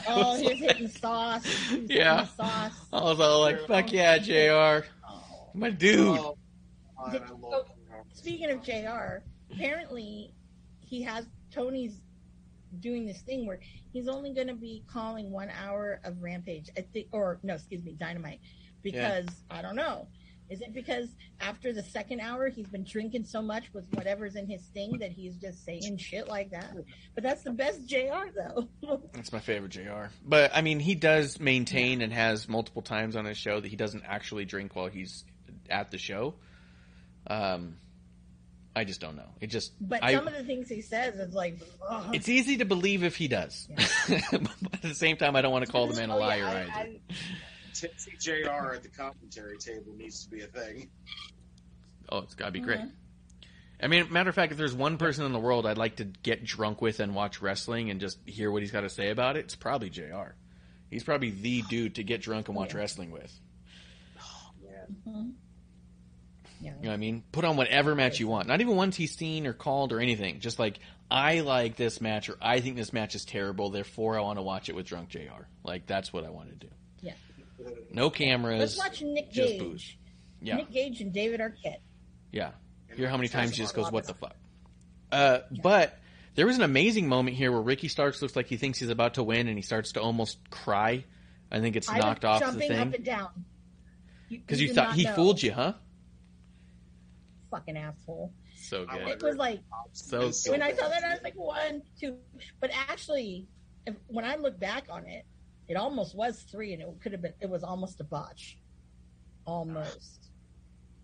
Oh, 0.09 0.37
he 0.39 0.49
was 0.49 0.59
hitting 0.59 0.89
sauce. 0.89 1.45
He 1.45 1.81
was 1.81 1.91
Yeah. 1.91 2.20
hitting 2.20 2.35
sauce. 2.37 2.73
I 2.91 3.03
was 3.03 3.20
all 3.20 3.41
like, 3.43 3.66
fuck 3.66 3.93
yeah, 3.93 4.16
JR. 4.16 4.87
Oh. 5.07 5.51
My 5.53 5.69
dude. 5.69 6.19
Oh, 6.19 6.39
I, 7.05 7.16
I 7.16 7.31
love 7.41 7.66
Speaking 8.12 8.51
of 8.51 8.62
JR, 8.62 9.23
apparently 9.51 10.35
he 10.81 11.03
has 11.03 11.27
Tony's 11.53 12.01
doing 12.81 13.07
this 13.07 13.20
thing 13.20 13.47
where 13.47 13.61
he's 13.93 14.09
only 14.09 14.33
going 14.33 14.49
to 14.49 14.55
be 14.55 14.83
calling 14.91 15.31
one 15.31 15.51
hour 15.51 16.01
of 16.05 16.23
Rampage. 16.23 16.70
I 16.77 16.83
think, 16.83 17.09
or 17.12 17.39
no, 17.43 17.55
excuse 17.55 17.85
me, 17.85 17.97
Dynamite, 17.99 18.41
because 18.83 19.27
I 19.51 19.62
don't 19.62 19.77
know. 19.77 20.09
Is 20.51 20.61
it 20.61 20.74
because 20.74 21.09
after 21.41 21.73
the 21.73 21.83
second 21.83 22.20
hour 22.20 22.51
he's 22.51 22.66
been 22.66 22.85
drinking 22.85 23.24
so 23.24 23.41
much 23.41 23.73
with 23.73 23.87
whatever's 23.95 24.37
in 24.37 24.47
his 24.47 24.61
thing 24.74 24.99
that 24.99 25.11
he's 25.11 25.37
just 25.37 25.65
saying 25.65 25.97
shit 25.97 26.29
like 26.29 26.51
that? 26.51 26.74
But 27.15 27.24
that's 27.24 27.43
the 27.43 27.53
best 27.53 27.87
JR 27.87 28.29
though. 28.37 28.69
That's 29.15 29.33
my 29.33 29.41
favorite 29.41 29.70
JR. 29.70 30.07
But 30.23 30.51
I 30.55 30.61
mean, 30.61 30.79
he 30.79 30.95
does 30.95 31.41
maintain 31.41 32.03
and 32.03 32.12
has 32.12 32.51
multiple 32.51 32.83
times 32.83 33.16
on 33.16 33.24
his 33.24 33.39
show 33.39 33.61
that 33.61 33.69
he 33.69 33.77
doesn't 33.77 34.05
actually 34.07 34.45
drink 34.45 34.77
while 34.77 34.89
he's 34.89 35.24
at 35.70 35.91
the 35.91 35.97
show. 35.97 36.35
Um, 37.27 37.77
I 38.74 38.85
just 38.85 39.01
don't 39.01 39.16
know. 39.16 39.28
It 39.40 39.49
just 39.49 39.73
but 39.81 40.03
I, 40.03 40.15
some 40.15 40.27
of 40.27 40.35
the 40.35 40.44
things 40.44 40.69
he 40.69 40.81
says 40.81 41.15
is 41.16 41.35
like, 41.35 41.59
ugh. 41.86 42.15
it's 42.15 42.28
easy 42.28 42.57
to 42.59 42.65
believe 42.65 43.05
if 43.05 43.16
he 43.16 43.28
does. 43.28 43.69
but 44.09 44.51
at 44.73 44.82
the 44.82 44.94
same 44.94 45.16
time, 45.16 45.36
I 45.36 45.43
don't 45.43 45.53
want 45.53 45.66
to 45.66 45.70
call 45.70 45.86
the 45.89 45.94
man 45.94 46.09
a 46.11 46.16
Oh, 46.16 46.19
yeah, 46.19 46.27
liar 46.27 46.44
I- 46.47 46.51
either. 46.62 46.70
I- 46.73 47.01
Tipsy 47.74 48.12
JR 48.20 48.74
at 48.74 48.82
the 48.82 48.89
commentary 48.89 49.57
table 49.59 49.94
needs 49.97 50.24
to 50.24 50.31
be 50.31 50.43
a 50.43 50.47
thing. 50.47 50.89
oh, 52.11 52.19
it's 52.19 52.35
got 52.35 52.47
to 52.47 52.53
be 52.53 52.61
great. 52.61 52.78
Mhm. 52.81 52.93
I 53.82 53.89
mean, 53.89 54.12
matter 54.12 54.28
of 54.28 54.35
fact, 54.36 54.53
if 54.53 54.59
there's 54.59 54.74
one 54.74 54.97
person 54.99 55.24
in 55.24 55.32
the 55.32 55.39
world 55.40 55.66
I'd 55.66 55.78
like 55.78 55.97
to 55.97 56.05
get 56.05 56.44
drunk 56.44 56.81
with 56.81 57.01
and 57.01 57.15
watch 57.15 57.43
wrestling 57.43 57.90
and 57.90 57.99
just 58.01 58.19
hear 58.27 58.51
what 58.53 58.62
he's 58.62 58.70
got 58.70 58.82
to 58.82 58.89
say 58.90 59.11
about 59.11 59.36
it, 59.36 59.40
it's 59.47 59.57
probably 59.57 59.90
JR. 59.90 60.36
He's 60.90 61.03
probably 61.03 61.31
the 61.31 61.62
dude 61.69 61.97
to 61.97 62.05
get 62.05 62.20
drunk 62.23 62.49
and 62.49 62.57
watch 62.57 62.73
Yeah. 62.74 62.81
wrestling 62.81 63.11
with. 63.11 63.32
Mhm. 65.09 65.32
Yeah. 66.62 66.70
You 66.76 66.82
know 66.84 66.89
what 66.90 66.94
I 66.94 66.98
mean? 66.98 67.24
Put 67.32 67.44
on 67.44 67.56
whatever 67.56 67.94
match 67.97 68.20
you 68.20 68.28
want. 68.28 68.47
Not 68.47 68.60
even 68.60 68.76
ones 68.76 68.94
he's 68.97 69.16
seen 69.16 69.48
or 69.48 69.52
called 69.52 69.93
or 69.93 69.98
anything. 69.98 70.39
Just 70.39 70.60
like, 70.60 70.78
I 71.10 71.40
like 71.40 71.74
this 71.76 72.01
match 72.01 72.28
or 72.30 72.36
I 72.40 72.60
think 72.60 72.76
this 72.76 72.93
match 72.93 73.16
is 73.16 73.24
terrible, 73.24 73.70
therefore 73.70 74.16
I 74.16 74.22
want 74.22 74.39
to 74.39 74.43
watch 74.43 74.68
it 74.68 74.76
with 74.76 74.86
drunk 74.86 75.09
JR. 75.09 75.48
Like, 75.64 75.86
that's 75.86 76.12
what 76.12 76.24
I 76.24 76.30
want 76.30 76.51
to 76.51 76.55
do. 76.55 76.68
Yeah. 77.01 77.14
No 77.90 78.10
cameras. 78.10 78.60
Let's 78.60 78.78
watch 78.78 79.02
Nick 79.02 79.32
just 79.32 79.52
Gage. 79.55 79.60
booze. 79.60 79.97
Yeah. 80.40 80.56
Nick 80.56 80.70
Gage 80.70 81.01
and 81.01 81.12
David 81.12 81.40
Arquette. 81.40 81.80
Yeah. 82.30 82.52
Hear 82.94 83.09
how 83.09 83.16
many 83.16 83.28
times 83.28 83.51
he 83.51 83.56
just 83.56 83.74
goes, 83.74 83.90
what 83.90 84.06
the 84.06 84.14
fuck? 84.14 84.36
Uh, 85.10 85.40
But 85.62 85.98
there 86.36 86.47
was 86.47 86.56
an 86.56 86.62
amazing 86.62 87.09
moment 87.09 87.36
here 87.36 87.51
where 87.51 87.60
Ricky 87.60 87.89
Starks 87.89 88.22
looks 88.22 88.36
like 88.36 88.47
he 88.47 88.56
thinks 88.56 88.78
he's 88.78 88.89
about 88.89 89.14
to 89.14 89.22
win 89.24 89.48
and 89.48 89.59
he 89.59 89.62
starts 89.62 89.93
to 89.93 90.01
almost 90.01 90.39
cry. 90.51 91.05
I 91.51 91.59
think 91.60 91.74
it's 91.74 91.90
knocked 91.90 92.24
off 92.24 92.40
the 92.40 92.52
thing. 92.52 92.68
jumping 92.68 92.78
up 92.89 92.94
and 92.94 93.05
down. 93.05 93.28
Because 94.30 94.60
you 94.60 94.68
did 94.68 94.76
thought 94.76 94.94
he 94.94 95.05
know. 95.05 95.14
fooled 95.14 95.43
you, 95.43 95.52
huh? 95.52 95.74
Fucking 97.53 97.77
asshole. 97.77 98.33
So 98.57 98.87
good. 98.87 99.09
It 99.09 99.23
was 99.23 99.37
like 99.37 99.61
So 99.93 100.31
when 100.51 100.62
I 100.62 100.73
saw 100.73 100.89
that, 100.89 101.05
I 101.05 101.11
was 101.11 101.23
like 101.23 101.35
one, 101.35 101.83
two. 102.01 102.16
But 102.61 102.70
actually, 102.73 103.47
if, 103.87 103.95
when 104.09 104.24
I 104.24 104.37
look 104.37 104.59
back 104.59 104.85
on 104.91 105.07
it, 105.07 105.24
it 105.69 105.77
almost 105.77 106.16
was 106.16 106.43
three, 106.51 106.73
and 106.73 106.83
it 106.83 106.89
could 107.03 107.12
have 107.12 107.23
been. 107.23 107.35
It 107.41 107.49
was 107.51 107.62
almost 107.62 108.01
a 108.01 108.05
botch, 108.05 108.59
almost. 109.47 110.31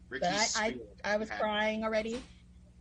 Ricky 0.08 0.26
But 0.26 0.52
I, 0.56 0.74
I, 1.04 1.12
I 1.12 1.16
was 1.18 1.28
had- 1.28 1.38
crying 1.38 1.84
already, 1.84 2.22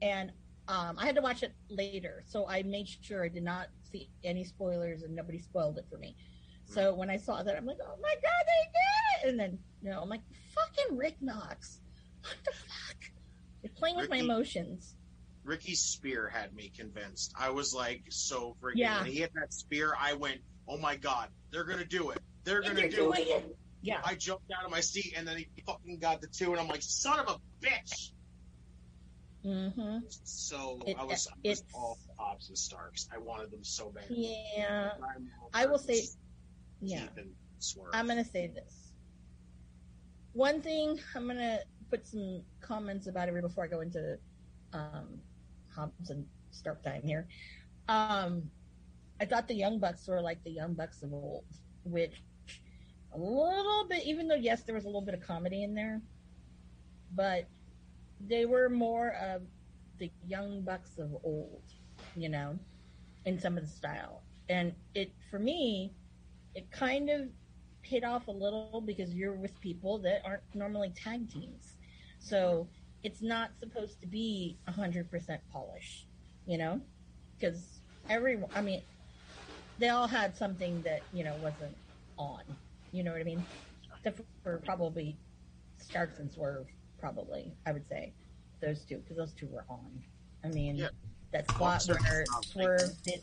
and 0.01 0.31
um, 0.69 0.97
I 0.97 1.05
had 1.05 1.15
to 1.15 1.21
watch 1.21 1.43
it 1.43 1.53
later, 1.69 2.23
so 2.25 2.47
I 2.47 2.63
made 2.63 2.87
sure 2.87 3.23
I 3.23 3.27
did 3.29 3.43
not 3.43 3.67
see 3.91 4.09
any 4.23 4.43
spoilers, 4.43 5.03
and 5.03 5.15
nobody 5.15 5.39
spoiled 5.39 5.77
it 5.77 5.85
for 5.89 5.97
me. 5.97 6.15
So 6.65 6.93
when 6.93 7.09
I 7.09 7.17
saw 7.17 7.43
that, 7.43 7.55
I'm 7.55 7.65
like, 7.65 7.77
oh 7.81 7.95
my 8.01 8.15
god, 8.15 8.43
they 8.45 8.63
did 8.71 9.27
it! 9.27 9.29
And 9.29 9.39
then, 9.39 9.59
you 9.81 9.89
know, 9.89 10.01
I'm 10.01 10.09
like, 10.09 10.21
fucking 10.53 10.97
Rick 10.97 11.17
Knox, 11.21 11.79
what 12.21 12.35
the 12.43 12.51
fuck? 12.51 12.96
You're 13.67 13.75
playing 13.75 13.97
with 13.97 14.09
my 14.09 14.17
emotions. 14.17 14.95
Ricky 15.43 15.75
Spear 15.75 16.29
had 16.29 16.53
me 16.53 16.71
convinced. 16.75 17.33
I 17.37 17.49
was 17.49 17.73
like 17.73 18.03
so 18.09 18.55
freaking. 18.61 18.75
Yeah. 18.75 18.97
When 18.99 19.11
he 19.11 19.19
hit 19.19 19.31
that 19.35 19.53
spear, 19.53 19.93
I 19.99 20.13
went, 20.13 20.41
"Oh 20.67 20.77
my 20.77 20.95
god, 20.95 21.29
they're 21.51 21.63
gonna 21.63 21.85
do 21.85 22.11
it! 22.11 22.19
They're 22.43 22.61
gonna 22.61 22.75
they're 22.75 22.89
do 22.89 23.13
it!" 23.13 23.19
it. 23.19 23.57
Yeah. 23.81 24.01
I 24.03 24.15
jumped 24.15 24.51
out 24.51 24.65
of 24.65 24.71
my 24.71 24.81
seat, 24.81 25.13
and 25.17 25.27
then 25.27 25.37
he 25.37 25.47
fucking 25.65 25.99
got 25.99 26.21
the 26.21 26.27
two, 26.27 26.51
and 26.51 26.59
I'm 26.59 26.67
like, 26.67 26.81
"Son 26.81 27.19
of 27.19 27.27
a 27.29 27.65
bitch!" 27.65 28.11
Mm-hmm. 29.45 29.99
So 30.23 30.81
It- 30.85 30.97
I 30.97 31.03
was, 31.05 31.27
I 31.27 31.49
was 31.49 31.63
all 31.73 31.97
Hobbs 32.17 32.49
and 32.49 32.57
Starks. 32.57 33.07
I 33.13 33.17
wanted 33.17 33.51
them 33.51 33.63
so 33.63 33.89
bad. 33.89 34.05
Yeah. 34.09 34.91
I'm- 35.53 35.69
will 35.69 35.77
say, 35.77 36.01
yeah. 36.81 37.01
Keith 37.01 37.17
and 37.17 37.31
Swerve. 37.59 37.91
I'm 37.93 38.07
gonna 38.07 38.25
say 38.25 38.47
this. 38.47 38.91
One 40.33 40.61
thing 40.61 40.99
I'm 41.15 41.27
gonna 41.27 41.59
put 41.89 42.05
some 42.05 42.41
comments 42.61 43.07
about 43.07 43.29
it 43.29 43.41
before 43.41 43.63
I 43.63 43.67
go 43.67 43.81
into 43.81 44.17
um, 44.73 45.19
Hobbs 45.73 46.09
and 46.09 46.25
Stark 46.51 46.83
time 46.83 47.01
here. 47.03 47.27
Um, 47.87 48.43
I 49.19 49.25
thought 49.25 49.47
the 49.47 49.55
Young 49.55 49.79
Bucks 49.79 50.07
were 50.07 50.21
like 50.21 50.43
the 50.43 50.51
Young 50.51 50.73
Bucks 50.73 51.01
of 51.03 51.13
old, 51.13 51.45
which 51.83 52.21
a 53.13 53.17
little 53.17 53.87
bit, 53.89 54.03
even 54.05 54.27
though 54.27 54.35
yes, 54.35 54.63
there 54.63 54.75
was 54.75 54.83
a 54.83 54.87
little 54.87 55.01
bit 55.01 55.13
of 55.13 55.21
comedy 55.21 55.63
in 55.63 55.73
there, 55.73 56.01
but 57.15 57.47
they 58.27 58.45
were 58.45 58.69
more 58.69 59.15
of 59.21 59.41
the 59.99 60.11
Young 60.27 60.61
Bucks 60.61 60.97
of 60.97 61.15
old, 61.23 61.63
you 62.15 62.29
know, 62.29 62.57
in 63.25 63.39
some 63.39 63.57
of 63.57 63.63
the 63.63 63.69
style. 63.69 64.21
And 64.49 64.73
it, 64.93 65.11
for 65.29 65.39
me, 65.39 65.93
it 66.55 66.69
kind 66.71 67.09
of 67.09 67.27
hit 67.81 68.03
off 68.03 68.27
a 68.27 68.31
little 68.31 68.81
because 68.85 69.13
you're 69.13 69.35
with 69.35 69.59
people 69.61 69.97
that 69.99 70.21
aren't 70.25 70.43
normally 70.53 70.91
tag 70.95 71.31
teams. 71.31 71.76
So 72.19 72.67
it's 73.03 73.21
not 73.21 73.51
supposed 73.59 74.01
to 74.01 74.07
be 74.07 74.57
100% 74.67 75.39
polish, 75.51 76.05
you 76.45 76.57
know? 76.57 76.81
Because 77.39 77.79
everyone, 78.09 78.49
I 78.55 78.61
mean, 78.61 78.81
they 79.77 79.89
all 79.89 80.07
had 80.07 80.35
something 80.35 80.81
that, 80.83 81.01
you 81.13 81.23
know, 81.23 81.35
wasn't 81.35 81.75
on. 82.17 82.41
You 82.91 83.03
know 83.03 83.11
what 83.11 83.21
I 83.21 83.23
mean? 83.23 83.45
Except 83.97 84.21
for 84.43 84.57
probably 84.65 85.17
Starks 85.77 86.19
and 86.19 86.31
Swerve, 86.31 86.67
probably, 86.99 87.53
I 87.65 87.71
would 87.71 87.87
say. 87.87 88.13
Those 88.61 88.83
two, 88.85 88.97
because 88.97 89.17
those 89.17 89.33
two 89.33 89.47
were 89.47 89.65
on. 89.69 90.03
I 90.43 90.47
mean, 90.47 90.77
Yeah. 90.77 90.89
that 91.31 91.47
spot 91.49 91.81
Starks 91.83 92.09
where 92.09 92.25
Swerve 92.43 93.01
did 93.03 93.21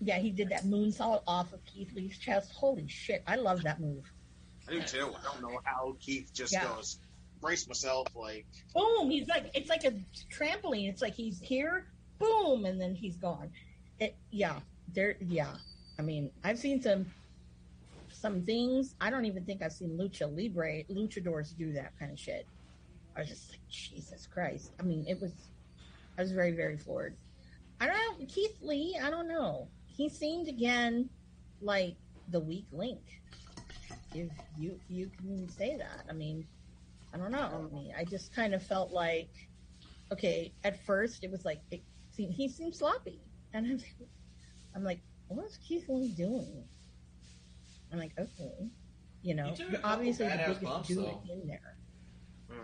yeah, 0.00 0.18
he 0.18 0.30
did 0.30 0.50
that 0.50 0.64
moonsault 0.64 1.22
off 1.26 1.52
of 1.52 1.64
Keith 1.64 1.92
Lee's 1.92 2.16
chest. 2.18 2.52
Holy 2.52 2.86
shit, 2.86 3.22
I 3.26 3.34
love 3.34 3.62
that 3.64 3.80
move. 3.80 4.04
I 4.68 4.72
do 4.72 4.82
too. 4.82 5.12
I 5.18 5.22
don't 5.24 5.42
know 5.42 5.60
how 5.64 5.96
Keith 5.98 6.32
just 6.32 6.52
Yeah. 6.52 6.64
goes. 6.64 6.98
Brace 7.40 7.66
myself. 7.68 8.08
Like, 8.14 8.46
boom, 8.74 9.10
he's 9.10 9.28
like 9.28 9.50
it's 9.54 9.70
like 9.70 9.84
a 9.84 9.92
trampoline. 10.32 10.88
It's 10.88 11.02
like 11.02 11.14
he's 11.14 11.40
here, 11.40 11.86
boom, 12.18 12.64
and 12.64 12.80
then 12.80 12.94
he's 12.94 13.16
gone. 13.16 13.50
It, 14.00 14.16
yeah, 14.30 14.60
there, 14.94 15.16
yeah. 15.20 15.54
I 15.98 16.02
mean, 16.02 16.30
I've 16.44 16.58
seen 16.58 16.80
some 16.80 17.06
some 18.10 18.42
things. 18.42 18.94
I 19.00 19.10
don't 19.10 19.24
even 19.24 19.44
think 19.44 19.62
I've 19.62 19.72
seen 19.72 19.90
lucha 19.90 20.28
libre 20.28 20.84
luchadors 20.84 21.56
do 21.56 21.72
that 21.72 21.98
kind 21.98 22.12
of 22.12 22.18
shit. 22.18 22.46
I 23.16 23.20
was 23.20 23.28
just 23.28 23.50
like, 23.50 23.60
Jesus 23.68 24.26
Christ. 24.32 24.72
I 24.78 24.82
mean, 24.82 25.04
it 25.08 25.20
was. 25.20 25.32
I 26.16 26.22
was 26.22 26.32
very 26.32 26.52
very 26.52 26.76
floored. 26.76 27.16
I 27.80 27.86
don't 27.86 27.96
know 27.96 28.26
Keith 28.26 28.56
Lee. 28.60 28.98
I 29.02 29.10
don't 29.10 29.28
know. 29.28 29.68
He 29.86 30.08
seemed 30.08 30.48
again 30.48 31.08
like 31.60 31.96
the 32.30 32.40
weak 32.40 32.66
link. 32.72 33.00
If 34.14 34.30
you 34.58 34.80
you 34.88 35.10
can 35.18 35.48
say 35.48 35.76
that. 35.76 36.04
I 36.08 36.12
mean, 36.12 36.46
I 37.12 37.16
don't 37.16 37.32
know. 37.32 37.70
I 37.96 38.00
I 38.00 38.04
just 38.04 38.34
kind 38.34 38.54
of 38.54 38.62
felt 38.62 38.90
like, 38.92 39.30
okay, 40.12 40.52
at 40.64 40.84
first 40.84 41.24
it 41.24 41.30
was 41.30 41.44
like 41.44 41.60
it 41.70 41.82
seemed, 42.10 42.34
he 42.34 42.48
seemed 42.48 42.74
sloppy, 42.74 43.20
and 43.54 43.66
I'm, 43.66 43.80
I'm 44.76 44.84
like, 44.84 45.00
what's 45.28 45.56
Keith 45.58 45.88
Lee 45.88 46.08
doing? 46.08 46.64
I'm 47.92 47.98
like, 47.98 48.12
okay, 48.18 48.68
you 49.22 49.34
know, 49.34 49.46
He 49.50 49.56
took 49.56 49.68
a 49.70 49.72
couple 49.76 49.90
obviously 49.90 50.26
the 50.28 50.36
biggest 50.36 50.62
bumps, 50.62 50.88
dude 50.88 50.98
though. 50.98 51.22
in 51.32 51.46
there. 51.48 51.76
Mm. 52.52 52.56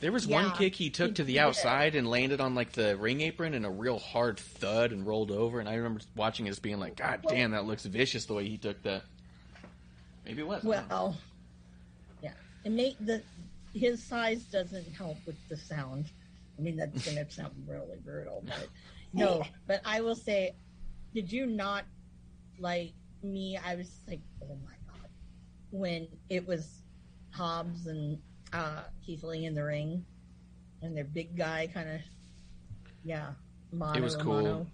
There 0.00 0.12
was 0.12 0.26
Yeah. 0.26 0.42
one 0.44 0.52
kick 0.56 0.74
he 0.76 0.88
took 0.90 1.08
He 1.08 1.14
to 1.14 1.24
the 1.24 1.32
did. 1.34 1.38
outside 1.40 1.94
and 1.96 2.08
landed 2.08 2.40
on 2.40 2.54
like 2.54 2.72
the 2.72 2.96
ring 2.96 3.20
apron 3.20 3.52
and 3.54 3.66
a 3.66 3.70
real 3.70 3.98
hard 3.98 4.38
thud 4.38 4.92
and 4.92 5.04
rolled 5.06 5.30
over. 5.32 5.58
And 5.60 5.68
I 5.68 5.74
remember 5.74 6.00
watching 6.16 6.46
it 6.46 6.50
as 6.50 6.58
being 6.60 6.78
like, 6.78 6.96
God 6.96 7.20
Well- 7.24 7.34
damn, 7.34 7.50
that 7.50 7.64
looks 7.66 7.84
vicious 7.84 8.24
the 8.26 8.34
way 8.34 8.48
he 8.48 8.56
took 8.56 8.80
that. 8.84 9.02
Maybe 10.24 10.40
it 10.42 10.46
was. 10.46 10.64
I 10.64 10.68
don't. 10.68 10.88
Well, 10.88 11.16
yeah, 12.22 12.32
it 12.64 12.70
made 12.70 12.96
the 13.00 13.22
his 13.74 14.02
size 14.02 14.42
doesn't 14.44 14.92
help 14.92 15.16
with 15.26 15.36
the 15.48 15.56
sound. 15.56 16.06
I 16.58 16.62
mean, 16.62 16.76
that's 16.76 17.04
going 17.04 17.24
to 17.24 17.32
sound 17.32 17.52
really 17.66 17.96
brutal, 18.04 18.42
but 18.46 18.68
no. 19.12 19.44
But 19.66 19.80
I 19.84 20.00
will 20.02 20.14
say, 20.14 20.54
did 21.14 21.32
you 21.32 21.46
not 21.46 21.84
like 22.58 22.92
me? 23.22 23.56
I 23.56 23.76
was 23.76 23.90
like, 24.06 24.20
oh 24.42 24.56
my 24.64 24.74
god, 24.86 25.08
when 25.70 26.08
it 26.28 26.46
was 26.46 26.82
Hobbs 27.30 27.86
and 27.86 28.18
uh, 28.52 28.82
Keith 29.04 29.22
Lee 29.22 29.46
in 29.46 29.54
the 29.54 29.64
ring, 29.64 30.04
and 30.82 30.96
their 30.96 31.04
big 31.04 31.36
guy 31.36 31.68
kind 31.72 31.88
of, 31.88 32.00
yeah, 33.04 33.30
mono 33.72 33.98
It 33.98 34.02
was 34.02 34.16
cool. 34.16 34.42
mono. 34.42 34.66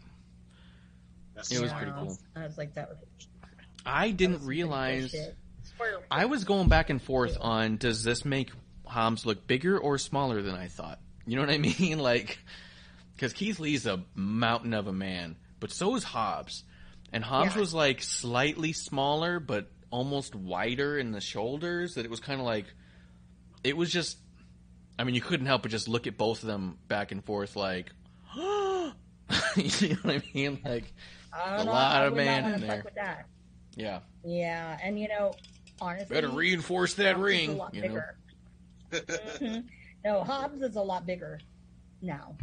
that's 1.35 1.53
It 1.53 1.61
was 1.61 1.73
pretty 1.73 1.93
cool. 1.93 2.19
I 2.35 2.45
was 2.45 2.59
like, 2.59 2.75
that 2.75 2.89
was. 2.89 2.99
I 3.85 4.11
didn't 4.11 4.33
was 4.33 4.41
some 4.41 4.47
pretty 4.49 4.63
cool 4.63 4.71
realize. 4.71 5.17
I 6.11 6.25
was 6.25 6.45
going 6.45 6.69
back 6.69 6.91
and 6.91 7.01
forth 7.01 7.37
on 7.41 7.77
does 7.77 8.03
this 8.03 8.25
make 8.25 8.51
Hobbs 8.87 9.27
look 9.27 9.47
bigger 9.47 9.79
or 9.79 9.99
smaller 9.99 10.43
than 10.43 10.55
I 10.55 10.69
thought? 10.69 10.99
You 11.27 11.37
know 11.37 11.43
what 11.43 11.51
I 11.51 11.59
mean? 11.79 11.99
Like, 11.99 12.39
because 13.15 13.33
Keith 13.33 13.59
Lee's 13.61 13.87
a 13.87 14.03
mountain 14.15 14.75
of 14.75 14.87
a 14.87 14.93
man, 14.93 15.37
but 15.61 15.71
so 15.71 15.95
is 15.97 16.05
Hobbs. 16.05 16.65
And 17.13 17.23
Hobbs 17.25 17.55
Yeah. 17.55 17.61
was 17.61 17.75
like 17.75 18.03
slightly 18.03 18.73
smaller, 18.73 19.39
but 19.41 19.71
almost 19.91 20.35
wider 20.35 20.99
in 20.99 21.13
the 21.13 21.21
shoulders. 21.21 21.95
That 21.95 22.05
it 22.05 22.11
was 22.11 22.21
kind 22.21 22.41
of 22.41 22.47
like, 22.47 22.67
it 23.65 23.77
was 23.77 23.91
just. 23.91 24.19
I 24.99 25.05
mean, 25.05 25.15
you 25.15 25.21
couldn't 25.21 25.45
help 25.47 25.61
but 25.63 25.71
just 25.71 25.89
look 25.89 26.07
at 26.07 26.17
both 26.17 26.43
of 26.43 26.47
them 26.47 26.79
back 26.89 27.13
and 27.13 27.23
forth, 27.23 27.55
like, 27.55 27.91
you 28.37 28.41
know 29.91 29.97
what 30.03 30.15
I 30.15 30.23
mean? 30.35 30.59
Like, 30.65 30.93
I 31.33 31.57
a 31.61 31.65
know, 31.65 31.73
lot 31.73 32.07
of 32.07 32.15
man 32.15 32.55
in 32.55 32.61
there. 32.63 32.85
Yeah, 33.77 33.99
Yeah, 34.25 34.79
and 34.83 34.99
you 34.99 35.09
know, 35.09 35.35
honestly, 35.81 36.15
better 36.15 36.29
reinforce 36.31 36.95
that 36.95 37.19
ring. 37.19 37.51
A 37.51 37.55
lot 37.57 37.75
You 37.75 37.89
know, 37.89 38.01
bigger. 38.91 39.39
Mhm. 39.41 39.69
No, 40.05 40.23
Hobbs 40.25 40.63
is 40.63 40.77
a 40.77 40.83
lot 40.83 41.07
bigger 41.07 41.41
now. 42.03 42.37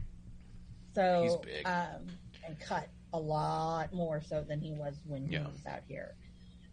So 0.96 1.42
He's 1.46 1.54
big. 1.56 1.66
um 1.66 2.08
and 2.46 2.60
cut 2.60 2.88
a 3.14 3.20
lot 3.20 3.94
more 3.94 4.22
so 4.22 4.44
than 4.44 4.60
he 4.60 4.74
was 4.74 5.00
when 5.06 5.26
he 5.28 5.38
was 5.38 5.66
out 5.66 5.82
here. 5.88 6.16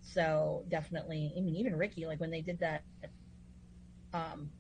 So 0.02 0.64
definitely 0.68 1.32
I 1.36 1.40
mean 1.40 1.56
even 1.56 1.76
Ricky, 1.76 2.06
like 2.06 2.20
when 2.20 2.30
they 2.30 2.40
did 2.40 2.58
that 2.60 2.82
um 4.12 4.50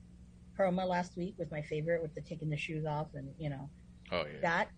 promo 0.56 0.86
last 0.86 1.16
week 1.16 1.34
was 1.38 1.50
my 1.50 1.62
favorite 1.62 2.02
with 2.02 2.14
the 2.14 2.20
taking 2.20 2.50
the 2.50 2.56
shoes 2.56 2.84
off 2.86 3.08
and 3.14 3.32
you 3.38 3.50
know 3.50 3.68
oh 4.12 4.24
yeah. 4.32 4.40
that 4.42 4.68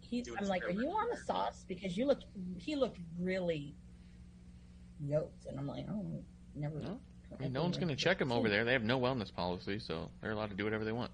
he 0.00 0.22
Doing 0.22 0.38
I'm 0.40 0.48
like, 0.48 0.64
Are 0.64 0.70
you 0.70 0.88
on 0.88 1.06
the 1.10 1.16
sauce? 1.16 1.64
Because 1.68 1.96
you 1.96 2.06
looked 2.06 2.24
he 2.58 2.76
looked 2.76 2.98
really 3.18 3.74
yoked 5.00 5.46
and 5.46 5.58
I'm 5.58 5.66
like, 5.66 5.86
Oh 5.90 6.22
never 6.54 6.80
No, 6.80 7.00
I 7.36 7.42
mean, 7.42 7.52
no 7.52 7.62
one's 7.62 7.76
going 7.76 7.88
to 7.88 7.96
check 7.96 8.18
them 8.18 8.32
over 8.32 8.48
there. 8.48 8.64
They 8.64 8.72
have 8.72 8.84
no 8.84 8.98
wellness 8.98 9.32
policy, 9.34 9.78
so 9.78 10.10
they're 10.20 10.32
allowed 10.32 10.50
to 10.50 10.56
do 10.56 10.64
whatever 10.64 10.84
they 10.84 10.92
want. 10.92 11.10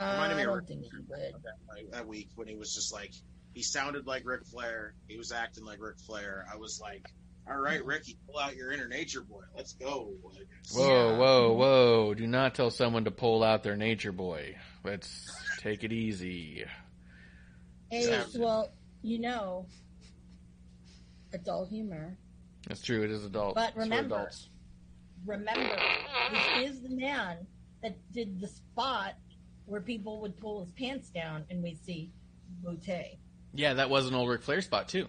Reminded 0.00 0.34
I 0.34 0.36
me 0.36 0.42
of 0.42 0.48
uh, 0.48 0.50
don't 0.52 0.56
Ric 0.56 0.66
think 0.68 0.82
he 0.84 0.90
would. 1.08 1.18
that, 1.44 1.54
like, 1.68 1.90
that 1.92 2.06
week 2.06 2.28
when 2.34 2.48
he 2.48 2.56
was 2.56 2.74
just 2.74 2.92
like 2.92 3.12
he 3.52 3.62
sounded 3.62 4.06
like 4.06 4.22
Ric 4.24 4.44
Flair, 4.46 4.94
he 5.06 5.16
was 5.16 5.32
acting 5.32 5.64
like 5.64 5.80
Ric 5.80 5.98
Flair. 5.98 6.46
I 6.52 6.56
was 6.56 6.80
like, 6.80 7.06
all 7.48 7.58
right, 7.58 7.84
Ricky, 7.84 8.16
pull 8.26 8.38
out 8.38 8.56
your 8.56 8.72
inner 8.72 8.88
nature 8.88 9.22
boy, 9.22 9.42
let's 9.56 9.74
go. 9.74 10.10
Like, 10.24 10.46
Whoa, 10.72 11.16
whoa, 11.16 11.52
whoa! 11.52 12.14
Do 12.14 12.26
not 12.26 12.54
tell 12.54 12.70
someone 12.70 13.04
to 13.04 13.10
pull 13.10 13.44
out 13.44 13.62
their 13.62 13.76
nature 13.76 14.12
boy. 14.12 14.56
Let's 14.82 15.30
take 15.58 15.84
it 15.84 15.92
easy. 15.92 16.64
Hey, 17.90 18.10
Yeah. 18.10 18.24
well, 18.36 18.72
you 19.02 19.20
know, 19.20 19.66
adult 21.32 21.68
humor. 21.68 22.16
That's 22.68 22.82
true. 22.82 23.02
It 23.02 23.10
is 23.10 23.24
adult. 23.24 23.54
But 23.54 23.76
remember- 23.76 24.14
adults. 24.16 24.48
Remember, 25.26 25.76
this 26.30 26.70
is 26.70 26.82
the 26.82 26.90
man 26.90 27.46
that 27.82 27.96
did 28.12 28.40
the 28.40 28.48
spot 28.48 29.14
where 29.64 29.80
people 29.80 30.20
would 30.20 30.38
pull 30.38 30.60
his 30.64 30.70
pants 30.72 31.08
down 31.08 31.44
and 31.48 31.62
we'd 31.62 31.82
see 31.82 32.10
Butte. 32.62 33.16
Yeah, 33.54 33.74
that 33.74 33.88
was 33.88 34.06
an 34.06 34.14
old 34.14 34.28
Ric 34.28 34.42
Flair 34.42 34.60
spot 34.60 34.88
too. 34.88 35.08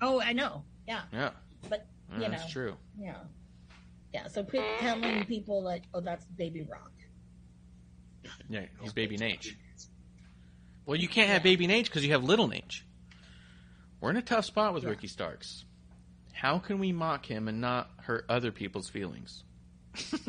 Oh, 0.00 0.20
I 0.22 0.32
know. 0.32 0.62
Yeah, 0.88 1.02
Yeah, 1.12 1.30
but 1.68 1.86
Yeah, 2.12 2.24
you 2.24 2.30
that's 2.30 2.50
true. 2.50 2.76
yeah, 2.98 3.16
yeah. 4.14 4.28
So 4.28 4.42
quit 4.44 4.62
telling 4.78 5.24
people 5.26 5.64
that 5.64 5.82
oh, 5.92 6.00
that's 6.00 6.24
Baby 6.24 6.62
Rock. 6.62 6.92
Yeah, 8.48 8.66
he's 8.80 8.92
Baby 8.94 9.18
Nage. 9.18 9.54
Well, 10.86 10.96
you 10.96 11.08
can't 11.08 11.28
have 11.28 11.44
Yeah. 11.44 11.52
Baby 11.56 11.66
Nage 11.66 11.84
because 11.84 12.04
you 12.06 12.12
have 12.12 12.24
Little 12.24 12.48
Nage. 12.48 12.82
We're 14.00 14.10
in 14.10 14.16
a 14.16 14.22
tough 14.22 14.44
spot 14.46 14.72
with 14.72 14.84
Yeah. 14.84 14.90
Ricky 14.90 15.08
Starks. 15.08 15.64
How 16.36 16.58
can 16.58 16.78
we 16.78 16.92
mock 16.92 17.24
him 17.24 17.48
and 17.48 17.62
not 17.62 17.90
hurt 17.96 18.26
other 18.28 18.52
people's 18.52 18.90
feelings? 18.90 19.42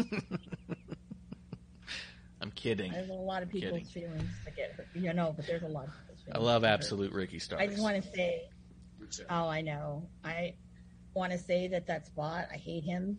I'm 2.39 2.51
kidding. 2.51 2.91
There's 2.93 3.09
a 3.09 3.13
lot 3.13 3.43
of 3.43 3.49
people's 3.49 3.71
Kidding. 3.83 3.85
feelings 4.09 4.29
that 4.45 4.55
get 4.55 4.71
hurt. 4.73 4.87
You 4.93 5.13
know, 5.13 5.33
but 5.35 5.45
there's 5.47 5.63
a 5.63 5.67
lot 5.67 5.87
of 5.87 5.91
people's 6.07 6.35
I 6.35 6.37
love 6.39 6.61
that 6.61 6.69
hurt. 6.69 6.73
absolute 6.75 7.11
Ricky 7.11 7.39
Starks. 7.39 7.61
I 7.63 7.67
just 7.67 7.81
want 7.81 8.01
to 8.01 8.09
say 8.13 8.43
Oh, 9.29 9.47
I 9.47 9.61
know. 9.61 10.07
I 10.23 10.53
want 11.13 11.31
to 11.33 11.37
say 11.37 11.67
that 11.69 11.87
that 11.87 12.05
spot. 12.05 12.47
I 12.53 12.57
hate 12.57 12.83
him. 12.85 13.17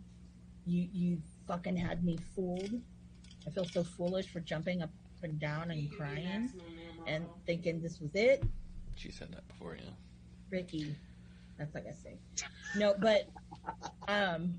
You 0.65 0.89
you 0.93 1.19
fucking 1.47 1.77
had 1.77 2.05
me 2.05 2.19
fooled. 2.35 2.71
I 3.47 3.51
feel 3.51 3.65
so 3.67 3.83
foolish 3.85 4.29
for 4.29 4.41
jumping 4.41 4.83
up 4.83 4.91
and 5.23 5.39
down 5.39 5.71
and 5.71 5.81
You 5.81 5.89
can 5.91 5.99
be 5.99 6.23
crying 6.23 6.53
and 7.07 7.27
thinking 7.45 7.81
this 7.83 8.01
was 8.01 8.15
it, 8.15 8.45
She 8.95 9.11
said 9.11 9.33
that 9.33 9.47
before, 9.49 9.77
yeah. 9.77 9.91
Ricky. 10.51 10.95
That's 11.59 11.75
like 11.75 11.87
I 11.87 11.93
say. 11.93 12.19
No, 12.77 12.95
but 12.99 13.29
um, 14.07 14.55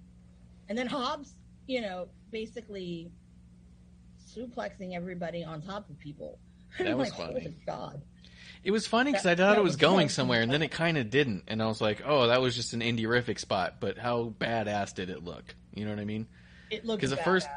and 0.68 0.78
then 0.78 0.88
Hobbs, 0.88 1.34
you 1.68 1.82
know, 1.82 2.08
basically 2.32 3.12
suplexing 4.36 4.96
everybody 4.96 5.44
on 5.44 5.62
top 5.62 5.90
of 5.90 6.00
people. 6.00 6.38
That 6.78 6.98
was 6.98 7.10
like, 7.18 7.34
funny. 7.34 7.56
God. 7.66 8.02
It 8.64 8.70
was 8.72 8.86
funny 8.86 9.12
because 9.12 9.26
I 9.26 9.34
thought 9.34 9.58
it 9.58 9.64
was 9.64 9.72
was 9.72 9.78
going 9.78 10.10
somewhere, 10.10 10.42
and 10.42 10.52
then 10.52 10.62
it 10.62 10.70
kind 10.70 10.98
of 11.00 11.10
didn't. 11.10 11.46
And 11.48 11.64
I 11.64 11.66
was 11.68 11.82
like, 11.82 12.04
"Oh, 12.06 12.28
that 12.28 12.42
was 12.42 12.56
just 12.56 12.74
an 12.74 12.82
indie-rific 12.82 13.40
spot." 13.40 13.78
But 13.80 13.98
how 13.98 14.34
badass 14.40 14.94
did 14.94 15.10
it 15.10 15.24
look? 15.24 15.56
You 15.74 15.86
know 15.86 15.92
what 15.92 16.00
I 16.00 16.06
mean? 16.06 16.28
It 16.70 16.86
looked 16.86 17.02
'Cause 17.02 17.12
at 17.14 17.24
first-. 17.24 17.48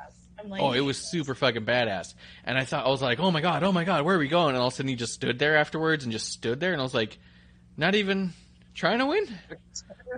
Like, 0.44 0.62
Oh, 0.62 0.72
it 0.72 0.80
was 0.80 0.96
super 1.10 1.34
fucking 1.34 1.66
badass. 1.66 2.14
And 2.44 2.56
I 2.58 2.64
thought 2.64 2.86
I 2.86 2.88
was 2.88 3.02
like, 3.02 3.20
"Oh 3.20 3.30
my 3.30 3.40
god, 3.42 3.62
oh 3.62 3.70
my 3.70 3.84
god, 3.84 4.04
where 4.04 4.16
are 4.16 4.18
we 4.18 4.28
going?" 4.28 4.54
And 4.54 4.58
all 4.58 4.68
of 4.68 4.72
a 4.72 4.76
sudden, 4.76 4.88
he 4.88 4.96
just 4.96 5.12
stood 5.12 5.38
there 5.38 5.56
afterwards 5.56 6.04
and 6.04 6.12
just 6.12 6.30
stood 6.30 6.58
there, 6.58 6.72
and 6.72 6.80
I 6.80 6.84
was 6.84 6.94
like, 6.94 7.18
"Not 7.76 7.94
even 7.94 8.32
trying 8.74 8.98
to 8.98 9.06
win? 9.06 9.26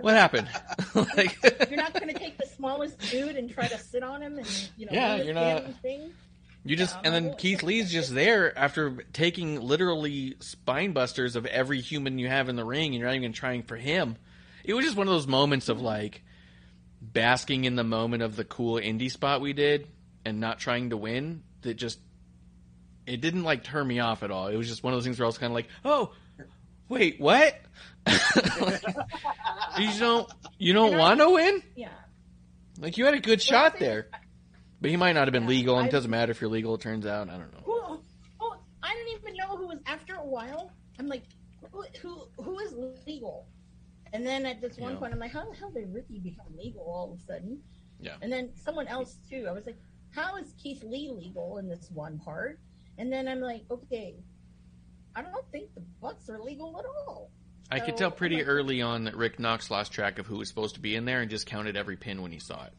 What 0.01 0.13
happened?" 0.15 0.49
like, 1.15 1.37
You're 1.69 1.77
not 1.77 1.93
going 1.93 2.13
to 2.13 2.19
take 2.19 2.37
the 2.37 2.45
smallest 2.45 2.99
dude 2.99 3.37
and 3.37 3.49
try 3.49 3.65
to 3.65 3.77
sit 3.79 4.03
on 4.03 4.21
him 4.21 4.37
and 4.37 4.69
you 4.77 4.85
know 4.87 4.91
Yeah, 4.91 5.15
you're 5.15 5.33
not- 5.33 5.81
thing. 5.81 6.11
You 6.65 6.75
just 6.75 6.95
Yeah, 6.95 7.01
and 7.05 7.13
then 7.13 7.35
Keith 7.37 7.63
Lee's 7.63 7.91
just 7.91 8.13
there 8.13 8.57
after 8.57 9.05
taking 9.13 9.61
literally 9.61 10.35
spine 10.41 10.91
busters 10.93 11.35
of 11.37 11.45
every 11.45 11.79
human 11.79 12.17
you 12.19 12.27
have 12.27 12.49
in 12.49 12.55
the 12.57 12.65
ring, 12.65 12.87
and 12.87 12.95
you're 12.95 13.07
not 13.07 13.15
even 13.15 13.31
trying 13.33 13.63
for 13.63 13.77
him. 13.77 14.17
It 14.65 14.73
was 14.73 14.83
just 14.83 14.97
one 14.97 15.07
of 15.07 15.13
those 15.13 15.27
moments 15.27 15.69
of 15.69 15.79
like 15.79 16.23
basking 17.01 17.65
in 17.65 17.75
the 17.75 17.83
moment 17.83 18.23
of 18.23 18.35
the 18.35 18.43
cool 18.43 18.75
indie 18.75 19.11
spot 19.11 19.41
we 19.41 19.53
did, 19.53 19.87
and 20.25 20.39
not 20.39 20.59
trying 20.59 20.89
to 20.89 20.97
win. 20.97 21.43
That 21.61 21.75
just 21.75 21.99
it 23.05 23.21
didn't 23.21 23.43
like 23.43 23.63
turn 23.63 23.87
me 23.87 23.99
off 23.99 24.23
at 24.23 24.31
all. 24.31 24.47
It 24.47 24.57
was 24.57 24.67
just 24.67 24.83
one 24.83 24.91
of 24.91 24.97
those 24.97 25.05
things 25.05 25.19
where 25.19 25.25
I 25.25 25.27
was 25.27 25.37
kind 25.37 25.51
of 25.51 25.55
like, 25.55 25.67
oh, 25.85 26.11
wait, 26.89 27.19
what? 27.19 27.59
you 29.79 29.89
don't 29.99 30.31
you 30.57 30.73
don't 30.73 30.97
want 30.97 31.19
to 31.19 31.29
win? 31.29 31.63
Yeah. 31.75 31.89
Like 32.79 32.97
you 32.97 33.05
had 33.05 33.13
a 33.13 33.19
good 33.19 33.41
shot 33.41 33.79
there. 33.79 34.07
But 34.81 34.91
he 34.91 34.97
might 34.97 35.13
not 35.13 35.27
have 35.27 35.31
been 35.33 35.43
Yeah, 35.43 35.49
legal, 35.49 35.79
and 35.79 35.87
it 35.87 35.91
doesn't 35.91 36.11
matter 36.11 36.31
if 36.31 36.41
you're 36.41 36.49
legal. 36.49 36.75
It 36.75 36.81
turns 36.81 37.05
out, 37.05 37.29
I 37.29 37.37
don't 37.37 37.51
know. 37.53 37.61
Who? 37.63 37.99
Oh, 38.41 38.55
I 38.83 38.93
didn't 38.93 39.19
even 39.21 39.35
know 39.37 39.57
who 39.57 39.67
was. 39.67 39.79
After 39.87 40.15
a 40.15 40.25
while, 40.25 40.71
I'm 40.99 41.07
like, 41.07 41.23
who? 41.71 41.83
Who, 42.01 42.27
who 42.37 42.59
is 42.59 42.73
legal? 43.07 43.47
And 44.13 44.25
then 44.25 44.45
at 44.45 44.61
this 44.61 44.77
one 44.77 44.97
point, 44.97 45.13
I'm 45.13 45.19
like, 45.19 45.33
how 45.33 45.49
the 45.49 45.55
hell 45.57 45.71
did 45.71 45.91
Ricky 45.93 46.19
become 46.19 46.45
legal 46.57 46.83
all 46.83 47.13
of 47.13 47.19
a 47.19 47.23
sudden? 47.23 47.61
Yeah. 47.99 48.15
And 48.21 48.31
then 48.31 48.51
someone 48.55 48.87
else 48.87 49.17
too. 49.29 49.45
I 49.49 49.51
was 49.51 49.65
like, 49.65 49.77
how 50.11 50.37
is 50.37 50.53
Keith 50.61 50.83
Lee 50.83 51.11
legal 51.13 51.57
in 51.57 51.67
this 51.67 51.89
one 51.93 52.19
part? 52.19 52.59
And 52.97 53.11
then 53.11 53.27
I'm 53.27 53.41
like, 53.41 53.63
okay, 53.69 54.15
I 55.15 55.21
don't 55.21 55.51
think 55.51 55.73
the 55.73 55.81
Bucks 56.01 56.29
are 56.29 56.39
legal 56.39 56.77
at 56.79 56.85
all. 56.85 57.31
I 57.71 57.79
could 57.79 57.97
tell 57.97 58.11
pretty 58.11 58.37
like- 58.37 58.47
early 58.47 58.81
on 58.81 59.05
that 59.05 59.15
Rick 59.15 59.39
Knox 59.39 59.71
lost 59.71 59.91
track 59.91 60.19
of 60.19 60.27
who 60.27 60.37
was 60.37 60.47
supposed 60.47 60.75
to 60.75 60.81
be 60.81 60.95
in 60.95 61.05
there 61.05 61.21
and 61.21 61.29
just 61.29 61.47
counted 61.47 61.75
every 61.75 61.97
pin 61.97 62.21
when 62.21 62.31
he 62.31 62.39
saw 62.39 62.63
it. 62.65 62.73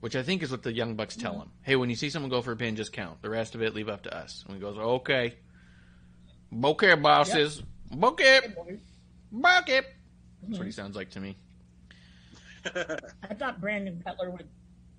Which 0.00 0.16
I 0.16 0.22
think 0.22 0.42
is 0.42 0.50
what 0.50 0.62
the 0.62 0.72
Young 0.72 0.96
Bucks 0.96 1.16
tell 1.16 1.32
mm-hmm. 1.32 1.42
him. 1.42 1.50
Hey, 1.62 1.76
when 1.76 1.90
you 1.90 1.96
see 1.96 2.10
someone 2.10 2.30
go 2.30 2.42
for 2.42 2.52
a 2.52 2.56
pin, 2.56 2.74
just 2.74 2.92
count. 2.92 3.22
The 3.22 3.30
rest 3.30 3.54
of 3.54 3.62
it, 3.62 3.74
leave 3.74 3.88
up 3.88 4.02
to 4.02 4.16
us. 4.16 4.42
And 4.46 4.56
he 4.56 4.60
goes, 4.60 4.76
okay. 4.76 5.34
Okay, 6.64 6.94
bosses. 6.94 7.62
Okay. 8.02 8.40
Hey. 8.40 8.50
Okay. 8.50 8.80
That's 9.32 9.84
mm-hmm. 10.44 10.56
what 10.56 10.66
he 10.66 10.72
sounds 10.72 10.96
like 10.96 11.10
to 11.10 11.20
me. 11.20 11.36
I 12.74 13.34
thought 13.34 13.60
Brandon 13.60 14.02
Cutler 14.04 14.30
would, 14.30 14.48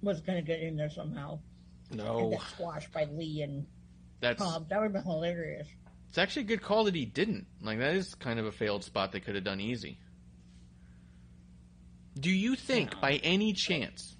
was 0.01 0.21
going 0.21 0.37
to 0.37 0.45
get 0.45 0.61
in 0.61 0.77
there 0.77 0.89
somehow 0.89 1.39
and 1.89 1.99
No. 1.99 2.29
get 2.29 2.41
squashed 2.41 2.91
by 2.91 3.05
Lee 3.05 3.41
and 3.41 3.65
That's 4.19 4.41
Cobb. 4.41 4.69
That 4.69 4.79
would 4.79 4.85
have 4.85 4.93
been 4.93 5.03
hilarious. 5.03 5.67
It's 6.13 6.19
actually 6.19 6.43
a 6.43 6.45
good 6.45 6.61
call 6.61 6.83
that 6.83 6.93
he 6.93 7.05
didn't. 7.05 7.47
Like 7.59 7.79
that 7.79 7.95
is 7.95 8.13
kind 8.13 8.37
of 8.37 8.45
a 8.45 8.51
failed 8.51 8.83
spot 8.83 9.11
they 9.11 9.19
could 9.19 9.33
have 9.33 9.43
done 9.43 9.59
easy. 9.59 9.97
Do 12.19 12.29
you 12.29 12.55
think, 12.55 12.91
Yeah. 12.93 12.99
by 12.99 13.13
any 13.23 13.53
chance, 13.53 14.15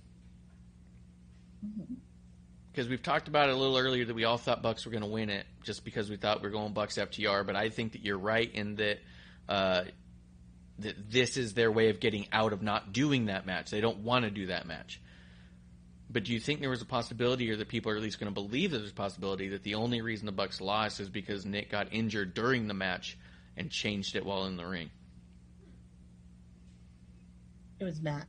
because 2.72 2.90
we've 2.90 3.03
talked 3.03 3.28
about 3.28 3.49
it 3.49 3.53
a 3.53 3.56
little 3.56 3.78
earlier 3.78 4.06
that 4.06 4.15
we 4.15 4.24
all 4.24 4.40
thought 4.40 4.64
Bucks 4.64 4.86
were 4.86 4.91
going 4.91 5.03
to 5.03 5.07
win 5.10 5.30
it, 5.30 5.45
just 5.61 5.86
because 5.86 6.10
we 6.10 6.15
thought 6.18 6.41
we 6.41 6.48
were 6.48 6.52
going 6.52 6.74
Bucks 6.74 6.98
FTR, 6.98 7.45
but 7.45 7.56
I 7.56 7.70
think 7.70 7.91
that 7.91 8.03
you're 8.03 8.18
right 8.18 8.52
in 8.52 8.74
that 8.78 8.98
uh, 9.48 9.84
that 10.80 11.11
this 11.11 11.38
is 11.38 11.53
their 11.53 11.72
way 11.72 11.90
of 11.90 11.99
getting 11.99 12.26
out 12.32 12.53
of 12.53 12.64
not 12.64 12.91
doing 12.91 13.26
that 13.28 13.45
match. 13.45 13.70
They 13.70 13.82
don't 13.82 13.99
want 13.99 14.26
to 14.26 14.32
do 14.32 14.48
that 14.48 14.65
match. 14.65 14.99
But 16.14 16.26
do 16.26 16.31
you 16.31 16.40
think 16.40 16.60
there 16.60 16.69
was 16.69 16.84
a 16.84 16.85
possibility, 16.85 17.49
or 17.49 17.56
that 17.57 17.68
people 17.68 17.91
are 17.91 17.95
at 17.95 18.02
least 18.03 18.19
going 18.19 18.31
to 18.31 18.40
believe 18.40 18.69
that 18.72 18.77
there's 18.77 18.91
a 18.91 18.95
possibility 18.95 19.49
that 19.49 19.64
the 19.64 19.73
only 19.73 20.02
reason 20.02 20.27
the 20.27 20.31
Bucks 20.31 20.61
lost 20.61 20.99
is 20.99 21.10
because 21.10 21.44
Nick 21.44 21.72
got 21.72 21.88
injured 21.91 22.35
during 22.35 22.68
the 22.68 22.76
match 22.76 23.18
and 23.57 23.72
changed 23.72 24.15
it 24.15 24.23
while 24.23 24.45
in 24.45 24.56
the 24.56 24.65
ring? 24.65 24.91
It 27.80 27.85
was 27.85 27.99
Matt. 27.99 28.27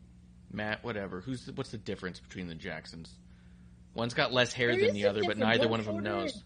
Matt, 0.50 0.82
whatever. 0.82 1.20
Who's 1.20 1.44
the, 1.44 1.52
what's 1.52 1.70
the 1.70 1.78
difference 1.78 2.20
between 2.20 2.48
the 2.48 2.54
Jacksons? 2.54 3.12
One's 3.94 4.14
got 4.14 4.32
less 4.32 4.52
hair 4.52 4.74
There 4.74 4.86
than 4.86 4.94
the 4.94 5.06
other, 5.06 5.22
but 5.24 5.36
neither 5.36 5.68
One's 5.68 5.70
one 5.70 5.80
of 5.80 5.86
them 5.86 5.94
shorter. 6.04 6.20
knows. 6.22 6.42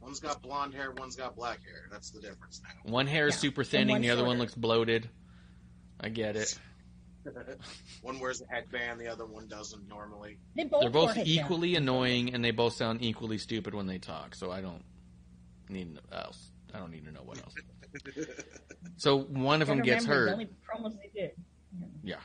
One's 0.00 0.18
got 0.20 0.42
blonde 0.42 0.74
hair, 0.74 0.92
one's 0.92 1.14
got 1.14 1.36
black 1.36 1.62
hair. 1.62 1.88
That's 1.92 2.10
the 2.10 2.20
difference 2.20 2.60
now. 2.64 2.90
One 2.90 3.06
hair 3.06 3.28
is 3.28 3.34
Yeah, 3.34 3.40
super 3.40 3.60
and 3.60 3.70
thinning, 3.70 4.00
the 4.00 4.10
other 4.10 4.24
one 4.24 4.38
looks 4.38 4.54
bloated. 4.54 5.08
I 6.00 6.08
get 6.08 6.36
it. 6.36 6.58
One 8.02 8.18
wears 8.20 8.42
a 8.42 8.46
headband, 8.52 9.00
the 9.00 9.08
other 9.08 9.26
one 9.26 9.46
doesn't 9.48 9.88
normally. 9.88 10.38
They 10.56 10.64
both 10.64 10.80
They're 10.80 10.90
both 10.90 11.04
wore 11.06 11.14
headbands. 11.14 11.30
equally 11.38 11.76
annoying, 11.76 12.34
and 12.34 12.44
they 12.44 12.50
both 12.50 12.74
sound 12.74 13.02
equally 13.02 13.38
stupid 13.38 13.74
when 13.74 13.86
they 13.86 13.98
talk. 13.98 14.34
So 14.34 14.50
I 14.50 14.60
don't 14.60 14.82
need 15.68 15.98
else. 16.12 16.50
I 16.74 16.78
don't 16.78 16.90
need 16.90 17.04
to 17.06 17.12
know 17.12 17.22
what 17.24 17.38
else. 17.38 17.54
So 18.96 19.20
one 19.20 19.62
of 19.62 19.68
them 19.68 19.80
gets 19.82 20.04
hurt. 20.04 20.26
The 20.26 20.32
only 20.32 20.48
promos 20.66 20.96
they 20.96 21.10
did. 21.14 21.32
Yeah. 22.02 22.16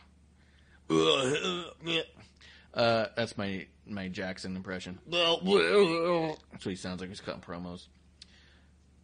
Uh, 2.73 3.07
that's 3.15 3.37
my 3.37 3.67
my 3.85 4.07
Jackson 4.07 4.55
impression. 4.55 4.99
That's 5.07 5.41
what 5.41 6.37
he 6.63 6.75
sounds 6.75 7.01
like. 7.01 7.09
He's 7.09 7.21
cutting 7.21 7.41
promos. 7.41 7.87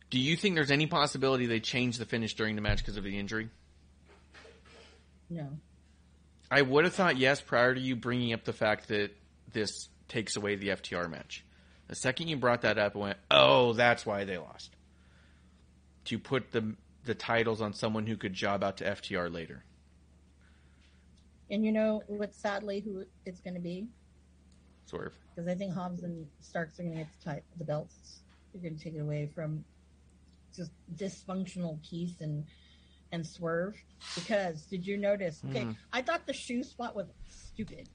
Do 0.09 0.19
you 0.19 0.35
think 0.35 0.55
there's 0.55 0.71
any 0.71 0.85
possibility 0.85 1.47
they 1.47 1.59
change 1.59 1.97
the 1.97 2.05
finish 2.05 2.35
during 2.35 2.55
the 2.55 2.61
match 2.61 2.79
because 2.79 2.97
of 2.97 3.03
the 3.03 3.17
injury? 3.17 3.49
No. 5.29 5.47
I 6.53 6.61
would 6.61 6.83
have 6.83 6.93
thought 6.93 7.17
yes 7.17 7.41
prior 7.41 7.73
to 7.73 7.81
you 7.81 7.95
bringing 7.95 8.31
up 8.31 8.43
the 8.43 8.53
fact 8.53 8.89
that 8.89 9.09
this 9.53 9.89
takes 10.07 10.35
away 10.35 10.55
the 10.55 10.67
FTR 10.67 11.09
match. 11.09 11.43
The 11.87 11.95
second 11.95 12.27
you 12.27 12.37
brought 12.37 12.61
that 12.61 12.77
up, 12.77 12.95
I 12.95 12.99
went, 12.99 13.17
"Oh, 13.31 13.73
that's 13.73 14.05
why 14.05 14.23
they 14.23 14.37
lost." 14.37 14.75
To 16.05 16.19
put 16.19 16.51
the 16.51 16.75
the 17.05 17.15
titles 17.15 17.59
on 17.59 17.73
someone 17.73 18.05
who 18.05 18.15
could 18.17 18.33
job 18.33 18.63
out 18.63 18.77
to 18.77 18.85
FTR 18.85 19.33
later. 19.33 19.63
And 21.49 21.65
you 21.65 21.71
know 21.71 22.03
what? 22.05 22.35
Sadly, 22.35 22.81
who 22.81 23.03
it's 23.25 23.41
going 23.41 23.55
to 23.55 23.59
be 23.59 23.87
Swerve. 24.85 25.13
because 25.33 25.47
I 25.47 25.55
think 25.55 25.73
Hobbs 25.73 26.03
and 26.03 26.27
Starks 26.39 26.79
are 26.79 26.83
going 26.83 26.95
to 26.95 26.99
get 26.99 27.09
the, 27.23 27.33
ti- 27.33 27.45
the 27.57 27.65
belts. 27.65 28.19
They're 28.53 28.61
going 28.61 28.77
to 28.77 28.83
take 28.83 28.93
it 28.93 28.99
away 28.99 29.27
from 29.33 29.65
just 30.55 30.71
dysfunctional 30.95 31.81
Keith 31.81 32.21
and 32.21 32.45
and 33.13 33.25
Swerve. 33.25 33.75
Because 34.15 34.63
did 34.65 34.85
you 34.85 34.97
notice? 34.97 35.41
Okay, 35.49 35.61
Mhm. 35.61 35.77
I 35.93 36.01
thought 36.01 36.25
the 36.25 36.33
shoe 36.33 36.63
spot 36.63 36.95
was 36.95 37.07
stupid. 37.29 37.87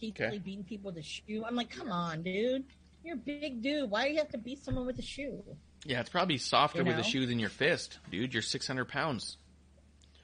Keith 0.00 0.14
Okay. 0.18 0.30
Lee 0.30 0.38
beating 0.38 0.64
people 0.64 0.86
with 0.88 0.94
the 0.94 1.02
shoe. 1.02 1.44
I'm 1.44 1.56
like, 1.56 1.70
come 1.70 1.90
on, 1.92 2.22
dude. 2.22 2.64
You're 3.04 3.16
a 3.16 3.18
big 3.18 3.62
dude. 3.62 3.90
Why 3.90 4.06
do 4.06 4.12
you 4.12 4.18
have 4.18 4.30
to 4.30 4.38
beat 4.38 4.62
someone 4.64 4.86
with 4.86 4.98
a 4.98 5.02
shoe? 5.02 5.44
Yeah, 5.84 6.00
it's 6.00 6.08
probably 6.08 6.38
softer 6.38 6.78
You 6.78 6.84
with 6.86 6.98
a 6.98 7.02
shoe 7.04 7.26
than 7.26 7.38
your 7.38 7.50
fist, 7.50 7.98
dude. 8.10 8.32
You're 8.32 8.42
600 8.42 8.86
pounds. 8.86 9.38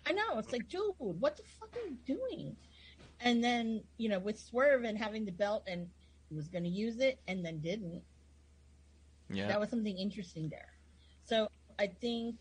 I 0.07 0.13
know. 0.13 0.39
It's 0.39 0.53
like, 0.53 0.69
dude, 0.69 0.95
what 0.99 1.37
the 1.37 1.43
fuck 1.59 1.75
are 1.77 1.87
you 1.89 1.97
doing? 2.07 2.57
And 3.21 3.43
then, 3.43 3.83
you 3.97 4.09
know, 4.09 4.19
with 4.19 4.39
Swerve 4.39 4.85
and 4.85 4.97
having 4.99 5.25
the 5.25 5.33
belt 5.33 5.65
and 5.67 5.89
he 6.29 6.35
was 6.35 6.49
going 6.49 6.65
to 6.65 6.71
use 6.71 6.99
it 6.99 7.19
and 7.27 7.45
then 7.45 7.61
didn't. 7.61 8.03
Yeah. 9.31 9.49
That 9.49 9.61
was 9.61 9.71
something 9.71 9.97
interesting 9.97 10.49
there. 10.51 10.73
So 11.25 11.49
I 11.79 11.87
think 11.89 12.37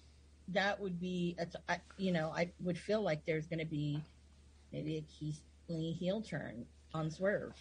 that 0.49 0.79
would 0.79 0.99
be, 0.99 1.35
a 1.39 1.45
t- 1.45 1.57
I- 1.69 1.81
you 1.97 2.11
know, 2.11 2.29
I 2.35 2.51
would 2.61 2.77
feel 2.77 3.01
like 3.01 3.25
there's 3.25 3.47
going 3.47 3.59
to 3.59 3.65
be 3.65 4.01
maybe 4.71 4.97
a 4.97 5.01
Keith 5.01 5.39
Lee 5.69 5.93
heel 5.93 6.21
turn 6.21 6.65
on 6.93 7.09
Swerve. 7.11 7.53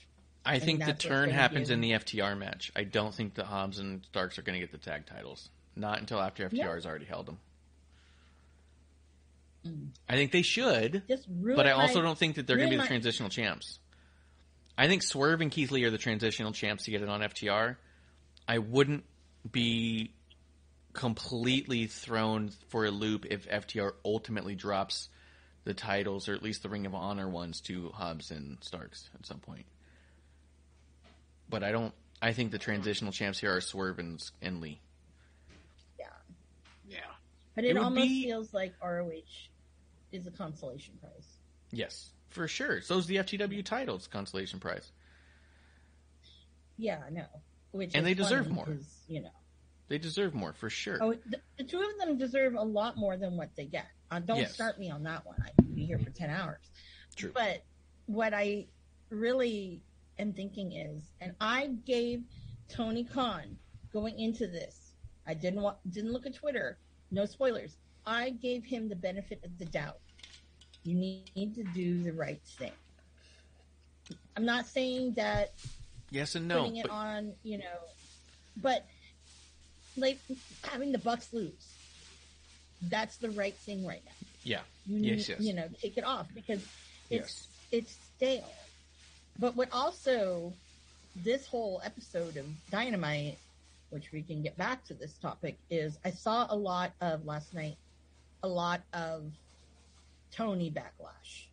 I 0.45 0.59
think 0.59 0.85
the 0.85 0.93
turn 0.93 1.31
happens 1.31 1.71
in 1.71 1.81
the 1.81 1.93
FTR 1.93 2.37
match. 2.37 2.73
I 2.75 2.83
don't 2.85 3.15
think 3.15 3.35
the 3.35 3.45
Hobbs 3.45 3.79
and 3.79 4.05
Starks 4.07 4.39
are 4.39 4.43
going 4.43 4.61
to 4.61 4.67
get 4.67 4.73
the 4.73 4.79
tag 4.79 5.07
titles. 5.07 5.49
Not 5.77 6.01
until 6.01 6.21
after 6.21 6.45
FTR 6.49 6.53
Yeah. 6.53 6.75
has 6.75 6.85
already 6.85 7.05
held 7.05 7.27
them. 7.27 7.39
Mm. 9.67 9.89
I 10.09 10.15
think 10.17 10.33
they 10.33 10.43
should, 10.43 11.05
Just 11.09 11.27
but 11.29 11.67
I 11.67 11.71
also 11.71 12.01
my- 12.01 12.07
don't 12.07 12.19
think 12.19 12.35
that 12.37 12.47
they're 12.47 12.57
going 12.57 12.69
to 12.69 12.73
be 12.73 12.77
the 12.77 12.83
my- 12.83 12.89
transitional 12.89 13.31
champs. 13.31 13.79
I 14.77 14.89
think 14.89 15.03
Swerve 15.03 15.41
and 15.41 15.51
Keith 15.51 15.71
Lee 15.71 15.85
are 15.85 15.91
the 15.91 15.99
transitional 15.99 16.51
champs 16.53 16.85
to 16.85 16.91
get 16.91 17.03
it 17.03 17.09
on 17.09 17.21
FTR. 17.21 17.77
I 18.49 18.59
wouldn't 18.59 19.05
be 19.51 20.13
completely 20.93 21.87
thrown 21.87 22.51
for 22.69 22.85
a 22.85 22.91
loop 22.91 23.27
if 23.31 23.49
FTR 23.49 23.93
ultimately 24.05 24.55
drops 24.55 25.09
the 25.65 25.75
titles, 25.75 26.29
or 26.29 26.35
at 26.35 26.43
least 26.43 26.63
the 26.63 26.69
Ring 26.69 26.87
of 26.87 26.95
Honor 26.95 27.29
ones, 27.29 27.61
to 27.63 27.91
Hobbs 27.91 28.31
and 28.31 28.59
Starks 28.63 29.09
at 29.15 29.25
some 29.27 29.39
point. 29.39 29.65
But 31.49 31.63
I 31.63 31.73
don't. 31.73 31.95
I 32.21 32.33
think 32.33 32.53
the 32.53 32.59
transitional 32.59 33.13
champs 33.13 33.39
here 33.39 33.55
are 33.55 33.61
Swerve 33.61 33.99
and, 33.99 34.21
and 34.41 34.61
Lee. 34.61 34.81
Yeah. 35.99 36.07
Yeah. 36.89 36.99
But 37.55 37.65
It 37.65 37.71
it, 37.71 37.77
almost 37.79 38.07
be- 38.09 38.25
feels 38.25 38.55
like 38.55 38.75
ROH 38.83 39.11
is 40.13 40.27
a 40.27 40.31
consolation 40.31 40.95
prize. 41.01 41.27
Yes, 41.73 42.11
for 42.31 42.47
sure. 42.47 42.81
So's 42.81 43.07
the 43.07 43.17
FTW 43.17 43.65
titles 43.65 44.07
consolation 44.07 44.61
prize. 44.61 44.91
Yeah, 46.79 47.01
I 47.07 47.11
know. 47.11 47.27
Which 47.73 47.95
And 47.95 48.05
they 48.07 48.15
deserve 48.15 48.51
more. 48.51 48.69
You 49.09 49.23
know. 49.23 49.31
They 49.93 49.99
deserve 49.99 50.33
more 50.35 50.55
for 50.55 50.71
sure. 50.71 50.97
Oh, 51.03 51.13
the, 51.27 51.39
the 51.59 51.65
two 51.65 51.79
of 51.79 51.99
them 51.99 52.17
deserve 52.17 52.55
a 52.55 52.63
lot 52.63 52.97
more 52.97 53.19
than 53.19 53.37
what 53.37 53.55
they 53.57 53.67
get. 53.67 53.85
Uh, 54.11 54.21
don't 54.21 54.39
Yes. 54.39 54.55
start 54.55 54.79
me 54.79 54.91
on 54.91 55.03
that 55.03 55.27
one. 55.27 55.37
I 55.45 55.51
could 55.55 55.75
be 55.75 55.85
here 55.85 55.99
for 55.99 56.09
ten 56.09 56.31
hours. 56.31 56.71
True. 57.15 57.31
But 57.35 57.63
what 58.07 58.33
I 58.33 58.69
really 59.11 59.83
am 60.19 60.33
thinking 60.33 60.73
is, 60.73 61.03
and 61.21 61.35
I 61.43 61.73
gave 61.85 62.23
Tony 62.71 63.05
Khan 63.05 63.59
going 63.93 64.19
into 64.19 64.47
this. 64.47 64.95
I 65.27 65.35
didn't 65.35 65.61
want, 65.61 65.77
didn't 65.93 66.15
look 66.15 66.25
at 66.25 66.35
Twitter. 66.37 66.79
No 67.11 67.27
spoilers. 67.27 67.77
I 68.07 68.31
gave 68.31 68.65
him 68.65 68.89
the 68.89 68.97
benefit 68.97 69.45
of 69.45 69.59
the 69.59 69.67
doubt. 69.67 69.99
You 70.85 70.95
need 70.95 71.55
to 71.55 71.65
do 71.75 72.03
the 72.03 72.15
right 72.15 72.41
thing. 72.57 72.73
I'm 74.39 74.47
not 74.47 74.67
saying 74.67 75.13
that 75.17 75.53
yes 76.11 76.35
and 76.35 76.49
no. 76.49 76.61
putting 76.63 76.77
it 76.77 76.85
but- 76.89 76.93
on, 76.95 77.35
you 77.43 77.59
know, 77.59 77.79
but 78.57 78.87
like 79.97 80.21
having 80.65 80.93
the 80.93 80.99
Bucks 80.99 81.33
lose, 81.33 81.79
that's 82.83 83.19
the 83.19 83.31
right 83.31 83.57
thing 83.65 83.85
right 83.87 84.03
now. 84.05 84.27
yeah. 84.43 84.61
You 84.87 84.99
Yes, 84.99 85.29
need, 85.29 85.35
yes. 85.37 85.41
you 85.41 85.55
know, 85.55 85.69
take 85.81 85.97
it 85.97 86.05
off 86.05 86.27
because 86.35 86.61
Yes. 87.11 87.21
it's 87.23 87.49
it's 87.71 87.93
stale. 88.17 88.55
But 89.39 89.57
what 89.57 89.69
also 89.73 90.55
this 91.15 91.47
whole 91.47 91.81
episode 91.85 92.37
of 92.37 92.47
Dynamite, 92.71 93.39
which 93.91 94.11
we 94.13 94.23
can 94.23 94.43
get 94.43 94.57
back 94.57 94.85
to 94.87 94.95
this 94.95 95.17
topic, 95.19 95.59
is 95.71 95.99
I 96.05 96.11
saw 96.11 96.47
a 96.51 96.57
lot 96.57 96.93
of 97.01 97.25
last 97.25 97.55
night, 97.55 97.77
a 98.43 98.49
lot 98.49 98.83
of 98.93 99.31
Tony 100.31 100.71
backlash 100.71 101.47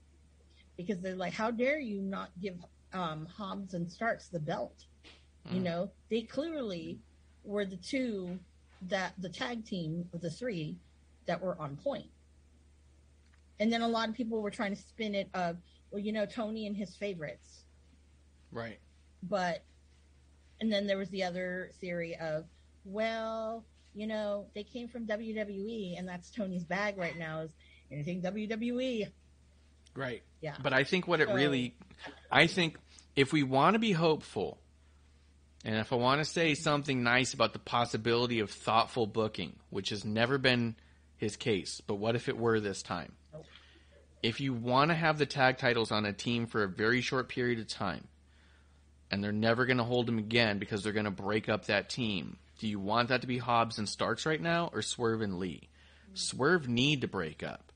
because 0.78 1.00
they're 1.02 1.16
like, 1.16 1.34
"How 1.34 1.52
dare 1.52 1.80
you 1.80 2.02
not 2.02 2.30
give 2.42 2.56
um, 2.94 3.28
Hobbs 3.28 3.74
and 3.76 3.92
Starks 3.92 4.30
the 4.30 4.40
belt. 4.40 4.86
You 5.52 5.60
Mm. 5.60 5.64
know, 5.64 5.92
they 6.10 6.22
clearly 6.24 7.00
were 7.50 7.66
the 7.66 7.78
two 7.78 8.40
that 8.84 9.14
the 9.18 9.28
tag 9.28 9.66
team 9.66 10.08
of 10.14 10.22
the 10.22 10.30
three 10.30 10.78
that 11.26 11.42
were 11.42 11.60
on 11.60 11.76
point. 11.78 12.06
And 13.60 13.74
then 13.74 13.82
a 13.82 13.88
lot 13.88 14.08
of 14.08 14.16
people 14.16 14.42
were 14.42 14.52
trying 14.52 14.76
to 14.76 14.82
spin 14.82 15.16
it 15.16 15.30
of, 15.34 15.58
well, 15.92 16.00
you 16.00 16.14
know, 16.14 16.26
Tony 16.26 16.68
and 16.68 16.78
his 16.78 16.96
favorites. 16.96 17.64
Right. 18.52 18.80
But, 19.24 19.64
and 20.62 20.72
then 20.72 20.88
there 20.88 20.98
was 20.98 21.10
the 21.10 21.24
other 21.24 21.72
theory 21.82 22.16
of, 22.16 22.46
well, 22.86 23.66
you 23.96 24.08
know, 24.08 24.46
they 24.54 24.64
came 24.64 24.88
from 24.88 25.08
WWE 25.08 25.98
and 25.98 26.08
that's 26.08 26.30
Tony's 26.30 26.64
bag 26.64 26.98
right 26.98 27.18
now 27.18 27.42
is 27.42 27.50
anything 27.92 28.22
WWE. 28.22 29.08
Right. 29.96 30.22
Yeah. 30.42 30.56
But 30.62 30.72
I 30.72 30.84
think 30.84 31.08
what 31.08 31.20
it 31.20 31.28
So- 31.28 31.34
really, 31.34 31.76
I 32.32 32.46
think 32.48 32.78
if 33.16 33.34
we 33.34 33.42
want 33.44 33.74
to 33.74 33.80
be 33.80 33.92
hopeful, 33.92 34.59
and 35.66 35.76
if 35.76 35.92
I 35.92 35.98
want 35.98 36.20
to 36.20 36.26
say 36.26 36.54
something 36.54 37.04
nice 37.04 37.34
about 37.34 37.54
the 37.54 37.60
possibility 37.60 38.40
of 38.40 38.50
thoughtful 38.50 39.08
booking, 39.08 39.56
which 39.70 39.90
has 39.90 40.06
never 40.06 40.38
been 40.38 40.76
his 41.18 41.36
case, 41.36 41.82
but 41.86 41.96
what 41.96 42.16
if 42.16 42.30
it 42.30 42.38
were 42.38 42.60
this 42.60 42.82
time? 42.82 43.12
If 44.24 44.40
you 44.40 44.54
want 44.54 44.92
to 44.92 44.96
have 44.96 45.18
the 45.18 45.26
tag 45.26 45.58
titles 45.58 45.92
on 45.92 46.06
a 46.06 46.14
team 46.14 46.46
for 46.48 46.64
a 46.64 46.70
very 46.70 47.02
short 47.02 47.30
period 47.30 47.60
of 47.60 47.68
time, 47.68 48.08
and 49.12 49.24
they're 49.24 49.32
never 49.32 49.66
going 49.66 49.78
to 49.78 49.84
hold 49.84 50.06
them 50.06 50.18
again 50.18 50.60
because 50.60 50.84
they're 50.84 50.94
going 50.94 51.06
to 51.06 51.12
break 51.12 51.50
up 51.50 51.66
that 51.66 51.90
team, 51.90 52.38
do 52.60 52.68
you 52.68 52.80
want 52.80 53.10
that 53.10 53.22
to 53.22 53.28
be 53.28 53.38
Hobbs 53.38 53.78
and 53.78 53.88
Starks 53.88 54.26
right 54.26 54.42
now, 54.42 54.70
or 54.74 54.82
Swerve 54.82 55.22
and 55.22 55.40
Lee? 55.40 55.70
Mm-hmm. 56.06 56.16
Swerve 56.16 56.68
need 56.68 57.02
to 57.02 57.08
break 57.08 57.44
up. 57.44 57.69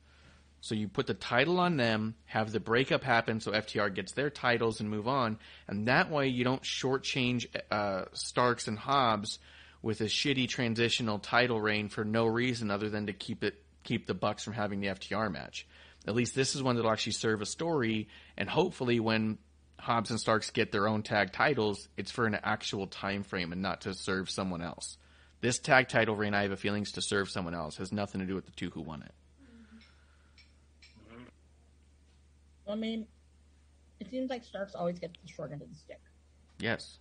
So 0.63 0.75
you 0.75 0.87
put 0.87 1.07
the 1.07 1.13
title 1.13 1.59
on 1.59 1.75
them, 1.75 2.15
have 2.23 2.53
the 2.53 2.59
breakup 2.61 3.03
happen 3.03 3.41
so 3.41 3.51
FTR 3.51 3.93
gets 3.93 4.13
their 4.13 4.29
titles 4.29 4.79
and 4.79 4.89
move 4.89 5.09
on, 5.09 5.37
and 5.67 5.89
that 5.89 6.09
way 6.09 6.29
you 6.29 6.45
don't 6.45 6.63
shortchange 6.63 7.47
uh, 7.69 8.05
Starks 8.13 8.69
and 8.69 8.79
Hobbs 8.79 9.39
with 9.81 9.99
a 9.99 10.05
shitty 10.05 10.47
transitional 10.47 11.19
title 11.19 11.59
reign 11.59 11.89
for 11.89 12.05
no 12.05 12.25
reason 12.25 12.71
other 12.71 12.89
than 12.89 13.07
to 13.07 13.13
keep 13.13 13.43
it 13.43 13.61
keep 13.83 14.07
the 14.07 14.13
Bucks 14.13 14.45
from 14.45 14.53
having 14.53 14.79
the 14.79 14.87
FTR 14.87 15.29
match. 15.29 15.67
At 16.07 16.15
least 16.15 16.33
this 16.33 16.55
is 16.55 16.63
one 16.63 16.77
that'll 16.77 16.91
actually 16.91 17.11
serve 17.11 17.41
a 17.41 17.45
story, 17.45 18.07
and 18.37 18.47
hopefully 18.47 19.01
when 19.01 19.39
Hobbs 19.77 20.11
and 20.11 20.19
Starks 20.19 20.51
get 20.51 20.71
their 20.71 20.87
own 20.87 21.03
tag 21.03 21.33
titles, 21.33 21.89
it's 21.97 22.11
for 22.11 22.25
an 22.25 22.39
actual 22.41 22.87
time 22.87 23.23
frame 23.23 23.51
and 23.51 23.61
not 23.61 23.81
to 23.81 23.93
serve 23.93 24.29
someone 24.29 24.61
else. 24.61 24.97
This 25.41 25.59
tag 25.59 25.89
title 25.89 26.15
reign, 26.15 26.33
I 26.33 26.43
have 26.43 26.53
a 26.53 26.55
feeling, 26.55 26.83
is 26.83 26.93
to 26.93 27.01
serve 27.01 27.29
someone 27.29 27.53
else. 27.53 27.75
Has 27.75 27.91
nothing 27.91 28.21
to 28.21 28.27
do 28.27 28.35
with 28.35 28.45
the 28.45 28.51
two 28.51 28.69
who 28.69 28.79
won 28.79 29.01
it. 29.01 29.11
I 32.67 32.75
mean, 32.75 33.07
it 33.99 34.09
seems 34.09 34.29
like 34.29 34.43
Starks 34.43 34.75
always 34.75 34.99
gets 34.99 35.13
the 35.21 35.27
short 35.27 35.51
end 35.51 35.61
of 35.61 35.69
the 35.69 35.75
stick. 35.75 36.01
Yes. 36.59 36.99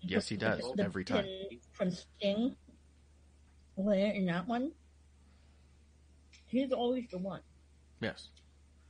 Yes, 0.00 0.28
he 0.28 0.36
does 0.36 0.60
The 0.76 0.84
every 0.84 1.04
time. 1.04 1.26
From 1.72 1.90
Sting, 1.90 2.54
where 3.74 4.12
in 4.12 4.26
that 4.26 4.46
one, 4.46 4.72
he's 6.46 6.72
always 6.72 7.06
the 7.10 7.18
one. 7.18 7.40
Yes. 8.00 8.28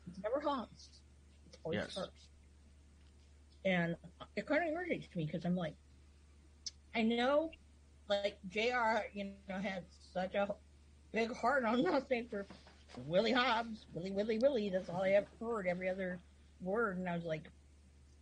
It's 0.08 0.18
never 0.23 0.40
Hobbs. 0.40 0.90
It's 1.47 1.58
always 1.65 1.78
Yes. 1.81 1.92
Starks. 1.92 2.28
And 3.65 3.97
it 4.36 4.47
kind 4.47 4.62
of 4.62 4.74
irritates 4.74 5.15
me 5.16 5.26
because 5.26 5.44
I'm 5.44 5.56
like, 5.56 5.74
I 6.94 7.02
know, 7.02 7.50
like 8.08 8.39
Jr. 8.48 9.05
You 9.12 9.32
know 9.48 9.58
had 9.58 9.84
such 10.12 10.34
a 10.34 10.55
big 11.12 11.34
heart 11.34 11.65
on 11.65 11.82
nothing 11.90 12.26
for 12.28 12.47
Willie 13.05 13.33
Hobbs, 13.33 13.86
Willie 13.92 14.10
Willie 14.12 14.39
Willie. 14.39 14.70
That's 14.70 14.89
all 14.89 15.02
I 15.02 15.10
ever 15.10 15.26
heard 15.41 15.66
every 15.66 15.89
other 15.89 16.18
word, 16.60 16.99
and 16.99 17.08
I 17.08 17.15
was 17.15 17.25
like, 17.25 17.44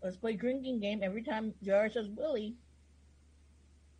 let's 0.02 0.16
play 0.16 0.34
drinking 0.34 0.80
game 0.80 1.00
every 1.02 1.22
time 1.22 1.54
Jr. 1.62 1.88
says 1.92 2.08
Willie. 2.16 2.54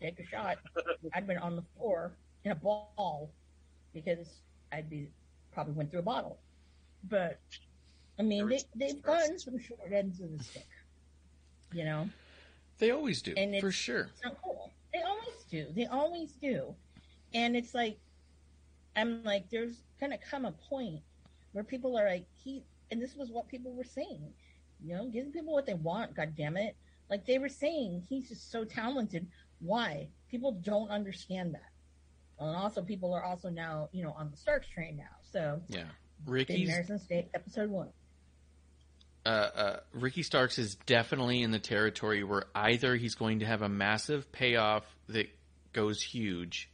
Take 0.01 0.19
a 0.20 0.25
shot. 0.27 0.59
I'd 1.15 1.27
been 1.27 1.39
on 1.39 1.57
the 1.57 1.65
floor 1.77 2.12
in 2.44 2.53
a 2.53 2.55
ball 2.55 3.31
because 3.93 4.41
I'd 4.73 4.91
be 4.91 5.09
probably 5.53 5.73
went 5.75 5.91
through 5.91 6.01
a 6.01 6.03
bottle. 6.05 6.39
But 7.09 7.39
I 8.19 8.23
mean, 8.23 8.49
they 8.49 8.61
they've 8.75 9.03
gotten 9.03 9.39
some 9.39 9.59
short 9.59 9.93
ends 9.93 10.20
of 10.20 10.36
the 10.36 10.44
stick. 10.44 10.67
You 11.73 11.85
know, 11.85 12.09
They 12.78 12.91
always 12.93 13.20
do, 13.23 13.35
And 13.36 13.59
for 13.61 13.73
sure. 13.73 14.09
it's 14.12 14.23
not 14.23 14.41
cool. 14.43 14.70
They 14.93 15.03
always 15.03 15.44
do. 15.51 15.67
They 15.75 15.86
always 15.86 16.33
do. 16.33 16.73
And 17.33 17.57
it's 17.57 17.75
like, 17.75 17.99
I'm 18.97 19.25
like, 19.25 19.51
there's 19.51 19.83
gonna 20.01 20.19
come 20.19 20.45
a 20.45 20.53
point 20.53 21.01
where 21.53 21.65
people 21.65 21.99
are 21.99 22.07
like, 22.09 22.27
he, 22.43 22.63
and 22.91 23.01
this 23.01 23.15
was 23.17 23.31
what 23.31 23.49
people 23.49 23.73
were 23.73 23.85
saying. 23.85 24.33
You 24.85 24.97
know, 24.97 25.07
give 25.09 25.33
people 25.33 25.53
what 25.53 25.67
they 25.67 25.75
want. 25.75 26.15
God 26.15 26.35
damn 26.37 26.57
it! 26.57 26.77
Like 27.11 27.27
they 27.27 27.39
were 27.39 27.49
saying, 27.49 28.05
he's 28.09 28.29
just 28.29 28.51
so 28.51 28.65
talented. 28.65 29.27
Why? 29.61 30.09
People 30.31 30.53
don't 30.53 30.91
understand 30.91 31.55
that. 31.55 31.71
And 32.39 32.57
also, 32.57 32.83
people 32.83 33.15
are 33.15 33.23
also 33.23 33.49
now, 33.49 33.89
you 33.93 34.03
know, 34.03 34.13
on 34.19 34.31
the 34.31 34.37
Starks 34.37 34.67
train 34.69 34.97
now. 34.97 35.17
So, 35.33 35.63
Yeah. 35.69 35.85
Ricky's 36.27 36.69
American 36.69 36.99
State, 36.99 37.29
episode 37.35 37.71
one. 37.71 37.89
uh, 39.25 39.29
uh, 39.29 39.81
Ricky 39.93 40.23
Starks 40.23 40.59
is 40.59 40.75
definitely 40.75 41.43
in 41.43 41.51
the 41.51 41.59
territory 41.59 42.25
where 42.25 42.45
either 42.55 42.97
he's 42.97 43.15
going 43.15 43.39
to 43.41 43.47
have 43.47 43.63
a 43.63 43.69
massive 43.69 44.31
payoff 44.33 44.85
that 45.09 45.29
goes 45.73 46.03
huge, 46.03 46.69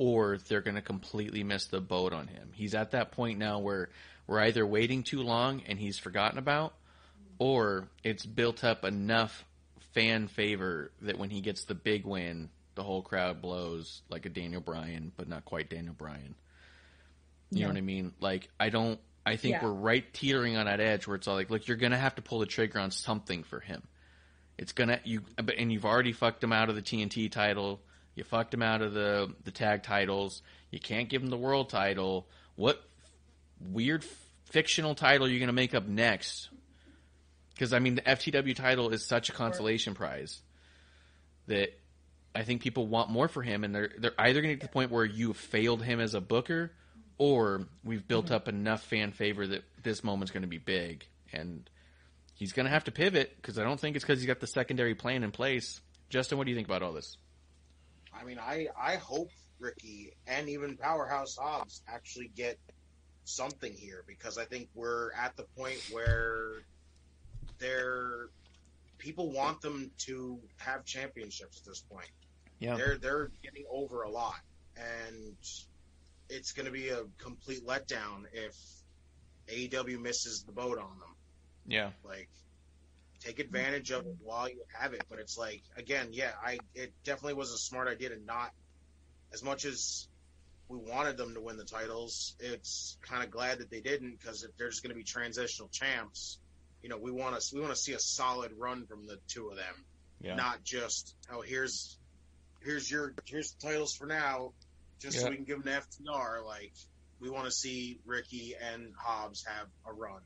or 0.00 0.38
they're 0.48 0.62
going 0.62 0.76
to 0.76 0.80
completely 0.80 1.44
miss 1.44 1.66
the 1.66 1.78
boat 1.78 2.14
on 2.14 2.26
him. 2.26 2.48
He's 2.54 2.74
at 2.74 2.92
that 2.92 3.12
point 3.12 3.38
now 3.38 3.58
where 3.58 3.90
we're 4.26 4.40
either 4.40 4.66
waiting 4.66 5.02
too 5.02 5.20
long 5.22 5.62
and 5.68 5.78
he's 5.78 5.98
forgotten 5.98 6.38
about, 6.38 6.72
or 7.38 7.86
it's 8.02 8.24
built 8.24 8.64
up 8.64 8.82
enough 8.82 9.44
fan 9.92 10.26
favor 10.26 10.90
that 11.02 11.18
when 11.18 11.28
he 11.28 11.42
gets 11.42 11.64
the 11.64 11.74
big 11.74 12.06
win, 12.06 12.48
the 12.76 12.82
whole 12.82 13.02
crowd 13.02 13.42
blows 13.42 14.00
like 14.08 14.24
a 14.24 14.30
Daniel 14.30 14.62
Bryan, 14.62 15.12
but 15.18 15.28
not 15.28 15.44
quite 15.44 15.68
Daniel 15.68 15.92
Bryan. 15.92 16.34
You 17.50 17.62
know 17.64 17.68
what 17.68 17.76
I 17.76 17.82
mean? 17.82 18.14
Like 18.20 18.48
I 18.58 18.70
don't. 18.70 18.98
I 19.26 19.36
think 19.36 19.56
Yeah. 19.56 19.64
we're 19.64 19.72
right 19.72 20.14
teetering 20.14 20.56
on 20.56 20.64
that 20.64 20.80
edge 20.80 21.06
where 21.06 21.16
it's 21.16 21.28
all 21.28 21.34
like, 21.34 21.50
look, 21.50 21.68
you're 21.68 21.76
gonna 21.76 21.98
have 21.98 22.14
to 22.14 22.22
pull 22.22 22.38
the 22.38 22.46
trigger 22.46 22.78
on 22.78 22.90
something 22.90 23.42
for 23.42 23.60
him. 23.60 23.82
It's 24.56 24.72
gonna 24.72 24.98
you, 25.04 25.22
but 25.36 25.56
and 25.58 25.70
you've 25.70 25.84
already 25.84 26.12
fucked 26.12 26.42
him 26.42 26.54
out 26.54 26.70
of 26.70 26.74
the 26.74 26.80
TNT 26.80 27.30
title. 27.30 27.82
You 28.20 28.24
fucked 28.24 28.52
him 28.52 28.60
out 28.60 28.82
of 28.82 28.92
the 28.92 29.32
the 29.44 29.50
tag 29.50 29.82
titles. 29.82 30.42
You 30.70 30.78
can't 30.78 31.08
give 31.08 31.22
him 31.22 31.30
the 31.30 31.38
world 31.38 31.70
title. 31.70 32.28
What 32.54 32.78
weird 33.58 34.04
fictional 34.44 34.94
title 34.94 35.26
are 35.26 35.30
you 35.30 35.40
gonna 35.40 35.54
make 35.54 35.74
up 35.74 35.86
next? 35.86 36.50
Because 37.54 37.72
I 37.72 37.78
mean, 37.78 37.94
the 37.94 38.02
FTW 38.02 38.54
title 38.54 38.90
is 38.90 39.08
such 39.08 39.30
a 39.30 39.32
consolation 39.32 39.94
prize 39.94 40.42
that 41.46 41.70
I 42.34 42.42
think 42.42 42.60
people 42.60 42.86
want 42.86 43.08
more 43.08 43.26
for 43.26 43.42
him, 43.42 43.64
and 43.64 43.74
they're 43.74 43.90
they're 43.96 44.12
either 44.18 44.42
going 44.42 44.52
to 44.52 44.56
get 44.56 44.60
to 44.60 44.66
the 44.66 44.72
point 44.72 44.90
where 44.90 45.06
you 45.06 45.32
failed 45.32 45.82
him 45.82 45.98
as 45.98 46.12
a 46.12 46.20
booker, 46.20 46.72
or 47.16 47.68
we've 47.82 48.06
built 48.06 48.26
mm-hmm. 48.26 48.34
up 48.34 48.48
enough 48.48 48.82
fan 48.82 49.12
favor 49.12 49.46
that 49.46 49.64
this 49.82 50.04
moment's 50.04 50.30
going 50.30 50.42
to 50.42 50.46
be 50.46 50.58
big, 50.58 51.06
and 51.32 51.70
he's 52.34 52.52
going 52.52 52.66
to 52.66 52.70
have 52.70 52.84
to 52.84 52.92
pivot 52.92 53.34
because 53.36 53.58
I 53.58 53.64
don't 53.64 53.80
think 53.80 53.96
it's 53.96 54.04
because 54.04 54.20
he's 54.20 54.26
got 54.26 54.40
the 54.40 54.46
secondary 54.46 54.94
plan 54.94 55.24
in 55.24 55.30
place. 55.30 55.80
Justin, 56.10 56.36
what 56.36 56.44
do 56.44 56.50
you 56.50 56.56
think 56.56 56.68
about 56.68 56.82
all 56.82 56.92
this? 56.92 57.16
I 58.12 58.24
mean, 58.24 58.38
I 58.38 58.68
I 58.78 58.96
hope 58.96 59.30
Ricky 59.58 60.12
and 60.26 60.48
even 60.48 60.76
Powerhouse 60.76 61.36
Hobbs 61.36 61.82
actually 61.88 62.30
get 62.34 62.58
something 63.24 63.72
here 63.72 64.02
because 64.06 64.38
I 64.38 64.44
think 64.44 64.68
we're 64.74 65.12
at 65.12 65.36
the 65.36 65.44
point 65.56 65.80
where 65.90 66.62
they're 67.58 68.28
people 68.98 69.30
want 69.32 69.60
them 69.60 69.90
to 69.98 70.38
have 70.58 70.84
championships 70.84 71.60
at 71.60 71.64
this 71.66 71.80
point. 71.80 72.10
Yeah, 72.58 72.76
They're 72.76 72.98
they're 72.98 73.30
getting 73.42 73.64
over 73.70 74.02
a 74.02 74.10
lot, 74.10 74.40
and 74.76 75.34
it's 76.28 76.52
going 76.52 76.66
to 76.66 76.72
be 76.72 76.90
a 76.90 77.04
complete 77.18 77.66
letdown 77.66 78.24
if 78.32 78.54
AEW 79.48 80.00
misses 80.00 80.42
the 80.44 80.52
boat 80.52 80.78
on 80.78 80.98
them. 80.98 81.14
yeah, 81.66 81.90
Like, 82.04 82.28
take 83.20 83.38
advantage 83.38 83.90
of 83.90 84.06
it 84.06 84.16
while 84.22 84.48
you 84.48 84.62
have 84.78 84.92
it. 84.94 85.04
But 85.08 85.18
it's 85.18 85.38
like, 85.38 85.62
again, 85.76 86.08
yeah, 86.12 86.30
I 86.44 86.58
it 86.74 86.92
definitely 87.04 87.34
was 87.34 87.52
a 87.52 87.58
smart 87.58 87.88
idea 87.88 88.10
to 88.10 88.24
not, 88.24 88.50
as 89.32 89.42
much 89.42 89.64
as 89.64 90.08
we 90.68 90.78
wanted 90.78 91.16
them 91.16 91.34
to 91.34 91.40
win 91.40 91.56
the 91.56 91.64
titles, 91.64 92.36
it's 92.38 92.96
kind 93.02 93.24
of 93.24 93.30
glad 93.30 93.58
that 93.58 93.70
they 93.70 93.80
didn't 93.80 94.18
because 94.20 94.44
if 94.44 94.56
there's 94.56 94.80
going 94.80 94.90
to 94.90 94.96
be 94.96 95.04
transitional 95.04 95.68
champs, 95.68 96.38
you 96.82 96.88
know, 96.88 96.96
we 96.98 97.10
want 97.10 97.38
to 97.40 97.54
we 97.54 97.60
want 97.60 97.72
to 97.74 97.80
see 97.80 97.92
a 97.92 97.98
solid 97.98 98.52
run 98.58 98.86
from 98.86 99.06
the 99.06 99.18
two 99.28 99.48
of 99.48 99.56
them, 99.56 99.84
yeah, 100.20 100.34
not 100.36 100.62
just 100.64 101.14
oh 101.32 101.40
here's 101.42 101.98
here's 102.62 102.90
your 102.90 103.14
here's 103.26 103.52
the 103.52 103.68
titles 103.68 103.94
for 103.94 104.06
now, 104.06 104.52
just 105.00 105.20
so 105.20 105.28
we 105.28 105.36
can 105.36 105.44
give 105.44 105.62
them 105.62 105.82
to 105.82 106.02
FTR. 106.04 106.44
Like, 106.44 106.72
we 107.20 107.30
want 107.30 107.46
to 107.46 107.50
see 107.50 107.98
Ricky 108.06 108.54
and 108.72 108.92
Hobbs 108.96 109.44
have 109.46 109.66
a 109.86 109.92
run, 109.92 110.20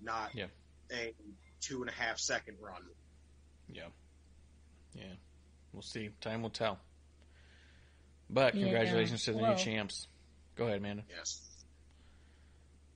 not 0.00 0.34
Yeah. 0.34 0.46
a 0.92 1.12
two 1.60 1.80
and 1.80 1.90
a 1.90 1.92
half 1.92 2.18
second 2.18 2.56
run. 2.60 2.82
yeah, 3.68 3.82
yeah. 4.94 5.04
We'll 5.72 5.82
see. 5.82 6.10
Time 6.20 6.42
will 6.42 6.50
tell. 6.50 6.78
But 8.30 8.54
Yeah, 8.54 8.64
congratulations 8.64 9.24
to 9.24 9.32
the 9.32 9.38
well- 9.38 9.52
new 9.52 9.58
champs. 9.58 10.08
Go 10.56 10.64
ahead, 10.64 10.78
Amanda. 10.78 11.04
Yes. 11.08 11.40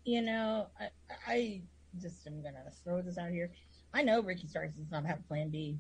you 0.05 0.21
know, 0.23 0.67
I, 0.81 0.89
I 1.29 1.61
just 2.01 2.27
am 2.27 2.43
gonna 2.43 2.71
throw 2.83 3.03
this 3.03 3.19
out 3.19 3.31
here. 3.31 3.51
I 3.95 4.03
know 4.03 4.21
Ricky 4.23 4.47
Starks 4.49 4.75
does 4.75 4.91
not 4.91 5.05
have 5.05 5.21
a 5.21 5.23
plan 5.25 5.51
B. 5.51 5.79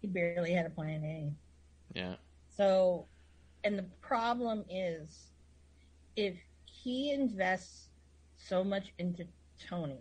He 0.00 0.06
barely 0.06 0.52
had 0.52 0.66
a 0.66 0.70
plan 0.70 1.02
A. 1.04 1.32
Yeah. 1.98 2.14
So, 2.56 3.06
and 3.64 3.76
the 3.78 3.86
problem 4.02 4.64
is, 4.70 5.30
if 6.16 6.36
he 6.64 7.10
invests 7.12 7.88
so 8.36 8.62
much 8.62 8.92
into 8.98 9.26
Tony, 9.68 9.98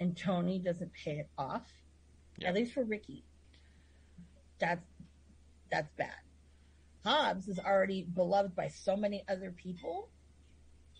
and 0.00 0.16
Tony 0.16 0.58
doesn't 0.58 0.92
pay 0.92 1.18
it 1.18 1.28
off, 1.36 1.70
Yeah. 2.38 2.48
at 2.48 2.54
least 2.54 2.72
for 2.72 2.84
Ricky, 2.84 3.24
that's 4.58 4.84
that's 5.70 5.90
bad. 5.96 6.14
Hobbs 7.04 7.46
is 7.48 7.58
already 7.58 8.02
beloved 8.04 8.54
by 8.56 8.68
so 8.68 8.96
many 8.96 9.22
other 9.28 9.50
people. 9.50 10.08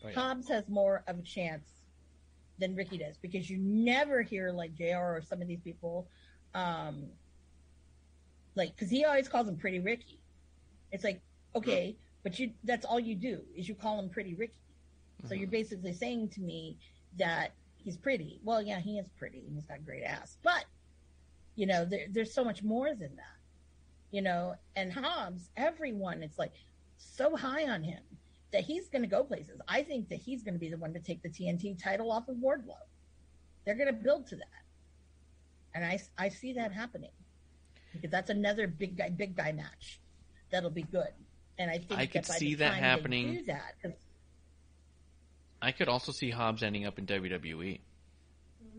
Oh, 0.04 0.08
yeah. 0.08 0.14
Hobbs 0.14 0.48
has 0.48 0.68
more 0.68 1.02
of 1.06 1.18
a 1.18 1.22
chance 1.22 1.68
than 2.58 2.74
Ricky 2.76 2.98
does 2.98 3.16
because 3.18 3.48
you 3.48 3.58
never 3.58 4.22
hear 4.22 4.52
like 4.52 4.74
JR 4.74 4.96
or 5.16 5.22
some 5.22 5.40
of 5.40 5.48
these 5.48 5.60
people, 5.60 6.08
um, 6.54 7.06
like 8.54 8.74
because 8.74 8.90
he 8.90 9.04
always 9.04 9.28
calls 9.28 9.48
him 9.48 9.56
Pretty 9.56 9.80
Ricky. 9.80 10.20
It's 10.92 11.04
like 11.04 11.20
okay, 11.54 11.96
but 12.22 12.38
you 12.38 12.52
that's 12.64 12.84
all 12.84 13.00
you 13.00 13.14
do 13.14 13.40
is 13.56 13.68
you 13.68 13.74
call 13.74 13.98
him 13.98 14.08
Pretty 14.10 14.34
Ricky. 14.34 14.54
So 15.26 15.34
Mhm. 15.34 15.40
you're 15.40 15.48
basically 15.50 15.92
saying 15.92 16.28
to 16.30 16.40
me 16.40 16.78
that 17.16 17.52
he's 17.88 17.96
pretty. 17.96 18.38
Well, 18.44 18.60
yeah, 18.60 18.80
he 18.80 18.98
is 18.98 19.08
pretty 19.16 19.38
and 19.46 19.54
he's 19.54 19.64
got 19.64 19.82
great 19.82 20.02
ass, 20.02 20.36
but 20.42 20.66
you 21.56 21.66
know, 21.66 21.86
there, 21.86 22.04
there's 22.10 22.34
so 22.34 22.44
much 22.44 22.62
more 22.62 22.90
than 22.90 23.16
that. 23.16 23.38
You 24.10 24.20
know, 24.20 24.56
and 24.76 24.92
Hobbs, 24.92 25.48
everyone, 25.56 26.22
it's 26.22 26.38
like 26.38 26.52
so 26.98 27.34
high 27.34 27.66
on 27.66 27.82
him 27.82 28.02
that 28.52 28.62
he's 28.62 28.88
going 28.88 29.00
to 29.02 29.08
go 29.08 29.24
places. 29.24 29.58
I 29.66 29.82
think 29.82 30.10
that 30.10 30.18
he's 30.18 30.42
going 30.42 30.52
to 30.52 30.60
be 30.60 30.68
the 30.68 30.76
one 30.76 30.92
to 30.92 31.00
take 31.00 31.22
the 31.22 31.30
TNT 31.30 31.82
title 31.82 32.12
off 32.12 32.28
of 32.28 32.36
Wardlow. 32.36 32.76
They're 33.64 33.74
going 33.74 33.88
to 33.88 33.94
build 33.94 34.26
to 34.28 34.36
that, 34.36 34.64
and 35.74 35.82
I 35.82 35.98
I 36.18 36.28
see 36.28 36.52
that 36.54 36.72
happening 36.72 37.10
because 37.94 38.10
that's 38.10 38.28
another 38.28 38.66
big 38.66 38.98
guy 38.98 39.08
big 39.08 39.34
guy 39.34 39.52
match 39.52 39.98
that'll 40.50 40.68
be 40.68 40.82
good. 40.82 41.12
And 41.58 41.70
I 41.70 41.78
think 41.78 41.98
I 41.98 42.06
could 42.06 42.26
see 42.26 42.54
that 42.56 42.74
happening. 42.74 43.44
that 43.46 43.76
I 45.60 45.72
could 45.72 45.88
also 45.88 46.12
see 46.12 46.30
Hobbs 46.30 46.62
ending 46.62 46.86
up 46.86 46.98
in 46.98 47.06
WWE. 47.06 47.80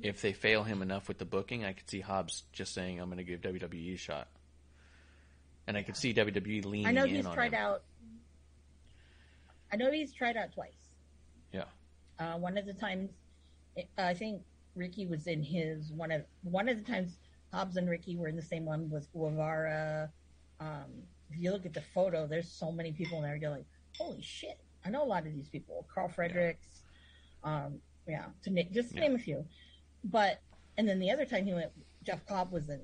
If 0.01 0.22
they 0.22 0.32
fail 0.32 0.64
him 0.64 0.82
enough 0.82 1.08
with 1.09 1.17
the 1.17 1.25
booking, 1.25 1.66
I 1.66 1.74
could 1.74 1.90
see 1.90 1.99
Hobbs 1.99 2.43
just 2.53 2.74
saying, 2.74 2.99
"I'm 2.99 3.08
going 3.09 3.17
to 3.17 3.24
give 3.24 3.41
WWE 3.41 3.95
a 3.95 3.98
shot," 3.98 4.30
and 5.67 5.75
I 5.75 5.83
could 5.83 5.98
see 5.98 6.14
WWE 6.14 6.64
leaning 6.66 6.88
I 6.88 6.91
know 6.91 7.06
he's 7.06 7.25
tried 7.25 7.53
him. 7.53 7.59
out. 7.59 7.83
I 9.72 9.75
know 9.75 9.91
he's 9.91 10.14
tried 10.14 10.38
out 10.38 10.53
twice. 10.53 10.72
Yeah. 11.51 11.66
Uh, 12.17 12.38
one 12.38 12.58
of 12.58 12.66
the 12.66 12.74
times, 12.74 13.11
I 13.98 14.14
think 14.14 14.41
Ricky 14.75 15.06
was 15.06 15.27
in 15.27 15.43
his 15.43 15.91
one 15.91 16.11
of 16.11 16.24
one 16.43 16.69
of 16.69 16.77
the 16.77 16.90
times 16.90 17.17
Hobbs 17.53 17.75
and 17.75 17.90
Ricky 17.90 18.16
were 18.16 18.27
in 18.27 18.35
the 18.38 18.41
same 18.41 18.66
one 18.66 18.90
was 18.90 19.08
Guevara. 19.08 20.09
Um, 20.61 21.03
if 21.30 21.40
you 21.40 21.51
look 21.51 21.66
at 21.66 21.74
the 21.74 21.83
photo, 21.93 22.25
there's 22.25 22.49
so 22.49 22.72
many 22.72 22.91
people 22.91 23.17
in 23.17 23.24
there. 23.24 23.35
You're 23.35 23.51
like, 23.51 23.66
holy 23.98 24.22
shit! 24.22 24.59
I 24.85 24.90
know 24.90 25.03
a 25.03 25.06
lot 25.06 25.25
of 25.25 25.33
these 25.33 25.49
people. 25.49 25.85
Karl 25.93 26.08
Fredericks. 26.09 26.83
Um, 27.43 27.80
yeah, 28.08 28.25
to 28.43 28.49
name, 28.49 28.69
just 28.72 28.90
to 28.90 28.95
Yeah. 28.95 29.01
name 29.01 29.16
a 29.16 29.19
few. 29.19 29.45
But 30.03 30.40
and 30.77 30.88
then 30.88 30.99
the 30.99 31.11
other 31.11 31.25
time 31.25 31.45
he 31.45 31.53
went, 31.53 31.72
Jeff 32.03 32.25
Cobb 32.25 32.51
was 32.51 32.69
in 32.69 32.82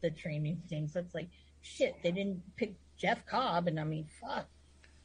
the 0.00 0.10
training 0.10 0.62
thing. 0.68 0.88
So 0.88 1.00
it's 1.00 1.14
like, 1.14 1.28
shit, 1.60 1.96
they 2.02 2.12
didn't 2.12 2.42
pick 2.56 2.74
Jeff 2.96 3.26
Cobb, 3.26 3.66
and 3.66 3.78
I 3.80 3.84
mean, 3.84 4.06
fuck, 4.20 4.46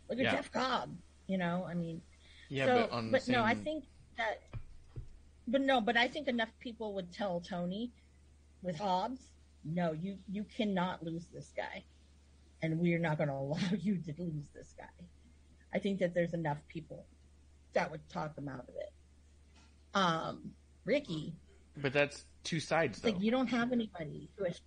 look 0.10 0.20
at 0.20 0.26
Yeah. 0.26 0.32
Jeff 0.32 0.52
Cobb. 0.52 0.96
You 1.28 1.38
know, 1.38 1.66
I 1.68 1.74
mean, 1.74 2.02
Yeah, 2.50 2.66
so, 2.66 2.76
but 2.88 2.92
on 2.92 3.12
the 3.12 3.20
same, 3.20 3.34
no, 3.34 3.44
I 3.44 3.56
think 3.56 3.86
that, 4.18 4.42
but 5.48 5.62
no, 5.62 5.82
but 5.82 5.98
I 5.98 6.08
think 6.08 6.28
enough 6.28 6.50
people 6.60 6.94
would 6.94 7.12
tell 7.12 7.42
Tony 7.42 7.92
with 8.62 8.78
Hobbs, 8.78 9.32
no, 9.66 9.92
you 9.92 10.18
you 10.30 10.44
cannot 10.46 11.04
lose 11.04 11.26
this 11.28 11.52
guy, 11.56 11.84
and 12.62 12.80
we're 12.80 13.00
not 13.00 13.18
going 13.18 13.28
to 13.34 13.34
allow 13.36 13.72
you 13.78 13.98
to 13.98 14.14
lose 14.18 14.48
this 14.54 14.74
guy. 14.78 14.86
I 15.74 15.80
think 15.80 16.00
that 16.00 16.14
there's 16.14 16.34
enough 16.34 16.58
people 16.68 17.06
that 17.74 17.92
would 17.92 18.08
talk 18.10 18.36
them 18.36 18.48
out 18.48 18.66
of 18.68 18.76
it. 18.76 18.92
Um, 19.94 20.52
Ricky, 20.86 21.34
but 21.76 21.94
that's 21.94 22.26
two 22.44 22.60
sides 22.60 23.02
though. 23.02 23.10
like 23.10 23.22
you 23.22 23.32
don't 23.32 23.48
have 23.48 23.72
anybody 23.72 24.30
who 24.36 24.46
is 24.46 24.62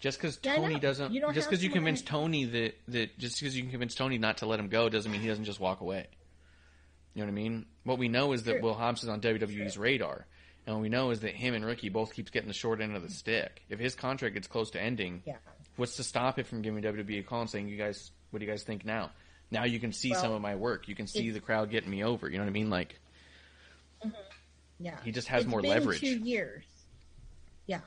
Just 0.00 0.18
because 0.18 0.36
Tony 0.36 0.74
know. 0.74 0.80
doesn't, 0.80 1.12
You 1.12 1.32
just 1.32 1.48
because 1.48 1.62
you 1.62 1.70
convince 1.70 2.02
Tony 2.02 2.44
that 2.44 2.74
that 2.88 3.18
just 3.18 3.38
because 3.38 3.56
you 3.56 3.62
can 3.62 3.70
convince 3.70 3.94
Tony 3.94 4.18
not 4.18 4.38
to 4.38 4.46
let 4.46 4.58
him 4.58 4.68
go 4.68 4.88
doesn't 4.88 5.10
mean 5.10 5.20
he 5.20 5.28
doesn't 5.28 5.44
just 5.44 5.60
walk 5.60 5.80
away. 5.80 6.06
You 7.14 7.22
know 7.22 7.26
what 7.26 7.32
I 7.32 7.34
mean? 7.34 7.66
What 7.84 7.98
we 7.98 8.08
know 8.08 8.32
is 8.32 8.44
that 8.44 8.52
Sure. 8.52 8.62
Will 8.62 8.74
Hobbs 8.74 9.02
is 9.02 9.08
on 9.08 9.20
WWE's 9.20 9.76
radar, 9.76 10.26
and 10.66 10.76
what 10.76 10.82
we 10.82 10.88
know 10.88 11.10
is 11.10 11.20
that 11.20 11.34
him 11.34 11.54
and 11.54 11.64
Ricky 11.64 11.88
both 11.88 12.14
keeps 12.14 12.30
getting 12.30 12.48
the 12.48 12.54
short 12.54 12.80
end 12.80 12.94
of 12.96 13.02
the 13.02 13.10
stick. 13.10 13.62
If 13.68 13.78
his 13.78 13.94
contract 13.94 14.34
gets 14.34 14.46
close 14.46 14.70
to 14.70 14.80
ending, 14.80 15.22
yeah. 15.26 15.36
what's 15.76 15.96
to 15.96 16.04
stop 16.04 16.38
it 16.38 16.46
from 16.46 16.62
giving 16.62 16.82
WWE 16.82 17.20
a 17.20 17.22
call 17.22 17.42
and 17.42 17.50
saying, 17.50 17.68
"You 17.68 17.76
guys, 17.76 18.10
what 18.30 18.38
do 18.40 18.46
you 18.46 18.50
guys 18.50 18.62
think 18.62 18.84
now? 18.84 19.10
Now 19.50 19.64
you 19.64 19.80
can 19.80 19.92
see 19.92 20.10
Well, 20.12 20.20
some 20.20 20.32
of 20.32 20.40
my 20.42 20.56
work. 20.56 20.88
You 20.88 20.94
can 20.94 21.06
see 21.06 21.30
the 21.30 21.40
crowd 21.40 21.70
getting 21.70 21.90
me 21.90 22.04
over. 22.04 22.28
You 22.28 22.38
know 22.38 22.44
what 22.44 22.50
I 22.50 22.52
mean? 22.52 22.70
Like 22.70 22.98
Yeah. 24.78 24.98
He 25.04 25.12
just 25.12 25.28
has 25.28 25.42
It's 25.42 25.50
more 25.50 25.60
been 25.60 25.70
leverage. 25.70 26.00
Two 26.00 26.18
years. 26.18 26.64
Yeah. 27.66 27.80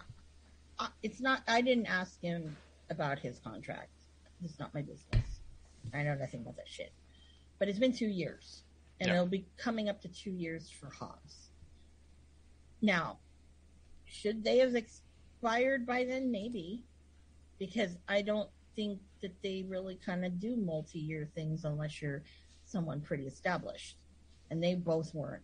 Uh, 0.79 0.87
it's 1.01 1.19
not. 1.21 1.41
I 1.47 1.61
didn't 1.61 1.87
ask 1.87 2.19
him 2.21 2.55
about 2.89 3.19
his 3.19 3.39
contract. 3.39 3.89
It's 4.43 4.59
not 4.59 4.73
my 4.73 4.81
business. 4.81 5.25
I 5.93 6.03
know 6.03 6.15
nothing 6.15 6.41
about 6.41 6.55
that 6.57 6.67
shit. 6.67 6.91
But 7.59 7.67
it's 7.69 7.79
been 7.79 7.93
two 7.93 8.07
years, 8.07 8.63
and 8.99 9.07
Yeah. 9.07 9.15
it'll 9.15 9.27
be 9.27 9.45
coming 9.57 9.89
up 9.89 10.01
to 10.01 10.07
two 10.07 10.31
years 10.31 10.69
for 10.69 10.89
Hobbs. 10.89 11.49
Now, 12.81 13.19
should 14.05 14.43
they 14.43 14.57
have 14.59 14.75
expired 14.75 15.85
by 15.85 16.03
then? 16.05 16.31
Maybe, 16.31 16.83
because 17.59 17.95
I 18.07 18.21
don't 18.21 18.49
think 18.75 18.99
that 19.23 19.41
they 19.41 19.65
really 19.67 19.95
kind 20.05 20.23
of 20.23 20.39
do 20.39 20.55
multi-year 20.55 21.27
things 21.33 21.65
unless 21.65 22.01
you're 22.01 22.21
someone 22.65 23.01
pretty 23.01 23.25
established, 23.25 23.97
and 24.51 24.63
they 24.63 24.75
both 24.75 25.13
weren't 25.15 25.41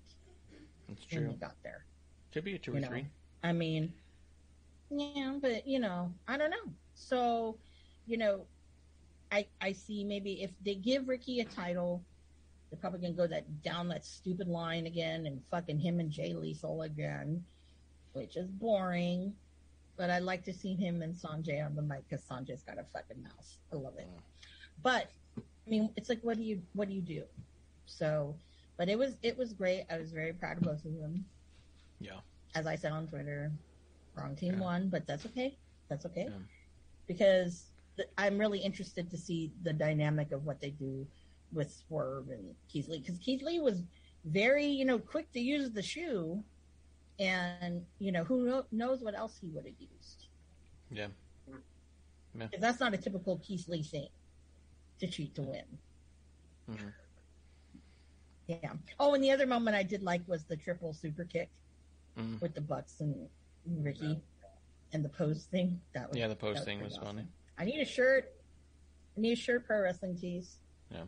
when 0.88 0.98
true. 1.09 1.27
they 1.30 1.33
got 1.33 1.56
there. 1.64 1.85
Could 2.32 2.43
be 2.43 2.56
a 2.56 2.59
two 2.59 2.72
you 2.72 2.77
or 2.77 2.82
know. 2.82 2.88
three. 2.88 3.08
I 3.43 3.53
mean, 3.53 3.91
yeah, 4.91 5.35
but 5.41 5.67
you 5.67 5.80
know, 5.80 6.14
I 6.27 6.38
don't 6.38 6.51
know. 6.51 6.74
So, 6.93 7.58
you 8.06 8.17
know, 8.17 8.45
I 9.32 9.48
I 9.61 9.72
see 9.72 10.03
maybe 10.03 10.43
if 10.43 10.51
they 10.64 10.75
give 10.75 11.08
Ricky 11.08 11.40
a 11.40 11.45
title, 11.45 12.03
they're 12.69 12.80
probably 12.80 12.99
gonna 12.99 13.14
go 13.14 13.27
that 13.27 13.64
down 13.64 13.88
that 13.90 14.06
stupid 14.06 14.48
line 14.48 14.85
again 14.85 15.25
and 15.25 15.41
fucking 15.49 15.80
him 15.80 15.99
and 15.99 16.11
Jay 16.11 16.33
Lethal 16.33 16.82
again, 16.83 17.43
which 18.14 18.35
is 18.38 18.48
boring. 18.48 19.33
But 20.00 20.10
I 20.10 20.19
like 20.19 20.45
to 20.45 20.53
see 20.53 20.76
him 20.76 21.02
and 21.02 21.14
Sonjay 21.14 21.64
on 21.64 21.76
the 21.76 21.82
mic 21.82 22.08
because 22.08 22.24
Sonjay's 22.24 22.64
got 22.64 22.78
a 22.80 22.86
fucking 22.94 23.22
mouth. 23.22 23.58
I 23.74 23.76
love 23.76 23.95
it. 23.98 24.08
Mm. 24.08 24.22
But 24.82 25.11
I 25.38 25.69
mean, 25.69 25.90
it's 25.98 26.08
like, 26.08 26.22
what 26.22 26.38
do 26.38 26.44
you 26.44 26.61
what 26.72 26.88
do 26.88 26.94
you 26.95 27.02
do? 27.02 27.24
So, 27.86 28.34
but 28.78 28.88
it 28.88 28.98
was 28.98 29.18
it 29.24 29.38
was 29.38 29.52
great. 29.52 29.86
I 29.92 29.98
was 29.98 30.11
very 30.14 30.32
proud 30.32 30.56
of 30.56 30.64
both 30.64 30.86
of 30.86 30.98
them 31.02 31.26
Yeah. 32.00 32.22
as 32.56 32.66
I 32.66 32.76
said 32.78 32.94
on 32.94 33.08
Twitter, 33.08 33.52
wrong 34.16 34.38
team 34.38 34.53
Yeah. 34.53 34.61
won, 34.61 34.88
but 34.88 35.06
that's 35.06 35.26
okay. 35.26 35.58
That's 35.90 36.06
okay. 36.06 36.28
Yeah. 36.30 36.38
Because 37.06 37.66
th- 37.98 38.08
I'm 38.18 38.38
really 38.38 38.60
interested 38.60 39.11
to 39.11 39.18
see 39.18 39.52
the 39.64 39.74
dynamic 39.74 40.32
of 40.32 40.45
what 40.45 40.61
they 40.61 40.69
do 40.69 41.06
with 41.52 41.74
Swerve 41.74 42.30
and 42.30 42.56
Keith 42.72 42.88
Lee. 42.88 43.00
Because 43.00 43.18
Keith 43.18 43.42
Lee 43.42 43.60
was 43.60 43.82
very, 44.24 44.66
you 44.66 44.86
know, 44.86 44.98
quick 44.98 45.30
to 45.34 45.42
use 45.42 45.72
the 45.72 45.84
shoe. 45.84 46.42
And, 47.19 47.85
you 47.99 48.11
know, 48.11 48.23
who 48.23 48.64
knows 48.72 49.01
what 49.01 49.14
else 49.15 49.38
he 49.41 49.48
would 49.49 49.65
have 49.65 49.75
used. 49.80 50.27
Yeah. 50.89 51.07
'Cause 52.38 52.59
that's 52.61 52.80
not 52.80 52.93
a 52.93 52.98
typical 52.98 53.38
Keith 53.39 53.67
Lee 53.67 53.83
thing 53.83 54.07
to 54.99 55.07
cheat 55.07 55.35
to 55.35 55.41
win. 55.43 55.65
Mhm. 56.69 56.93
Yeah. 58.48 58.73
Oh, 58.99 59.14
and 59.14 59.23
the 59.23 59.31
other 59.31 59.45
moment 59.45 59.75
I 59.75 59.83
did 59.83 60.01
like 60.03 60.25
was 60.27 60.45
the 60.45 60.56
triple 60.56 60.93
super 60.93 61.25
kick 61.25 61.49
Mhm. 62.15 62.39
with 62.41 62.53
the 62.53 62.61
Bucks 62.61 63.01
and 63.01 63.30
Ricky 63.65 64.22
and 64.93 65.03
the 65.03 65.09
pose 65.09 65.45
thing. 65.45 65.81
That 65.93 66.09
was 66.09 66.17
Yeah, 66.17 66.27
the 66.27 66.35
post 66.35 66.64
thing 66.64 66.77
pretty 66.80 66.85
was 66.93 66.98
awesome. 66.98 67.17
funny. 67.17 67.27
I 67.57 67.65
need 67.65 67.80
a 67.81 67.85
shirt. 67.85 68.33
I 69.17 69.19
need 69.19 69.33
a 69.33 69.35
shirt 69.35 69.65
pro 69.65 69.81
wrestling 69.81 70.15
tees. 70.17 70.59
Yeah. 70.89 71.06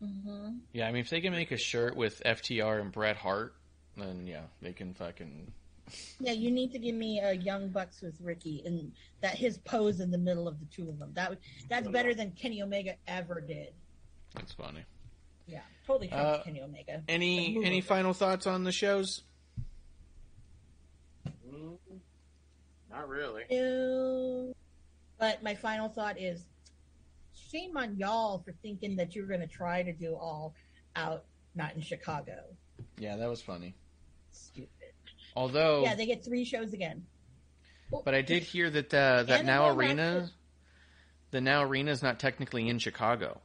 hmm 0.00 0.58
Yeah, 0.72 0.88
I 0.88 0.92
mean, 0.92 1.00
if 1.02 1.10
they 1.10 1.20
can 1.20 1.32
make 1.32 1.50
a 1.52 1.56
shirt 1.56 1.94
with 1.96 2.20
FTR 2.24 2.80
and 2.80 2.90
Bret 2.90 3.16
Hart, 3.16 3.54
then 3.96 4.26
yeah, 4.26 4.42
they 4.62 4.72
can 4.72 4.94
fucking. 4.94 5.52
Yeah, 6.18 6.32
you 6.32 6.50
need 6.50 6.72
to 6.72 6.78
give 6.78 6.94
me 6.94 7.20
a 7.20 7.32
Young 7.34 7.68
Bucks 7.68 8.00
with 8.00 8.18
Ricky 8.22 8.62
and 8.64 8.90
that 9.20 9.36
his 9.36 9.58
pose 9.58 10.00
in 10.00 10.10
the 10.10 10.16
middle 10.18 10.48
of 10.48 10.58
the 10.58 10.66
two 10.66 10.88
of 10.88 10.98
them. 10.98 11.10
That 11.14 11.38
that's 11.68 11.88
better 11.88 12.14
than 12.14 12.30
Kenny 12.32 12.62
Omega 12.62 12.94
ever 13.06 13.40
did. 13.40 13.74
That's 14.34 14.52
funny. 14.52 14.84
Yeah, 15.46 15.60
totally 15.86 16.08
trumps 16.08 16.40
Uh, 16.40 16.42
Kenny 16.42 16.62
Omega. 16.62 17.02
Any 17.06 17.62
any 17.64 17.78
over. 17.78 17.86
final 17.86 18.12
thoughts 18.14 18.46
on 18.46 18.64
the 18.64 18.72
shows? 18.72 19.22
Mm, 21.46 21.76
not 22.90 23.08
really. 23.08 23.42
Ew. 23.50 24.54
But 25.18 25.42
my 25.42 25.54
final 25.54 25.88
thought 25.88 26.18
is 26.20 26.44
shame 27.52 27.76
on 27.76 27.96
y'all 27.98 28.38
for 28.38 28.52
thinking 28.62 28.96
that 28.96 29.14
you're 29.14 29.26
going 29.26 29.40
to 29.40 29.46
try 29.46 29.82
to 29.82 29.92
do 29.92 30.14
all 30.14 30.54
out, 30.96 31.24
not 31.54 31.74
in 31.74 31.82
Chicago. 31.82 32.42
Yeah, 32.98 33.16
that 33.16 33.28
was 33.28 33.40
funny. 33.42 33.74
Stupid. 34.34 34.68
Although, 35.36 35.82
Yeah, 35.82 35.94
they 35.94 36.06
get 36.06 36.24
three 36.24 36.44
shows 36.44 36.72
again. 36.72 37.06
But 38.04 38.14
I 38.14 38.22
did 38.22 38.42
hear 38.42 38.70
that 38.70 38.92
uh, 38.92 39.22
that 39.24 39.38
And 39.40 39.46
now 39.46 39.68
arena, 39.68 39.96
that's- 40.12 40.32
the 41.30 41.40
now 41.40 41.62
arena 41.62 41.90
is 41.90 42.02
not 42.02 42.18
technically 42.20 42.68
in 42.68 42.78
Chicago. 42.78 43.40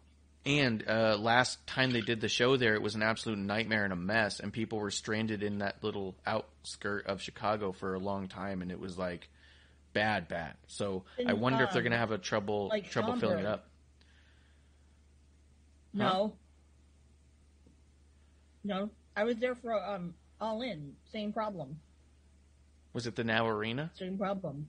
And 0.45 0.87
uh, 0.87 1.17
last 1.19 1.65
time 1.67 1.91
they 1.91 2.01
did 2.01 2.21
the 2.21 2.29
show 2.29 2.55
there, 2.57 2.73
it 2.73 2.81
was 2.81 2.95
an 2.95 3.03
absolute 3.03 3.37
nightmare 3.39 3.83
and 3.83 3.91
a 3.93 3.95
mess, 3.97 4.39
and 4.39 4.53
people 4.53 4.79
were 4.79 4.89
stranded 4.89 5.43
in 5.43 5.59
that 5.59 5.83
little 5.83 6.15
outskirt 6.25 7.05
of 7.07 7.21
Chicago 7.21 7.71
for 7.73 7.93
a 7.93 7.99
long 7.99 8.27
time, 8.29 8.61
and 8.61 8.71
it 8.71 8.79
was 8.79 8.97
like 8.97 9.27
bad, 9.93 10.27
bad. 10.29 10.53
So 10.67 11.03
I 11.19 11.31
And, 11.31 11.41
wonder 11.41 11.63
if 11.65 11.71
they're 11.71 11.79
um, 11.81 11.83
going 11.83 11.91
to 11.91 11.97
have 11.97 12.11
a 12.11 12.17
trouble 12.17 12.69
like 12.69 12.89
trouble 12.89 13.17
filling 13.17 13.39
it 13.39 13.45
up. 13.45 13.67
No. 15.93 16.33
No. 18.63 18.89
I 19.15 19.23
was 19.25 19.37
there 19.37 19.55
for 19.55 19.73
um 19.73 20.13
all 20.41 20.61
in. 20.61 20.93
Same 21.11 21.31
problem. 21.33 21.79
Was 22.93 23.07
it 23.07 23.15
the 23.15 23.23
now 23.23 23.47
arena? 23.47 23.91
Same 23.95 24.17
problem. 24.17 24.67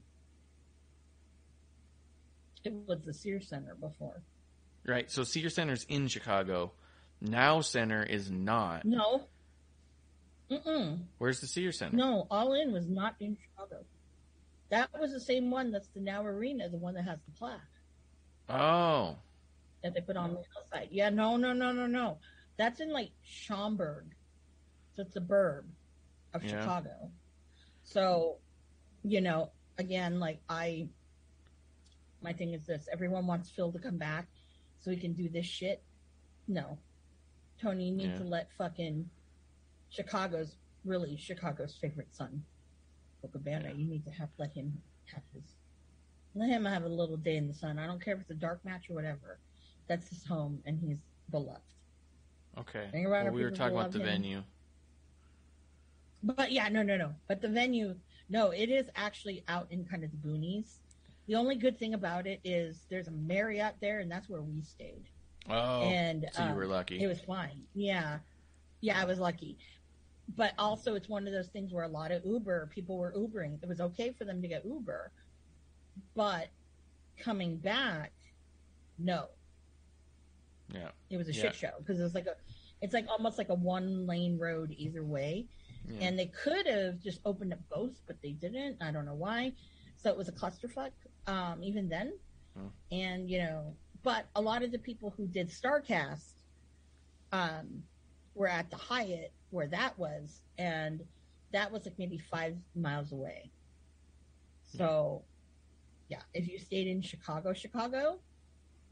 It 2.64 2.72
was 2.86 3.00
the 3.04 3.14
Sears 3.14 3.48
Center 3.48 3.74
before. 3.74 4.20
Right. 4.86 5.10
So 5.10 5.24
Sears 5.24 5.54
Center's 5.54 5.84
in 5.88 6.08
Chicago. 6.08 6.72
Now 7.20 7.60
Center 7.60 8.02
is 8.02 8.30
not. 8.30 8.84
No. 8.84 9.22
Mm-mm. 10.50 10.98
Where's 11.18 11.40
the 11.40 11.46
Sears 11.46 11.78
Center? 11.78 11.96
No, 11.96 12.26
All 12.30 12.54
In 12.54 12.72
was 12.72 12.86
not 12.88 13.14
in 13.20 13.36
Chicago. 13.40 13.84
That 14.70 14.90
was 15.00 15.12
the 15.12 15.20
same 15.20 15.50
one 15.50 15.70
that's 15.70 15.88
the 15.88 16.00
Now 16.00 16.24
Arena, 16.24 16.68
the 16.68 16.76
one 16.76 16.94
that 16.94 17.04
has 17.04 17.18
the 17.24 17.32
plaque 17.38 17.60
Oh. 18.48 19.16
that 19.82 19.94
they 19.94 20.00
put 20.00 20.16
on 20.16 20.34
the 20.34 20.42
outside. 20.58 20.88
Yeah, 20.90 21.10
no, 21.10 21.36
no, 21.36 21.52
no, 21.52 21.72
no, 21.72 21.86
no. 21.86 22.18
That's 22.56 22.80
in 22.80 22.92
like 22.92 23.10
Schaumburg. 23.24 24.06
It's 25.00 25.16
a 25.16 25.20
burb 25.20 25.64
of 26.34 26.44
Yeah. 26.44 26.60
Chicago. 26.60 27.10
So, 27.82 28.38
you 29.02 29.20
know, 29.20 29.50
again, 29.78 30.20
like 30.20 30.40
I, 30.48 30.88
my 32.22 32.32
thing 32.32 32.52
is 32.54 32.66
this 32.66 32.86
everyone 32.92 33.26
wants 33.26 33.50
Phil 33.50 33.72
to 33.72 33.78
come 33.78 33.96
back 33.98 34.28
so 34.80 34.90
he 34.90 34.96
can 34.96 35.14
do 35.14 35.28
this 35.28 35.46
shit. 35.46 35.82
No. 36.46 36.78
Tony, 37.60 37.88
you 37.88 37.96
need 37.96 38.10
Yeah. 38.12 38.18
to 38.18 38.24
let 38.24 38.52
fucking 38.58 39.08
Chicago's, 39.90 40.56
really 40.84 41.16
Chicago's 41.16 41.76
favorite 41.76 42.14
son, 42.14 42.44
Cabana, 43.32 43.72
you 43.74 43.86
need 43.86 44.04
to 44.04 44.10
have, 44.12 44.30
let 44.38 44.52
him 44.52 44.80
have 45.12 45.22
his, 45.34 45.42
let 46.34 46.48
him 46.48 46.64
have 46.64 46.84
a 46.84 46.88
little 46.88 47.16
day 47.18 47.36
in 47.36 47.48
the 47.48 47.54
sun. 47.54 47.78
I 47.78 47.86
don't 47.86 48.02
care 48.02 48.14
if 48.14 48.20
it's 48.22 48.30
a 48.30 48.34
dark 48.34 48.64
match 48.64 48.88
or 48.88 48.94
whatever. 48.94 49.38
That's 49.88 50.08
his 50.08 50.24
home 50.24 50.62
and 50.64 50.78
he's 50.78 50.98
beloved. 51.30 51.60
Okay. 52.58 52.88
Well, 52.94 53.30
we 53.30 53.42
were 53.42 53.50
talking 53.50 53.76
about 53.76 53.92
the 53.92 53.98
him. 53.98 54.06
venue. 54.06 54.42
But 56.22 56.52
yeah, 56.52 56.68
no, 56.68 56.82
no, 56.82 56.96
no. 56.96 57.14
But 57.28 57.40
the 57.40 57.48
venue, 57.48 57.94
no, 58.28 58.50
it 58.50 58.68
is 58.68 58.86
actually 58.96 59.42
out 59.48 59.66
in 59.70 59.84
kind 59.84 60.04
of 60.04 60.10
the 60.10 60.28
boonies. 60.28 60.76
The 61.26 61.34
only 61.36 61.56
good 61.56 61.78
thing 61.78 61.94
about 61.94 62.26
it 62.26 62.40
is 62.44 62.86
there's 62.90 63.08
a 63.08 63.12
Marriott 63.12 63.76
there, 63.80 64.00
and 64.00 64.10
that's 64.10 64.28
where 64.28 64.42
we 64.42 64.62
stayed. 64.62 65.04
Oh. 65.48 65.82
and 65.82 66.26
so 66.32 66.44
you 66.44 66.50
um, 66.50 66.56
were 66.56 66.66
lucky. 66.66 67.02
It 67.02 67.06
was 67.06 67.20
fine. 67.20 67.62
Yeah, 67.74 68.18
yeah, 68.80 69.00
I 69.00 69.04
was 69.04 69.18
lucky. 69.18 69.58
But 70.36 70.52
also, 70.58 70.94
it's 70.94 71.08
one 71.08 71.26
of 71.26 71.32
those 71.32 71.48
things 71.48 71.72
where 71.72 71.84
a 71.84 71.88
lot 71.88 72.12
of 72.12 72.24
Uber 72.24 72.70
people 72.72 72.98
were 72.98 73.12
Ubering. 73.16 73.58
It 73.62 73.68
was 73.68 73.80
okay 73.80 74.12
for 74.16 74.24
them 74.24 74.42
to 74.42 74.48
get 74.48 74.64
Uber, 74.64 75.10
but 76.14 76.48
coming 77.18 77.56
back, 77.56 78.12
no, 78.98 79.26
yeah. 80.72 80.90
it 81.08 81.16
was 81.16 81.28
a 81.28 81.32
Yeah. 81.32 81.42
shit 81.42 81.54
show 81.54 81.72
because 81.78 81.98
it 81.98 82.02
was 82.02 82.14
like 82.14 82.26
a, 82.26 82.36
it's 82.80 82.94
like 82.94 83.06
almost 83.08 83.38
like 83.38 83.48
a 83.48 83.54
one 83.54 84.06
lane 84.06 84.38
road 84.38 84.74
either 84.76 85.04
way. 85.04 85.46
Yeah. 85.92 86.08
And 86.08 86.18
they 86.18 86.26
could 86.26 86.66
have 86.66 87.00
just 87.00 87.20
opened 87.24 87.52
up 87.52 87.60
both, 87.70 88.00
but 88.06 88.20
they 88.22 88.32
didn't. 88.32 88.76
I 88.80 88.90
don't 88.90 89.04
know 89.04 89.14
why. 89.14 89.52
So 89.96 90.10
it 90.10 90.16
was 90.16 90.28
a 90.28 90.32
clusterfuck, 90.32 90.90
um, 91.26 91.62
even 91.62 91.88
then. 91.88 92.12
Hmm. 92.56 92.66
And, 92.92 93.30
you 93.30 93.38
know, 93.38 93.74
but 94.02 94.26
a 94.34 94.40
lot 94.40 94.62
of 94.62 94.72
the 94.72 94.78
people 94.78 95.12
who 95.16 95.26
did 95.26 95.50
Starrcast 95.50 96.34
um, 97.32 97.82
were 98.34 98.48
at 98.48 98.70
the 98.70 98.76
Hyatt 98.76 99.32
where 99.50 99.66
that 99.68 99.98
was. 99.98 100.40
And 100.58 101.02
that 101.52 101.70
was 101.70 101.84
like 101.84 101.98
maybe 101.98 102.18
five 102.18 102.56
miles 102.74 103.12
away. 103.12 103.50
So, 104.64 105.22
yeah, 106.08 106.22
if 106.32 106.48
you 106.48 106.58
stayed 106.58 106.86
in 106.86 107.02
Chicago, 107.02 107.52
Chicago, 107.52 108.20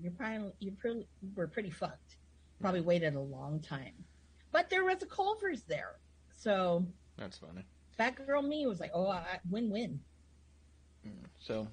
you're 0.00 0.12
probably, 0.12 0.52
you 0.58 0.72
pretty, 0.72 1.06
were 1.34 1.46
pretty 1.46 1.70
fucked. 1.70 2.16
Probably 2.60 2.80
waited 2.80 3.14
a 3.14 3.20
long 3.20 3.60
time. 3.60 3.92
But 4.50 4.70
there 4.70 4.84
was 4.84 5.02
a 5.02 5.06
Culver's 5.06 5.62
there. 5.62 5.96
So 6.38 6.86
That's 7.18 7.38
funny. 7.38 7.64
Batgirl 7.98 8.46
me 8.46 8.66
was 8.66 8.78
like, 8.78 8.92
oh, 8.94 9.08
I, 9.08 9.40
win-win. 9.50 10.00
So, 11.40 11.66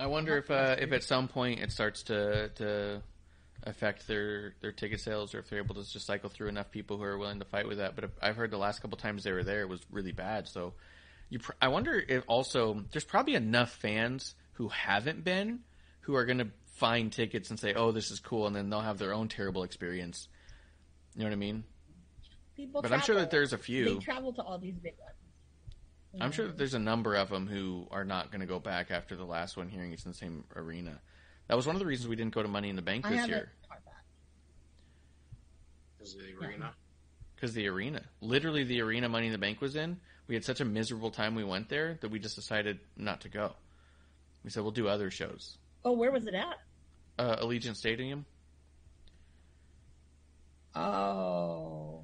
I 0.00 0.06
wonder 0.06 0.36
if 0.38 0.50
uh, 0.50 0.76
if 0.78 0.92
at 0.92 1.02
some 1.02 1.28
point 1.28 1.60
it 1.60 1.72
starts 1.72 2.04
to 2.04 2.48
to 2.56 3.02
affect 3.64 4.06
their 4.06 4.54
their 4.60 4.72
ticket 4.72 5.00
sales, 5.00 5.34
or 5.34 5.40
if 5.40 5.50
they're 5.50 5.58
able 5.58 5.74
to 5.74 5.88
just 5.88 6.06
cycle 6.06 6.30
through 6.30 6.48
enough 6.48 6.70
people 6.70 6.96
who 6.96 7.02
are 7.02 7.18
willing 7.18 7.40
to 7.40 7.44
fight 7.44 7.68
with 7.68 7.78
that. 7.78 7.94
But 7.94 8.04
if, 8.04 8.10
I've 8.22 8.36
heard 8.36 8.50
the 8.50 8.58
last 8.58 8.80
couple 8.80 8.96
times 8.96 9.24
they 9.24 9.32
were 9.32 9.44
there, 9.44 9.62
it 9.62 9.68
was 9.68 9.80
really 9.90 10.12
bad. 10.12 10.48
So, 10.48 10.74
you 11.28 11.40
pr- 11.40 11.52
I 11.60 11.68
wonder 11.68 12.02
if 12.08 12.24
also 12.26 12.84
there's 12.92 13.04
probably 13.04 13.34
enough 13.34 13.72
fans 13.72 14.34
who 14.54 14.68
haven't 14.68 15.24
been 15.24 15.60
who 16.00 16.14
are 16.14 16.24
going 16.24 16.38
to 16.38 16.48
find 16.76 17.12
tickets 17.12 17.50
and 17.50 17.58
say, 17.58 17.74
"Oh, 17.74 17.92
this 17.92 18.10
is 18.10 18.20
cool," 18.20 18.46
and 18.46 18.56
then 18.56 18.70
they'll 18.70 18.80
have 18.80 18.98
their 18.98 19.12
own 19.12 19.28
terrible 19.28 19.64
experience. 19.64 20.28
You 21.14 21.20
know 21.20 21.26
what 21.26 21.34
I 21.34 21.36
mean? 21.36 21.64
People 22.58 22.82
But 22.82 22.92
I'm 22.92 23.00
sure 23.02 23.14
that 23.14 23.30
there's 23.30 23.52
a 23.52 23.58
few. 23.58 23.84
They 23.84 23.94
travel 24.00 24.32
to 24.32 24.42
all 24.42 24.58
these 24.58 24.74
big 24.74 24.94
ones. 24.98 25.14
You 26.12 26.24
I'm 26.24 26.32
sure 26.32 26.48
that 26.48 26.58
there's 26.58 26.74
a 26.74 26.80
number 26.80 27.14
of 27.14 27.28
them 27.28 27.46
who 27.46 27.86
are 27.92 28.04
not 28.04 28.32
going 28.32 28.40
to 28.40 28.48
go 28.48 28.58
back 28.58 28.90
after 28.90 29.14
the 29.14 29.24
last 29.24 29.56
one, 29.56 29.68
hearing 29.68 29.92
it's 29.92 30.04
in 30.04 30.10
the 30.10 30.16
same 30.16 30.42
arena. 30.56 31.00
That 31.46 31.56
was 31.56 31.68
one 31.68 31.76
of 31.76 31.80
the 31.80 31.86
reasons 31.86 32.08
we 32.08 32.16
didn't 32.16 32.34
go 32.34 32.42
to 32.42 32.48
Money 32.48 32.68
in 32.68 32.74
the 32.74 32.82
Bank 32.82 33.06
I 33.06 33.10
this 33.10 33.20
haven't 33.20 33.36
year 33.36 33.52
thought 33.68 33.78
that. 33.84 34.02
Is 36.04 36.16
the 36.16 36.34
arena? 36.44 36.72
because 37.36 37.54
the 37.54 37.68
arena, 37.68 38.02
literally 38.20 38.64
the 38.64 38.80
arena 38.80 39.08
Money 39.08 39.26
in 39.26 39.32
the 39.32 39.38
Bank 39.38 39.60
was 39.60 39.76
in. 39.76 40.00
We 40.26 40.34
had 40.34 40.44
such 40.44 40.60
a 40.60 40.64
miserable 40.64 41.12
time 41.12 41.36
we 41.36 41.44
went 41.44 41.68
there 41.68 41.96
that 42.00 42.10
we 42.10 42.18
just 42.18 42.34
decided 42.34 42.80
not 42.96 43.20
to 43.20 43.28
go. 43.28 43.52
We 44.42 44.50
said 44.50 44.64
we'll 44.64 44.72
do 44.72 44.88
other 44.88 45.12
shows. 45.12 45.58
Oh, 45.84 45.92
where 45.92 46.10
was 46.10 46.26
it 46.26 46.34
at? 46.34 46.56
Uh, 47.18 47.36
Allegiant 47.36 47.76
Stadium. 47.76 48.26
Oh. 50.74 52.02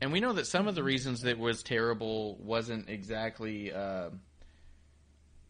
And 0.00 0.12
we 0.12 0.20
know 0.20 0.32
that 0.34 0.46
some 0.46 0.68
of 0.68 0.74
the 0.74 0.82
reasons 0.82 1.22
that 1.22 1.38
was 1.38 1.62
terrible 1.62 2.36
wasn't 2.36 2.88
exactly 2.88 3.72
uh, 3.72 4.10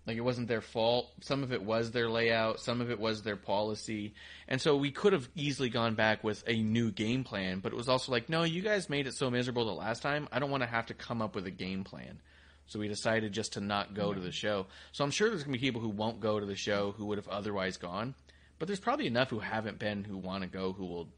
like 0.09 0.17
it 0.17 0.23
wasn't 0.23 0.49
their 0.49 0.63
fault. 0.63 1.13
Some 1.21 1.43
of 1.43 1.53
it 1.53 1.63
was 1.63 1.91
their 1.91 2.09
layout. 2.09 2.61
Some 2.61 2.81
of 2.81 2.91
it 2.91 2.99
was 2.99 3.23
their 3.23 3.37
policy. 3.37 4.15
And 4.49 4.59
so 4.59 4.75
we 4.75 4.91
could 4.91 5.13
have 5.13 5.29
easily 5.35 5.69
gone 5.69 5.97
back 5.97 6.25
with 6.25 6.43
a 6.47 6.63
new 6.63 6.91
game 6.91 7.25
plan. 7.25 7.61
But 7.61 7.73
it 7.73 7.77
was 7.77 7.91
also 7.91 8.11
like, 8.11 8.31
no, 8.31 8.43
you 8.43 8.63
guys 8.63 8.89
made 8.89 9.07
it 9.07 9.13
so 9.13 9.31
miserable 9.31 9.67
the 9.67 9.73
last 9.73 10.01
time. 10.01 10.27
I 10.33 10.39
don't 10.39 10.51
want 10.51 10.63
to 10.63 10.69
have 10.69 10.87
to 10.87 10.95
come 10.95 11.21
up 11.21 11.35
with 11.35 11.47
a 11.47 11.51
game 11.51 11.85
plan. 11.85 12.23
So 12.69 12.79
we 12.79 12.89
decided 12.89 13.35
just 13.35 13.53
to 13.55 13.61
not 13.61 13.93
go 13.93 14.15
to 14.15 14.21
the 14.21 14.33
show. 14.33 14.67
So 14.93 15.05
I'm 15.05 15.11
sure 15.11 15.29
there's 15.29 15.43
going 15.43 15.53
to 15.53 15.59
be 15.59 15.67
people 15.67 15.83
who 15.83 15.91
won't 15.91 16.21
go 16.21 16.41
to 16.41 16.47
the 16.47 16.57
show 16.57 16.95
who 16.97 17.05
would 17.07 17.19
have 17.19 17.29
otherwise 17.29 17.77
gone. 17.77 18.15
But 18.59 18.67
there's 18.67 18.81
probably 18.81 19.07
enough 19.09 19.29
who 19.29 19.41
haven't 19.41 19.79
been 19.79 20.05
who 20.05 20.17
want 20.17 20.43
to 20.43 20.49
go 20.49 20.73
who 20.73 20.87
will 20.87 21.09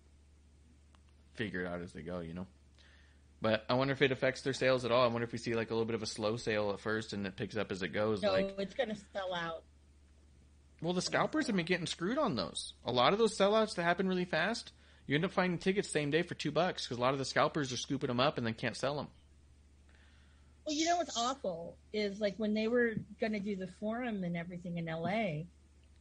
figure 1.35 1.61
it 1.61 1.69
out 1.69 1.81
as 1.81 1.93
they 1.93 2.03
go, 2.03 2.19
you 2.19 2.35
know? 2.35 2.49
But 3.43 3.65
I 3.71 3.75
wonder 3.75 3.93
if 3.93 4.03
it 4.03 4.13
affects 4.13 4.43
their 4.43 4.53
sales 4.53 4.85
at 4.85 4.93
all. 4.93 5.03
I 5.03 5.07
wonder 5.07 5.25
if 5.25 5.33
we 5.33 5.39
see 5.39 5.55
like 5.55 5.71
a 5.71 5.75
little 5.75 5.87
bit 5.87 5.95
of 5.95 6.03
a 6.03 6.07
slow 6.07 6.37
sale 6.37 6.71
at 6.73 6.81
first 6.81 7.13
and 7.13 7.27
it 7.27 7.37
picks 7.37 7.57
up 7.57 7.73
as 7.73 7.83
it 7.83 7.89
goes. 7.89 8.23
No, 8.23 8.33
Like, 8.33 8.55
it's 8.59 8.75
going 8.75 8.91
to 8.91 8.97
sell 9.15 9.33
out. 9.35 9.63
well, 10.83 10.93
the 10.93 11.01
scalpers 11.03 11.47
have 11.47 11.57
been 11.57 11.65
getting 11.65 11.87
screwed 11.87 12.19
on 12.19 12.37
those. 12.37 12.75
A 12.85 12.93
lot 12.93 13.13
of 13.13 13.19
those 13.19 13.37
sellouts 13.37 13.77
that 13.77 13.83
happen 13.85 14.07
really 14.09 14.27
fast, 14.27 14.73
you 15.07 15.15
end 15.15 15.25
up 15.25 15.33
finding 15.33 15.59
tickets 15.59 15.89
same 15.89 16.11
day 16.11 16.23
for 16.23 16.35
two 16.35 16.51
bucks 16.53 16.85
because 16.85 16.99
a 16.99 17.01
lot 17.01 17.15
of 17.15 17.19
the 17.19 17.25
scalpers 17.25 17.73
are 17.73 17.77
scooping 17.79 18.09
them 18.09 18.21
up 18.21 18.37
and 18.37 18.47
then 18.47 18.55
can't 18.55 18.77
sell 18.77 18.97
them. 18.97 19.09
Well, 20.67 20.77
you 20.77 20.85
know 20.85 20.97
what's 20.99 21.17
awful 21.17 21.77
is 21.95 22.21
like 22.21 22.35
when 22.37 22.53
they 22.53 22.69
were 22.69 22.93
going 23.21 23.33
to 23.33 23.41
do 23.41 23.57
the 23.57 23.69
forum 23.81 24.23
and 24.23 24.37
everything 24.37 24.77
in 24.77 24.85
LA, 24.85 25.45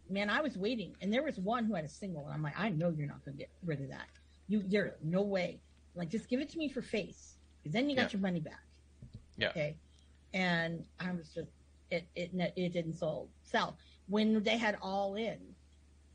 man, 0.10 0.30
I 0.30 0.42
was 0.42 0.58
waiting. 0.58 0.94
And 1.02 1.14
there 1.14 1.24
was 1.24 1.38
one 1.40 1.66
who 1.66 1.74
had 1.76 1.86
a 1.86 1.90
single. 1.90 2.26
And 2.26 2.34
I'm 2.34 2.44
like, 2.44 2.60
I 2.60 2.70
know 2.70 2.90
you're 2.90 3.08
not 3.08 3.24
going 3.24 3.38
to 3.38 3.40
get 3.40 3.50
rid 3.66 3.80
of 3.82 3.90
that. 3.90 4.08
You, 4.50 4.64
You're 4.68 4.96
no 5.04 5.22
way. 5.22 5.60
Like, 5.96 6.10
just 6.10 6.30
give 6.30 6.40
it 6.40 6.50
to 6.50 6.58
me 6.58 6.70
for 6.70 6.82
face 6.82 7.38
because 7.62 7.74
then 7.74 7.90
you 7.90 7.96
got 7.96 8.04
Yeah. 8.04 8.18
your 8.18 8.22
money 8.22 8.40
back. 8.40 8.64
Yeah. 9.38 9.50
Okay. 9.50 9.76
And 10.34 10.86
I 11.00 11.12
was 11.12 11.30
just, 11.34 11.50
it, 11.92 12.08
it, 12.16 12.32
it 12.56 12.74
didn't 12.74 12.94
sold, 12.94 13.30
sell. 13.44 13.78
When 14.08 14.44
they 14.44 14.58
had 14.58 14.78
all 14.82 15.16
in, 15.16 15.40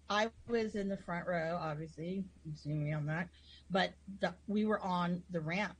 I 0.09 0.31
was 0.49 0.75
in 0.75 0.89
the 0.89 0.97
front 0.97 1.27
row, 1.27 1.59
obviously. 1.61 2.25
You've 2.45 2.59
seen 2.59 2.85
me 2.85 2.93
on 2.93 3.07
that. 3.07 3.29
But 3.71 3.95
the, 4.21 4.35
we 4.47 4.65
were 4.65 4.81
on 4.81 5.23
the 5.31 5.41
ramp 5.41 5.77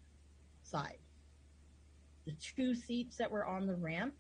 side. 0.63 0.99
The 2.27 2.33
two 2.33 2.75
seats 2.75 3.17
that 3.19 3.31
were 3.31 3.45
on 3.47 3.67
the 3.67 3.75
ramp, 3.75 4.15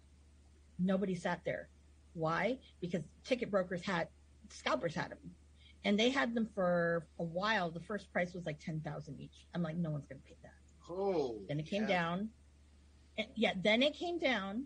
nobody 0.79 1.15
sat 1.15 1.41
there. 1.45 1.69
Why? 2.13 2.59
Because 2.81 3.03
ticket 3.25 3.51
brokers 3.51 3.81
had, 3.83 4.09
scalpers 4.51 4.95
had 4.95 5.11
them. 5.11 5.19
And 5.85 5.99
they 5.99 6.09
had 6.09 6.35
them 6.35 6.49
for 6.55 7.07
a 7.19 7.25
while. 7.25 7.71
The 7.71 7.81
first 7.81 8.13
price 8.13 8.33
was 8.33 8.47
like 8.47 8.59
10000 8.59 9.21
each. 9.21 9.47
I'm 9.55 9.63
like, 9.63 9.77
no 9.77 9.91
one's 9.91 10.07
to 10.09 10.15
pay 10.27 10.37
that. 10.43 10.53
Oh. 10.91 11.41
Then 11.49 11.61
it 11.61 11.67
came 11.67 11.83
yeah. 11.83 11.89
down. 11.89 12.31
And, 13.19 13.27
yeah, 13.35 13.53
then 13.63 13.83
it 13.83 13.95
came 13.95 14.19
down. 14.19 14.65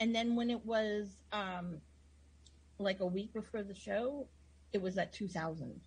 And 0.00 0.14
then 0.14 0.34
when 0.34 0.50
it 0.50 0.64
was 0.64 1.08
um, 1.32 1.78
like 2.78 3.00
a 3.00 3.06
week 3.06 3.32
before 3.32 3.62
the 3.62 3.74
show, 3.74 4.26
it 4.72 4.82
was 4.82 4.98
at 4.98 5.12
2000. 5.12 5.80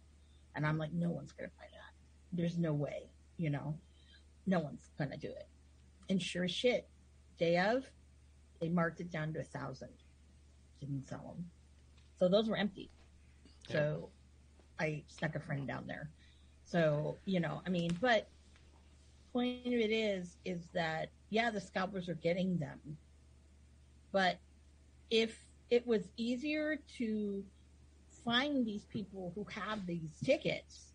And 0.56 0.66
I'm 0.66 0.77
like, 0.77 0.93
no 0.93 1.09
one's 1.09 1.33
to 1.33 1.43
buy 1.43 1.66
that. 1.72 1.93
There's 2.32 2.58
no 2.58 2.74
way, 2.74 3.09
you 3.38 3.50
know, 3.50 3.75
no 4.45 4.59
one's 4.59 4.90
to 4.98 5.17
do 5.17 5.30
it. 5.30 5.48
And 6.09 6.22
sure 6.22 6.43
as 6.43 6.51
shit, 6.51 6.88
day 7.38 7.58
of, 7.58 7.85
they 8.61 8.69
marked 8.69 9.00
it 9.01 9.11
down 9.11 9.33
to 9.33 9.40
a 9.40 9.43
thousand. 9.43 9.90
Didn't 10.80 11.08
sell 11.08 11.35
them. 11.35 11.45
So 12.17 12.30
those 12.30 12.48
were 12.48 12.58
empty. 12.58 12.90
So 13.69 14.09
I 14.79 15.03
stuck 15.07 15.35
a 15.35 15.39
friend 15.39 15.67
down 15.67 15.85
there. 15.87 16.09
So, 16.65 17.17
you 17.25 17.39
know, 17.39 17.61
I 17.65 17.69
mean, 17.69 17.97
but 18.01 18.27
point 19.31 19.65
of 19.65 19.73
it 19.73 19.91
is, 19.91 20.37
is 20.45 20.67
that, 20.73 21.09
yeah, 21.29 21.49
the 21.49 21.61
scalpers 21.61 22.09
are 22.09 22.15
getting 22.15 22.57
them. 22.57 22.79
But 24.11 24.37
if 25.09 25.37
it 25.69 25.85
was 25.85 26.07
easier 26.17 26.77
to 26.97 27.43
find 28.23 28.65
these 28.65 28.85
people 28.85 29.31
who 29.35 29.45
have 29.45 29.85
these 29.85 30.11
tickets, 30.23 30.93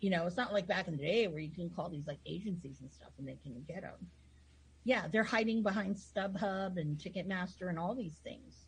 you 0.00 0.10
know, 0.10 0.26
it's 0.26 0.36
not 0.36 0.52
like 0.52 0.66
back 0.66 0.86
in 0.86 0.96
the 0.96 1.02
day 1.02 1.26
where 1.26 1.40
you 1.40 1.50
can 1.50 1.68
call 1.70 1.88
these 1.88 2.06
like 2.06 2.20
agencies 2.24 2.76
and 2.80 2.90
stuff 2.92 3.10
and 3.18 3.26
they 3.26 3.38
can 3.42 3.64
get 3.66 3.82
them. 3.82 4.06
Yeah, 4.84 5.08
they're 5.10 5.24
hiding 5.24 5.62
behind 5.62 5.96
StubHub 5.96 6.78
and 6.78 6.96
Ticketmaster 6.96 7.68
and 7.68 7.78
all 7.78 7.94
these 7.94 8.16
things. 8.24 8.67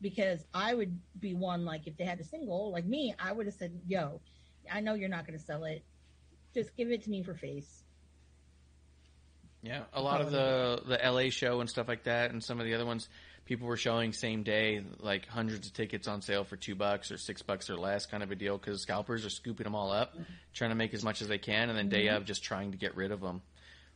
Because 0.00 0.44
I 0.52 0.74
would 0.74 0.98
be 1.18 1.34
one 1.34 1.64
like 1.64 1.86
if 1.86 1.96
they 1.96 2.04
had 2.04 2.20
a 2.20 2.24
single 2.24 2.70
like 2.70 2.84
me, 2.84 3.14
I 3.18 3.32
would 3.32 3.46
have 3.46 3.54
said, 3.54 3.80
"Yo, 3.86 4.20
I 4.70 4.80
know 4.80 4.94
you're 4.94 5.08
not 5.08 5.26
going 5.26 5.38
to 5.38 5.44
sell 5.44 5.64
it. 5.64 5.82
Just 6.54 6.76
give 6.76 6.90
it 6.90 7.02
to 7.04 7.10
me 7.10 7.22
for 7.22 7.34
face." 7.34 7.82
Yeah, 9.62 9.84
a 9.92 10.00
lot 10.02 10.20
of 10.20 10.30
the 10.30 10.82
the 10.86 10.98
LA 11.02 11.30
show 11.30 11.60
and 11.60 11.68
stuff 11.68 11.88
like 11.88 12.04
that, 12.04 12.30
and 12.30 12.42
some 12.44 12.60
of 12.60 12.66
the 12.66 12.74
other 12.74 12.84
ones, 12.86 13.08
people 13.46 13.66
were 13.66 13.76
showing 13.76 14.12
same 14.12 14.42
day, 14.42 14.84
like 15.00 15.26
hundreds 15.26 15.66
of 15.66 15.72
tickets 15.72 16.06
on 16.06 16.20
sale 16.22 16.44
for 16.44 16.56
two 16.56 16.74
bucks 16.74 17.10
or 17.10 17.16
six 17.18 17.42
bucks 17.42 17.70
or 17.70 17.76
less, 17.76 18.06
kind 18.06 18.22
of 18.22 18.30
a 18.30 18.36
deal, 18.36 18.58
because 18.58 18.82
scalpers 18.82 19.24
are 19.24 19.30
scooping 19.30 19.64
them 19.64 19.74
all 19.74 19.90
up, 19.90 20.14
trying 20.52 20.70
to 20.70 20.76
make 20.76 20.94
as 20.94 21.02
much 21.02 21.22
as 21.22 21.28
they 21.28 21.38
can, 21.38 21.68
and 21.68 21.76
then 21.76 21.88
day 21.88 22.04
Mhm. 22.06 22.16
of 22.16 22.24
just 22.26 22.44
trying 22.44 22.72
to 22.72 22.76
get 22.78 22.94
rid 22.94 23.10
of 23.10 23.20
them. 23.20 23.42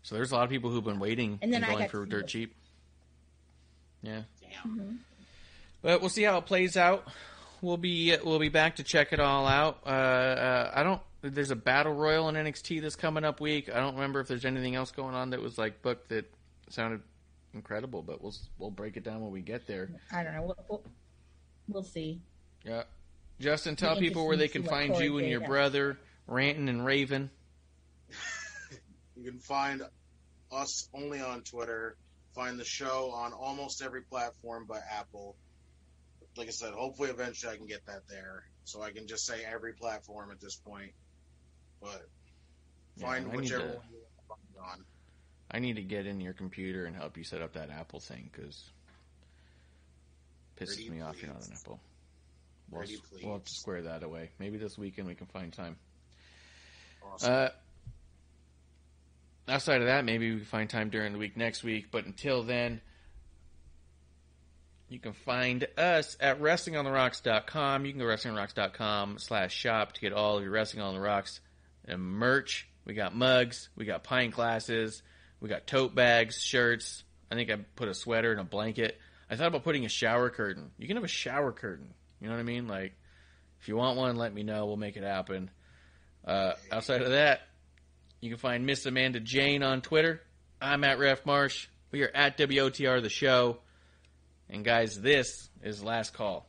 So 0.02 0.14
there's 0.14 0.32
a 0.32 0.34
lot 0.34 0.44
of 0.44 0.50
people 0.50 0.70
who've 0.70 0.82
been 0.82 0.98
waiting 0.98 1.38
And 1.42 1.52
then 1.52 1.62
I 1.62 1.68
going 1.68 1.88
for 1.88 2.06
dirt 2.06 2.26
cheap. 2.26 2.54
Yeah, 4.02 4.22
Damn. 4.40 5.04
But 5.82 6.00
we'll 6.00 6.10
see 6.10 6.22
how 6.22 6.38
it 6.38 6.46
plays 6.46 6.76
out. 6.76 7.06
We'll 7.62 7.76
be 7.76 8.16
we'll 8.24 8.38
be 8.38 8.48
back 8.48 8.76
to 8.76 8.82
check 8.82 9.12
it 9.12 9.20
all 9.20 9.46
out. 9.46 9.80
Uh, 9.84 9.88
uh, 9.88 10.72
I 10.74 10.82
don't. 10.82 11.02
There's 11.22 11.50
a 11.50 11.56
battle 11.56 11.92
royal 11.92 12.28
in 12.30 12.34
NXT 12.34 12.80
this 12.80 12.96
coming 12.96 13.24
up 13.24 13.40
week. 13.40 13.68
I 13.68 13.78
don't 13.78 13.94
remember 13.94 14.20
if 14.20 14.28
there's 14.28 14.46
anything 14.46 14.74
else 14.74 14.90
going 14.90 15.14
on 15.14 15.30
that 15.30 15.42
was 15.42 15.58
like 15.58 15.82
booked 15.82 16.08
that 16.08 16.24
sounded 16.70 17.02
incredible, 17.52 18.02
but 18.02 18.22
we'll 18.22 18.34
we'll 18.58 18.70
break 18.70 18.96
it 18.96 19.04
down 19.04 19.20
when 19.20 19.30
we 19.30 19.42
get 19.42 19.66
there. 19.66 19.90
I 20.12 20.22
don't 20.22 20.34
know. 20.34 20.42
We'll, 20.42 20.56
we'll, 20.68 20.82
we'll 21.68 21.82
see. 21.82 22.20
Yeah, 22.64 22.84
Justin, 23.38 23.76
tell 23.76 23.96
people 23.96 24.26
where 24.26 24.36
they 24.36 24.48
can 24.48 24.62
to 24.62 24.68
see 24.68 24.72
what 24.72 24.88
find 24.88 25.04
you 25.04 25.18
and 25.18 25.28
your 25.28 25.42
yeah. 25.42 25.46
brother 25.46 25.98
ranting 26.26 26.68
and 26.68 26.84
raving. 26.84 27.30
You 29.20 29.30
can 29.30 29.40
find 29.40 29.82
us 30.50 30.88
only 30.94 31.20
on 31.20 31.42
Twitter. 31.42 31.96
Find 32.34 32.58
the 32.58 32.64
show 32.64 33.10
on 33.10 33.34
almost 33.34 33.82
every 33.82 34.00
platform 34.00 34.64
but 34.66 34.82
Apple. 34.90 35.36
Like 36.40 36.48
I 36.48 36.52
said, 36.52 36.72
hopefully 36.72 37.10
eventually 37.10 37.52
I 37.52 37.56
can 37.58 37.66
get 37.66 37.84
that 37.84 38.08
there, 38.08 38.44
so 38.64 38.80
I 38.80 38.92
can 38.92 39.06
just 39.06 39.26
say 39.26 39.44
every 39.44 39.74
platform 39.74 40.30
at 40.30 40.40
this 40.40 40.56
point. 40.56 40.92
But 41.82 42.08
find 42.98 43.26
need 43.26 43.36
whichever 43.36 43.64
to- 43.64 43.74
one 43.76 43.84
you 43.92 43.98
want 44.26 44.40
to 44.40 44.56
find 44.56 44.70
on. 44.80 44.84
I 45.50 45.58
need 45.58 45.76
to 45.76 45.82
get 45.82 46.06
in 46.06 46.18
your 46.18 46.32
computer 46.32 46.86
and 46.86 46.96
help 46.96 47.18
you 47.18 47.24
set 47.24 47.42
up 47.42 47.52
that 47.52 47.68
Apple 47.68 48.00
thing 48.00 48.30
because 48.32 48.70
pisses 50.56 50.76
Pretty 50.76 50.88
me 50.88 51.02
off. 51.02 51.20
You're 51.20 51.30
not 51.30 51.46
an. 51.46 51.52
Apple. 51.52 51.78
We'll, 52.70 52.80
Pretty 52.80 52.96
we'll 53.22 53.34
have 53.34 53.44
to 53.44 53.52
square 53.52 53.82
that 53.82 54.02
away. 54.02 54.30
Maybe 54.38 54.56
this 54.56 54.78
weekend 54.78 55.08
we 55.08 55.14
can 55.14 55.26
find 55.26 55.52
time. 55.52 55.76
Awesome. 57.04 57.34
Uh, 57.34 57.48
outside 59.46 59.82
of 59.82 59.88
that, 59.88 60.06
maybe 60.06 60.30
we 60.30 60.36
can 60.38 60.46
find 60.46 60.70
time 60.70 60.88
during 60.88 61.12
the 61.12 61.18
week 61.18 61.36
next 61.36 61.62
week. 61.62 61.88
But 61.90 62.06
until 62.06 62.42
then, 62.44 62.80
you 64.90 64.98
can 64.98 65.12
find 65.12 65.66
us 65.78 66.16
at 66.20 66.40
WrestlingOnTheRocks.com. 66.40 67.86
You 67.86 67.92
can 67.92 68.00
go 68.00 68.08
to 68.08 68.12
WrestlingOnTheRocks.com 68.12 69.18
slash 69.18 69.54
shop 69.54 69.92
to 69.92 70.00
get 70.00 70.12
all 70.12 70.36
of 70.36 70.42
your 70.42 70.50
Wrestling 70.50 70.82
on 70.82 70.94
the 70.94 71.00
Rocks 71.00 71.40
and 71.84 72.02
merch. 72.02 72.68
We 72.84 72.94
got 72.94 73.14
mugs. 73.14 73.68
We 73.76 73.84
got 73.84 74.02
pint 74.02 74.34
glasses. 74.34 75.02
We 75.40 75.48
got 75.48 75.68
tote 75.68 75.94
bags, 75.94 76.42
shirts. 76.42 77.04
I 77.30 77.36
think 77.36 77.50
I 77.50 77.56
put 77.76 77.88
a 77.88 77.94
sweater 77.94 78.32
and 78.32 78.40
a 78.40 78.44
blanket. 78.44 78.98
I 79.30 79.36
thought 79.36 79.46
about 79.46 79.62
putting 79.62 79.84
a 79.84 79.88
shower 79.88 80.28
curtain. 80.28 80.72
You 80.76 80.88
can 80.88 80.96
have 80.96 81.04
a 81.04 81.08
shower 81.08 81.52
curtain. 81.52 81.94
You 82.20 82.28
know 82.28 82.34
what 82.34 82.40
I 82.40 82.44
mean? 82.44 82.66
Like, 82.66 82.92
if 83.60 83.68
you 83.68 83.76
want 83.76 83.96
one, 83.96 84.16
let 84.16 84.34
me 84.34 84.42
know. 84.42 84.66
We'll 84.66 84.76
make 84.76 84.96
it 84.96 85.04
happen. 85.04 85.50
Uh, 86.24 86.54
outside 86.72 87.02
of 87.02 87.10
that, 87.10 87.42
you 88.20 88.28
can 88.28 88.38
find 88.38 88.66
Miss 88.66 88.84
Amanda 88.86 89.20
Jayne 89.20 89.62
on 89.62 89.82
Twitter. 89.82 90.20
I'm 90.60 90.82
at 90.82 90.98
Ref 90.98 91.24
Marsh. 91.24 91.68
We 91.92 92.02
are 92.02 92.10
at 92.12 92.36
WOTR 92.36 93.00
the 93.02 93.08
show. 93.08 93.58
And 94.52 94.64
guys, 94.64 95.00
this 95.00 95.48
is 95.62 95.82
last 95.82 96.12
call. 96.12 96.48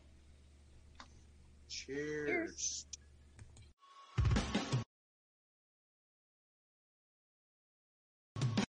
Cheers. 1.70 2.88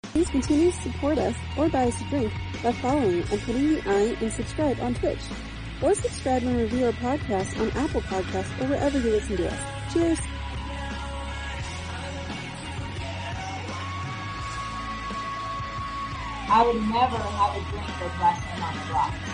Please 0.02 0.28
continue 0.28 0.70
to 0.70 0.76
support 0.76 1.18
us 1.18 1.34
or 1.56 1.68
buy 1.70 1.86
us 1.86 2.00
a 2.00 2.04
drink 2.04 2.32
by 2.62 2.72
following 2.72 3.24
and 3.32 3.40
putting 3.40 3.74
the 3.74 3.82
I 3.86 4.16
in 4.20 4.30
subscribe 4.30 4.78
on 4.80 4.94
Twitch. 4.94 5.18
Or 5.82 5.94
subscribe 5.94 6.42
and 6.42 6.56
review 6.56 6.86
our 6.86 6.92
podcast 6.92 7.58
on 7.58 7.70
Apple 7.70 8.02
Podcasts 8.02 8.60
or 8.60 8.68
wherever 8.68 8.98
you 8.98 9.10
listen 9.10 9.38
to 9.38 9.50
us. 9.50 9.92
Cheers! 9.92 10.20
I 16.54 16.64
would 16.64 16.82
never 16.82 17.18
have 17.30 17.56
a 17.56 17.62
drink 17.62 17.96
with 18.00 18.14
wrestling 18.16 18.62
on 18.62 18.78
the 18.78 18.86
rocks. 18.86 19.33